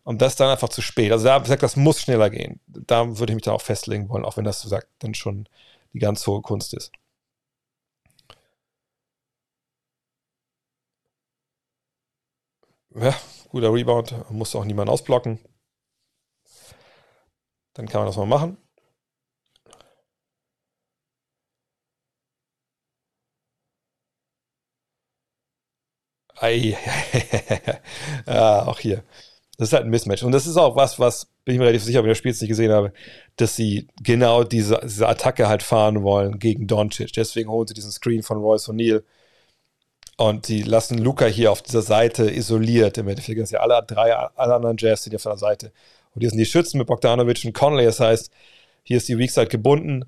und 0.03 0.21
das 0.21 0.35
dann 0.35 0.49
einfach 0.49 0.69
zu 0.69 0.81
spät. 0.81 1.11
Also 1.11 1.25
da 1.25 1.43
sagt, 1.45 1.63
das 1.63 1.75
muss 1.75 2.01
schneller 2.01 2.29
gehen. 2.29 2.59
Da 2.67 3.17
würde 3.19 3.33
ich 3.33 3.35
mich 3.35 3.43
dann 3.45 3.53
auch 3.55 3.61
festlegen 3.61 4.09
wollen, 4.09 4.25
auch 4.25 4.37
wenn 4.37 4.45
das, 4.45 4.61
so 4.61 4.69
sagt, 4.69 4.87
dann 4.99 5.13
schon 5.15 5.47
die 5.93 5.99
ganz 5.99 6.25
hohe 6.27 6.41
Kunst 6.41 6.73
ist. 6.73 6.91
Ja, 12.93 13.15
guter 13.49 13.73
Rebound, 13.73 14.13
muss 14.29 14.53
auch 14.55 14.63
niemand 14.63 14.91
ausblocken. 14.91 15.39
Dann 17.73 17.87
kann 17.87 18.01
man 18.01 18.07
das 18.07 18.17
mal 18.17 18.25
machen. 18.27 18.57
Ei, 26.41 26.75
ja, 28.25 28.65
auch 28.65 28.79
hier. 28.79 29.03
Das 29.59 29.67
ist 29.67 29.73
halt 29.73 29.83
ein 29.83 29.89
Mismatch. 29.89 30.23
Und 30.23 30.31
das 30.31 30.47
ist 30.47 30.55
auch 30.55 30.77
was, 30.77 30.99
was, 30.99 31.27
bin 31.43 31.55
ich 31.55 31.59
mir 31.59 31.65
relativ 31.65 31.83
sicher, 31.83 32.01
wenn 32.01 32.09
ich 32.09 32.13
das 32.13 32.17
Spiel 32.19 32.31
jetzt 32.31 32.39
nicht 32.41 32.47
gesehen 32.47 32.71
habe, 32.71 32.93
dass 33.35 33.57
sie 33.57 33.89
genau 34.01 34.45
diese, 34.45 34.79
diese 34.81 35.05
Attacke 35.05 35.49
halt 35.49 35.63
fahren 35.63 36.01
wollen 36.01 36.39
gegen 36.39 36.65
Doncic. 36.65 37.11
Deswegen 37.11 37.49
holen 37.49 37.67
sie 37.67 37.73
diesen 37.73 37.91
Screen 37.91 38.23
von 38.23 38.37
Royce 38.37 38.69
O'Neill. 38.69 39.03
Und 40.15 40.47
die 40.47 40.63
lassen 40.63 40.97
Luca 40.97 41.25
hier 41.25 41.51
auf 41.51 41.61
dieser 41.61 41.81
Seite 41.81 42.31
isoliert. 42.31 42.97
Im 42.97 43.09
Endeffekt 43.09 43.37
sind 43.37 43.51
ja 43.51 43.59
alle 43.59 43.83
drei 43.85 44.13
alle 44.13 44.55
anderen 44.55 44.77
Jazz 44.79 45.03
sind 45.03 45.11
ja 45.11 45.19
von 45.19 45.33
der 45.33 45.39
Seite. 45.39 45.73
Und 46.15 46.21
hier 46.21 46.29
sind 46.29 46.39
die 46.39 46.45
Schützen 46.45 46.77
mit 46.77 46.87
Bogdanovic 46.87 47.43
und 47.43 47.53
Conley. 47.53 47.83
Das 47.83 47.99
heißt, 47.99 48.31
hier 48.83 48.95
ist 48.95 49.09
die 49.09 49.17
Weakside 49.17 49.47
gebunden. 49.47 50.05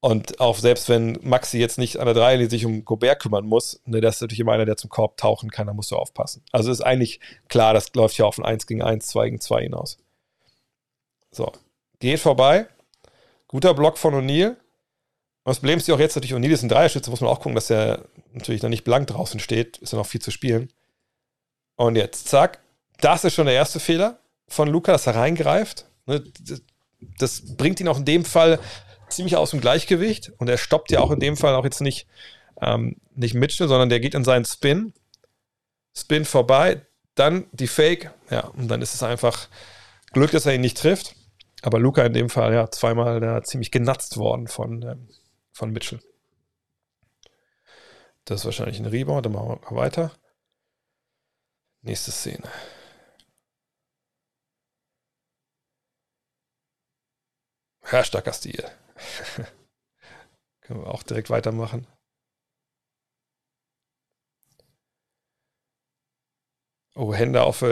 Und 0.00 0.38
auch 0.38 0.58
selbst 0.58 0.88
wenn 0.88 1.18
Maxi 1.22 1.58
jetzt 1.58 1.76
nicht 1.76 1.98
an 1.98 2.06
der 2.06 2.14
Dreierlinie 2.14 2.48
sich 2.48 2.64
um 2.64 2.84
Gobert 2.84 3.20
kümmern 3.20 3.46
muss, 3.46 3.80
ne, 3.84 4.00
das 4.00 4.16
ist 4.16 4.20
natürlich 4.20 4.40
immer 4.40 4.52
einer, 4.52 4.64
der 4.64 4.76
zum 4.76 4.90
Korb 4.90 5.16
tauchen 5.16 5.50
kann, 5.50 5.66
da 5.66 5.72
musst 5.72 5.90
du 5.90 5.96
aufpassen. 5.96 6.44
Also 6.52 6.70
ist 6.70 6.82
eigentlich 6.82 7.18
klar, 7.48 7.74
das 7.74 7.92
läuft 7.94 8.16
ja 8.16 8.24
auf 8.24 8.38
ein 8.38 8.44
1 8.44 8.66
gegen 8.68 8.82
1, 8.82 9.06
2 9.08 9.24
gegen 9.24 9.40
2 9.40 9.62
hinaus. 9.62 9.98
So, 11.32 11.50
geht 11.98 12.20
vorbei. 12.20 12.68
Guter 13.48 13.74
Block 13.74 13.98
von 13.98 14.14
O'Neill. 14.14 14.50
Und 14.50 14.56
das 15.44 15.58
Problem 15.58 15.78
ist 15.78 15.88
ja 15.88 15.94
auch 15.96 16.00
jetzt 16.00 16.14
natürlich, 16.14 16.34
O'Neill 16.34 16.52
ist 16.52 16.62
ein 16.62 16.68
Dreierschütze, 16.68 17.10
muss 17.10 17.20
man 17.20 17.30
auch 17.30 17.40
gucken, 17.40 17.56
dass 17.56 17.70
er 17.70 18.04
natürlich 18.32 18.62
noch 18.62 18.70
nicht 18.70 18.84
blank 18.84 19.08
draußen 19.08 19.40
steht, 19.40 19.78
ist 19.78 19.92
ja 19.92 19.98
noch 19.98 20.06
viel 20.06 20.20
zu 20.20 20.30
spielen. 20.30 20.72
Und 21.74 21.96
jetzt, 21.96 22.28
zack, 22.28 22.60
das 23.00 23.24
ist 23.24 23.34
schon 23.34 23.46
der 23.46 23.54
erste 23.54 23.80
Fehler 23.80 24.20
von 24.46 24.68
Luca, 24.68 24.92
dass 24.92 25.08
er 25.08 25.16
reingreift. 25.16 25.86
Ne, 26.06 26.22
das 27.18 27.56
bringt 27.56 27.80
ihn 27.80 27.88
auch 27.88 27.98
in 27.98 28.04
dem 28.04 28.24
Fall 28.24 28.60
ziemlich 29.10 29.36
aus 29.36 29.50
dem 29.50 29.60
Gleichgewicht 29.60 30.32
und 30.38 30.48
er 30.48 30.58
stoppt 30.58 30.90
ja 30.90 31.00
auch 31.00 31.10
in 31.10 31.20
dem 31.20 31.36
Fall 31.36 31.54
auch 31.54 31.64
jetzt 31.64 31.80
nicht, 31.80 32.06
ähm, 32.60 32.96
nicht 33.14 33.34
Mitchell, 33.34 33.68
sondern 33.68 33.88
der 33.88 34.00
geht 34.00 34.14
in 34.14 34.24
seinen 34.24 34.44
Spin. 34.44 34.92
Spin 35.96 36.24
vorbei, 36.24 36.86
dann 37.14 37.46
die 37.52 37.66
Fake, 37.66 38.10
ja, 38.30 38.46
und 38.48 38.68
dann 38.68 38.82
ist 38.82 38.94
es 38.94 39.02
einfach 39.02 39.48
Glück, 40.12 40.30
dass 40.30 40.46
er 40.46 40.54
ihn 40.54 40.60
nicht 40.60 40.78
trifft. 40.78 41.14
Aber 41.62 41.80
Luca 41.80 42.04
in 42.04 42.12
dem 42.12 42.30
Fall, 42.30 42.54
ja, 42.54 42.70
zweimal 42.70 43.20
da 43.20 43.42
ziemlich 43.42 43.70
genatzt 43.70 44.16
worden 44.16 44.46
von, 44.46 44.82
ähm, 44.82 45.08
von 45.52 45.72
Mitchell. 45.72 46.00
Das 48.24 48.40
ist 48.40 48.44
wahrscheinlich 48.44 48.78
ein 48.78 48.86
Rebound, 48.86 49.26
dann 49.26 49.32
machen 49.32 49.58
wir 49.68 49.76
weiter. 49.76 50.12
Nächste 51.82 52.12
Szene. 52.12 52.48
Ja, 57.90 58.04
starker 58.04 58.32
Stil. 58.32 58.64
Können 60.60 60.80
wir 60.80 60.88
auch 60.88 61.02
direkt 61.02 61.30
weitermachen. 61.30 61.86
Oh, 66.94 67.14
Hände 67.14 67.42
auf. 67.42 67.64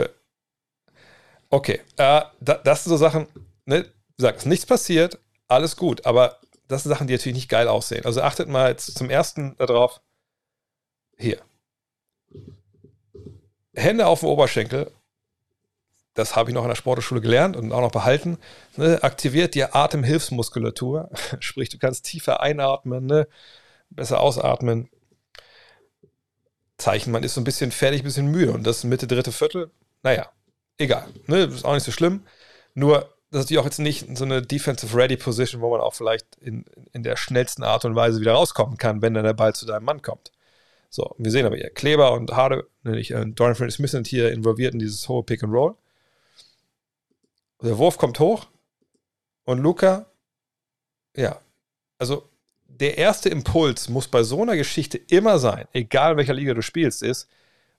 Okay, 1.49 1.81
äh, 1.97 2.21
das 2.39 2.83
sind 2.83 2.89
so 2.89 2.97
Sachen, 2.97 3.27
ne, 3.65 3.83
du 3.83 3.91
sagst, 4.17 4.45
nichts 4.47 4.65
passiert, 4.65 5.19
alles 5.47 5.75
gut, 5.75 6.05
aber 6.05 6.39
das 6.67 6.83
sind 6.83 6.91
Sachen, 6.91 7.07
die 7.07 7.13
natürlich 7.13 7.35
nicht 7.35 7.49
geil 7.49 7.67
aussehen. 7.67 8.05
Also 8.05 8.21
achtet 8.21 8.49
mal 8.49 8.69
jetzt 8.69 8.97
zum 8.97 9.09
ersten 9.09 9.55
darauf. 9.57 10.01
Hier. 11.17 11.41
Hände 13.75 14.07
auf 14.07 14.21
dem 14.21 14.29
Oberschenkel 14.29 14.91
das 16.17 16.35
habe 16.35 16.49
ich 16.49 16.55
noch 16.55 16.63
in 16.63 16.69
der 16.69 16.75
Sportschule 16.75 17.21
gelernt 17.21 17.55
und 17.55 17.71
auch 17.71 17.81
noch 17.81 17.91
behalten, 17.91 18.39
ne, 18.75 19.03
aktiviert 19.03 19.53
die 19.53 19.63
Atemhilfsmuskulatur. 19.63 21.11
Sprich, 21.39 21.69
du 21.69 21.77
kannst 21.77 22.05
tiefer 22.05 22.41
einatmen, 22.41 23.05
ne, 23.05 23.27
besser 23.91 24.19
ausatmen. 24.19 24.89
Zeichen, 26.79 27.11
man 27.11 27.23
ist 27.23 27.35
so 27.35 27.41
ein 27.41 27.43
bisschen 27.43 27.71
fertig, 27.71 28.01
ein 28.01 28.05
bisschen 28.05 28.31
müde. 28.31 28.51
Und 28.51 28.65
das 28.65 28.83
Mitte, 28.83 29.05
dritte 29.05 29.31
Viertel, 29.31 29.69
naja, 30.01 30.31
egal. 30.79 31.07
Ne, 31.27 31.43
ist 31.43 31.65
auch 31.65 31.75
nicht 31.75 31.83
so 31.83 31.91
schlimm. 31.91 32.25
Nur, 32.73 33.13
das 33.29 33.41
ist 33.41 33.45
natürlich 33.45 33.59
auch 33.59 33.65
jetzt 33.65 33.79
nicht 33.79 34.17
so 34.17 34.25
eine 34.25 34.41
Defensive 34.41 34.97
Ready 34.97 35.17
Position, 35.17 35.61
wo 35.61 35.69
man 35.69 35.81
auch 35.81 35.93
vielleicht 35.93 36.35
in, 36.37 36.65
in 36.93 37.03
der 37.03 37.15
schnellsten 37.15 37.63
Art 37.63 37.85
und 37.85 37.95
Weise 37.95 38.19
wieder 38.21 38.33
rauskommen 38.33 38.77
kann, 38.77 39.03
wenn 39.03 39.13
dann 39.13 39.23
der 39.23 39.33
Ball 39.33 39.53
zu 39.53 39.67
deinem 39.67 39.85
Mann 39.85 40.01
kommt. 40.01 40.31
So, 40.89 41.13
wir 41.19 41.29
sehen 41.29 41.45
aber 41.45 41.57
hier, 41.57 41.69
Kleber 41.69 42.13
und 42.13 42.31
Harde, 42.31 42.67
nämlich 42.83 43.11
äh, 43.11 43.23
Dorian 43.27 43.69
Smith 43.69 43.91
sind 43.91 44.07
hier 44.07 44.31
involviert 44.31 44.73
in 44.73 44.79
dieses 44.79 45.07
hohe 45.09 45.23
Pick 45.23 45.43
and 45.43 45.53
Roll. 45.53 45.75
Der 47.61 47.77
Wurf 47.77 47.97
kommt 47.97 48.19
hoch 48.19 48.47
und 49.45 49.59
Luca, 49.59 50.05
ja, 51.15 51.39
also 51.97 52.29
der 52.65 52.97
erste 52.97 53.29
Impuls 53.29 53.89
muss 53.89 54.07
bei 54.07 54.21
so 54.23 54.43
einer 54.43 54.55
Geschichte 54.55 54.97
immer 54.97 55.39
sein, 55.39 55.67
egal 55.73 56.11
in 56.11 56.17
welcher 56.17 56.33
Liga 56.33 56.53
du 56.53 56.61
spielst, 56.61 57.01
ist, 57.01 57.27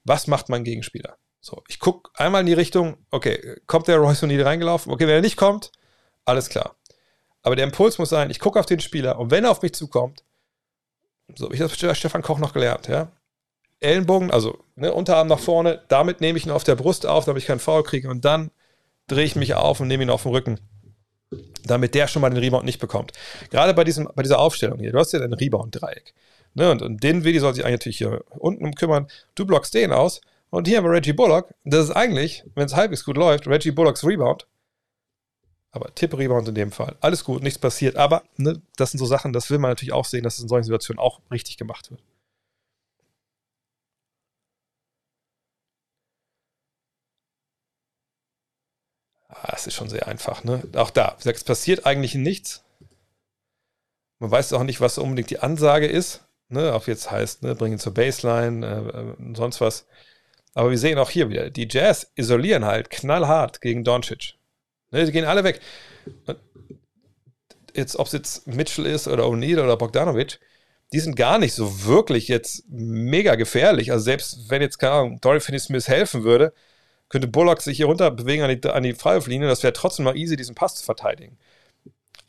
was 0.04 0.26
macht 0.26 0.48
mein 0.48 0.64
Gegenspieler? 0.64 1.16
So, 1.40 1.62
ich 1.68 1.78
gucke 1.78 2.10
einmal 2.14 2.40
in 2.40 2.46
die 2.46 2.54
Richtung, 2.54 2.96
okay, 3.10 3.60
kommt 3.66 3.86
der 3.86 3.98
Royce 3.98 4.24
O'Neill 4.24 4.44
reingelaufen? 4.44 4.92
Okay, 4.92 5.06
wenn 5.06 5.14
er 5.14 5.20
nicht 5.20 5.36
kommt, 5.36 5.70
alles 6.24 6.48
klar. 6.48 6.74
Aber 7.42 7.54
der 7.54 7.64
Impuls 7.64 7.98
muss 7.98 8.08
sein, 8.08 8.30
ich 8.30 8.40
gucke 8.40 8.58
auf 8.58 8.66
den 8.66 8.80
Spieler 8.80 9.18
und 9.18 9.30
wenn 9.30 9.44
er 9.44 9.52
auf 9.52 9.62
mich 9.62 9.74
zukommt, 9.74 10.24
so, 11.36 11.52
ich 11.52 11.60
habe 11.60 11.94
Stefan 11.94 12.22
Koch 12.22 12.38
noch 12.38 12.52
gelernt, 12.52 12.88
ja. 12.88 13.12
Ellenbogen, 13.80 14.32
also 14.32 14.58
ne, 14.74 14.92
Unterarm 14.92 15.28
nach 15.28 15.38
vorne, 15.38 15.84
damit 15.86 16.20
nehme 16.20 16.36
ich 16.36 16.46
ihn 16.46 16.50
auf 16.50 16.64
der 16.64 16.74
Brust 16.74 17.06
auf, 17.06 17.26
damit 17.26 17.42
ich 17.42 17.46
keinen 17.46 17.60
Foul 17.60 17.84
kriege 17.84 18.10
und 18.10 18.24
dann 18.24 18.50
drehe 19.08 19.24
ich 19.24 19.36
mich 19.36 19.54
auf 19.54 19.80
und 19.80 19.88
nehme 19.88 20.04
ihn 20.04 20.10
auf 20.10 20.22
den 20.22 20.32
Rücken. 20.32 20.60
Damit 21.64 21.94
der 21.94 22.06
schon 22.06 22.22
mal 22.22 22.30
den 22.30 22.38
Rebound 22.38 22.64
nicht 22.64 22.78
bekommt. 22.78 23.12
Gerade 23.50 23.74
bei, 23.74 23.84
diesem, 23.84 24.08
bei 24.14 24.22
dieser 24.22 24.38
Aufstellung 24.38 24.78
hier, 24.78 24.92
du 24.92 24.98
hast 24.98 25.12
ja 25.12 25.20
ein 25.20 25.32
Rebound-Dreieck. 25.32 26.14
Ne, 26.54 26.70
und, 26.70 26.82
und 26.82 27.02
den 27.02 27.24
Willi 27.24 27.38
soll 27.40 27.54
sich 27.54 27.64
eigentlich 27.64 27.80
natürlich 27.80 27.98
hier 27.98 28.24
unten 28.30 28.64
um 28.64 28.74
kümmern. 28.74 29.08
Du 29.34 29.44
blockst 29.44 29.74
den 29.74 29.92
aus. 29.92 30.20
Und 30.50 30.66
hier 30.66 30.78
haben 30.78 30.84
wir 30.84 30.92
Reggie 30.92 31.12
Bullock. 31.12 31.52
Das 31.64 31.84
ist 31.84 31.90
eigentlich, 31.90 32.42
wenn 32.54 32.66
es 32.66 32.74
halbwegs 32.74 33.04
gut 33.04 33.18
läuft, 33.18 33.46
Reggie 33.46 33.70
Bullocks 33.70 34.04
Rebound. 34.04 34.46
Aber 35.70 35.94
Tipp-Rebound 35.94 36.48
in 36.48 36.54
dem 36.54 36.72
Fall. 36.72 36.96
Alles 37.00 37.24
gut, 37.24 37.42
nichts 37.42 37.58
passiert. 37.58 37.96
Aber 37.96 38.22
ne, 38.36 38.62
das 38.76 38.90
sind 38.90 38.98
so 38.98 39.06
Sachen, 39.06 39.34
das 39.34 39.50
will 39.50 39.58
man 39.58 39.70
natürlich 39.70 39.92
auch 39.92 40.06
sehen, 40.06 40.24
dass 40.24 40.36
es 40.36 40.42
in 40.42 40.48
solchen 40.48 40.64
Situationen 40.64 40.98
auch 40.98 41.20
richtig 41.30 41.58
gemacht 41.58 41.90
wird. 41.90 42.00
Das 49.46 49.66
ist 49.66 49.74
schon 49.74 49.88
sehr 49.88 50.08
einfach. 50.08 50.44
Ne? 50.44 50.62
Auch 50.74 50.90
da, 50.90 51.16
es 51.22 51.44
passiert 51.44 51.86
eigentlich 51.86 52.14
nichts. 52.14 52.64
Man 54.18 54.30
weiß 54.30 54.52
auch 54.52 54.64
nicht, 54.64 54.80
was 54.80 54.98
unbedingt 54.98 55.30
die 55.30 55.38
Ansage 55.38 55.86
ist. 55.86 56.24
Ne? 56.48 56.74
Auch 56.74 56.86
jetzt 56.86 57.10
heißt, 57.10 57.42
ne, 57.42 57.54
bringen 57.54 57.78
zur 57.78 57.94
Baseline, 57.94 58.66
äh, 58.66 59.34
sonst 59.34 59.60
was. 59.60 59.86
Aber 60.54 60.70
wir 60.70 60.78
sehen 60.78 60.98
auch 60.98 61.10
hier 61.10 61.28
wieder, 61.28 61.50
die 61.50 61.68
Jazz 61.70 62.10
isolieren 62.16 62.64
halt 62.64 62.90
knallhart 62.90 63.60
gegen 63.60 63.84
Doncic. 63.84 64.34
Ne, 64.90 65.04
die 65.04 65.12
gehen 65.12 65.24
alle 65.24 65.44
weg. 65.44 65.60
Jetzt, 67.74 67.96
ob 67.96 68.06
es 68.06 68.12
jetzt 68.12 68.46
Mitchell 68.46 68.86
ist 68.86 69.06
oder 69.06 69.24
O'Neal 69.24 69.60
oder 69.60 69.76
Bogdanovic, 69.76 70.40
die 70.92 71.00
sind 71.00 71.16
gar 71.16 71.38
nicht 71.38 71.54
so 71.54 71.84
wirklich 71.84 72.28
jetzt 72.28 72.64
mega 72.68 73.34
gefährlich. 73.34 73.92
Also 73.92 74.04
selbst 74.04 74.50
wenn 74.50 74.62
jetzt, 74.62 74.78
keine 74.78 74.92
Ahnung, 74.94 75.20
Dory 75.20 75.40
Finney-Smith 75.40 75.86
helfen 75.86 76.24
würde, 76.24 76.52
könnte 77.08 77.28
Bullock 77.28 77.62
sich 77.62 77.76
hier 77.78 77.86
runter 77.86 78.10
bewegen 78.10 78.42
an 78.42 78.60
die, 78.60 78.68
an 78.68 78.82
die 78.82 78.94
Freiwurflinie, 78.94 79.48
das 79.48 79.62
wäre 79.62 79.72
trotzdem 79.72 80.04
noch 80.04 80.14
easy, 80.14 80.36
diesen 80.36 80.54
Pass 80.54 80.76
zu 80.76 80.84
verteidigen. 80.84 81.38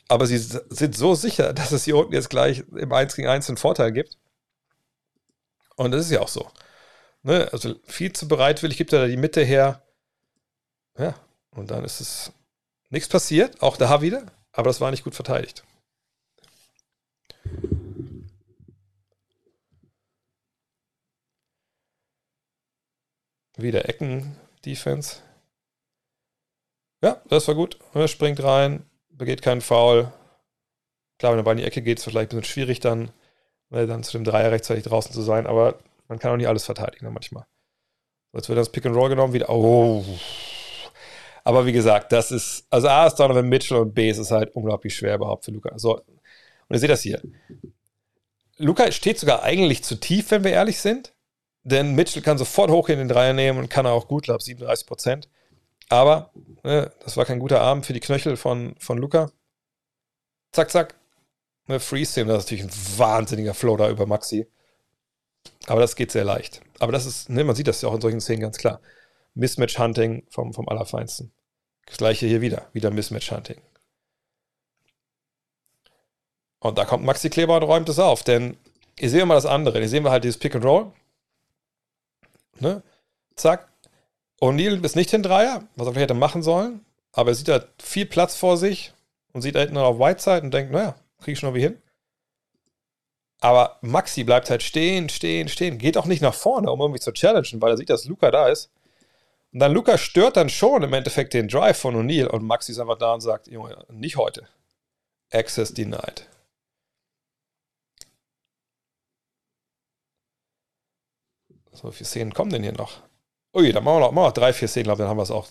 Aber 0.08 0.26
sie 0.26 0.38
sind 0.38 0.96
so 0.96 1.14
sicher, 1.14 1.52
dass 1.54 1.72
es 1.72 1.84
hier 1.84 1.96
unten 1.96 2.12
jetzt 2.12 2.30
gleich 2.30 2.64
im 2.74 2.92
1 2.92 3.16
gegen 3.16 3.28
1 3.28 3.48
einen 3.48 3.56
Vorteil 3.56 3.92
gibt. 3.92 4.18
Und 5.76 5.92
das 5.92 6.06
ist 6.06 6.10
ja 6.10 6.20
auch 6.20 6.28
so. 6.28 6.50
Ne? 7.22 7.48
Also 7.52 7.76
viel 7.84 8.12
zu 8.12 8.28
bereitwillig 8.28 8.76
gibt 8.76 8.92
er 8.92 9.00
da 9.00 9.06
die 9.06 9.16
Mitte 9.16 9.42
her. 9.42 9.82
Ja, 10.98 11.14
und 11.52 11.70
dann 11.70 11.84
ist 11.84 12.00
es 12.00 12.32
nichts 12.90 13.08
passiert, 13.08 13.62
auch 13.62 13.76
da 13.76 14.02
wieder, 14.02 14.26
aber 14.52 14.68
das 14.68 14.80
war 14.80 14.90
nicht 14.90 15.04
gut 15.04 15.14
verteidigt. 15.14 15.64
Wieder 23.56 23.88
Ecken-Defense. 24.60 25.16
Ja, 27.02 27.20
das 27.28 27.48
war 27.48 27.54
gut. 27.54 27.78
Er 27.94 28.08
springt 28.08 28.42
rein, 28.42 28.84
begeht 29.10 29.42
keinen 29.42 29.60
Foul. 29.60 30.12
Klar, 31.18 31.32
wenn 31.32 31.40
er 31.40 31.44
bei 31.44 31.52
in 31.52 31.58
die 31.58 31.64
Ecke 31.64 31.82
geht, 31.82 31.98
ist 31.98 32.06
es 32.06 32.12
vielleicht 32.12 32.32
ein 32.32 32.40
bisschen 32.40 32.52
schwierig 32.52 32.80
dann, 32.80 33.10
weil 33.70 33.86
dann 33.86 34.02
zu 34.02 34.12
dem 34.12 34.24
Dreier 34.24 34.50
rechtzeitig 34.50 34.84
draußen 34.84 35.12
zu 35.12 35.22
sein, 35.22 35.46
aber 35.46 35.78
man 36.08 36.18
kann 36.18 36.32
auch 36.32 36.36
nicht 36.36 36.48
alles 36.48 36.64
verteidigen 36.64 37.12
manchmal. 37.12 37.46
Jetzt 38.32 38.48
wird 38.48 38.58
das 38.58 38.70
Pick 38.70 38.86
and 38.86 38.96
Roll 38.96 39.08
genommen, 39.08 39.32
wieder. 39.32 39.50
Oh. 39.50 40.04
Aber 41.42 41.66
wie 41.66 41.72
gesagt, 41.72 42.12
das 42.12 42.30
ist, 42.30 42.66
also 42.70 42.88
A 42.88 43.06
ist 43.06 43.16
Donovan 43.16 43.48
Mitchell 43.48 43.78
und 43.78 43.94
B 43.94 44.10
ist 44.10 44.18
es 44.18 44.30
halt 44.30 44.54
unglaublich 44.54 44.94
schwer 44.94 45.16
überhaupt 45.16 45.44
für 45.44 45.50
Luca. 45.50 45.78
So, 45.78 45.96
und 45.96 46.76
ihr 46.76 46.78
seht 46.78 46.90
das 46.90 47.02
hier. 47.02 47.20
Luca 48.58 48.92
steht 48.92 49.18
sogar 49.18 49.42
eigentlich 49.42 49.82
zu 49.82 49.98
tief, 49.98 50.30
wenn 50.30 50.44
wir 50.44 50.52
ehrlich 50.52 50.80
sind. 50.80 51.14
Denn 51.62 51.94
Mitchell 51.94 52.22
kann 52.22 52.38
sofort 52.38 52.70
hoch 52.70 52.88
in 52.88 52.98
den 52.98 53.08
Dreier 53.08 53.32
nehmen 53.32 53.58
und 53.58 53.68
kann 53.68 53.86
auch 53.86 54.08
gut, 54.08 54.24
glaube 54.24 54.42
37 54.42 54.86
Prozent. 54.86 55.28
Aber 55.88 56.30
ne, 56.62 56.90
das 57.04 57.16
war 57.16 57.24
kein 57.24 57.38
guter 57.38 57.60
Abend 57.60 57.84
für 57.84 57.92
die 57.92 58.00
Knöchel 58.00 58.36
von, 58.36 58.74
von 58.78 58.98
Luca. 58.98 59.30
Zack, 60.52 60.70
zack. 60.70 60.94
Ne, 61.66 61.80
Freeze 61.80 62.24
das 62.24 62.44
ist 62.44 62.50
natürlich 62.50 62.64
ein 62.64 62.98
wahnsinniger 62.98 63.54
Flow 63.54 63.76
da 63.76 63.90
über 63.90 64.06
Maxi. 64.06 64.46
Aber 65.66 65.80
das 65.80 65.96
geht 65.96 66.12
sehr 66.12 66.24
leicht. 66.24 66.62
Aber 66.78 66.92
das 66.92 67.06
ist, 67.06 67.28
ne, 67.28 67.44
man 67.44 67.56
sieht 67.56 67.68
das 67.68 67.82
ja 67.82 67.88
auch 67.88 67.94
in 67.94 68.00
solchen 68.00 68.20
Szenen 68.20 68.40
ganz 68.40 68.56
klar. 68.56 68.80
Mismatch-Hunting 69.34 70.24
vom, 70.30 70.52
vom 70.52 70.68
Allerfeinsten. 70.68 71.32
Das 71.86 71.98
gleiche 71.98 72.26
hier 72.26 72.40
wieder. 72.40 72.68
Wieder 72.72 72.90
Mismatch-Hunting. 72.90 73.60
Und 76.60 76.78
da 76.78 76.84
kommt 76.84 77.04
Maxi 77.04 77.30
Kleber 77.30 77.56
und 77.56 77.62
räumt 77.62 77.88
es 77.88 77.98
auf, 77.98 78.22
denn 78.22 78.56
hier 78.98 79.08
sehen 79.08 79.20
wir 79.20 79.26
mal 79.26 79.34
das 79.34 79.46
andere. 79.46 79.78
Hier 79.78 79.88
sehen 79.88 80.04
wir 80.04 80.10
halt 80.10 80.24
dieses 80.24 80.38
Pick 80.38 80.54
and 80.54 80.64
Roll. 80.64 80.92
Ne? 82.60 82.82
Zack. 83.36 83.68
O'Neill 84.40 84.82
ist 84.84 84.96
nicht 84.96 85.12
den 85.12 85.22
Dreier, 85.22 85.64
was 85.76 85.86
er 85.86 85.92
vielleicht 85.92 86.10
hätte 86.10 86.14
machen 86.14 86.42
sollen, 86.42 86.84
aber 87.12 87.30
er 87.30 87.34
sieht 87.34 87.48
da 87.48 87.64
viel 87.78 88.06
Platz 88.06 88.36
vor 88.36 88.56
sich 88.56 88.92
und 89.32 89.42
sieht 89.42 89.54
da 89.54 89.60
hinten 89.60 89.76
auf 89.76 89.98
Whiteside 89.98 90.42
und 90.42 90.54
denkt, 90.54 90.72
naja, 90.72 90.94
kriege 91.18 91.32
ich 91.32 91.38
schon 91.38 91.48
irgendwie 91.48 91.66
hin. 91.66 91.82
Aber 93.40 93.78
Maxi 93.80 94.24
bleibt 94.24 94.50
halt 94.50 94.62
stehen, 94.62 95.08
stehen, 95.08 95.48
stehen. 95.48 95.78
Geht 95.78 95.96
auch 95.96 96.04
nicht 96.04 96.22
nach 96.22 96.34
vorne, 96.34 96.70
um 96.70 96.80
irgendwie 96.80 97.00
zu 97.00 97.12
challengen, 97.12 97.60
weil 97.60 97.72
er 97.72 97.76
sieht, 97.76 97.90
dass 97.90 98.04
Luca 98.04 98.30
da 98.30 98.48
ist. 98.48 98.70
Und 99.52 99.60
dann 99.60 99.72
Luca 99.72 99.98
stört 99.98 100.36
dann 100.36 100.48
schon 100.48 100.82
im 100.82 100.92
Endeffekt 100.92 101.34
den 101.34 101.48
Drive 101.48 101.78
von 101.78 101.96
O'Neill 101.96 102.26
und 102.26 102.44
Maxi 102.44 102.72
ist 102.72 102.78
einfach 102.78 102.98
da 102.98 103.14
und 103.14 103.20
sagt, 103.20 103.48
Junge, 103.48 103.84
nicht 103.88 104.16
heute. 104.16 104.46
Access 105.32 105.72
denied. 105.72 106.26
So 111.80 111.88
wie 111.88 111.92
viele 111.92 112.08
Szenen 112.08 112.34
kommen 112.34 112.50
denn 112.50 112.62
hier 112.62 112.72
noch? 112.72 113.02
Ui, 113.54 113.72
dann 113.72 113.82
machen 113.84 113.96
wir 113.96 114.00
noch, 114.00 114.12
machen 114.12 114.24
wir 114.24 114.28
noch 114.28 114.32
drei, 114.32 114.52
vier 114.52 114.68
Szenen, 114.68 114.84
glaube 114.84 114.98
dann 115.02 115.08
haben 115.08 115.16
wir 115.16 115.22
es 115.22 115.30
auch, 115.30 115.48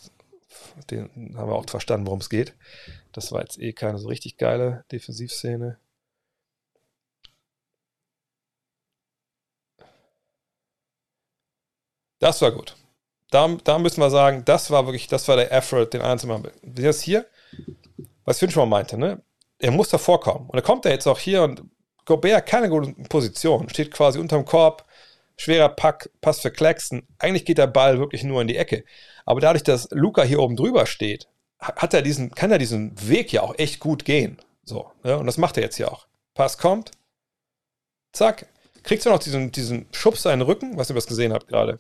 den 0.92 1.36
haben 1.36 1.50
wir 1.50 1.56
auch 1.56 1.70
verstanden, 1.70 2.06
worum 2.06 2.20
es 2.20 2.30
geht. 2.30 2.56
Das 3.14 3.32
war 3.32 3.42
jetzt 3.42 3.60
eh 3.60 3.74
keine 3.74 3.98
so 3.98 4.08
richtig 4.08 4.38
geile 4.38 4.86
Defensivszene. 4.92 5.80
Das 12.20 12.42
war 12.42 12.52
gut. 12.52 12.76
Da, 13.32 13.48
da 13.64 13.80
müssen 13.80 14.02
wir 14.02 14.10
sagen, 14.10 14.44
das 14.46 14.72
war 14.72 14.86
wirklich, 14.86 15.08
das 15.08 15.28
war 15.28 15.36
der 15.36 15.52
Effort, 15.52 15.88
den 15.88 16.02
einen 16.02 16.20
zu 16.20 16.28
machen. 16.28 16.50
Das 16.62 17.02
hier, 17.02 17.26
was 18.26 18.40
Finn 18.40 18.52
schon 18.52 18.70
mal 18.70 18.78
meinte, 18.78 18.98
ne? 18.98 19.22
Er 19.60 19.72
muss 19.72 19.90
da 19.90 19.98
vorkommen. 19.98 20.50
Und 20.50 20.58
er 20.58 20.62
kommt 20.62 20.86
er 20.86 20.92
jetzt 20.92 21.08
auch 21.08 21.20
hier 21.20 21.44
und 21.44 21.64
Gobert 22.06 22.48
keine 22.48 22.70
gute 22.70 22.92
Position, 23.08 23.70
steht 23.70 23.92
quasi 23.92 24.20
unterm 24.20 24.46
Korb, 24.46 24.89
schwerer 25.40 25.70
Pack, 25.70 26.10
Pass 26.22 26.42
für 26.42 26.52
Claxton. 26.52 27.08
Eigentlich 27.18 27.46
geht 27.46 27.58
der 27.58 27.68
Ball 27.68 27.98
wirklich 27.98 28.24
nur 28.24 28.42
in 28.42 28.48
die 28.48 28.58
Ecke. 28.58 28.84
Aber 29.26 29.40
dadurch, 29.40 29.64
dass 29.64 29.88
Luca 29.92 30.24
hier 30.24 30.40
oben 30.40 30.58
drüber 30.58 30.86
steht, 30.86 31.28
hat 31.60 31.94
er 31.94 32.02
diesen, 32.02 32.32
kann 32.32 32.52
er 32.52 32.58
diesen 32.58 32.94
Weg 33.08 33.32
ja 33.32 33.42
auch 33.42 33.58
echt 33.58 33.80
gut 33.80 34.06
gehen. 34.06 34.38
So, 34.64 34.92
ne? 35.04 35.18
Und 35.18 35.26
das 35.26 35.38
macht 35.38 35.58
er 35.58 35.64
jetzt 35.64 35.78
hier 35.78 35.92
auch. 35.92 36.08
Pass 36.34 36.58
kommt, 36.58 36.92
zack, 38.12 38.48
kriegst 38.84 39.06
du 39.06 39.10
noch 39.10 39.20
diesen, 39.20 39.52
diesen 39.52 39.88
Schubs 39.92 40.24
seinen 40.24 40.42
Rücken, 40.42 40.78
was 40.78 40.90
ihr 40.90 40.96
was 40.96 41.08
gesehen 41.08 41.34
habt 41.34 41.48
gerade. 41.48 41.80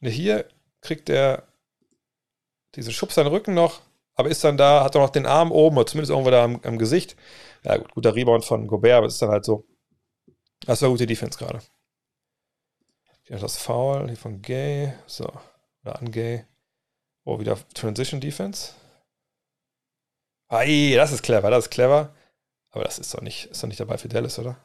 Ne, 0.00 0.10
hier 0.10 0.46
kriegt 0.82 1.08
er 1.08 1.44
diesen 2.76 2.92
Schubs 2.92 3.16
seinen 3.16 3.28
Rücken 3.28 3.54
noch, 3.54 3.82
aber 4.14 4.28
ist 4.28 4.44
dann 4.44 4.56
da, 4.56 4.84
hat 4.84 4.94
er 4.94 5.00
noch 5.00 5.10
den 5.10 5.26
Arm 5.26 5.50
oben 5.50 5.76
oder 5.76 5.86
zumindest 5.86 6.10
irgendwo 6.10 6.30
da 6.30 6.44
am, 6.44 6.60
am 6.62 6.78
Gesicht. 6.78 7.16
Ja, 7.64 7.76
gut, 7.76 7.92
guter 7.92 8.14
Rebound 8.14 8.44
von 8.44 8.68
Gobert, 8.68 8.98
aber 8.98 9.06
es 9.06 9.14
ist 9.14 9.22
dann 9.22 9.30
halt 9.30 9.44
so. 9.44 9.64
Das 10.60 10.80
war 10.82 10.90
gute 10.90 11.06
Defense 11.06 11.38
gerade. 11.38 11.60
Hier 13.24 13.38
das 13.38 13.56
Foul 13.56 14.08
hier 14.08 14.16
von 14.16 14.42
Gay. 14.42 14.94
So. 15.06 15.26
Oder 15.82 15.98
an 15.98 16.10
Gay. 16.10 16.44
Oh, 17.24 17.40
wieder 17.40 17.58
Transition 17.74 18.20
Defense. 18.20 18.74
Ei, 20.48 20.92
das 20.94 21.10
ist 21.10 21.22
clever, 21.22 21.50
das 21.50 21.64
ist 21.64 21.70
clever. 21.70 22.14
Aber 22.70 22.84
das 22.84 22.98
ist 22.98 23.14
doch 23.14 23.22
nicht, 23.22 23.46
ist 23.46 23.62
doch 23.62 23.68
nicht 23.68 23.80
dabei 23.80 23.98
für 23.98 24.08
Dallas, 24.08 24.38
oder? 24.38 24.56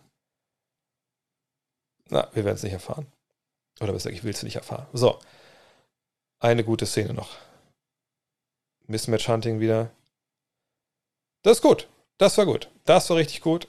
Na, 2.10 2.28
wir 2.34 2.44
werden 2.44 2.56
es 2.56 2.64
nicht 2.64 2.74
erfahren. 2.74 3.12
Oder 3.80 3.94
besser, 3.94 4.10
ich 4.10 4.24
will 4.24 4.32
es 4.32 4.44
nicht 4.44 4.56
erfahren. 4.56 4.88
So. 4.94 5.20
Eine 6.40 6.64
gute 6.64 6.86
Szene 6.86 7.14
noch. 7.14 7.38
Mismatch 8.88 9.28
Hunting 9.28 9.60
wieder. 9.60 9.92
Das 11.44 11.58
ist 11.58 11.62
gut. 11.62 11.88
Das 12.18 12.38
war 12.38 12.46
gut. 12.46 12.70
Das 12.86 13.10
war 13.10 13.18
richtig 13.18 13.42
gut. 13.42 13.68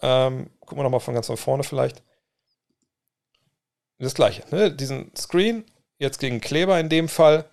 Ähm, 0.00 0.50
gucken 0.60 0.78
wir 0.78 0.82
nochmal 0.82 1.00
von 1.00 1.14
ganz 1.14 1.26
von 1.26 1.36
vorne 1.36 1.62
vielleicht. 1.62 2.02
Das 3.98 4.14
gleiche. 4.14 4.44
Ne? 4.50 4.72
Diesen 4.72 5.10
Screen, 5.16 5.64
jetzt 5.98 6.18
gegen 6.18 6.40
Kleber 6.40 6.78
in 6.78 6.88
dem 6.88 7.08
Fall. 7.08 7.44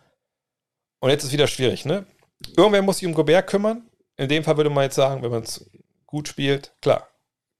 Und 0.99 1.09
jetzt 1.09 1.23
ist 1.23 1.31
wieder 1.31 1.47
schwierig. 1.47 1.85
Ne? 1.85 2.05
Irgendwer 2.55 2.81
muss 2.81 2.99
sich 2.99 3.07
um 3.07 3.13
Gobert 3.13 3.47
kümmern. 3.47 3.89
In 4.17 4.29
dem 4.29 4.43
Fall 4.43 4.57
würde 4.57 4.69
man 4.69 4.83
jetzt 4.83 4.95
sagen, 4.95 5.23
wenn 5.23 5.31
man 5.31 5.43
es 5.43 5.69
gut 6.05 6.27
spielt, 6.27 6.71
klar. 6.81 7.07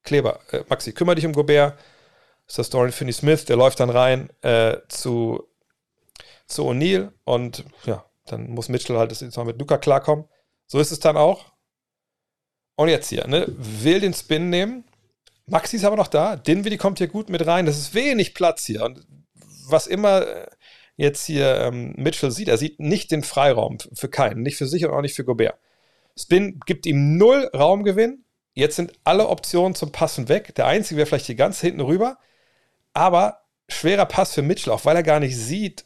Kleber, 0.04 0.40
äh, 0.52 0.64
Maxi, 0.70 0.94
kümmere 0.94 1.16
dich 1.16 1.26
um 1.26 1.34
Gobert 1.34 1.78
ist 2.48 2.60
das 2.60 2.70
Dorian 2.70 2.92
Finney-Smith, 2.92 3.46
der 3.46 3.56
läuft 3.56 3.80
dann 3.80 3.90
rein 3.90 4.30
äh, 4.42 4.78
zu, 4.88 5.48
zu 6.48 6.64
O'Neill 6.64 7.12
und 7.24 7.66
ja, 7.86 8.06
dann 8.26 8.50
muss 8.50 8.70
Mitchell 8.70 8.98
halt 8.98 9.12
jetzt 9.12 9.38
mal 9.38 9.46
mit 9.46 9.60
Luca 9.60 9.78
klarkommen. 9.78 10.26
So 10.68 10.80
ist 10.80 10.92
es 10.92 11.00
dann 11.00 11.18
auch. 11.18 11.54
Und 12.76 12.90
jetzt 12.90 13.10
hier, 13.10 13.28
ne, 13.28 13.46
will 13.48 14.00
den 14.00 14.14
Spin 14.14 14.50
nehmen. 14.50 14.84
Maxi 15.48 15.76
ist 15.76 15.86
aber 15.86 15.96
noch 15.96 16.08
da. 16.08 16.36
Dinwiddie 16.36 16.78
kommt 16.78 16.98
hier 16.98 17.08
gut 17.08 17.30
mit 17.30 17.46
rein. 17.46 17.66
Das 17.66 17.78
ist 17.78 17.94
wenig 17.94 18.34
Platz 18.34 18.66
hier. 18.66 18.84
Und 18.84 19.06
was 19.68 19.88
immer 19.88 20.28
äh, 20.28 20.48
jetzt 20.96 21.26
hier 21.26 21.58
ähm, 21.62 21.94
Mitchell 21.98 22.32
sieht, 22.32 22.48
er 22.48 22.58
sieht 22.58 22.80
nicht 22.80 23.12
den 23.12 23.24
Freiraum 23.24 23.78
für 23.94 24.10
keinen. 24.10 24.42
Nicht 24.42 24.58
für 24.58 24.68
sich 24.68 24.86
und 24.86 24.92
auch 24.92 25.02
nicht 25.02 25.16
für 25.16 25.26
Gobert. 25.26 25.58
Spin 26.18 26.60
gibt 26.66 26.86
ihm 26.86 27.18
null 27.18 27.50
Raumgewinn. 27.54 28.24
Jetzt 28.54 28.78
sind 28.78 28.94
alle 29.04 29.28
Optionen 29.28 29.76
zum 29.76 29.92
Passen 29.92 30.30
weg. 30.30 30.56
Der 30.56 30.66
einzige 30.66 30.98
wäre 30.98 31.08
vielleicht 31.08 31.26
hier 31.26 31.36
ganz 31.36 31.60
hinten 31.60 31.82
rüber. 31.82 32.18
Aber 32.94 33.42
schwerer 33.68 34.06
Pass 34.06 34.34
für 34.34 34.42
Mitchell, 34.42 34.72
auch 34.74 34.86
weil 34.86 34.96
er 34.96 35.04
gar 35.04 35.20
nicht 35.20 35.36
sieht, 35.38 35.86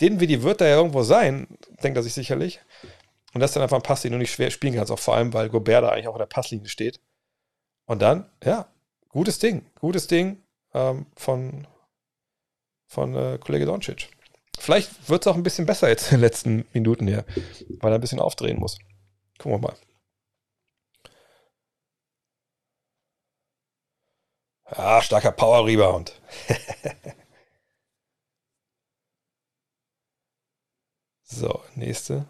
den 0.00 0.20
wie 0.20 0.26
die 0.26 0.42
wird 0.42 0.60
da 0.60 0.66
ja 0.66 0.76
irgendwo 0.76 1.02
sein, 1.02 1.46
denkt 1.82 1.96
er 1.96 2.02
sich 2.02 2.14
sicherlich. 2.14 2.60
Und 3.32 3.40
das 3.40 3.50
ist 3.50 3.56
dann 3.56 3.62
einfach 3.62 3.76
ein 3.76 3.82
Pass, 3.82 4.02
den 4.02 4.12
du 4.12 4.18
nicht 4.18 4.32
schwer 4.32 4.50
spielen 4.50 4.74
kannst, 4.74 4.90
auch 4.90 4.98
vor 4.98 5.14
allem, 5.14 5.32
weil 5.32 5.48
Gobert 5.48 5.84
da 5.84 5.90
eigentlich 5.90 6.08
auch 6.08 6.14
in 6.14 6.20
der 6.20 6.26
Passlinie 6.26 6.68
steht. 6.68 7.00
Und 7.84 8.02
dann, 8.02 8.28
ja, 8.42 8.66
gutes 9.10 9.38
Ding, 9.38 9.66
gutes 9.78 10.06
Ding 10.06 10.42
ähm, 10.72 11.06
von, 11.16 11.66
von 12.86 13.14
äh, 13.14 13.38
Kollege 13.38 13.66
Doncic. 13.66 14.08
Vielleicht 14.58 15.08
wird 15.08 15.22
es 15.22 15.26
auch 15.26 15.36
ein 15.36 15.42
bisschen 15.42 15.66
besser 15.66 15.88
jetzt 15.88 16.06
in 16.06 16.16
den 16.18 16.20
letzten 16.20 16.66
Minuten 16.72 17.06
hier, 17.06 17.24
weil 17.80 17.92
er 17.92 17.98
ein 17.98 18.00
bisschen 18.00 18.20
aufdrehen 18.20 18.58
muss. 18.58 18.78
Gucken 19.38 19.52
wir 19.52 19.68
mal. 19.68 19.76
Ah, 24.64 25.02
starker 25.02 25.32
Power 25.32 25.66
Rebound. 25.66 26.20
so, 31.24 31.64
nächste. 31.74 32.26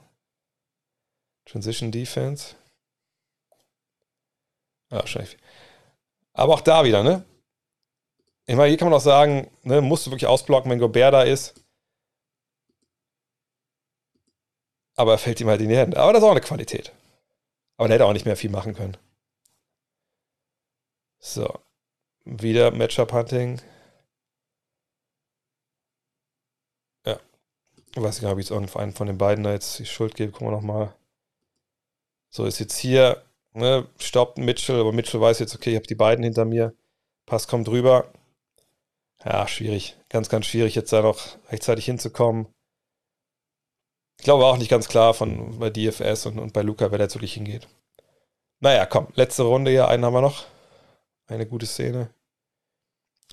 Transition 1.44 1.90
Defense. 1.90 2.54
Ah, 4.90 5.00
wahrscheinlich. 5.00 5.36
Aber 6.32 6.54
auch 6.54 6.60
da 6.60 6.84
wieder, 6.84 7.02
ne? 7.02 7.24
Ich 8.46 8.56
meine, 8.56 8.68
hier 8.68 8.78
kann 8.78 8.88
man 8.88 8.96
auch 8.96 9.02
sagen, 9.02 9.50
ne, 9.62 9.80
musst 9.80 10.06
du 10.06 10.10
wirklich 10.10 10.26
ausblocken, 10.26 10.70
wenn 10.70 10.78
Gobert 10.78 11.14
da 11.14 11.22
ist. 11.22 11.54
Aber 14.96 15.12
er 15.12 15.18
fällt 15.18 15.40
ihm 15.40 15.48
halt 15.48 15.60
in 15.60 15.68
die 15.68 15.76
Hände. 15.76 15.98
Aber 15.98 16.12
das 16.12 16.22
ist 16.22 16.26
auch 16.26 16.32
eine 16.32 16.40
Qualität. 16.40 16.92
Aber 17.76 17.88
der 17.88 17.94
hätte 17.94 18.06
auch 18.06 18.12
nicht 18.12 18.26
mehr 18.26 18.36
viel 18.36 18.50
machen 18.50 18.74
können. 18.74 18.96
So. 21.18 21.58
Wieder 22.24 22.70
Matchup-Hunting. 22.70 23.62
Ja. 27.06 27.18
Ich 27.94 28.02
weiß 28.02 28.20
nicht, 28.20 28.30
ob 28.30 28.38
ich 28.38 28.44
jetzt 28.44 28.50
irgendeinen 28.50 28.92
von 28.92 29.06
den 29.06 29.18
beiden 29.18 29.44
da 29.44 29.52
jetzt 29.52 29.78
die 29.78 29.86
Schuld 29.86 30.14
gebe. 30.16 30.32
Gucken 30.32 30.48
wir 30.48 30.52
nochmal. 30.52 30.94
So, 32.28 32.44
ist 32.44 32.58
jetzt 32.58 32.76
hier, 32.76 33.24
ne, 33.52 33.86
stoppt 33.98 34.38
Mitchell, 34.38 34.80
aber 34.80 34.92
Mitchell 34.92 35.20
weiß 35.20 35.38
jetzt, 35.38 35.54
okay, 35.54 35.70
ich 35.70 35.76
habe 35.76 35.86
die 35.86 35.94
beiden 35.94 36.24
hinter 36.24 36.44
mir. 36.44 36.74
Pass 37.26 37.48
kommt 37.48 37.68
drüber. 37.68 38.10
Ja, 39.24 39.46
schwierig. 39.46 39.96
Ganz, 40.08 40.28
ganz 40.28 40.46
schwierig, 40.46 40.74
jetzt 40.74 40.92
da 40.92 41.02
noch 41.02 41.38
rechtzeitig 41.50 41.84
hinzukommen. 41.84 42.46
Ich 44.18 44.24
glaube 44.24 44.44
auch 44.44 44.58
nicht 44.58 44.70
ganz 44.70 44.88
klar 44.88 45.14
von 45.14 45.58
bei 45.58 45.70
DFS 45.70 46.26
und, 46.26 46.38
und 46.38 46.52
bei 46.52 46.62
Luca, 46.62 46.90
wer 46.90 46.98
da 46.98 47.04
jetzt 47.04 47.14
wirklich 47.14 47.34
hingeht. 47.34 47.68
Naja, 48.60 48.84
komm, 48.86 49.08
letzte 49.14 49.44
Runde 49.44 49.70
hier, 49.70 49.88
einen 49.88 50.04
haben 50.04 50.12
wir 50.12 50.20
noch. 50.20 50.44
Eine 51.26 51.46
gute 51.46 51.66
Szene. 51.66 52.10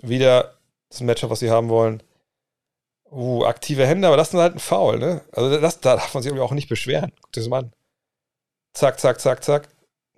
Wieder 0.02 0.58
das 0.90 1.02
Matchup, 1.02 1.30
was 1.30 1.40
sie 1.40 1.52
haben 1.52 1.70
wollen. 1.70 2.04
Uh, 3.10 3.46
aktive 3.46 3.88
Hände, 3.88 4.08
aber 4.08 4.18
das 4.18 4.34
ist 4.34 4.40
halt 4.40 4.56
ein 4.56 4.60
Foul, 4.60 5.00
ne? 5.00 5.22
Also 5.32 5.60
das, 5.60 5.80
da 5.80 5.96
darf 5.96 6.14
man 6.14 6.24
sich 6.24 6.32
auch 6.34 6.52
nicht 6.52 6.70
beschweren. 6.70 7.12
Guck 7.22 7.32
das 7.34 7.48
mal 7.48 7.60
an. 7.60 7.74
Zack, 8.74 9.00
zack, 9.00 9.20
zack, 9.20 9.44
zack. 9.44 9.70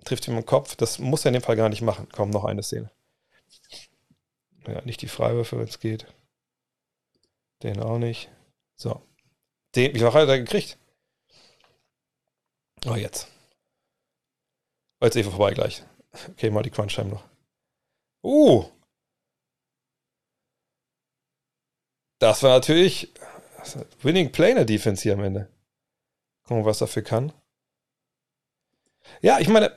Trifft 0.04 0.26
ihm 0.28 0.36
im 0.36 0.46
Kopf. 0.46 0.76
Das 0.76 0.98
muss 0.98 1.24
er 1.24 1.28
in 1.28 1.34
dem 1.34 1.42
Fall 1.42 1.56
gar 1.56 1.68
nicht 1.68 1.82
machen. 1.82 2.08
Komm, 2.12 2.30
noch 2.30 2.44
eine 2.44 2.62
Szene. 2.62 2.90
Ja, 4.66 4.82
nicht 4.82 5.02
die 5.02 5.08
Freiwürfe, 5.08 5.58
wenn 5.58 5.68
es 5.68 5.80
geht. 5.80 6.06
Den 7.62 7.82
auch 7.82 7.98
nicht. 7.98 8.30
So. 8.76 9.02
Den, 9.74 9.94
wie 9.94 9.98
viel 9.98 10.12
hat 10.12 10.28
er 10.28 10.38
gekriegt? 10.38 10.78
Oh, 12.86 12.94
jetzt. 12.94 13.28
Oh, 15.00 15.06
jetzt 15.06 15.16
eh 15.16 15.22
vorbei 15.22 15.52
gleich. 15.52 15.84
Okay, 16.30 16.50
mal 16.50 16.62
die 16.62 16.70
Crunch-Time 16.70 17.10
noch. 17.10 17.24
Uh! 18.22 18.70
Das 22.18 22.42
war 22.42 22.50
natürlich 22.50 23.12
Winning 24.02 24.32
Planer 24.32 24.64
Defense 24.64 25.02
hier 25.02 25.14
am 25.14 25.24
Ende. 25.24 25.48
Gucken, 26.44 26.64
was 26.64 26.78
dafür 26.78 27.02
kann. 27.02 27.32
Ja, 29.22 29.38
ich 29.38 29.48
meine, 29.48 29.76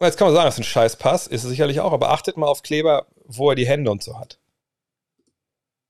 jetzt 0.00 0.18
kann 0.18 0.28
man 0.28 0.34
sagen, 0.34 0.46
das 0.46 0.54
ist 0.54 0.60
ein 0.60 0.64
scheiß 0.64 0.96
Pass, 0.96 1.26
ist 1.26 1.44
es 1.44 1.50
sicherlich 1.50 1.80
auch, 1.80 1.92
aber 1.92 2.10
achtet 2.10 2.36
mal 2.36 2.46
auf 2.46 2.62
Kleber, 2.62 3.06
wo 3.24 3.50
er 3.50 3.56
die 3.56 3.66
Hände 3.66 3.90
und 3.90 4.02
so 4.02 4.18
hat. 4.18 4.38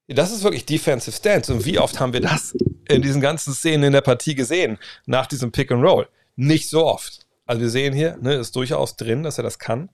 Das 0.08 0.30
ist 0.30 0.44
wirklich 0.44 0.66
Defensive 0.66 1.16
Stance. 1.16 1.52
Und 1.52 1.64
wie 1.64 1.78
oft 1.78 1.98
haben 1.98 2.12
wir 2.12 2.20
das 2.20 2.56
in 2.88 3.02
diesen 3.02 3.20
ganzen 3.20 3.52
Szenen 3.52 3.84
in 3.84 3.92
der 3.92 4.02
Partie 4.02 4.36
gesehen, 4.36 4.78
nach 5.04 5.26
diesem 5.26 5.50
Pick 5.50 5.72
and 5.72 5.82
Roll? 5.82 6.08
Nicht 6.36 6.68
so 6.68 6.86
oft. 6.86 7.26
Also 7.44 7.60
wir 7.60 7.70
sehen 7.70 7.92
hier, 7.92 8.16
ne, 8.20 8.34
ist 8.34 8.54
durchaus 8.54 8.96
drin, 8.96 9.22
dass 9.22 9.38
er 9.38 9.44
das 9.44 9.58
kann. 9.58 9.90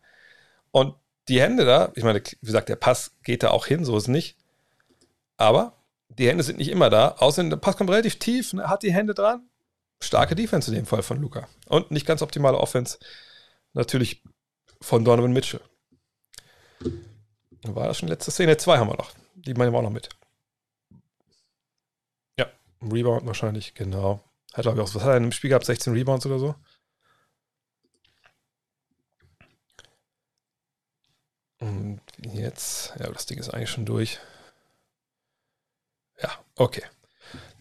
Und 0.70 0.94
die 1.28 1.40
Hände 1.40 1.64
da, 1.64 1.92
ich 1.94 2.04
meine, 2.04 2.20
wie 2.20 2.46
gesagt, 2.46 2.68
der 2.68 2.76
Pass 2.76 3.12
geht 3.22 3.42
da 3.42 3.50
auch 3.50 3.66
hin, 3.66 3.84
so 3.84 3.96
ist 3.96 4.04
es 4.04 4.08
nicht. 4.08 4.36
Aber 5.36 5.76
die 6.08 6.28
Hände 6.28 6.42
sind 6.42 6.58
nicht 6.58 6.70
immer 6.70 6.90
da. 6.90 7.16
Außerdem, 7.18 7.50
der 7.50 7.56
Pass 7.56 7.76
kommt 7.76 7.90
relativ 7.90 8.18
tief, 8.18 8.52
ne, 8.52 8.68
hat 8.68 8.82
die 8.82 8.92
Hände 8.92 9.14
dran. 9.14 9.48
Starke 10.00 10.34
Defense 10.34 10.70
in 10.70 10.74
dem 10.74 10.86
Fall 10.86 11.02
von 11.02 11.20
Luca. 11.20 11.48
Und 11.68 11.90
nicht 11.90 12.06
ganz 12.06 12.22
optimale 12.22 12.58
Offense. 12.58 12.98
Natürlich 13.74 14.22
von 14.80 15.04
Donovan 15.04 15.32
Mitchell. 15.32 15.60
War 17.64 17.88
das 17.88 17.98
schon 17.98 18.08
letzte 18.08 18.30
Szene? 18.30 18.56
Zwei 18.56 18.78
haben 18.78 18.88
wir 18.88 18.96
noch. 18.96 19.12
Die 19.34 19.54
meinen 19.54 19.72
wir 19.72 19.78
auch 19.78 19.82
noch 19.82 19.90
mit. 19.90 20.08
Ja, 22.38 22.50
Rebound 22.82 23.26
wahrscheinlich, 23.26 23.74
genau. 23.74 24.22
Hat, 24.52 24.62
glaube 24.62 24.78
ich, 24.80 24.84
auch, 24.84 24.94
was 24.94 25.02
hat 25.02 25.10
er 25.10 25.16
in 25.16 25.22
einem 25.24 25.32
Spiel 25.32 25.50
gehabt? 25.50 25.64
16 25.64 25.92
Rebounds 25.92 26.26
oder 26.26 26.38
so? 26.38 26.54
Und 31.60 32.00
jetzt, 32.18 32.92
ja, 32.98 33.08
das 33.10 33.26
Ding 33.26 33.38
ist 33.38 33.50
eigentlich 33.50 33.70
schon 33.70 33.86
durch. 33.86 34.18
Ja, 36.20 36.30
okay. 36.56 36.82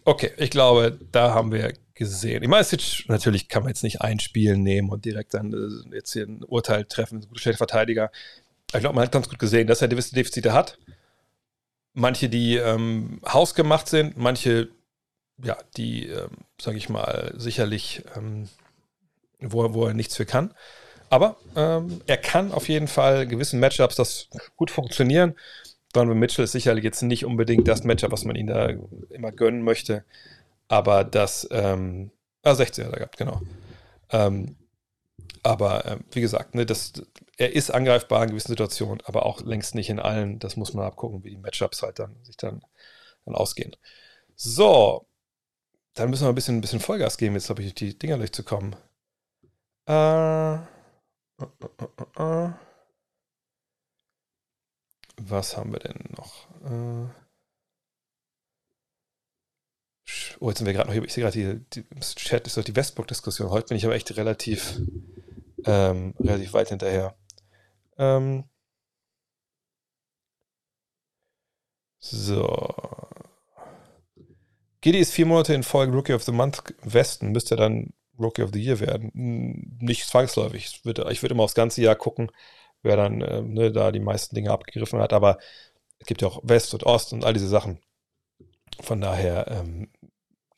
Okay, 0.03 0.33
ich 0.37 0.49
glaube, 0.49 0.97
da 1.11 1.33
haben 1.35 1.51
wir 1.51 1.73
gesehen. 2.01 2.41
Ich 2.41 2.49
meine, 2.49 2.65
natürlich 3.07 3.47
kann 3.47 3.61
man 3.61 3.69
jetzt 3.69 3.83
nicht 3.83 4.01
ein 4.01 4.19
Spiel 4.19 4.57
nehmen 4.57 4.89
und 4.89 5.05
direkt 5.05 5.35
dann 5.35 5.53
äh, 5.53 5.95
jetzt 5.95 6.13
hier 6.13 6.25
ein 6.25 6.43
Urteil 6.43 6.85
treffen, 6.85 7.19
ein 7.19 7.27
guter 7.27 7.53
Verteidiger. 7.53 8.09
Ich 8.73 8.79
glaube, 8.79 8.95
man 8.95 9.05
hat 9.05 9.11
ganz 9.11 9.29
gut 9.29 9.37
gesehen, 9.37 9.67
dass 9.67 9.83
er 9.83 9.87
gewisse 9.87 10.15
Defizite 10.15 10.51
hat. 10.51 10.79
Manche, 11.93 12.27
die 12.27 12.55
ähm, 12.55 13.21
hausgemacht 13.23 13.87
sind, 13.87 14.17
manche, 14.17 14.69
ja, 15.43 15.57
die, 15.77 16.07
ähm, 16.07 16.29
sage 16.59 16.77
ich 16.77 16.89
mal, 16.89 17.35
sicherlich, 17.37 18.01
ähm, 18.15 18.49
wo, 19.39 19.71
wo 19.75 19.85
er 19.85 19.93
nichts 19.93 20.15
für 20.17 20.25
kann. 20.25 20.55
Aber 21.11 21.37
ähm, 21.55 22.01
er 22.07 22.17
kann 22.17 22.51
auf 22.51 22.67
jeden 22.67 22.87
Fall 22.87 23.27
gewissen 23.27 23.59
Matchups 23.59 23.95
das 23.95 24.27
gut 24.55 24.71
funktionieren. 24.71 25.35
Donovan 25.93 26.17
Mitchell 26.17 26.45
ist 26.45 26.53
sicherlich 26.53 26.83
jetzt 26.83 27.03
nicht 27.03 27.25
unbedingt 27.25 27.67
das 27.67 27.83
Matchup, 27.83 28.11
was 28.11 28.25
man 28.25 28.35
ihm 28.35 28.47
da 28.47 28.69
immer 29.09 29.31
gönnen 29.31 29.61
möchte. 29.61 30.03
Aber 30.71 31.03
das, 31.03 31.45
ähm, 31.51 32.11
ah, 32.43 32.55
16 32.55 32.85
hat 32.85 32.93
er 32.93 32.99
gehabt, 32.99 33.17
genau. 33.17 33.41
Ähm, 34.09 34.55
aber 35.43 35.85
äh, 35.85 35.97
wie 36.11 36.21
gesagt, 36.21 36.55
ne, 36.55 36.65
das, 36.65 36.93
er 37.37 37.53
ist 37.53 37.71
angreifbar 37.71 38.23
in 38.23 38.29
gewissen 38.29 38.49
Situationen, 38.49 39.01
aber 39.05 39.25
auch 39.25 39.41
längst 39.41 39.75
nicht 39.75 39.89
in 39.89 39.99
allen. 39.99 40.39
Das 40.39 40.55
muss 40.57 40.73
man 40.73 40.85
abgucken, 40.85 41.25
wie 41.25 41.31
die 41.31 41.37
Matchups 41.37 41.83
halt 41.83 41.99
dann 41.99 42.15
sich 42.23 42.37
dann, 42.37 42.63
dann 43.25 43.35
ausgehen. 43.35 43.75
So, 44.35 45.07
dann 45.95 46.09
müssen 46.09 46.25
wir 46.25 46.29
ein 46.29 46.35
bisschen, 46.35 46.57
ein 46.59 46.61
bisschen 46.61 46.79
Vollgas 46.79 47.17
geben, 47.17 47.35
jetzt 47.35 47.49
habe 47.49 47.63
ich 47.63 47.75
die 47.75 47.97
Dinger 47.97 48.17
durchzukommen. 48.17 48.75
Äh, 49.87 49.93
uh, 49.93 50.59
uh, 51.41 52.21
uh, 52.21 52.51
Was 55.21 55.57
haben 55.57 55.71
wir 55.73 55.79
denn 55.79 55.99
noch? 56.17 56.47
Äh, 56.65 57.09
oh, 60.39 60.49
jetzt 60.49 60.59
sind 60.59 60.67
wir 60.67 60.73
gerade 60.73 60.87
noch 60.87 60.93
hier. 60.93 61.03
Ich 61.03 61.13
sehe 61.13 61.23
gerade, 61.23 61.63
die, 61.73 61.81
die, 61.81 61.99
Chat 61.99 62.47
ist 62.47 62.57
doch 62.57 62.63
die 62.63 62.75
Westbrook-Diskussion. 62.75 63.49
Heute 63.49 63.67
bin 63.67 63.77
ich 63.77 63.85
aber 63.85 63.95
echt 63.95 64.15
relativ 64.17 64.79
ähm, 65.65 66.13
relativ 66.19 66.53
weit 66.53 66.69
hinterher. 66.69 67.15
Ähm, 67.97 68.45
so. 71.99 72.75
Giddy 74.81 74.99
ist 74.99 75.13
vier 75.13 75.27
Monate 75.27 75.53
in 75.53 75.63
Folge 75.63 75.93
Rookie 75.93 76.13
of 76.13 76.23
the 76.23 76.31
Month 76.31 76.63
Westen. 76.81 77.31
Müsste 77.31 77.55
dann 77.55 77.93
Rookie 78.19 78.41
of 78.41 78.51
the 78.53 78.61
Year 78.61 78.79
werden. 78.79 79.11
Nicht 79.79 80.07
zwangsläufig. 80.07 80.65
Ich 80.65 80.85
würde, 80.85 81.07
ich 81.11 81.21
würde 81.21 81.33
immer 81.35 81.43
aufs 81.43 81.53
ganze 81.53 81.81
Jahr 81.81 81.95
gucken, 81.95 82.31
wer 82.81 82.97
dann 82.97 83.21
äh, 83.21 83.41
ne, 83.41 83.71
da 83.71 83.91
die 83.91 83.99
meisten 83.99 84.35
Dinge 84.35 84.51
abgegriffen 84.51 84.99
hat. 84.99 85.13
Aber 85.13 85.37
es 85.99 86.07
gibt 86.07 86.21
ja 86.21 86.27
auch 86.27 86.39
West 86.43 86.73
und 86.73 86.83
Ost 86.83 87.13
und 87.13 87.23
all 87.23 87.33
diese 87.33 87.47
Sachen. 87.47 87.79
Von 88.81 89.01
daher 89.01 89.47
ähm, 89.49 89.91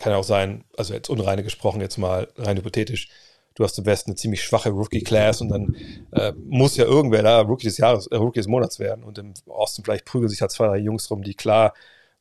kann 0.04 0.12
ja 0.12 0.18
auch 0.18 0.24
sein, 0.26 0.66
also 0.76 0.94
jetzt 0.94 1.10
unreine 1.10 1.44
gesprochen, 1.44 1.80
jetzt 1.80 1.98
mal 1.98 2.28
rein 2.36 2.58
hypothetisch, 2.58 3.08
du 3.56 3.64
hast 3.64 3.80
im 3.80 3.86
Westen 3.86 4.12
eine 4.12 4.16
ziemlich 4.18 4.44
schwache 4.44 4.70
Rookie-Class 4.70 5.40
und 5.40 5.48
dann 5.48 5.76
äh, 6.12 6.34
muss 6.46 6.76
ja 6.76 6.84
irgendwer 6.84 7.24
da 7.24 7.40
Rookie 7.40 7.68
des 7.68 7.78
Jahres, 7.78 8.08
äh, 8.08 8.18
Rookie 8.18 8.40
des 8.40 8.48
Monats 8.48 8.80
werden. 8.80 9.06
Und 9.06 9.18
im 9.18 9.34
Osten 9.46 9.82
vielleicht 9.82 10.04
prügeln 10.04 10.28
sich 10.30 10.42
halt 10.42 10.52
zwei, 10.52 10.68
drei 10.68 10.78
Jungs 10.78 11.10
rum, 11.10 11.24
die 11.24 11.36
klar 11.36 11.74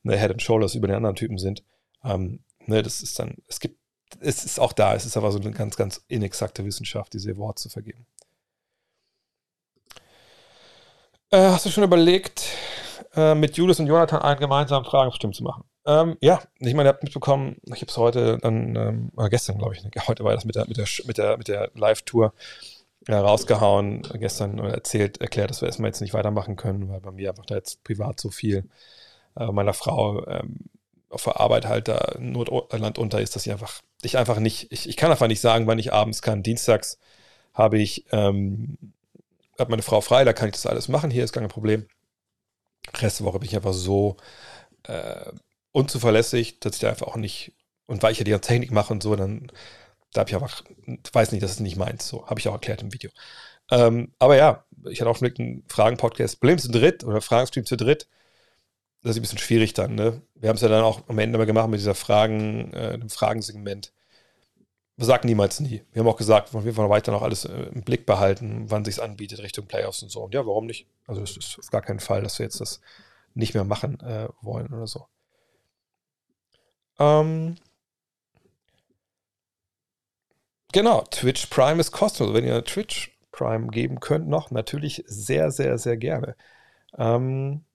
ne, 0.03 0.17
Head 0.17 0.31
and 0.31 0.41
Shoulders 0.41 0.75
über 0.75 0.87
den 0.87 0.95
anderen 0.95 1.17
Typen 1.17 1.37
sind. 1.37 1.63
Ähm, 2.05 2.39
ne, 2.65 2.83
das 2.83 3.01
ist 3.01 3.19
dann, 3.19 3.35
es 3.49 3.59
gibt, 3.59 3.77
es 4.21 4.45
ist 4.45 4.59
auch 4.61 4.71
da, 4.71 4.95
es 4.95 5.05
ist 5.05 5.17
aber 5.17 5.33
so 5.33 5.39
eine 5.39 5.51
ganz, 5.51 5.75
ganz 5.75 6.05
inexakte 6.07 6.63
Wissenschaft, 6.63 7.13
diese 7.13 7.31
Awards 7.31 7.63
zu 7.63 7.69
vergeben. 7.69 8.05
Äh, 11.31 11.49
hast 11.49 11.65
du 11.65 11.69
schon 11.69 11.83
überlegt, 11.83 12.45
äh, 13.13 13.35
mit 13.35 13.57
Julius 13.57 13.79
und 13.81 13.87
Jonathan 13.87 14.21
einen 14.21 14.39
gemeinsamen 14.39 14.85
Fragenbestimmt 14.85 15.35
zu 15.35 15.43
machen? 15.43 15.65
Ähm, 15.85 16.17
ja, 16.21 16.41
ich 16.59 16.73
meine, 16.73 16.89
ihr 16.89 16.93
habt 16.93 17.03
mitbekommen, 17.03 17.57
ich 17.65 17.81
habe 17.81 17.87
es 17.87 17.97
heute 17.97 18.37
dann, 18.37 18.75
ähm, 18.75 19.11
gestern 19.29 19.57
glaube 19.57 19.75
ich, 19.75 19.83
ne, 19.83 19.91
heute 20.07 20.23
war 20.23 20.33
das 20.33 20.45
mit 20.45 20.55
der, 20.55 20.67
mit 20.67 20.77
der, 20.77 20.87
mit 21.05 21.17
der, 21.17 21.37
mit 21.37 21.47
der 21.47 21.71
Live-Tour 21.73 22.33
äh, 23.07 23.15
rausgehauen, 23.15 24.03
gestern 24.13 24.59
erzählt, 24.59 25.19
erklärt, 25.19 25.49
dass 25.49 25.61
wir 25.61 25.67
erstmal 25.67 25.89
jetzt 25.89 26.01
nicht 26.01 26.13
weitermachen 26.13 26.55
können, 26.55 26.89
weil 26.89 27.01
bei 27.01 27.11
mir 27.11 27.29
einfach 27.29 27.45
da 27.45 27.55
jetzt 27.55 27.83
privat 27.83 28.19
so 28.19 28.29
viel 28.29 28.69
äh, 29.35 29.47
meiner 29.51 29.73
Frau 29.73 30.25
ähm, 30.27 30.57
auf 31.09 31.23
der 31.25 31.39
Arbeit 31.39 31.67
halt 31.67 31.87
da 31.89 32.15
Nordland 32.19 32.97
unter 32.97 33.21
ist, 33.21 33.35
dass 33.35 33.45
ich 33.45 33.51
einfach, 33.51 33.81
ich 34.01 34.17
einfach 34.17 34.39
nicht, 34.39 34.71
ich, 34.71 34.89
ich 34.89 34.97
kann 34.97 35.11
einfach 35.11 35.27
nicht 35.27 35.41
sagen, 35.41 35.67
wann 35.67 35.79
ich 35.79 35.93
abends 35.93 36.21
kann. 36.21 36.43
Dienstags 36.43 36.97
habe 37.53 37.77
ich, 37.77 38.05
ähm, 38.11 38.77
hat 39.59 39.69
meine 39.69 39.83
Frau 39.83 40.01
frei, 40.01 40.23
da 40.23 40.33
kann 40.33 40.47
ich 40.47 40.53
das 40.53 40.65
alles 40.65 40.87
machen, 40.87 41.11
hier 41.11 41.23
ist 41.23 41.33
gar 41.33 41.41
kein 41.41 41.49
Problem. 41.49 41.85
Rest 42.99 43.19
der 43.19 43.27
Woche 43.27 43.39
bin 43.39 43.49
ich 43.49 43.55
einfach 43.55 43.73
so 43.73 44.17
äh, 44.83 45.31
unzuverlässig, 45.73 46.61
dass 46.61 46.75
ich 46.75 46.81
da 46.81 46.89
einfach 46.89 47.07
auch 47.07 47.17
nicht, 47.17 47.53
und 47.87 48.01
weil 48.01 48.13
ich 48.13 48.19
ja 48.19 48.23
die 48.23 48.37
Technik 48.39 48.71
mache 48.71 48.93
und 48.93 49.03
so, 49.03 49.15
dann, 49.17 49.51
da 50.13 50.21
habe 50.21 50.29
ich 50.29 50.35
einfach, 50.35 50.63
weiß 51.11 51.33
nicht, 51.33 51.43
das 51.43 51.51
ist 51.51 51.59
nicht 51.59 51.75
meins, 51.75 52.07
so, 52.07 52.25
habe 52.27 52.39
ich 52.39 52.47
auch 52.47 52.53
erklärt 52.53 52.81
im 52.81 52.93
Video. 52.93 53.11
Ähm, 53.71 54.13
aber 54.19 54.37
ja, 54.37 54.65
ich 54.89 55.01
hatte 55.01 55.09
auch 55.09 55.17
schon 55.17 55.33
einen 55.37 55.63
Fragen-Podcast, 55.67 56.39
Problem 56.39 56.59
zu 56.59 56.71
dritt 56.71 57.03
oder 57.03 57.21
Fragenstream 57.21 57.65
zu 57.65 57.75
dritt, 57.75 58.07
das 59.03 59.11
ist 59.11 59.17
ein 59.17 59.21
bisschen 59.21 59.37
schwierig 59.37 59.73
dann, 59.73 59.95
ne? 59.95 60.21
Wir 60.35 60.49
haben 60.49 60.55
es 60.55 60.61
ja 60.61 60.69
dann 60.69 60.83
auch 60.83 61.07
am 61.09 61.19
Ende 61.19 61.37
mal 61.37 61.45
gemacht 61.45 61.69
mit 61.69 61.79
dieser 61.79 61.95
Fragen, 61.95 62.71
äh, 62.73 62.97
dem 62.97 63.09
Fragensegment. 63.09 63.93
Wir 64.95 65.05
sagen 65.05 65.27
niemals 65.27 65.59
nie. 65.59 65.83
Wir 65.91 66.01
haben 66.01 66.07
auch 66.07 66.17
gesagt, 66.17 66.53
wir 66.53 66.77
wollen 66.77 66.89
weiter 66.89 67.11
noch 67.11 67.21
alles 67.21 67.45
äh, 67.45 67.63
im 67.73 67.83
Blick 67.83 68.05
behalten, 68.05 68.69
wann 68.69 68.85
sich 68.85 69.01
anbietet 69.01 69.39
Richtung 69.39 69.65
Playoffs 69.67 70.03
und 70.03 70.09
so. 70.09 70.21
Und 70.23 70.33
ja, 70.33 70.45
warum 70.45 70.67
nicht? 70.67 70.87
Also 71.07 71.21
es 71.21 71.35
ist 71.35 71.57
auf 71.59 71.69
gar 71.69 71.81
keinen 71.81 71.99
Fall, 71.99 72.21
dass 72.21 72.39
wir 72.39 72.45
jetzt 72.45 72.61
das 72.61 72.79
nicht 73.33 73.53
mehr 73.55 73.63
machen 73.65 73.99
äh, 74.01 74.29
wollen 74.41 74.67
oder 74.67 74.87
so. 74.87 75.07
Ähm, 76.99 77.55
genau, 80.71 81.01
Twitch 81.11 81.47
Prime 81.47 81.79
ist 81.79 81.91
kostenlos. 81.91 82.33
Wenn 82.33 82.45
ihr 82.45 82.63
Twitch 82.63 83.17
Prime 83.31 83.67
geben 83.67 83.99
könnt, 83.99 84.27
noch 84.27 84.51
natürlich 84.51 85.03
sehr, 85.07 85.51
sehr, 85.51 85.77
sehr 85.77 85.97
gerne. 85.97 86.35
Ähm, 86.97 87.65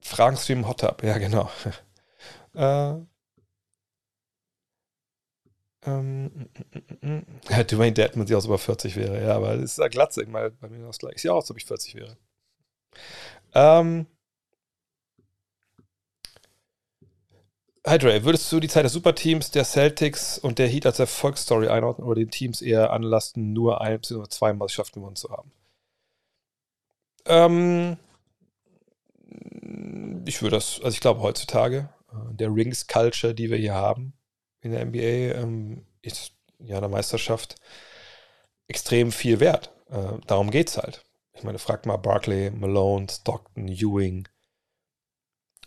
Fragenstream 0.00 0.68
Hot 0.68 0.80
Tub, 0.80 1.02
ja 1.02 1.18
genau. 1.18 1.50
äh, 2.54 2.94
ähm, 5.86 6.48
ja, 7.50 7.64
Dwayne 7.64 7.92
Deadman 7.92 8.26
sie 8.26 8.34
auch 8.34 8.44
über 8.44 8.58
40 8.58 8.96
wäre, 8.96 9.22
ja, 9.22 9.36
aber 9.36 9.56
das 9.56 9.72
ist 9.72 9.78
ja 9.78 9.88
ich 10.22 10.28
meine, 10.28 10.50
bei 10.50 10.68
mir 10.68 10.78
das. 10.78 11.16
Ist 11.16 11.24
ja 11.24 11.32
auch, 11.32 11.36
als 11.36 11.50
ob 11.50 11.56
ich 11.58 11.64
40 11.66 11.94
wäre. 11.96 12.16
Ähm, 13.54 14.06
Hydra, 17.86 18.24
würdest 18.24 18.50
du 18.50 18.60
die 18.60 18.68
Zeit 18.68 18.86
des 18.86 18.94
Superteams 18.94 19.50
der 19.50 19.64
Celtics 19.64 20.38
und 20.38 20.58
der 20.58 20.68
Heat 20.68 20.86
als 20.86 20.98
Erfolgsstory 20.98 21.68
einordnen 21.68 22.08
oder 22.08 22.16
den 22.16 22.30
Teams 22.30 22.62
eher 22.62 22.90
anlasten, 22.92 23.52
nur 23.52 23.82
ein 23.82 24.00
bzw. 24.00 24.28
zwei 24.28 24.54
Meisterschaften 24.54 25.00
gewonnen 25.00 25.16
zu 25.16 25.30
haben? 25.30 25.52
Ähm, 27.26 27.98
ich 30.24 30.40
würde 30.40 30.56
das, 30.56 30.80
also 30.82 30.94
ich 30.94 31.00
glaube 31.00 31.20
heutzutage, 31.20 31.90
äh, 32.10 32.34
der 32.34 32.54
Rings-Culture, 32.54 33.34
die 33.34 33.50
wir 33.50 33.58
hier 33.58 33.74
haben 33.74 34.14
in 34.62 34.72
der 34.72 34.86
NBA, 34.86 35.38
ähm, 35.42 35.86
ist 36.00 36.32
ja 36.60 36.80
der 36.80 36.88
Meisterschaft 36.88 37.56
extrem 38.66 39.12
viel 39.12 39.40
wert. 39.40 39.72
Äh, 39.90 40.18
darum 40.26 40.50
geht 40.50 40.70
es 40.70 40.78
halt. 40.78 41.04
Ich 41.34 41.42
meine, 41.42 41.58
fragt 41.58 41.84
mal 41.84 41.98
Barkley, 41.98 42.50
Malone, 42.50 43.08
Stockton, 43.10 43.68
Ewing, 43.68 44.26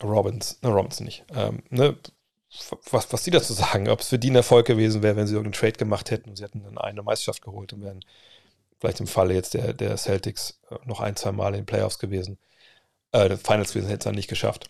Robbins, 0.03 0.59
ne, 0.61 0.69
Robinson 0.69 1.05
nicht. 1.05 1.25
Ähm, 1.35 1.63
ne, 1.69 1.97
was, 2.91 3.11
was 3.11 3.23
die 3.23 3.31
dazu 3.31 3.53
sagen, 3.53 3.89
ob 3.89 4.01
es 4.01 4.09
für 4.09 4.19
die 4.19 4.31
ein 4.31 4.35
Erfolg 4.35 4.65
gewesen 4.67 5.03
wäre, 5.03 5.15
wenn 5.15 5.27
sie 5.27 5.33
irgendeinen 5.33 5.59
Trade 5.59 5.73
gemacht 5.73 6.11
hätten 6.11 6.29
und 6.29 6.37
sie 6.37 6.43
hätten 6.43 6.63
dann 6.63 6.77
eine 6.77 7.03
Meisterschaft 7.03 7.41
geholt 7.41 7.73
und 7.73 7.83
wären 7.83 8.03
vielleicht 8.79 8.99
im 8.99 9.07
Falle 9.07 9.33
jetzt 9.33 9.53
der, 9.53 9.73
der 9.73 9.97
Celtics 9.97 10.59
äh, 10.69 10.75
noch 10.85 11.01
ein, 11.01 11.15
zwei 11.15 11.31
Mal 11.31 11.49
in 11.49 11.61
den 11.61 11.65
Playoffs 11.65 11.99
gewesen 11.99 12.37
äh, 13.11 13.37
Finals 13.37 13.73
gewesen, 13.73 13.87
hätte 13.87 13.99
es 13.99 14.03
dann 14.05 14.15
nicht 14.15 14.29
geschafft. 14.29 14.69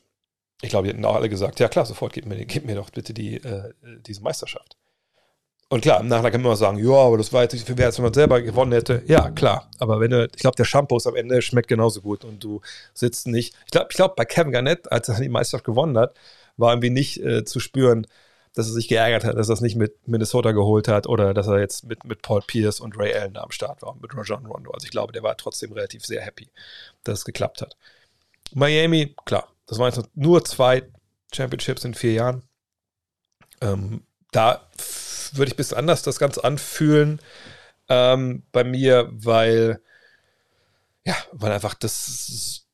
Ich 0.62 0.70
glaube, 0.70 0.88
die 0.88 0.94
hätten 0.94 1.06
auch 1.06 1.16
alle 1.16 1.30
gesagt, 1.30 1.60
ja 1.60 1.68
klar, 1.70 1.86
sofort, 1.86 2.14
gib 2.14 2.26
mir, 2.26 2.46
gib 2.46 2.66
mir 2.66 2.76
doch 2.76 2.90
bitte 2.90 3.14
die, 3.14 3.36
äh, 3.38 3.74
diese 4.02 4.22
Meisterschaft. 4.22 4.78
Und 5.70 5.82
klar, 5.82 6.00
im 6.00 6.08
Nachhinein 6.08 6.32
kann 6.32 6.42
man 6.42 6.52
immer 6.52 6.56
sagen, 6.56 6.78
ja, 6.78 6.96
aber 6.96 7.18
das 7.18 7.34
war 7.34 7.44
jetzt 7.44 7.52
nicht 7.52 7.68
viel 7.68 7.78
wert, 7.78 7.98
wenn 7.98 8.04
man 8.04 8.14
selber 8.14 8.42
gewonnen 8.42 8.72
hätte. 8.72 9.04
Ja, 9.06 9.32
klar. 9.32 9.70
Aber 9.80 10.00
wenn 10.00 10.12
du, 10.12 10.26
ich 10.26 10.42
glaube, 10.42 10.56
der 10.56 10.64
Shampoo 10.64 10.96
ist 10.96 11.08
am 11.08 11.16
Ende 11.16 11.42
schmeckt 11.42 11.68
genauso 11.68 12.02
gut 12.02 12.24
und 12.24 12.42
du 12.42 12.62
sitzt 12.94 13.28
nicht. 13.28 13.54
Ich 13.66 13.72
glaube, 13.72 13.88
ich 13.90 13.98
glaube, 13.98 14.14
bei 14.16 14.24
Kevin 14.24 14.54
Garnett, 14.54 14.90
als 14.92 15.10
er 15.10 15.20
die 15.20 15.28
Meisterschaft 15.28 15.66
gewonnen 15.66 15.98
hat, 15.98 16.16
war 16.56 16.72
irgendwie 16.72 16.90
nicht 16.90 17.22
äh, 17.22 17.44
zu 17.44 17.60
spüren, 17.60 18.08
dass 18.54 18.68
er 18.68 18.74
sich 18.74 18.88
geärgert 18.88 19.26
hat, 19.26 19.38
dass 19.38 19.50
er 19.50 19.54
es 19.54 19.62
nicht 19.62 19.76
mit 19.76 20.08
Minnesota 20.08 20.52
geholt 20.54 20.88
hat 20.88 21.06
oder 21.06 21.34
dass 21.34 21.48
er 21.48 21.60
jetzt 21.60 21.84
mit, 21.84 22.06
mit 22.06 22.22
Paul 22.22 22.42
Pierce 22.48 22.80
und 22.80 22.98
Ray 22.98 23.14
Allen 23.14 23.34
da 23.34 23.42
am 23.44 23.52
Start 23.52 23.82
war, 23.82 23.96
mit 24.02 24.16
Rajon 24.16 24.46
Rondo. 24.46 24.72
Also 24.72 24.86
ich 24.86 24.92
glaube, 24.92 25.12
der 25.12 25.22
war 25.22 25.36
trotzdem 25.36 25.74
relativ 25.74 26.06
sehr 26.06 26.22
happy, 26.22 26.50
dass 27.04 27.20
es 27.20 27.26
geklappt 27.26 27.62
hat. 27.62 27.76
Miami, 28.56 29.16
klar, 29.26 29.50
das 29.68 29.78
waren 29.78 29.94
jetzt 29.94 30.10
nur 30.16 30.44
zwei 30.46 30.84
Championships 31.34 31.84
in 31.84 31.94
vier 31.94 32.14
Jahren. 32.14 32.44
Ähm, 33.62 34.07
da 34.32 34.68
würde 35.34 35.50
ich 35.50 35.54
ein 35.54 35.58
bisschen 35.58 35.78
anders 35.78 36.02
das 36.02 36.20
Ganze 36.20 36.44
anfühlen 36.44 37.20
ähm, 37.90 38.44
bei 38.52 38.64
mir, 38.64 39.10
weil, 39.12 39.82
ja, 41.06 41.16
weil 41.32 41.52
einfach 41.52 41.74
das, 41.74 42.66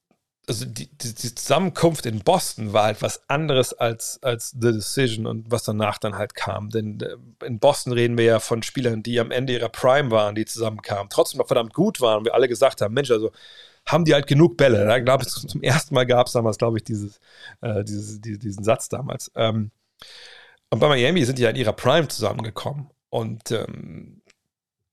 also 0.47 0.65
die, 0.65 0.87
die, 0.97 1.13
die, 1.13 1.35
Zusammenkunft 1.35 2.05
in 2.05 2.19
Boston 2.19 2.73
war 2.73 2.85
halt 2.85 3.01
was 3.01 3.29
anderes 3.29 3.73
als, 3.73 4.21
als 4.23 4.51
The 4.51 4.71
Decision 4.73 5.25
und 5.25 5.51
was 5.51 5.63
danach 5.63 5.97
dann 5.99 6.15
halt 6.15 6.35
kam. 6.35 6.69
Denn 6.69 6.99
äh, 6.99 7.45
in 7.45 7.59
Boston 7.59 7.93
reden 7.93 8.17
wir 8.17 8.25
ja 8.25 8.39
von 8.39 8.63
Spielern, 8.63 9.03
die 9.03 9.19
am 9.19 9.31
Ende 9.31 9.53
ihrer 9.53 9.69
Prime 9.69 10.11
waren, 10.11 10.35
die 10.35 10.45
zusammenkamen, 10.45 11.09
trotzdem 11.09 11.39
noch 11.39 11.47
verdammt 11.47 11.73
gut 11.73 12.01
waren 12.01 12.19
und 12.19 12.25
wir 12.25 12.33
alle 12.33 12.47
gesagt 12.47 12.81
haben, 12.81 12.93
Mensch, 12.93 13.11
also 13.11 13.31
haben 13.85 14.05
die 14.05 14.13
halt 14.13 14.27
genug 14.27 14.57
Bälle. 14.57 14.85
Da 14.85 14.99
glaube 14.99 15.23
ich, 15.23 15.29
zum 15.29 15.61
ersten 15.61 15.93
Mal 15.93 16.05
gab 16.05 16.27
es 16.27 16.33
damals, 16.33 16.57
glaube 16.57 16.77
ich, 16.77 16.83
dieses, 16.83 17.19
äh, 17.61 17.83
dieses, 17.83 18.21
diesen 18.21 18.63
Satz 18.63 18.89
damals. 18.89 19.31
Ähm, 19.35 19.71
und 20.73 20.79
bei 20.79 20.87
Miami 20.87 21.23
sind 21.23 21.37
die 21.37 21.43
ja 21.43 21.51
in 21.51 21.55
ihrer 21.55 21.73
Prime 21.73 22.07
zusammengekommen. 22.07 22.89
Und 23.11 23.51
ähm, 23.51 24.23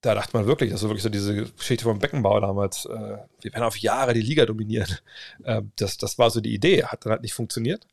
da 0.03 0.15
dachte 0.15 0.37
man 0.37 0.45
wirklich, 0.45 0.71
das 0.71 0.83
war 0.83 0.91
wirklich 0.91 1.03
so 1.03 1.09
diese 1.09 1.47
Geschichte 1.47 1.85
vom 1.85 1.99
Beckenbauer 1.99 2.43
damals, 2.43 2.85
äh, 2.85 3.17
wir 3.41 3.53
werden 3.55 3.63
auf 3.63 3.79
Jahre 3.79 4.13
die 4.13 4.21
Liga 4.21 4.45
dominieren. 4.45 4.95
Äh, 5.45 5.63
das, 5.77 5.97
das 5.97 6.19
war 6.19 6.29
so 6.29 6.43
die 6.43 6.53
Idee, 6.53 6.85
hat 6.85 7.07
dann 7.07 7.13
halt 7.13 7.23
nicht 7.23 7.33
funktioniert. 7.33 7.87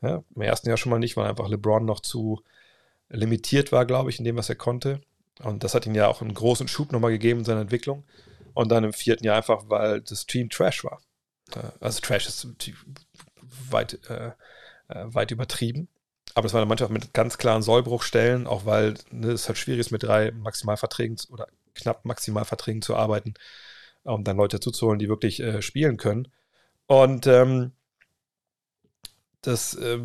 Ja, 0.00 0.22
Im 0.36 0.42
ersten 0.42 0.68
Jahr 0.68 0.76
schon 0.76 0.90
mal 0.90 1.00
nicht, 1.00 1.16
weil 1.16 1.26
einfach 1.26 1.48
LeBron 1.48 1.84
noch 1.84 1.98
zu 1.98 2.40
limitiert 3.08 3.72
war, 3.72 3.84
glaube 3.84 4.10
ich, 4.10 4.20
in 4.20 4.24
dem, 4.24 4.36
was 4.36 4.48
er 4.48 4.54
konnte. 4.54 5.00
Und 5.42 5.64
das 5.64 5.74
hat 5.74 5.86
ihm 5.86 5.96
ja 5.96 6.06
auch 6.06 6.22
einen 6.22 6.34
großen 6.34 6.68
Schub 6.68 6.92
nochmal 6.92 7.10
gegeben 7.10 7.40
in 7.40 7.44
seiner 7.44 7.62
Entwicklung. 7.62 8.04
Und 8.52 8.68
dann 8.70 8.84
im 8.84 8.92
vierten 8.92 9.24
Jahr 9.24 9.38
einfach, 9.38 9.64
weil 9.66 10.02
das 10.02 10.26
Team 10.26 10.50
Trash 10.50 10.84
war. 10.84 11.00
Also 11.80 11.98
Trash 12.00 12.28
ist 12.28 12.46
weit, 13.70 13.98
äh, 14.08 14.30
äh, 14.86 15.04
weit 15.06 15.32
übertrieben. 15.32 15.88
Aber 16.34 16.46
es 16.46 16.52
war 16.52 16.60
eine 16.60 16.68
Mannschaft 16.68 16.90
mit 16.90 17.14
ganz 17.14 17.38
klaren 17.38 17.62
Sollbruchstellen, 17.62 18.46
auch 18.46 18.66
weil 18.66 18.94
ne, 19.10 19.32
es 19.32 19.48
halt 19.48 19.58
schwierig 19.58 19.80
ist, 19.80 19.90
mit 19.92 20.02
drei 20.02 20.32
Maximalverträgen 20.32 21.16
oder 21.30 21.46
knapp 21.74 22.04
Maximalverträgen 22.04 22.82
zu 22.82 22.96
arbeiten, 22.96 23.34
um 24.02 24.24
dann 24.24 24.36
Leute 24.36 24.56
dazuzuholen, 24.56 24.98
die 24.98 25.08
wirklich 25.08 25.40
äh, 25.40 25.62
spielen 25.62 25.96
können. 25.96 26.28
Und 26.86 27.26
ähm, 27.26 27.72
das 29.42 29.74
äh, 29.74 29.98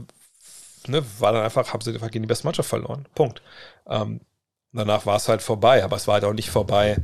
ne, 0.87 1.03
war 1.19 1.33
dann 1.33 1.43
einfach, 1.43 1.73
haben 1.73 1.81
sie 1.81 1.93
einfach 1.93 2.11
gegen 2.11 2.23
die 2.23 2.27
beste 2.27 2.45
Mannschaft 2.45 2.69
verloren. 2.69 3.07
Punkt. 3.15 3.41
Ähm, 3.87 4.21
danach 4.71 5.05
war 5.05 5.17
es 5.17 5.27
halt 5.27 5.41
vorbei, 5.41 5.83
aber 5.83 5.95
es 5.95 6.07
war 6.07 6.15
halt 6.15 6.25
auch 6.25 6.33
nicht 6.33 6.49
vorbei, 6.49 6.97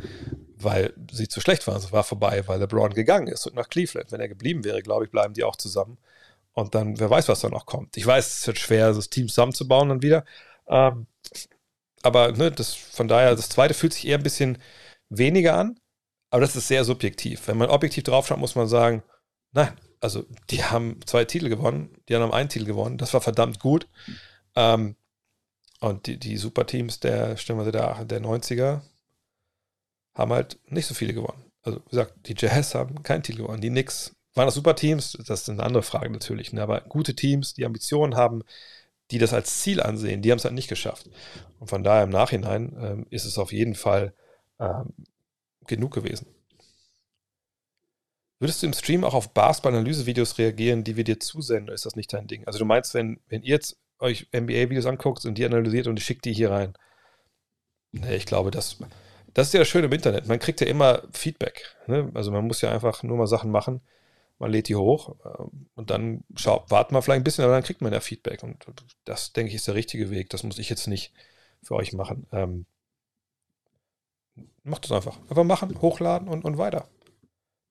weil 0.57 0.93
sie 1.11 1.27
zu 1.27 1.41
schlecht 1.41 1.65
waren. 1.67 1.77
Es 1.77 1.91
war 1.91 2.03
vorbei, 2.03 2.47
weil 2.47 2.59
LeBron 2.59 2.93
gegangen 2.93 3.27
ist 3.27 3.45
und 3.47 3.55
nach 3.55 3.69
Cleveland. 3.69 4.11
Wenn 4.11 4.21
er 4.21 4.29
geblieben 4.29 4.63
wäre, 4.63 4.81
glaube 4.81 5.05
ich, 5.05 5.11
bleiben 5.11 5.33
die 5.33 5.43
auch 5.43 5.55
zusammen. 5.55 5.97
Und 6.55 6.73
dann, 6.73 6.99
wer 6.99 7.09
weiß, 7.09 7.27
was 7.27 7.41
da 7.41 7.49
noch 7.49 7.65
kommt. 7.65 7.97
Ich 7.97 8.05
weiß, 8.05 8.39
es 8.39 8.47
wird 8.47 8.57
schwer, 8.57 8.93
das 8.93 9.09
Team 9.09 9.27
zusammenzubauen 9.27 9.89
dann 9.89 10.01
wieder. 10.01 10.25
Ähm, 10.67 11.05
aber 12.01 12.31
ne, 12.31 12.49
das, 12.51 12.73
von 12.73 13.07
daher, 13.09 13.35
das 13.35 13.49
zweite 13.49 13.73
fühlt 13.73 13.93
sich 13.93 14.07
eher 14.07 14.17
ein 14.17 14.23
bisschen 14.23 14.57
weniger 15.09 15.57
an. 15.57 15.79
Aber 16.29 16.41
das 16.41 16.55
ist 16.55 16.69
sehr 16.69 16.85
subjektiv. 16.85 17.47
Wenn 17.47 17.57
man 17.57 17.69
objektiv 17.69 18.05
draufschaut, 18.05 18.39
muss 18.39 18.55
man 18.55 18.67
sagen, 18.67 19.03
nein, 19.51 19.77
also 19.99 20.25
die 20.49 20.63
haben 20.63 20.99
zwei 21.05 21.25
Titel 21.25 21.49
gewonnen, 21.49 21.97
die 22.07 22.15
haben 22.15 22.31
einen 22.31 22.49
Titel 22.49 22.65
gewonnen. 22.65 22.97
Das 22.97 23.13
war 23.13 23.21
verdammt 23.21 23.59
gut. 23.59 23.87
Ähm, 24.55 24.95
und 25.81 26.07
die, 26.07 26.17
die 26.17 26.37
Superteams 26.37 27.01
der, 27.01 27.37
wir 27.37 27.71
der 27.71 28.21
90er, 28.21 28.81
haben 30.15 30.31
halt 30.31 30.57
nicht 30.67 30.85
so 30.87 30.93
viele 30.93 31.13
gewonnen. 31.13 31.51
Also, 31.63 31.81
wie 31.85 31.89
gesagt, 31.89 32.13
die 32.27 32.35
Jazz 32.37 32.75
haben 32.75 33.03
keinen 33.03 33.23
Titel 33.23 33.41
gewonnen. 33.41 33.61
Die 33.61 33.69
Knicks 33.69 34.15
waren 34.35 34.47
das 34.47 34.55
super 34.55 34.75
Teams? 34.75 35.17
Das 35.25 35.49
eine 35.49 35.63
andere 35.63 35.83
Frage 35.83 36.09
natürlich. 36.11 36.53
Ne? 36.53 36.61
Aber 36.61 36.81
gute 36.81 37.15
Teams, 37.15 37.53
die 37.53 37.65
Ambitionen 37.65 38.15
haben, 38.15 38.43
die 39.11 39.17
das 39.17 39.33
als 39.33 39.61
Ziel 39.61 39.81
ansehen, 39.81 40.21
die 40.21 40.31
haben 40.31 40.39
es 40.39 40.45
halt 40.45 40.55
nicht 40.55 40.67
geschafft. 40.67 41.09
Und 41.59 41.69
von 41.69 41.83
daher 41.83 42.03
im 42.03 42.09
Nachhinein 42.09 42.75
ähm, 42.79 43.07
ist 43.09 43.25
es 43.25 43.37
auf 43.37 43.51
jeden 43.51 43.75
Fall 43.75 44.13
ähm, 44.59 44.93
genug 45.67 45.93
gewesen. 45.93 46.27
Würdest 48.39 48.61
du 48.61 48.67
im 48.67 48.73
Stream 48.73 49.03
auch 49.03 49.13
auf 49.13 49.33
Basketball-Analyse-Videos 49.33 50.37
reagieren, 50.37 50.83
die 50.83 50.97
wir 50.97 51.03
dir 51.03 51.19
zusenden, 51.19 51.73
ist 51.73 51.85
das 51.85 51.95
nicht 51.95 52.11
dein 52.11 52.27
Ding? 52.27 52.45
Also 52.45 52.59
du 52.59 52.65
meinst, 52.65 52.93
wenn, 52.93 53.19
wenn 53.27 53.43
ihr 53.43 53.55
jetzt 53.55 53.77
euch 53.99 54.27
NBA-Videos 54.35 54.85
anguckt 54.85 55.23
und 55.25 55.37
die 55.37 55.45
analysiert 55.45 55.87
und 55.87 55.97
ich 55.97 56.05
schicke 56.05 56.21
die 56.21 56.33
hier 56.33 56.51
rein. 56.51 56.73
Nee, 57.91 58.15
ich 58.15 58.25
glaube, 58.25 58.51
das, 58.51 58.77
das 59.33 59.47
ist 59.47 59.53
ja 59.53 59.63
schön 59.63 59.85
im 59.85 59.91
Internet. 59.93 60.27
Man 60.27 60.39
kriegt 60.39 60.59
ja 60.59 60.67
immer 60.67 61.03
Feedback. 61.13 61.75
Ne? 61.87 62.11
Also 62.13 62.31
man 62.31 62.45
muss 62.45 62.59
ja 62.61 62.71
einfach 62.71 63.03
nur 63.03 63.17
mal 63.17 63.27
Sachen 63.27 63.51
machen. 63.51 63.81
Man 64.39 64.51
lädt 64.51 64.67
die 64.67 64.75
hoch 64.75 65.15
äh, 65.23 65.43
und 65.75 65.89
dann 65.89 66.23
schaut, 66.35 66.69
warten 66.69 66.93
wir 66.93 67.01
vielleicht 67.01 67.21
ein 67.21 67.23
bisschen, 67.23 67.45
aber 67.45 67.53
dann 67.53 67.63
kriegt 67.63 67.81
man 67.81 67.93
ja 67.93 67.99
Feedback. 67.99 68.43
Und 68.43 68.65
das, 69.05 69.33
denke 69.33 69.49
ich, 69.49 69.55
ist 69.55 69.67
der 69.67 69.75
richtige 69.75 70.09
Weg. 70.09 70.29
Das 70.29 70.43
muss 70.43 70.59
ich 70.59 70.69
jetzt 70.69 70.87
nicht 70.87 71.13
für 71.63 71.75
euch 71.75 71.93
machen. 71.93 72.27
Ähm, 72.31 72.65
macht 74.63 74.83
das 74.85 74.91
einfach. 74.91 75.19
Einfach 75.29 75.43
machen, 75.43 75.81
hochladen 75.81 76.27
und, 76.27 76.43
und 76.43 76.57
weiter. 76.57 76.87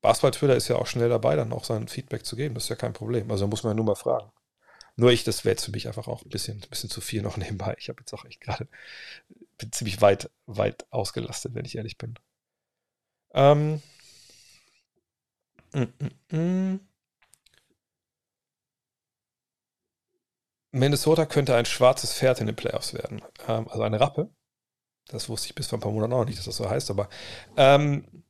Basketball-Twitter 0.01 0.57
ist 0.57 0.69
ja 0.69 0.77
auch 0.77 0.87
schnell 0.87 1.09
dabei, 1.09 1.37
dann 1.37 1.53
auch 1.53 1.65
sein 1.65 1.89
Feedback 1.89 2.27
zu 2.27 2.37
geben. 2.37 2.55
Das 2.55 2.65
ist 2.65 2.71
ja 2.71 2.77
kein 2.77 2.93
Problem. 2.93 3.31
Also 3.31 3.47
muss 3.47 3.63
man 3.63 3.71
ja 3.71 3.75
nur 3.75 3.87
mal 3.87 3.95
fragen. 3.95 4.31
Nur 4.97 5.11
ich, 5.11 5.25
das 5.25 5.45
wäre 5.45 5.55
jetzt 5.55 5.65
für 5.65 5.73
mich 5.73 5.87
einfach 5.89 6.09
auch 6.09 6.23
ein 6.23 6.29
bisschen, 6.29 6.63
ein 6.63 6.69
bisschen 6.69 6.91
zu 6.91 7.01
viel 7.01 7.23
noch 7.23 7.37
nebenbei. 7.39 7.75
Ich 7.79 7.89
habe 7.89 8.01
jetzt 8.01 8.13
auch 8.15 8.25
echt 8.25 8.41
gerade, 8.41 8.69
bin 9.59 9.73
ziemlich 9.73 10.01
weit, 10.01 10.31
weit 10.47 10.87
ausgelastet, 10.91 11.55
wenn 11.55 11.65
ich 11.65 11.77
ehrlich 11.77 11.99
bin. 11.99 12.15
Ähm. 13.35 13.83
Minnesota 20.73 21.27
könnte 21.27 21.55
ein 21.55 21.67
schwarzes 21.67 22.13
Pferd 22.15 22.41
in 22.41 22.47
den 22.47 22.57
Playoffs 22.57 22.95
werden. 22.95 23.23
Ähm, 23.49 23.69
also 23.69 23.83
eine 23.83 24.01
Rappe. 24.01 24.31
Das 25.09 25.29
wusste 25.29 25.49
ich 25.49 25.55
bis 25.55 25.69
vor 25.69 25.79
ein 25.79 25.83
paar 25.83 25.93
Monaten 25.93 26.13
auch 26.13 26.25
nicht, 26.25 26.39
dass 26.39 26.47
das 26.47 26.57
so 26.57 26.69
heißt, 26.69 26.91
aber 26.91 27.09
ähm, 27.57 28.25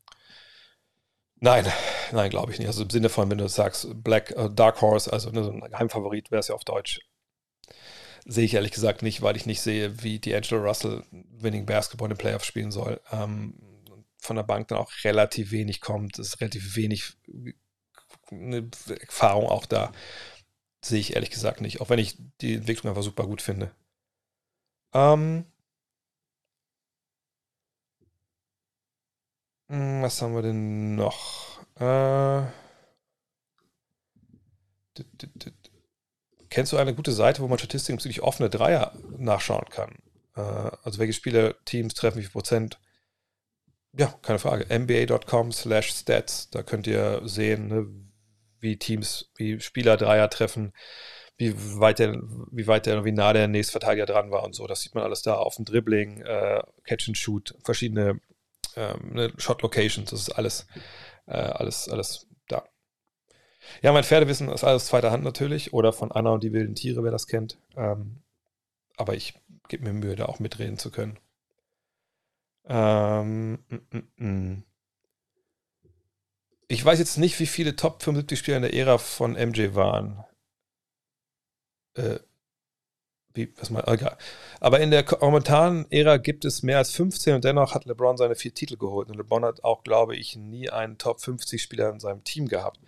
nein, 1.36 1.66
nein, 2.12 2.30
glaube 2.30 2.52
ich 2.52 2.58
nicht. 2.58 2.66
Also 2.66 2.82
im 2.82 2.90
Sinne 2.90 3.08
von, 3.08 3.30
wenn 3.30 3.38
du 3.38 3.48
sagst, 3.48 3.86
Black 4.02 4.34
uh, 4.36 4.48
Dark 4.48 4.80
Horse, 4.80 5.12
also 5.12 5.30
ne, 5.30 5.44
so 5.44 5.50
ein 5.52 5.60
Geheimfavorit 5.60 6.30
wäre 6.30 6.40
es 6.40 6.48
ja 6.48 6.54
auf 6.54 6.64
Deutsch. 6.64 7.00
Sehe 8.26 8.44
ich 8.44 8.54
ehrlich 8.54 8.72
gesagt 8.72 9.02
nicht, 9.02 9.22
weil 9.22 9.36
ich 9.36 9.46
nicht 9.46 9.60
sehe, 9.60 10.02
wie 10.02 10.18
D'Angelo 10.18 10.66
Russell 10.66 11.04
Winning 11.10 11.66
Basketball 11.66 12.06
in 12.06 12.14
den 12.14 12.18
Playoffs 12.18 12.46
spielen 12.46 12.72
soll. 12.72 13.00
Ähm, 13.12 13.54
von 14.24 14.36
der 14.36 14.42
Bank 14.42 14.68
dann 14.68 14.78
auch 14.78 14.90
relativ 15.04 15.50
wenig 15.50 15.80
kommt. 15.80 16.18
Ist 16.18 16.40
relativ 16.40 16.76
wenig 16.76 17.14
eine 18.30 18.70
Erfahrung 19.00 19.48
auch 19.48 19.66
da. 19.66 19.92
Sehe 20.84 21.00
ich 21.00 21.14
ehrlich 21.14 21.30
gesagt 21.30 21.60
nicht, 21.60 21.80
auch 21.80 21.90
wenn 21.90 21.98
ich 21.98 22.18
die 22.40 22.54
Entwicklung 22.54 22.90
einfach 22.90 23.02
super 23.02 23.26
gut 23.26 23.42
finde. 23.42 23.74
Ähm, 24.92 25.44
hm, 29.68 30.02
was 30.02 30.20
haben 30.22 30.34
wir 30.34 30.42
denn 30.42 30.94
noch? 30.94 31.60
Äh, 31.76 32.46
Kennst 36.50 36.72
du 36.72 36.76
eine 36.76 36.94
gute 36.94 37.12
Seite, 37.12 37.42
wo 37.42 37.48
man 37.48 37.58
Statistiken 37.58 37.96
bezüglich 37.96 38.22
offene 38.22 38.48
Dreier 38.48 38.92
nachschauen 39.18 39.68
kann? 39.70 39.98
Äh, 40.36 40.40
also 40.82 40.98
welche 40.98 41.12
Spieler, 41.12 41.54
Teams 41.64 41.94
treffen, 41.94 42.18
wie 42.18 42.22
viel 42.22 42.30
Prozent? 42.30 42.78
Ja, 43.96 44.12
keine 44.22 44.38
Frage. 44.38 44.66
NBA.com 44.76 45.52
slash 45.52 45.90
stats. 45.90 46.50
Da 46.50 46.62
könnt 46.62 46.86
ihr 46.86 47.20
sehen, 47.24 47.68
ne, 47.68 47.86
wie 48.58 48.76
Teams, 48.78 49.30
wie 49.36 49.60
Spieler 49.60 49.96
Dreier 49.96 50.28
treffen, 50.30 50.72
wie 51.36 51.54
weit 51.78 52.00
der, 52.00 52.20
wie 52.50 52.66
weit 52.66 52.86
der, 52.86 53.04
wie 53.04 53.12
nah 53.12 53.32
der 53.32 53.46
nächste 53.48 53.72
Verteidiger 53.72 54.06
dran 54.06 54.30
war 54.30 54.42
und 54.42 54.54
so. 54.54 54.66
Das 54.66 54.80
sieht 54.80 54.94
man 54.94 55.04
alles 55.04 55.22
da 55.22 55.34
auf 55.34 55.56
dem 55.56 55.64
Dribbling, 55.64 56.22
äh, 56.22 56.62
Catch 56.84 57.08
and 57.08 57.18
Shoot, 57.18 57.54
verschiedene 57.62 58.20
ähm, 58.76 59.12
ne, 59.12 59.32
Shot 59.36 59.62
Locations. 59.62 60.10
Das 60.10 60.20
ist 60.20 60.30
alles, 60.30 60.66
äh, 61.26 61.36
alles, 61.36 61.88
alles 61.88 62.26
da. 62.48 62.64
Ja, 63.82 63.92
mein 63.92 64.04
Pferdewissen 64.04 64.48
ist 64.48 64.64
alles 64.64 64.86
zweiter 64.86 65.10
Hand 65.12 65.24
natürlich 65.24 65.72
oder 65.72 65.92
von 65.92 66.10
Anna 66.10 66.30
und 66.30 66.42
die 66.42 66.52
wilden 66.52 66.74
Tiere, 66.74 67.04
wer 67.04 67.12
das 67.12 67.26
kennt. 67.26 67.58
Ähm, 67.76 68.22
aber 68.96 69.14
ich 69.14 69.34
gebe 69.68 69.84
mir 69.84 69.92
Mühe, 69.92 70.16
da 70.16 70.26
auch 70.26 70.40
mitreden 70.40 70.78
zu 70.78 70.90
können. 70.90 71.18
Ähm, 72.66 73.58
m 73.68 73.86
-m 73.90 74.02
-m. 74.18 74.62
Ich 76.68 76.84
weiß 76.84 76.98
jetzt 76.98 77.18
nicht, 77.18 77.38
wie 77.40 77.46
viele 77.46 77.76
Top 77.76 78.02
75 78.02 78.38
Spieler 78.38 78.56
in 78.56 78.62
der 78.62 78.74
Ära 78.74 78.98
von 78.98 79.32
MJ 79.32 79.74
waren. 79.74 80.24
Äh, 81.94 82.18
wie, 83.34 83.52
was 83.58 83.70
mal, 83.70 83.82
egal. 83.88 84.16
Aber 84.60 84.80
in 84.80 84.90
der 84.90 85.04
momentanen 85.20 85.90
Ära 85.90 86.18
gibt 86.18 86.44
es 86.44 86.62
mehr 86.62 86.78
als 86.78 86.92
15 86.92 87.34
und 87.34 87.44
dennoch 87.44 87.74
hat 87.74 87.84
LeBron 87.84 88.16
seine 88.16 88.36
vier 88.36 88.54
Titel 88.54 88.76
geholt. 88.76 89.10
Und 89.10 89.16
LeBron 89.16 89.44
hat 89.44 89.64
auch, 89.64 89.82
glaube 89.82 90.16
ich, 90.16 90.36
nie 90.36 90.70
einen 90.70 90.98
Top 90.98 91.20
50 91.20 91.60
Spieler 91.60 91.90
in 91.90 92.00
seinem 92.00 92.22
Team 92.24 92.48
gehabt. 92.48 92.80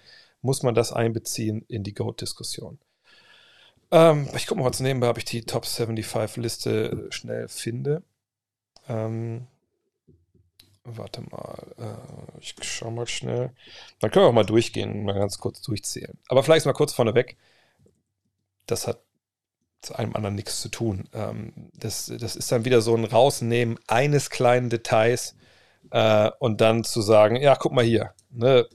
Muss 0.42 0.62
man 0.62 0.74
das 0.74 0.92
einbeziehen 0.92 1.64
in 1.68 1.82
die 1.82 1.94
GOAT-Diskussion? 1.94 2.78
Ähm, 3.90 4.28
ich 4.36 4.46
gucke 4.46 4.60
mal 4.60 4.64
kurz 4.64 4.80
nebenbei, 4.80 5.08
ob 5.10 5.18
ich 5.18 5.24
die 5.24 5.42
Top 5.42 5.66
75 5.66 6.36
Liste 6.36 7.08
schnell 7.10 7.48
finde. 7.48 8.02
Ähm, 8.88 9.48
Warte 10.88 11.20
mal, 11.22 11.74
äh, 11.78 12.38
ich 12.40 12.54
schau 12.62 12.92
mal 12.92 13.08
schnell. 13.08 13.50
Dann 13.98 14.10
können 14.10 14.24
wir 14.24 14.28
auch 14.28 14.32
mal 14.32 14.46
durchgehen, 14.46 15.04
mal 15.04 15.14
ganz 15.14 15.38
kurz 15.38 15.60
durchzählen. 15.60 16.16
Aber 16.28 16.44
vielleicht 16.44 16.64
mal 16.64 16.72
kurz 16.74 16.92
vorneweg. 16.92 17.36
Das 18.66 18.86
hat 18.86 19.02
zu 19.82 19.96
einem 19.96 20.14
anderen 20.14 20.36
nichts 20.36 20.60
zu 20.60 20.68
tun. 20.68 21.08
Ähm, 21.12 21.52
das, 21.74 22.12
das 22.20 22.36
ist 22.36 22.52
dann 22.52 22.64
wieder 22.64 22.82
so 22.82 22.94
ein 22.94 23.04
Rausnehmen 23.04 23.78
eines 23.88 24.30
kleinen 24.30 24.70
Details 24.70 25.36
äh, 25.90 26.30
und 26.38 26.60
dann 26.60 26.84
zu 26.84 27.02
sagen, 27.02 27.36
ja, 27.36 27.56
guck 27.56 27.72
mal 27.72 27.84
hier, 27.84 28.12
ne, 28.30 28.68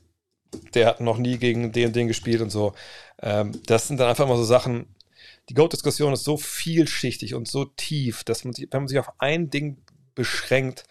der 0.73 0.87
hat 0.87 0.99
noch 0.99 1.17
nie 1.17 1.37
gegen 1.37 1.71
den 1.71 1.87
und 1.87 1.95
den 1.95 2.07
gespielt 2.09 2.41
und 2.41 2.49
so. 2.49 2.73
Ähm, 3.21 3.53
das 3.67 3.87
sind 3.87 4.01
dann 4.01 4.09
einfach 4.09 4.27
mal 4.27 4.37
so 4.37 4.43
Sachen. 4.43 4.95
Die 5.47 5.53
Goat-Diskussion 5.53 6.11
ist 6.11 6.25
so 6.25 6.35
vielschichtig 6.35 7.35
und 7.35 7.47
so 7.47 7.65
tief, 7.65 8.25
dass 8.25 8.43
man 8.43 8.53
sich, 8.53 8.67
wenn 8.69 8.81
man 8.81 8.87
sich 8.89 8.99
auf 8.99 9.11
ein 9.19 9.49
Ding 9.49 9.77
beschränkt, 10.13 10.83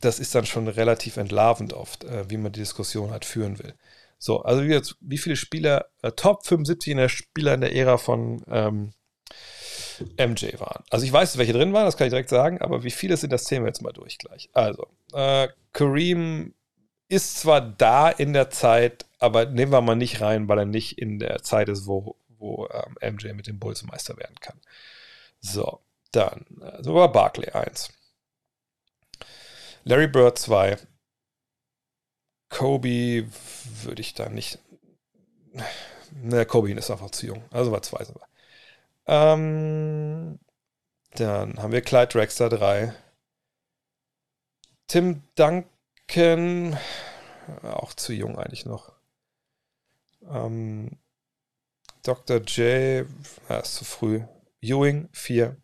das 0.00 0.18
ist 0.18 0.34
dann 0.34 0.46
schon 0.46 0.68
relativ 0.68 1.16
entlarvend 1.16 1.72
oft, 1.72 2.04
äh, 2.04 2.28
wie 2.28 2.36
man 2.36 2.52
die 2.52 2.60
Diskussion 2.60 3.10
halt 3.10 3.24
führen 3.24 3.58
will. 3.58 3.74
So, 4.18 4.42
also 4.42 4.62
wie, 4.64 4.68
jetzt, 4.68 4.96
wie 5.00 5.18
viele 5.18 5.36
Spieler, 5.36 5.86
äh, 6.02 6.12
Top 6.12 6.46
75 6.46 6.92
in 6.92 6.98
der 6.98 7.08
Spieler 7.08 7.54
in 7.54 7.60
der 7.60 7.74
Ära 7.74 7.98
von 7.98 8.42
ähm, 8.48 8.92
MJ 10.18 10.58
waren. 10.58 10.84
Also 10.90 11.04
ich 11.04 11.12
weiß, 11.12 11.38
welche 11.38 11.52
drin 11.52 11.72
waren, 11.72 11.84
das 11.84 11.96
kann 11.96 12.06
ich 12.06 12.12
direkt 12.12 12.30
sagen, 12.30 12.60
aber 12.60 12.84
wie 12.84 12.90
viele 12.90 13.16
sind, 13.16 13.32
das 13.32 13.44
zählen 13.44 13.62
wir 13.62 13.68
jetzt 13.68 13.82
mal 13.82 13.92
durch 13.92 14.18
gleich. 14.18 14.50
Also, 14.52 14.86
äh, 15.12 15.48
Kareem 15.72 16.54
ist 17.08 17.38
zwar 17.38 17.60
da 17.60 18.08
in 18.10 18.32
der 18.32 18.50
Zeit, 18.50 19.06
aber 19.18 19.46
nehmen 19.46 19.72
wir 19.72 19.80
mal 19.80 19.94
nicht 19.94 20.20
rein, 20.20 20.48
weil 20.48 20.58
er 20.58 20.64
nicht 20.64 20.98
in 20.98 21.18
der 21.18 21.42
Zeit 21.42 21.68
ist, 21.68 21.86
wo, 21.86 22.16
wo 22.28 22.68
ähm, 22.68 23.14
MJ 23.14 23.32
mit 23.34 23.46
dem 23.46 23.58
Bulls 23.58 23.84
Meister 23.84 24.16
werden 24.16 24.36
kann. 24.40 24.60
So, 25.40 25.80
dann, 26.12 26.46
also 26.60 26.94
war 26.94 27.12
Barclay 27.12 27.50
1. 27.50 27.90
Larry 29.84 30.08
Bird 30.08 30.38
2. 30.38 30.78
Kobe 32.48 33.26
würde 33.82 34.00
ich 34.00 34.14
da 34.14 34.28
nicht. 34.28 34.58
Ne, 36.12 36.46
Kobe 36.46 36.72
ist 36.72 36.90
einfach 36.90 37.10
zu 37.10 37.26
jung. 37.26 37.42
Also 37.50 37.70
war 37.70 37.82
2 37.82 38.04
sogar. 38.04 38.28
Ähm, 39.06 40.38
dann 41.16 41.62
haben 41.62 41.72
wir 41.72 41.82
Clyde 41.82 42.08
Drexler 42.08 42.48
3. 42.48 42.94
Tim 44.86 45.22
Duncan, 45.34 46.78
auch 47.62 47.92
zu 47.94 48.12
jung 48.12 48.38
eigentlich 48.38 48.64
noch. 48.64 48.92
Ähm, 50.28 50.98
Dr. 52.02 52.38
J, 52.38 53.06
ja, 53.48 53.58
ist 53.58 53.74
zu 53.74 53.84
früh. 53.84 54.22
Ewing 54.62 55.08
4. 55.12 55.56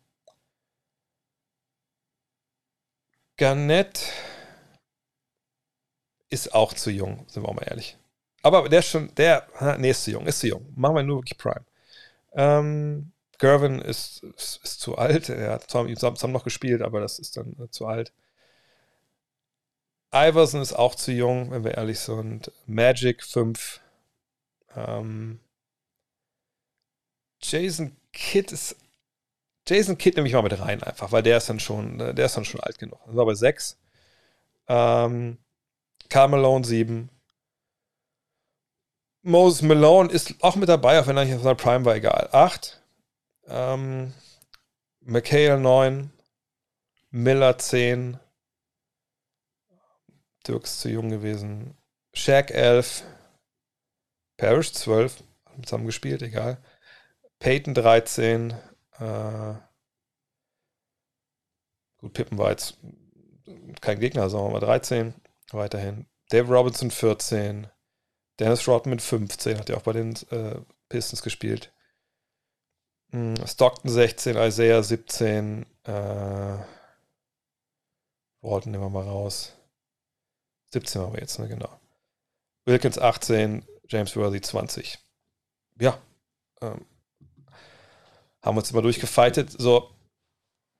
Garnett 3.41 4.11
ist 6.29 6.53
auch 6.53 6.75
zu 6.75 6.91
jung, 6.91 7.25
sind 7.27 7.41
wir 7.41 7.49
auch 7.49 7.55
mal 7.55 7.67
ehrlich. 7.67 7.97
Aber 8.43 8.69
der 8.69 8.81
ist 8.81 8.89
schon, 8.89 9.15
der, 9.15 9.47
nee, 9.79 9.89
ist 9.89 10.03
zu 10.03 10.11
jung, 10.11 10.27
ist 10.27 10.41
zu 10.41 10.47
jung. 10.47 10.71
Machen 10.75 10.97
wir 10.97 11.01
nur 11.01 11.17
wirklich 11.17 11.39
Prime. 11.39 11.65
Ähm, 12.33 13.13
Gervin 13.39 13.79
ist, 13.79 14.21
ist, 14.37 14.59
ist, 14.63 14.79
zu 14.79 14.95
alt. 14.95 15.29
Er 15.29 15.53
hat 15.53 15.71
zwar 15.71 15.87
zusammen 15.87 16.33
noch 16.33 16.43
gespielt, 16.43 16.83
aber 16.83 17.01
das 17.01 17.17
ist 17.17 17.35
dann 17.35 17.55
äh, 17.59 17.67
zu 17.71 17.87
alt. 17.87 18.13
Iverson 20.13 20.61
ist 20.61 20.73
auch 20.73 20.93
zu 20.93 21.11
jung, 21.11 21.49
wenn 21.49 21.63
wir 21.63 21.73
ehrlich 21.73 21.99
sind. 21.99 22.51
Magic 22.67 23.23
5. 23.23 23.81
Ähm, 24.75 25.39
Jason 27.41 27.97
Kidd 28.13 28.53
ist 28.53 28.75
Jason 29.71 29.97
Kidd 29.97 30.15
nehme 30.15 30.27
ich 30.27 30.33
mal 30.33 30.41
mit 30.41 30.59
rein 30.59 30.83
einfach, 30.83 31.11
weil 31.11 31.23
der 31.23 31.37
ist 31.37 31.49
dann 31.49 31.59
schon, 31.59 31.99
äh, 31.99 32.13
der 32.13 32.25
ist 32.25 32.35
dann 32.35 32.45
schon 32.45 32.59
alt 32.59 32.77
genug. 32.77 32.99
Das 33.05 33.15
war 33.15 33.25
bei 33.25 33.33
6. 33.33 33.77
Ähm, 34.67 35.37
Karl 36.09 36.27
Malone 36.27 36.65
7. 36.65 37.09
Moses 39.23 39.61
Malone 39.61 40.11
ist 40.11 40.35
auch 40.41 40.55
mit 40.55 40.67
dabei, 40.67 40.99
auch 40.99 41.07
wenn 41.07 41.15
er 41.15 41.25
nicht 41.25 41.35
auf 41.35 41.43
seiner 41.43 41.55
Prime 41.55 41.85
war, 41.85 41.95
egal. 41.95 42.29
8. 42.31 42.81
Ähm, 43.47 44.13
McHale 44.99 45.59
9. 45.59 46.11
Miller 47.11 47.57
10. 47.57 48.19
Dirks 50.47 50.81
zu 50.81 50.89
jung 50.89 51.09
gewesen. 51.09 51.77
Shaq 52.13 52.51
11. 52.51 53.03
Parrish 54.37 54.73
12. 54.73 55.23
Zusammen 55.63 55.85
gespielt, 55.85 56.21
egal. 56.23 56.57
Peyton 57.39 57.73
13. 57.73 58.53
Äh, 59.01 59.55
gut, 61.97 62.13
Pippen 62.13 62.37
war 62.37 62.51
jetzt 62.51 62.77
kein 63.81 63.99
Gegner, 63.99 64.29
sagen 64.29 64.45
wir 64.45 64.51
mal 64.51 64.59
13 64.59 65.13
weiterhin. 65.51 66.05
Dave 66.29 66.53
Robinson 66.53 66.91
14. 66.91 67.67
Dennis 68.39 68.67
Rodman 68.67 68.91
mit 68.91 69.01
15, 69.01 69.59
hat 69.59 69.69
ja 69.69 69.77
auch 69.77 69.83
bei 69.83 69.93
den 69.93 70.15
äh, 70.31 70.59
Pistons 70.89 71.21
gespielt. 71.21 71.71
Hm, 73.11 73.35
Stockton 73.45 73.91
16, 73.91 74.35
Isaiah 74.37 74.81
17, 74.81 75.65
äh, 75.83 76.57
Walton 78.41 78.71
nehmen 78.71 78.83
wir 78.83 78.89
mal 78.89 79.03
raus. 79.03 79.53
17 80.73 81.01
haben 81.01 81.13
wir 81.13 81.19
jetzt, 81.19 81.37
ne, 81.37 81.47
genau. 81.47 81.69
Wilkins 82.65 82.97
18, 82.97 83.65
James 83.87 84.15
Worthy 84.15 84.41
20. 84.41 84.97
Ja, 85.79 85.99
ähm, 86.61 86.85
haben 88.41 88.57
uns 88.57 88.71
immer 88.71 88.81
durchgefeitet. 88.81 89.51
So, 89.57 89.89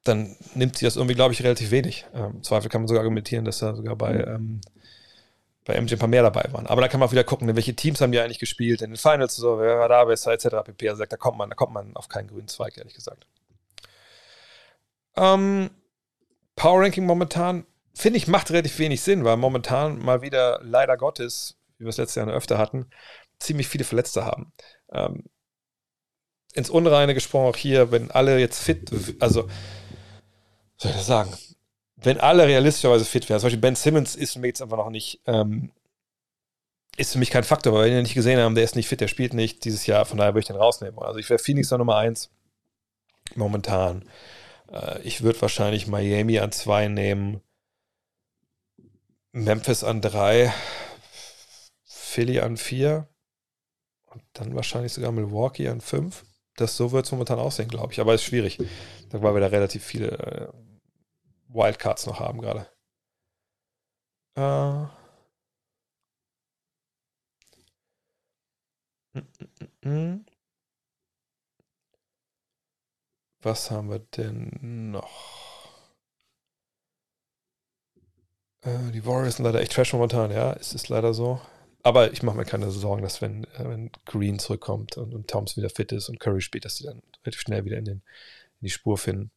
dann 0.03 0.35
nimmt 0.55 0.77
sie 0.77 0.85
das 0.85 0.95
irgendwie, 0.95 1.15
glaube 1.15 1.33
ich, 1.33 1.43
relativ 1.43 1.71
wenig. 1.71 2.05
Ähm, 2.13 2.31
Im 2.35 2.43
Zweifel 2.43 2.69
kann 2.69 2.81
man 2.81 2.87
sogar 2.87 3.01
argumentieren, 3.01 3.45
dass 3.45 3.59
da 3.59 3.75
sogar 3.75 3.95
bei, 3.95 4.23
ähm, 4.23 4.61
bei 5.65 5.79
MJ 5.79 5.93
ein 5.93 5.99
paar 5.99 6.07
mehr 6.07 6.23
dabei 6.23 6.51
waren. 6.51 6.65
Aber 6.67 6.81
da 6.81 6.87
kann 6.87 6.99
man 6.99 7.07
auch 7.07 7.11
wieder 7.11 7.23
gucken, 7.23 7.53
welche 7.55 7.75
Teams 7.75 8.01
haben 8.01 8.11
die 8.11 8.19
eigentlich 8.19 8.39
gespielt, 8.39 8.81
in 8.81 8.91
den 8.91 8.97
Finals, 8.97 9.35
so, 9.35 9.59
wer 9.59 9.77
war 9.77 9.89
da 9.89 10.05
besser, 10.05 10.31
etc. 10.31 10.47
pp. 10.65 10.89
Also 10.89 10.99
sagt, 10.99 11.13
da 11.13 11.17
kommt 11.17 11.37
man, 11.37 11.49
da 11.49 11.55
kommt 11.55 11.73
man 11.73 11.95
auf 11.95 12.09
keinen 12.09 12.27
grünen 12.27 12.47
Zweig, 12.47 12.77
ehrlich 12.77 12.95
gesagt. 12.95 13.27
Ähm, 15.15 15.69
Power 16.55 16.81
Ranking 16.81 17.05
momentan, 17.05 17.65
finde 17.93 18.17
ich, 18.17 18.27
macht 18.27 18.49
relativ 18.51 18.79
wenig 18.79 19.01
Sinn, 19.01 19.23
weil 19.23 19.37
momentan 19.37 19.99
mal 19.99 20.21
wieder, 20.21 20.59
leider 20.63 20.97
Gottes, 20.97 21.57
wie 21.77 21.85
wir 21.85 21.89
es 21.89 21.97
letztes 21.97 22.15
Jahr 22.15 22.27
öfter 22.27 22.57
hatten, 22.57 22.87
ziemlich 23.39 23.67
viele 23.67 23.83
Verletzte 23.83 24.25
haben. 24.25 24.51
Ähm, 24.91 25.25
ins 26.53 26.69
Unreine 26.69 27.13
gesprochen 27.13 27.47
auch 27.47 27.57
hier, 27.57 27.91
wenn 27.91 28.11
alle 28.11 28.39
jetzt 28.39 28.59
fit, 28.59 28.91
also 29.19 29.47
soll 30.77 30.91
ich 30.91 30.97
das 30.97 31.05
sagen? 31.05 31.31
Wenn 31.95 32.19
alle 32.19 32.47
realistischerweise 32.47 33.05
fit 33.05 33.29
wären, 33.29 33.39
zum 33.39 33.47
Beispiel 33.47 33.61
Ben 33.61 33.75
Simmons 33.75 34.15
ist 34.15 34.35
mich 34.37 34.49
jetzt 34.49 34.61
einfach 34.61 34.77
noch 34.77 34.89
nicht, 34.89 35.21
ähm, 35.27 35.71
ist 36.97 37.13
für 37.13 37.19
mich 37.19 37.29
kein 37.29 37.43
Faktor, 37.43 37.73
weil 37.73 37.89
wir 37.89 37.97
ihn 37.97 38.01
nicht 38.01 38.15
gesehen 38.15 38.39
haben, 38.39 38.55
der 38.55 38.63
ist 38.63 38.75
nicht 38.75 38.87
fit, 38.87 39.01
der 39.01 39.07
spielt 39.07 39.33
nicht 39.33 39.63
dieses 39.63 39.85
Jahr, 39.85 40.05
von 40.05 40.17
daher 40.17 40.33
würde 40.33 40.41
ich 40.41 40.47
den 40.47 40.55
rausnehmen. 40.55 40.99
Also 40.99 41.19
ich 41.19 41.29
wäre 41.29 41.39
Phoenix 41.39 41.69
da 41.69 41.77
Nummer 41.77 41.97
eins 41.97 42.31
momentan. 43.35 44.03
Äh, 44.71 45.01
ich 45.03 45.21
würde 45.21 45.41
wahrscheinlich 45.41 45.87
Miami 45.87 46.39
an 46.39 46.51
zwei 46.51 46.87
nehmen, 46.87 47.41
Memphis 49.31 49.83
an 49.83 50.01
drei, 50.01 50.51
Philly 51.83 52.39
an 52.39 52.57
vier 52.57 53.07
und 54.07 54.23
dann 54.33 54.55
wahrscheinlich 54.55 54.91
sogar 54.93 55.11
Milwaukee 55.11 55.69
an 55.69 55.79
fünf. 55.79 56.25
Das 56.61 56.77
so 56.77 56.91
wird 56.91 57.05
es 57.05 57.11
momentan 57.11 57.39
aussehen, 57.39 57.67
glaube 57.69 57.91
ich. 57.91 57.99
Aber 57.99 58.13
ist 58.13 58.23
schwierig, 58.23 58.59
weil 59.09 59.33
wir 59.33 59.41
da 59.41 59.47
relativ 59.47 59.83
viele 59.83 60.11
äh, 60.11 60.47
Wildcards 61.47 62.05
noch 62.05 62.19
haben 62.19 62.39
gerade. 62.39 62.67
Äh. 64.35 64.85
Was 73.41 73.71
haben 73.71 73.89
wir 73.89 73.99
denn 73.99 74.91
noch? 74.91 75.67
Äh, 78.61 78.91
die 78.91 79.03
Warriors 79.05 79.37
sind 79.37 79.45
leider 79.45 79.61
echt 79.61 79.71
trash 79.73 79.93
momentan, 79.93 80.29
ja. 80.31 80.53
Es 80.53 80.73
ist 80.73 80.89
leider 80.89 81.13
so. 81.15 81.41
Aber 81.83 82.11
ich 82.13 82.21
mache 82.23 82.37
mir 82.37 82.45
keine 82.45 82.69
Sorgen, 82.71 83.01
dass 83.01 83.21
wenn, 83.21 83.45
äh, 83.45 83.67
wenn 83.67 83.91
Green 84.05 84.39
zurückkommt 84.39 84.97
und, 84.97 85.13
und 85.13 85.27
Thompson 85.27 85.63
wieder 85.63 85.73
fit 85.73 85.91
ist 85.91 86.09
und 86.09 86.19
Curry 86.19 86.41
spielt, 86.41 86.65
dass 86.65 86.75
die 86.75 86.83
dann 86.83 87.01
relativ 87.23 87.41
schnell 87.41 87.65
wieder 87.65 87.77
in, 87.77 87.85
den, 87.85 87.97
in 87.97 88.65
die 88.65 88.69
Spur 88.69 88.97
finden. 88.97 89.31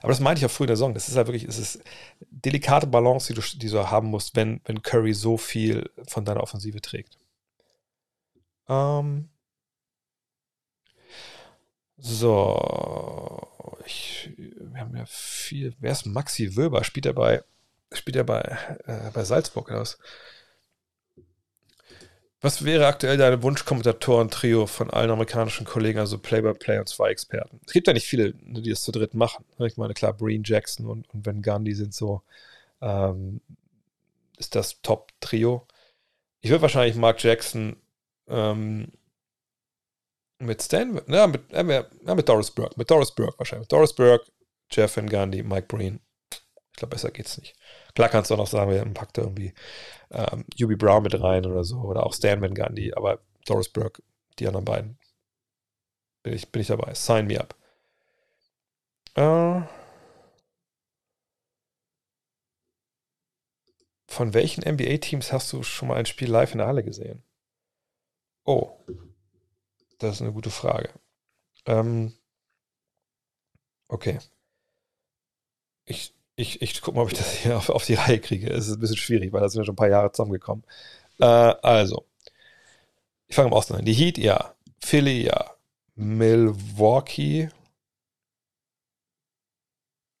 Aber 0.00 0.08
das 0.08 0.20
meinte 0.20 0.40
ich 0.40 0.46
auch 0.46 0.50
früher 0.50 0.64
in 0.64 0.68
der 0.68 0.76
Saison. 0.76 0.94
Das 0.94 1.08
ist 1.08 1.16
halt 1.16 1.28
wirklich, 1.28 1.44
es 1.44 1.58
ist 1.58 1.82
delikate 2.20 2.86
Balance, 2.86 3.32
die 3.32 3.40
du, 3.40 3.58
die 3.58 3.68
du 3.68 3.90
haben 3.90 4.08
musst, 4.08 4.34
wenn, 4.36 4.60
wenn 4.64 4.82
Curry 4.82 5.14
so 5.14 5.36
viel 5.36 5.90
von 6.08 6.24
deiner 6.24 6.42
Offensive 6.42 6.80
trägt. 6.80 7.18
Ähm 8.68 9.28
so, 11.98 13.48
ich, 13.86 14.30
wir 14.36 14.80
haben 14.80 14.96
ja 14.96 15.04
viel. 15.06 15.74
Wer 15.78 15.92
ist 15.92 16.06
Maxi 16.06 16.56
Wöber? 16.56 16.82
Spielt 16.84 17.06
er 17.06 17.12
bei, 17.12 17.42
spielt 17.92 18.16
er 18.16 18.24
bei, 18.24 18.40
äh, 18.86 19.10
bei 19.12 19.24
Salzburg 19.24 19.70
aus? 19.70 19.98
Was 19.98 20.41
wäre 22.64 22.88
aktuell 22.88 23.16
deine 23.16 23.40
Wunschkommentatoren-Trio 23.42 24.66
von 24.66 24.90
allen 24.90 25.10
amerikanischen 25.10 25.64
Kollegen, 25.64 26.00
also 26.00 26.18
Play-by-Play 26.18 26.74
-play 26.74 26.80
und 26.80 26.88
zwei 26.88 27.10
Experten? 27.10 27.60
Es 27.64 27.72
gibt 27.72 27.86
ja 27.86 27.92
nicht 27.92 28.06
viele, 28.06 28.32
die 28.34 28.70
das 28.70 28.82
zu 28.82 28.90
dritt 28.90 29.14
machen. 29.14 29.44
Ich 29.60 29.76
meine, 29.76 29.94
klar, 29.94 30.12
Breen 30.12 30.42
Jackson 30.44 30.86
und, 30.86 31.08
und 31.14 31.24
Van 31.24 31.40
Gundy 31.40 31.72
sind 31.74 31.94
so, 31.94 32.22
ähm, 32.80 33.40
ist 34.38 34.56
das 34.56 34.82
Top-Trio. 34.82 35.68
Ich 36.40 36.50
würde 36.50 36.62
wahrscheinlich 36.62 36.96
Mark 36.96 37.22
Jackson 37.22 37.76
ähm, 38.26 38.88
mit 40.40 40.62
Stan, 40.62 41.00
ja, 41.06 41.28
mit, 41.28 41.42
ja, 41.52 42.14
mit 42.14 42.28
Doris 42.28 42.50
Burke, 42.50 42.74
mit 42.76 42.90
Doris 42.90 43.12
Burke 43.12 43.38
wahrscheinlich. 43.38 43.68
Doris 43.68 43.92
Burke, 43.92 44.26
Jeff 44.68 44.96
Van 44.96 45.08
Gundy, 45.08 45.44
Mike 45.44 45.68
Breen. 45.68 46.00
Ich 46.32 46.76
glaube, 46.76 46.96
besser 46.96 47.12
geht's 47.12 47.38
nicht. 47.38 47.54
Klar 47.94 48.08
kannst 48.08 48.30
du 48.30 48.34
auch 48.34 48.38
noch 48.38 48.46
sagen, 48.46 48.70
wir 48.70 48.84
packen 48.94 49.12
da 49.14 49.22
irgendwie 49.22 49.52
ähm, 50.10 50.44
Brown 50.78 51.02
mit 51.02 51.20
rein 51.20 51.46
oder 51.46 51.64
so, 51.64 51.78
oder 51.80 52.06
auch 52.06 52.14
Stan 52.14 52.40
Van 52.40 52.54
Gundy, 52.54 52.92
aber 52.94 53.20
Doris 53.46 53.68
Burke, 53.68 54.02
die 54.38 54.46
anderen 54.46 54.64
beiden, 54.64 54.98
bin 56.22 56.34
ich, 56.34 56.50
bin 56.50 56.62
ich 56.62 56.68
dabei. 56.68 56.94
Sign 56.94 57.26
me 57.26 57.40
up. 57.40 57.54
Äh, 59.14 59.62
von 64.06 64.34
welchen 64.34 64.62
NBA-Teams 64.62 65.32
hast 65.32 65.52
du 65.52 65.62
schon 65.62 65.88
mal 65.88 65.96
ein 65.96 66.06
Spiel 66.06 66.30
live 66.30 66.52
in 66.52 66.58
der 66.58 66.66
Halle 66.66 66.84
gesehen? 66.84 67.22
Oh, 68.44 68.78
das 69.98 70.16
ist 70.16 70.22
eine 70.22 70.32
gute 70.32 70.50
Frage. 70.50 70.90
Ähm, 71.66 72.12
okay. 73.88 74.18
Ich 75.84 76.14
ich, 76.36 76.62
ich 76.62 76.80
gucke 76.80 76.96
mal, 76.96 77.02
ob 77.02 77.12
ich 77.12 77.18
das 77.18 77.32
hier 77.32 77.56
auf, 77.56 77.68
auf, 77.68 77.84
die 77.84 77.94
Reihe 77.94 78.20
kriege. 78.20 78.48
Es 78.50 78.68
ist 78.68 78.76
ein 78.76 78.80
bisschen 78.80 78.96
schwierig, 78.96 79.32
weil 79.32 79.40
da 79.40 79.48
sind 79.48 79.60
wir 79.60 79.66
schon 79.66 79.74
ein 79.74 79.76
paar 79.76 79.88
Jahre 79.88 80.12
zusammengekommen. 80.12 80.64
Äh, 81.20 81.24
also, 81.24 82.06
ich 83.26 83.36
fange 83.36 83.48
am 83.48 83.52
Osten 83.52 83.74
an. 83.74 83.84
Die 83.84 83.92
Heat, 83.92 84.18
ja. 84.18 84.54
Philly, 84.80 85.26
ja. 85.26 85.54
Milwaukee. 85.94 87.50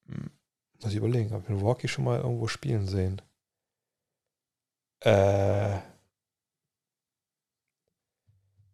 Hm, 0.06 0.30
muss 0.80 0.92
ich 0.92 0.96
überlegen, 0.96 1.34
ich 1.34 1.48
Milwaukee 1.48 1.88
schon 1.88 2.04
mal 2.04 2.20
irgendwo 2.20 2.46
spielen 2.46 2.86
sehen? 2.86 3.22
Äh. 5.00 5.78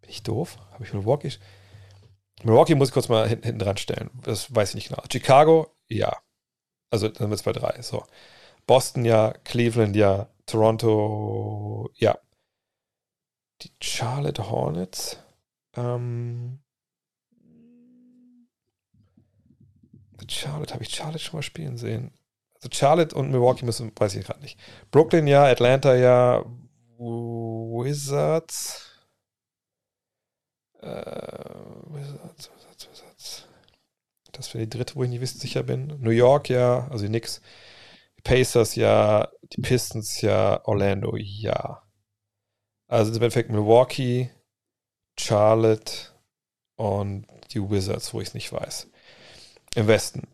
Bin 0.00 0.10
ich 0.10 0.22
doof? 0.22 0.58
Habe 0.72 0.84
ich 0.84 0.92
Milwaukee? 0.92 1.32
Milwaukee 2.42 2.74
muss 2.74 2.88
ich 2.88 2.94
kurz 2.94 3.08
mal 3.08 3.28
hinten, 3.28 3.44
hinten 3.44 3.58
dran 3.60 3.76
stellen. 3.76 4.10
Das 4.22 4.54
weiß 4.54 4.70
ich 4.70 4.74
nicht 4.76 4.88
genau. 4.88 5.02
Chicago, 5.10 5.74
ja. 5.88 6.16
Also 6.90 7.08
dann 7.08 7.30
wird 7.30 7.40
es 7.40 7.44
bei 7.44 7.52
drei. 7.52 7.80
So. 7.82 8.04
Boston 8.66 9.04
ja, 9.04 9.32
Cleveland 9.44 9.96
ja, 9.96 10.28
Toronto 10.46 11.90
ja. 11.94 12.18
Die 13.62 13.70
Charlotte 13.80 14.50
Hornets. 14.50 15.18
Ähm, 15.74 16.60
Charlotte, 20.30 20.74
habe 20.74 20.84
ich 20.84 20.94
Charlotte 20.94 21.18
schon 21.18 21.38
mal 21.38 21.42
spielen 21.42 21.78
sehen? 21.78 22.12
Also 22.56 22.68
Charlotte 22.72 23.14
und 23.14 23.30
Milwaukee 23.30 23.64
müssen, 23.64 23.92
weiß 23.96 24.14
ich 24.16 24.26
gerade 24.26 24.40
nicht. 24.40 24.58
Brooklyn 24.90 25.26
ja, 25.26 25.44
Atlanta 25.44 25.94
ja, 25.94 26.44
Wizards. 26.98 28.90
Äh, 30.80 30.86
Wizards. 31.86 32.50
Das 34.32 34.54
wäre 34.54 34.66
die 34.66 34.70
dritte, 34.70 34.94
wo 34.96 35.04
ich 35.04 35.10
nicht 35.10 35.26
sicher 35.26 35.62
bin. 35.62 35.98
New 36.00 36.10
York 36.10 36.48
ja, 36.48 36.88
also 36.88 37.06
Knicks. 37.06 37.40
Die 38.18 38.22
Pacers 38.22 38.74
ja, 38.74 39.28
die 39.52 39.60
Pistons 39.60 40.20
ja, 40.20 40.64
Orlando 40.64 41.16
ja. 41.16 41.82
Also 42.88 43.10
im 43.10 43.16
Endeffekt 43.16 43.50
Milwaukee, 43.50 44.30
Charlotte 45.18 45.92
und 46.76 47.26
die 47.52 47.60
Wizards, 47.60 48.14
wo 48.14 48.20
ich 48.20 48.28
es 48.28 48.34
nicht 48.34 48.52
weiß. 48.52 48.88
Im 49.74 49.86
Westen. 49.86 50.28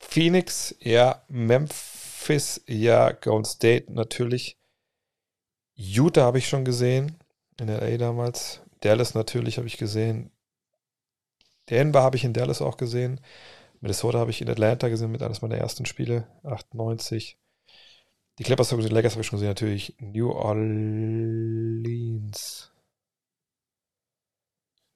Phoenix, 0.00 0.74
ja. 0.80 1.22
Memphis, 1.28 2.62
ja. 2.66 3.12
Golden 3.12 3.44
State 3.44 3.92
natürlich. 3.92 4.58
Utah 5.74 6.22
habe 6.22 6.38
ich 6.38 6.48
schon 6.48 6.64
gesehen. 6.64 7.18
In 7.60 7.68
LA 7.68 7.96
damals. 7.98 8.62
Dallas 8.80 9.14
natürlich 9.14 9.58
habe 9.58 9.66
ich 9.66 9.76
gesehen. 9.76 10.30
Denver 11.70 12.02
habe 12.02 12.16
ich 12.16 12.24
in 12.24 12.32
Dallas 12.32 12.62
auch 12.62 12.76
gesehen. 12.76 13.20
Minnesota 13.80 14.18
habe 14.18 14.30
ich 14.30 14.40
in 14.40 14.48
Atlanta 14.48 14.88
gesehen 14.88 15.10
mit 15.10 15.22
eines 15.22 15.42
meiner 15.42 15.56
ersten 15.58 15.86
Spiele, 15.86 16.28
98. 16.44 17.36
Die 18.38 18.44
Clippers 18.44 18.72
habe 18.72 18.80
ich 18.80 18.90
Lakers 18.90 19.12
habe 19.12 19.22
ich 19.22 19.26
schon 19.26 19.38
gesehen, 19.38 19.50
natürlich 19.50 19.96
New 19.98 20.30
Orleans. 20.30 21.42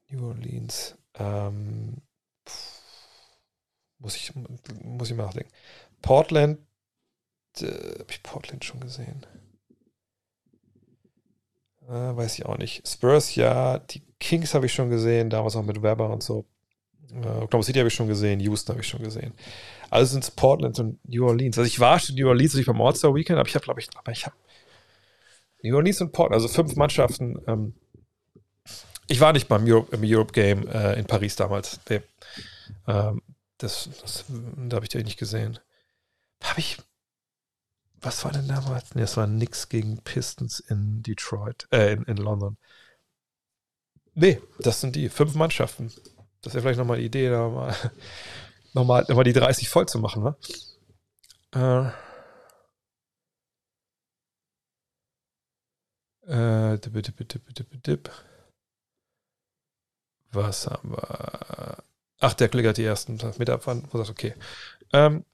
New 0.08 0.26
Orleans. 0.26 0.96
Ähm, 1.14 2.00
muss, 3.98 4.16
ich, 4.16 4.32
muss 4.82 5.10
ich 5.10 5.16
mal 5.16 5.26
nachdenken. 5.26 5.52
Portland, 6.00 6.60
äh, 7.60 7.66
habe 7.66 8.10
ich 8.10 8.22
Portland 8.22 8.64
schon 8.64 8.80
gesehen? 8.80 9.26
Äh, 11.88 12.16
weiß 12.16 12.38
ich 12.38 12.46
auch 12.46 12.58
nicht. 12.58 12.86
Spurs, 12.86 13.34
ja. 13.34 13.78
Die 13.78 14.02
Kings 14.18 14.54
habe 14.54 14.66
ich 14.66 14.74
schon 14.74 14.90
gesehen, 14.90 15.30
damals 15.30 15.56
auch 15.56 15.62
mit 15.62 15.82
Weber 15.82 16.10
und 16.10 16.22
so. 16.22 16.46
Äh, 17.12 17.42
Oklahoma 17.42 17.62
City 17.62 17.78
habe 17.78 17.88
ich 17.88 17.94
schon 17.94 18.08
gesehen, 18.08 18.40
Houston 18.40 18.72
habe 18.72 18.82
ich 18.82 18.88
schon 18.88 19.02
gesehen. 19.02 19.32
Also 19.90 20.12
sind 20.12 20.24
es 20.24 20.30
Portland 20.30 20.78
und 20.78 20.98
New 21.08 21.26
Orleans. 21.26 21.58
Also 21.58 21.66
ich 21.66 21.80
war 21.80 21.98
schon 21.98 22.16
in 22.16 22.22
New 22.22 22.28
Orleans 22.28 22.64
beim 22.64 22.80
All-Star 22.80 23.14
Weekend, 23.14 23.38
aber 23.38 23.48
ich 23.48 23.54
habe, 23.54 23.64
glaube 23.64 23.80
ich, 23.80 23.88
aber 23.96 24.12
ich 24.12 24.26
habe 24.26 24.36
New 25.62 25.76
Orleans 25.76 26.00
und 26.00 26.12
Portland, 26.12 26.42
also 26.42 26.52
fünf 26.52 26.76
Mannschaften. 26.76 27.38
Ähm, 27.46 27.74
ich 29.08 29.20
war 29.20 29.32
nicht 29.32 29.48
beim 29.48 29.64
Europe, 29.66 29.94
im 29.94 30.02
Europe 30.04 30.32
Game 30.32 30.66
äh, 30.68 30.98
in 30.98 31.06
Paris 31.06 31.36
damals. 31.36 31.80
Nee. 31.88 32.02
Ähm, 32.86 33.22
das, 33.58 33.88
das, 34.02 34.24
da 34.28 34.76
habe 34.76 34.84
ich 34.84 34.90
den 34.90 35.04
nicht 35.04 35.18
gesehen. 35.18 35.58
Habe 36.42 36.60
ich. 36.60 36.78
Was 38.00 38.24
war 38.24 38.32
denn 38.32 38.46
damals? 38.46 38.94
Nee, 38.94 39.02
es 39.02 39.16
war 39.16 39.26
nix 39.26 39.68
gegen 39.68 39.98
Pistons 40.02 40.60
in 40.60 41.02
Detroit, 41.02 41.66
äh, 41.72 41.94
in, 41.94 42.02
in 42.04 42.16
London. 42.18 42.56
Nee, 44.14 44.40
das 44.58 44.80
sind 44.80 44.96
die 44.96 45.08
fünf 45.08 45.34
Mannschaften. 45.34 45.92
Das 46.46 46.54
wäre 46.54 46.62
vielleicht 46.62 46.78
nochmal 46.78 46.98
eine 46.98 47.06
Idee, 47.06 47.28
da 47.28 47.48
mal, 47.48 47.74
nochmal, 48.72 49.04
nochmal 49.08 49.24
die 49.24 49.32
30 49.32 49.68
voll 49.68 49.88
zu 49.88 49.98
machen, 49.98 50.22
ne? 50.22 50.36
Äh. 51.52 51.90
Äh, 56.72 56.78
dip, 56.78 57.02
dip, 57.02 57.28
dip, 57.28 57.82
dip. 57.82 58.10
Was 60.30 60.68
haben 60.68 60.92
wir? 60.92 61.82
Ach, 62.20 62.34
der 62.34 62.48
klickert 62.48 62.76
die 62.76 62.84
ersten 62.84 63.18
Meter 63.38 63.54
abfahren. 63.54 63.88
Wo 63.90 63.98
sagt, 63.98 64.10
okay. 64.10 64.34
Ähm, 64.92 65.24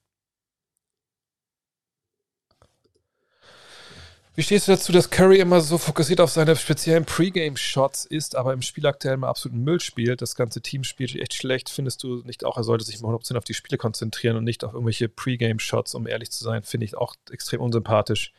Wie 4.35 4.43
stehst 4.43 4.67
du 4.67 4.73
dazu, 4.73 4.93
dass 4.93 5.11
Curry 5.11 5.41
immer 5.41 5.61
so 5.61 5.77
fokussiert 5.77 6.19
auf 6.19 6.31
seine 6.31 6.57
speziellen 6.57 7.05
Pre-Game-Shots 7.05 8.07
ist, 8.07 8.35
aber 8.35 8.55
im 8.55 8.63
Spiel 8.63 8.87
aktuell 8.87 9.19
mal 9.19 9.29
absoluten 9.29 9.63
Müll 9.63 9.79
spielt? 9.79 10.23
Das 10.23 10.37
ganze 10.37 10.63
Team 10.63 10.85
spielt 10.85 11.15
echt 11.15 11.35
schlecht. 11.35 11.69
Findest 11.69 12.03
du 12.03 12.23
nicht 12.25 12.43
auch, 12.43 12.57
er 12.57 12.65
sollte 12.65 12.85
sich 12.85 12.99
mal 13.03 13.15
100% 13.15 13.37
auf 13.37 13.45
die 13.45 13.53
Spiele 13.53 13.77
konzentrieren 13.77 14.37
und 14.37 14.45
nicht 14.45 14.65
auf 14.65 14.73
irgendwelche 14.73 15.11
Pre-Game-Shots, 15.11 15.95
um 15.95 16.07
ehrlich 16.07 16.31
zu 16.31 16.45
sein? 16.45 16.63
Finde 16.63 16.87
ich 16.87 16.97
auch 16.97 17.15
extrem 17.31 17.61
unsympathisch. 17.61 18.33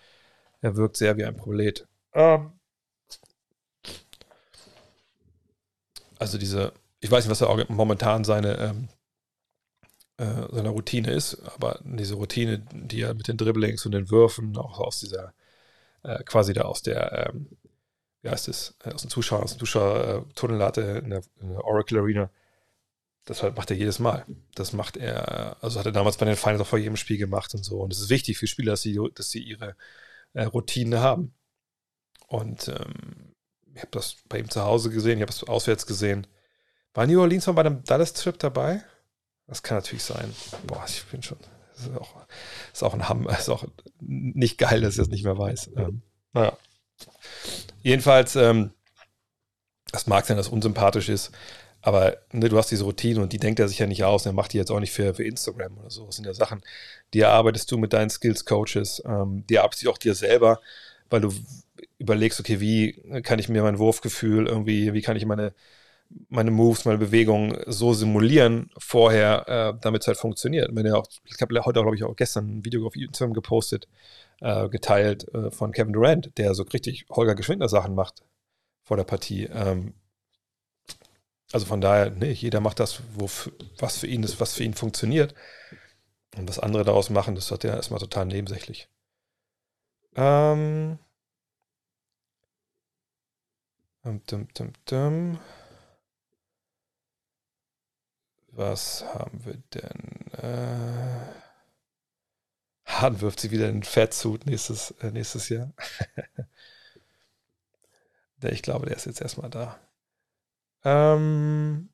Er 0.62 0.76
wirkt 0.76 0.98
sehr 0.98 1.16
wie 1.18 1.26
ein 1.26 1.38
Prolet. 1.38 1.86
Ähm 2.14 2.54
also 6.18 6.40
diese, 6.40 6.74
ich 7.02 7.12
weiß 7.12 7.24
nicht, 7.26 7.32
was 7.32 7.42
er 7.42 7.66
momentan 7.70 8.24
seine, 8.24 8.58
ähm, 8.58 8.88
äh, 10.18 10.48
seine 10.52 10.70
Routine 10.70 11.12
ist, 11.12 11.38
aber 11.54 11.80
diese 11.84 12.16
Routine, 12.16 12.66
die 12.74 13.02
er 13.02 13.14
mit 13.14 13.28
den 13.28 13.38
Dribblings 13.38 13.86
und 13.86 13.92
den 13.92 14.10
Würfen, 14.10 14.58
auch 14.58 14.80
aus 14.80 15.00
dieser 15.00 15.34
äh, 16.04 16.24
quasi 16.24 16.54
da 16.54 16.64
aus 16.64 16.82
der, 16.82 17.30
ähm, 17.30 17.58
wie 18.22 18.30
heißt 18.30 18.48
es, 18.48 18.76
äh, 18.84 18.92
aus 18.92 19.02
dem 19.02 19.10
Zuschauer, 19.10 19.44
aus 19.44 19.54
dem 19.54 19.60
Zuschauertunnel 19.60 20.64
hatte 20.64 20.82
in 21.04 21.10
der, 21.10 21.24
in 21.42 21.50
der 21.50 21.64
Oracle 21.64 22.00
Arena. 22.00 22.30
Das 23.26 23.42
macht 23.42 23.72
er 23.72 23.78
jedes 23.78 24.00
Mal. 24.00 24.26
Das 24.56 24.74
macht 24.74 24.98
er, 24.98 25.58
also 25.64 25.80
hat 25.80 25.86
er 25.86 25.94
damals 25.94 26.18
bei 26.18 26.26
den 26.26 26.36
Finals 26.36 26.62
auch 26.62 26.68
vor 26.68 26.80
jedem 26.80 26.98
Spiel 26.98 27.18
gemacht 27.18 27.54
und 27.54 27.64
so. 27.64 27.80
Und 27.80 27.94
es 27.94 28.02
ist 28.02 28.10
wichtig 28.10 28.38
für 28.38 28.48
Spieler, 28.48 28.74
dass 28.74 28.82
sie, 28.82 29.00
dass 29.16 29.30
sie 29.30 29.42
ihre 29.42 29.78
äh, 30.34 30.44
Routine 30.44 31.00
haben. 31.00 31.34
Und 32.28 32.68
ähm, 32.68 33.34
ich 33.74 33.82
habe 33.82 33.92
das 33.92 34.18
bei 34.28 34.40
ihm 34.40 34.50
zu 34.50 34.62
Hause 34.62 34.90
gesehen, 34.90 35.18
ich 35.18 35.22
habe 35.22 35.32
es 35.32 35.44
auswärts 35.44 35.86
gesehen. 35.86 36.28
War 36.94 37.08
New 37.08 37.22
Orleans 37.22 37.48
mal 37.48 37.54
bei 37.54 37.62
einem 37.62 37.84
Dallas-Trip 37.84 38.38
dabei? 38.38 38.84
Das 39.48 39.64
kann 39.64 39.78
natürlich 39.78 40.04
sein. 40.04 40.34
Boah, 40.68 40.86
ich 40.88 41.04
bin 41.06 41.24
schon. 41.24 41.38
Das 41.76 41.88
ist 41.88 41.98
auch, 41.98 42.16
ist 42.72 42.84
auch 42.84 42.94
ein 42.94 43.10
Hamm, 43.10 43.28
ist 43.40 43.50
auch 43.50 43.66
nicht 44.00 44.58
geil, 44.58 44.82
dass 44.82 44.94
ich 44.94 45.00
das 45.00 45.10
nicht 45.10 45.24
mehr 45.24 45.38
weiß. 45.38 45.72
Ähm, 45.78 46.02
naja. 46.34 46.58
Jedenfalls, 47.82 48.36
ähm, 48.36 48.72
das 49.92 50.08
mag 50.08 50.26
sein, 50.26 50.38
dass 50.38 50.48
es 50.48 50.52
unsympathisch 50.52 51.10
ist, 51.10 51.32
aber 51.82 52.18
ne, 52.32 52.50
du 52.50 52.58
hast 52.58 52.72
diese 52.72 52.86
Routine 52.86 53.22
und 53.22 53.34
die 53.34 53.40
denkt 53.40 53.60
er 53.60 53.68
sich 53.68 53.80
ja 53.80 53.88
nicht 53.88 54.04
aus 54.04 54.26
und 54.26 54.32
er 54.32 54.36
macht 54.36 54.54
die 54.54 54.58
jetzt 54.58 54.72
auch 54.72 54.80
nicht 54.80 54.94
für, 54.94 55.14
für 55.14 55.24
Instagram 55.24 55.78
oder 55.78 55.90
so. 55.90 56.06
Das 56.06 56.16
sind 56.16 56.26
ja 56.26 56.34
Sachen, 56.34 56.62
die 57.14 57.20
erarbeitest 57.20 57.70
du 57.72 57.78
mit 57.78 57.94
deinen 57.94 58.10
Skills-Coaches, 58.10 59.04
ähm, 59.06 59.44
die 59.50 59.60
arbeitest 59.60 59.84
du 59.84 59.92
auch 59.92 59.98
dir 59.98 60.16
selber, 60.16 60.62
weil 61.10 61.22
du 61.22 61.34
überlegst, 61.98 62.40
okay, 62.40 62.60
wie 62.60 62.94
kann 63.22 63.40
ich 63.40 63.50
mir 63.50 63.64
mein 63.64 63.80
Wurfgefühl 63.80 64.48
irgendwie, 64.48 64.94
wie 64.94 65.02
kann 65.02 65.18
ich 65.18 65.26
meine 65.26 65.54
meine 66.30 66.52
Moves, 66.52 66.86
meine 66.86 66.98
Bewegungen 66.98 67.58
so 67.68 67.94
simulieren 67.94 68.70
vorher, 68.78 69.48
äh, 69.48 69.80
damit 69.82 70.02
es 70.02 70.08
halt 70.08 70.18
funktioniert. 70.18 70.70
Wenn 70.74 70.92
auch, 70.92 71.08
ich 71.26 71.42
habe 71.42 71.60
heute, 71.64 71.82
glaube 71.82 71.96
ich, 71.96 72.04
auch 72.04 72.16
gestern 72.16 72.58
ein 72.58 72.66
Video 72.66 72.86
auf 72.86 72.96
Instagram 72.96 73.34
gepostet, 73.34 73.88
äh, 74.42 74.70
geteilt 74.70 75.28
äh, 75.34 75.52
von 75.52 75.72
Kevin 75.72 75.94
Durant, 75.94 76.38
der 76.38 76.54
so 76.56 76.64
richtig 76.64 77.06
Holger 77.10 77.36
Geschwindner 77.36 77.70
Sachen 77.70 77.96
macht 77.96 78.24
vor 78.84 78.98
der 78.98 79.04
Partie. 79.04 79.46
Ähm, 79.46 79.94
also 81.52 81.66
von 81.66 81.82
daher, 81.82 82.10
nee, 82.10 82.32
jeder 82.32 82.60
macht 82.60 82.80
das, 82.80 83.02
wo, 83.14 83.30
was 83.78 83.98
für 83.98 84.08
ihn 84.08 84.24
ist, 84.24 84.40
was 84.40 84.56
für 84.56 84.64
ihn 84.64 84.74
funktioniert. 84.74 85.36
Und 86.36 86.50
was 86.50 86.60
andere 86.60 86.84
daraus 86.84 87.10
machen, 87.10 87.36
das 87.36 87.52
hat 87.52 87.64
ja 87.64 87.76
erstmal 87.76 88.00
total 88.00 88.26
nebensächlich. 88.26 88.90
Ähm. 90.16 90.98
Dum, 94.04 94.22
dum, 94.26 94.48
dum, 94.54 94.74
dum. 94.86 95.40
Was 98.56 99.04
haben 99.04 99.44
wir 99.46 99.58
denn? 99.74 100.32
Äh, 100.34 101.44
Hahn 102.86 103.20
wirft 103.22 103.40
sie 103.40 103.50
wieder 103.50 103.68
in 103.68 103.78
den 103.78 103.84
Fettsuit 103.84 104.46
nächstes, 104.46 104.92
äh, 105.02 105.12
nächstes 105.12 105.50
Jahr. 105.50 105.74
ich 108.44 108.62
glaube, 108.62 108.86
der 108.86 108.96
ist 108.96 109.06
jetzt 109.06 109.22
erstmal 109.22 109.50
da. 109.50 109.80
Ähm, 110.84 111.90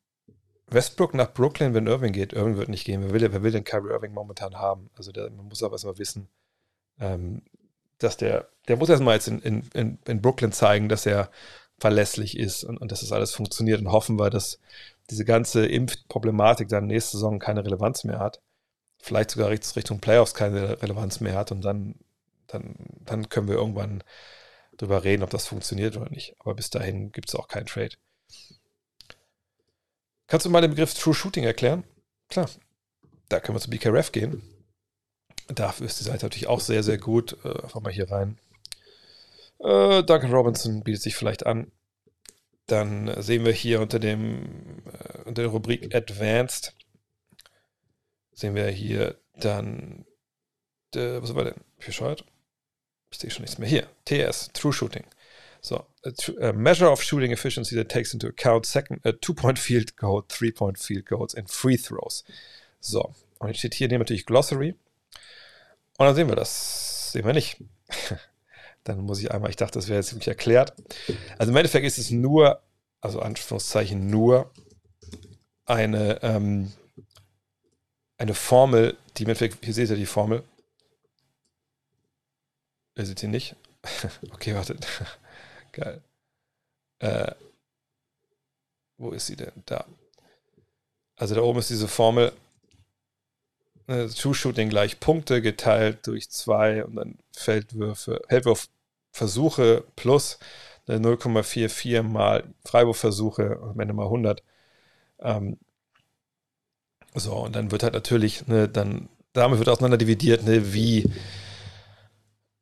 Westbrook 0.68 1.14
nach 1.14 1.34
Brooklyn, 1.34 1.74
wenn 1.74 1.88
Irving 1.88 2.12
geht. 2.12 2.34
Irving 2.34 2.58
wird 2.58 2.68
nicht 2.68 2.86
gehen. 2.86 3.04
Wer 3.04 3.14
will, 3.14 3.32
wer 3.32 3.44
will 3.44 3.52
den 3.52 3.64
Kyrie 3.64 3.92
Irving 3.92 4.14
momentan 4.14 4.56
haben? 4.58 4.90
Also 4.98 5.14
der, 5.14 5.30
man 5.30 5.48
muss 5.48 5.64
aber 5.64 5.76
erstmal 5.76 5.98
wissen, 5.98 6.28
ähm, 7.00 7.42
dass 8.00 8.18
der, 8.18 8.50
der 8.68 8.76
muss 8.76 8.90
erstmal 8.90 9.16
jetzt 9.16 9.30
in, 9.30 9.64
in, 9.74 10.00
in, 10.06 10.22
Brooklyn 10.22 10.52
zeigen, 10.52 10.90
dass 10.90 11.06
er 11.06 11.32
verlässlich 11.80 12.38
ist 12.38 12.64
und, 12.64 12.78
und 12.78 12.92
dass 12.92 13.02
das 13.02 13.12
alles 13.12 13.34
funktioniert 13.34 13.82
und 13.82 13.92
hoffen 13.92 14.20
wir, 14.20 14.30
dass 14.30 14.60
diese 15.10 15.26
ganze 15.26 15.66
Impfproblematik 15.66 16.68
dann 16.68 16.88
nächste 16.88 17.18
Saison 17.18 17.40
keine 17.40 17.66
Relevanz 17.66 18.04
mehr 18.04 18.20
hat, 18.20 18.42
vielleicht 18.98 19.32
sogar 19.32 19.50
Richtung 19.50 20.00
Playoffs 20.00 20.34
keine 20.34 20.82
Relevanz 20.82 21.20
mehr 21.20 21.36
hat 21.36 21.52
und 21.52 21.62
dann, 21.62 21.96
dann, 22.48 22.76
dann 23.06 23.30
können 23.30 23.48
wir 23.48 23.56
irgendwann 23.56 24.04
drüber 24.78 25.04
reden, 25.04 25.24
ob 25.24 25.30
das 25.30 25.48
funktioniert 25.48 25.98
oder 25.98 26.10
nicht. 26.10 26.36
Aber 26.40 26.56
bis 26.56 26.70
dahin 26.70 27.12
gibt 27.12 27.30
es 27.30 27.36
auch 27.36 27.48
keinen 27.48 27.66
Trade. 27.66 27.96
Kannst 30.28 30.46
du 30.46 30.50
mal 30.50 30.62
den 30.62 30.72
Begriff 30.72 30.94
True 30.94 31.14
Shooting 31.14 31.44
erklären? 31.44 31.84
Klar. 32.30 32.50
Da 33.30 33.40
können 33.40 33.56
wir 33.56 33.62
zu 33.62 33.70
BKRF 33.70 34.12
gehen. 34.12 34.42
Dafür 35.48 35.88
ist 35.88 36.00
die 36.00 36.04
Seite 36.04 36.26
natürlich 36.26 36.48
auch 36.48 36.60
sehr, 36.60 36.84
sehr 36.84 36.98
gut. 36.98 37.38
Äh, 37.44 37.64
einfach 37.64 37.82
mal 37.82 37.92
hier 37.92 38.10
rein. 38.12 38.38
Äh, 39.60 40.04
Duncan 40.04 40.32
Robinson 40.32 40.84
bietet 40.84 41.02
sich 41.02 41.16
vielleicht 41.16 41.46
an. 41.46 41.72
Dann 42.68 43.22
sehen 43.22 43.46
wir 43.46 43.52
hier 43.52 43.82
unter, 43.82 44.00
dem, 44.00 44.84
äh, 44.86 45.20
unter 45.26 45.42
der 45.42 45.52
Rubrik 45.52 45.94
Advanced, 45.94 46.76
sehen 48.32 48.56
wir 48.56 48.68
hier 48.68 49.20
dann, 49.36 50.06
äh, 50.96 51.22
was 51.22 51.34
war 51.36 51.46
denn? 51.46 51.56
Bescheuert? 51.84 52.24
Ich 53.12 53.18
sehe 53.18 53.32
schon 53.32 53.42
nichts 53.42 53.58
mehr. 53.58 53.68
Hier, 53.68 53.88
TS, 54.06 54.50
True 54.54 54.72
Shooting. 54.72 55.06
So, 55.62 55.86
a, 56.06 56.12
a, 56.42 56.54
measure 56.54 56.90
of 56.90 57.02
shooting 57.02 57.32
efficiency 57.32 57.76
that 57.76 57.90
takes 57.90 58.14
into 58.14 58.28
account 58.28 58.66
second, 58.66 59.02
a 59.04 59.12
two-point 59.12 59.60
field 59.60 59.98
goal, 59.98 60.24
three-point 60.28 60.78
field 60.78 61.06
goals 61.06 61.36
and 61.36 61.50
free 61.50 61.76
throws. 61.76 62.24
So, 62.80 63.14
und 63.40 63.50
jetzt 63.50 63.60
steht 63.60 63.74
hier 63.74 63.90
natürlich 63.90 64.26
Glossary. 64.26 64.76
Und 65.98 66.06
dann 66.06 66.16
sehen 66.16 66.30
wir 66.30 66.36
das. 66.36 67.12
Sehen 67.12 67.26
wir 67.26 67.34
nicht. 67.34 67.58
dann 68.84 69.02
muss 69.02 69.20
ich 69.20 69.32
einmal, 69.32 69.50
ich 69.50 69.56
dachte, 69.56 69.78
das 69.78 69.88
wäre 69.88 70.00
jetzt 70.00 70.14
wirklich 70.14 70.28
erklärt. 70.28 70.74
Also 71.38 71.52
im 71.52 71.58
Endeffekt 71.58 71.86
ist 71.86 71.98
es 71.98 72.12
nur, 72.12 72.62
also 73.02 73.20
Anführungszeichen 73.20 74.10
nur, 74.10 74.52
eine, 75.66 76.22
ähm, 76.24 76.72
eine 78.18 78.34
Formel, 78.34 78.98
die 79.16 79.24
im 79.24 79.30
Endeffekt, 79.30 79.64
hier 79.64 79.74
seht 79.74 79.90
ihr 79.90 79.96
die 79.96 80.06
Formel. 80.06 80.44
Ihr 82.96 83.06
seht 83.06 83.20
sie 83.20 83.28
nicht. 83.28 83.56
okay, 84.32 84.56
wartet. 84.56 84.86
Geil. 85.72 86.02
Äh, 87.00 87.34
wo 88.98 89.12
ist 89.12 89.28
sie 89.28 89.36
denn? 89.36 89.52
Da. 89.66 89.86
Also 91.16 91.36
da 91.36 91.42
oben 91.42 91.60
ist 91.60 91.70
diese 91.70 91.88
Formel. 91.88 92.34
Äh, 93.90 94.08
True 94.08 94.36
Shooting 94.36 94.70
gleich 94.70 95.00
Punkte 95.00 95.42
geteilt 95.42 96.06
durch 96.08 96.30
zwei 96.30 96.86
und 96.86 96.96
dann 96.96 97.18
Feldwürfe, 97.36 98.22
Feldwurfversuche 98.30 99.84
plus 99.96 100.40
0,44 100.88 102.04
mal 102.04 102.44
Freiwurfversuche, 102.66 103.60
am 103.62 103.80
Ende 103.80 103.94
mal 103.94 104.06
100. 104.06 104.44
Ähm, 105.20 105.58
so, 107.16 107.34
und 107.36 107.56
dann 107.56 107.72
wird 107.72 107.84
halt 107.84 107.94
natürlich, 107.94 108.48
ne, 108.48 108.70
dann, 108.70 109.10
damit 109.34 109.60
wird 109.60 109.70
auseinander 109.70 109.98
dividiert, 109.98 110.44
ne, 110.46 110.74
wie 110.74 111.12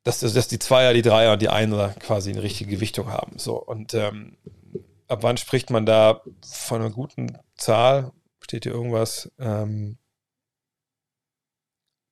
dass, 0.04 0.20
dass 0.20 0.48
die 0.48 0.58
Zweier, 0.58 0.94
die 0.94 1.02
Dreier 1.02 1.34
und 1.34 1.42
die 1.42 1.50
Einer 1.50 1.90
quasi 1.90 2.30
eine 2.30 2.42
richtige 2.42 2.70
Gewichtung 2.70 3.12
haben. 3.12 3.38
So, 3.38 3.56
und 3.62 3.92
ähm, 3.92 4.38
ab 5.06 5.22
wann 5.22 5.36
spricht 5.36 5.68
man 5.68 5.84
da 5.84 6.22
von 6.42 6.80
einer 6.80 6.90
guten 6.90 7.36
Zahl? 7.56 8.12
Steht 8.40 8.64
hier 8.64 8.72
irgendwas? 8.72 9.30
Ähm, 9.38 9.98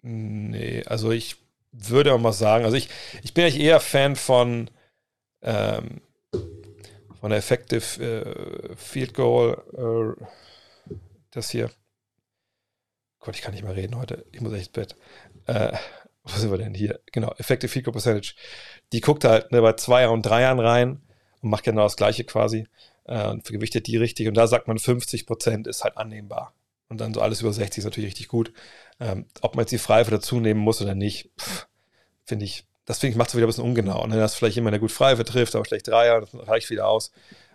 nee, 0.06 0.84
also 0.86 1.10
ich 1.10 1.36
würde 1.72 2.14
auch 2.14 2.20
mal 2.20 2.32
sagen, 2.32 2.64
also 2.64 2.76
ich, 2.76 2.88
ich 3.22 3.34
bin 3.34 3.44
eigentlich 3.44 3.60
eher 3.60 3.80
Fan 3.80 4.16
von, 4.16 4.70
ähm, 5.42 6.00
von 7.20 7.30
der 7.30 7.38
Effective 7.38 8.02
äh, 8.02 8.76
Field 8.76 9.14
Goal, 9.14 10.16
äh, 10.88 10.94
das 11.32 11.50
hier. 11.50 11.70
Gott, 13.20 13.34
ich 13.34 13.42
kann 13.42 13.52
nicht 13.52 13.64
mehr 13.64 13.74
reden 13.74 13.98
heute. 13.98 14.24
Ich 14.30 14.40
muss 14.40 14.52
echt 14.52 14.68
ins 14.68 14.72
Bett. 14.72 14.96
Äh, 15.46 15.76
wo 16.22 16.38
sind 16.38 16.50
wir 16.50 16.58
denn 16.58 16.74
hier? 16.74 17.00
Genau, 17.12 17.32
Effective 17.38 17.70
Field 17.70 17.84
Goal 17.84 17.92
Percentage. 17.92 18.34
Die 18.92 19.00
guckt 19.00 19.24
halt 19.24 19.50
ne, 19.50 19.60
bei 19.60 19.72
Zweier 19.72 20.12
und 20.12 20.22
Dreiern 20.22 20.60
rein 20.60 21.02
und 21.42 21.50
macht 21.50 21.64
genau 21.64 21.82
das 21.82 21.96
Gleiche 21.96 22.24
quasi 22.24 22.68
äh, 23.04 23.28
und 23.28 23.44
vergewichtet 23.44 23.88
die 23.88 23.96
richtig. 23.96 24.28
Und 24.28 24.34
da 24.34 24.46
sagt 24.46 24.68
man, 24.68 24.78
50 24.78 25.26
Prozent 25.26 25.66
ist 25.66 25.82
halt 25.82 25.96
annehmbar. 25.96 26.54
Und 26.88 27.00
dann 27.00 27.14
so 27.14 27.20
alles 27.20 27.40
über 27.40 27.52
60 27.52 27.78
ist 27.78 27.84
natürlich 27.84 28.08
richtig 28.08 28.28
gut. 28.28 28.52
Ähm, 29.00 29.26
ob 29.40 29.56
man 29.56 29.64
jetzt 29.64 29.72
die 29.72 29.78
Freiwürfe 29.78 30.12
dazu 30.12 30.40
nehmen 30.40 30.60
muss 30.60 30.80
oder 30.80 30.94
nicht, 30.94 31.30
finde 32.24 32.44
ich, 32.44 32.66
das 32.84 32.98
finde 32.98 33.12
ich 33.12 33.16
macht 33.16 33.30
es 33.30 33.34
wieder 33.34 33.46
ein 33.46 33.48
bisschen 33.48 33.64
ungenau. 33.64 34.02
Und 34.02 34.10
dann 34.10 34.20
hast 34.20 34.34
du 34.34 34.38
vielleicht 34.38 34.56
jemand, 34.56 34.74
der 34.74 34.80
gut 34.80 34.92
Freiwürfe 34.92 35.24
trifft, 35.24 35.54
aber 35.54 35.64
schlecht 35.64 35.88
Dreier, 35.88 36.20
das 36.20 36.34
reicht 36.34 36.70
wieder 36.70 36.86
aus. 36.88 37.10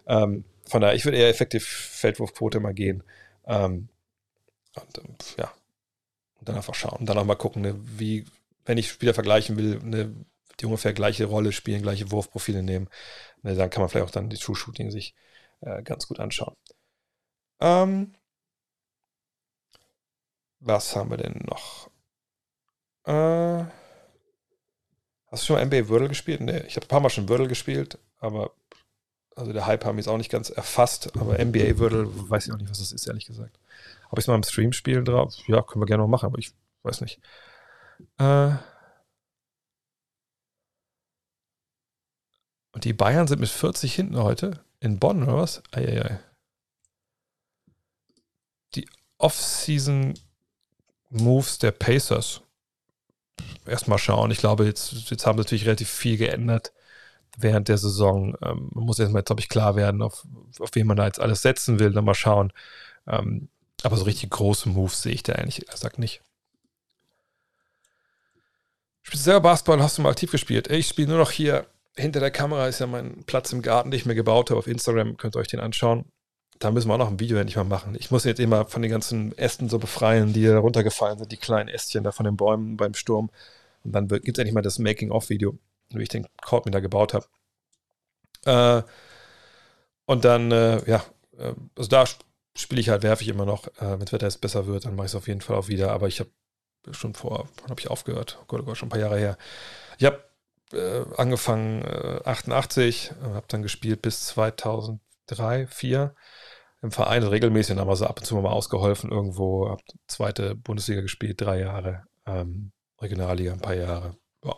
Ähm, 0.07 0.43
von 0.67 0.81
daher, 0.81 0.95
ich 0.95 1.05
würde 1.05 1.17
eher 1.17 1.29
effektiv 1.29 1.65
Feldwurfquote 1.65 2.59
mal 2.59 2.73
gehen. 2.73 3.03
Ähm, 3.45 3.89
und 4.75 4.97
ähm, 4.97 5.15
ja, 5.37 5.51
und 6.39 6.49
dann 6.49 6.55
einfach 6.55 6.75
schauen. 6.75 6.99
Und 6.99 7.05
dann 7.07 7.17
auch 7.17 7.25
mal 7.25 7.35
gucken, 7.35 7.61
ne, 7.61 7.75
wie, 7.83 8.25
wenn 8.65 8.77
ich 8.77 8.89
Spieler 8.89 9.13
vergleichen 9.13 9.57
will, 9.57 9.79
ne, 9.83 10.13
die 10.59 10.65
ungefähr 10.65 10.93
gleiche 10.93 11.25
Rolle 11.25 11.51
spielen, 11.51 11.81
gleiche 11.81 12.11
Wurfprofile 12.11 12.63
nehmen, 12.63 12.89
ne, 13.43 13.55
dann 13.55 13.69
kann 13.69 13.81
man 13.81 13.89
vielleicht 13.89 14.07
auch 14.07 14.11
dann 14.11 14.29
die 14.29 14.37
True 14.37 14.55
Shooting 14.55 14.91
sich 14.91 15.15
äh, 15.61 15.81
ganz 15.83 16.07
gut 16.07 16.19
anschauen. 16.19 16.55
Ähm, 17.59 18.13
was 20.61 20.95
haben 20.95 21.09
wir 21.09 21.17
denn 21.17 21.43
noch? 21.47 21.89
Äh, 23.05 23.65
hast 25.27 25.43
du 25.43 25.45
schon 25.47 25.55
mal 25.55 25.65
NBA 25.65 25.89
Wordle 25.89 26.07
gespielt? 26.07 26.41
Nee, 26.41 26.59
ich 26.67 26.75
habe 26.75 26.85
ein 26.85 26.89
paar 26.89 26.99
Mal 26.99 27.09
schon 27.09 27.27
Wordle 27.27 27.47
gespielt, 27.47 27.97
aber 28.19 28.51
also 29.35 29.53
der 29.53 29.65
Hype 29.65 29.85
haben 29.85 29.95
mich 29.95 30.07
auch 30.07 30.17
nicht 30.17 30.31
ganz 30.31 30.49
erfasst, 30.49 31.15
aber 31.17 31.43
NBA 31.43 31.79
Wordle 31.79 32.07
weiß 32.29 32.47
ich 32.47 32.53
auch 32.53 32.57
nicht, 32.57 32.69
was 32.69 32.79
das 32.79 32.91
ist, 32.91 33.07
ehrlich 33.07 33.25
gesagt. 33.25 33.59
Ob 34.09 34.19
ich 34.19 34.23
es 34.23 34.27
mal 34.27 34.35
im 34.35 34.43
Stream 34.43 34.71
spielen 34.71 35.05
drauf? 35.05 35.35
Ja, 35.47 35.61
können 35.61 35.81
wir 35.81 35.87
gerne 35.87 36.03
mal 36.03 36.09
machen, 36.09 36.27
aber 36.27 36.37
ich 36.37 36.51
weiß 36.83 37.01
nicht. 37.01 37.19
Äh, 38.19 38.51
und 42.73 42.83
die 42.85 42.93
Bayern 42.93 43.27
sind 43.27 43.39
mit 43.39 43.49
40 43.49 43.93
hinten 43.95 44.17
heute 44.17 44.63
in 44.79 44.99
Bonn, 44.99 45.23
oder 45.23 45.37
was? 45.37 45.63
Eieiei. 45.71 46.19
Die 48.75 48.87
Off-Season 49.17 50.13
Moves 51.11 51.59
der 51.59 51.71
Pacers. 51.71 52.41
Erstmal 53.65 53.99
schauen. 53.99 54.31
Ich 54.31 54.39
glaube, 54.39 54.65
jetzt, 54.65 54.93
jetzt 55.09 55.25
haben 55.25 55.37
natürlich 55.37 55.65
relativ 55.65 55.89
viel 55.89 56.17
geändert 56.17 56.73
während 57.37 57.67
der 57.67 57.77
Saison. 57.77 58.35
Ähm, 58.41 58.69
man 58.73 58.85
muss 58.85 58.99
erstmal, 58.99 59.23
glaube 59.23 59.41
ich, 59.41 59.49
klar 59.49 59.75
werden, 59.75 60.01
auf, 60.01 60.25
auf 60.59 60.69
wen 60.73 60.87
man 60.87 60.97
da 60.97 61.05
jetzt 61.05 61.19
alles 61.19 61.41
setzen 61.41 61.79
will. 61.79 61.91
Dann 61.91 62.05
mal 62.05 62.15
schauen. 62.15 62.51
Ähm, 63.07 63.49
aber 63.83 63.97
so 63.97 64.03
richtig 64.03 64.29
große 64.29 64.69
Moves 64.69 65.01
sehe 65.01 65.13
ich 65.13 65.23
da 65.23 65.33
eigentlich, 65.33 65.67
er 65.69 65.77
sagt 65.77 65.99
nicht. 65.99 66.21
Spielst 69.01 69.25
du 69.25 69.31
selber 69.31 69.49
Basketball? 69.49 69.81
Hast 69.81 69.97
du 69.97 70.03
mal 70.03 70.11
aktiv 70.11 70.31
gespielt? 70.31 70.69
Ich 70.69 70.87
spiele 70.87 71.09
nur 71.09 71.17
noch 71.17 71.31
hier 71.31 71.65
hinter 71.95 72.19
der 72.19 72.31
Kamera, 72.31 72.67
ist 72.67 72.79
ja 72.79 72.87
mein 72.87 73.23
Platz 73.25 73.51
im 73.51 73.61
Garten, 73.61 73.91
den 73.91 73.99
ich 73.99 74.05
mir 74.05 74.15
gebaut 74.15 74.49
habe. 74.49 74.59
Auf 74.59 74.67
Instagram 74.67 75.17
könnt 75.17 75.35
ihr 75.35 75.39
euch 75.39 75.47
den 75.47 75.59
anschauen 75.59 76.05
da 76.61 76.69
müssen 76.69 76.89
wir 76.89 76.93
auch 76.93 76.99
noch 76.99 77.09
ein 77.09 77.19
Video 77.19 77.37
endlich 77.37 77.55
mal 77.55 77.63
machen. 77.63 77.95
Ich 77.99 78.11
muss 78.11 78.23
jetzt 78.23 78.39
immer 78.39 78.65
von 78.65 78.83
den 78.83 78.91
ganzen 78.91 79.35
Ästen 79.37 79.67
so 79.67 79.79
befreien, 79.79 80.31
die 80.31 80.45
da 80.45 80.59
runtergefallen 80.59 81.17
sind, 81.17 81.31
die 81.31 81.37
kleinen 81.37 81.69
Ästchen 81.69 82.03
da 82.03 82.11
von 82.11 82.23
den 82.23 82.37
Bäumen 82.37 82.77
beim 82.77 82.93
Sturm. 82.93 83.31
Und 83.83 83.93
dann 83.93 84.07
gibt 84.07 84.29
es 84.29 84.37
endlich 84.37 84.53
mal 84.53 84.61
das 84.61 84.77
Making-of-Video, 84.77 85.57
wie 85.89 86.03
ich 86.03 86.09
den 86.09 86.27
Court 86.43 86.65
mir 86.65 86.71
da 86.71 86.79
gebaut 86.79 87.15
habe. 87.15 87.25
Äh, 88.45 88.83
und 90.05 90.23
dann, 90.23 90.51
äh, 90.51 90.87
ja, 90.87 91.03
äh, 91.39 91.53
also 91.75 91.89
da 91.89 92.05
spiele 92.55 92.79
ich 92.79 92.89
halt, 92.89 93.01
werfe 93.01 93.23
ich 93.23 93.29
immer 93.29 93.45
noch. 93.45 93.67
Äh, 93.67 93.93
Wenn 93.93 94.01
das 94.01 94.13
Wetter 94.13 94.27
jetzt 94.27 94.41
besser 94.41 94.67
wird, 94.67 94.85
dann 94.85 94.95
mache 94.95 95.07
ich 95.07 95.11
es 95.13 95.15
auf 95.15 95.27
jeden 95.27 95.41
Fall 95.41 95.55
auch 95.55 95.67
wieder. 95.67 95.91
Aber 95.91 96.07
ich 96.07 96.19
habe 96.19 96.29
schon 96.91 97.15
vor, 97.15 97.49
wann 97.61 97.71
habe 97.71 97.81
ich 97.81 97.89
aufgehört? 97.89 98.37
Oh 98.39 98.45
Gott, 98.45 98.61
oh 98.61 98.65
Gott, 98.65 98.77
schon 98.77 98.87
ein 98.87 98.91
paar 98.91 98.99
Jahre 98.99 99.17
her. 99.17 99.37
Ich 99.97 100.05
habe 100.05 100.23
äh, 100.73 101.05
angefangen 101.17 101.83
88, 102.23 103.11
äh, 103.11 103.33
habe 103.33 103.45
dann 103.47 103.63
gespielt 103.63 104.03
bis 104.03 104.27
2003, 104.27 104.99
2004 105.35 106.15
im 106.81 106.91
Verein 106.91 107.23
regelmäßig, 107.23 107.75
dann 107.75 107.81
haben 107.81 107.89
wir 107.89 107.95
so 107.95 108.07
ab 108.07 108.19
und 108.19 108.25
zu 108.25 108.35
mal 108.35 108.49
ausgeholfen 108.49 109.11
irgendwo, 109.11 109.69
hab 109.69 109.81
zweite 110.07 110.55
Bundesliga 110.55 111.01
gespielt, 111.01 111.39
drei 111.39 111.59
Jahre, 111.59 112.05
ähm, 112.25 112.71
Regionalliga 112.99 113.53
ein 113.53 113.61
paar 113.61 113.75
Jahre. 113.75 114.17
Ja. 114.43 114.55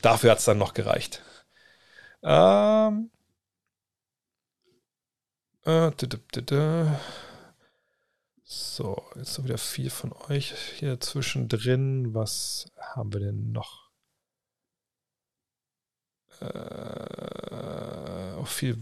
Dafür 0.00 0.30
hat 0.30 0.38
es 0.38 0.46
dann 0.46 0.58
noch 0.58 0.72
gereicht. 0.74 1.22
Ähm, 2.22 3.10
äh, 5.64 5.90
so, 8.42 9.02
jetzt 9.14 9.38
noch 9.38 9.44
wieder 9.44 9.58
viel 9.58 9.90
von 9.90 10.12
euch 10.28 10.54
hier 10.78 10.98
zwischendrin. 11.00 12.14
Was 12.14 12.70
haben 12.78 13.12
wir 13.12 13.20
denn 13.20 13.52
noch? 13.52 13.90
Äh, 16.40 18.34
auch 18.36 18.46
viel 18.46 18.78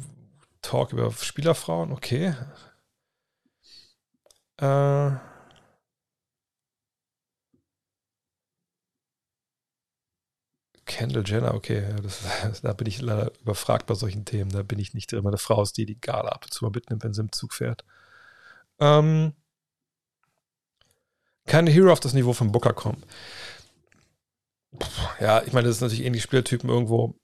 Talk 0.63 0.93
über 0.93 1.11
Spielerfrauen, 1.13 1.93
okay. 1.93 2.35
Äh, 4.61 5.11
Kendall 10.87 11.23
Jenner, 11.27 11.55
okay, 11.55 11.85
das, 12.03 12.23
da 12.63 12.73
bin 12.73 12.87
ich 12.89 13.01
leider 13.01 13.31
überfragt 13.41 13.87
bei 13.87 13.95
solchen 13.95 14.25
Themen. 14.25 14.51
Da 14.51 14.63
bin 14.63 14.79
ich 14.79 14.95
nicht 14.95 15.13
immer 15.13 15.29
eine 15.31 15.39
Frau, 15.39 15.63
die 15.65 15.87
die 15.87 16.01
Gala 16.01 16.31
ab 16.31 16.45
und 16.45 16.53
zu 16.53 16.65
mal 16.65 16.71
mitnimmt, 16.75 17.05
wenn 17.05 17.15
sie 17.15 17.21
im 17.21 17.33
Zug 17.33 17.53
fährt. 17.55 17.85
Ähm, 18.81 19.35
keine 21.47 21.71
Hero 21.71 21.91
auf 21.93 22.01
das 22.01 22.15
Niveau 22.15 22.33
von 22.33 22.53
Booker 22.53 22.73
kommen. 22.73 23.03
Ja, 25.21 25.43
ich 25.43 25.53
meine, 25.53 25.67
das 25.67 25.77
ist 25.77 25.83
natürlich 25.83 26.05
ähnlich 26.05 26.23
Spielertypen 26.23 26.69
irgendwo. 26.71 27.15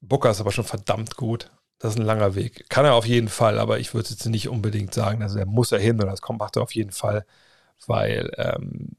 Booker 0.00 0.30
ist 0.30 0.40
aber 0.40 0.52
schon 0.52 0.64
verdammt 0.64 1.16
gut. 1.16 1.50
Das 1.82 1.94
ist 1.94 1.98
ein 1.98 2.06
langer 2.06 2.36
Weg. 2.36 2.68
Kann 2.68 2.84
er 2.84 2.94
auf 2.94 3.06
jeden 3.06 3.28
Fall, 3.28 3.58
aber 3.58 3.80
ich 3.80 3.92
würde 3.92 4.08
jetzt 4.08 4.24
nicht 4.26 4.48
unbedingt 4.48 4.94
sagen, 4.94 5.18
dass 5.18 5.34
er 5.34 5.46
muss 5.46 5.72
er 5.72 5.80
hin 5.80 5.96
oder 5.96 6.12
das 6.12 6.22
kommt, 6.22 6.38
macht 6.38 6.54
er 6.54 6.62
auf 6.62 6.76
jeden 6.76 6.92
Fall, 6.92 7.26
weil 7.88 8.30
ähm, 8.36 8.90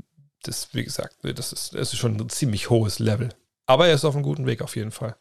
das, 0.41 0.73
wie 0.73 0.83
gesagt, 0.83 1.23
ne, 1.23 1.33
das 1.33 1.53
ist, 1.53 1.73
das 1.73 1.93
ist 1.93 1.99
schon 1.99 2.19
ein 2.19 2.29
ziemlich 2.29 2.69
hohes 2.69 2.99
Level. 2.99 3.29
Aber 3.67 3.87
er 3.87 3.93
ist 3.93 4.03
auf 4.03 4.15
einem 4.15 4.23
guten 4.25 4.45
Weg 4.47 4.61
auf 4.61 4.75
jeden 4.75 4.91
Fall. 4.91 5.15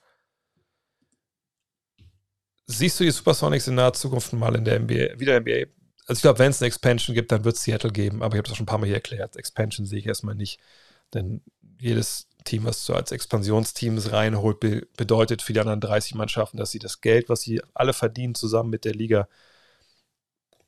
Siehst 2.66 2.98
du 2.98 3.04
die 3.04 3.12
Supersonics 3.12 3.68
in 3.68 3.76
naher 3.76 3.92
Zukunft 3.92 4.32
mal 4.32 4.56
in 4.56 4.64
der 4.64 4.80
NBA, 4.80 5.20
wieder 5.20 5.40
NBA? 5.40 5.66
Also 6.06 6.18
ich 6.18 6.22
glaube, 6.22 6.40
wenn 6.40 6.50
es 6.50 6.60
eine 6.60 6.66
Expansion 6.66 7.14
gibt, 7.14 7.30
dann 7.30 7.44
wird 7.44 7.54
es 7.54 7.62
Seattle 7.62 7.92
geben, 7.92 8.24
aber 8.24 8.34
ich 8.34 8.38
habe 8.38 8.48
das 8.48 8.56
schon 8.56 8.64
ein 8.64 8.66
paar 8.66 8.78
Mal 8.78 8.86
hier 8.86 8.96
erklärt. 8.96 9.36
Expansion 9.36 9.86
sehe 9.86 10.00
ich 10.00 10.06
erstmal 10.06 10.34
nicht, 10.34 10.58
denn 11.14 11.42
jedes 11.78 12.26
Team, 12.44 12.64
was 12.64 12.84
so 12.84 12.94
als 12.94 13.12
Expansionsteams 13.12 14.12
reinholt, 14.12 14.60
be 14.60 14.86
bedeutet 14.96 15.42
für 15.42 15.52
die 15.52 15.60
anderen 15.60 15.80
30 15.80 16.14
Mannschaften, 16.14 16.56
dass 16.56 16.70
sie 16.70 16.78
das 16.78 17.00
Geld, 17.00 17.28
was 17.28 17.42
sie 17.42 17.62
alle 17.74 17.92
verdienen, 17.92 18.34
zusammen 18.34 18.70
mit 18.70 18.84
der 18.84 18.94
Liga, 18.94 19.28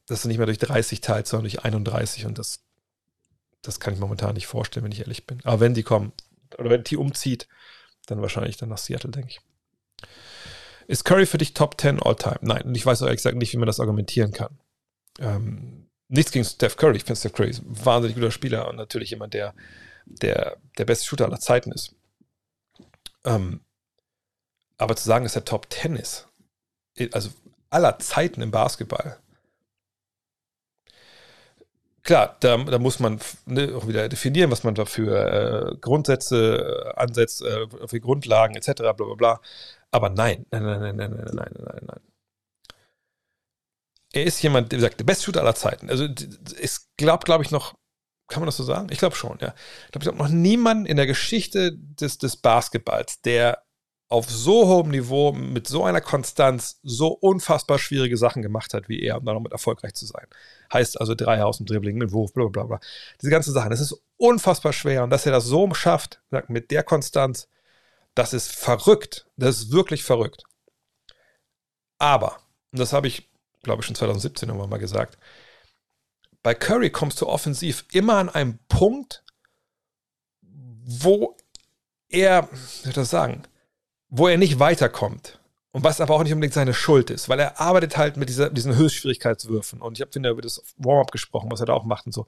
dass 0.07 0.23
sie 0.23 0.29
nicht 0.29 0.39
mehr 0.39 0.47
durch 0.47 0.59
30 0.59 1.01
teilt, 1.01 1.27
sondern 1.27 1.45
durch 1.45 1.65
31 1.65 2.27
und 2.27 2.39
das, 2.39 2.61
das 3.63 3.81
kann 3.81 3.95
ich 3.95 4.01
momentan 4.01 4.35
nicht 4.35 4.47
vorstellen, 4.47 4.85
wenn 4.85 4.93
ich 4.93 5.01
ehrlich 5.01 5.27
bin. 5.27 5.41
Aber 5.45 5.61
wenn 5.61 5.75
die 5.75 5.83
kommen, 5.83 6.13
oder 6.59 6.71
wenn 6.71 6.85
die 6.85 6.97
umzieht, 6.97 7.49
dann 8.07 8.21
wahrscheinlich 8.21 8.57
dann 8.57 8.69
nach 8.69 8.79
Seattle, 8.79 9.11
denke 9.11 9.31
ich. 9.31 9.41
Ist 10.87 11.05
Curry 11.05 11.27
für 11.27 11.39
dich 11.39 11.55
Top 11.55 11.81
10 11.81 12.03
All-Time? 12.03 12.39
Nein, 12.43 12.63
und 12.63 12.75
ich 12.75 12.85
weiß 12.85 13.01
ehrlich 13.01 13.17
gesagt 13.17 13.37
nicht, 13.37 13.53
wie 13.53 13.59
man 13.59 13.67
das 13.67 13.81
argumentieren 13.81 14.33
kann. 14.33 14.59
Ähm, 15.19 15.89
nichts 16.09 16.33
gegen 16.33 16.45
Steph 16.45 16.77
Curry. 16.77 16.97
Ich 16.97 17.05
finde 17.05 17.19
Steph 17.19 17.33
Curry 17.33 17.51
ist 17.51 17.63
ein 17.63 17.85
wahnsinnig 17.85 18.17
guter 18.17 18.31
Spieler 18.31 18.69
und 18.69 18.77
natürlich 18.77 19.11
jemand, 19.11 19.35
der 19.35 19.55
der, 20.07 20.57
der 20.79 20.85
beste 20.85 21.07
Shooter 21.07 21.27
aller 21.27 21.41
Zeiten 21.41 21.73
ist. 21.73 21.95
Ähm, 23.25 23.61
aber 24.79 24.97
zu 24.97 25.05
sagen, 25.05 25.25
dass 25.25 25.37
er 25.37 25.45
Top 25.45 25.73
10 25.73 25.97
ist, 25.97 26.29
also 27.13 27.31
aller 27.71 27.99
Zeiten 27.99 28.43
im 28.43 28.51
Basketball, 28.51 29.19
klar, 32.03 32.37
da, 32.41 32.57
da 32.59 32.79
muss 32.79 33.01
man 33.01 33.21
ne, 33.47 33.75
auch 33.75 33.89
wieder 33.89 34.09
definieren, 34.09 34.51
was 34.51 34.63
man 34.63 34.75
dafür 34.75 35.73
äh, 35.73 35.77
Grundsätze 35.81 36.93
äh, 36.97 37.01
ansetzt, 37.01 37.43
äh, 37.43 37.67
für 37.87 38.01
Grundlagen 38.01 38.55
etc. 38.55 38.75
bla 38.75 38.93
bla 38.93 39.15
bla. 39.15 39.41
Aber 39.91 40.11
nein, 40.11 40.47
nein, 40.51 40.65
nein, 40.65 40.81
nein, 40.81 40.97
nein, 40.97 41.11
nein, 41.11 41.33
nein, 41.35 41.51
nein, 41.55 41.81
nein. 41.87 42.01
Er 44.13 44.25
ist 44.25 44.41
jemand, 44.43 44.71
der 44.71 44.79
sagt, 44.79 45.01
der 45.01 45.05
beste 45.05 45.25
Shooter 45.25 45.41
aller 45.41 45.57
Zeiten. 45.57 45.91
Also 45.91 46.07
es 46.61 46.89
glaubt, 46.97 47.25
glaube 47.25 47.43
ich, 47.43 47.51
noch 47.51 47.75
kann 48.29 48.41
man 48.41 48.47
das 48.47 48.57
so 48.57 48.65
sagen? 48.65 48.89
Ich 48.91 48.99
glaube 48.99 49.17
schon, 49.17 49.39
ja. 49.41 49.55
Ich 49.87 49.93
glaube, 49.93 50.05
ich 50.05 50.09
habe 50.09 50.19
noch 50.19 50.29
niemanden 50.29 50.87
in 50.87 50.97
der 50.97 51.07
Geschichte 51.07 51.73
des, 51.77 52.19
des 52.19 52.37
Basketballs, 52.37 53.21
der 53.23 53.63
auf 54.09 54.31
so 54.31 54.69
hohem 54.69 54.91
Niveau, 54.91 55.33
mit 55.33 55.67
so 55.67 55.85
einer 55.85 56.01
Konstanz, 56.01 56.79
so 56.83 57.09
unfassbar 57.09 57.79
schwierige 57.79 58.17
Sachen 58.17 58.43
gemacht 58.43 58.75
hat 58.75 58.89
wie 58.89 59.03
er, 59.03 59.19
um 59.19 59.25
dann 59.25 59.35
damit 59.35 59.53
erfolgreich 59.53 59.95
zu 59.95 60.07
sein. 60.07 60.27
Heißt 60.73 61.01
also 61.01 61.15
drei 61.15 61.43
aus 61.43 61.57
dem 61.57 61.67
Dribbling, 61.67 61.97
mit 61.97 62.13
Wurf, 62.13 62.33
bla 62.33 62.47
bla 62.47 62.65
bla. 62.65 62.81
Diese 63.21 63.31
ganzen 63.31 63.53
Sachen. 63.53 63.71
Das 63.71 63.81
ist 63.81 64.01
unfassbar 64.17 64.73
schwer. 64.73 65.05
Und 65.05 65.11
dass 65.11 65.27
er 65.27 65.33
das 65.33 65.45
so 65.45 65.73
schafft, 65.75 66.23
mit 66.49 66.71
der 66.71 66.83
Konstanz, 66.83 67.49
das 68.15 68.33
ist 68.33 68.53
verrückt. 68.53 69.27
Das 69.37 69.57
ist 69.57 69.73
wirklich 69.73 70.05
verrückt. 70.05 70.45
Aber, 71.99 72.37
und 72.73 72.79
das 72.79 72.93
habe 72.93 73.09
ich, 73.09 73.31
glaube 73.63 73.81
ich, 73.81 73.87
schon 73.87 73.97
2017 73.97 74.49
nochmal 74.49 74.69
mal 74.69 74.79
gesagt, 74.79 75.19
bei 76.45 76.55
Curry 76.55 76.91
kommst 76.91 77.21
du 77.23 77.27
offensiv 77.27 77.87
immer 77.91 78.17
an 78.17 78.29
einem 78.29 78.59
Punkt, 78.69 79.25
wo 80.43 81.37
er, 82.11 82.49
wie 82.85 82.93
soll 82.93 83.03
ich 83.03 83.11
sagen, 83.11 83.43
wo 84.11 84.29
er 84.29 84.37
nicht 84.37 84.61
weiterkommt. 84.61 85.41
Und 85.73 85.83
was 85.83 86.01
aber 86.01 86.15
auch 86.15 86.23
nicht 86.23 86.33
unbedingt 86.33 86.55
seine 86.55 86.75
Schuld 86.75 87.11
ist, 87.11 87.29
weil 87.29 87.41
er 87.41 87.61
arbeitet 87.61 87.97
halt 87.97 88.17
mit 88.17 88.29
dieser, 88.29 88.49
diesen 88.49 88.77
Höchstschwierigkeitswürfen. 88.77 89.81
Und 89.81 89.99
ich 89.99 90.03
habe, 90.03 90.13
finde, 90.13 90.29
über 90.29 90.43
das 90.43 90.63
Warm-up 90.77 91.11
gesprochen, 91.11 91.51
was 91.51 91.59
er 91.59 91.67
da 91.67 91.73
auch 91.73 91.85
macht 91.85 92.07
und 92.07 92.13
so. 92.13 92.27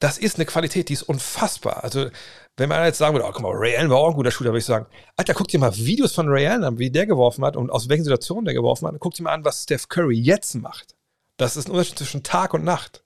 Das 0.00 0.18
ist 0.18 0.36
eine 0.36 0.46
Qualität, 0.46 0.88
die 0.88 0.94
ist 0.94 1.04
unfassbar. 1.04 1.84
Also, 1.84 2.08
wenn 2.56 2.68
man 2.68 2.84
jetzt 2.84 2.98
sagen 2.98 3.14
würde, 3.14 3.28
oh, 3.28 3.30
guck 3.32 3.42
mal, 3.42 3.52
Ray 3.54 3.76
Allen 3.76 3.90
war 3.90 3.98
auch 3.98 4.08
ein 4.08 4.16
guter 4.16 4.32
Shooter, 4.32 4.50
würde 4.50 4.58
ich 4.58 4.64
sagen, 4.64 4.86
Alter, 5.16 5.34
guck 5.34 5.46
dir 5.48 5.60
mal 5.60 5.76
Videos 5.76 6.14
von 6.14 6.28
Ray 6.28 6.48
Allen 6.48 6.64
an, 6.64 6.78
wie 6.78 6.90
der 6.90 7.06
geworfen 7.06 7.44
hat 7.44 7.56
und 7.56 7.70
aus 7.70 7.88
welchen 7.88 8.04
Situationen 8.04 8.46
der 8.46 8.54
geworfen 8.54 8.88
hat. 8.88 8.96
Guck 8.98 9.14
dir 9.14 9.22
mal 9.22 9.34
an, 9.34 9.44
was 9.44 9.62
Steph 9.62 9.88
Curry 9.88 10.18
jetzt 10.18 10.54
macht. 10.54 10.96
Das 11.36 11.56
ist 11.56 11.68
ein 11.68 11.72
Unterschied 11.72 11.98
zwischen 11.98 12.22
Tag 12.22 12.54
und 12.54 12.64
Nacht. 12.64 13.04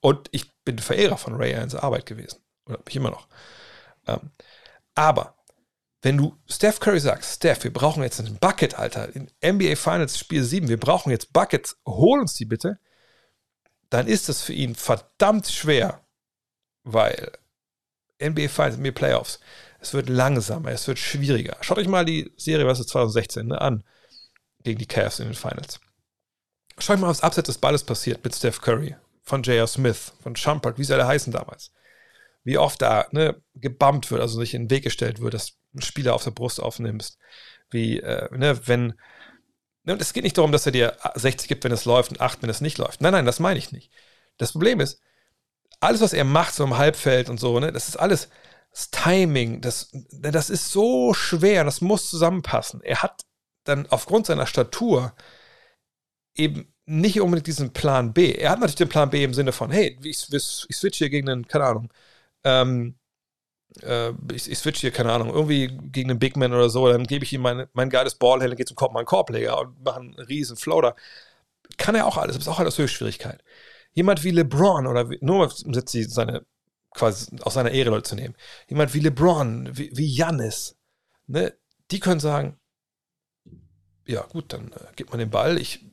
Und 0.00 0.28
ich 0.32 0.52
bin 0.64 0.78
Verehrer 0.78 1.16
von 1.16 1.34
Ray 1.34 1.54
Allens 1.54 1.74
Arbeit 1.74 2.06
gewesen. 2.06 2.40
Oder 2.66 2.78
bin 2.78 2.86
ich 2.88 2.96
immer 2.96 3.10
noch. 3.10 3.28
Ähm, 4.06 4.30
aber 4.94 5.36
wenn 6.02 6.16
du 6.16 6.36
Steph 6.48 6.80
Curry 6.80 7.00
sagst, 7.00 7.36
Steph, 7.36 7.62
wir 7.62 7.72
brauchen 7.72 8.02
jetzt 8.02 8.18
einen 8.18 8.36
Bucket, 8.38 8.78
Alter, 8.78 9.14
in 9.14 9.30
NBA 9.44 9.76
Finals 9.76 10.18
Spiel 10.18 10.42
7, 10.42 10.68
wir 10.68 10.78
brauchen 10.78 11.10
jetzt 11.10 11.32
Buckets, 11.32 11.76
hol 11.86 12.20
uns 12.20 12.34
die 12.34 12.44
bitte, 12.44 12.78
dann 13.88 14.08
ist 14.08 14.28
das 14.28 14.42
für 14.42 14.52
ihn 14.52 14.74
verdammt 14.74 15.46
schwer, 15.46 16.04
weil 16.82 17.30
NBA 18.20 18.48
Finals, 18.48 18.78
NBA 18.78 18.90
Playoffs, 18.90 19.38
es 19.80 19.94
wird 19.94 20.08
langsamer, 20.08 20.70
es 20.70 20.88
wird 20.88 20.98
schwieriger. 20.98 21.56
Schaut 21.60 21.78
euch 21.78 21.88
mal 21.88 22.04
die 22.04 22.32
Serie, 22.36 22.66
was 22.66 22.80
ist 22.80 22.88
2016, 22.88 23.46
ne, 23.46 23.60
an, 23.60 23.84
gegen 24.64 24.78
die 24.78 24.86
Cavs 24.86 25.20
in 25.20 25.26
den 25.26 25.34
Finals. 25.34 25.80
Schaut 26.78 26.98
mal, 26.98 27.08
was 27.08 27.22
abseits 27.22 27.46
des 27.46 27.58
Balles 27.58 27.84
passiert 27.84 28.24
mit 28.24 28.34
Steph 28.34 28.60
Curry, 28.60 28.96
von 29.22 29.42
J.R. 29.42 29.66
Smith, 29.66 30.12
von 30.22 30.36
Shumpert, 30.36 30.78
wie 30.78 30.84
sie 30.84 30.94
alle 30.94 31.06
heißen 31.06 31.32
damals. 31.32 31.72
Wie 32.44 32.58
oft 32.58 32.82
da 32.82 33.06
ne, 33.12 33.40
gebammt 33.54 34.10
wird, 34.10 34.20
also 34.20 34.40
nicht 34.40 34.54
in 34.54 34.64
den 34.64 34.70
Weg 34.70 34.84
gestellt 34.84 35.20
wird, 35.20 35.34
dass 35.34 35.52
einen 35.72 35.82
Spieler 35.82 36.14
auf 36.14 36.24
der 36.24 36.32
Brust 36.32 36.60
aufnimmst. 36.60 37.18
Wie, 37.70 38.00
äh, 38.00 38.28
ne, 38.36 38.66
wenn. 38.66 38.94
Ne, 39.84 39.96
es 39.98 40.12
geht 40.12 40.24
nicht 40.24 40.38
darum, 40.38 40.52
dass 40.52 40.66
er 40.66 40.72
dir 40.72 40.96
60 41.14 41.48
gibt, 41.48 41.64
wenn 41.64 41.72
es 41.72 41.84
läuft 41.84 42.10
und 42.10 42.20
8, 42.20 42.42
wenn 42.42 42.50
es 42.50 42.60
nicht 42.60 42.78
läuft. 42.78 43.00
Nein, 43.00 43.12
nein, 43.12 43.26
das 43.26 43.40
meine 43.40 43.58
ich 43.58 43.72
nicht. 43.72 43.92
Das 44.38 44.52
Problem 44.52 44.80
ist, 44.80 45.00
alles, 45.80 46.00
was 46.00 46.12
er 46.12 46.24
macht, 46.24 46.54
so 46.54 46.64
im 46.64 46.78
Halbfeld 46.78 47.28
und 47.28 47.38
so, 47.38 47.58
ne, 47.60 47.72
das 47.72 47.88
ist 47.88 47.96
alles 47.96 48.28
das 48.72 48.90
Timing, 48.90 49.60
das, 49.60 49.90
das 49.92 50.50
ist 50.50 50.70
so 50.70 51.12
schwer, 51.12 51.64
das 51.64 51.80
muss 51.80 52.08
zusammenpassen. 52.08 52.80
Er 52.82 53.02
hat 53.02 53.22
dann 53.64 53.86
aufgrund 53.86 54.26
seiner 54.26 54.46
Statur 54.46 55.14
eben 56.36 56.72
nicht 56.84 57.20
unbedingt 57.20 57.46
diesen 57.46 57.72
Plan 57.72 58.12
B. 58.12 58.32
Er 58.32 58.50
hat 58.50 58.58
natürlich 58.58 58.76
den 58.76 58.88
Plan 58.88 59.10
B 59.10 59.22
im 59.24 59.34
Sinne 59.34 59.52
von, 59.52 59.70
hey, 59.70 59.98
ich, 60.02 60.32
ich, 60.32 60.76
switch 60.76 60.98
hier 60.98 61.10
gegen 61.10 61.28
einen, 61.28 61.46
keine 61.46 61.64
Ahnung, 61.64 61.92
ähm, 62.44 62.96
äh, 63.82 64.10
ich, 64.32 64.50
ich 64.50 64.58
switch 64.58 64.80
hier, 64.80 64.90
keine 64.90 65.12
Ahnung, 65.12 65.30
irgendwie 65.30 65.68
gegen 65.68 66.10
einen 66.10 66.18
Big 66.18 66.36
Man 66.36 66.52
oder 66.52 66.70
so, 66.70 66.88
dann 66.88 67.04
gebe 67.04 67.24
ich 67.24 67.32
ihm 67.32 67.42
mein, 67.42 67.66
mein 67.72 67.90
geiles 67.90 68.16
Ballhändler, 68.16 68.56
geht 68.56 68.68
zum 68.68 68.76
Korb, 68.76 68.92
meinen 68.92 69.06
Korbleger 69.06 69.60
und 69.60 69.82
mache 69.84 70.00
einen 70.00 70.14
riesen 70.14 70.56
Floater. 70.56 70.96
Kann 71.78 71.94
er 71.94 72.06
auch 72.06 72.16
alles, 72.18 72.36
ist 72.36 72.48
auch 72.48 72.60
alles 72.60 72.78
Höchstschwierigkeit. 72.78 73.42
Jemand 73.94 74.24
wie 74.24 74.30
LeBron 74.30 74.86
oder 74.86 75.10
wie, 75.10 75.18
nur 75.20 75.52
um 75.64 75.72
jetzt 75.72 75.92
seine, 76.14 76.44
quasi 76.94 77.36
aus 77.42 77.54
seiner 77.54 77.70
Ehre 77.70 77.90
Leute 77.90 78.04
zu 78.10 78.16
nehmen, 78.16 78.34
jemand 78.68 78.94
wie 78.94 79.00
LeBron, 79.00 79.76
wie, 79.76 79.90
wie 79.94 80.24
ne, 81.26 81.54
die 81.90 82.00
können 82.00 82.20
sagen, 82.20 82.58
ja 84.06 84.22
gut, 84.22 84.52
dann 84.52 84.72
äh, 84.72 84.92
gibt 84.96 85.10
man 85.10 85.18
den 85.18 85.30
Ball, 85.30 85.58
ich, 85.60 85.86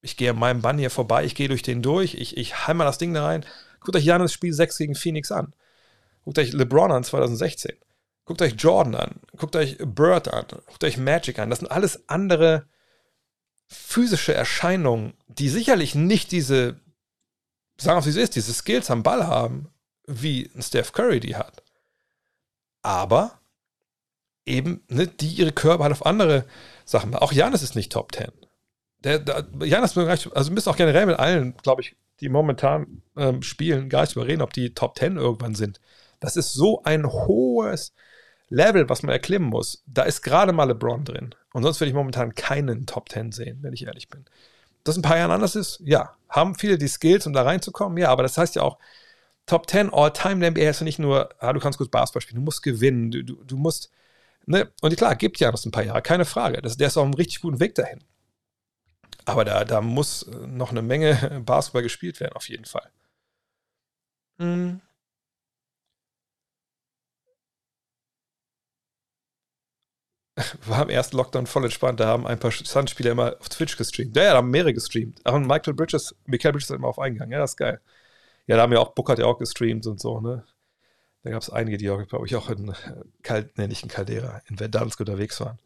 ich 0.00 0.16
gehe 0.16 0.30
an 0.30 0.38
meinem 0.38 0.62
Bann 0.62 0.78
hier 0.78 0.90
vorbei, 0.90 1.24
ich 1.24 1.34
gehe 1.34 1.48
durch 1.48 1.62
den 1.62 1.82
durch, 1.82 2.14
ich, 2.14 2.36
ich 2.36 2.66
heim 2.66 2.78
mal 2.78 2.84
das 2.84 2.98
Ding 2.98 3.14
da 3.14 3.24
rein. 3.24 3.44
Guckt 3.80 3.96
euch 3.96 4.04
Janis 4.04 4.32
Spiel 4.32 4.52
6 4.52 4.78
gegen 4.78 4.94
Phoenix 4.94 5.32
an. 5.32 5.54
Guckt 6.24 6.38
euch 6.38 6.52
LeBron 6.52 6.92
an 6.92 7.04
2016. 7.04 7.76
Guckt 8.24 8.42
euch 8.42 8.54
Jordan 8.58 8.94
an. 8.94 9.20
Guckt 9.36 9.56
euch 9.56 9.78
Bird 9.78 10.28
an. 10.28 10.44
Guckt 10.66 10.84
euch 10.84 10.98
Magic 10.98 11.38
an. 11.38 11.50
Das 11.50 11.60
sind 11.60 11.70
alles 11.70 12.08
andere 12.08 12.66
physische 13.66 14.34
Erscheinungen, 14.34 15.14
die 15.28 15.48
sicherlich 15.48 15.94
nicht 15.94 16.32
diese, 16.32 16.80
sagen 17.78 18.00
wir 18.00 18.04
wie 18.06 18.10
es 18.10 18.16
ist, 18.16 18.36
diese 18.36 18.52
Skills 18.52 18.90
am 18.90 19.02
Ball 19.02 19.26
haben, 19.26 19.68
wie 20.06 20.50
ein 20.54 20.62
Steph 20.62 20.92
Curry 20.92 21.20
die 21.20 21.36
hat. 21.36 21.62
Aber 22.82 23.40
eben, 24.46 24.82
ne, 24.88 25.06
die 25.06 25.28
ihre 25.28 25.52
Körper 25.52 25.84
halt 25.84 25.92
auf 25.92 26.06
andere 26.06 26.46
Sachen. 26.84 27.14
Auch 27.14 27.32
Janis 27.32 27.62
ist 27.62 27.74
nicht 27.74 27.92
Top 27.92 28.14
10. 28.14 28.32
Der, 29.04 29.18
der, 29.18 29.46
Janis, 29.60 29.96
also 29.96 30.52
müsst 30.52 30.68
auch 30.68 30.76
generell 30.76 31.06
mit 31.06 31.18
allen, 31.18 31.56
glaube 31.58 31.82
ich, 31.82 31.96
die 32.20 32.28
momentan 32.28 33.02
ähm, 33.16 33.42
spielen, 33.42 33.88
gar 33.88 34.02
nicht 34.02 34.16
überreden, 34.16 34.42
ob 34.42 34.52
die 34.52 34.74
Top 34.74 34.98
10 34.98 35.16
irgendwann 35.16 35.54
sind. 35.54 35.80
Das 36.20 36.36
ist 36.36 36.52
so 36.52 36.82
ein 36.82 37.06
hohes 37.06 37.92
Level, 38.48 38.88
was 38.88 39.02
man 39.02 39.12
erklimmen 39.12 39.48
muss. 39.48 39.84
Da 39.86 40.02
ist 40.02 40.22
gerade 40.22 40.52
mal 40.52 40.64
LeBron 40.64 41.04
drin. 41.04 41.34
Und 41.52 41.62
sonst 41.62 41.80
würde 41.80 41.90
ich 41.90 41.94
momentan 41.94 42.34
keinen 42.34 42.86
Top 42.86 43.08
10 43.08 43.32
sehen, 43.32 43.58
wenn 43.62 43.72
ich 43.72 43.86
ehrlich 43.86 44.08
bin. 44.08 44.24
Dass 44.84 44.96
ein 44.96 45.02
paar 45.02 45.18
Jahren 45.18 45.30
anders 45.30 45.54
ist, 45.54 45.80
ja. 45.84 46.14
Haben 46.28 46.56
viele 46.56 46.76
die 46.76 46.88
Skills, 46.88 47.26
um 47.26 47.32
da 47.32 47.42
reinzukommen? 47.42 47.98
Ja, 47.98 48.10
aber 48.10 48.22
das 48.22 48.36
heißt 48.36 48.56
ja 48.56 48.62
auch, 48.62 48.78
Top 49.46 49.68
10 49.68 49.92
All-Time 49.92 50.46
in 50.46 50.52
NBA 50.52 50.68
ist 50.68 50.80
ja 50.80 50.84
nicht 50.84 50.98
nur, 50.98 51.30
ah, 51.38 51.52
du 51.52 51.60
kannst 51.60 51.78
gut 51.78 51.90
Basketball 51.90 52.20
spielen, 52.20 52.40
du 52.40 52.44
musst 52.44 52.62
gewinnen, 52.62 53.10
du, 53.10 53.24
du, 53.24 53.44
du 53.44 53.56
musst, 53.56 53.90
ne? 54.44 54.70
Und 54.82 54.94
klar, 54.96 55.16
gibt 55.16 55.40
ja 55.40 55.50
noch 55.50 55.64
ein 55.64 55.70
paar 55.70 55.84
Jahre, 55.84 56.02
keine 56.02 56.26
Frage. 56.26 56.60
Das, 56.60 56.76
der 56.76 56.88
ist 56.88 56.98
auf 56.98 57.04
einem 57.04 57.14
richtig 57.14 57.40
guten 57.40 57.58
Weg 57.58 57.74
dahin. 57.74 58.04
Aber 59.28 59.44
da, 59.44 59.64
da 59.64 59.82
muss 59.82 60.26
noch 60.26 60.70
eine 60.70 60.80
Menge 60.80 61.42
Basketball 61.44 61.82
gespielt 61.82 62.18
werden, 62.18 62.32
auf 62.34 62.48
jeden 62.48 62.64
Fall. 62.64 62.90
Mhm. 64.38 64.80
war 70.66 70.82
im 70.82 70.88
ersten 70.88 71.16
Lockdown 71.16 71.46
voll 71.46 71.64
entspannt. 71.64 72.00
Da 72.00 72.06
haben 72.06 72.26
ein 72.26 72.38
paar 72.38 72.50
Sun-Spieler 72.52 73.10
immer 73.12 73.36
auf 73.38 73.50
Twitch 73.50 73.76
gestreamt. 73.76 74.16
Ja, 74.16 74.22
ja, 74.24 74.30
da 74.32 74.36
haben 74.38 74.50
mehrere 74.50 74.72
gestreamt. 74.72 75.20
Auch 75.26 75.38
Michael 75.38 75.74
Bridges, 75.74 76.14
Michael 76.24 76.52
Bridges 76.52 76.70
hat 76.70 76.76
immer 76.78 76.88
auf 76.88 76.98
eingegangen. 76.98 77.32
Ja, 77.32 77.40
das 77.40 77.52
ist 77.52 77.56
geil. 77.58 77.80
Ja, 78.46 78.56
da 78.56 78.62
haben 78.62 78.72
ja 78.72 78.78
auch, 78.78 78.94
Book 78.94 79.10
hat 79.10 79.18
ja 79.18 79.26
auch 79.26 79.38
gestreamt 79.38 79.86
und 79.86 80.00
so, 80.00 80.20
ne? 80.20 80.44
Da 81.22 81.30
gab 81.30 81.42
es 81.42 81.50
einige, 81.50 81.76
die 81.76 81.90
auch, 81.90 82.06
glaube 82.06 82.26
ich, 82.26 82.36
auch 82.36 82.48
in 82.48 82.74
Kalt, 83.22 83.58
ne, 83.58 83.68
nicht 83.68 83.82
in 83.82 83.90
Caldera, 83.90 84.40
in 84.48 84.56
Verdansk 84.56 85.00
unterwegs 85.00 85.40
waren. 85.40 85.58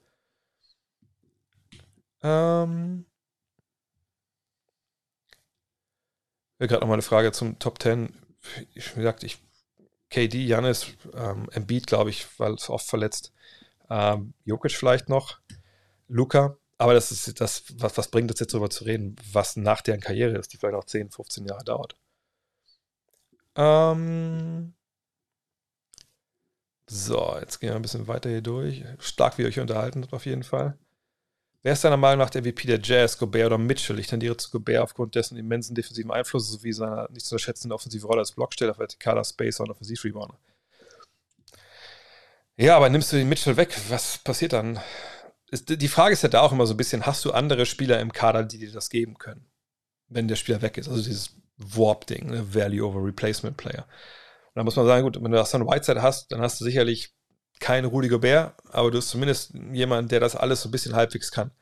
Ähm. 2.22 3.06
Ja, 6.62 6.68
gerade 6.68 6.82
nochmal 6.82 6.94
eine 6.94 7.02
Frage 7.02 7.32
zum 7.32 7.58
Top 7.58 7.82
10. 7.82 8.14
Ich 8.72 8.94
gesagt, 8.94 9.24
ich, 9.24 9.42
KD, 10.10 10.44
Janis, 10.46 10.86
ähm, 11.12 11.48
Embiid, 11.50 11.88
glaube 11.88 12.10
ich, 12.10 12.38
war 12.38 12.52
oft 12.52 12.86
verletzt. 12.86 13.32
Ähm, 13.90 14.32
Jokic 14.44 14.70
vielleicht 14.70 15.08
noch, 15.08 15.40
Luca. 16.06 16.56
Aber 16.78 16.94
das 16.94 17.10
ist 17.10 17.40
das, 17.40 17.64
was, 17.78 17.98
was 17.98 18.12
bringt 18.12 18.30
es 18.30 18.38
jetzt 18.38 18.54
darüber 18.54 18.70
zu 18.70 18.84
reden, 18.84 19.16
was 19.32 19.56
nach 19.56 19.80
deren 19.80 19.98
Karriere 20.00 20.38
ist, 20.38 20.52
die 20.52 20.56
vielleicht 20.56 20.76
auch 20.76 20.84
10, 20.84 21.10
15 21.10 21.46
Jahre 21.46 21.64
dauert. 21.64 21.96
Ähm 23.56 24.74
so, 26.88 27.36
jetzt 27.40 27.58
gehen 27.58 27.70
wir 27.70 27.76
ein 27.76 27.82
bisschen 27.82 28.06
weiter 28.06 28.30
hier 28.30 28.40
durch. 28.40 28.84
Stark, 29.00 29.36
wie 29.36 29.42
ihr 29.42 29.48
euch 29.48 29.58
unterhalten 29.58 30.02
habt, 30.02 30.12
auf 30.14 30.26
jeden 30.26 30.44
Fall. 30.44 30.78
Wer 31.62 31.74
ist 31.74 31.84
deiner 31.84 31.96
Meinung 31.96 32.18
nach 32.18 32.30
der 32.30 32.42
VP 32.42 32.66
der 32.66 32.80
Jazz, 32.82 33.18
Gobert 33.18 33.46
oder 33.46 33.58
Mitchell? 33.58 33.98
Ich 34.00 34.08
tendiere 34.08 34.36
zu 34.36 34.50
Gobert 34.50 34.82
aufgrund 34.82 35.14
dessen 35.14 35.36
immensen 35.36 35.76
defensiven 35.76 36.10
Einflusses 36.10 36.50
sowie 36.50 36.72
seiner 36.72 37.08
nicht 37.10 37.24
zu 37.24 37.34
unterschätzenden 37.34 37.72
offensive 37.72 38.06
Rolle 38.06 38.20
als 38.20 38.32
Blocksteller, 38.32 38.74
vertikaler 38.74 39.22
Spacer 39.24 39.62
und 39.62 39.70
Offensivrebounder. 39.70 40.38
Ja, 42.56 42.76
aber 42.76 42.88
nimmst 42.88 43.12
du 43.12 43.16
den 43.16 43.28
Mitchell 43.28 43.56
weg, 43.56 43.76
was 43.88 44.18
passiert 44.18 44.52
dann? 44.52 44.80
Ist, 45.50 45.68
die 45.68 45.88
Frage 45.88 46.14
ist 46.14 46.22
ja 46.22 46.28
da 46.28 46.40
auch 46.40 46.52
immer 46.52 46.66
so 46.66 46.74
ein 46.74 46.76
bisschen, 46.76 47.06
hast 47.06 47.24
du 47.24 47.32
andere 47.32 47.64
Spieler 47.64 48.00
im 48.00 48.12
Kader, 48.12 48.42
die 48.42 48.58
dir 48.58 48.72
das 48.72 48.90
geben 48.90 49.18
können, 49.18 49.46
wenn 50.08 50.28
der 50.28 50.36
Spieler 50.36 50.62
weg 50.62 50.78
ist? 50.78 50.88
Also 50.88 51.02
dieses 51.02 51.36
Warp-Ding, 51.58 52.30
ne? 52.30 52.54
Value 52.54 52.84
over 52.84 53.04
Replacement 53.04 53.56
Player. 53.56 53.86
Und 54.46 54.56
da 54.56 54.64
muss 54.64 54.76
man 54.76 54.86
sagen, 54.86 55.04
gut, 55.04 55.16
wenn 55.16 55.30
du 55.30 55.38
das 55.38 55.50
dann 55.50 55.66
Whiteside 55.66 56.02
hast, 56.02 56.32
dann 56.32 56.40
hast 56.40 56.60
du 56.60 56.64
sicherlich 56.64 57.14
keinen 57.62 57.86
Rudy 57.86 58.08
Gobert, 58.08 58.54
aber 58.70 58.90
du 58.90 58.98
hast 58.98 59.08
zumindest 59.08 59.54
jemanden, 59.72 60.08
der 60.08 60.20
das 60.20 60.36
alles 60.36 60.60
so 60.62 60.68
ein 60.68 60.72
bisschen 60.72 60.94
halbwegs 60.94 61.30
kann. 61.30 61.52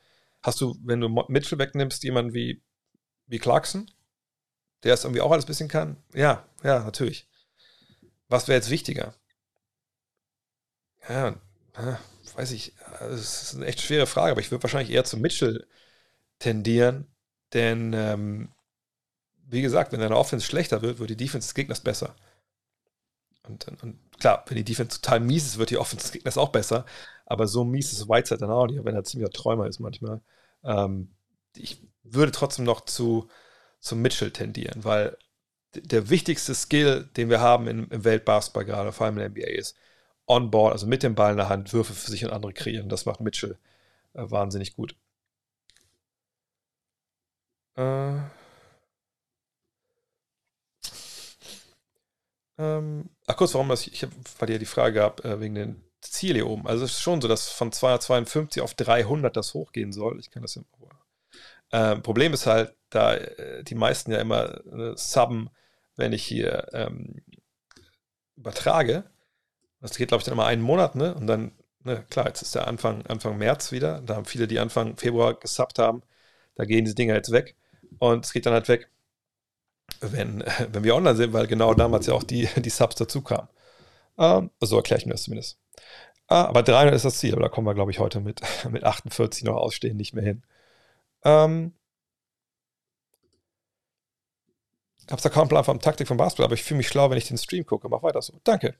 Hast 0.42 0.60
du, 0.60 0.74
wenn 0.82 1.00
du 1.00 1.08
Mitchell 1.28 1.58
wegnimmst, 1.58 2.02
jemanden 2.02 2.32
wie, 2.32 2.62
wie 3.26 3.38
Clarkson, 3.38 3.88
der 4.82 4.94
es 4.94 5.04
irgendwie 5.04 5.20
auch 5.20 5.30
alles 5.30 5.44
ein 5.44 5.48
bisschen 5.48 5.68
kann? 5.68 5.98
Ja, 6.14 6.44
ja, 6.64 6.80
natürlich. 6.80 7.28
Was 8.28 8.48
wäre 8.48 8.56
jetzt 8.56 8.70
wichtiger? 8.70 9.14
Ja, 11.08 11.36
weiß 12.34 12.52
ich, 12.52 12.74
das 13.00 13.42
ist 13.42 13.56
eine 13.56 13.66
echt 13.66 13.80
schwere 13.82 14.06
Frage, 14.06 14.32
aber 14.32 14.40
ich 14.40 14.50
würde 14.50 14.62
wahrscheinlich 14.62 14.94
eher 14.94 15.04
zu 15.04 15.18
Mitchell 15.18 15.66
tendieren, 16.38 17.06
denn 17.52 17.92
ähm, 17.92 18.48
wie 19.48 19.60
gesagt, 19.62 19.92
wenn 19.92 20.00
deine 20.00 20.16
Offense 20.16 20.46
schlechter 20.46 20.80
wird, 20.80 20.98
wird 20.98 21.10
die 21.10 21.16
Defense 21.16 21.48
des 21.48 21.54
Gegners 21.54 21.80
besser. 21.80 22.14
Und, 23.50 23.82
und, 23.82 23.98
klar, 24.18 24.44
wenn 24.48 24.56
die 24.56 24.64
Defense 24.64 25.00
total 25.00 25.20
mies 25.20 25.46
ist, 25.46 25.58
wird 25.58 25.70
die 25.70 25.78
Offense 25.78 26.04
des 26.04 26.12
Gegners 26.12 26.38
auch 26.38 26.50
besser. 26.50 26.86
Aber 27.26 27.46
so 27.46 27.64
mies 27.64 27.92
ist 27.92 28.08
Whiteside 28.08 28.40
dann 28.40 28.50
auch 28.50 28.66
nicht, 28.66 28.84
wenn 28.84 28.94
er 28.94 29.04
ziemlicher 29.04 29.32
Träumer 29.32 29.66
ist 29.66 29.80
manchmal. 29.80 30.20
Ähm, 30.64 31.10
ich 31.56 31.82
würde 32.02 32.32
trotzdem 32.32 32.64
noch 32.64 32.82
zu, 32.82 33.28
zu 33.80 33.96
Mitchell 33.96 34.30
tendieren, 34.30 34.84
weil 34.84 35.16
der 35.74 36.10
wichtigste 36.10 36.54
Skill, 36.54 37.08
den 37.16 37.30
wir 37.30 37.40
haben 37.40 37.68
im, 37.68 37.88
im 37.90 38.04
Weltbasketball 38.04 38.64
gerade, 38.64 38.92
vor 38.92 39.06
allem 39.06 39.18
in 39.18 39.20
der 39.20 39.30
NBA, 39.30 39.58
ist 39.58 39.76
on-board, 40.26 40.72
also 40.72 40.86
mit 40.86 41.02
dem 41.02 41.14
Ball 41.14 41.32
in 41.32 41.36
der 41.36 41.48
Hand, 41.48 41.72
Würfe 41.72 41.94
für 41.94 42.10
sich 42.10 42.24
und 42.24 42.32
andere 42.32 42.52
kreieren. 42.52 42.88
Das 42.88 43.06
macht 43.06 43.20
Mitchell 43.20 43.58
äh, 44.14 44.30
wahnsinnig 44.30 44.74
gut. 44.74 44.96
Äh, 47.76 48.20
ähm, 52.60 53.08
ach 53.26 53.36
kurz, 53.36 53.54
warum 53.54 53.70
das, 53.70 53.86
ich, 53.86 54.06
weil 54.38 54.50
ihr 54.50 54.58
die 54.58 54.66
Frage 54.66 54.94
gab, 54.94 55.24
äh, 55.24 55.40
wegen 55.40 55.54
den 55.54 55.82
Ziel 56.02 56.34
hier 56.34 56.46
oben. 56.46 56.66
Also 56.66 56.84
es 56.84 56.92
ist 56.92 57.00
schon 57.00 57.20
so, 57.20 57.28
dass 57.28 57.48
von 57.48 57.72
252 57.72 58.62
auf 58.62 58.74
300 58.74 59.34
das 59.34 59.54
hochgehen 59.54 59.92
soll. 59.92 60.20
Ich 60.20 60.30
kann 60.30 60.42
das 60.42 60.56
ja 60.56 60.62
mal. 60.78 60.90
Ähm, 61.72 62.02
Problem 62.02 62.34
ist 62.34 62.46
halt, 62.46 62.74
da 62.90 63.14
äh, 63.14 63.64
die 63.64 63.74
meisten 63.74 64.12
ja 64.12 64.18
immer 64.18 64.64
äh, 64.66 64.92
subben, 64.96 65.50
wenn 65.96 66.12
ich 66.12 66.24
hier 66.24 66.66
ähm, 66.72 67.22
übertrage. 68.36 69.04
Das 69.80 69.96
geht, 69.96 70.08
glaube 70.08 70.20
ich, 70.20 70.24
dann 70.26 70.34
immer 70.34 70.46
einen 70.46 70.62
Monat, 70.62 70.96
ne? 70.96 71.14
Und 71.14 71.26
dann, 71.26 71.52
ne, 71.84 72.04
klar, 72.10 72.26
jetzt 72.26 72.42
ist 72.42 72.54
der 72.54 72.66
Anfang, 72.68 73.06
Anfang 73.06 73.38
März 73.38 73.72
wieder. 73.72 74.02
Da 74.02 74.16
haben 74.16 74.26
viele, 74.26 74.48
die 74.48 74.58
Anfang 74.58 74.96
Februar 74.98 75.34
gesubbt 75.34 75.78
haben, 75.78 76.02
da 76.56 76.64
gehen 76.64 76.84
diese 76.84 76.96
Dinger 76.96 77.14
jetzt 77.14 77.30
weg. 77.32 77.56
Und 77.98 78.24
es 78.26 78.32
geht 78.32 78.46
dann 78.46 78.52
halt 78.54 78.68
weg, 78.68 78.90
wenn, 80.00 80.44
wenn 80.72 80.84
wir 80.84 80.94
online 80.94 81.16
sind, 81.16 81.32
weil 81.32 81.46
genau 81.46 81.74
damals 81.74 82.06
ja 82.06 82.14
auch 82.14 82.24
die, 82.24 82.48
die 82.56 82.70
Subs 82.70 82.96
dazu 82.96 83.22
kamen. 83.22 83.48
Ähm, 84.18 84.50
so 84.60 84.76
erkläre 84.76 85.00
ich 85.00 85.06
mir 85.06 85.12
das 85.12 85.24
zumindest. 85.24 85.58
Ah, 86.28 86.44
aber 86.46 86.62
300 86.62 86.94
ist 86.94 87.04
das 87.04 87.18
Ziel, 87.18 87.32
aber 87.32 87.42
da 87.42 87.48
kommen 87.48 87.66
wir, 87.66 87.74
glaube 87.74 87.90
ich, 87.90 87.98
heute 87.98 88.20
mit, 88.20 88.40
mit 88.70 88.84
48 88.84 89.44
noch 89.44 89.56
ausstehen 89.56 89.96
nicht 89.96 90.14
mehr 90.14 90.24
hin. 90.24 90.42
Ähm, 91.24 91.74
hab's 95.10 95.22
da 95.22 95.28
kaum 95.28 95.48
Plan 95.48 95.64
vom 95.64 95.80
Taktik 95.80 96.08
vom 96.08 96.16
Basketball, 96.16 96.46
aber 96.46 96.54
ich 96.54 96.62
fühle 96.62 96.78
mich 96.78 96.88
schlau, 96.88 97.10
wenn 97.10 97.18
ich 97.18 97.28
den 97.28 97.38
Stream 97.38 97.66
gucke. 97.66 97.88
Mach 97.88 98.02
weiter 98.02 98.22
so. 98.22 98.34
Danke. 98.44 98.74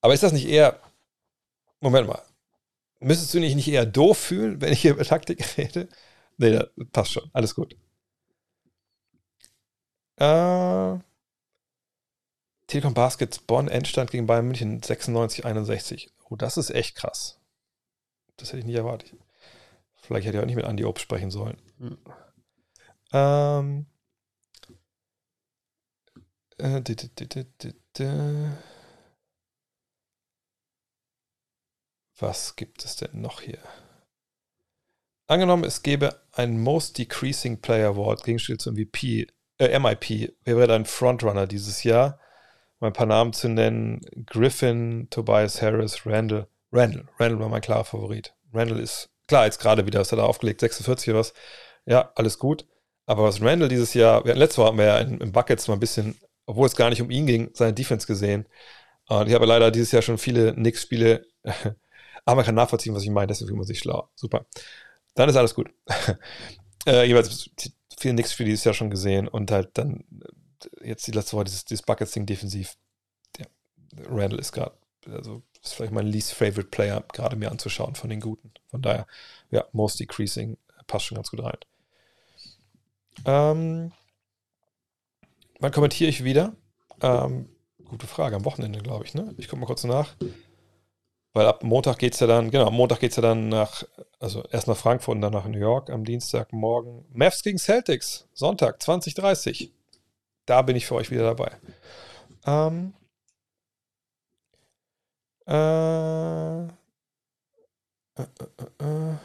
Aber 0.00 0.14
ist 0.14 0.22
das 0.22 0.32
nicht 0.32 0.48
eher. 0.48 0.80
Moment 1.80 2.08
mal. 2.08 2.22
Müsstest 3.00 3.32
du 3.34 3.40
dich 3.40 3.54
nicht 3.54 3.68
eher 3.68 3.86
doof 3.86 4.18
fühlen, 4.18 4.60
wenn 4.60 4.72
ich 4.72 4.80
hier 4.82 4.92
über 4.92 5.04
Taktik 5.04 5.44
rede? 5.58 5.88
Nee, 6.38 6.52
das 6.52 6.68
passt 6.92 7.12
schon. 7.12 7.30
Alles 7.32 7.54
gut. 7.54 7.76
Äh, 10.20 10.98
Telekom 12.66 12.94
Baskets 12.94 13.38
Bonn 13.38 13.68
Endstand 13.68 14.10
gegen 14.10 14.26
Bayern 14.26 14.46
München 14.46 14.80
96-61. 14.80 16.10
Oh, 16.28 16.36
das 16.36 16.56
ist 16.56 16.70
echt 16.70 16.94
krass. 16.94 17.40
Das 18.36 18.48
hätte 18.48 18.60
ich 18.60 18.66
nicht 18.66 18.76
erwartet. 18.76 19.14
Vielleicht 19.96 20.26
hätte 20.26 20.36
ich 20.38 20.42
auch 20.42 20.46
nicht 20.46 20.56
mit 20.56 20.66
Andy 20.66 20.84
Obst 20.84 21.02
sprechen 21.02 21.30
sollen. 21.30 21.60
Mhm. 21.78 21.98
Ähm, 23.12 23.86
äh, 26.58 26.80
di, 26.82 26.94
di, 26.94 27.28
di, 27.28 27.44
Was 32.18 32.54
gibt 32.54 32.84
es 32.84 32.96
denn 32.96 33.20
noch 33.20 33.40
hier? 33.40 33.58
Angenommen, 35.26 35.64
es 35.64 35.82
gäbe 35.82 36.20
ein 36.32 36.60
Most 36.60 36.98
Decreasing 36.98 37.60
Player 37.60 37.88
Award, 37.88 38.24
Gegenstück 38.24 38.60
zum 38.60 38.74
MVP, 38.74 39.26
äh, 39.60 39.78
MIP. 39.78 40.34
Wer 40.44 40.56
wäre 40.56 40.68
dein 40.68 40.86
Frontrunner 40.86 41.46
dieses 41.46 41.84
Jahr? 41.84 42.18
Um 42.78 42.86
ein 42.86 42.92
paar 42.92 43.06
Namen 43.06 43.32
zu 43.32 43.48
nennen: 43.48 44.00
Griffin, 44.26 45.08
Tobias 45.10 45.62
Harris, 45.62 46.06
Randall. 46.06 46.48
Randall. 46.72 47.06
Randall 47.18 47.40
war 47.40 47.48
mein 47.48 47.60
klarer 47.60 47.84
Favorit. 47.84 48.34
Randall 48.52 48.80
ist 48.80 49.10
klar, 49.28 49.44
jetzt 49.44 49.60
gerade 49.60 49.86
wieder, 49.86 50.00
hat 50.00 50.12
er 50.12 50.24
aufgelegt, 50.24 50.60
46 50.60 51.10
oder 51.10 51.20
was. 51.20 51.34
Ja, 51.86 52.12
alles 52.14 52.38
gut. 52.38 52.66
Aber 53.06 53.24
was 53.24 53.40
Randall 53.42 53.68
dieses 53.68 53.94
Jahr, 53.94 54.24
wir, 54.24 54.34
letztes 54.34 54.58
Mal 54.58 54.66
haben 54.66 54.78
wir 54.78 54.86
ja 54.86 54.98
in, 54.98 55.18
im 55.20 55.32
Buckets 55.32 55.68
mal 55.68 55.74
ein 55.74 55.80
bisschen, 55.80 56.16
obwohl 56.46 56.66
es 56.66 56.76
gar 56.76 56.90
nicht 56.90 57.02
um 57.02 57.10
ihn 57.10 57.26
ging, 57.26 57.50
seine 57.54 57.72
Defense 57.72 58.06
gesehen. 58.06 58.46
Und 59.08 59.28
ich 59.28 59.34
habe 59.34 59.46
leider 59.46 59.70
dieses 59.70 59.90
Jahr 59.92 60.02
schon 60.02 60.18
viele 60.18 60.54
Knicks-Spiele 60.54 61.26
Aber 62.24 62.36
man 62.36 62.44
kann 62.44 62.54
nachvollziehen, 62.54 62.94
was 62.94 63.02
ich 63.02 63.10
meine, 63.10 63.28
deswegen 63.28 63.48
fühlt 63.48 63.58
man 63.58 63.66
sich 63.66 63.78
schlau. 63.78 64.10
Super. 64.14 64.46
Dann 65.14 65.28
ist 65.28 65.36
alles 65.36 65.54
gut. 65.54 65.70
äh, 66.86 67.04
jeweils 67.04 67.50
viele 68.00 68.14
Nix-Spiele 68.14 68.48
dieses 68.48 68.64
Jahr 68.64 68.74
schon 68.74 68.90
gesehen 68.90 69.28
und 69.28 69.50
halt 69.50 69.70
dann 69.74 70.04
äh, 70.82 70.88
jetzt 70.88 71.06
die 71.06 71.12
letzte 71.12 71.36
Woche 71.36 71.44
dieses, 71.44 71.64
dieses 71.64 71.82
Buckets-Ding 71.82 72.26
defensiv. 72.26 72.76
Ja, 73.38 73.46
Randall 74.08 74.40
ist 74.40 74.52
gerade, 74.52 74.74
also 75.06 75.42
ist 75.62 75.74
vielleicht 75.74 75.92
mein 75.92 76.06
least 76.06 76.32
favorite 76.32 76.70
Player, 76.70 77.04
gerade 77.12 77.36
mir 77.36 77.50
anzuschauen 77.50 77.94
von 77.94 78.10
den 78.10 78.20
Guten. 78.20 78.52
Von 78.68 78.82
daher, 78.82 79.06
ja, 79.50 79.64
most 79.72 80.00
decreasing 80.00 80.56
passt 80.86 81.06
schon 81.06 81.16
ganz 81.16 81.30
gut 81.30 81.42
rein. 81.42 81.58
Ähm, 83.26 83.92
wann 85.58 85.72
kommentiere 85.72 86.08
ich 86.08 86.24
wieder? 86.24 86.54
Ähm, 87.02 87.48
gute 87.84 88.06
Frage, 88.06 88.36
am 88.36 88.44
Wochenende, 88.44 88.80
glaube 88.80 89.04
ich, 89.04 89.14
ne? 89.14 89.34
Ich 89.36 89.48
gucke 89.48 89.60
mal 89.60 89.66
kurz 89.66 89.84
nach. 89.84 90.16
Weil 91.32 91.46
ab 91.46 91.62
Montag 91.62 91.98
geht 91.98 92.14
es 92.14 92.20
ja 92.20 92.26
dann, 92.26 92.50
genau, 92.50 92.66
am 92.66 92.74
Montag 92.74 93.00
geht 93.00 93.10
es 93.10 93.16
ja 93.16 93.22
dann 93.22 93.48
nach, 93.48 93.84
also 94.18 94.42
erst 94.50 94.66
nach 94.66 94.76
Frankfurt 94.76 95.14
und 95.14 95.20
dann 95.20 95.32
nach 95.32 95.46
New 95.46 95.58
York 95.58 95.88
am 95.90 96.04
Dienstagmorgen. 96.04 97.04
Mavs 97.12 97.42
gegen 97.42 97.58
Celtics, 97.58 98.28
Sonntag, 98.32 98.82
2030. 98.82 99.72
Da 100.46 100.62
bin 100.62 100.74
ich 100.76 100.86
für 100.86 100.96
euch 100.96 101.10
wieder 101.10 101.22
dabei. 101.22 101.52
Ähm, 102.46 102.94
äh, 105.46 106.64
äh, 106.64 106.68
äh, 108.18 108.84
äh. 108.84 109.16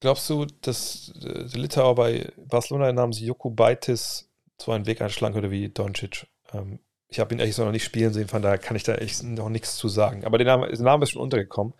Glaubst 0.00 0.28
du, 0.28 0.44
dass 0.62 1.12
der 1.14 1.44
Litauer 1.58 1.94
bei 1.94 2.32
Barcelona 2.36 2.92
namens 2.92 3.20
Jokubaitis 3.20 4.28
so 4.60 4.72
einen 4.72 4.86
Weg 4.86 5.00
einschlagen 5.00 5.34
würde 5.34 5.50
wie 5.50 5.68
Doncic? 5.68 6.26
Ähm, 6.52 6.80
ich 7.08 7.20
habe 7.20 7.34
ihn 7.34 7.38
ehrlich 7.40 7.56
noch 7.58 7.70
nicht 7.70 7.84
spielen 7.84 8.12
sehen, 8.12 8.28
von 8.28 8.42
daher 8.42 8.58
kann 8.58 8.76
ich 8.76 8.82
da 8.82 8.94
echt 8.96 9.22
noch 9.22 9.48
nichts 9.48 9.76
zu 9.76 9.88
sagen. 9.88 10.24
Aber 10.24 10.38
der 10.38 10.46
Name, 10.46 10.68
der 10.68 10.80
Name 10.80 11.04
ist 11.04 11.10
schon 11.10 11.22
untergekommen. 11.22 11.74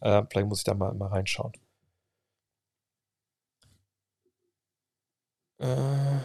Äh, 0.00 0.22
vielleicht 0.30 0.48
muss 0.48 0.58
ich 0.58 0.64
da 0.64 0.74
mal, 0.74 0.92
mal 0.94 1.08
reinschauen. 1.08 1.52
Äh. 5.58 6.20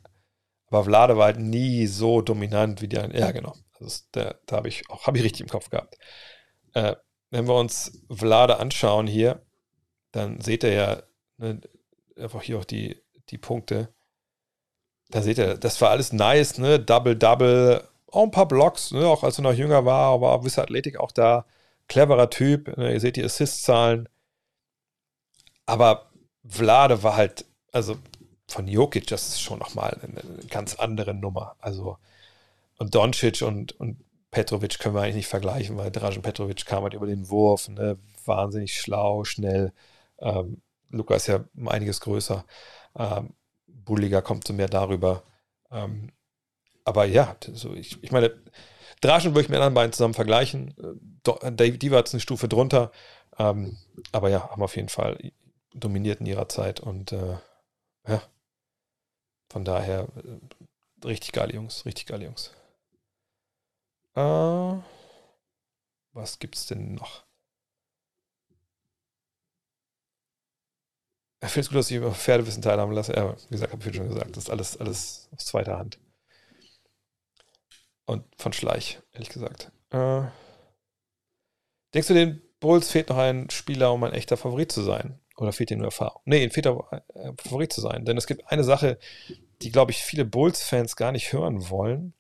Aber 0.69 0.85
Vlade 0.85 1.17
war 1.17 1.27
halt 1.27 1.39
nie 1.39 1.87
so 1.87 2.23
dominant 2.23 2.81
wie 2.81 2.97
anderen. 2.97 3.17
Ja, 3.17 3.33
genau. 3.33 3.55
Also 3.81 4.03
der, 4.15 4.41
da 4.47 4.57
habe 4.57 4.69
ich 4.69 4.89
auch 4.89 5.07
hab 5.07 5.17
ich 5.17 5.23
richtig 5.23 5.43
im 5.43 5.49
Kopf 5.49 5.71
gehabt. 5.71 5.99
Äh, 6.75 6.95
wenn 7.31 7.49
wir 7.49 7.55
uns 7.55 8.05
Vlade 8.11 8.59
anschauen 8.59 9.07
hier, 9.07 9.45
dann 10.13 10.41
seht 10.41 10.65
ihr 10.65 10.73
ja 10.73 11.03
ne, 11.39 11.61
einfach 12.17 12.43
hier 12.43 12.59
auch 12.59 12.65
die, 12.65 13.01
die 13.31 13.39
Punkte. 13.39 13.89
Da 15.11 15.23
seht 15.23 15.39
ihr, 15.39 15.57
das 15.57 15.81
war 15.81 15.91
alles 15.91 16.13
nice, 16.13 16.59
ne? 16.59 16.79
Double-Double, 16.79 17.89
auch 18.13 18.23
ein 18.23 18.31
paar 18.31 18.49
Blocks, 18.49 18.93
ne? 18.93 19.07
auch 19.07 19.25
als 19.25 19.39
er 19.39 19.43
noch 19.43 19.53
jünger 19.53 19.85
war, 19.85 20.21
war 20.21 20.41
gewisse 20.41 20.63
Athletik 20.63 20.99
auch 20.99 21.13
da. 21.13 21.47
Cleverer 21.89 22.31
Typ, 22.31 22.77
ne? 22.77 22.93
ihr 22.93 23.01
seht 23.01 23.17
die 23.17 23.25
Assist-Zahlen. 23.25 24.09
Aber 25.67 26.11
Vlade 26.47 27.03
war 27.03 27.17
halt, 27.17 27.45
also 27.73 27.97
von 28.47 28.67
Jokic, 28.67 29.07
das 29.07 29.29
ist 29.29 29.41
schon 29.41 29.59
nochmal 29.59 29.99
eine, 30.03 30.21
eine 30.21 30.47
ganz 30.49 30.75
andere 30.77 31.15
Nummer. 31.15 31.57
Also, 31.61 31.99
und 32.79 32.95
Doncic 32.95 33.43
und, 33.43 33.79
und 33.79 33.99
Petrovic 34.31 34.79
können 34.79 34.95
wir 34.95 35.03
eigentlich 35.03 35.17
nicht 35.17 35.29
vergleichen, 35.29 35.77
weil 35.77 35.91
Dražen 35.91 36.23
Petrovic 36.23 36.65
kam 36.67 36.85
halt 36.85 36.95
über 36.95 37.07
den 37.07 37.29
Wurf, 37.29 37.69
ne? 37.69 37.99
wahnsinnig 38.25 38.81
schlau, 38.81 39.25
schnell. 39.25 39.73
Ähm, 40.21 40.63
Luca 40.91 41.15
ist 41.15 41.29
ja 41.29 41.45
einiges 41.67 42.01
größer. 42.01 42.45
Ähm, 42.97 43.35
Bulliger 43.67 44.23
kommt 44.23 44.47
so 44.47 44.53
mehr 44.53 44.69
darüber. 44.69 45.25
Ähm, 45.71 46.13
aber 46.85 47.05
ja, 47.05 47.37
so 47.53 47.75
ich, 47.75 48.03
ich 48.03 48.13
meine, 48.13 48.35
Draschen 49.01 49.33
würde 49.33 49.43
ich 49.43 49.49
mit 49.49 49.57
anderen 49.57 49.75
beiden 49.75 49.93
zusammen 49.93 50.15
vergleichen. 50.15 50.75
Äh, 51.25 51.79
die 51.79 51.91
war 51.91 51.99
jetzt 51.99 52.15
eine 52.15 52.21
Stufe 52.21 52.49
drunter. 52.49 52.91
Ähm, 53.39 53.79
aber 54.13 54.29
ja, 54.29 54.51
haben 54.51 54.63
auf 54.63 54.77
jeden 54.77 54.89
Fall 54.89 55.19
dominiert 55.73 56.21
in 56.21 56.27
ihrer 56.27 56.49
Zeit 56.49 56.81
und 56.81 57.13
äh, 57.13 57.39
ja, 58.07 58.23
von 59.51 59.65
daher 59.65 60.09
äh, 60.17 61.07
richtig 61.07 61.33
geile 61.33 61.55
Jungs, 61.55 61.85
richtig 61.87 62.07
geile 62.07 62.25
Jungs. 62.25 62.53
Äh, 64.15 64.83
was 66.13 66.39
gibt's 66.39 66.67
denn 66.67 66.95
noch? 66.95 67.25
Ich 71.43 71.49
finde 71.49 71.61
es 71.61 71.69
gut, 71.69 71.79
dass 71.79 71.91
ich 71.91 71.97
über 71.97 72.13
Pferdewissen 72.13 72.63
teilhaben 72.63 72.93
lasse. 72.93 73.15
Ja, 73.15 73.35
wie 73.49 73.55
gesagt, 73.55 73.73
habe 73.73 73.89
ich 73.89 73.97
schon 73.97 74.09
gesagt, 74.09 74.37
das 74.37 74.45
ist 74.45 74.51
alles, 74.51 74.77
alles 74.77 75.29
aus 75.35 75.47
zweiter 75.47 75.79
Hand. 75.79 75.99
Und 78.05 78.25
von 78.37 78.53
Schleich, 78.53 79.01
ehrlich 79.13 79.31
gesagt. 79.31 79.73
Äh, 79.91 80.23
denkst 81.95 82.09
du, 82.09 82.15
den 82.15 82.43
Bulls 82.61 82.91
fehlt 82.91 83.09
noch 83.09 83.17
ein 83.17 83.49
Spieler, 83.51 83.93
um 83.93 84.05
ein 84.05 84.13
echter 84.13 84.37
Favorit 84.37 84.71
zu 84.71 84.83
sein? 84.83 85.19
Oder 85.37 85.53
fehlt 85.53 85.71
dir 85.71 85.77
nur 85.77 85.87
Erfahrung? 85.87 86.21
Nee, 86.27 86.43
ihnen 86.43 86.51
fehlt 86.51 86.67
äh, 86.67 87.01
Favorit 87.43 87.73
zu 87.73 87.81
sein. 87.81 88.05
Denn 88.05 88.19
es 88.19 88.27
gibt 88.27 88.47
eine 88.53 88.65
Sache, 88.65 88.99
die, 89.63 89.73
glaube 89.73 89.93
ich, 89.93 90.03
viele 90.03 90.27
Bulls-Fans 90.27 90.97
gar 90.97 91.13
nicht 91.13 91.33
hören 91.33 91.71
wollen. 91.71 92.13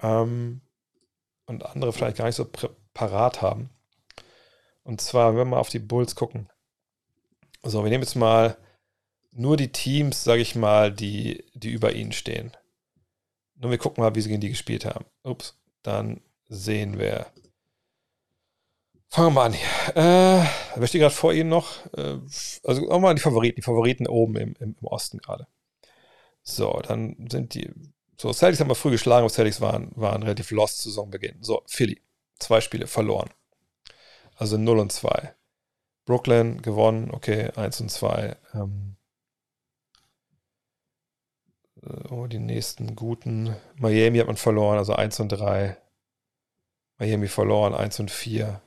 Ähm, 0.00 0.60
und 1.46 1.66
andere 1.66 1.92
vielleicht 1.92 2.18
gar 2.18 2.26
nicht 2.26 2.36
so 2.36 2.48
parat 2.94 3.42
haben. 3.42 3.70
Und 4.84 5.00
zwar, 5.00 5.30
wenn 5.30 5.38
wir 5.38 5.44
mal 5.44 5.58
auf 5.58 5.68
die 5.68 5.80
Bulls 5.80 6.14
gucken. 6.14 6.48
So, 7.64 7.84
wir 7.84 7.90
nehmen 7.90 8.02
jetzt 8.02 8.16
mal 8.16 8.56
nur 9.32 9.56
die 9.56 9.72
Teams, 9.72 10.24
sage 10.24 10.42
ich 10.42 10.54
mal, 10.54 10.92
die, 10.92 11.44
die 11.54 11.70
über 11.70 11.92
ihnen 11.92 12.12
stehen. 12.12 12.52
Nur 13.56 13.70
wir 13.70 13.78
gucken 13.78 14.02
mal, 14.02 14.14
wie 14.14 14.20
sie 14.20 14.28
gegen 14.28 14.40
die 14.40 14.50
gespielt 14.50 14.84
haben. 14.84 15.04
Ups, 15.22 15.56
dann 15.82 16.20
sehen 16.48 16.98
wir. 16.98 17.26
Fangen 19.08 19.28
wir 19.28 19.30
mal 19.30 19.46
an. 19.46 19.54
Äh, 19.94 20.46
wer 20.74 20.86
steht 20.86 21.00
gerade 21.00 21.14
vor 21.14 21.32
ihnen 21.32 21.50
noch? 21.50 21.86
Äh, 21.96 22.18
also 22.64 22.90
auch 22.90 22.98
mal 22.98 23.14
die 23.14 23.20
Favoriten, 23.20 23.56
die 23.56 23.62
Favoriten 23.62 24.06
oben 24.06 24.36
im, 24.36 24.54
im, 24.58 24.76
im 24.80 24.86
Osten 24.86 25.18
gerade. 25.18 25.46
So, 26.42 26.80
dann 26.86 27.28
sind 27.30 27.54
die. 27.54 27.70
So, 28.20 28.32
Celtics 28.32 28.60
haben 28.60 28.70
wir 28.70 28.74
früh 28.74 28.90
geschlagen, 28.90 29.24
aber 29.24 29.32
Celtics 29.32 29.60
waren, 29.60 29.92
waren 29.94 30.22
relativ 30.22 30.50
lost 30.50 30.78
zu 30.78 30.90
Saisonbeginn. 30.90 31.38
So, 31.42 31.62
Philly. 31.66 32.00
Zwei 32.38 32.60
Spiele 32.60 32.86
verloren. 32.86 33.30
Also 34.36 34.56
0 34.56 34.80
und 34.80 34.92
2. 34.92 35.34
Brooklyn 36.04 36.62
gewonnen, 36.62 37.10
okay, 37.12 37.50
1 37.56 37.80
und 37.80 37.90
2. 37.90 38.36
Ähm, 38.54 38.96
äh, 41.82 42.08
oh, 42.10 42.26
die 42.26 42.38
nächsten 42.38 42.96
guten. 42.96 43.54
Miami 43.76 44.18
hat 44.18 44.26
man 44.26 44.36
verloren, 44.36 44.78
also 44.78 44.94
1 44.94 45.20
und 45.20 45.28
3. 45.28 45.76
Miami 46.98 47.28
verloren, 47.28 47.74
1 47.74 48.00
und 48.00 48.10
4. 48.10 48.60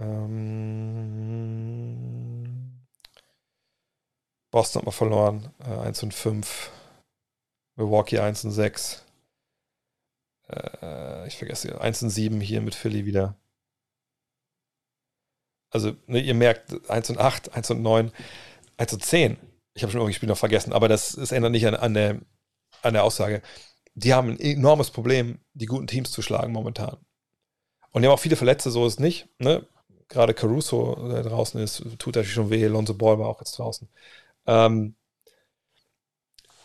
Ähm, 0.00 0.78
Boston 4.50 4.80
hat 4.80 4.86
man 4.86 4.92
verloren, 4.92 5.52
äh, 5.60 5.76
1 5.86 6.02
und 6.02 6.14
5. 6.14 6.70
Milwaukee 7.76 8.18
1 8.18 8.44
und 8.44 8.52
6. 8.52 9.04
Äh, 10.48 11.26
ich 11.28 11.36
vergesse 11.36 11.80
1 11.80 12.02
und 12.02 12.10
7 12.10 12.40
hier 12.40 12.60
mit 12.60 12.74
Philly 12.74 13.04
wieder 13.06 13.36
also 15.70 15.92
ne, 16.06 16.20
ihr 16.20 16.34
merkt 16.34 16.88
1 16.90 17.10
und 17.10 17.18
8, 17.18 17.54
1 17.54 17.70
und 17.70 17.82
9, 17.82 18.12
1 18.76 18.92
und 18.92 19.04
10. 19.04 19.36
Ich 19.74 19.82
habe 19.82 19.92
schon 19.92 20.00
irgendwie 20.00 20.14
Spiel 20.14 20.28
noch 20.28 20.38
vergessen, 20.38 20.72
aber 20.72 20.88
das, 20.88 21.12
das 21.12 21.32
ändert 21.32 21.52
nicht 21.52 21.66
an, 21.66 21.74
an, 21.74 21.94
der, 21.94 22.20
an 22.82 22.94
der 22.94 23.04
Aussage. 23.04 23.42
Die 23.94 24.14
haben 24.14 24.30
ein 24.30 24.40
enormes 24.40 24.90
Problem, 24.90 25.40
die 25.54 25.66
guten 25.66 25.86
Teams 25.86 26.10
zu 26.10 26.22
schlagen 26.22 26.52
momentan. 26.52 26.96
Und 27.90 28.02
die 28.02 28.08
haben 28.08 28.14
auch 28.14 28.20
viele 28.20 28.36
Verletzte, 28.36 28.70
so 28.70 28.86
ist 28.86 28.94
es 28.94 28.98
nicht. 29.00 29.28
Ne? 29.38 29.66
Gerade 30.08 30.34
Caruso, 30.34 30.94
der 31.08 31.22
draußen 31.22 31.60
ist, 31.60 31.82
tut 31.98 32.16
natürlich 32.16 32.32
schon 32.32 32.50
weh. 32.50 32.66
Lonzo 32.66 32.94
Ball 32.94 33.18
war 33.18 33.28
auch 33.28 33.40
jetzt 33.40 33.58
draußen. 33.58 33.88
Ähm, 34.46 34.94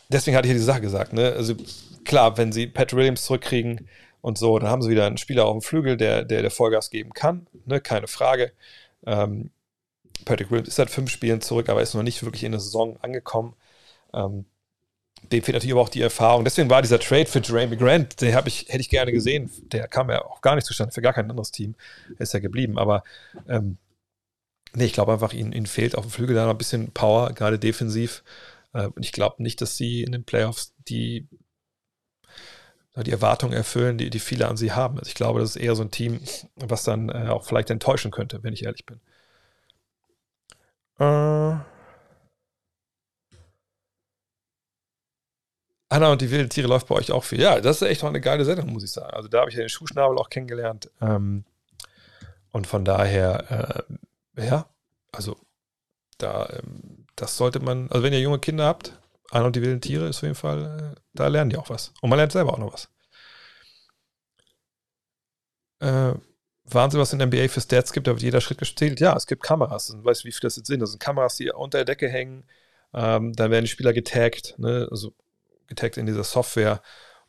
deswegen 0.10 0.38
hatte 0.38 0.48
ich 0.48 0.54
ja 0.54 0.58
die 0.58 0.64
Sache 0.64 0.82
gesagt. 0.82 1.14
Ne? 1.14 1.34
Also 1.34 1.56
klar, 2.06 2.38
wenn 2.38 2.52
sie 2.52 2.68
Pat 2.68 2.94
Williams 2.94 3.26
zurückkriegen 3.26 3.90
und 4.22 4.38
so, 4.38 4.58
dann 4.60 4.70
haben 4.70 4.82
sie 4.82 4.90
wieder 4.90 5.06
einen 5.06 5.18
Spieler 5.18 5.46
auf 5.46 5.54
dem 5.54 5.62
Flügel, 5.62 5.98
der, 5.98 6.24
der, 6.24 6.42
der 6.42 6.52
Vollgas 6.52 6.90
geben 6.90 7.14
kann. 7.14 7.48
Ne? 7.66 7.82
Keine 7.82 8.08
Frage. 8.08 8.54
Ähm, 9.06 9.52
Patrick 10.26 10.52
Williams 10.52 10.70
ist 10.70 10.76
seit 10.76 10.90
fünf 10.90 11.10
Spielen 11.10 11.42
zurück, 11.42 11.70
aber 11.70 11.82
ist 11.82 11.94
noch 11.94 12.04
nicht 12.04 12.24
wirklich 12.24 12.44
in 12.44 12.52
der 12.52 12.62
Saison 12.62 12.98
angekommen. 13.02 13.56
Ähm, 14.14 14.46
dem 15.32 15.42
fehlt 15.42 15.56
natürlich 15.56 15.74
aber 15.74 15.82
auch 15.82 15.90
die 15.90 16.02
Erfahrung. 16.02 16.44
Deswegen 16.44 16.70
war 16.70 16.82
dieser 16.82 17.00
Trade 17.00 17.26
für 17.26 17.40
Jeremy 17.40 17.78
Grant, 17.78 18.20
den 18.22 18.38
ich, 18.46 18.66
hätte 18.68 18.82
ich 18.82 18.90
gerne 18.90 19.12
gesehen. 19.12 19.50
Der 19.72 19.88
kam 19.88 20.10
ja 20.10 20.24
auch 20.26 20.42
gar 20.42 20.56
nicht 20.56 20.66
zustande 20.66 20.94
für 20.94 21.02
gar 21.02 21.14
kein 21.14 21.30
anderes 21.30 21.52
Team. 21.52 21.76
Er 22.18 22.22
ist 22.22 22.34
ja 22.34 22.40
geblieben. 22.40 22.78
Aber 22.78 23.04
ähm, 23.48 23.78
nee, 24.76 24.86
ich 24.86 24.94
glaube 24.94 25.14
einfach, 25.14 25.34
ihnen, 25.34 25.54
ihnen 25.54 25.66
fehlt 25.66 25.96
auf 25.96 26.06
dem 26.06 26.12
Flügel 26.12 26.36
da 26.36 26.46
noch 26.46 26.52
ein 26.52 26.58
bisschen 26.58 26.92
Power, 26.92 27.32
gerade 27.34 27.58
defensiv. 27.58 28.24
Äh, 28.74 28.88
und 28.88 29.04
ich 29.04 29.14
glaube 29.14 29.42
nicht, 29.42 29.62
dass 29.62 29.78
sie 29.78 30.04
in 30.04 30.12
den 30.12 30.26
Playoffs 30.26 30.74
die, 30.90 31.28
die 33.02 33.12
Erwartungen 33.12 33.54
erfüllen, 33.54 33.98
die, 33.98 34.12
die 34.12 34.20
viele 34.20 34.48
an 34.48 34.58
sie 34.58 34.72
haben. 34.72 35.00
Also 35.00 35.08
ich 35.08 35.16
glaube, 35.16 35.40
das 35.40 35.56
ist 35.56 35.62
eher 35.62 35.76
so 35.76 35.82
ein 35.82 35.90
Team, 35.90 36.22
was 36.56 36.84
dann 36.84 37.10
äh, 37.10 37.30
auch 37.30 37.44
vielleicht 37.44 37.72
enttäuschen 37.72 38.12
könnte, 38.12 38.44
wenn 38.44 38.54
ich 38.54 38.66
ehrlich 38.66 38.86
bin. 38.86 39.00
Äh. 41.00 41.56
Anna 45.90 46.12
und 46.12 46.22
die 46.22 46.32
wilden 46.32 46.50
Tiere 46.50 46.68
läuft 46.68 46.88
bei 46.88 46.96
euch 46.96 47.12
auch 47.12 47.24
viel. 47.24 47.40
Ja, 47.40 47.60
das 47.62 47.82
ist 47.82 47.88
echt 47.88 48.04
auch 48.04 48.10
eine 48.10 48.22
geile 48.22 48.46
Sendung, 48.46 48.74
muss 48.74 48.84
ich 48.84 48.92
sagen. 48.92 49.14
Also 49.14 49.28
da 49.28 49.40
habe 49.40 49.50
ich 49.50 49.56
ja 49.56 49.64
den 49.64 49.70
Schuhschnabel 49.70 50.18
auch 50.18 50.30
kennengelernt. 50.30 50.90
Ähm, 51.02 51.46
und 52.52 52.68
von 52.68 52.86
daher, 52.86 53.86
äh, 54.38 54.46
ja, 54.46 54.68
also 55.12 55.38
da, 56.18 56.48
ähm, 56.52 57.06
das 57.16 57.38
sollte 57.38 57.60
man, 57.60 57.90
also 57.90 58.04
wenn 58.04 58.14
ihr 58.14 58.22
junge 58.22 58.40
Kinder 58.40 58.66
habt, 58.66 58.94
Anna 59.34 59.48
und 59.48 59.56
die 59.56 59.62
wilden 59.64 59.82
Tiere 59.82 60.08
ist 60.08 60.18
auf 60.18 60.24
jeden 60.24 60.36
Fall, 60.36 60.94
äh, 60.96 61.02
da 61.14 61.28
lernen 61.28 61.50
die 61.50 61.58
auch 61.58 61.70
was. 61.70 61.92
Und 62.02 62.10
man 62.10 62.18
lernt 62.18 62.32
selber 62.32 62.54
auch 62.54 62.60
noch 62.60 62.74
was. 62.74 62.90
Äh, 65.80 66.14
Wahnsinn, 66.66 67.00
was 67.00 67.14
in 67.14 67.20
der 67.20 67.28
NBA 67.28 67.48
für 67.48 67.60
Stats 67.60 67.92
gibt, 67.94 68.06
da 68.06 68.12
wird 68.12 68.22
jeder 68.22 68.42
Schritt 68.42 68.60
gezählt. 68.60 69.00
Ja, 69.00 69.16
es 69.16 69.26
gibt 69.26 69.42
Kameras. 69.42 69.90
Und 69.90 70.06
weißt 70.06 70.24
du, 70.24 70.28
wie 70.28 70.32
viele 70.32 70.42
das 70.42 70.56
jetzt 70.58 70.68
sind? 70.68 70.80
Das 70.82 70.92
sind 70.92 71.00
Kameras, 71.00 71.36
die 71.38 71.52
unter 71.52 71.80
der 71.80 71.86
Decke 71.86 72.08
hängen. 72.10 72.46
Ähm, 72.94 73.34
dann 73.34 73.50
werden 73.50 73.66
die 73.66 73.72
Spieler 73.72 73.92
getaggt, 73.92 74.54
ne? 74.60 74.88
also 74.92 75.14
getaggt 75.66 75.98
in 75.98 76.06
dieser 76.06 76.24
Software. 76.24 76.82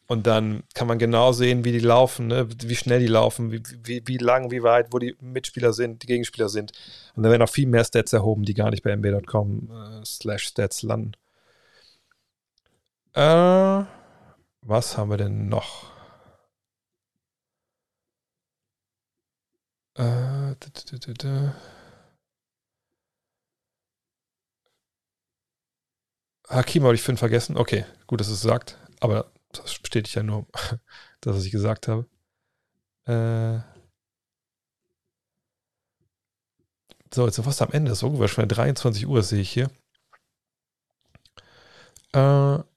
Und 0.06 0.26
dann 0.26 0.64
kann 0.74 0.86
man 0.86 0.98
genau 0.98 1.32
sehen, 1.32 1.64
wie 1.64 1.72
die 1.72 1.78
laufen, 1.78 2.26
ne? 2.26 2.46
wie 2.50 2.76
schnell 2.76 3.00
die 3.00 3.06
laufen, 3.06 3.50
wie, 3.50 3.62
wie, 3.82 4.02
wie 4.06 4.18
lang, 4.18 4.50
wie 4.50 4.62
weit, 4.62 4.92
wo 4.92 4.98
die 4.98 5.16
Mitspieler 5.20 5.72
sind, 5.72 6.02
die 6.02 6.06
Gegenspieler 6.06 6.50
sind. 6.50 6.72
Und 7.16 7.22
da 7.22 7.30
werden 7.30 7.42
auch 7.42 7.48
viel 7.48 7.66
mehr 7.66 7.84
Stats 7.84 8.12
erhoben, 8.12 8.42
die 8.42 8.52
gar 8.52 8.70
nicht 8.70 8.82
bei 8.82 8.94
mb.com 8.94 9.70
äh, 9.70 10.04
slash 10.04 10.44
Stats 10.48 10.82
landen. 10.82 11.12
Äh, 13.14 13.84
was 14.62 14.96
haben 14.98 15.10
wir 15.10 15.16
denn 15.16 15.48
noch? 15.48 15.92
Äh, 19.96 20.54
Hakim 26.48 26.84
habe 26.84 26.94
ich 26.94 27.02
fünf 27.02 27.18
vergessen. 27.20 27.56
Okay, 27.56 27.84
gut, 28.06 28.20
dass 28.20 28.28
es 28.28 28.40
sagt. 28.42 28.78
Aber 29.00 29.32
das 29.52 29.78
bestätigt 29.78 30.14
ja 30.16 30.22
nur, 30.22 30.46
dass 31.20 31.36
was 31.36 31.44
ich 31.44 31.52
gesagt 31.52 31.88
habe. 31.88 32.06
Äh 33.06 33.60
so, 37.12 37.26
jetzt 37.26 37.36
sind 37.36 37.44
wir 37.44 37.50
fast 37.50 37.62
am 37.62 37.70
Ende. 37.72 37.94
So 37.94 38.08
ungefähr 38.08 38.28
schon 38.28 38.48
23 38.48 39.06
Uhr, 39.06 39.22
sehe 39.22 39.40
ich 39.40 39.50
hier. 39.50 39.70
Äh 42.12 42.73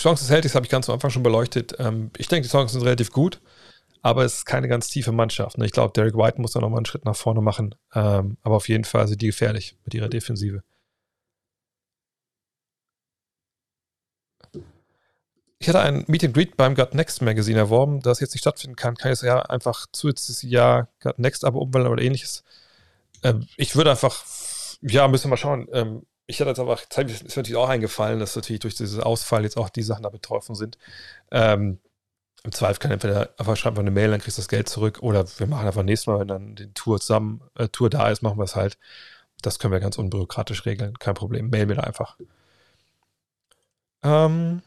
Songs 0.00 0.20
des 0.20 0.28
Celtics 0.28 0.54
habe 0.54 0.66
ich 0.66 0.70
ganz 0.70 0.88
am 0.88 0.94
Anfang 0.94 1.10
schon 1.10 1.22
beleuchtet. 1.22 1.74
Ähm, 1.78 2.10
ich 2.16 2.28
denke, 2.28 2.42
die 2.42 2.50
Songs 2.50 2.72
sind 2.72 2.82
relativ 2.82 3.10
gut, 3.12 3.40
aber 4.02 4.24
es 4.24 4.36
ist 4.36 4.46
keine 4.46 4.68
ganz 4.68 4.88
tiefe 4.88 5.12
Mannschaft. 5.12 5.58
Ne? 5.58 5.66
Ich 5.66 5.72
glaube, 5.72 5.92
Derek 5.94 6.14
White 6.16 6.40
muss 6.40 6.52
da 6.52 6.60
nochmal 6.60 6.78
einen 6.78 6.86
Schritt 6.86 7.04
nach 7.04 7.16
vorne 7.16 7.40
machen. 7.40 7.74
Ähm, 7.94 8.36
aber 8.42 8.56
auf 8.56 8.68
jeden 8.68 8.84
Fall 8.84 9.08
sind 9.08 9.22
die 9.22 9.26
gefährlich 9.26 9.76
mit 9.84 9.94
ihrer 9.94 10.08
Defensive. 10.08 10.62
Ich 15.62 15.68
hatte 15.68 15.80
ein 15.80 16.04
Meet 16.08 16.24
and 16.24 16.34
Greet 16.34 16.56
beim 16.56 16.74
Got 16.74 16.94
Next 16.94 17.20
Magazine 17.20 17.58
erworben, 17.58 18.00
das 18.00 18.20
jetzt 18.20 18.32
nicht 18.32 18.40
stattfinden 18.40 18.76
kann. 18.76 18.96
Kann 18.96 19.12
ich 19.12 19.18
es 19.18 19.22
ja 19.22 19.42
einfach 19.42 19.86
zu 19.92 20.08
zusätzliches 20.08 20.42
Jahr 20.50 20.88
Got 21.00 21.18
Next 21.18 21.44
aber 21.44 21.60
umwandeln 21.60 21.92
oder 21.92 22.02
ähnliches. 22.02 22.44
Ähm, 23.22 23.46
ich 23.58 23.76
würde 23.76 23.90
einfach, 23.90 24.24
ja, 24.80 25.06
müssen 25.06 25.24
wir 25.24 25.30
mal 25.30 25.36
schauen. 25.36 25.68
Ähm, 25.72 26.06
ich 26.30 26.40
hatte 26.40 26.50
jetzt 26.50 26.60
aber, 26.60 26.74
ist 26.74 26.96
mir 26.96 27.28
natürlich 27.28 27.56
auch 27.56 27.68
eingefallen, 27.68 28.20
dass 28.20 28.36
natürlich 28.36 28.60
durch 28.60 28.76
diesen 28.76 29.02
Ausfall 29.02 29.42
jetzt 29.42 29.56
auch 29.56 29.68
die 29.68 29.82
Sachen 29.82 30.04
da 30.04 30.08
betroffen 30.08 30.54
sind. 30.54 30.78
Ähm, 31.30 31.80
Im 32.44 32.52
Zweifel 32.52 32.78
kann 32.78 32.92
entweder 32.92 33.30
einfach 33.38 33.56
schreiben 33.56 33.76
wir 33.76 33.80
eine 33.80 33.90
Mail, 33.90 34.10
dann 34.10 34.20
kriegst 34.20 34.38
du 34.38 34.42
das 34.42 34.48
Geld 34.48 34.68
zurück 34.68 35.00
oder 35.02 35.26
wir 35.38 35.46
machen 35.46 35.66
einfach 35.66 35.82
nächstes 35.82 36.06
Mal, 36.06 36.20
wenn 36.20 36.28
dann 36.28 36.54
die 36.56 36.72
Tour 36.72 37.00
zusammen, 37.00 37.42
äh, 37.56 37.68
Tour 37.68 37.90
da 37.90 38.08
ist, 38.10 38.22
machen 38.22 38.38
wir 38.38 38.44
es 38.44 38.56
halt. 38.56 38.78
Das 39.42 39.58
können 39.58 39.72
wir 39.72 39.80
ganz 39.80 39.98
unbürokratisch 39.98 40.66
regeln, 40.66 40.98
kein 40.98 41.14
Problem. 41.14 41.50
Mail 41.50 41.66
mir 41.66 41.76
da 41.76 41.82
einfach. 41.82 42.16
Ähm, 44.02 44.62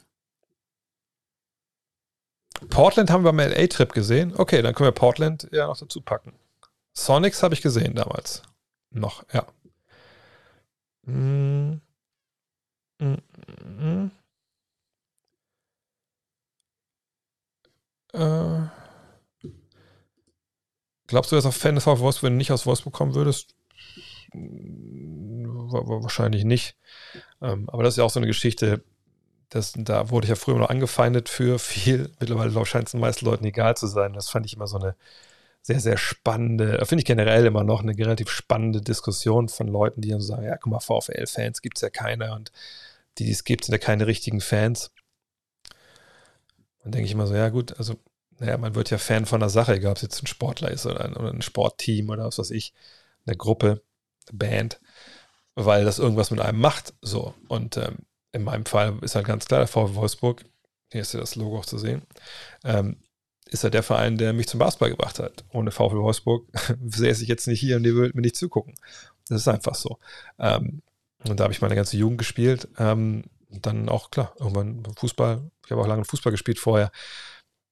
Portland 2.70 3.10
haben 3.12 3.24
wir 3.24 3.32
beim 3.34 3.50
LA-Trip 3.52 3.94
gesehen. 3.94 4.34
Okay, 4.36 4.62
dann 4.62 4.74
können 4.76 4.88
wir 4.88 4.92
Portland 4.94 5.48
ja 5.52 5.68
noch 5.68 5.78
dazu 5.78 6.02
packen. 6.02 6.34
Sonics 6.94 7.44
habe 7.44 7.54
ich 7.54 7.62
gesehen 7.62 7.96
damals. 7.96 8.44
Noch, 8.92 9.24
ja. 9.34 9.46
Mm. 11.06 11.82
Mm. 13.00 13.18
Mm. 13.66 14.12
Äh. 18.14 18.68
Glaubst 21.08 21.32
du, 21.32 21.36
dass 21.36 21.46
auch 21.46 21.54
Fan 21.54 21.80
VfW 21.80 22.02
Wolfsburg, 22.02 22.24
wenn 22.24 22.34
du 22.34 22.38
nicht 22.38 22.52
aus 22.52 22.66
Wolfsburg 22.66 22.94
kommen 22.94 23.14
würdest? 23.14 23.56
Wahrscheinlich 24.34 26.44
nicht. 26.44 26.76
Ähm, 27.42 27.70
aber 27.70 27.84
das 27.84 27.94
ist 27.94 27.98
ja 27.98 28.04
auch 28.04 28.10
so 28.10 28.20
eine 28.20 28.28
Geschichte, 28.28 28.84
das, 29.50 29.74
da 29.76 30.10
wurde 30.10 30.26
ich 30.26 30.30
ja 30.30 30.36
früher 30.36 30.58
noch 30.58 30.70
angefeindet 30.70 31.30
für 31.30 31.60
viel. 31.60 32.12
Mittlerweile 32.20 32.66
scheint 32.66 32.88
es 32.88 32.92
den 32.92 33.02
meisten 33.02 33.26
Leuten 33.26 33.46
egal 33.46 33.78
zu 33.78 33.88
sein. 33.88 34.14
Das 34.14 34.30
fand 34.30 34.46
ich 34.46 34.56
immer 34.56 34.68
so 34.68 34.80
eine 34.80 34.96
sehr, 35.64 35.80
sehr 35.80 35.98
spannende, 35.98 36.78
äh, 36.80 36.86
finde 36.86 37.02
ich 37.02 37.06
generell 37.06 37.46
immer 37.46 37.64
noch 37.64 37.82
eine 37.82 37.98
relativ 37.98 38.30
spannende 38.30 38.82
Diskussion 38.82 39.48
von 39.50 39.68
Leuten, 39.68 40.02
die 40.02 40.10
dann 40.10 40.22
so 40.22 40.28
sagen, 40.28 40.44
ja, 40.44 40.58
guck 40.58 40.72
mal, 40.72 40.80
VfL-Fans 40.80 41.62
gibt 41.62 41.78
es 41.78 41.82
ja 41.82 41.90
keine 41.90 42.36
und 42.36 42.52
die, 43.18 43.26
die 43.26 43.32
es 43.32 43.46
gibt, 43.46 43.66
sind 43.66 43.74
ja 43.74 43.80
keine 43.80 44.06
richtigen 44.06 44.42
Fans. 44.42 44.92
Dann 46.84 46.92
denke 46.92 47.06
ich 47.06 47.14
immer 47.14 47.28
so, 47.28 47.36
ja 47.36 47.48
gut, 47.50 47.78
also, 47.78 47.96
naja, 48.40 48.58
man 48.58 48.76
wird 48.76 48.90
ja 48.90 48.98
Fan 48.98 49.26
von 49.26 49.40
der 49.40 49.50
Sache, 49.50 49.76
egal 49.76 49.92
ob 49.92 49.98
es 49.98 50.04
jetzt 50.04 50.22
ein 50.22 50.28
Sportler 50.28 50.70
ist 50.70 50.86
oder 50.86 51.06
ein, 51.06 51.16
oder 51.16 51.32
ein 51.32 51.42
Sportteam 51.42 52.10
oder 52.10 52.26
was 52.26 52.40
weiß 52.40 52.52
ich, 52.52 52.74
eine 53.26 53.38
Gruppe, 53.38 53.82
eine 54.28 54.38
Band, 54.38 54.82
weil 55.56 55.86
das 55.86 56.00
irgendwas 56.00 56.30
mit 56.30 56.42
einem 56.42 56.60
macht, 56.60 56.94
so. 57.02 57.34
Und 57.48 57.78
ähm, 57.78 58.00
in 58.34 58.44
meinem 58.44 58.66
Fall 58.66 58.98
ist 59.02 59.16
halt 59.16 59.28
ganz 59.28 59.46
klar, 59.46 59.62
der 59.62 59.68
VfL 59.68 59.96
Wolfsburg, 59.96 60.44
hier 60.92 61.02
ist 61.02 61.14
ja 61.14 61.22
das 61.22 61.36
Logo 61.36 61.60
auch 61.60 61.66
zu 61.66 61.78
sehen, 61.78 62.02
ähm, 62.66 62.98
ist 63.54 63.64
ja 63.64 63.70
der 63.70 63.84
Verein, 63.84 64.18
der 64.18 64.34
mich 64.34 64.48
zum 64.48 64.60
Basketball 64.60 64.90
gebracht 64.90 65.20
hat. 65.20 65.44
Ohne 65.52 65.72
VfL 65.72 65.98
Wolfsburg 65.98 66.48
säße 66.86 67.24
ich 67.24 67.30
jetzt 67.30 67.48
nicht 67.48 67.60
hier 67.60 67.78
und 67.78 67.86
ihr 67.86 67.94
würdet 67.94 68.16
mir 68.16 68.22
nicht 68.22 68.36
zugucken. 68.36 68.76
Das 69.30 69.42
ist 69.42 69.48
einfach 69.48 69.76
so. 69.76 70.00
Ähm, 70.40 70.82
und 71.28 71.40
da 71.40 71.44
habe 71.46 71.54
ich 71.54 71.62
meine 71.62 71.76
ganze 71.76 71.98
Jugend 71.98 72.18
gespielt. 72.18 72.68
Ähm, 72.78 73.24
dann 73.50 73.90
auch, 73.90 74.12
klar, 74.12 74.34
irgendwann 74.40 74.84
Fußball. 74.98 75.42
Ich 75.66 75.72
habe 75.72 75.82
auch 75.82 75.88
lange 75.88 76.06
Fußball 76.06 76.32
gespielt 76.32 76.60
vorher. 76.60 76.92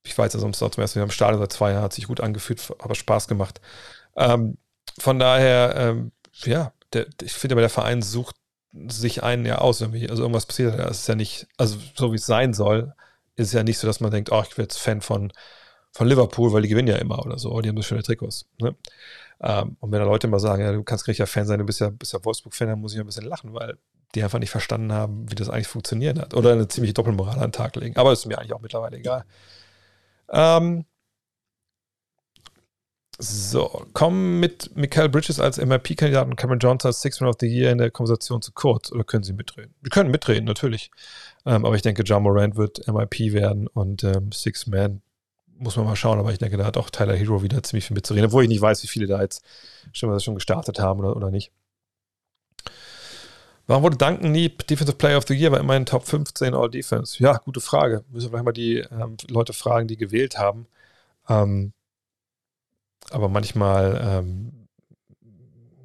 Ich 0.03 0.17
war 0.17 0.25
jetzt 0.25 0.35
also 0.35 0.49
zum 0.49 0.81
ersten 0.81 0.99
Mal 0.99 1.03
im 1.03 1.11
Stadion 1.11 1.39
seit 1.39 1.51
zwei 1.51 1.71
Jahren, 1.71 1.83
hat 1.83 1.93
sich 1.93 2.07
gut 2.07 2.21
angefühlt, 2.21 2.61
aber 2.79 2.95
Spaß 2.95 3.27
gemacht. 3.27 3.61
Ähm, 4.15 4.57
von 4.97 5.19
daher, 5.19 5.75
ähm, 5.75 6.11
ja, 6.43 6.73
der, 6.93 7.07
ich 7.21 7.33
finde 7.33 7.55
aber, 7.55 7.61
der 7.61 7.69
Verein 7.69 8.01
sucht 8.01 8.35
sich 8.73 9.23
einen 9.23 9.45
ja 9.45 9.57
aus. 9.59 9.81
Also 9.81 9.95
irgendwas 9.95 10.45
passiert 10.45 10.77
ja. 10.77 10.87
Es 10.87 10.99
ist 10.99 11.07
ja 11.07 11.15
nicht, 11.15 11.47
also 11.57 11.77
so 11.95 12.11
wie 12.11 12.17
es 12.17 12.25
sein 12.25 12.53
soll, 12.53 12.93
ist 13.35 13.47
es 13.47 13.53
ja 13.53 13.63
nicht 13.63 13.77
so, 13.77 13.87
dass 13.87 13.99
man 13.99 14.11
denkt, 14.11 14.31
oh, 14.31 14.41
ich 14.41 14.57
werde 14.57 14.63
jetzt 14.63 14.79
Fan 14.79 15.01
von, 15.01 15.31
von 15.91 16.07
Liverpool, 16.07 16.53
weil 16.53 16.61
die 16.61 16.69
gewinnen 16.69 16.87
ja 16.87 16.97
immer 16.97 17.19
oder 17.25 17.37
so. 17.37 17.51
Oh, 17.51 17.61
die 17.61 17.69
haben 17.69 17.77
so 17.77 17.83
schöne 17.83 18.03
Trikots. 18.03 18.45
Ne? 18.59 18.75
Ähm, 19.41 19.75
und 19.79 19.91
wenn 19.91 19.99
da 19.99 20.05
Leute 20.05 20.27
immer 20.27 20.39
sagen, 20.39 20.63
ja, 20.63 20.71
du 20.71 20.83
kannst 20.83 21.07
richtiger 21.07 21.27
Fan 21.27 21.45
sein, 21.45 21.59
du 21.59 21.65
bist 21.65 21.79
ja, 21.79 21.89
bist 21.89 22.13
ja 22.13 22.23
Wolfsburg-Fan, 22.23 22.67
dann 22.67 22.79
muss 22.79 22.93
ich 22.93 22.99
ein 22.99 23.05
bisschen 23.05 23.25
lachen, 23.25 23.53
weil 23.53 23.77
die 24.15 24.23
einfach 24.23 24.39
nicht 24.39 24.51
verstanden 24.51 24.91
haben, 24.93 25.29
wie 25.29 25.35
das 25.35 25.49
eigentlich 25.49 25.67
funktioniert 25.67 26.19
hat. 26.19 26.33
Oder 26.33 26.53
eine 26.53 26.67
ziemliche 26.67 26.93
Doppelmoral 26.93 27.35
an 27.35 27.47
den 27.47 27.51
Tag 27.51 27.75
legen. 27.75 27.97
Aber 27.97 28.11
das 28.11 28.19
ist 28.19 28.25
mir 28.25 28.37
eigentlich 28.37 28.53
auch 28.53 28.61
mittlerweile 28.61 28.97
egal. 28.97 29.25
Ähm, 30.29 30.85
so, 33.17 33.85
kommen 33.93 34.39
mit 34.39 34.75
Michael 34.75 35.09
Bridges 35.09 35.39
als 35.39 35.57
MIP-Kandidat 35.57 36.25
und 36.27 36.37
Cameron 36.37 36.59
Johnson 36.59 36.89
als 36.89 37.01
Six 37.01 37.19
Man 37.21 37.29
of 37.29 37.35
the 37.39 37.47
Year 37.47 37.71
in 37.71 37.77
der 37.77 37.91
Konversation 37.91 38.41
zu 38.41 38.51
kurz? 38.51 38.91
Oder 38.91 39.03
können 39.03 39.23
sie 39.23 39.33
mitreden? 39.33 39.75
Wir 39.81 39.91
können 39.91 40.09
mitreden, 40.09 40.45
natürlich. 40.45 40.89
Ähm, 41.45 41.65
aber 41.65 41.75
ich 41.75 41.83
denke, 41.83 42.03
John 42.03 42.23
Morant 42.23 42.55
wird 42.55 42.87
MIP 42.87 43.33
werden 43.33 43.67
und 43.67 44.03
ähm, 44.03 44.31
Six 44.31 44.67
Man 44.67 45.01
muss 45.61 45.75
man 45.77 45.85
mal 45.85 45.95
schauen. 45.95 46.19
Aber 46.19 46.31
ich 46.31 46.39
denke, 46.39 46.57
da 46.57 46.65
hat 46.65 46.77
auch 46.77 46.89
Tyler 46.89 47.15
Hero 47.15 47.43
wieder 47.43 47.63
ziemlich 47.63 47.85
viel 47.85 47.95
mitzureden, 47.95 48.27
obwohl 48.27 48.43
ich 48.43 48.49
nicht 48.49 48.61
weiß, 48.61 48.83
wie 48.83 48.87
viele 48.87 49.07
da 49.07 49.21
jetzt 49.21 49.43
schon, 49.93 50.19
schon 50.19 50.35
gestartet 50.35 50.79
haben 50.79 50.99
oder, 50.99 51.15
oder 51.15 51.31
nicht. 51.31 51.51
Warum 53.67 53.83
wurde 53.83 53.97
Duncan 53.97 54.31
nie 54.31 54.49
Defensive 54.49 54.97
Player 54.97 55.17
of 55.17 55.25
the 55.27 55.33
Year, 55.33 55.51
aber 55.51 55.59
immerhin 55.59 55.85
Top 55.85 56.05
15 56.05 56.53
All 56.53 56.69
Defense? 56.69 57.23
Ja, 57.23 57.37
gute 57.37 57.61
Frage. 57.61 58.03
Müssen 58.09 58.25
wir 58.25 58.29
vielleicht 58.31 58.45
mal 58.45 58.51
die 58.51 58.79
ähm, 58.79 59.17
Leute 59.29 59.53
fragen, 59.53 59.87
die 59.87 59.97
gewählt 59.97 60.37
haben. 60.37 60.67
Ähm, 61.29 61.73
aber 63.11 63.29
manchmal, 63.29 64.01
ähm, 64.03 64.67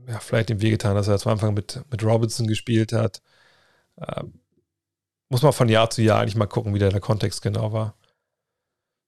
ja, 0.08 0.18
vielleicht 0.20 0.48
dem 0.48 0.62
wehgetan, 0.62 0.94
dass 0.94 1.08
er 1.08 1.18
zu 1.18 1.28
Anfang 1.28 1.54
mit, 1.54 1.82
mit 1.90 2.02
Robinson 2.02 2.46
gespielt 2.46 2.92
hat. 2.92 3.20
Ähm, 3.98 4.40
muss 5.28 5.42
man 5.42 5.52
von 5.52 5.68
Jahr 5.68 5.90
zu 5.90 6.02
Jahr 6.02 6.20
eigentlich 6.20 6.36
mal 6.36 6.46
gucken, 6.46 6.74
wie 6.74 6.78
der, 6.78 6.90
der 6.90 7.00
Kontext 7.00 7.42
genau 7.42 7.72
war. 7.72 7.94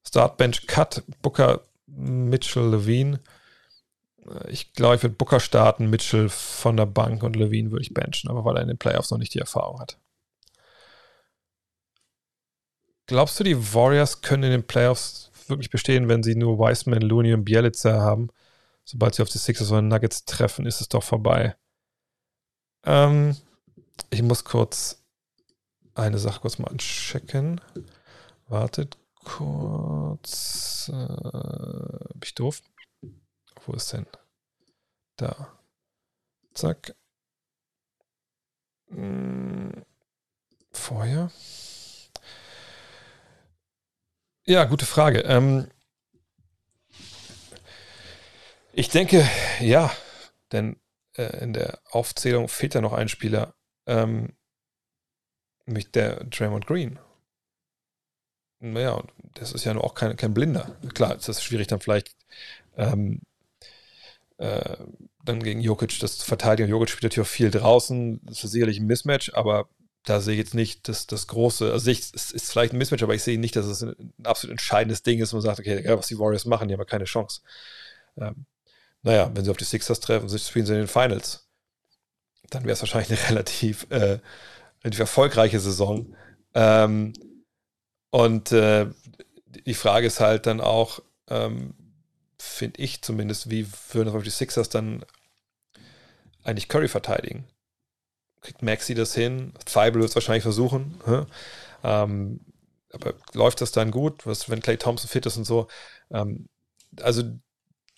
Startbench 0.08 0.66
Cut, 0.66 1.02
Booker, 1.22 1.60
Mitchell, 1.86 2.70
Levine. 2.70 3.20
Äh, 4.26 4.50
ich 4.50 4.72
glaube, 4.72 4.96
ich 4.96 5.02
würde 5.02 5.14
Booker 5.14 5.40
starten, 5.40 5.90
Mitchell 5.90 6.28
von 6.28 6.76
der 6.76 6.86
Bank 6.86 7.22
und 7.22 7.36
Levine 7.36 7.70
würde 7.70 7.82
ich 7.82 7.94
benchen, 7.94 8.30
aber 8.30 8.44
weil 8.44 8.56
er 8.56 8.62
in 8.62 8.68
den 8.68 8.78
Playoffs 8.78 9.10
noch 9.10 9.18
nicht 9.18 9.34
die 9.34 9.40
Erfahrung 9.40 9.80
hat. 9.80 9.98
Glaubst 13.06 13.40
du, 13.40 13.44
die 13.44 13.74
Warriors 13.74 14.20
können 14.20 14.44
in 14.44 14.50
den 14.50 14.66
Playoffs 14.66 15.30
wirklich 15.48 15.70
bestehen, 15.70 16.08
wenn 16.08 16.22
sie 16.22 16.34
nur 16.34 16.58
Wiseman, 16.58 17.00
Looney 17.00 17.32
und 17.32 17.44
Bielitzer 17.44 18.00
haben. 18.02 18.28
Sobald 18.84 19.14
sie 19.14 19.22
auf 19.22 19.30
die 19.30 19.38
Sixers 19.38 19.70
oder 19.70 19.82
Nuggets 19.82 20.24
treffen, 20.24 20.66
ist 20.66 20.80
es 20.80 20.88
doch 20.88 21.02
vorbei. 21.02 21.56
Ähm, 22.84 23.36
ich 24.10 24.22
muss 24.22 24.44
kurz 24.44 25.02
eine 25.94 26.18
Sache 26.18 26.40
kurz 26.40 26.58
mal 26.58 26.68
anchecken. 26.68 27.60
Wartet 28.48 28.97
kurz. 29.28 30.90
Äh, 30.92 32.08
bin 32.12 32.20
ich 32.24 32.34
doof? 32.34 32.62
Wo 33.66 33.73
ist 33.74 33.92
denn? 33.92 34.07
Da. 35.16 35.58
Zack. 36.55 36.94
Hm, 38.89 39.84
vorher. 40.73 41.31
Ja, 44.44 44.65
gute 44.65 44.86
Frage. 44.86 45.20
Ähm, 45.20 45.70
ich 48.73 48.89
denke, 48.89 49.28
ja, 49.60 49.92
denn 50.52 50.81
äh, 51.16 51.42
in 51.42 51.52
der 51.52 51.81
Aufzählung 51.90 52.48
fehlt 52.48 52.74
ja 52.74 52.81
noch 52.81 52.94
ein 52.94 53.08
Spieler, 53.08 53.55
ähm, 53.86 54.34
nämlich 55.66 55.90
der 55.92 56.24
Draymond 56.24 56.66
Green. 56.66 56.98
Naja, 58.60 59.02
das 59.34 59.52
ist 59.52 59.64
ja 59.64 59.76
auch 59.76 59.94
kein, 59.94 60.16
kein 60.16 60.34
Blinder. 60.34 60.76
Klar, 60.94 61.16
ist 61.16 61.28
das 61.28 61.42
schwierig, 61.42 61.68
dann 61.68 61.80
vielleicht 61.80 62.16
ähm, 62.76 63.20
äh, 64.38 64.76
dann 65.24 65.42
gegen 65.42 65.60
Jokic 65.60 65.98
das 66.00 66.18
zu 66.18 66.26
verteidigen. 66.26 66.68
Jokic 66.68 66.90
spielt 66.90 67.04
natürlich 67.04 67.28
auch 67.28 67.30
viel 67.30 67.50
draußen. 67.50 68.20
Das 68.24 68.42
ist 68.42 68.50
sicherlich 68.50 68.78
ein 68.78 68.86
Mismatch, 68.86 69.32
aber 69.34 69.68
da 70.04 70.20
sehe 70.20 70.34
ich 70.34 70.38
jetzt 70.38 70.54
nicht 70.54 70.88
das, 70.88 71.06
das 71.06 71.26
große, 71.26 71.70
also 71.70 71.90
ich, 71.90 71.98
es 72.14 72.30
ist 72.30 72.50
vielleicht 72.50 72.72
ein 72.72 72.78
Mismatch, 72.78 73.02
aber 73.02 73.14
ich 73.14 73.22
sehe 73.22 73.38
nicht, 73.38 73.56
dass 73.56 73.66
es 73.66 73.82
ein, 73.82 74.12
absolut 74.24 74.52
entscheidendes 74.52 75.02
Ding 75.02 75.20
ist, 75.20 75.32
wo 75.32 75.36
man 75.36 75.42
sagt, 75.42 75.60
okay, 75.60 75.84
was 75.86 76.06
die 76.06 76.18
Warriors 76.18 76.46
machen, 76.46 76.68
die 76.68 76.74
haben 76.74 76.80
ja 76.80 76.86
keine 76.86 77.04
Chance. 77.04 77.42
Ähm, 78.16 78.46
naja, 79.02 79.30
wenn 79.34 79.44
sie 79.44 79.50
auf 79.50 79.56
die 79.56 79.64
Sixers 79.64 80.00
treffen, 80.00 80.28
spielen 80.38 80.66
sie 80.66 80.72
in 80.72 80.80
den 80.80 80.88
Finals, 80.88 81.48
dann 82.50 82.64
wäre 82.64 82.72
es 82.72 82.80
wahrscheinlich 82.80 83.10
eine 83.10 83.28
relativ, 83.28 83.86
äh, 83.90 84.18
relativ 84.82 85.00
erfolgreiche 85.00 85.60
Saison. 85.60 86.14
Ähm, 86.54 87.12
und 88.10 88.52
äh, 88.52 88.86
die 89.66 89.74
Frage 89.74 90.06
ist 90.06 90.20
halt 90.20 90.46
dann 90.46 90.60
auch, 90.60 91.00
ähm, 91.28 91.74
finde 92.38 92.80
ich 92.80 93.02
zumindest, 93.02 93.50
wie 93.50 93.66
würden 93.92 94.22
die 94.22 94.30
Sixers 94.30 94.68
dann 94.68 95.04
eigentlich 96.44 96.68
Curry 96.68 96.88
verteidigen? 96.88 97.46
kriegt 98.40 98.62
Maxi 98.62 98.94
das 98.94 99.14
hin. 99.14 99.52
Zweibel 99.64 100.00
wird 100.00 100.10
es 100.10 100.16
wahrscheinlich 100.16 100.42
versuchen. 100.42 101.00
Ähm, 101.84 102.40
aber 102.92 103.14
läuft 103.34 103.60
das 103.60 103.72
dann 103.72 103.90
gut, 103.90 104.26
was, 104.26 104.48
wenn 104.48 104.62
Clay 104.62 104.76
Thompson 104.76 105.08
fit 105.08 105.26
ist 105.26 105.36
und 105.36 105.44
so? 105.44 105.68
Ähm, 106.10 106.48
also 107.00 107.22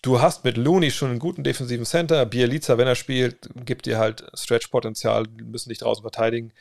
du 0.01 0.21
hast 0.21 0.43
mit 0.43 0.57
Looney 0.57 0.91
schon 0.91 1.09
einen 1.11 1.19
guten 1.19 1.43
defensiven 1.43 1.85
Center. 1.85 2.25
Bielica, 2.25 2.77
wenn 2.77 2.87
er 2.87 2.95
spielt, 2.95 3.49
gibt 3.65 3.85
dir 3.85 3.97
halt 3.97 4.23
Stretch-Potenzial, 4.33 5.25
müssen 5.43 5.69
dich 5.69 5.79
draußen 5.79 6.03
verteidigen. 6.03 6.53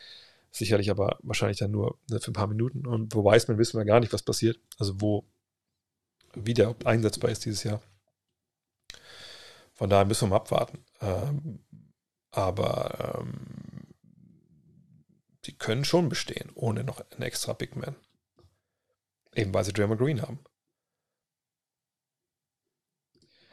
Sicherlich 0.53 0.91
aber 0.91 1.19
wahrscheinlich 1.23 1.59
dann 1.59 1.71
nur 1.71 1.99
ne, 2.09 2.21
für 2.21 2.31
ein 2.31 2.35
paar 2.35 2.49
Minuten. 2.49 2.87
Und 2.87 3.15
wo 3.15 3.25
Wiseman 3.25 3.59
wissen 3.59 3.79
wir 3.79 3.85
gar 3.85 4.01
nicht, 4.01 4.13
was 4.13 4.23
passiert. 4.23 4.59
Also 4.79 5.01
wo, 5.01 5.25
wie 6.35 6.55
der 6.55 6.75
einsetzbar 6.85 7.31
ist 7.31 7.45
dieses 7.45 7.63
Jahr. 7.63 7.81
Von 9.75 9.91
daher 9.91 10.05
müssen 10.05 10.27
wir 10.27 10.31
mal 10.31 10.37
abwarten. 10.37 10.85
Ähm, 11.01 11.65
aber 12.33 13.19
ähm, 13.21 13.87
die 15.47 15.57
können 15.57 15.85
schon 15.85 16.09
bestehen, 16.09 16.51
ohne 16.55 16.85
noch 16.85 17.01
einen 17.01 17.23
extra 17.23 17.53
Big 17.53 17.77
Man. 17.77 17.97
Eben 19.35 19.55
weil 19.55 19.65
sie 19.65 19.73
Draymond 19.73 20.01
Green 20.01 20.23
haben. 20.23 20.41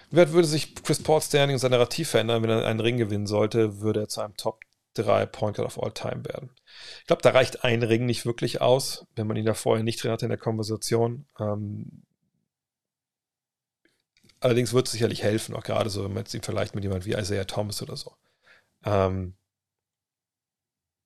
Wie 0.09 0.32
würde 0.32 0.48
sich 0.48 0.74
Chris 0.76 1.03
Paul 1.03 1.22
Standing 1.22 1.56
und 1.56 1.59
sein 1.59 1.72
Narrativ 1.72 2.09
verändern, 2.09 2.42
wenn 2.42 2.50
er 2.50 2.66
einen 2.66 2.80
Ring 2.80 2.98
gewinnen 2.98 3.27
sollte, 3.27 3.82
würde 3.82 4.01
er 4.01 4.08
zu 4.08 4.22
einem 4.22 4.38
Top 4.38 4.61
3 5.03 5.26
Point 5.26 5.58
Guard 5.58 5.67
of 5.67 5.82
All 5.82 5.92
Time 5.92 6.26
werden. 6.26 6.51
Ich 7.00 7.08
glaube, 7.08 7.22
da 7.22 7.32
reicht 7.32 7.64
ein 7.64 7.84
Ring 7.84 8.06
nicht 8.06 8.26
wirklich 8.26 8.61
aus, 8.61 9.06
wenn 9.16 9.27
man 9.27 9.38
ihn 9.38 9.45
da 9.45 9.53
vorher 9.53 9.84
nicht 9.84 10.01
drin 10.01 10.11
hatte 10.11 10.26
in 10.26 10.30
der 10.30 10.38
Konversation. 10.38 11.26
Ähm, 11.40 12.03
allerdings 14.40 14.74
wird 14.74 14.88
es 14.88 14.92
sicherlich 14.93 15.24
helfen, 15.24 15.56
auch 15.56 15.64
gerade 15.64 15.90
so, 15.90 16.03
wenn 16.03 16.14
man 16.14 16.24
es 16.24 16.34
ihm 16.34 16.43
vielleicht 16.43 16.76
mit 16.76 16.84
jemand 16.84 17.06
wie 17.06 17.14
Isaiah 17.14 17.45
Thomas 17.45 17.82
oder 17.82 17.95
so. 17.95 18.16
Ähm, 18.84 19.35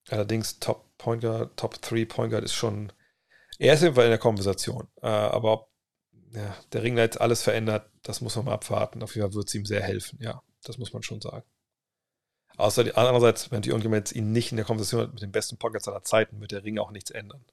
allerdings 0.10 0.60
Top 0.60 0.98
Point 0.98 1.22
Guard, 1.22 1.58
Top 1.58 1.82
3 1.82 2.06
Point 2.06 2.32
Guard 2.32 2.44
ist 2.44 2.54
schon, 2.54 2.92
er 3.60 3.74
ist 3.74 3.84
in 3.84 3.94
der 3.94 4.18
Konversation. 4.18 4.88
Äh, 5.02 5.08
aber 5.08 5.54
ob 5.54 5.72
ja, 6.34 6.56
der 6.72 6.84
Ring 6.84 6.98
jetzt 6.98 7.20
alles 7.20 7.44
verändert, 7.44 7.90
das 8.04 8.22
muss 8.22 8.36
man 8.36 8.46
mal 8.46 8.54
abwarten. 8.54 9.04
Auf 9.04 9.16
jeden 9.16 9.28
Fall 9.28 9.36
wird 9.36 9.48
es 9.48 9.56
ihm 9.56 9.66
sehr 9.66 9.82
helfen, 9.82 10.20
ja, 10.22 10.42
das 10.64 10.78
muss 10.78 10.94
man 10.94 11.04
schon 11.04 11.22
sagen. 11.22 11.46
Außer 12.58 12.84
die, 12.84 12.96
andererseits, 12.96 13.52
wenn 13.52 13.64
irgendjemand 13.64 14.08
jetzt 14.08 14.16
ihn 14.16 14.32
nicht 14.32 14.52
in 14.52 14.58
der 14.58 14.66
Konversation 14.66 15.02
hat 15.02 15.14
mit 15.14 15.22
dem 15.22 15.32
besten 15.32 15.58
Pocket 15.58 15.82
seiner 15.82 16.04
Zeiten, 16.04 16.40
wird 16.42 16.52
der 16.52 16.64
Ring 16.64 16.78
auch 16.80 16.92
nichts 16.92 17.12
ändern. 17.12 17.44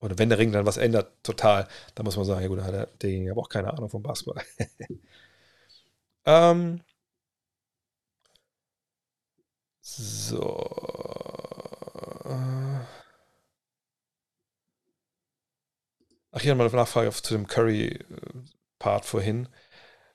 Oder 0.00 0.18
wenn 0.18 0.30
der 0.30 0.38
Ring 0.38 0.52
dann 0.52 0.66
was 0.66 0.78
ändert, 0.78 1.12
total, 1.22 1.68
dann 1.94 2.04
muss 2.04 2.16
man 2.16 2.24
sagen, 2.24 2.42
ja 2.42 2.48
gut, 2.48 2.60
hat 2.62 2.72
der, 2.74 2.86
derjenige 2.86 3.32
aber 3.32 3.42
auch 3.42 3.48
keine 3.48 3.72
Ahnung 3.72 3.90
vom 3.90 4.02
Basketball. 4.02 4.42
ähm, 6.24 6.80
so. 9.80 10.56
Ach, 16.32 16.40
hier 16.40 16.52
nochmal 16.52 16.68
eine 16.68 16.76
Nachfrage 16.76 17.10
zu 17.10 17.34
dem 17.34 17.46
Curry-Part 17.46 19.04
vorhin. 19.04 19.48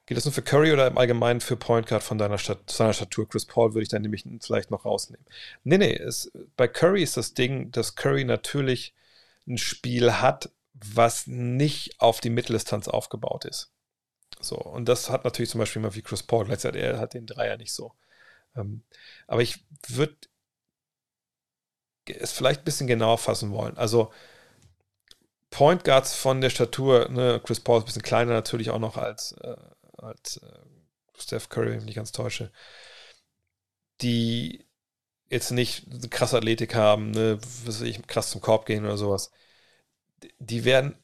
Geht 0.06 0.18
das 0.18 0.26
nur 0.26 0.34
für 0.34 0.44
Curry 0.44 0.72
oder 0.72 0.86
im 0.86 0.98
Allgemeinen 0.98 1.42
für 1.42 1.56
Point 1.58 1.88
Guard 1.88 2.04
von 2.04 2.18
deiner 2.18 2.38
Stat 2.38 2.70
seiner 2.70 2.94
Statur? 2.94 3.28
Chris 3.28 3.46
Paul 3.46 3.74
würde 3.74 3.84
ich 3.84 3.90
dann 3.90 4.04
nämlich 4.04 4.24
vielleicht 4.42 4.70
noch 4.70 4.86
rausnehmen. 4.86 5.26
Nee, 5.64 5.80
nee, 5.80 5.96
es, 5.96 6.32
bei 6.56 6.68
Curry 6.68 7.02
ist 7.02 7.18
das 7.18 7.34
Ding, 7.34 7.72
dass 7.72 7.96
Curry 7.96 8.24
natürlich 8.24 8.94
ein 9.48 9.58
Spiel 9.58 10.14
hat, 10.14 10.52
was 10.74 11.26
nicht 11.26 12.00
auf 12.00 12.20
die 12.22 12.30
Mitteldistanz 12.30 12.88
aufgebaut 12.88 13.46
ist. 13.46 13.72
So, 14.40 14.58
und 14.58 14.88
das 14.88 15.10
hat 15.10 15.24
natürlich 15.24 15.50
zum 15.50 15.60
Beispiel 15.60 15.82
mal 15.82 15.96
wie 15.96 16.02
Chris 16.02 16.22
Paul. 16.22 16.46
Gleichzeitig 16.46 16.84
er 16.84 17.00
hat 17.00 17.14
den 17.14 17.26
Dreier 17.26 17.58
nicht 17.58 17.74
so. 17.74 17.94
Ähm, 18.56 18.84
aber 19.28 19.42
ich 19.42 19.66
würde 19.88 20.16
es 22.06 22.32
vielleicht 22.32 22.62
ein 22.62 22.66
bisschen 22.66 22.88
genauer 22.88 23.18
fassen 23.18 23.52
wollen. 23.52 23.78
Also 23.78 24.12
Point 25.50 25.84
Guards 25.84 26.14
von 26.16 26.42
der 26.42 26.50
Statur, 26.50 27.10
ne, 27.10 27.42
Chris 27.44 27.60
Paul 27.60 27.78
ist 27.78 27.84
ein 27.84 27.86
bisschen 27.86 28.02
kleiner 28.02 28.34
natürlich 28.34 28.70
auch 28.72 28.80
noch 28.80 28.98
als, 28.98 29.32
äh, 29.42 29.56
als 29.98 30.38
äh, 30.38 30.60
Steph 31.18 31.50
Curry, 31.50 31.72
wenn 31.72 31.80
ich 31.80 31.86
nicht 31.86 31.96
ganz 31.96 32.12
täusche, 32.12 32.52
die 34.02 34.66
jetzt 35.30 35.52
nicht 35.52 36.12
krasse 36.12 36.38
Athletik 36.38 36.76
haben, 36.76 37.12
ne, 37.12 37.40
was 37.66 37.82
ich, 37.82 38.06
krass 38.08 38.32
zum 38.32 38.42
Korb 38.42 38.66
gehen 38.66 38.86
oder 38.86 38.98
sowas, 38.98 39.32
die 40.40 40.66
werden 40.66 40.96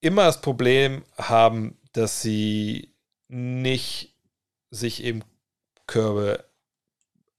immer 0.00 0.24
das 0.24 0.40
Problem 0.40 1.04
haben, 1.16 1.78
dass 1.92 2.22
sie 2.22 2.94
nicht 3.28 4.16
sich 4.70 5.02
eben 5.02 5.22
Körbe 5.86 6.44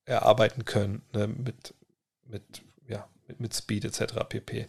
erarbeiten 0.06 0.66
können 0.66 1.04
ne, 1.14 1.28
mit, 1.28 1.74
mit, 2.26 2.44
ja, 2.88 3.08
mit, 3.28 3.40
mit 3.40 3.54
Speed 3.54 3.86
etc. 3.86 4.16
pp. 4.28 4.68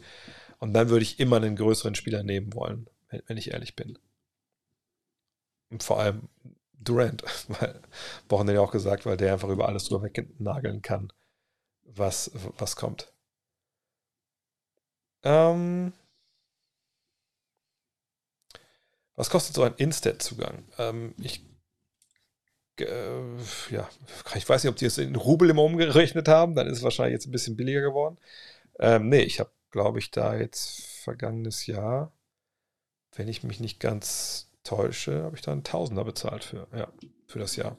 Und 0.59 0.73
dann 0.73 0.89
würde 0.89 1.03
ich 1.03 1.21
immer 1.21 1.37
einen 1.37 1.57
größeren 1.57 1.95
Spieler 1.95 2.23
nehmen 2.23 2.55
wollen, 2.55 2.89
wenn, 3.11 3.23
wenn 3.27 3.37
ich 3.37 3.53
ehrlich 3.53 3.77
bin. 3.77 3.99
Vor 5.81 6.01
allem 6.01 6.29
Durant, 6.75 7.23
weil 7.49 7.81
Wochen 8.29 8.49
ja 8.49 8.61
auch 8.61 8.73
gesagt, 8.73 9.07
weil 9.07 9.17
der 9.17 9.33
einfach 9.33 9.49
über 9.49 9.69
alles 9.69 9.85
drüber 9.85 10.03
wegnageln 10.05 10.83
kann, 10.83 11.13
was, 11.85 12.31
was 12.59 12.77
kommt. 12.77 13.13
Ähm, 15.23 15.93
was 19.17 19.31
kostet 19.31 19.55
so 19.55 19.63
ein 19.63 19.75
Instat-Zugang? 19.77 20.65
Ähm, 20.79 21.15
ich 21.19 21.45
äh, 22.81 23.37
ja, 23.71 23.89
ich 24.35 24.49
weiß 24.49 24.65
nicht, 24.65 24.71
ob 24.71 24.77
die 24.77 24.87
es 24.87 24.99
in 24.99 25.17
Rubel 25.17 25.51
immer 25.51 25.63
umgerechnet 25.63 26.29
haben, 26.29 26.55
dann 26.55 26.67
ist 26.67 26.79
es 26.79 26.83
wahrscheinlich 26.85 27.15
jetzt 27.15 27.27
ein 27.27 27.33
bisschen 27.33 27.57
billiger 27.57 27.81
geworden. 27.83 28.19
Ähm, 28.81 29.09
nee, 29.09 29.23
ich 29.23 29.41
habe, 29.41 29.51
glaube 29.71 29.99
ich, 29.99 30.11
da 30.11 30.37
jetzt 30.37 30.83
vergangenes 31.05 31.67
Jahr, 31.67 32.13
wenn 33.17 33.29
ich 33.29 33.45
mich 33.45 33.61
nicht 33.61 33.81
ganz 33.81 34.51
täusche, 34.65 35.23
habe 35.23 35.37
ich 35.37 35.43
da 35.43 35.53
einen 35.53 35.65
Tausender 35.65 36.05
bezahlt 36.05 36.45
für, 36.45 36.67
ja, 36.75 36.89
für 37.27 37.39
das 37.39 37.57
Jahr. 37.57 37.77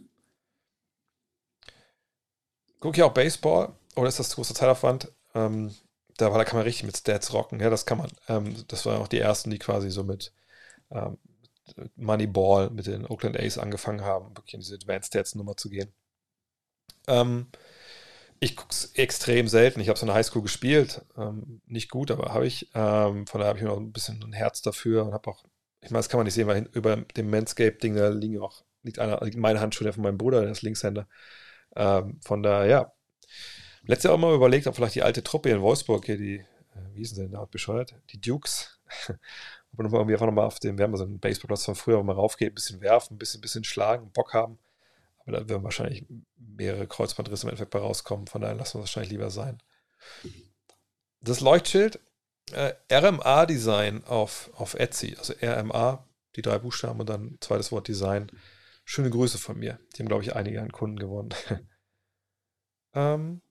Gucke 2.80 2.98
ich 2.98 3.04
auch 3.04 3.14
Baseball 3.14 3.74
oder 3.96 4.08
ist 4.08 4.20
das 4.20 4.36
großer 4.36 4.56
Zeitaufwand? 4.56 5.12
Ähm, 5.34 5.76
da, 6.18 6.30
da 6.30 6.44
kann 6.46 6.58
man 6.58 6.66
richtig 6.66 6.86
mit 6.86 6.98
Stats 6.98 7.34
rocken, 7.34 7.60
ja, 7.60 7.70
das 7.70 7.86
kann 7.86 7.98
man. 7.98 8.12
Ähm, 8.28 8.56
das 8.68 8.86
waren 8.86 9.02
auch 9.02 9.08
die 9.08 9.20
ersten, 9.20 9.50
die 9.50 9.60
quasi 9.60 9.90
so 9.90 10.04
mit 10.04 10.34
ähm, 10.92 11.18
Moneyball 11.96 12.70
mit 12.70 12.88
den 12.88 13.06
Oakland 13.06 13.40
A's 13.40 13.58
angefangen 13.58 14.02
haben, 14.02 14.36
wirklich 14.38 14.54
in 14.54 14.60
diese 14.60 14.76
Advanced 14.76 15.08
Stats 15.08 15.36
Nummer 15.36 15.58
zu 15.58 15.70
gehen. 15.70 15.92
Ähm, 17.08 17.48
ich 18.40 18.56
gucke 18.56 18.72
es 18.72 18.92
extrem 18.94 19.48
selten. 19.48 19.80
Ich 19.80 19.90
habe 19.90 19.98
so 19.98 20.06
eine 20.06 20.14
Highschool 20.14 20.42
gespielt. 20.42 21.04
Ähm, 21.18 21.62
nicht 21.66 21.90
gut, 21.90 22.12
aber 22.12 22.34
habe 22.34 22.46
ich. 22.46 22.70
Ähm, 22.74 23.28
von 23.28 23.40
daher 23.40 23.50
habe 23.50 23.60
ich 23.60 23.66
noch 23.66 23.78
ein 23.78 23.92
bisschen 23.92 24.22
ein 24.24 24.34
Herz 24.34 24.62
dafür 24.62 25.06
und 25.06 25.14
habe 25.14 25.30
auch, 25.30 25.44
ich 25.86 25.92
meine, 25.92 26.00
das 26.00 26.10
kann 26.10 26.18
man 26.18 26.26
nicht 26.26 26.34
sehen, 26.34 26.48
weil 26.48 26.68
über 26.74 26.98
dem 26.98 27.30
Manscape-Ding, 27.30 27.96
da 27.96 28.10
liegen 28.10 28.42
auch, 28.42 28.64
liegt 28.82 28.98
einer, 28.98 29.24
liegt 29.24 29.38
meine 29.38 29.60
Handschuhe 29.62 29.94
von 29.94 30.02
meinem 30.02 30.18
Bruder, 30.18 30.42
der 30.42 30.52
ist 30.52 30.64
Linkshänder. 30.64 31.08
Ähm, 31.76 32.20
von 32.24 32.42
daher, 32.42 32.66
ja. 32.66 32.92
Letztes 33.84 34.06
Jahr 34.06 34.16
auch 34.16 34.20
mal 34.20 34.34
überlegt, 34.34 34.66
ob 34.66 34.76
vielleicht 34.76 34.96
die 34.96 35.04
alte 35.04 35.24
Truppe 35.24 35.50
in 35.52 35.62
Wolfsburg 35.62 36.06
hier, 36.06 36.18
die, 36.18 36.38
äh, 36.38 36.46
wie 36.94 37.00
hießen 37.00 37.16
sie 37.16 37.22
denn 37.22 37.34
da, 37.34 37.46
bescheuert? 37.46 37.96
Die 38.10 38.20
Dukes. 38.20 38.80
ob 39.10 39.78
man 39.78 39.92
irgendwie 39.92 40.14
einfach 40.14 40.26
nochmal 40.26 40.48
auf 40.48 40.60
dem, 40.60 40.78
wir 40.80 40.86
haben 40.86 40.98
so 40.98 41.04
einen 41.04 41.20
Baseballplatz 41.20 41.66
von 41.66 41.76
früher, 41.76 42.00
wo 42.00 42.04
man 42.04 42.16
raufgeht, 42.16 42.52
ein 42.52 42.56
bisschen 42.56 42.82
werfen, 42.82 43.16
ein 43.16 43.20
bisschen, 43.20 43.42
bisschen 43.42 43.64
schlagen, 43.64 44.12
Bock 44.12 44.34
haben. 44.34 44.58
Aber 45.20 45.34
da 45.34 45.50
werden 45.50 45.64
wahrscheinlich 45.64 46.06
mehrere 46.36 46.88
Kreuzbandrisse 46.88 47.44
im 47.44 47.50
Endeffekt 47.50 47.72
bei 47.72 47.80
rauskommen. 47.80 48.26
Von 48.26 48.42
daher 48.42 48.56
lassen 48.56 48.76
wir 48.76 48.84
es 48.84 48.90
wahrscheinlich 48.90 49.12
lieber 49.12 49.30
sein. 49.30 49.62
Das 51.22 51.42
Leuchtschild 51.42 52.00
äh, 52.52 52.74
RMA-Design 52.92 54.04
auf, 54.06 54.52
auf 54.56 54.76
Etsy, 54.76 55.16
also 55.18 55.34
RMA, 55.42 56.06
die 56.36 56.42
drei 56.42 56.60
Buchstaben 56.60 57.00
und 57.00 57.10
dann 57.10 57.38
zweites 57.42 57.72
Wort 57.72 57.88
Design. 57.88 58.32
Schöne 58.84 59.10
Grüße 59.10 59.38
von 59.38 59.58
mir. 59.58 59.80
Die 59.96 60.02
haben, 60.02 60.08
glaube 60.08 60.24
ich, 60.24 60.36
einige 60.36 60.62
an 60.62 60.72
Kunden 60.72 61.00
gewonnen. 61.00 61.34
ähm. 62.94 63.42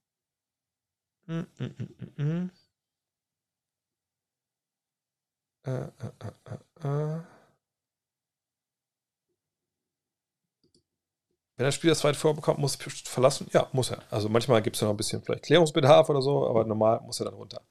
Wenn 11.56 11.64
der 11.64 11.72
Spieler 11.72 11.92
das 11.92 12.00
zweite 12.00 12.18
vorbekommt, 12.18 12.58
muss 12.58 12.76
er 12.76 12.90
verlassen? 12.90 13.48
Ja, 13.52 13.68
muss 13.72 13.90
er. 13.90 14.02
Also 14.10 14.28
manchmal 14.28 14.60
gibt 14.62 14.76
es 14.76 14.80
ja 14.80 14.86
noch 14.86 14.94
ein 14.94 14.96
bisschen 14.96 15.22
vielleicht 15.22 15.44
Klärungsbedarf 15.44 16.08
oder 16.10 16.20
so, 16.20 16.48
aber 16.48 16.64
normal 16.64 17.00
muss 17.00 17.20
er 17.20 17.26
dann 17.26 17.34
runter. 17.34 17.62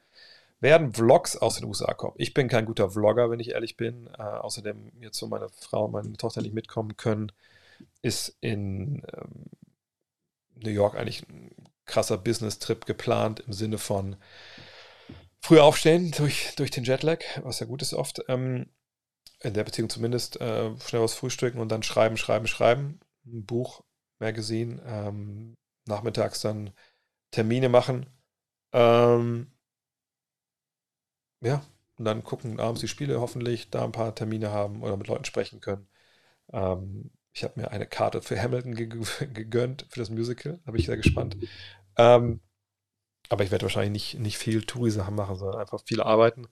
Werden 0.64 0.94
Vlogs 0.94 1.36
aus 1.36 1.58
den 1.58 1.66
USA 1.66 1.94
kommen? 1.94 2.16
Ich 2.18 2.34
bin 2.34 2.48
kein 2.48 2.66
guter 2.66 2.90
Vlogger, 2.90 3.30
wenn 3.30 3.42
ich 3.42 3.50
ehrlich 3.50 3.76
bin. 3.76 4.08
Äh, 4.18 4.22
außerdem, 4.22 4.94
jetzt 5.02 5.18
so 5.18 5.28
meine 5.28 5.50
Frau 5.50 5.86
und 5.86 5.92
meine 5.92 6.14
Tochter 6.14 6.42
nicht 6.42 6.54
mitkommen 6.54 6.96
können, 6.96 7.34
ist 8.02 8.38
in 8.40 9.06
ähm, 9.14 9.46
New 10.56 10.70
York 10.70 10.96
eigentlich 10.96 11.28
ein 11.28 11.52
krasser 11.84 12.18
Business-Trip 12.18 12.86
geplant 12.86 13.42
im 13.42 13.52
Sinne 13.52 13.78
von 13.78 14.16
früher 15.42 15.66
aufstehen 15.66 16.12
durch, 16.12 16.56
durch 16.56 16.72
den 16.72 16.86
Jetlag, 16.86 17.20
was 17.44 17.60
ja 17.60 17.66
gut 17.66 17.82
ist 17.82 17.94
oft. 17.94 18.22
Ähm, 18.30 18.68
in 19.42 19.54
der 19.54 19.66
Beziehung 19.66 19.90
zumindest 19.90 20.40
äh, 20.40 20.72
schnell 20.80 21.02
was 21.02 21.14
frühstücken 21.14 21.60
und 21.60 21.74
dann 21.74 21.84
schreiben, 21.84 22.16
schreiben, 22.16 22.48
schreiben 22.48 23.02
ein 23.26 23.46
Buch, 23.46 23.84
Magazine, 24.20 24.82
ähm, 24.86 25.58
nachmittags 25.88 26.40
dann 26.40 26.72
Termine 27.32 27.68
machen. 27.68 28.06
Ähm, 28.72 29.53
ja, 31.44 31.64
und 31.98 32.06
dann 32.06 32.24
gucken 32.24 32.60
abends 32.60 32.82
die 32.82 32.88
Spiele 32.88 33.22
hoffentlich, 33.22 33.70
da 33.70 33.84
ein 33.84 33.92
paar 33.92 34.16
Termine 34.16 34.52
haben 34.52 34.82
oder 34.84 34.98
mit 34.98 35.08
Leuten 35.08 35.26
sprechen 35.26 35.62
können. 35.62 35.88
Ähm, 36.54 37.12
ich 37.34 37.44
habe 37.44 37.60
mir 37.62 37.72
eine 37.72 37.88
Karte 37.88 38.22
für 38.22 38.42
Hamilton 38.42 38.76
gegönnt, 39.34 39.88
für 39.90 40.00
das 40.00 40.10
Musical, 40.10 40.60
da 40.66 40.72
bin 40.72 40.80
ich 40.80 40.88
sehr 40.88 40.98
gespannt. 40.98 41.38
Ähm, 41.98 42.42
Aber 43.30 43.44
ich 43.44 43.52
werde 43.52 43.64
wahrscheinlich 43.64 44.14
nicht, 44.14 44.20
nicht 44.20 44.38
viel 44.38 44.64
Touri-Sachen 44.64 45.16
machen, 45.16 45.36
sondern 45.36 45.62
einfach 45.62 45.82
viel 45.86 46.02
arbeiten. 46.02 46.48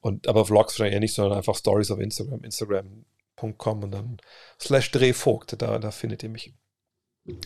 Und, 0.00 0.28
aber 0.28 0.44
Vlogs 0.46 0.74
wahrscheinlich 0.74 0.94
eher 0.94 1.00
nicht, 1.00 1.14
sondern 1.14 1.38
einfach 1.38 1.56
Stories 1.56 1.90
auf 1.90 2.00
Instagram, 2.00 2.44
Instagram.com 2.44 3.82
und 3.84 3.90
dann 3.92 4.18
slash 4.60 4.90
Drehvogt, 4.90 5.60
da, 5.62 5.78
da 5.78 5.90
findet 5.90 6.22
ihr 6.22 6.28
mich. 6.30 6.54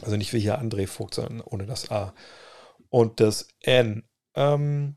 Also 0.02 0.16
nicht 0.16 0.32
wie 0.32 0.40
hier 0.40 0.60
André 0.60 0.86
Vogt, 0.88 1.14
sondern 1.14 1.40
ohne 1.40 1.66
das 1.66 1.90
A. 1.90 2.14
Und 2.90 3.20
das 3.20 3.48
N. 3.60 4.04
Ähm, 4.34 4.96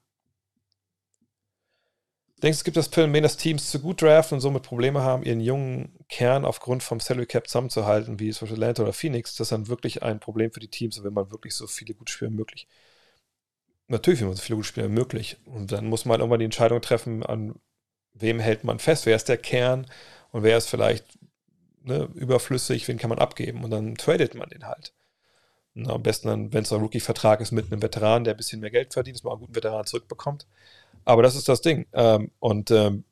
Denkst 2.42 2.58
du, 2.58 2.62
es 2.62 2.64
gibt 2.64 2.78
das 2.78 2.88
Phänomen, 2.88 3.22
dass 3.22 3.38
Teams 3.38 3.70
zu 3.70 3.80
gut 3.80 4.02
draften 4.02 4.36
und 4.36 4.42
somit 4.42 4.64
Probleme 4.64 5.02
haben, 5.02 5.24
ihren 5.24 5.42
jungen 5.42 5.94
Kern 6.10 6.44
aufgrund 6.44 6.82
vom 6.82 7.00
Salary 7.00 7.28
Cap 7.28 7.48
zusammenzuhalten, 7.48 8.20
wie 8.20 8.32
zum 8.32 8.48
Beispiel 8.48 8.64
Atlanta 8.64 8.84
oder 8.84 8.94
Phoenix? 8.94 9.36
Das 9.36 9.46
ist 9.46 9.52
dann 9.52 9.68
wirklich 9.68 10.02
ein 10.02 10.20
Problem 10.20 10.52
für 10.52 10.60
die 10.60 10.68
Teams, 10.68 11.04
wenn 11.04 11.14
man 11.14 11.32
wirklich 11.32 11.54
so 11.54 11.68
viele 11.68 11.94
gute 11.94 12.12
Spieler 12.12 12.32
möglich. 12.32 12.68
Natürlich 13.88 14.22
will 14.22 14.28
man 14.28 14.38
so 14.38 14.42
viele 14.42 14.56
gute 14.56 14.68
Spieler 14.70 14.90
möglich. 14.90 15.38
Und 15.46 15.72
dann 15.72 15.86
muss 15.86 16.06
man 16.06 16.20
irgendwann 16.20 16.40
die 16.40 16.46
Entscheidung 16.46 16.82
treffen, 16.82 17.24
an 17.24 17.60
wem 18.14 18.40
hält 18.40 18.64
man 18.64 18.80
fest, 18.80 19.06
wer 19.06 19.16
ist 19.16 19.30
der 19.30 19.38
Kern 19.38 19.86
und 20.32 20.42
wer 20.42 20.58
ist 20.58 20.68
vielleicht 20.68 21.06
ne, 21.84 22.10
überflüssig, 22.16 22.88
wen 22.88 22.98
kann 22.98 23.10
man 23.10 23.20
abgeben 23.20 23.64
und 23.64 23.70
dann 23.70 23.96
tradet 23.96 24.34
man 24.34 24.50
den 24.50 24.66
halt. 24.66 24.94
Und 25.76 25.90
am 25.90 26.04
besten 26.04 26.28
dann, 26.28 26.54
wenn 26.54 26.64
es 26.64 26.74
ein 26.74 26.82
Rookie-Vertrag 26.82 27.40
ist 27.40 27.52
mit 27.52 27.72
einem 27.72 27.82
Veteran, 27.82 28.24
der 28.24 28.34
ein 28.34 28.38
bisschen 28.38 28.60
mehr 28.60 28.72
Geld 28.72 28.94
verdient, 28.94 29.18
dass 29.18 29.24
man 29.24 29.34
einen 29.34 29.42
guten 29.42 29.56
Veteran 29.56 29.86
zurückbekommt. 29.86 30.48
Aber 31.06 31.24
das 31.24 31.36
ist 31.36 31.50
das 31.50 31.62
Ding. 31.62 31.88
Ähm, 31.94 32.32
und 32.40 32.72
ähm, 32.72 33.04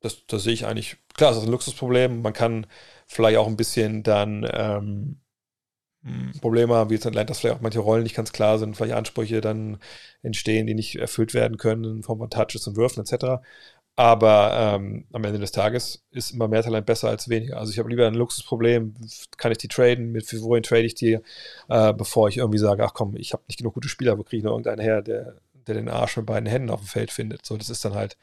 das, 0.00 0.26
das, 0.26 0.42
sehe 0.44 0.52
ich 0.52 0.66
eigentlich, 0.66 0.96
klar, 1.14 1.30
das 1.30 1.38
ist 1.38 1.46
ein 1.46 1.52
Luxusproblem. 1.52 2.22
Man 2.22 2.32
kann 2.32 2.66
vielleicht 3.06 3.38
auch 3.38 3.46
ein 3.46 3.56
bisschen 3.56 4.02
dann 4.02 4.46
ähm, 4.52 5.20
hm, 6.04 6.32
Probleme 6.40 6.74
haben, 6.74 6.90
wie 6.90 6.94
jetzt 6.94 7.04
in 7.06 7.10
Atlanta, 7.10 7.28
dass 7.28 7.40
vielleicht 7.40 7.56
auch 7.56 7.62
manche 7.62 7.80
Rollen 7.80 8.02
nicht 8.02 8.14
ganz 8.14 8.32
klar 8.32 8.58
sind, 8.58 8.76
vielleicht 8.76 8.94
Ansprüche 8.94 9.40
dann 9.40 9.78
entstehen, 10.22 10.66
die 10.66 10.74
nicht 10.74 10.96
erfüllt 10.96 11.32
werden 11.34 11.56
können 11.56 11.84
in 11.84 12.02
Form 12.02 12.18
von 12.18 12.30
Touches 12.30 12.66
und 12.66 12.76
Würfen 12.76 13.02
etc. 13.02 13.42
Aber 13.96 14.76
ähm, 14.76 15.06
am 15.12 15.24
Ende 15.24 15.38
des 15.38 15.52
Tages 15.52 16.04
ist 16.10 16.32
immer 16.32 16.48
mehr 16.48 16.62
Talent 16.62 16.84
besser 16.84 17.08
als 17.08 17.28
weniger. 17.28 17.58
Also 17.58 17.72
ich 17.72 17.78
habe 17.78 17.88
lieber 17.88 18.06
ein 18.06 18.14
Luxusproblem, 18.14 18.94
kann 19.38 19.52
ich 19.52 19.58
die 19.58 19.68
traden, 19.68 20.10
mit 20.12 20.30
wohin 20.42 20.64
trade 20.64 20.82
ich 20.82 20.94
die, 20.94 21.18
äh, 21.68 21.92
bevor 21.94 22.28
ich 22.28 22.38
irgendwie 22.38 22.58
sage, 22.58 22.84
ach 22.84 22.92
komm, 22.92 23.16
ich 23.16 23.32
habe 23.32 23.44
nicht 23.48 23.58
genug 23.58 23.74
gute 23.74 23.88
Spieler, 23.88 24.18
wo 24.18 24.24
kriege 24.24 24.38
ich 24.38 24.44
noch 24.44 24.50
irgendeinen 24.52 24.80
her, 24.80 25.00
der, 25.00 25.36
der 25.66 25.74
den 25.76 25.88
Arsch 25.88 26.16
mit 26.16 26.26
beiden 26.26 26.48
Händen 26.48 26.70
auf 26.70 26.80
dem 26.80 26.88
Feld 26.88 27.10
findet. 27.10 27.44
So, 27.46 27.56
das 27.56 27.70
ist 27.70 27.84
dann 27.84 27.94
halt 27.94 28.16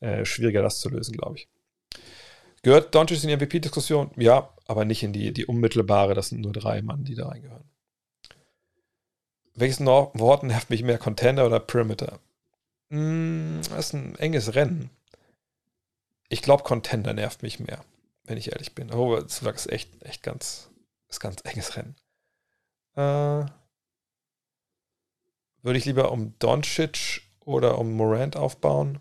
äh, 0.00 0.24
schwieriger, 0.24 0.62
das 0.62 0.80
zu 0.80 0.88
lösen, 0.88 1.16
glaube 1.16 1.36
ich. 1.36 1.48
Gehört 2.62 2.94
Doncic 2.94 3.22
in 3.22 3.28
die 3.28 3.36
MVP-Diskussion? 3.36 4.10
Ja, 4.16 4.52
aber 4.66 4.84
nicht 4.84 5.02
in 5.02 5.12
die, 5.12 5.32
die 5.32 5.46
unmittelbare. 5.46 6.14
Das 6.14 6.30
sind 6.30 6.40
nur 6.40 6.52
drei 6.52 6.82
Mann, 6.82 7.04
die 7.04 7.14
da 7.14 7.28
reingehören. 7.28 7.64
Welches 9.54 9.80
Wort 9.80 10.42
nervt 10.42 10.68
mich 10.68 10.82
mehr, 10.82 10.98
Contender 10.98 11.46
oder 11.46 11.60
Perimeter? 11.60 12.18
Mm, 12.90 13.60
das 13.70 13.86
ist 13.86 13.94
ein 13.94 14.16
enges 14.18 14.54
Rennen. 14.54 14.90
Ich 16.28 16.42
glaube, 16.42 16.64
Contender 16.64 17.14
nervt 17.14 17.42
mich 17.42 17.60
mehr, 17.60 17.84
wenn 18.24 18.36
ich 18.36 18.52
ehrlich 18.52 18.74
bin. 18.74 18.92
Oh, 18.92 19.18
das 19.18 19.42
ist 19.42 19.72
echt, 19.72 20.02
echt 20.02 20.22
ganz, 20.22 20.68
ist 21.08 21.20
ganz 21.20 21.40
enges 21.44 21.76
Rennen. 21.76 21.96
Äh, 22.96 23.46
würde 25.66 25.78
ich 25.78 25.84
lieber 25.84 26.12
um 26.12 26.38
Doncic 26.38 27.22
oder 27.40 27.78
um 27.78 27.92
Morant 27.92 28.36
aufbauen? 28.36 29.00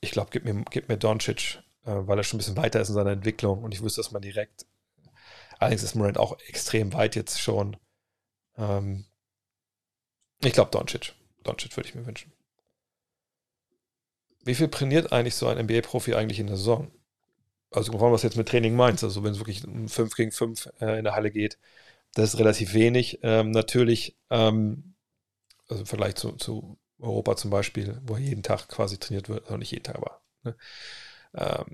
Ich 0.00 0.10
glaube, 0.10 0.30
gib 0.32 0.44
mir, 0.44 0.64
gib 0.70 0.88
mir 0.88 0.98
Doncic, 0.98 1.62
äh, 1.84 1.92
weil 1.92 2.18
er 2.18 2.24
schon 2.24 2.36
ein 2.36 2.40
bisschen 2.40 2.56
weiter 2.56 2.80
ist 2.80 2.88
in 2.88 2.94
seiner 2.94 3.12
Entwicklung 3.12 3.62
und 3.62 3.72
ich 3.72 3.82
wüsste, 3.82 4.00
dass 4.00 4.10
man 4.10 4.20
direkt. 4.22 4.66
Allerdings 5.58 5.82
ist 5.82 5.94
Morant 5.94 6.18
auch 6.18 6.38
extrem 6.48 6.92
weit 6.92 7.14
jetzt 7.14 7.40
schon. 7.40 7.76
Ähm, 8.56 9.04
ich 10.42 10.54
glaube, 10.54 10.70
Doncic. 10.70 11.14
Doncic 11.44 11.76
würde 11.76 11.88
ich 11.88 11.94
mir 11.94 12.06
wünschen. 12.06 12.32
Wie 14.42 14.54
viel 14.54 14.68
trainiert 14.68 15.12
eigentlich 15.12 15.36
so 15.36 15.46
ein 15.46 15.58
NBA-Profi 15.58 16.14
eigentlich 16.14 16.40
in 16.40 16.46
der 16.48 16.56
Saison? 16.56 16.90
Also, 17.70 17.92
was 18.00 18.22
jetzt 18.24 18.36
mit 18.36 18.48
Training 18.48 18.74
meinst, 18.74 19.04
also 19.04 19.22
wenn 19.22 19.32
es 19.32 19.38
wirklich 19.38 19.64
um 19.64 19.88
5 19.88 20.16
gegen 20.16 20.32
5 20.32 20.68
äh, 20.80 20.98
in 20.98 21.04
der 21.04 21.14
Halle 21.14 21.30
geht, 21.30 21.58
das 22.14 22.34
ist 22.34 22.40
relativ 22.40 22.74
wenig. 22.74 23.20
Ähm, 23.22 23.50
natürlich, 23.50 24.18
ähm, 24.30 24.94
also 25.68 25.82
im 25.82 25.86
Vergleich 25.86 26.16
zu, 26.16 26.32
zu, 26.32 26.78
Europa 27.00 27.36
zum 27.36 27.50
Beispiel, 27.50 28.00
wo 28.04 28.16
jeden 28.16 28.42
Tag 28.42 28.68
quasi 28.68 28.98
trainiert 28.98 29.28
wird, 29.28 29.44
also 29.44 29.56
nicht 29.56 29.70
jeden 29.70 29.84
Tag, 29.84 29.96
aber. 29.96 30.20
Ne? 30.42 30.56
Ähm, 31.34 31.64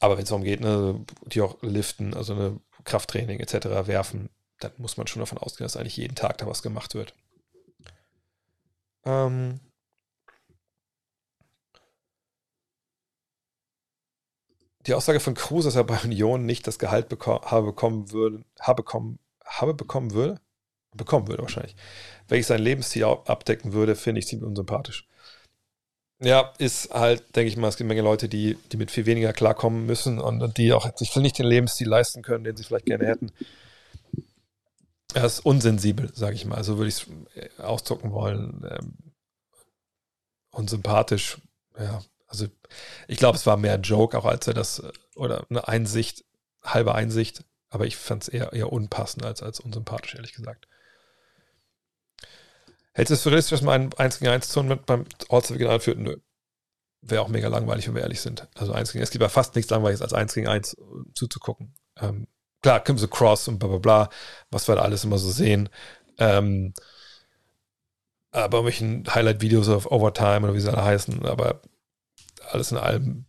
aber 0.00 0.16
wenn 0.16 0.22
es 0.22 0.28
darum 0.28 0.44
geht, 0.44 0.60
ne, 0.60 1.04
die 1.26 1.40
auch 1.40 1.60
liften, 1.62 2.14
also 2.14 2.34
eine 2.34 2.60
Krafttraining 2.84 3.40
etc. 3.40 3.86
werfen, 3.86 4.30
dann 4.60 4.72
muss 4.76 4.96
man 4.96 5.06
schon 5.06 5.20
davon 5.20 5.38
ausgehen, 5.38 5.64
dass 5.64 5.76
eigentlich 5.76 5.96
jeden 5.96 6.14
Tag 6.14 6.38
da 6.38 6.46
was 6.46 6.62
gemacht 6.62 6.94
wird. 6.94 7.14
Ähm, 9.04 9.60
die 14.86 14.94
Aussage 14.94 15.20
von 15.20 15.34
Cruz, 15.34 15.64
dass 15.64 15.76
er 15.76 15.84
bei 15.84 15.98
Union 16.02 16.46
nicht 16.46 16.66
das 16.66 16.78
Gehalt 16.78 17.08
beko 17.08 17.42
habe 17.42 17.66
bekommen 17.66 18.12
würde, 18.12 18.44
habe 18.60 18.82
bekommen 18.82 19.18
habe 19.48 19.74
bekommen 19.74 20.12
würde, 20.12 20.40
bekommen 20.94 21.28
würde 21.28 21.42
wahrscheinlich, 21.42 21.76
wenn 22.28 22.40
ich 22.40 22.46
sein 22.46 22.62
Lebensstil 22.62 23.04
abdecken 23.04 23.72
würde, 23.72 23.96
finde 23.96 24.20
ich 24.20 24.26
ziemlich 24.26 24.46
unsympathisch. 24.46 25.08
Ja, 26.20 26.52
ist 26.58 26.90
halt, 26.92 27.36
denke 27.36 27.48
ich 27.48 27.56
mal, 27.56 27.68
es 27.68 27.76
gibt 27.76 27.86
eine 27.86 27.94
Menge 27.94 28.08
Leute, 28.08 28.28
die, 28.28 28.56
die 28.72 28.76
mit 28.76 28.90
viel 28.90 29.06
weniger 29.06 29.32
klarkommen 29.32 29.86
müssen 29.86 30.18
und 30.18 30.58
die 30.58 30.72
auch 30.72 30.88
sich 30.96 31.14
nicht 31.16 31.38
den 31.38 31.46
Lebensstil 31.46 31.88
leisten 31.88 32.22
können, 32.22 32.42
den 32.42 32.56
sie 32.56 32.64
vielleicht 32.64 32.86
gerne 32.86 33.06
hätten. 33.06 33.30
Er 35.14 35.24
ist 35.24 35.40
unsensibel, 35.40 36.10
sage 36.14 36.34
ich 36.34 36.44
mal. 36.44 36.62
So 36.64 36.76
würde 36.76 36.88
ich 36.88 37.06
es 37.36 37.60
ausdrucken 37.60 38.12
wollen. 38.12 38.66
Ähm, 38.68 39.12
unsympathisch, 40.50 41.38
ja. 41.78 42.02
Also 42.26 42.46
ich 43.06 43.16
glaube, 43.16 43.36
es 43.36 43.46
war 43.46 43.56
mehr 43.56 43.76
Joke, 43.76 44.18
auch 44.18 44.26
als 44.26 44.46
er 44.46 44.54
das, 44.54 44.82
oder 45.14 45.46
eine 45.48 45.66
Einsicht, 45.66 46.24
halbe 46.62 46.94
Einsicht, 46.94 47.44
aber 47.70 47.86
ich 47.86 47.96
fand 47.96 48.22
es 48.22 48.28
eher, 48.28 48.52
eher 48.52 48.72
unpassend 48.72 49.24
als, 49.24 49.42
als 49.42 49.60
unsympathisch, 49.60 50.14
ehrlich 50.14 50.34
gesagt. 50.34 50.68
Hältst 52.92 53.10
du 53.10 53.14
es 53.14 53.22
für 53.22 53.30
realistisch, 53.30 53.60
dass 53.60 53.62
man 53.62 53.82
ein 53.82 53.94
1 53.94 54.18
gegen 54.18 54.30
1 54.30 54.48
Turnier 54.48 54.76
beim 54.76 55.04
All-Star 55.28 55.70
anführt? 55.70 55.98
Nö. 55.98 56.16
Wäre 57.00 57.22
auch 57.22 57.28
mega 57.28 57.48
langweilig, 57.48 57.86
wenn 57.86 57.94
wir 57.94 58.02
ehrlich 58.02 58.20
sind. 58.20 58.48
Also 58.54 58.72
1 58.72 58.92
gegen 58.92 59.02
1, 59.02 59.08
es 59.08 59.12
gibt 59.12 59.22
ja 59.22 59.28
fast 59.28 59.54
nichts 59.54 59.70
langweiliges 59.70 60.02
als 60.02 60.14
1 60.14 60.34
gegen 60.34 60.48
1 60.48 60.76
zuzugucken. 61.14 61.74
Ähm, 62.00 62.26
klar, 62.60 62.82
so 62.96 63.08
Cross 63.08 63.48
und 63.48 63.58
bla 63.58 63.68
bla 63.68 63.78
bla, 63.78 64.10
was 64.50 64.66
wir 64.66 64.74
da 64.74 64.82
alles 64.82 65.04
immer 65.04 65.18
so 65.18 65.30
sehen. 65.30 65.68
Ähm, 66.18 66.74
aber 68.30 68.64
welchen 68.64 69.04
Highlight-Videos 69.06 69.68
auf 69.68 69.90
Overtime 69.90 70.40
oder 70.46 70.54
wie 70.54 70.60
sie 70.60 70.72
alle 70.72 70.84
heißen, 70.84 71.24
aber 71.24 71.62
alles 72.50 72.72
in 72.72 72.78
allem 72.78 73.26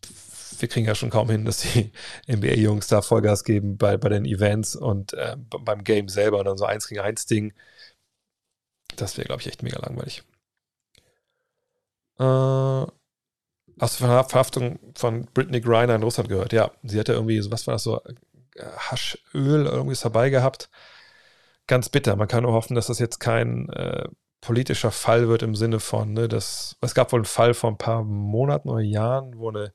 wir 0.61 0.69
kriegen 0.69 0.85
ja 0.85 0.95
schon 0.95 1.09
kaum 1.09 1.29
hin, 1.29 1.45
dass 1.45 1.59
die 1.59 1.91
NBA-Jungs 2.27 2.87
da 2.87 3.01
Vollgas 3.01 3.43
geben 3.43 3.77
bei, 3.77 3.97
bei 3.97 4.09
den 4.09 4.25
Events 4.25 4.75
und 4.75 5.13
äh, 5.13 5.35
beim 5.37 5.83
Game 5.83 6.09
selber 6.09 6.39
und 6.39 6.45
dann 6.45 6.57
so 6.57 6.65
eins 6.65 6.87
gegen 6.87 7.01
eins 7.01 7.25
Ding. 7.25 7.53
Das 8.95 9.17
wäre, 9.17 9.27
glaube 9.27 9.41
ich, 9.41 9.47
echt 9.47 9.63
mega 9.63 9.79
langweilig. 9.79 10.23
Äh, 12.19 12.23
hast 13.79 13.99
du 13.99 14.05
von 14.05 14.09
der 14.09 14.23
Verhaftung 14.25 14.79
von 14.95 15.25
Britney 15.33 15.61
Griner 15.61 15.95
in 15.95 16.03
Russland 16.03 16.29
gehört? 16.29 16.53
Ja, 16.53 16.71
sie 16.83 16.99
hatte 16.99 17.13
irgendwie, 17.13 17.39
was 17.51 17.67
war 17.67 17.75
das 17.75 17.83
so, 17.83 18.01
äh, 18.03 18.13
Haschöl 18.77 19.65
irgendwie 19.65 19.97
dabei 20.01 20.29
gehabt. 20.29 20.69
Ganz 21.67 21.89
bitter. 21.89 22.15
Man 22.15 22.27
kann 22.27 22.43
nur 22.43 22.53
hoffen, 22.53 22.75
dass 22.75 22.87
das 22.87 22.99
jetzt 22.99 23.19
kein 23.19 23.69
äh, 23.69 24.07
politischer 24.41 24.91
Fall 24.91 25.27
wird 25.27 25.43
im 25.43 25.55
Sinne 25.55 25.79
von, 25.79 26.13
ne, 26.13 26.27
dass, 26.27 26.77
es 26.81 26.95
gab 26.95 27.11
wohl 27.11 27.19
einen 27.19 27.25
Fall 27.25 27.53
vor 27.53 27.69
ein 27.71 27.77
paar 27.77 28.03
Monaten 28.03 28.69
oder 28.69 28.81
Jahren, 28.81 29.37
wo 29.37 29.49
eine 29.49 29.73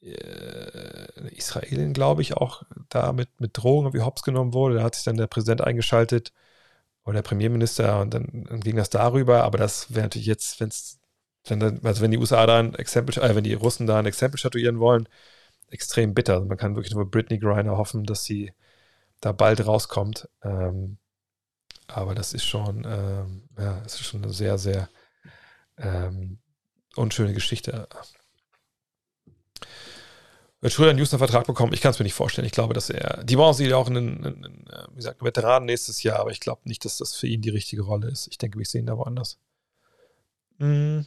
Israelin, 0.00 1.92
glaube 1.92 2.22
ich, 2.22 2.34
auch 2.34 2.62
da 2.88 3.12
mit, 3.12 3.40
mit 3.40 3.56
Drohungen 3.56 3.92
wie 3.94 4.00
hops 4.00 4.22
genommen 4.22 4.54
wurde. 4.54 4.76
Da 4.76 4.82
hat 4.82 4.94
sich 4.94 5.04
dann 5.04 5.16
der 5.16 5.26
Präsident 5.26 5.60
eingeschaltet 5.60 6.32
oder 7.04 7.14
der 7.14 7.22
Premierminister 7.22 8.00
und 8.00 8.14
dann, 8.14 8.46
dann 8.48 8.60
ging 8.60 8.76
das 8.76 8.90
darüber. 8.90 9.44
Aber 9.44 9.58
das 9.58 9.94
wäre 9.94 10.04
natürlich 10.04 10.26
jetzt, 10.26 10.60
wenn's, 10.60 11.00
wenn 11.46 11.62
also 11.84 12.02
wenn 12.02 12.10
die 12.10 12.18
USA 12.18 12.46
da 12.46 12.58
ein 12.58 12.74
Exempel, 12.74 13.18
äh, 13.22 13.34
wenn 13.34 13.44
die 13.44 13.54
Russen 13.54 13.86
da 13.86 13.98
ein 13.98 14.06
Exempel 14.06 14.38
statuieren 14.38 14.78
wollen, 14.80 15.08
extrem 15.70 16.14
bitter. 16.14 16.34
Also 16.34 16.46
man 16.46 16.58
kann 16.58 16.76
wirklich 16.76 16.94
nur 16.94 17.10
Britney 17.10 17.38
Griner 17.38 17.76
hoffen, 17.76 18.04
dass 18.04 18.24
sie 18.24 18.52
da 19.20 19.32
bald 19.32 19.66
rauskommt. 19.66 20.28
Ähm, 20.42 20.98
aber 21.88 22.14
das 22.14 22.34
ist 22.34 22.44
schon, 22.44 22.86
ähm, 22.86 23.48
ja, 23.58 23.80
das 23.80 23.94
ist 23.94 24.06
schon 24.06 24.22
eine 24.22 24.32
sehr, 24.32 24.58
sehr 24.58 24.88
ähm, 25.78 26.38
unschöne 26.96 27.32
Geschichte. 27.32 27.88
Wird 30.60 30.72
Schröder 30.72 30.90
einen 30.90 30.98
Houston-Vertrag 30.98 31.46
bekommen? 31.46 31.72
Ich 31.72 31.80
kann 31.80 31.92
es 31.92 31.98
mir 32.00 32.04
nicht 32.04 32.14
vorstellen. 32.14 32.46
Ich 32.46 32.52
glaube, 32.52 32.74
dass 32.74 32.90
er. 32.90 33.22
Die 33.22 33.36
Vaughn 33.36 33.54
sieht 33.54 33.70
ja 33.70 33.76
auch 33.76 33.86
einen, 33.86 34.24
einen, 34.24 34.44
einen, 34.44 34.66
wie 34.90 34.96
gesagt, 34.96 35.22
Veteran 35.22 35.66
nächstes 35.66 36.02
Jahr, 36.02 36.18
aber 36.18 36.32
ich 36.32 36.40
glaube 36.40 36.62
nicht, 36.64 36.84
dass 36.84 36.98
das 36.98 37.14
für 37.14 37.28
ihn 37.28 37.42
die 37.42 37.50
richtige 37.50 37.82
Rolle 37.82 38.08
ist. 38.08 38.26
Ich 38.28 38.38
denke, 38.38 38.58
wir 38.58 38.66
sehen 38.66 38.86
da 38.86 38.98
woanders. 38.98 39.38
Hm. 40.58 41.06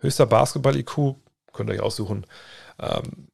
Höchster 0.00 0.26
Basketball-IQ, 0.26 1.16
könnt 1.52 1.70
ihr 1.70 1.76
euch 1.76 1.80
aussuchen. 1.80 2.26
Ähm, 2.78 3.28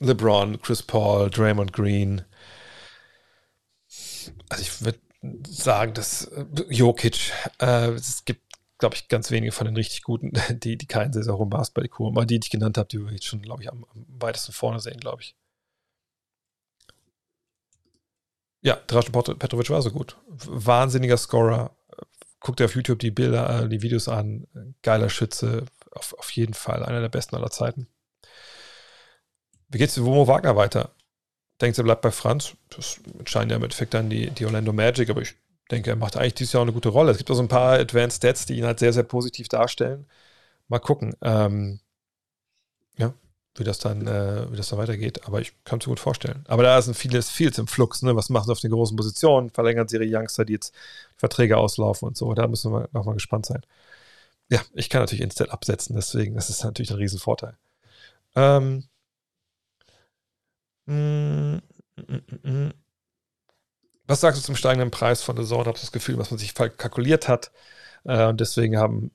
LeBron, 0.00 0.60
Chris 0.60 0.82
Paul, 0.82 1.30
Draymond 1.30 1.72
Green. 1.72 2.24
Also 4.48 4.62
ich 4.62 4.82
würde 4.82 4.98
sagen, 5.48 5.94
dass 5.94 6.24
äh, 6.24 6.44
Jokic, 6.70 7.32
äh, 7.60 7.90
es 7.90 8.24
gibt, 8.24 8.45
glaube 8.78 8.94
ich, 8.94 9.08
ganz 9.08 9.30
wenige 9.30 9.52
von 9.52 9.66
den 9.66 9.76
richtig 9.76 10.02
guten, 10.02 10.32
die, 10.50 10.76
die 10.76 10.86
keinen 10.86 11.12
sehr, 11.12 11.22
sehr 11.22 11.36
hohen 11.36 11.50
Basketball-IQ 11.50 11.98
haben. 12.00 12.16
Aber 12.16 12.26
die, 12.26 12.38
die 12.38 12.46
ich 12.46 12.50
genannt 12.50 12.78
habe, 12.78 12.88
die 12.88 12.98
würde 12.98 13.14
ich 13.14 13.20
jetzt 13.20 13.26
schon, 13.26 13.42
glaube 13.42 13.62
ich, 13.62 13.70
am, 13.70 13.84
am 13.94 14.06
weitesten 14.08 14.52
vorne 14.52 14.80
sehen, 14.80 15.00
glaube 15.00 15.22
ich. 15.22 15.36
Ja, 18.62 18.76
Dražen 18.86 19.12
Petrovic 19.12 19.70
war 19.70 19.82
so 19.82 19.90
gut. 19.90 20.16
Wahnsinniger 20.26 21.16
Scorer. 21.16 21.76
Guckt 22.40 22.58
dir 22.58 22.64
auf 22.64 22.74
YouTube 22.74 22.98
die 22.98 23.12
Bilder, 23.12 23.64
äh, 23.64 23.68
die 23.68 23.82
Videos 23.82 24.08
an. 24.08 24.46
Geiler 24.82 25.08
Schütze. 25.08 25.66
Auf, 25.92 26.14
auf 26.14 26.30
jeden 26.32 26.54
Fall 26.54 26.84
einer 26.84 27.00
der 27.00 27.08
besten 27.08 27.36
aller 27.36 27.50
Zeiten. 27.50 27.86
Wie 29.68 29.78
geht's 29.78 30.02
Womo 30.02 30.26
Wagner 30.26 30.56
weiter? 30.56 30.90
Denkt 31.60 31.78
er 31.78 31.84
bleibt 31.84 32.02
bei 32.02 32.10
Franz? 32.10 32.54
Das 32.70 33.00
entscheiden 33.18 33.50
ja 33.50 33.56
im 33.56 33.62
Endeffekt 33.62 33.94
dann 33.94 34.10
die, 34.10 34.30
die 34.30 34.44
Orlando 34.44 34.72
Magic, 34.72 35.08
aber 35.10 35.22
ich 35.22 35.34
denke, 35.70 35.90
er 35.90 35.96
macht 35.96 36.16
eigentlich 36.16 36.34
dieses 36.34 36.52
Jahr 36.52 36.62
eine 36.62 36.72
gute 36.72 36.88
Rolle. 36.90 37.12
Es 37.12 37.18
gibt 37.18 37.30
auch 37.30 37.34
so 37.34 37.42
ein 37.42 37.48
paar 37.48 37.74
Advanced 37.78 38.18
Stats, 38.18 38.46
die 38.46 38.58
ihn 38.58 38.66
halt 38.66 38.78
sehr, 38.78 38.92
sehr 38.92 39.02
positiv 39.04 39.48
darstellen. 39.48 40.06
Mal 40.68 40.78
gucken. 40.80 41.14
Ähm, 41.22 41.80
ja, 42.98 43.14
wie 43.56 43.64
das 43.64 43.78
dann, 43.78 44.06
äh, 44.06 44.50
wie 44.52 44.56
das 44.56 44.68
dann 44.68 44.78
weitergeht. 44.78 45.26
Aber 45.26 45.40
ich 45.40 45.52
kann 45.64 45.78
es 45.80 45.86
mir 45.86 45.92
gut 45.92 46.00
vorstellen. 46.00 46.44
Aber 46.48 46.62
da 46.62 46.80
sind 46.82 46.96
vieles, 46.96 47.30
vieles 47.30 47.58
im 47.58 47.66
Flux. 47.68 48.02
Ne? 48.02 48.16
Was 48.16 48.30
machen 48.30 48.46
sie 48.46 48.52
auf 48.52 48.60
den 48.60 48.70
großen 48.72 48.96
Positionen? 48.96 49.50
Verlängern 49.50 49.88
sie 49.88 49.96
ihre 49.96 50.06
Youngster, 50.06 50.44
die 50.44 50.54
jetzt 50.54 50.74
Verträge 51.16 51.56
auslaufen 51.58 52.08
und 52.08 52.16
so. 52.16 52.32
Da 52.34 52.48
müssen 52.48 52.72
wir 52.72 52.88
nochmal 52.92 53.14
gespannt 53.14 53.46
sein. 53.46 53.62
Ja, 54.48 54.60
ich 54.74 54.88
kann 54.90 55.02
natürlich 55.02 55.22
Instant 55.22 55.50
absetzen, 55.50 55.96
deswegen, 55.96 56.34
das 56.36 56.50
ist 56.50 56.62
natürlich 56.64 56.90
ein 56.92 56.98
Riesenvorteil. 56.98 57.56
Ähm, 58.36 58.84
mm, 60.86 61.56
mm, 61.96 62.22
mm, 62.42 62.72
was 64.06 64.20
sagst 64.20 64.40
du 64.40 64.44
zum 64.44 64.56
steigenden 64.56 64.90
Preis 64.90 65.22
von 65.22 65.36
der 65.36 65.44
Zone? 65.44 65.66
Habe 65.66 65.78
das 65.78 65.92
Gefühl, 65.92 66.16
dass 66.16 66.30
man 66.30 66.38
sich 66.38 66.54
kalkuliert 66.54 67.28
hat. 67.28 67.50
Äh, 68.04 68.26
und 68.26 68.40
deswegen 68.40 68.78
haben 68.78 69.10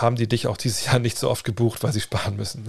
haben 0.00 0.16
die 0.16 0.28
dich 0.28 0.46
auch 0.46 0.56
dieses 0.56 0.86
Jahr 0.86 0.98
nicht 0.98 1.18
so 1.18 1.30
oft 1.30 1.44
gebucht, 1.44 1.82
weil 1.82 1.92
sie 1.92 2.00
sparen 2.00 2.36
müssen. 2.36 2.66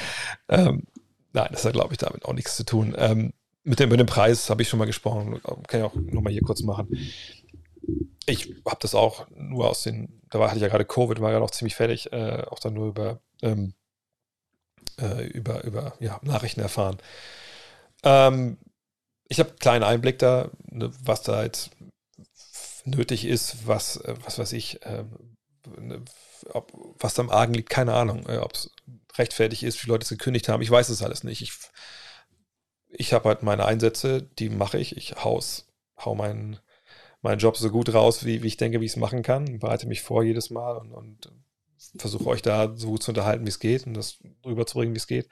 ähm, 0.48 0.84
nein, 1.32 1.48
das 1.50 1.64
hat, 1.64 1.72
glaube 1.72 1.94
ich, 1.94 1.98
damit 1.98 2.24
auch 2.24 2.34
nichts 2.34 2.56
zu 2.56 2.64
tun. 2.64 2.94
Ähm, 2.98 3.32
mit 3.64 3.80
dem, 3.80 3.88
mit 3.88 3.98
dem 3.98 4.06
Preis 4.06 4.48
habe 4.50 4.62
ich 4.62 4.68
schon 4.68 4.78
mal 4.78 4.84
gesprochen, 4.84 5.40
kann 5.66 5.80
ich 5.80 5.86
auch 5.86 5.94
nochmal 5.94 6.32
hier 6.32 6.42
kurz 6.42 6.62
machen. 6.62 6.88
Ich 8.26 8.54
habe 8.66 8.78
das 8.80 8.94
auch 8.94 9.26
nur 9.30 9.68
aus 9.68 9.82
den, 9.82 10.20
da 10.30 10.38
war, 10.38 10.48
hatte 10.48 10.58
ich 10.58 10.62
ja 10.62 10.68
gerade 10.68 10.84
Covid, 10.84 11.20
war 11.20 11.32
ja 11.32 11.40
noch 11.40 11.50
ziemlich 11.50 11.74
fertig, 11.74 12.12
äh, 12.12 12.44
auch 12.48 12.58
dann 12.58 12.74
nur 12.74 12.88
über, 12.88 13.20
ähm, 13.42 13.74
äh, 15.00 15.26
über, 15.28 15.64
über 15.64 15.94
ja, 16.00 16.20
Nachrichten 16.22 16.60
erfahren. 16.60 16.98
Ähm, 18.02 18.58
ich 19.28 19.38
habe 19.40 19.50
einen 19.50 19.58
kleinen 19.58 19.84
Einblick 19.84 20.18
da, 20.18 20.50
ne, 20.70 20.90
was 21.02 21.22
da 21.22 21.42
jetzt 21.42 21.70
nötig 22.84 23.24
ist, 23.24 23.66
was, 23.66 23.96
äh, 23.98 24.14
was 24.24 24.38
weiß 24.38 24.52
ich, 24.52 24.82
äh, 24.82 25.04
ne, 25.78 26.04
ob, 26.50 26.72
was 26.98 27.14
da 27.14 27.22
im 27.22 27.30
Argen 27.30 27.54
liegt, 27.54 27.70
keine 27.70 27.94
Ahnung. 27.94 28.26
Äh, 28.28 28.38
ob 28.38 28.54
es 28.54 28.70
rechtfertigt 29.16 29.62
ist, 29.62 29.82
wie 29.82 29.88
Leute 29.88 30.04
es 30.04 30.10
gekündigt 30.10 30.48
haben, 30.48 30.62
ich 30.62 30.70
weiß 30.70 30.88
es 30.88 31.02
alles 31.02 31.24
nicht. 31.24 31.42
Ich, 31.42 31.52
ich 32.88 33.12
habe 33.12 33.28
halt 33.28 33.42
meine 33.42 33.64
Einsätze, 33.64 34.22
die 34.22 34.48
mache 34.48 34.78
ich. 34.78 34.96
Ich 34.96 35.16
haus, 35.24 35.66
hau 35.98 36.14
meinen, 36.14 36.58
meinen 37.22 37.38
Job 37.38 37.56
so 37.56 37.70
gut 37.70 37.92
raus, 37.92 38.24
wie, 38.24 38.42
wie 38.42 38.48
ich 38.48 38.56
denke, 38.56 38.80
wie 38.80 38.84
ich 38.84 38.92
es 38.92 38.96
machen 38.96 39.22
kann. 39.22 39.58
Bereite 39.58 39.86
mich 39.88 40.02
vor 40.02 40.22
jedes 40.22 40.50
Mal 40.50 40.76
und, 40.76 40.92
und 40.92 41.32
versuche 41.96 42.26
euch 42.26 42.42
da 42.42 42.76
so 42.76 42.88
gut 42.88 43.02
zu 43.02 43.10
unterhalten, 43.10 43.44
wie 43.44 43.50
es 43.50 43.58
geht 43.58 43.86
und 43.86 43.94
das 43.94 44.18
rüberzubringen, 44.44 44.94
wie 44.94 44.98
es 44.98 45.06
geht. 45.06 45.28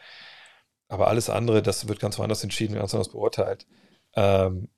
Aber 0.95 1.09
alles 1.09 1.29
andere, 1.29 1.61
das 1.61 1.89
wird 1.89 1.99
ganz 1.99 2.21
woanders 2.21 2.45
entschieden, 2.45 2.77
ganz 2.77 2.95
anders 2.95 3.09
beurteilt. 3.09 3.67
Ähm, 4.15 4.69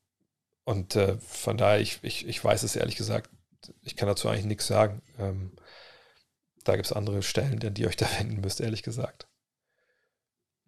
und 0.65 0.97
äh, 0.97 1.19
von 1.19 1.59
daher, 1.59 1.79
ich, 1.79 1.99
ich, 2.01 2.27
ich 2.27 2.43
weiß 2.43 2.63
es 2.63 2.75
ehrlich 2.75 2.97
gesagt, 2.97 3.29
ich 3.83 3.97
kann 3.97 4.09
dazu 4.09 4.31
eigentlich 4.31 4.47
nichts 4.47 4.67
sagen. 4.67 5.03
Ähm, 5.19 5.53
da 6.65 6.75
gibt 6.75 6.87
es 6.87 6.95
andere 6.95 7.23
Stellen, 7.23 7.63
an 7.63 7.75
die 7.75 7.83
ihr 7.83 7.89
euch 7.89 7.97
da 7.97 8.07
wenden 8.19 8.41
müsst, 8.41 8.63
ehrlich 8.63 8.83
gesagt. 8.83 9.27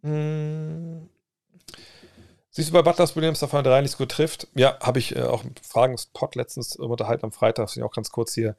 Hm. 0.03 1.09
Siehst 2.51 2.69
du 2.69 2.75
bei 2.75 2.83
Butlers 2.83 3.17
Williams, 3.17 3.41
dass 3.41 3.55
er 3.55 3.63
drei 3.63 3.81
nicht 3.81 3.97
gut 3.97 4.11
trifft? 4.11 4.49
Ja, 4.55 4.79
habe 4.81 4.99
ich 4.99 5.17
äh, 5.17 5.23
auch 5.23 5.45
im 5.45 5.55
Fragenspot 5.63 6.35
letztens 6.35 6.77
unterhalten 6.77 7.25
am 7.25 7.33
Freitag, 7.33 7.71
sind 7.71 7.85
auch 7.85 7.95
ganz 7.95 8.11
kurz 8.11 8.35
hier. 8.35 8.55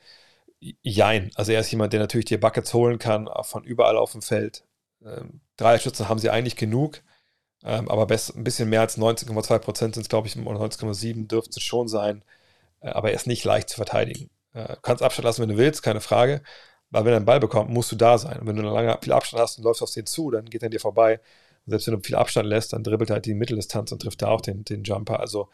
Jein. 0.81 1.29
Also 1.35 1.51
er 1.51 1.59
ist 1.59 1.69
jemand, 1.69 1.93
der 1.93 1.99
natürlich 1.99 2.25
die 2.25 2.37
Buckets 2.37 2.73
holen 2.73 2.97
kann, 2.97 3.29
von 3.43 3.63
überall 3.63 3.95
auf 3.95 4.13
dem 4.13 4.23
Feld. 4.23 4.63
Ähm, 5.05 5.41
drei 5.59 5.79
Schützen 5.79 6.09
haben 6.09 6.19
sie 6.19 6.29
eigentlich 6.29 6.55
genug, 6.55 7.01
ähm, 7.63 7.89
aber 7.89 8.07
best, 8.07 8.35
ein 8.35 8.43
bisschen 8.43 8.69
mehr 8.69 8.81
als 8.81 8.97
19,2 8.97 9.59
Prozent 9.59 9.95
sind 9.95 10.03
es, 10.03 10.09
glaube 10.09 10.27
ich, 10.27 10.37
oder 10.37 10.59
19,7 10.59 11.27
dürfte 11.27 11.59
es 11.59 11.63
schon 11.63 11.87
sein. 11.87 12.23
Äh, 12.81 12.89
aber 12.89 13.09
er 13.09 13.15
ist 13.15 13.27
nicht 13.27 13.43
leicht 13.43 13.69
zu 13.69 13.75
verteidigen. 13.75 14.29
Äh, 14.53 14.77
kannst 14.81 15.03
Abstand 15.03 15.25
lassen, 15.25 15.41
wenn 15.41 15.49
du 15.49 15.57
willst, 15.57 15.83
keine 15.83 16.01
Frage. 16.01 16.41
Weil 16.91 17.05
wenn 17.05 17.13
er 17.13 17.17
einen 17.17 17.25
Ball 17.25 17.39
bekommt, 17.39 17.69
musst 17.69 17.91
du 17.91 17.95
da 17.95 18.17
sein. 18.17 18.39
Und 18.39 18.47
wenn 18.47 18.55
du 18.55 18.63
lange 18.63 18.97
viel 19.01 19.13
Abstand 19.13 19.41
hast 19.41 19.57
und 19.57 19.63
läufst 19.63 19.83
auf 19.83 19.91
den 19.91 20.05
zu, 20.07 20.31
dann 20.31 20.45
geht 20.45 20.63
er 20.63 20.69
dir 20.69 20.79
vorbei. 20.79 21.19
Und 21.65 21.71
selbst 21.71 21.87
wenn 21.87 21.95
du 21.95 22.01
viel 22.01 22.15
Abstand 22.15 22.47
lässt, 22.47 22.73
dann 22.73 22.83
dribbelt 22.83 23.11
er 23.11 23.15
halt 23.15 23.25
die 23.25 23.35
Mitteldistanz 23.35 23.91
und 23.91 24.01
trifft 24.01 24.21
da 24.21 24.29
auch 24.29 24.41
den, 24.41 24.63
den 24.63 24.83
Jumper. 24.83 25.19
Also 25.19 25.49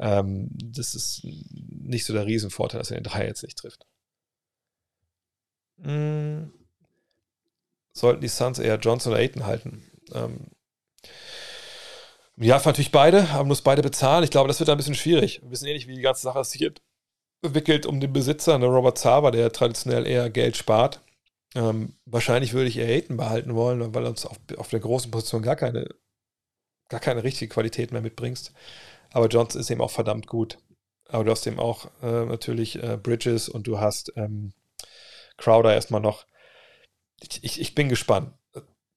ähm, 0.00 0.48
das 0.52 0.94
ist 0.94 1.22
nicht 1.24 2.04
so 2.06 2.12
der 2.14 2.26
Riesenvorteil, 2.26 2.78
dass 2.80 2.90
er 2.90 2.98
den 2.98 3.04
Dreier 3.04 3.26
jetzt 3.26 3.42
nicht 3.42 3.58
trifft. 3.58 3.86
Hm. 5.82 6.52
Sollten 7.98 8.20
die 8.20 8.28
Suns 8.28 8.58
eher 8.58 8.76
Johnson 8.76 9.12
oder 9.12 9.20
Aiton 9.20 9.46
halten? 9.46 9.82
Ähm, 10.12 10.46
ja, 12.36 12.56
natürlich 12.64 12.92
beide, 12.92 13.28
aber 13.30 13.44
muss 13.44 13.62
beide 13.62 13.82
bezahlen. 13.82 14.24
Ich 14.24 14.30
glaube, 14.30 14.48
das 14.48 14.60
wird 14.60 14.70
ein 14.70 14.76
bisschen 14.76 14.94
schwierig. 14.94 15.42
Wir 15.42 15.50
wissen 15.50 15.66
eh 15.66 15.72
nicht, 15.72 15.88
wie 15.88 15.96
die 15.96 16.02
ganze 16.02 16.22
Sache 16.22 16.38
passiert 16.38 16.80
wickelt 17.42 17.86
um 17.86 18.00
den 18.00 18.12
Besitzer, 18.12 18.58
ne, 18.58 18.66
Robert 18.66 18.98
Zaber, 18.98 19.30
der 19.30 19.52
traditionell 19.52 20.06
eher 20.06 20.30
Geld 20.30 20.56
spart. 20.56 21.00
Ähm, 21.54 21.94
wahrscheinlich 22.04 22.52
würde 22.52 22.68
ich 22.68 22.76
eher 22.76 22.86
Hayton 22.86 23.16
behalten 23.16 23.54
wollen, 23.54 23.94
weil 23.94 24.06
uns 24.06 24.26
auf, 24.26 24.38
auf 24.56 24.68
der 24.68 24.80
großen 24.80 25.10
Position 25.10 25.42
gar 25.42 25.56
keine, 25.56 25.88
gar 26.88 27.00
keine 27.00 27.24
richtige 27.24 27.52
Qualität 27.52 27.92
mehr 27.92 28.02
mitbringst. 28.02 28.52
Aber 29.12 29.28
Johnson 29.28 29.60
ist 29.60 29.70
eben 29.70 29.80
auch 29.80 29.90
verdammt 29.90 30.26
gut. 30.26 30.58
Aber 31.08 31.24
du 31.24 31.30
hast 31.30 31.46
eben 31.46 31.58
auch 31.58 31.86
äh, 32.02 32.26
natürlich 32.26 32.82
äh, 32.82 32.98
Bridges 33.02 33.48
und 33.48 33.66
du 33.66 33.80
hast 33.80 34.12
ähm, 34.16 34.52
Crowder 35.38 35.72
erstmal 35.72 36.02
noch. 36.02 36.26
Ich, 37.20 37.42
ich, 37.42 37.60
ich, 37.60 37.74
bin 37.74 37.88
gespannt. 37.88 38.32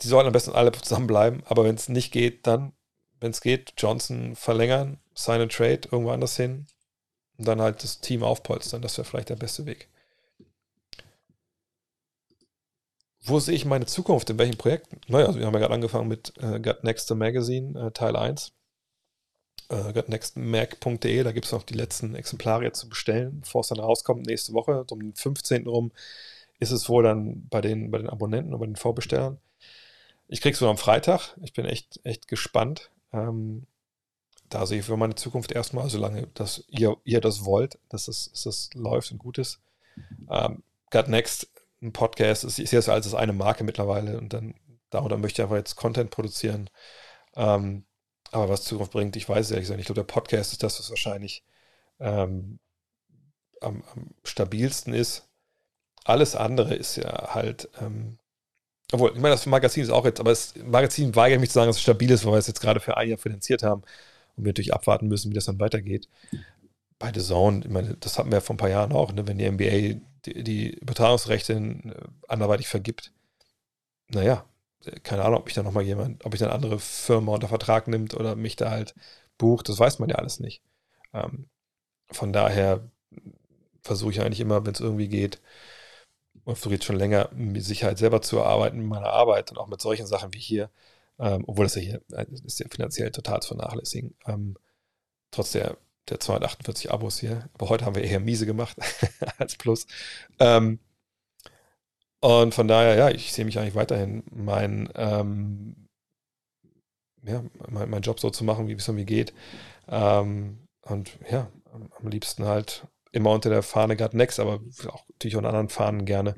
Die 0.01 0.08
sollen 0.08 0.27
am 0.27 0.33
besten 0.33 0.51
alle 0.51 0.72
zusammenbleiben, 0.72 1.43
aber 1.45 1.64
wenn 1.64 1.75
es 1.75 1.90
nicht 1.90 2.11
geht, 2.11 2.48
dann, 2.48 2.74
wenn 3.19 3.32
es 3.32 3.41
geht, 3.41 3.74
Johnson 3.77 4.35
verlängern, 4.35 5.00
sign 5.14 5.41
and 5.41 5.51
trade 5.51 5.82
irgendwo 5.91 6.11
anders 6.11 6.38
hin 6.38 6.67
und 7.38 7.48
dann 7.48 7.61
halt 7.61 7.83
das 7.83 8.00
Team 8.00 8.24
aufpolstern. 8.24 8.82
Das 8.82 8.98
wäre 8.98 9.06
vielleicht 9.06 9.30
der 9.30 9.35
beste 9.35 9.66
Weg. 9.66 9.90
Wo 13.24 13.40
sehe 13.40 13.56
ich 13.56 13.66
meine 13.66 13.85
Zukunft? 13.85 14.30
In 14.32 14.40
welchen 14.40 14.58
Projekten? 14.58 15.00
Naja, 15.08 15.27
also 15.27 15.38
wir 15.38 15.45
haben 15.45 15.53
ja 15.53 15.59
gerade 15.59 15.75
angefangen 15.75 16.08
mit 16.08 16.33
äh, 16.40 16.59
Got 16.59 16.83
Next 16.83 17.14
Magazine, 17.14 17.88
äh, 17.88 17.91
Teil 17.91 18.16
1. 18.16 18.51
Äh, 19.72 19.93
gotnextmac.de, 19.93 21.24
da 21.24 21.32
gibt 21.32 21.45
es 21.45 21.53
noch 21.53 21.64
die 21.64 21.75
letzten 21.75 22.14
Exemplare 22.14 22.74
zu 22.74 22.90
bestellen, 22.90 23.40
bevor 23.40 23.61
es 23.61 23.69
dann 23.69 23.80
rauskommt 23.80 24.25
nächste 24.25 24.51
Woche. 24.51 24.85
Um 24.90 25.00
den 25.00 25.16
15. 25.16 25.66
rum 25.66 25.93
ist 26.61 26.72
es 26.72 26.88
wohl 26.88 27.03
dann 27.03 27.48
bei 27.49 27.59
den, 27.59 27.91
bei 27.91 27.98
den 27.98 28.09
Abonnenten 28.09 28.53
und 28.53 28.59
bei 28.59 28.65
den 28.67 28.75
Vorbestellern. 28.77 29.40
Ich 30.27 30.40
krieg's 30.41 30.61
wohl 30.61 30.69
am 30.69 30.77
Freitag. 30.77 31.35
Ich 31.41 31.53
bin 31.53 31.65
echt, 31.65 31.99
echt 32.03 32.27
gespannt. 32.27 32.91
Ähm, 33.11 33.65
da 34.48 34.65
sehe 34.65 34.80
ich 34.80 34.85
für 34.85 34.95
meine 34.95 35.15
Zukunft 35.15 35.51
erstmal, 35.51 35.90
solange 35.90 36.27
dass 36.27 36.64
ihr, 36.67 36.95
ihr 37.03 37.19
das 37.19 37.45
wollt, 37.45 37.80
dass 37.90 38.07
es, 38.07 38.31
dass 38.31 38.45
es 38.45 38.69
läuft 38.75 39.11
und 39.11 39.17
gut 39.17 39.38
ist. 39.38 39.59
Ähm, 40.30 40.64
Gut 40.91 41.07
Next, 41.07 41.49
ein 41.81 41.93
Podcast, 41.93 42.43
ist, 42.43 42.59
ich 42.59 42.69
sehe 42.69 42.80
es 42.80 42.90
als 42.90 43.14
eine 43.14 43.33
Marke 43.33 43.64
mittlerweile 43.64 44.17
und 44.17 44.33
dann 44.33 44.56
darunter 44.90 45.17
möchte 45.17 45.41
ich 45.41 45.43
einfach 45.43 45.57
jetzt 45.57 45.75
Content 45.75 46.11
produzieren. 46.11 46.69
Ähm, 47.35 47.85
aber 48.31 48.49
was 48.49 48.64
Zukunft 48.65 48.91
bringt, 48.91 49.15
ich 49.15 49.27
weiß 49.27 49.45
es 49.45 49.51
ehrlich 49.51 49.64
gesagt 49.64 49.77
nicht. 49.77 49.90
Ich 49.90 49.93
glaube, 49.93 50.06
der 50.06 50.14
Podcast 50.14 50.51
ist 50.51 50.64
das, 50.64 50.80
was 50.80 50.90
wahrscheinlich 50.90 51.43
ähm, 51.99 52.59
am, 53.61 53.83
am, 53.93 54.14
stabilsten 54.23 54.93
ist. 54.93 55.27
Alles 56.03 56.35
andere 56.35 56.75
ist 56.75 56.95
ja 56.97 57.33
halt, 57.33 57.69
ähm, 57.80 58.17
obwohl, 58.91 59.11
ich 59.11 59.19
meine, 59.19 59.35
das 59.35 59.45
Magazin 59.45 59.83
ist 59.83 59.89
auch 59.89 60.05
jetzt, 60.05 60.19
aber 60.19 60.31
das 60.31 60.53
Magazin 60.65 61.15
weigert 61.15 61.39
mich 61.39 61.49
zu 61.49 61.55
sagen, 61.55 61.67
dass 61.67 61.77
es 61.77 61.81
stabil 61.81 62.11
ist, 62.11 62.25
weil 62.25 62.33
wir 62.33 62.39
es 62.39 62.47
jetzt 62.47 62.61
gerade 62.61 62.80
für 62.80 62.97
ein 62.97 63.09
Jahr 63.09 63.17
finanziert 63.17 63.63
haben 63.63 63.83
und 64.35 64.45
wir 64.45 64.49
natürlich 64.49 64.73
abwarten 64.73 65.07
müssen, 65.07 65.30
wie 65.31 65.35
das 65.35 65.45
dann 65.45 65.59
weitergeht. 65.59 66.09
Bei 66.99 67.11
The 67.13 67.21
Zone, 67.21 67.61
ich 67.63 67.71
meine, 67.71 67.95
das 67.99 68.17
hatten 68.17 68.30
wir 68.30 68.38
ja 68.38 68.41
vor 68.41 68.55
ein 68.55 68.57
paar 68.57 68.69
Jahren 68.69 68.91
auch, 68.91 69.13
ne, 69.13 69.27
wenn 69.27 69.38
die 69.38 69.49
NBA 69.49 70.01
die, 70.25 70.43
die 70.43 70.69
Übertragungsrechte 70.71 71.53
äh, 71.53 71.93
anderweitig 72.27 72.67
vergibt. 72.67 73.11
Naja, 74.09 74.45
keine 75.03 75.23
Ahnung, 75.23 75.39
ob 75.39 75.47
ich 75.47 75.53
da 75.55 75.63
nochmal 75.63 75.83
jemand, 75.83 76.25
ob 76.25 76.33
ich 76.33 76.39
dann 76.39 76.51
andere 76.51 76.80
Firma 76.80 77.33
unter 77.33 77.47
Vertrag 77.47 77.88
nimmt 77.88 78.13
oder 78.13 78.35
mich 78.35 78.55
da 78.55 78.71
halt 78.71 78.95
bucht, 79.38 79.69
das 79.69 79.80
weiß 79.80 79.99
man 79.99 80.09
ja 80.09 80.15
alles 80.17 80.39
nicht. 80.39 80.61
Ähm, 81.13 81.47
von 82.11 82.33
daher 82.33 82.89
versuche 83.83 84.11
ich 84.11 84.21
eigentlich 84.21 84.39
immer, 84.39 84.65
wenn 84.65 84.73
es 84.73 84.80
irgendwie 84.80 85.07
geht, 85.07 85.41
und 86.45 86.58
versuche 86.58 86.82
schon 86.82 86.98
länger, 86.98 87.30
mit 87.34 87.64
Sicherheit 87.64 87.98
selber 87.98 88.22
zu 88.22 88.38
erarbeiten 88.38 88.80
mit 88.80 88.88
meiner 88.88 89.11
Arbeit 89.11 89.52
und 89.52 89.58
auch 89.58 89.68
mit 89.68 89.82
solchen 89.82 90.08
Sachen 90.08 90.34
wie 90.34 90.40
hier, 90.40 90.70
ähm, 91.20 91.44
obwohl 91.48 91.66
das 91.66 91.76
ja 91.76 91.82
hier 91.82 92.02
äh, 92.14 92.26
ist 92.45 92.60
ja 92.60 92.68
finanziell 92.70 93.11
total 93.11 93.42
zu 93.42 93.50
vernachlässigen. 93.56 94.16
Ähm, 94.26 94.58
trotz 95.32 95.52
der 95.52 95.78
der 96.10 96.20
248 96.20 96.92
Abos 96.92 97.20
hier. 97.20 97.50
Aber 97.53 97.70
heute 97.70 97.86
haben 97.86 97.95
wir 97.95 98.03
eher 98.03 98.20
miese 98.20 98.45
gemacht 98.45 98.78
als 99.38 99.56
Plus. 99.56 99.88
Ähm, 100.40 100.80
und 102.20 102.53
von 102.53 102.68
daher, 102.68 102.95
ja, 102.95 103.10
ich 103.10 103.34
sehe 103.34 103.45
mich 103.45 103.58
eigentlich 103.58 103.76
weiterhin 103.76 104.24
mein, 104.32 104.90
ähm, 104.95 105.88
ja, 107.24 107.44
mein, 107.70 107.90
mein, 107.90 108.02
Job 108.02 108.20
so 108.20 108.30
zu 108.30 108.44
machen, 108.44 108.68
wie 108.68 108.74
es 108.74 108.88
irgendwie 108.88 109.06
geht. 109.06 109.34
Ähm, 109.88 110.68
und 110.82 111.18
ja, 111.32 111.50
am, 111.72 112.08
liebsten 112.08 112.45
halt 112.45 112.86
immer 113.11 113.31
unter 113.31 113.49
der 113.49 113.64
Fahne 113.64 113.95
gerade 113.95 114.17
Next, 114.17 114.40
aber 114.40 114.61
auch 114.88 115.07
natürlich 115.09 115.35
unter 115.35 115.49
anderen 115.49 115.69
Fahnen 115.69 116.06
gerne. 116.06 116.35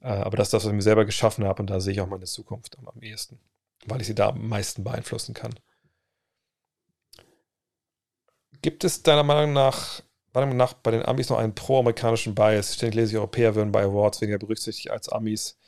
Äh, 0.00 0.08
aber 0.08 0.36
das 0.36 0.48
ist 0.48 0.54
das, 0.54 0.64
was 0.64 0.70
ich 0.70 0.76
mir 0.76 0.82
selber 0.82 1.04
geschaffen 1.04 1.44
habe 1.44 1.62
und 1.62 1.70
da 1.70 1.80
sehe 1.80 1.92
ich 1.92 2.00
auch 2.00 2.08
meine 2.08 2.24
Zukunft 2.24 2.78
am, 2.78 2.88
am 2.88 3.02
ehesten, 3.02 3.38
weil 3.86 4.00
ich 4.00 4.06
sie 4.06 4.14
da 4.14 4.28
am 4.28 4.48
meisten 4.48 4.84
beeinflussen 4.84 5.34
kann. 5.34 5.54
Gibt 8.62 8.84
es 8.84 9.02
deiner 9.02 9.22
Meinung 9.22 9.52
nach, 9.52 10.02
Meinung 10.32 10.56
nach 10.56 10.72
bei 10.72 10.90
den 10.90 11.04
Amis 11.04 11.28
noch 11.28 11.38
einen 11.38 11.54
pro-amerikanischen 11.54 12.34
Bias? 12.34 12.74
Ständig 12.74 12.96
lese 12.96 13.12
ich, 13.12 13.16
Europäer 13.18 13.54
würden 13.54 13.72
bei 13.72 13.84
Awards 13.84 14.20
weniger 14.20 14.38
berücksichtigt 14.38 14.90
als 14.90 15.08
Amis. 15.08 15.58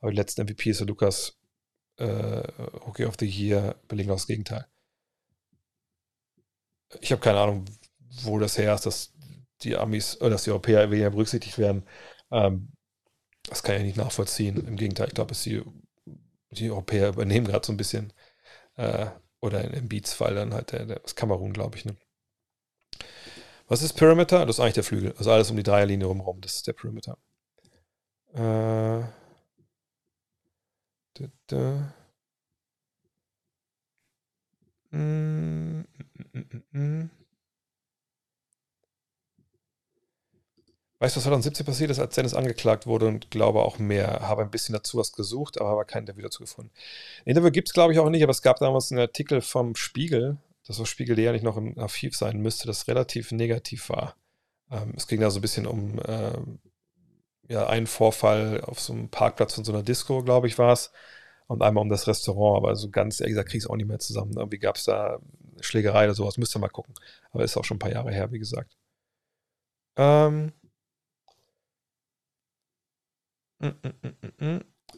Aber 0.00 0.10
die 0.10 0.16
letzten 0.16 0.42
MVPs, 0.42 0.78
so 0.78 0.84
Lukas, 0.84 1.36
äh, 1.96 2.04
Rookie 2.04 3.04
of 3.04 3.16
the 3.18 3.26
Year, 3.26 3.76
belegen 3.88 4.08
das 4.08 4.26
Gegenteil. 4.26 4.66
Ich 7.00 7.12
habe 7.12 7.20
keine 7.20 7.40
Ahnung, 7.40 7.64
wo 8.22 8.38
das 8.38 8.56
her 8.56 8.74
ist, 8.74 8.86
dass 8.86 9.12
die 9.62 9.76
Amis, 9.76 10.20
oder 10.20 10.30
dass 10.30 10.44
die 10.44 10.50
Europäer 10.50 10.90
weniger 10.90 11.10
berücksichtigt 11.10 11.58
werden. 11.58 11.84
Ähm, 12.30 12.70
das 13.44 13.62
kann 13.62 13.76
ich 13.76 13.82
nicht 13.84 13.96
nachvollziehen. 13.96 14.66
Im 14.66 14.76
Gegenteil, 14.76 15.08
ich 15.08 15.14
glaube, 15.14 15.34
die, 15.34 15.62
die 16.50 16.70
Europäer 16.70 17.10
übernehmen 17.10 17.46
gerade 17.46 17.66
so 17.66 17.72
ein 17.72 17.76
bisschen. 17.76 18.12
Äh, 18.76 19.06
oder 19.40 19.64
in 19.64 19.88
Beats-Fall 19.88 20.34
dann 20.34 20.54
halt 20.54 20.72
der, 20.72 20.86
der, 20.86 21.00
das 21.00 21.14
Kamerun, 21.16 21.52
glaube 21.52 21.76
ich. 21.76 21.84
Ne? 21.84 21.96
Was 23.68 23.82
ist 23.82 23.92
Perimeter? 23.94 24.44
Das 24.46 24.56
ist 24.56 24.60
eigentlich 24.60 24.74
der 24.74 24.84
Flügel. 24.84 25.14
Also 25.16 25.30
alles 25.30 25.50
um 25.50 25.56
die 25.56 25.62
Dreierlinie 25.62 26.06
rumrum. 26.06 26.40
Das 26.40 26.56
ist 26.56 26.66
der 26.66 26.72
Perimeter. 26.72 27.18
Äh, 28.34 29.02
da, 31.14 31.24
da. 31.46 31.94
Mm, 34.92 35.84
mm, 36.34 36.62
mm, 36.72 37.10
Weißt 41.00 41.14
du, 41.14 41.18
was 41.18 41.24
2017 41.24 41.64
passiert 41.64 41.90
ist, 41.90 42.00
als 42.00 42.14
Dennis 42.16 42.34
angeklagt 42.34 42.86
wurde 42.86 43.06
und 43.06 43.30
glaube 43.30 43.62
auch 43.62 43.78
mehr. 43.78 44.20
Habe 44.22 44.42
ein 44.42 44.50
bisschen 44.50 44.72
dazu 44.72 44.98
was 44.98 45.12
gesucht, 45.12 45.60
aber 45.60 45.70
habe 45.70 45.84
kein 45.84 46.02
Interview 46.02 46.22
dazu 46.22 46.40
gefunden. 46.42 46.72
Ein 47.24 47.30
Interview 47.30 47.50
gibt 47.52 47.68
es, 47.68 47.74
glaube 47.74 47.92
ich, 47.92 48.00
auch 48.00 48.10
nicht, 48.10 48.22
aber 48.22 48.32
es 48.32 48.42
gab 48.42 48.58
damals 48.58 48.90
einen 48.90 49.00
Artikel 49.00 49.40
vom 49.40 49.76
Spiegel, 49.76 50.38
das 50.66 50.80
auf 50.80 50.88
Spiegel 50.88 51.18
ja 51.18 51.32
nicht 51.32 51.44
noch 51.44 51.56
im 51.56 51.78
Archiv 51.78 52.16
sein 52.16 52.38
müsste, 52.40 52.66
das 52.66 52.88
relativ 52.88 53.30
negativ 53.32 53.88
war. 53.90 54.16
Ähm, 54.70 54.94
es 54.96 55.06
ging 55.06 55.20
da 55.20 55.30
so 55.30 55.38
ein 55.38 55.42
bisschen 55.42 55.66
um 55.66 55.98
äh, 56.00 56.32
ja, 57.48 57.66
einen 57.68 57.86
Vorfall 57.86 58.60
auf 58.62 58.80
so 58.80 58.92
einem 58.92 59.08
Parkplatz 59.08 59.54
von 59.54 59.64
so 59.64 59.72
einer 59.72 59.82
Disco, 59.82 60.22
glaube 60.22 60.46
ich, 60.48 60.58
war 60.58 60.72
es. 60.72 60.92
Und 61.46 61.62
einmal 61.62 61.82
um 61.82 61.88
das 61.88 62.06
Restaurant, 62.06 62.58
aber 62.58 62.76
so 62.76 62.90
ganz 62.90 63.20
ehrlich 63.20 63.32
gesagt, 63.32 63.48
kriege 63.50 63.58
ich 63.58 63.64
es 63.64 63.70
auch 63.70 63.76
nicht 63.76 63.88
mehr 63.88 63.98
zusammen. 64.00 64.34
Irgendwie 64.36 64.58
gab 64.58 64.76
es 64.76 64.84
da 64.84 65.18
Schlägerei 65.60 66.04
oder 66.04 66.14
sowas, 66.14 66.36
müsst 66.38 66.54
ihr 66.56 66.60
mal 66.60 66.68
gucken. 66.68 66.94
Aber 67.32 67.44
ist 67.44 67.56
auch 67.56 67.64
schon 67.64 67.76
ein 67.76 67.80
paar 67.80 67.92
Jahre 67.92 68.12
her, 68.12 68.30
wie 68.32 68.38
gesagt. 68.38 68.76
Ähm. 69.96 70.36
Mm, 70.36 70.46
mm, 70.46 70.46
mm, 70.46 70.52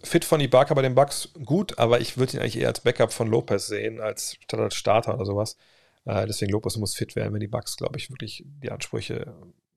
Fit 0.02 0.24
von 0.24 0.40
Ibaka 0.40 0.74
bei 0.74 0.82
den 0.82 0.94
Bucks 0.94 1.30
gut, 1.44 1.78
aber 1.78 2.00
ich 2.00 2.16
würde 2.16 2.36
ihn 2.36 2.40
eigentlich 2.40 2.58
eher 2.58 2.68
als 2.68 2.80
Backup 2.80 3.12
von 3.12 3.28
Lopez 3.28 3.66
sehen, 3.66 4.00
als 4.00 4.36
statt 4.40 4.60
als 4.60 4.74
Starter 4.74 5.14
oder 5.14 5.26
sowas. 5.26 5.56
Äh, 6.04 6.26
deswegen 6.26 6.52
Lopez 6.52 6.76
muss 6.76 6.94
fit 6.94 7.16
werden, 7.16 7.32
wenn 7.32 7.40
die 7.40 7.48
Bucks, 7.48 7.76
glaube 7.76 7.98
ich, 7.98 8.10
wirklich 8.10 8.44
die 8.62 8.70
Ansprüche 8.70 9.34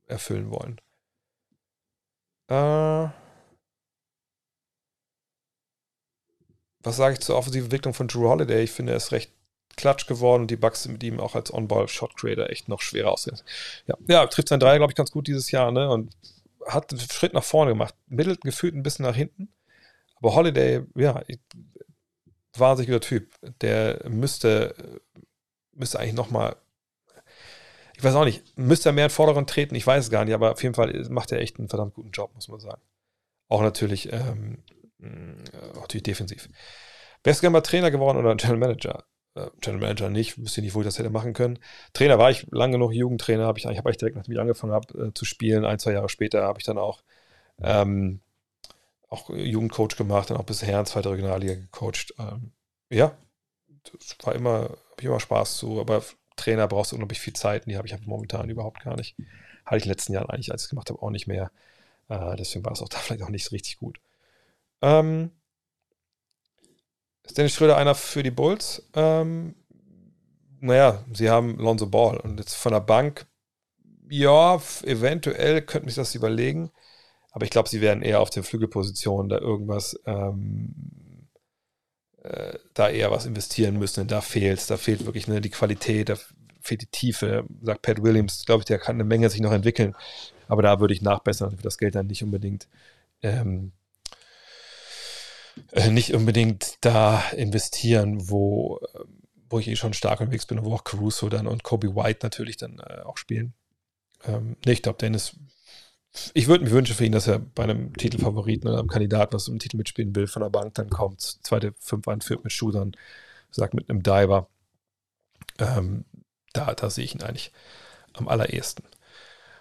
erfüllen 0.07 0.49
wollen. 0.51 0.79
Äh, 2.49 3.09
was 6.79 6.97
sage 6.97 7.13
ich 7.13 7.19
zur 7.21 7.37
offensiven 7.37 7.65
Entwicklung 7.65 7.93
von 7.93 8.07
Drew 8.07 8.27
Holiday? 8.27 8.63
Ich 8.63 8.71
finde, 8.71 8.93
er 8.93 8.97
ist 8.97 9.11
recht 9.11 9.31
klatsch 9.75 10.05
geworden 10.07 10.43
und 10.43 10.51
die 10.51 10.55
Bucks 10.55 10.83
sind 10.83 10.93
mit 10.93 11.03
ihm 11.03 11.19
auch 11.19 11.35
als 11.35 11.53
On-Ball-Shot-Creator 11.53 12.49
echt 12.49 12.69
noch 12.69 12.81
schwerer 12.81 13.11
aussehen. 13.11 13.39
Ja, 13.87 13.95
ja 14.07 14.27
trifft 14.27 14.49
sein 14.49 14.59
Dreier, 14.59 14.77
glaube 14.77 14.91
ich, 14.91 14.95
ganz 14.95 15.11
gut 15.11 15.27
dieses 15.27 15.51
Jahr, 15.51 15.71
ne? 15.71 15.89
Und 15.89 16.15
hat 16.67 16.91
einen 16.91 16.99
Schritt 16.99 17.33
nach 17.33 17.43
vorne 17.43 17.71
gemacht. 17.71 17.95
Middleton 18.07 18.49
gefühlt 18.49 18.75
ein 18.75 18.83
bisschen 18.83 19.05
nach 19.05 19.15
hinten. 19.15 19.53
Aber 20.15 20.35
Holiday, 20.35 20.83
ja, 20.95 21.21
wahnsinniger 22.57 23.01
Typ. 23.01 23.33
Der 23.61 24.01
müsste, 24.09 25.01
müsste 25.71 25.99
eigentlich 25.99 26.13
nochmal, 26.13 26.55
ich 27.95 28.03
weiß 28.03 28.15
auch 28.15 28.25
nicht, 28.25 28.57
müsste 28.57 28.89
er 28.89 28.93
mehr 28.93 29.05
in 29.05 29.09
den 29.09 29.15
Vordergrund 29.15 29.49
treten, 29.49 29.75
ich 29.75 29.85
weiß 29.85 30.05
es 30.05 30.11
gar 30.11 30.25
nicht, 30.25 30.33
aber 30.33 30.51
auf 30.51 30.63
jeden 30.63 30.75
Fall 30.75 31.05
macht 31.09 31.31
er 31.31 31.39
echt 31.39 31.59
einen 31.59 31.69
verdammt 31.69 31.93
guten 31.93 32.11
Job, 32.11 32.33
muss 32.35 32.47
man 32.47 32.59
sagen. 32.59 32.81
Auch 33.49 33.61
natürlich, 33.61 34.11
ähm, 34.11 34.63
äh, 35.01 35.07
natürlich 35.75 36.03
defensiv. 36.03 36.49
Wärst 37.23 37.39
du 37.39 37.41
gerne 37.41 37.53
mal 37.53 37.61
Trainer 37.61 37.91
geworden 37.91 38.17
oder 38.17 38.35
General 38.35 38.57
Manager? 38.57 39.05
Äh, 39.35 39.47
General 39.61 39.81
Manager 39.81 40.09
nicht, 40.09 40.37
wüsste 40.37 40.61
nicht, 40.61 40.75
wo 40.75 40.81
ich 40.81 40.85
das 40.85 40.99
hätte 40.99 41.09
machen 41.09 41.33
können. 41.33 41.59
Trainer 41.93 42.19
war 42.19 42.31
ich 42.31 42.47
lange 42.51 42.73
genug, 42.73 42.93
Jugendtrainer 42.93 43.45
habe 43.45 43.59
ich 43.59 43.65
eigentlich, 43.65 43.79
habe 43.79 43.91
ich 43.91 43.97
direkt, 43.97 44.15
nachdem 44.15 44.33
ich 44.33 44.39
angefangen 44.39 44.73
habe 44.73 45.07
äh, 45.07 45.13
zu 45.13 45.25
spielen, 45.25 45.65
ein, 45.65 45.79
zwei 45.79 45.93
Jahre 45.93 46.09
später 46.09 46.43
habe 46.43 46.59
ich 46.59 46.65
dann 46.65 46.77
auch 46.77 47.03
ähm, 47.61 48.21
auch 49.09 49.29
Jugendcoach 49.29 49.95
gemacht, 49.95 50.29
dann 50.29 50.37
auch 50.37 50.43
bisher 50.43 50.79
in 50.79 50.85
zweiter 50.85 51.11
Regionalliga 51.11 51.53
gecoacht. 51.53 52.13
Ähm, 52.17 52.51
ja, 52.89 53.15
das 53.83 54.17
war 54.23 54.33
immer, 54.35 54.63
habe 54.63 54.77
ich 54.99 55.05
immer 55.05 55.19
Spaß 55.19 55.57
zu, 55.57 55.79
aber 55.79 56.03
Trainer 56.35 56.67
brauchst 56.67 56.91
du 56.91 56.95
unglaublich 56.95 57.19
viel 57.19 57.33
Zeit 57.33 57.65
und 57.65 57.71
die 57.71 57.77
habe 57.77 57.87
ich 57.87 57.95
momentan 58.05 58.49
überhaupt 58.49 58.83
gar 58.83 58.95
nicht. 58.95 59.15
Hatte 59.65 59.77
ich 59.77 59.83
in 59.83 59.89
den 59.89 59.93
letzten 59.93 60.13
Jahren 60.13 60.29
eigentlich, 60.29 60.51
als 60.51 60.63
ich 60.63 60.65
es 60.65 60.69
gemacht 60.69 60.89
habe, 60.89 61.01
auch 61.01 61.11
nicht 61.11 61.27
mehr. 61.27 61.51
Äh, 62.09 62.35
deswegen 62.37 62.65
war 62.65 62.73
es 62.73 62.81
auch 62.81 62.89
da 62.89 62.97
vielleicht 62.99 63.23
auch 63.23 63.29
nicht 63.29 63.51
richtig 63.51 63.77
gut. 63.77 63.99
Ähm, 64.81 65.31
ist 67.23 67.37
Dennis 67.37 67.53
Schröder 67.53 67.77
einer 67.77 67.95
für 67.95 68.23
die 68.23 68.31
Bulls? 68.31 68.87
Ähm, 68.95 69.55
naja, 70.59 71.03
sie 71.13 71.29
haben 71.29 71.57
Lonzo 71.57 71.87
Ball 71.87 72.17
und 72.17 72.39
jetzt 72.39 72.55
von 72.55 72.71
der 72.71 72.79
Bank, 72.79 73.25
ja, 74.09 74.61
eventuell 74.83 75.61
könnte 75.61 75.85
mich 75.85 75.95
das 75.95 76.15
überlegen. 76.15 76.71
Aber 77.31 77.45
ich 77.45 77.51
glaube, 77.51 77.67
sie 77.67 77.81
werden 77.81 78.03
eher 78.03 78.19
auf 78.19 78.29
den 78.29 78.43
Flügelpositionen 78.43 79.27
da 79.27 79.39
irgendwas, 79.39 79.99
ähm, 80.05 81.27
äh, 82.21 82.53
da 82.73 82.89
eher 82.89 83.11
was 83.11 83.25
investieren 83.25 83.79
müssen. 83.79 84.07
Da 84.07 84.21
fehlt 84.21 84.69
da 84.69 84.77
fehlt 84.77 85.05
wirklich 85.05 85.27
ne, 85.27 85.41
die 85.41 85.49
Qualität, 85.49 86.09
da 86.09 86.15
fehlt 86.61 86.81
die 86.83 86.87
Tiefe. 86.87 87.45
Sagt 87.61 87.81
Pat 87.81 88.03
Williams, 88.03 88.45
glaube 88.45 88.61
ich, 88.61 88.65
der 88.65 88.79
kann 88.79 88.95
eine 88.95 89.03
Menge 89.03 89.29
sich 89.29 89.41
noch 89.41 89.51
entwickeln. 89.51 89.95
Aber 90.47 90.61
da 90.61 90.79
würde 90.79 90.93
ich 90.93 91.01
nachbessern 91.01 91.49
und 91.53 91.65
das 91.65 91.77
Geld 91.77 91.95
dann 91.95 92.07
nicht 92.07 92.23
unbedingt 92.23 92.67
ähm, 93.23 93.71
äh, 95.71 95.89
nicht 95.89 96.13
unbedingt 96.13 96.77
da 96.81 97.21
investieren, 97.31 98.29
wo, 98.29 98.79
äh, 98.93 98.99
wo 99.49 99.59
ich 99.59 99.67
eh 99.67 99.75
schon 99.75 99.93
stark 99.93 100.19
unterwegs 100.21 100.45
bin 100.45 100.59
und 100.59 100.65
wo 100.65 100.73
auch 100.73 100.83
Caruso 100.83 101.29
dann 101.29 101.47
und 101.47 101.63
Kobe 101.63 101.95
White 101.95 102.19
natürlich 102.23 102.57
dann 102.57 102.79
äh, 102.79 103.01
auch 103.03 103.17
spielen. 103.17 103.53
Ähm, 104.25 104.57
nee, 104.65 104.73
ich 104.73 104.81
glaube, 104.81 104.97
Dennis 104.99 105.35
ich 106.33 106.47
würde 106.47 106.63
mir 106.63 106.71
wünschen 106.71 106.95
für 106.95 107.05
ihn, 107.05 107.11
dass 107.11 107.27
er 107.27 107.39
bei 107.39 107.63
einem 107.63 107.95
Titelfavoriten 107.95 108.69
oder 108.69 108.79
einem 108.79 108.87
Kandidaten, 108.87 109.33
was 109.33 109.47
um 109.49 109.57
Titel 109.57 109.77
mitspielen 109.77 110.15
will, 110.15 110.27
von 110.27 110.43
der 110.43 110.49
Bank 110.49 110.75
dann 110.75 110.89
kommt, 110.89 111.21
zweite 111.21 111.73
Fünf 111.79 112.07
anführt 112.07 112.43
mit 112.43 112.53
Shootern, 112.53 112.91
sagt 113.49 113.73
mit 113.73 113.89
einem 113.89 114.03
Diver. 114.03 114.47
Ähm, 115.59 116.05
da, 116.53 116.73
da 116.75 116.89
sehe 116.89 117.03
ich 117.03 117.15
ihn 117.15 117.23
eigentlich 117.23 117.51
am 118.13 118.27
allerersten. 118.27 118.83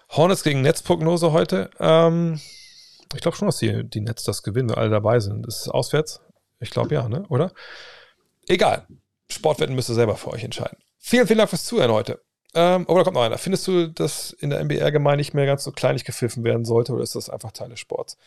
Hornets 0.09 0.43
gegen 0.43 0.61
Netzprognose 0.61 1.31
heute. 1.31 1.71
Ähm, 1.79 2.39
ich 3.15 3.21
glaube 3.21 3.37
schon, 3.37 3.47
dass 3.47 3.57
die, 3.57 3.83
die 3.83 4.01
Netz 4.01 4.23
das 4.23 4.43
gewinnen, 4.43 4.69
wenn 4.69 4.77
alle 4.77 4.89
dabei 4.89 5.19
sind. 5.19 5.47
Ist 5.47 5.61
es 5.61 5.69
auswärts? 5.69 6.21
Ich 6.59 6.69
glaube 6.69 6.93
ja, 6.93 7.07
ne? 7.07 7.25
Oder? 7.29 7.51
Egal. 8.47 8.87
Sportwetten 9.29 9.75
müsst 9.75 9.89
ihr 9.89 9.95
selber 9.95 10.15
für 10.15 10.31
euch 10.31 10.43
entscheiden. 10.43 10.77
Vielen, 10.99 11.27
vielen 11.27 11.39
Dank 11.39 11.49
fürs 11.49 11.65
Zuhören 11.65 11.91
heute. 11.91 12.21
Ähm, 12.55 12.85
oh, 12.87 12.95
da 12.95 13.03
kommt 13.03 13.15
noch 13.15 13.23
einer. 13.23 13.37
Findest 13.37 13.67
du, 13.67 13.87
dass 13.87 14.31
in 14.31 14.51
der 14.51 14.63
NBA 14.63 14.83
allgemein 14.83 15.17
nicht 15.17 15.33
mehr 15.33 15.45
ganz 15.45 15.63
so 15.63 15.71
kleinig 15.71 16.05
gepfiffen 16.05 16.43
werden 16.43 16.65
sollte 16.65 16.93
oder 16.93 17.03
ist 17.03 17.15
das 17.15 17.29
einfach 17.29 17.51
Teil 17.51 17.69
des 17.69 17.79
Sports? 17.79 18.17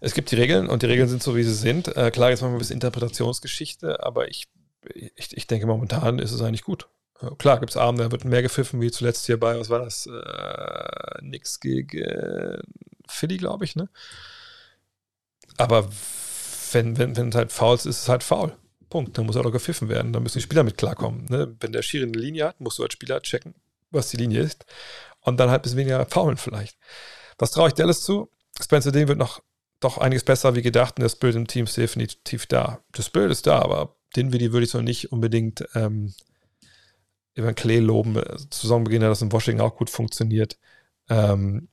Es 0.00 0.14
gibt 0.14 0.30
die 0.30 0.36
Regeln 0.36 0.68
und 0.68 0.82
die 0.82 0.86
Regeln 0.86 1.08
sind 1.08 1.22
so, 1.22 1.36
wie 1.36 1.42
sie 1.42 1.54
sind. 1.54 1.96
Äh, 1.96 2.10
klar, 2.10 2.30
jetzt 2.30 2.42
machen 2.42 2.52
wir 2.52 2.56
ein 2.56 2.58
bisschen 2.58 2.74
Interpretationsgeschichte, 2.74 4.04
aber 4.04 4.28
ich, 4.28 4.48
ich, 4.94 5.36
ich 5.36 5.46
denke, 5.46 5.66
momentan 5.66 6.18
ist 6.18 6.32
es 6.32 6.42
eigentlich 6.42 6.64
gut. 6.64 6.88
Äh, 7.20 7.34
klar, 7.36 7.60
gibt 7.60 7.70
es 7.70 7.76
Abende, 7.76 8.04
da 8.04 8.12
wird 8.12 8.24
mehr 8.24 8.42
gepfiffen, 8.42 8.80
wie 8.80 8.90
zuletzt 8.90 9.26
hier 9.26 9.38
bei, 9.38 9.58
was 9.58 9.70
war 9.70 9.78
das? 9.78 10.06
Äh, 10.06 11.22
nix 11.22 11.60
gegen 11.60 12.60
Philly, 13.12 13.36
glaube 13.36 13.64
ich, 13.64 13.76
ne? 13.76 13.88
Aber 15.56 15.88
wenn, 16.72 16.98
wenn, 16.98 17.16
wenn 17.16 17.28
es 17.28 17.34
halt 17.34 17.52
faul 17.52 17.74
ist, 17.74 17.86
ist 17.86 18.02
es 18.02 18.08
halt 18.08 18.22
faul. 18.22 18.56
Punkt. 18.88 19.16
Dann 19.16 19.26
muss 19.26 19.36
er 19.36 19.42
doch 19.42 19.52
gepfiffen 19.52 19.88
werden. 19.88 20.12
Dann 20.12 20.22
müssen 20.22 20.38
die 20.38 20.42
Spieler 20.42 20.64
mit 20.64 20.78
klarkommen. 20.78 21.26
Ne? 21.28 21.54
Wenn 21.60 21.72
der 21.72 21.82
Schiri 21.82 22.04
eine 22.04 22.18
Linie 22.18 22.46
hat, 22.46 22.60
musst 22.60 22.78
du 22.78 22.82
als 22.82 22.92
Spieler 22.92 23.20
checken, 23.22 23.54
was 23.90 24.10
die 24.10 24.16
Linie 24.16 24.40
ist. 24.40 24.64
Und 25.20 25.38
dann 25.38 25.50
halt 25.50 25.60
ein 25.60 25.62
bisschen 25.62 25.78
weniger 25.78 26.04
faulen 26.06 26.36
vielleicht. 26.36 26.76
Was 27.38 27.50
traue 27.52 27.68
ich 27.68 27.74
Dallas 27.74 28.02
zu? 28.02 28.30
Spencer 28.60 28.92
Dean 28.92 29.08
wird 29.08 29.18
noch 29.18 29.42
doch 29.80 29.98
einiges 29.98 30.24
besser 30.24 30.54
wie 30.54 30.62
gedacht 30.62 30.96
und 30.96 31.02
der 31.02 31.08
Spirit 31.08 31.34
im 31.34 31.46
Team 31.46 31.64
ist 31.64 31.76
definitiv 31.76 32.46
da. 32.46 32.80
Das 32.92 33.06
Spirit 33.06 33.32
ist 33.32 33.46
da, 33.46 33.58
aber 33.60 33.96
den 34.14 34.32
würde 34.32 34.62
ich 34.62 34.70
so 34.70 34.80
nicht 34.80 35.10
unbedingt 35.10 35.64
ähm, 35.74 36.14
Evan 37.34 37.54
Klee 37.54 37.78
loben. 37.78 38.14
Saisonbeginn 38.50 39.02
hat 39.02 39.10
das 39.10 39.22
in 39.22 39.32
Washington 39.32 39.62
auch 39.62 39.76
gut 39.76 39.90
funktioniert. 39.90 40.58
Ähm, 41.08 41.68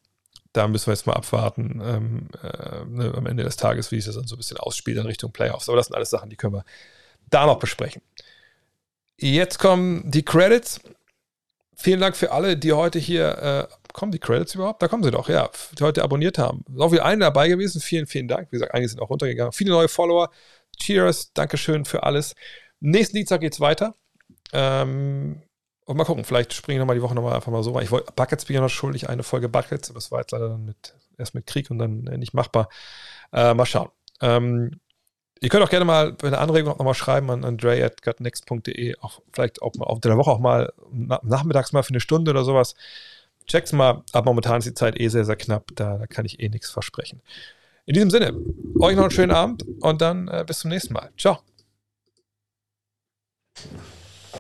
da 0.54 0.68
müssen 0.68 0.88
wir 0.88 0.94
jetzt 0.94 1.06
mal 1.06 1.14
abwarten 1.14 1.82
ähm, 1.84 2.28
äh, 2.42 2.86
ne, 2.86 3.14
am 3.16 3.26
Ende 3.26 3.44
des 3.44 3.56
Tages, 3.56 3.92
wie 3.92 3.98
sich 3.98 4.06
das 4.06 4.16
dann 4.16 4.28
so 4.28 4.36
ein 4.36 4.40
bisschen 4.40 4.58
ausspielt 4.58 4.98
in 4.98 5.06
Richtung 5.06 5.32
Playoffs. 5.32 5.70
Aber 5.70 5.78
das 5.78 5.88
sind 5.88 5.96
alles 5.96 6.10
Sachen, 6.10 6.30
die 6.30 6.36
können 6.36 6.54
wir 6.54 6.66
da 7.30 7.46
noch 7.46 7.60
besprechen. 7.60 8.02
Jetzt 9.18 9.60
kommen 9.60 10.10
die 10.10 10.24
Credits. 10.24 10.80
Vielen 11.76 12.00
Dank 12.00 12.18
für 12.18 12.32
alle, 12.32 12.58
die 12.58 12.74
heute 12.74 13.00
hier, 13.00 13.70
äh, 13.70 13.76
kommen 13.94 14.12
die 14.12 14.20
Credits 14.20 14.56
überhaupt? 14.56 14.82
Da 14.82 14.88
kommen 14.88 15.04
sie 15.04 15.12
doch, 15.12 15.30
ja, 15.30 15.50
die 15.78 15.84
heute 15.84 16.04
abonniert 16.04 16.38
haben. 16.38 16.64
Auch 16.78 16.92
wieder 16.92 17.06
eine 17.06 17.26
dabei 17.26 17.48
gewesen. 17.48 17.82
Vielen, 17.82 18.08
vielen 18.08 18.28
Dank. 18.28 18.48
Wie 18.52 18.56
gesagt, 18.56 18.74
einige 18.74 18.90
sind 18.90 19.02
auch 19.02 19.10
runtergegangen. 19.10 19.54
Viele 19.54 19.72
neue 19.72 19.88
Follower. 19.88 20.30
Cheers, 20.82 21.34
Dankeschön 21.34 21.86
für 21.86 22.04
alles. 22.04 22.36
Nächsten 22.80 23.18
Dienstag 23.18 23.42
geht's 23.42 23.60
weiter. 23.60 23.94
Ähm, 24.54 25.42
und 25.90 25.98
mal 25.98 26.04
gucken, 26.04 26.24
vielleicht 26.24 26.54
springe 26.54 26.76
ich 26.76 26.80
nochmal 26.80 26.96
die 26.96 27.02
Woche 27.02 27.16
nochmal 27.16 27.34
einfach 27.34 27.52
mal 27.52 27.64
so 27.64 27.72
rein. 27.72 27.84
Ich 27.84 27.90
wollte, 27.90 28.12
Buckets 28.12 28.46
bin 28.46 28.54
ja 28.54 28.62
noch 28.62 28.70
schuldig, 28.70 29.10
eine 29.10 29.24
Folge 29.24 29.50
Buckets, 29.50 29.90
aber 29.90 29.98
es 29.98 30.12
war 30.12 30.20
jetzt 30.20 30.32
leider 30.32 30.50
dann 30.50 30.64
mit, 30.64 30.94
erst 31.18 31.34
mit 31.34 31.48
Krieg 31.48 31.72
und 31.72 31.80
dann 31.80 32.06
äh, 32.06 32.16
nicht 32.20 32.36
machbar. 32.36 32.70
Äh, 33.34 33.56
mal 33.56 33.66
schauen. 33.66 33.90
Ähm, 34.22 34.82
ihr 35.42 35.50
könnt 35.50 35.64
auch 35.64 35.70
gerne 35.72 35.86
mal 35.86 36.16
eine 36.22 36.38
Anregung 36.38 36.78
nochmal 36.78 36.94
schreiben 36.94 37.32
an 37.32 37.44
andre.gutnext.de, 37.44 38.98
auch 39.00 39.24
vielleicht 39.34 39.64
auch 39.64 39.74
mal 39.74 39.86
auf 39.86 40.00
der 40.00 40.16
Woche 40.16 40.30
auch 40.30 40.38
mal 40.38 40.72
nachmittags 40.92 41.74
mal 41.74 41.82
für 41.82 41.90
eine 41.90 42.02
Stunde 42.02 42.30
oder 42.30 42.44
sowas. 42.44 42.76
Checkt's 43.48 43.74
mal, 43.74 44.04
aber 44.12 44.26
momentan 44.26 44.60
ist 44.60 44.66
die 44.66 44.76
Zeit 44.76 45.00
eh 45.00 45.08
sehr, 45.08 45.26
sehr 45.26 45.38
knapp, 45.38 45.72
da, 45.74 45.98
da 45.98 46.06
kann 46.06 46.24
ich 46.24 46.40
eh 46.40 46.50
nichts 46.50 46.70
versprechen. 46.70 47.24
In 47.88 47.96
diesem 47.96 48.12
Sinne, 48.12 48.36
euch 48.80 48.96
noch 48.96 49.06
einen 49.06 49.12
schönen 49.12 49.32
Abend 49.32 49.66
und 49.82 50.04
dann 50.04 50.28
äh, 50.28 50.44
bis 50.46 50.60
zum 50.60 50.70
nächsten 50.70 50.94
Mal. 50.94 51.10
Ciao. 51.18 51.40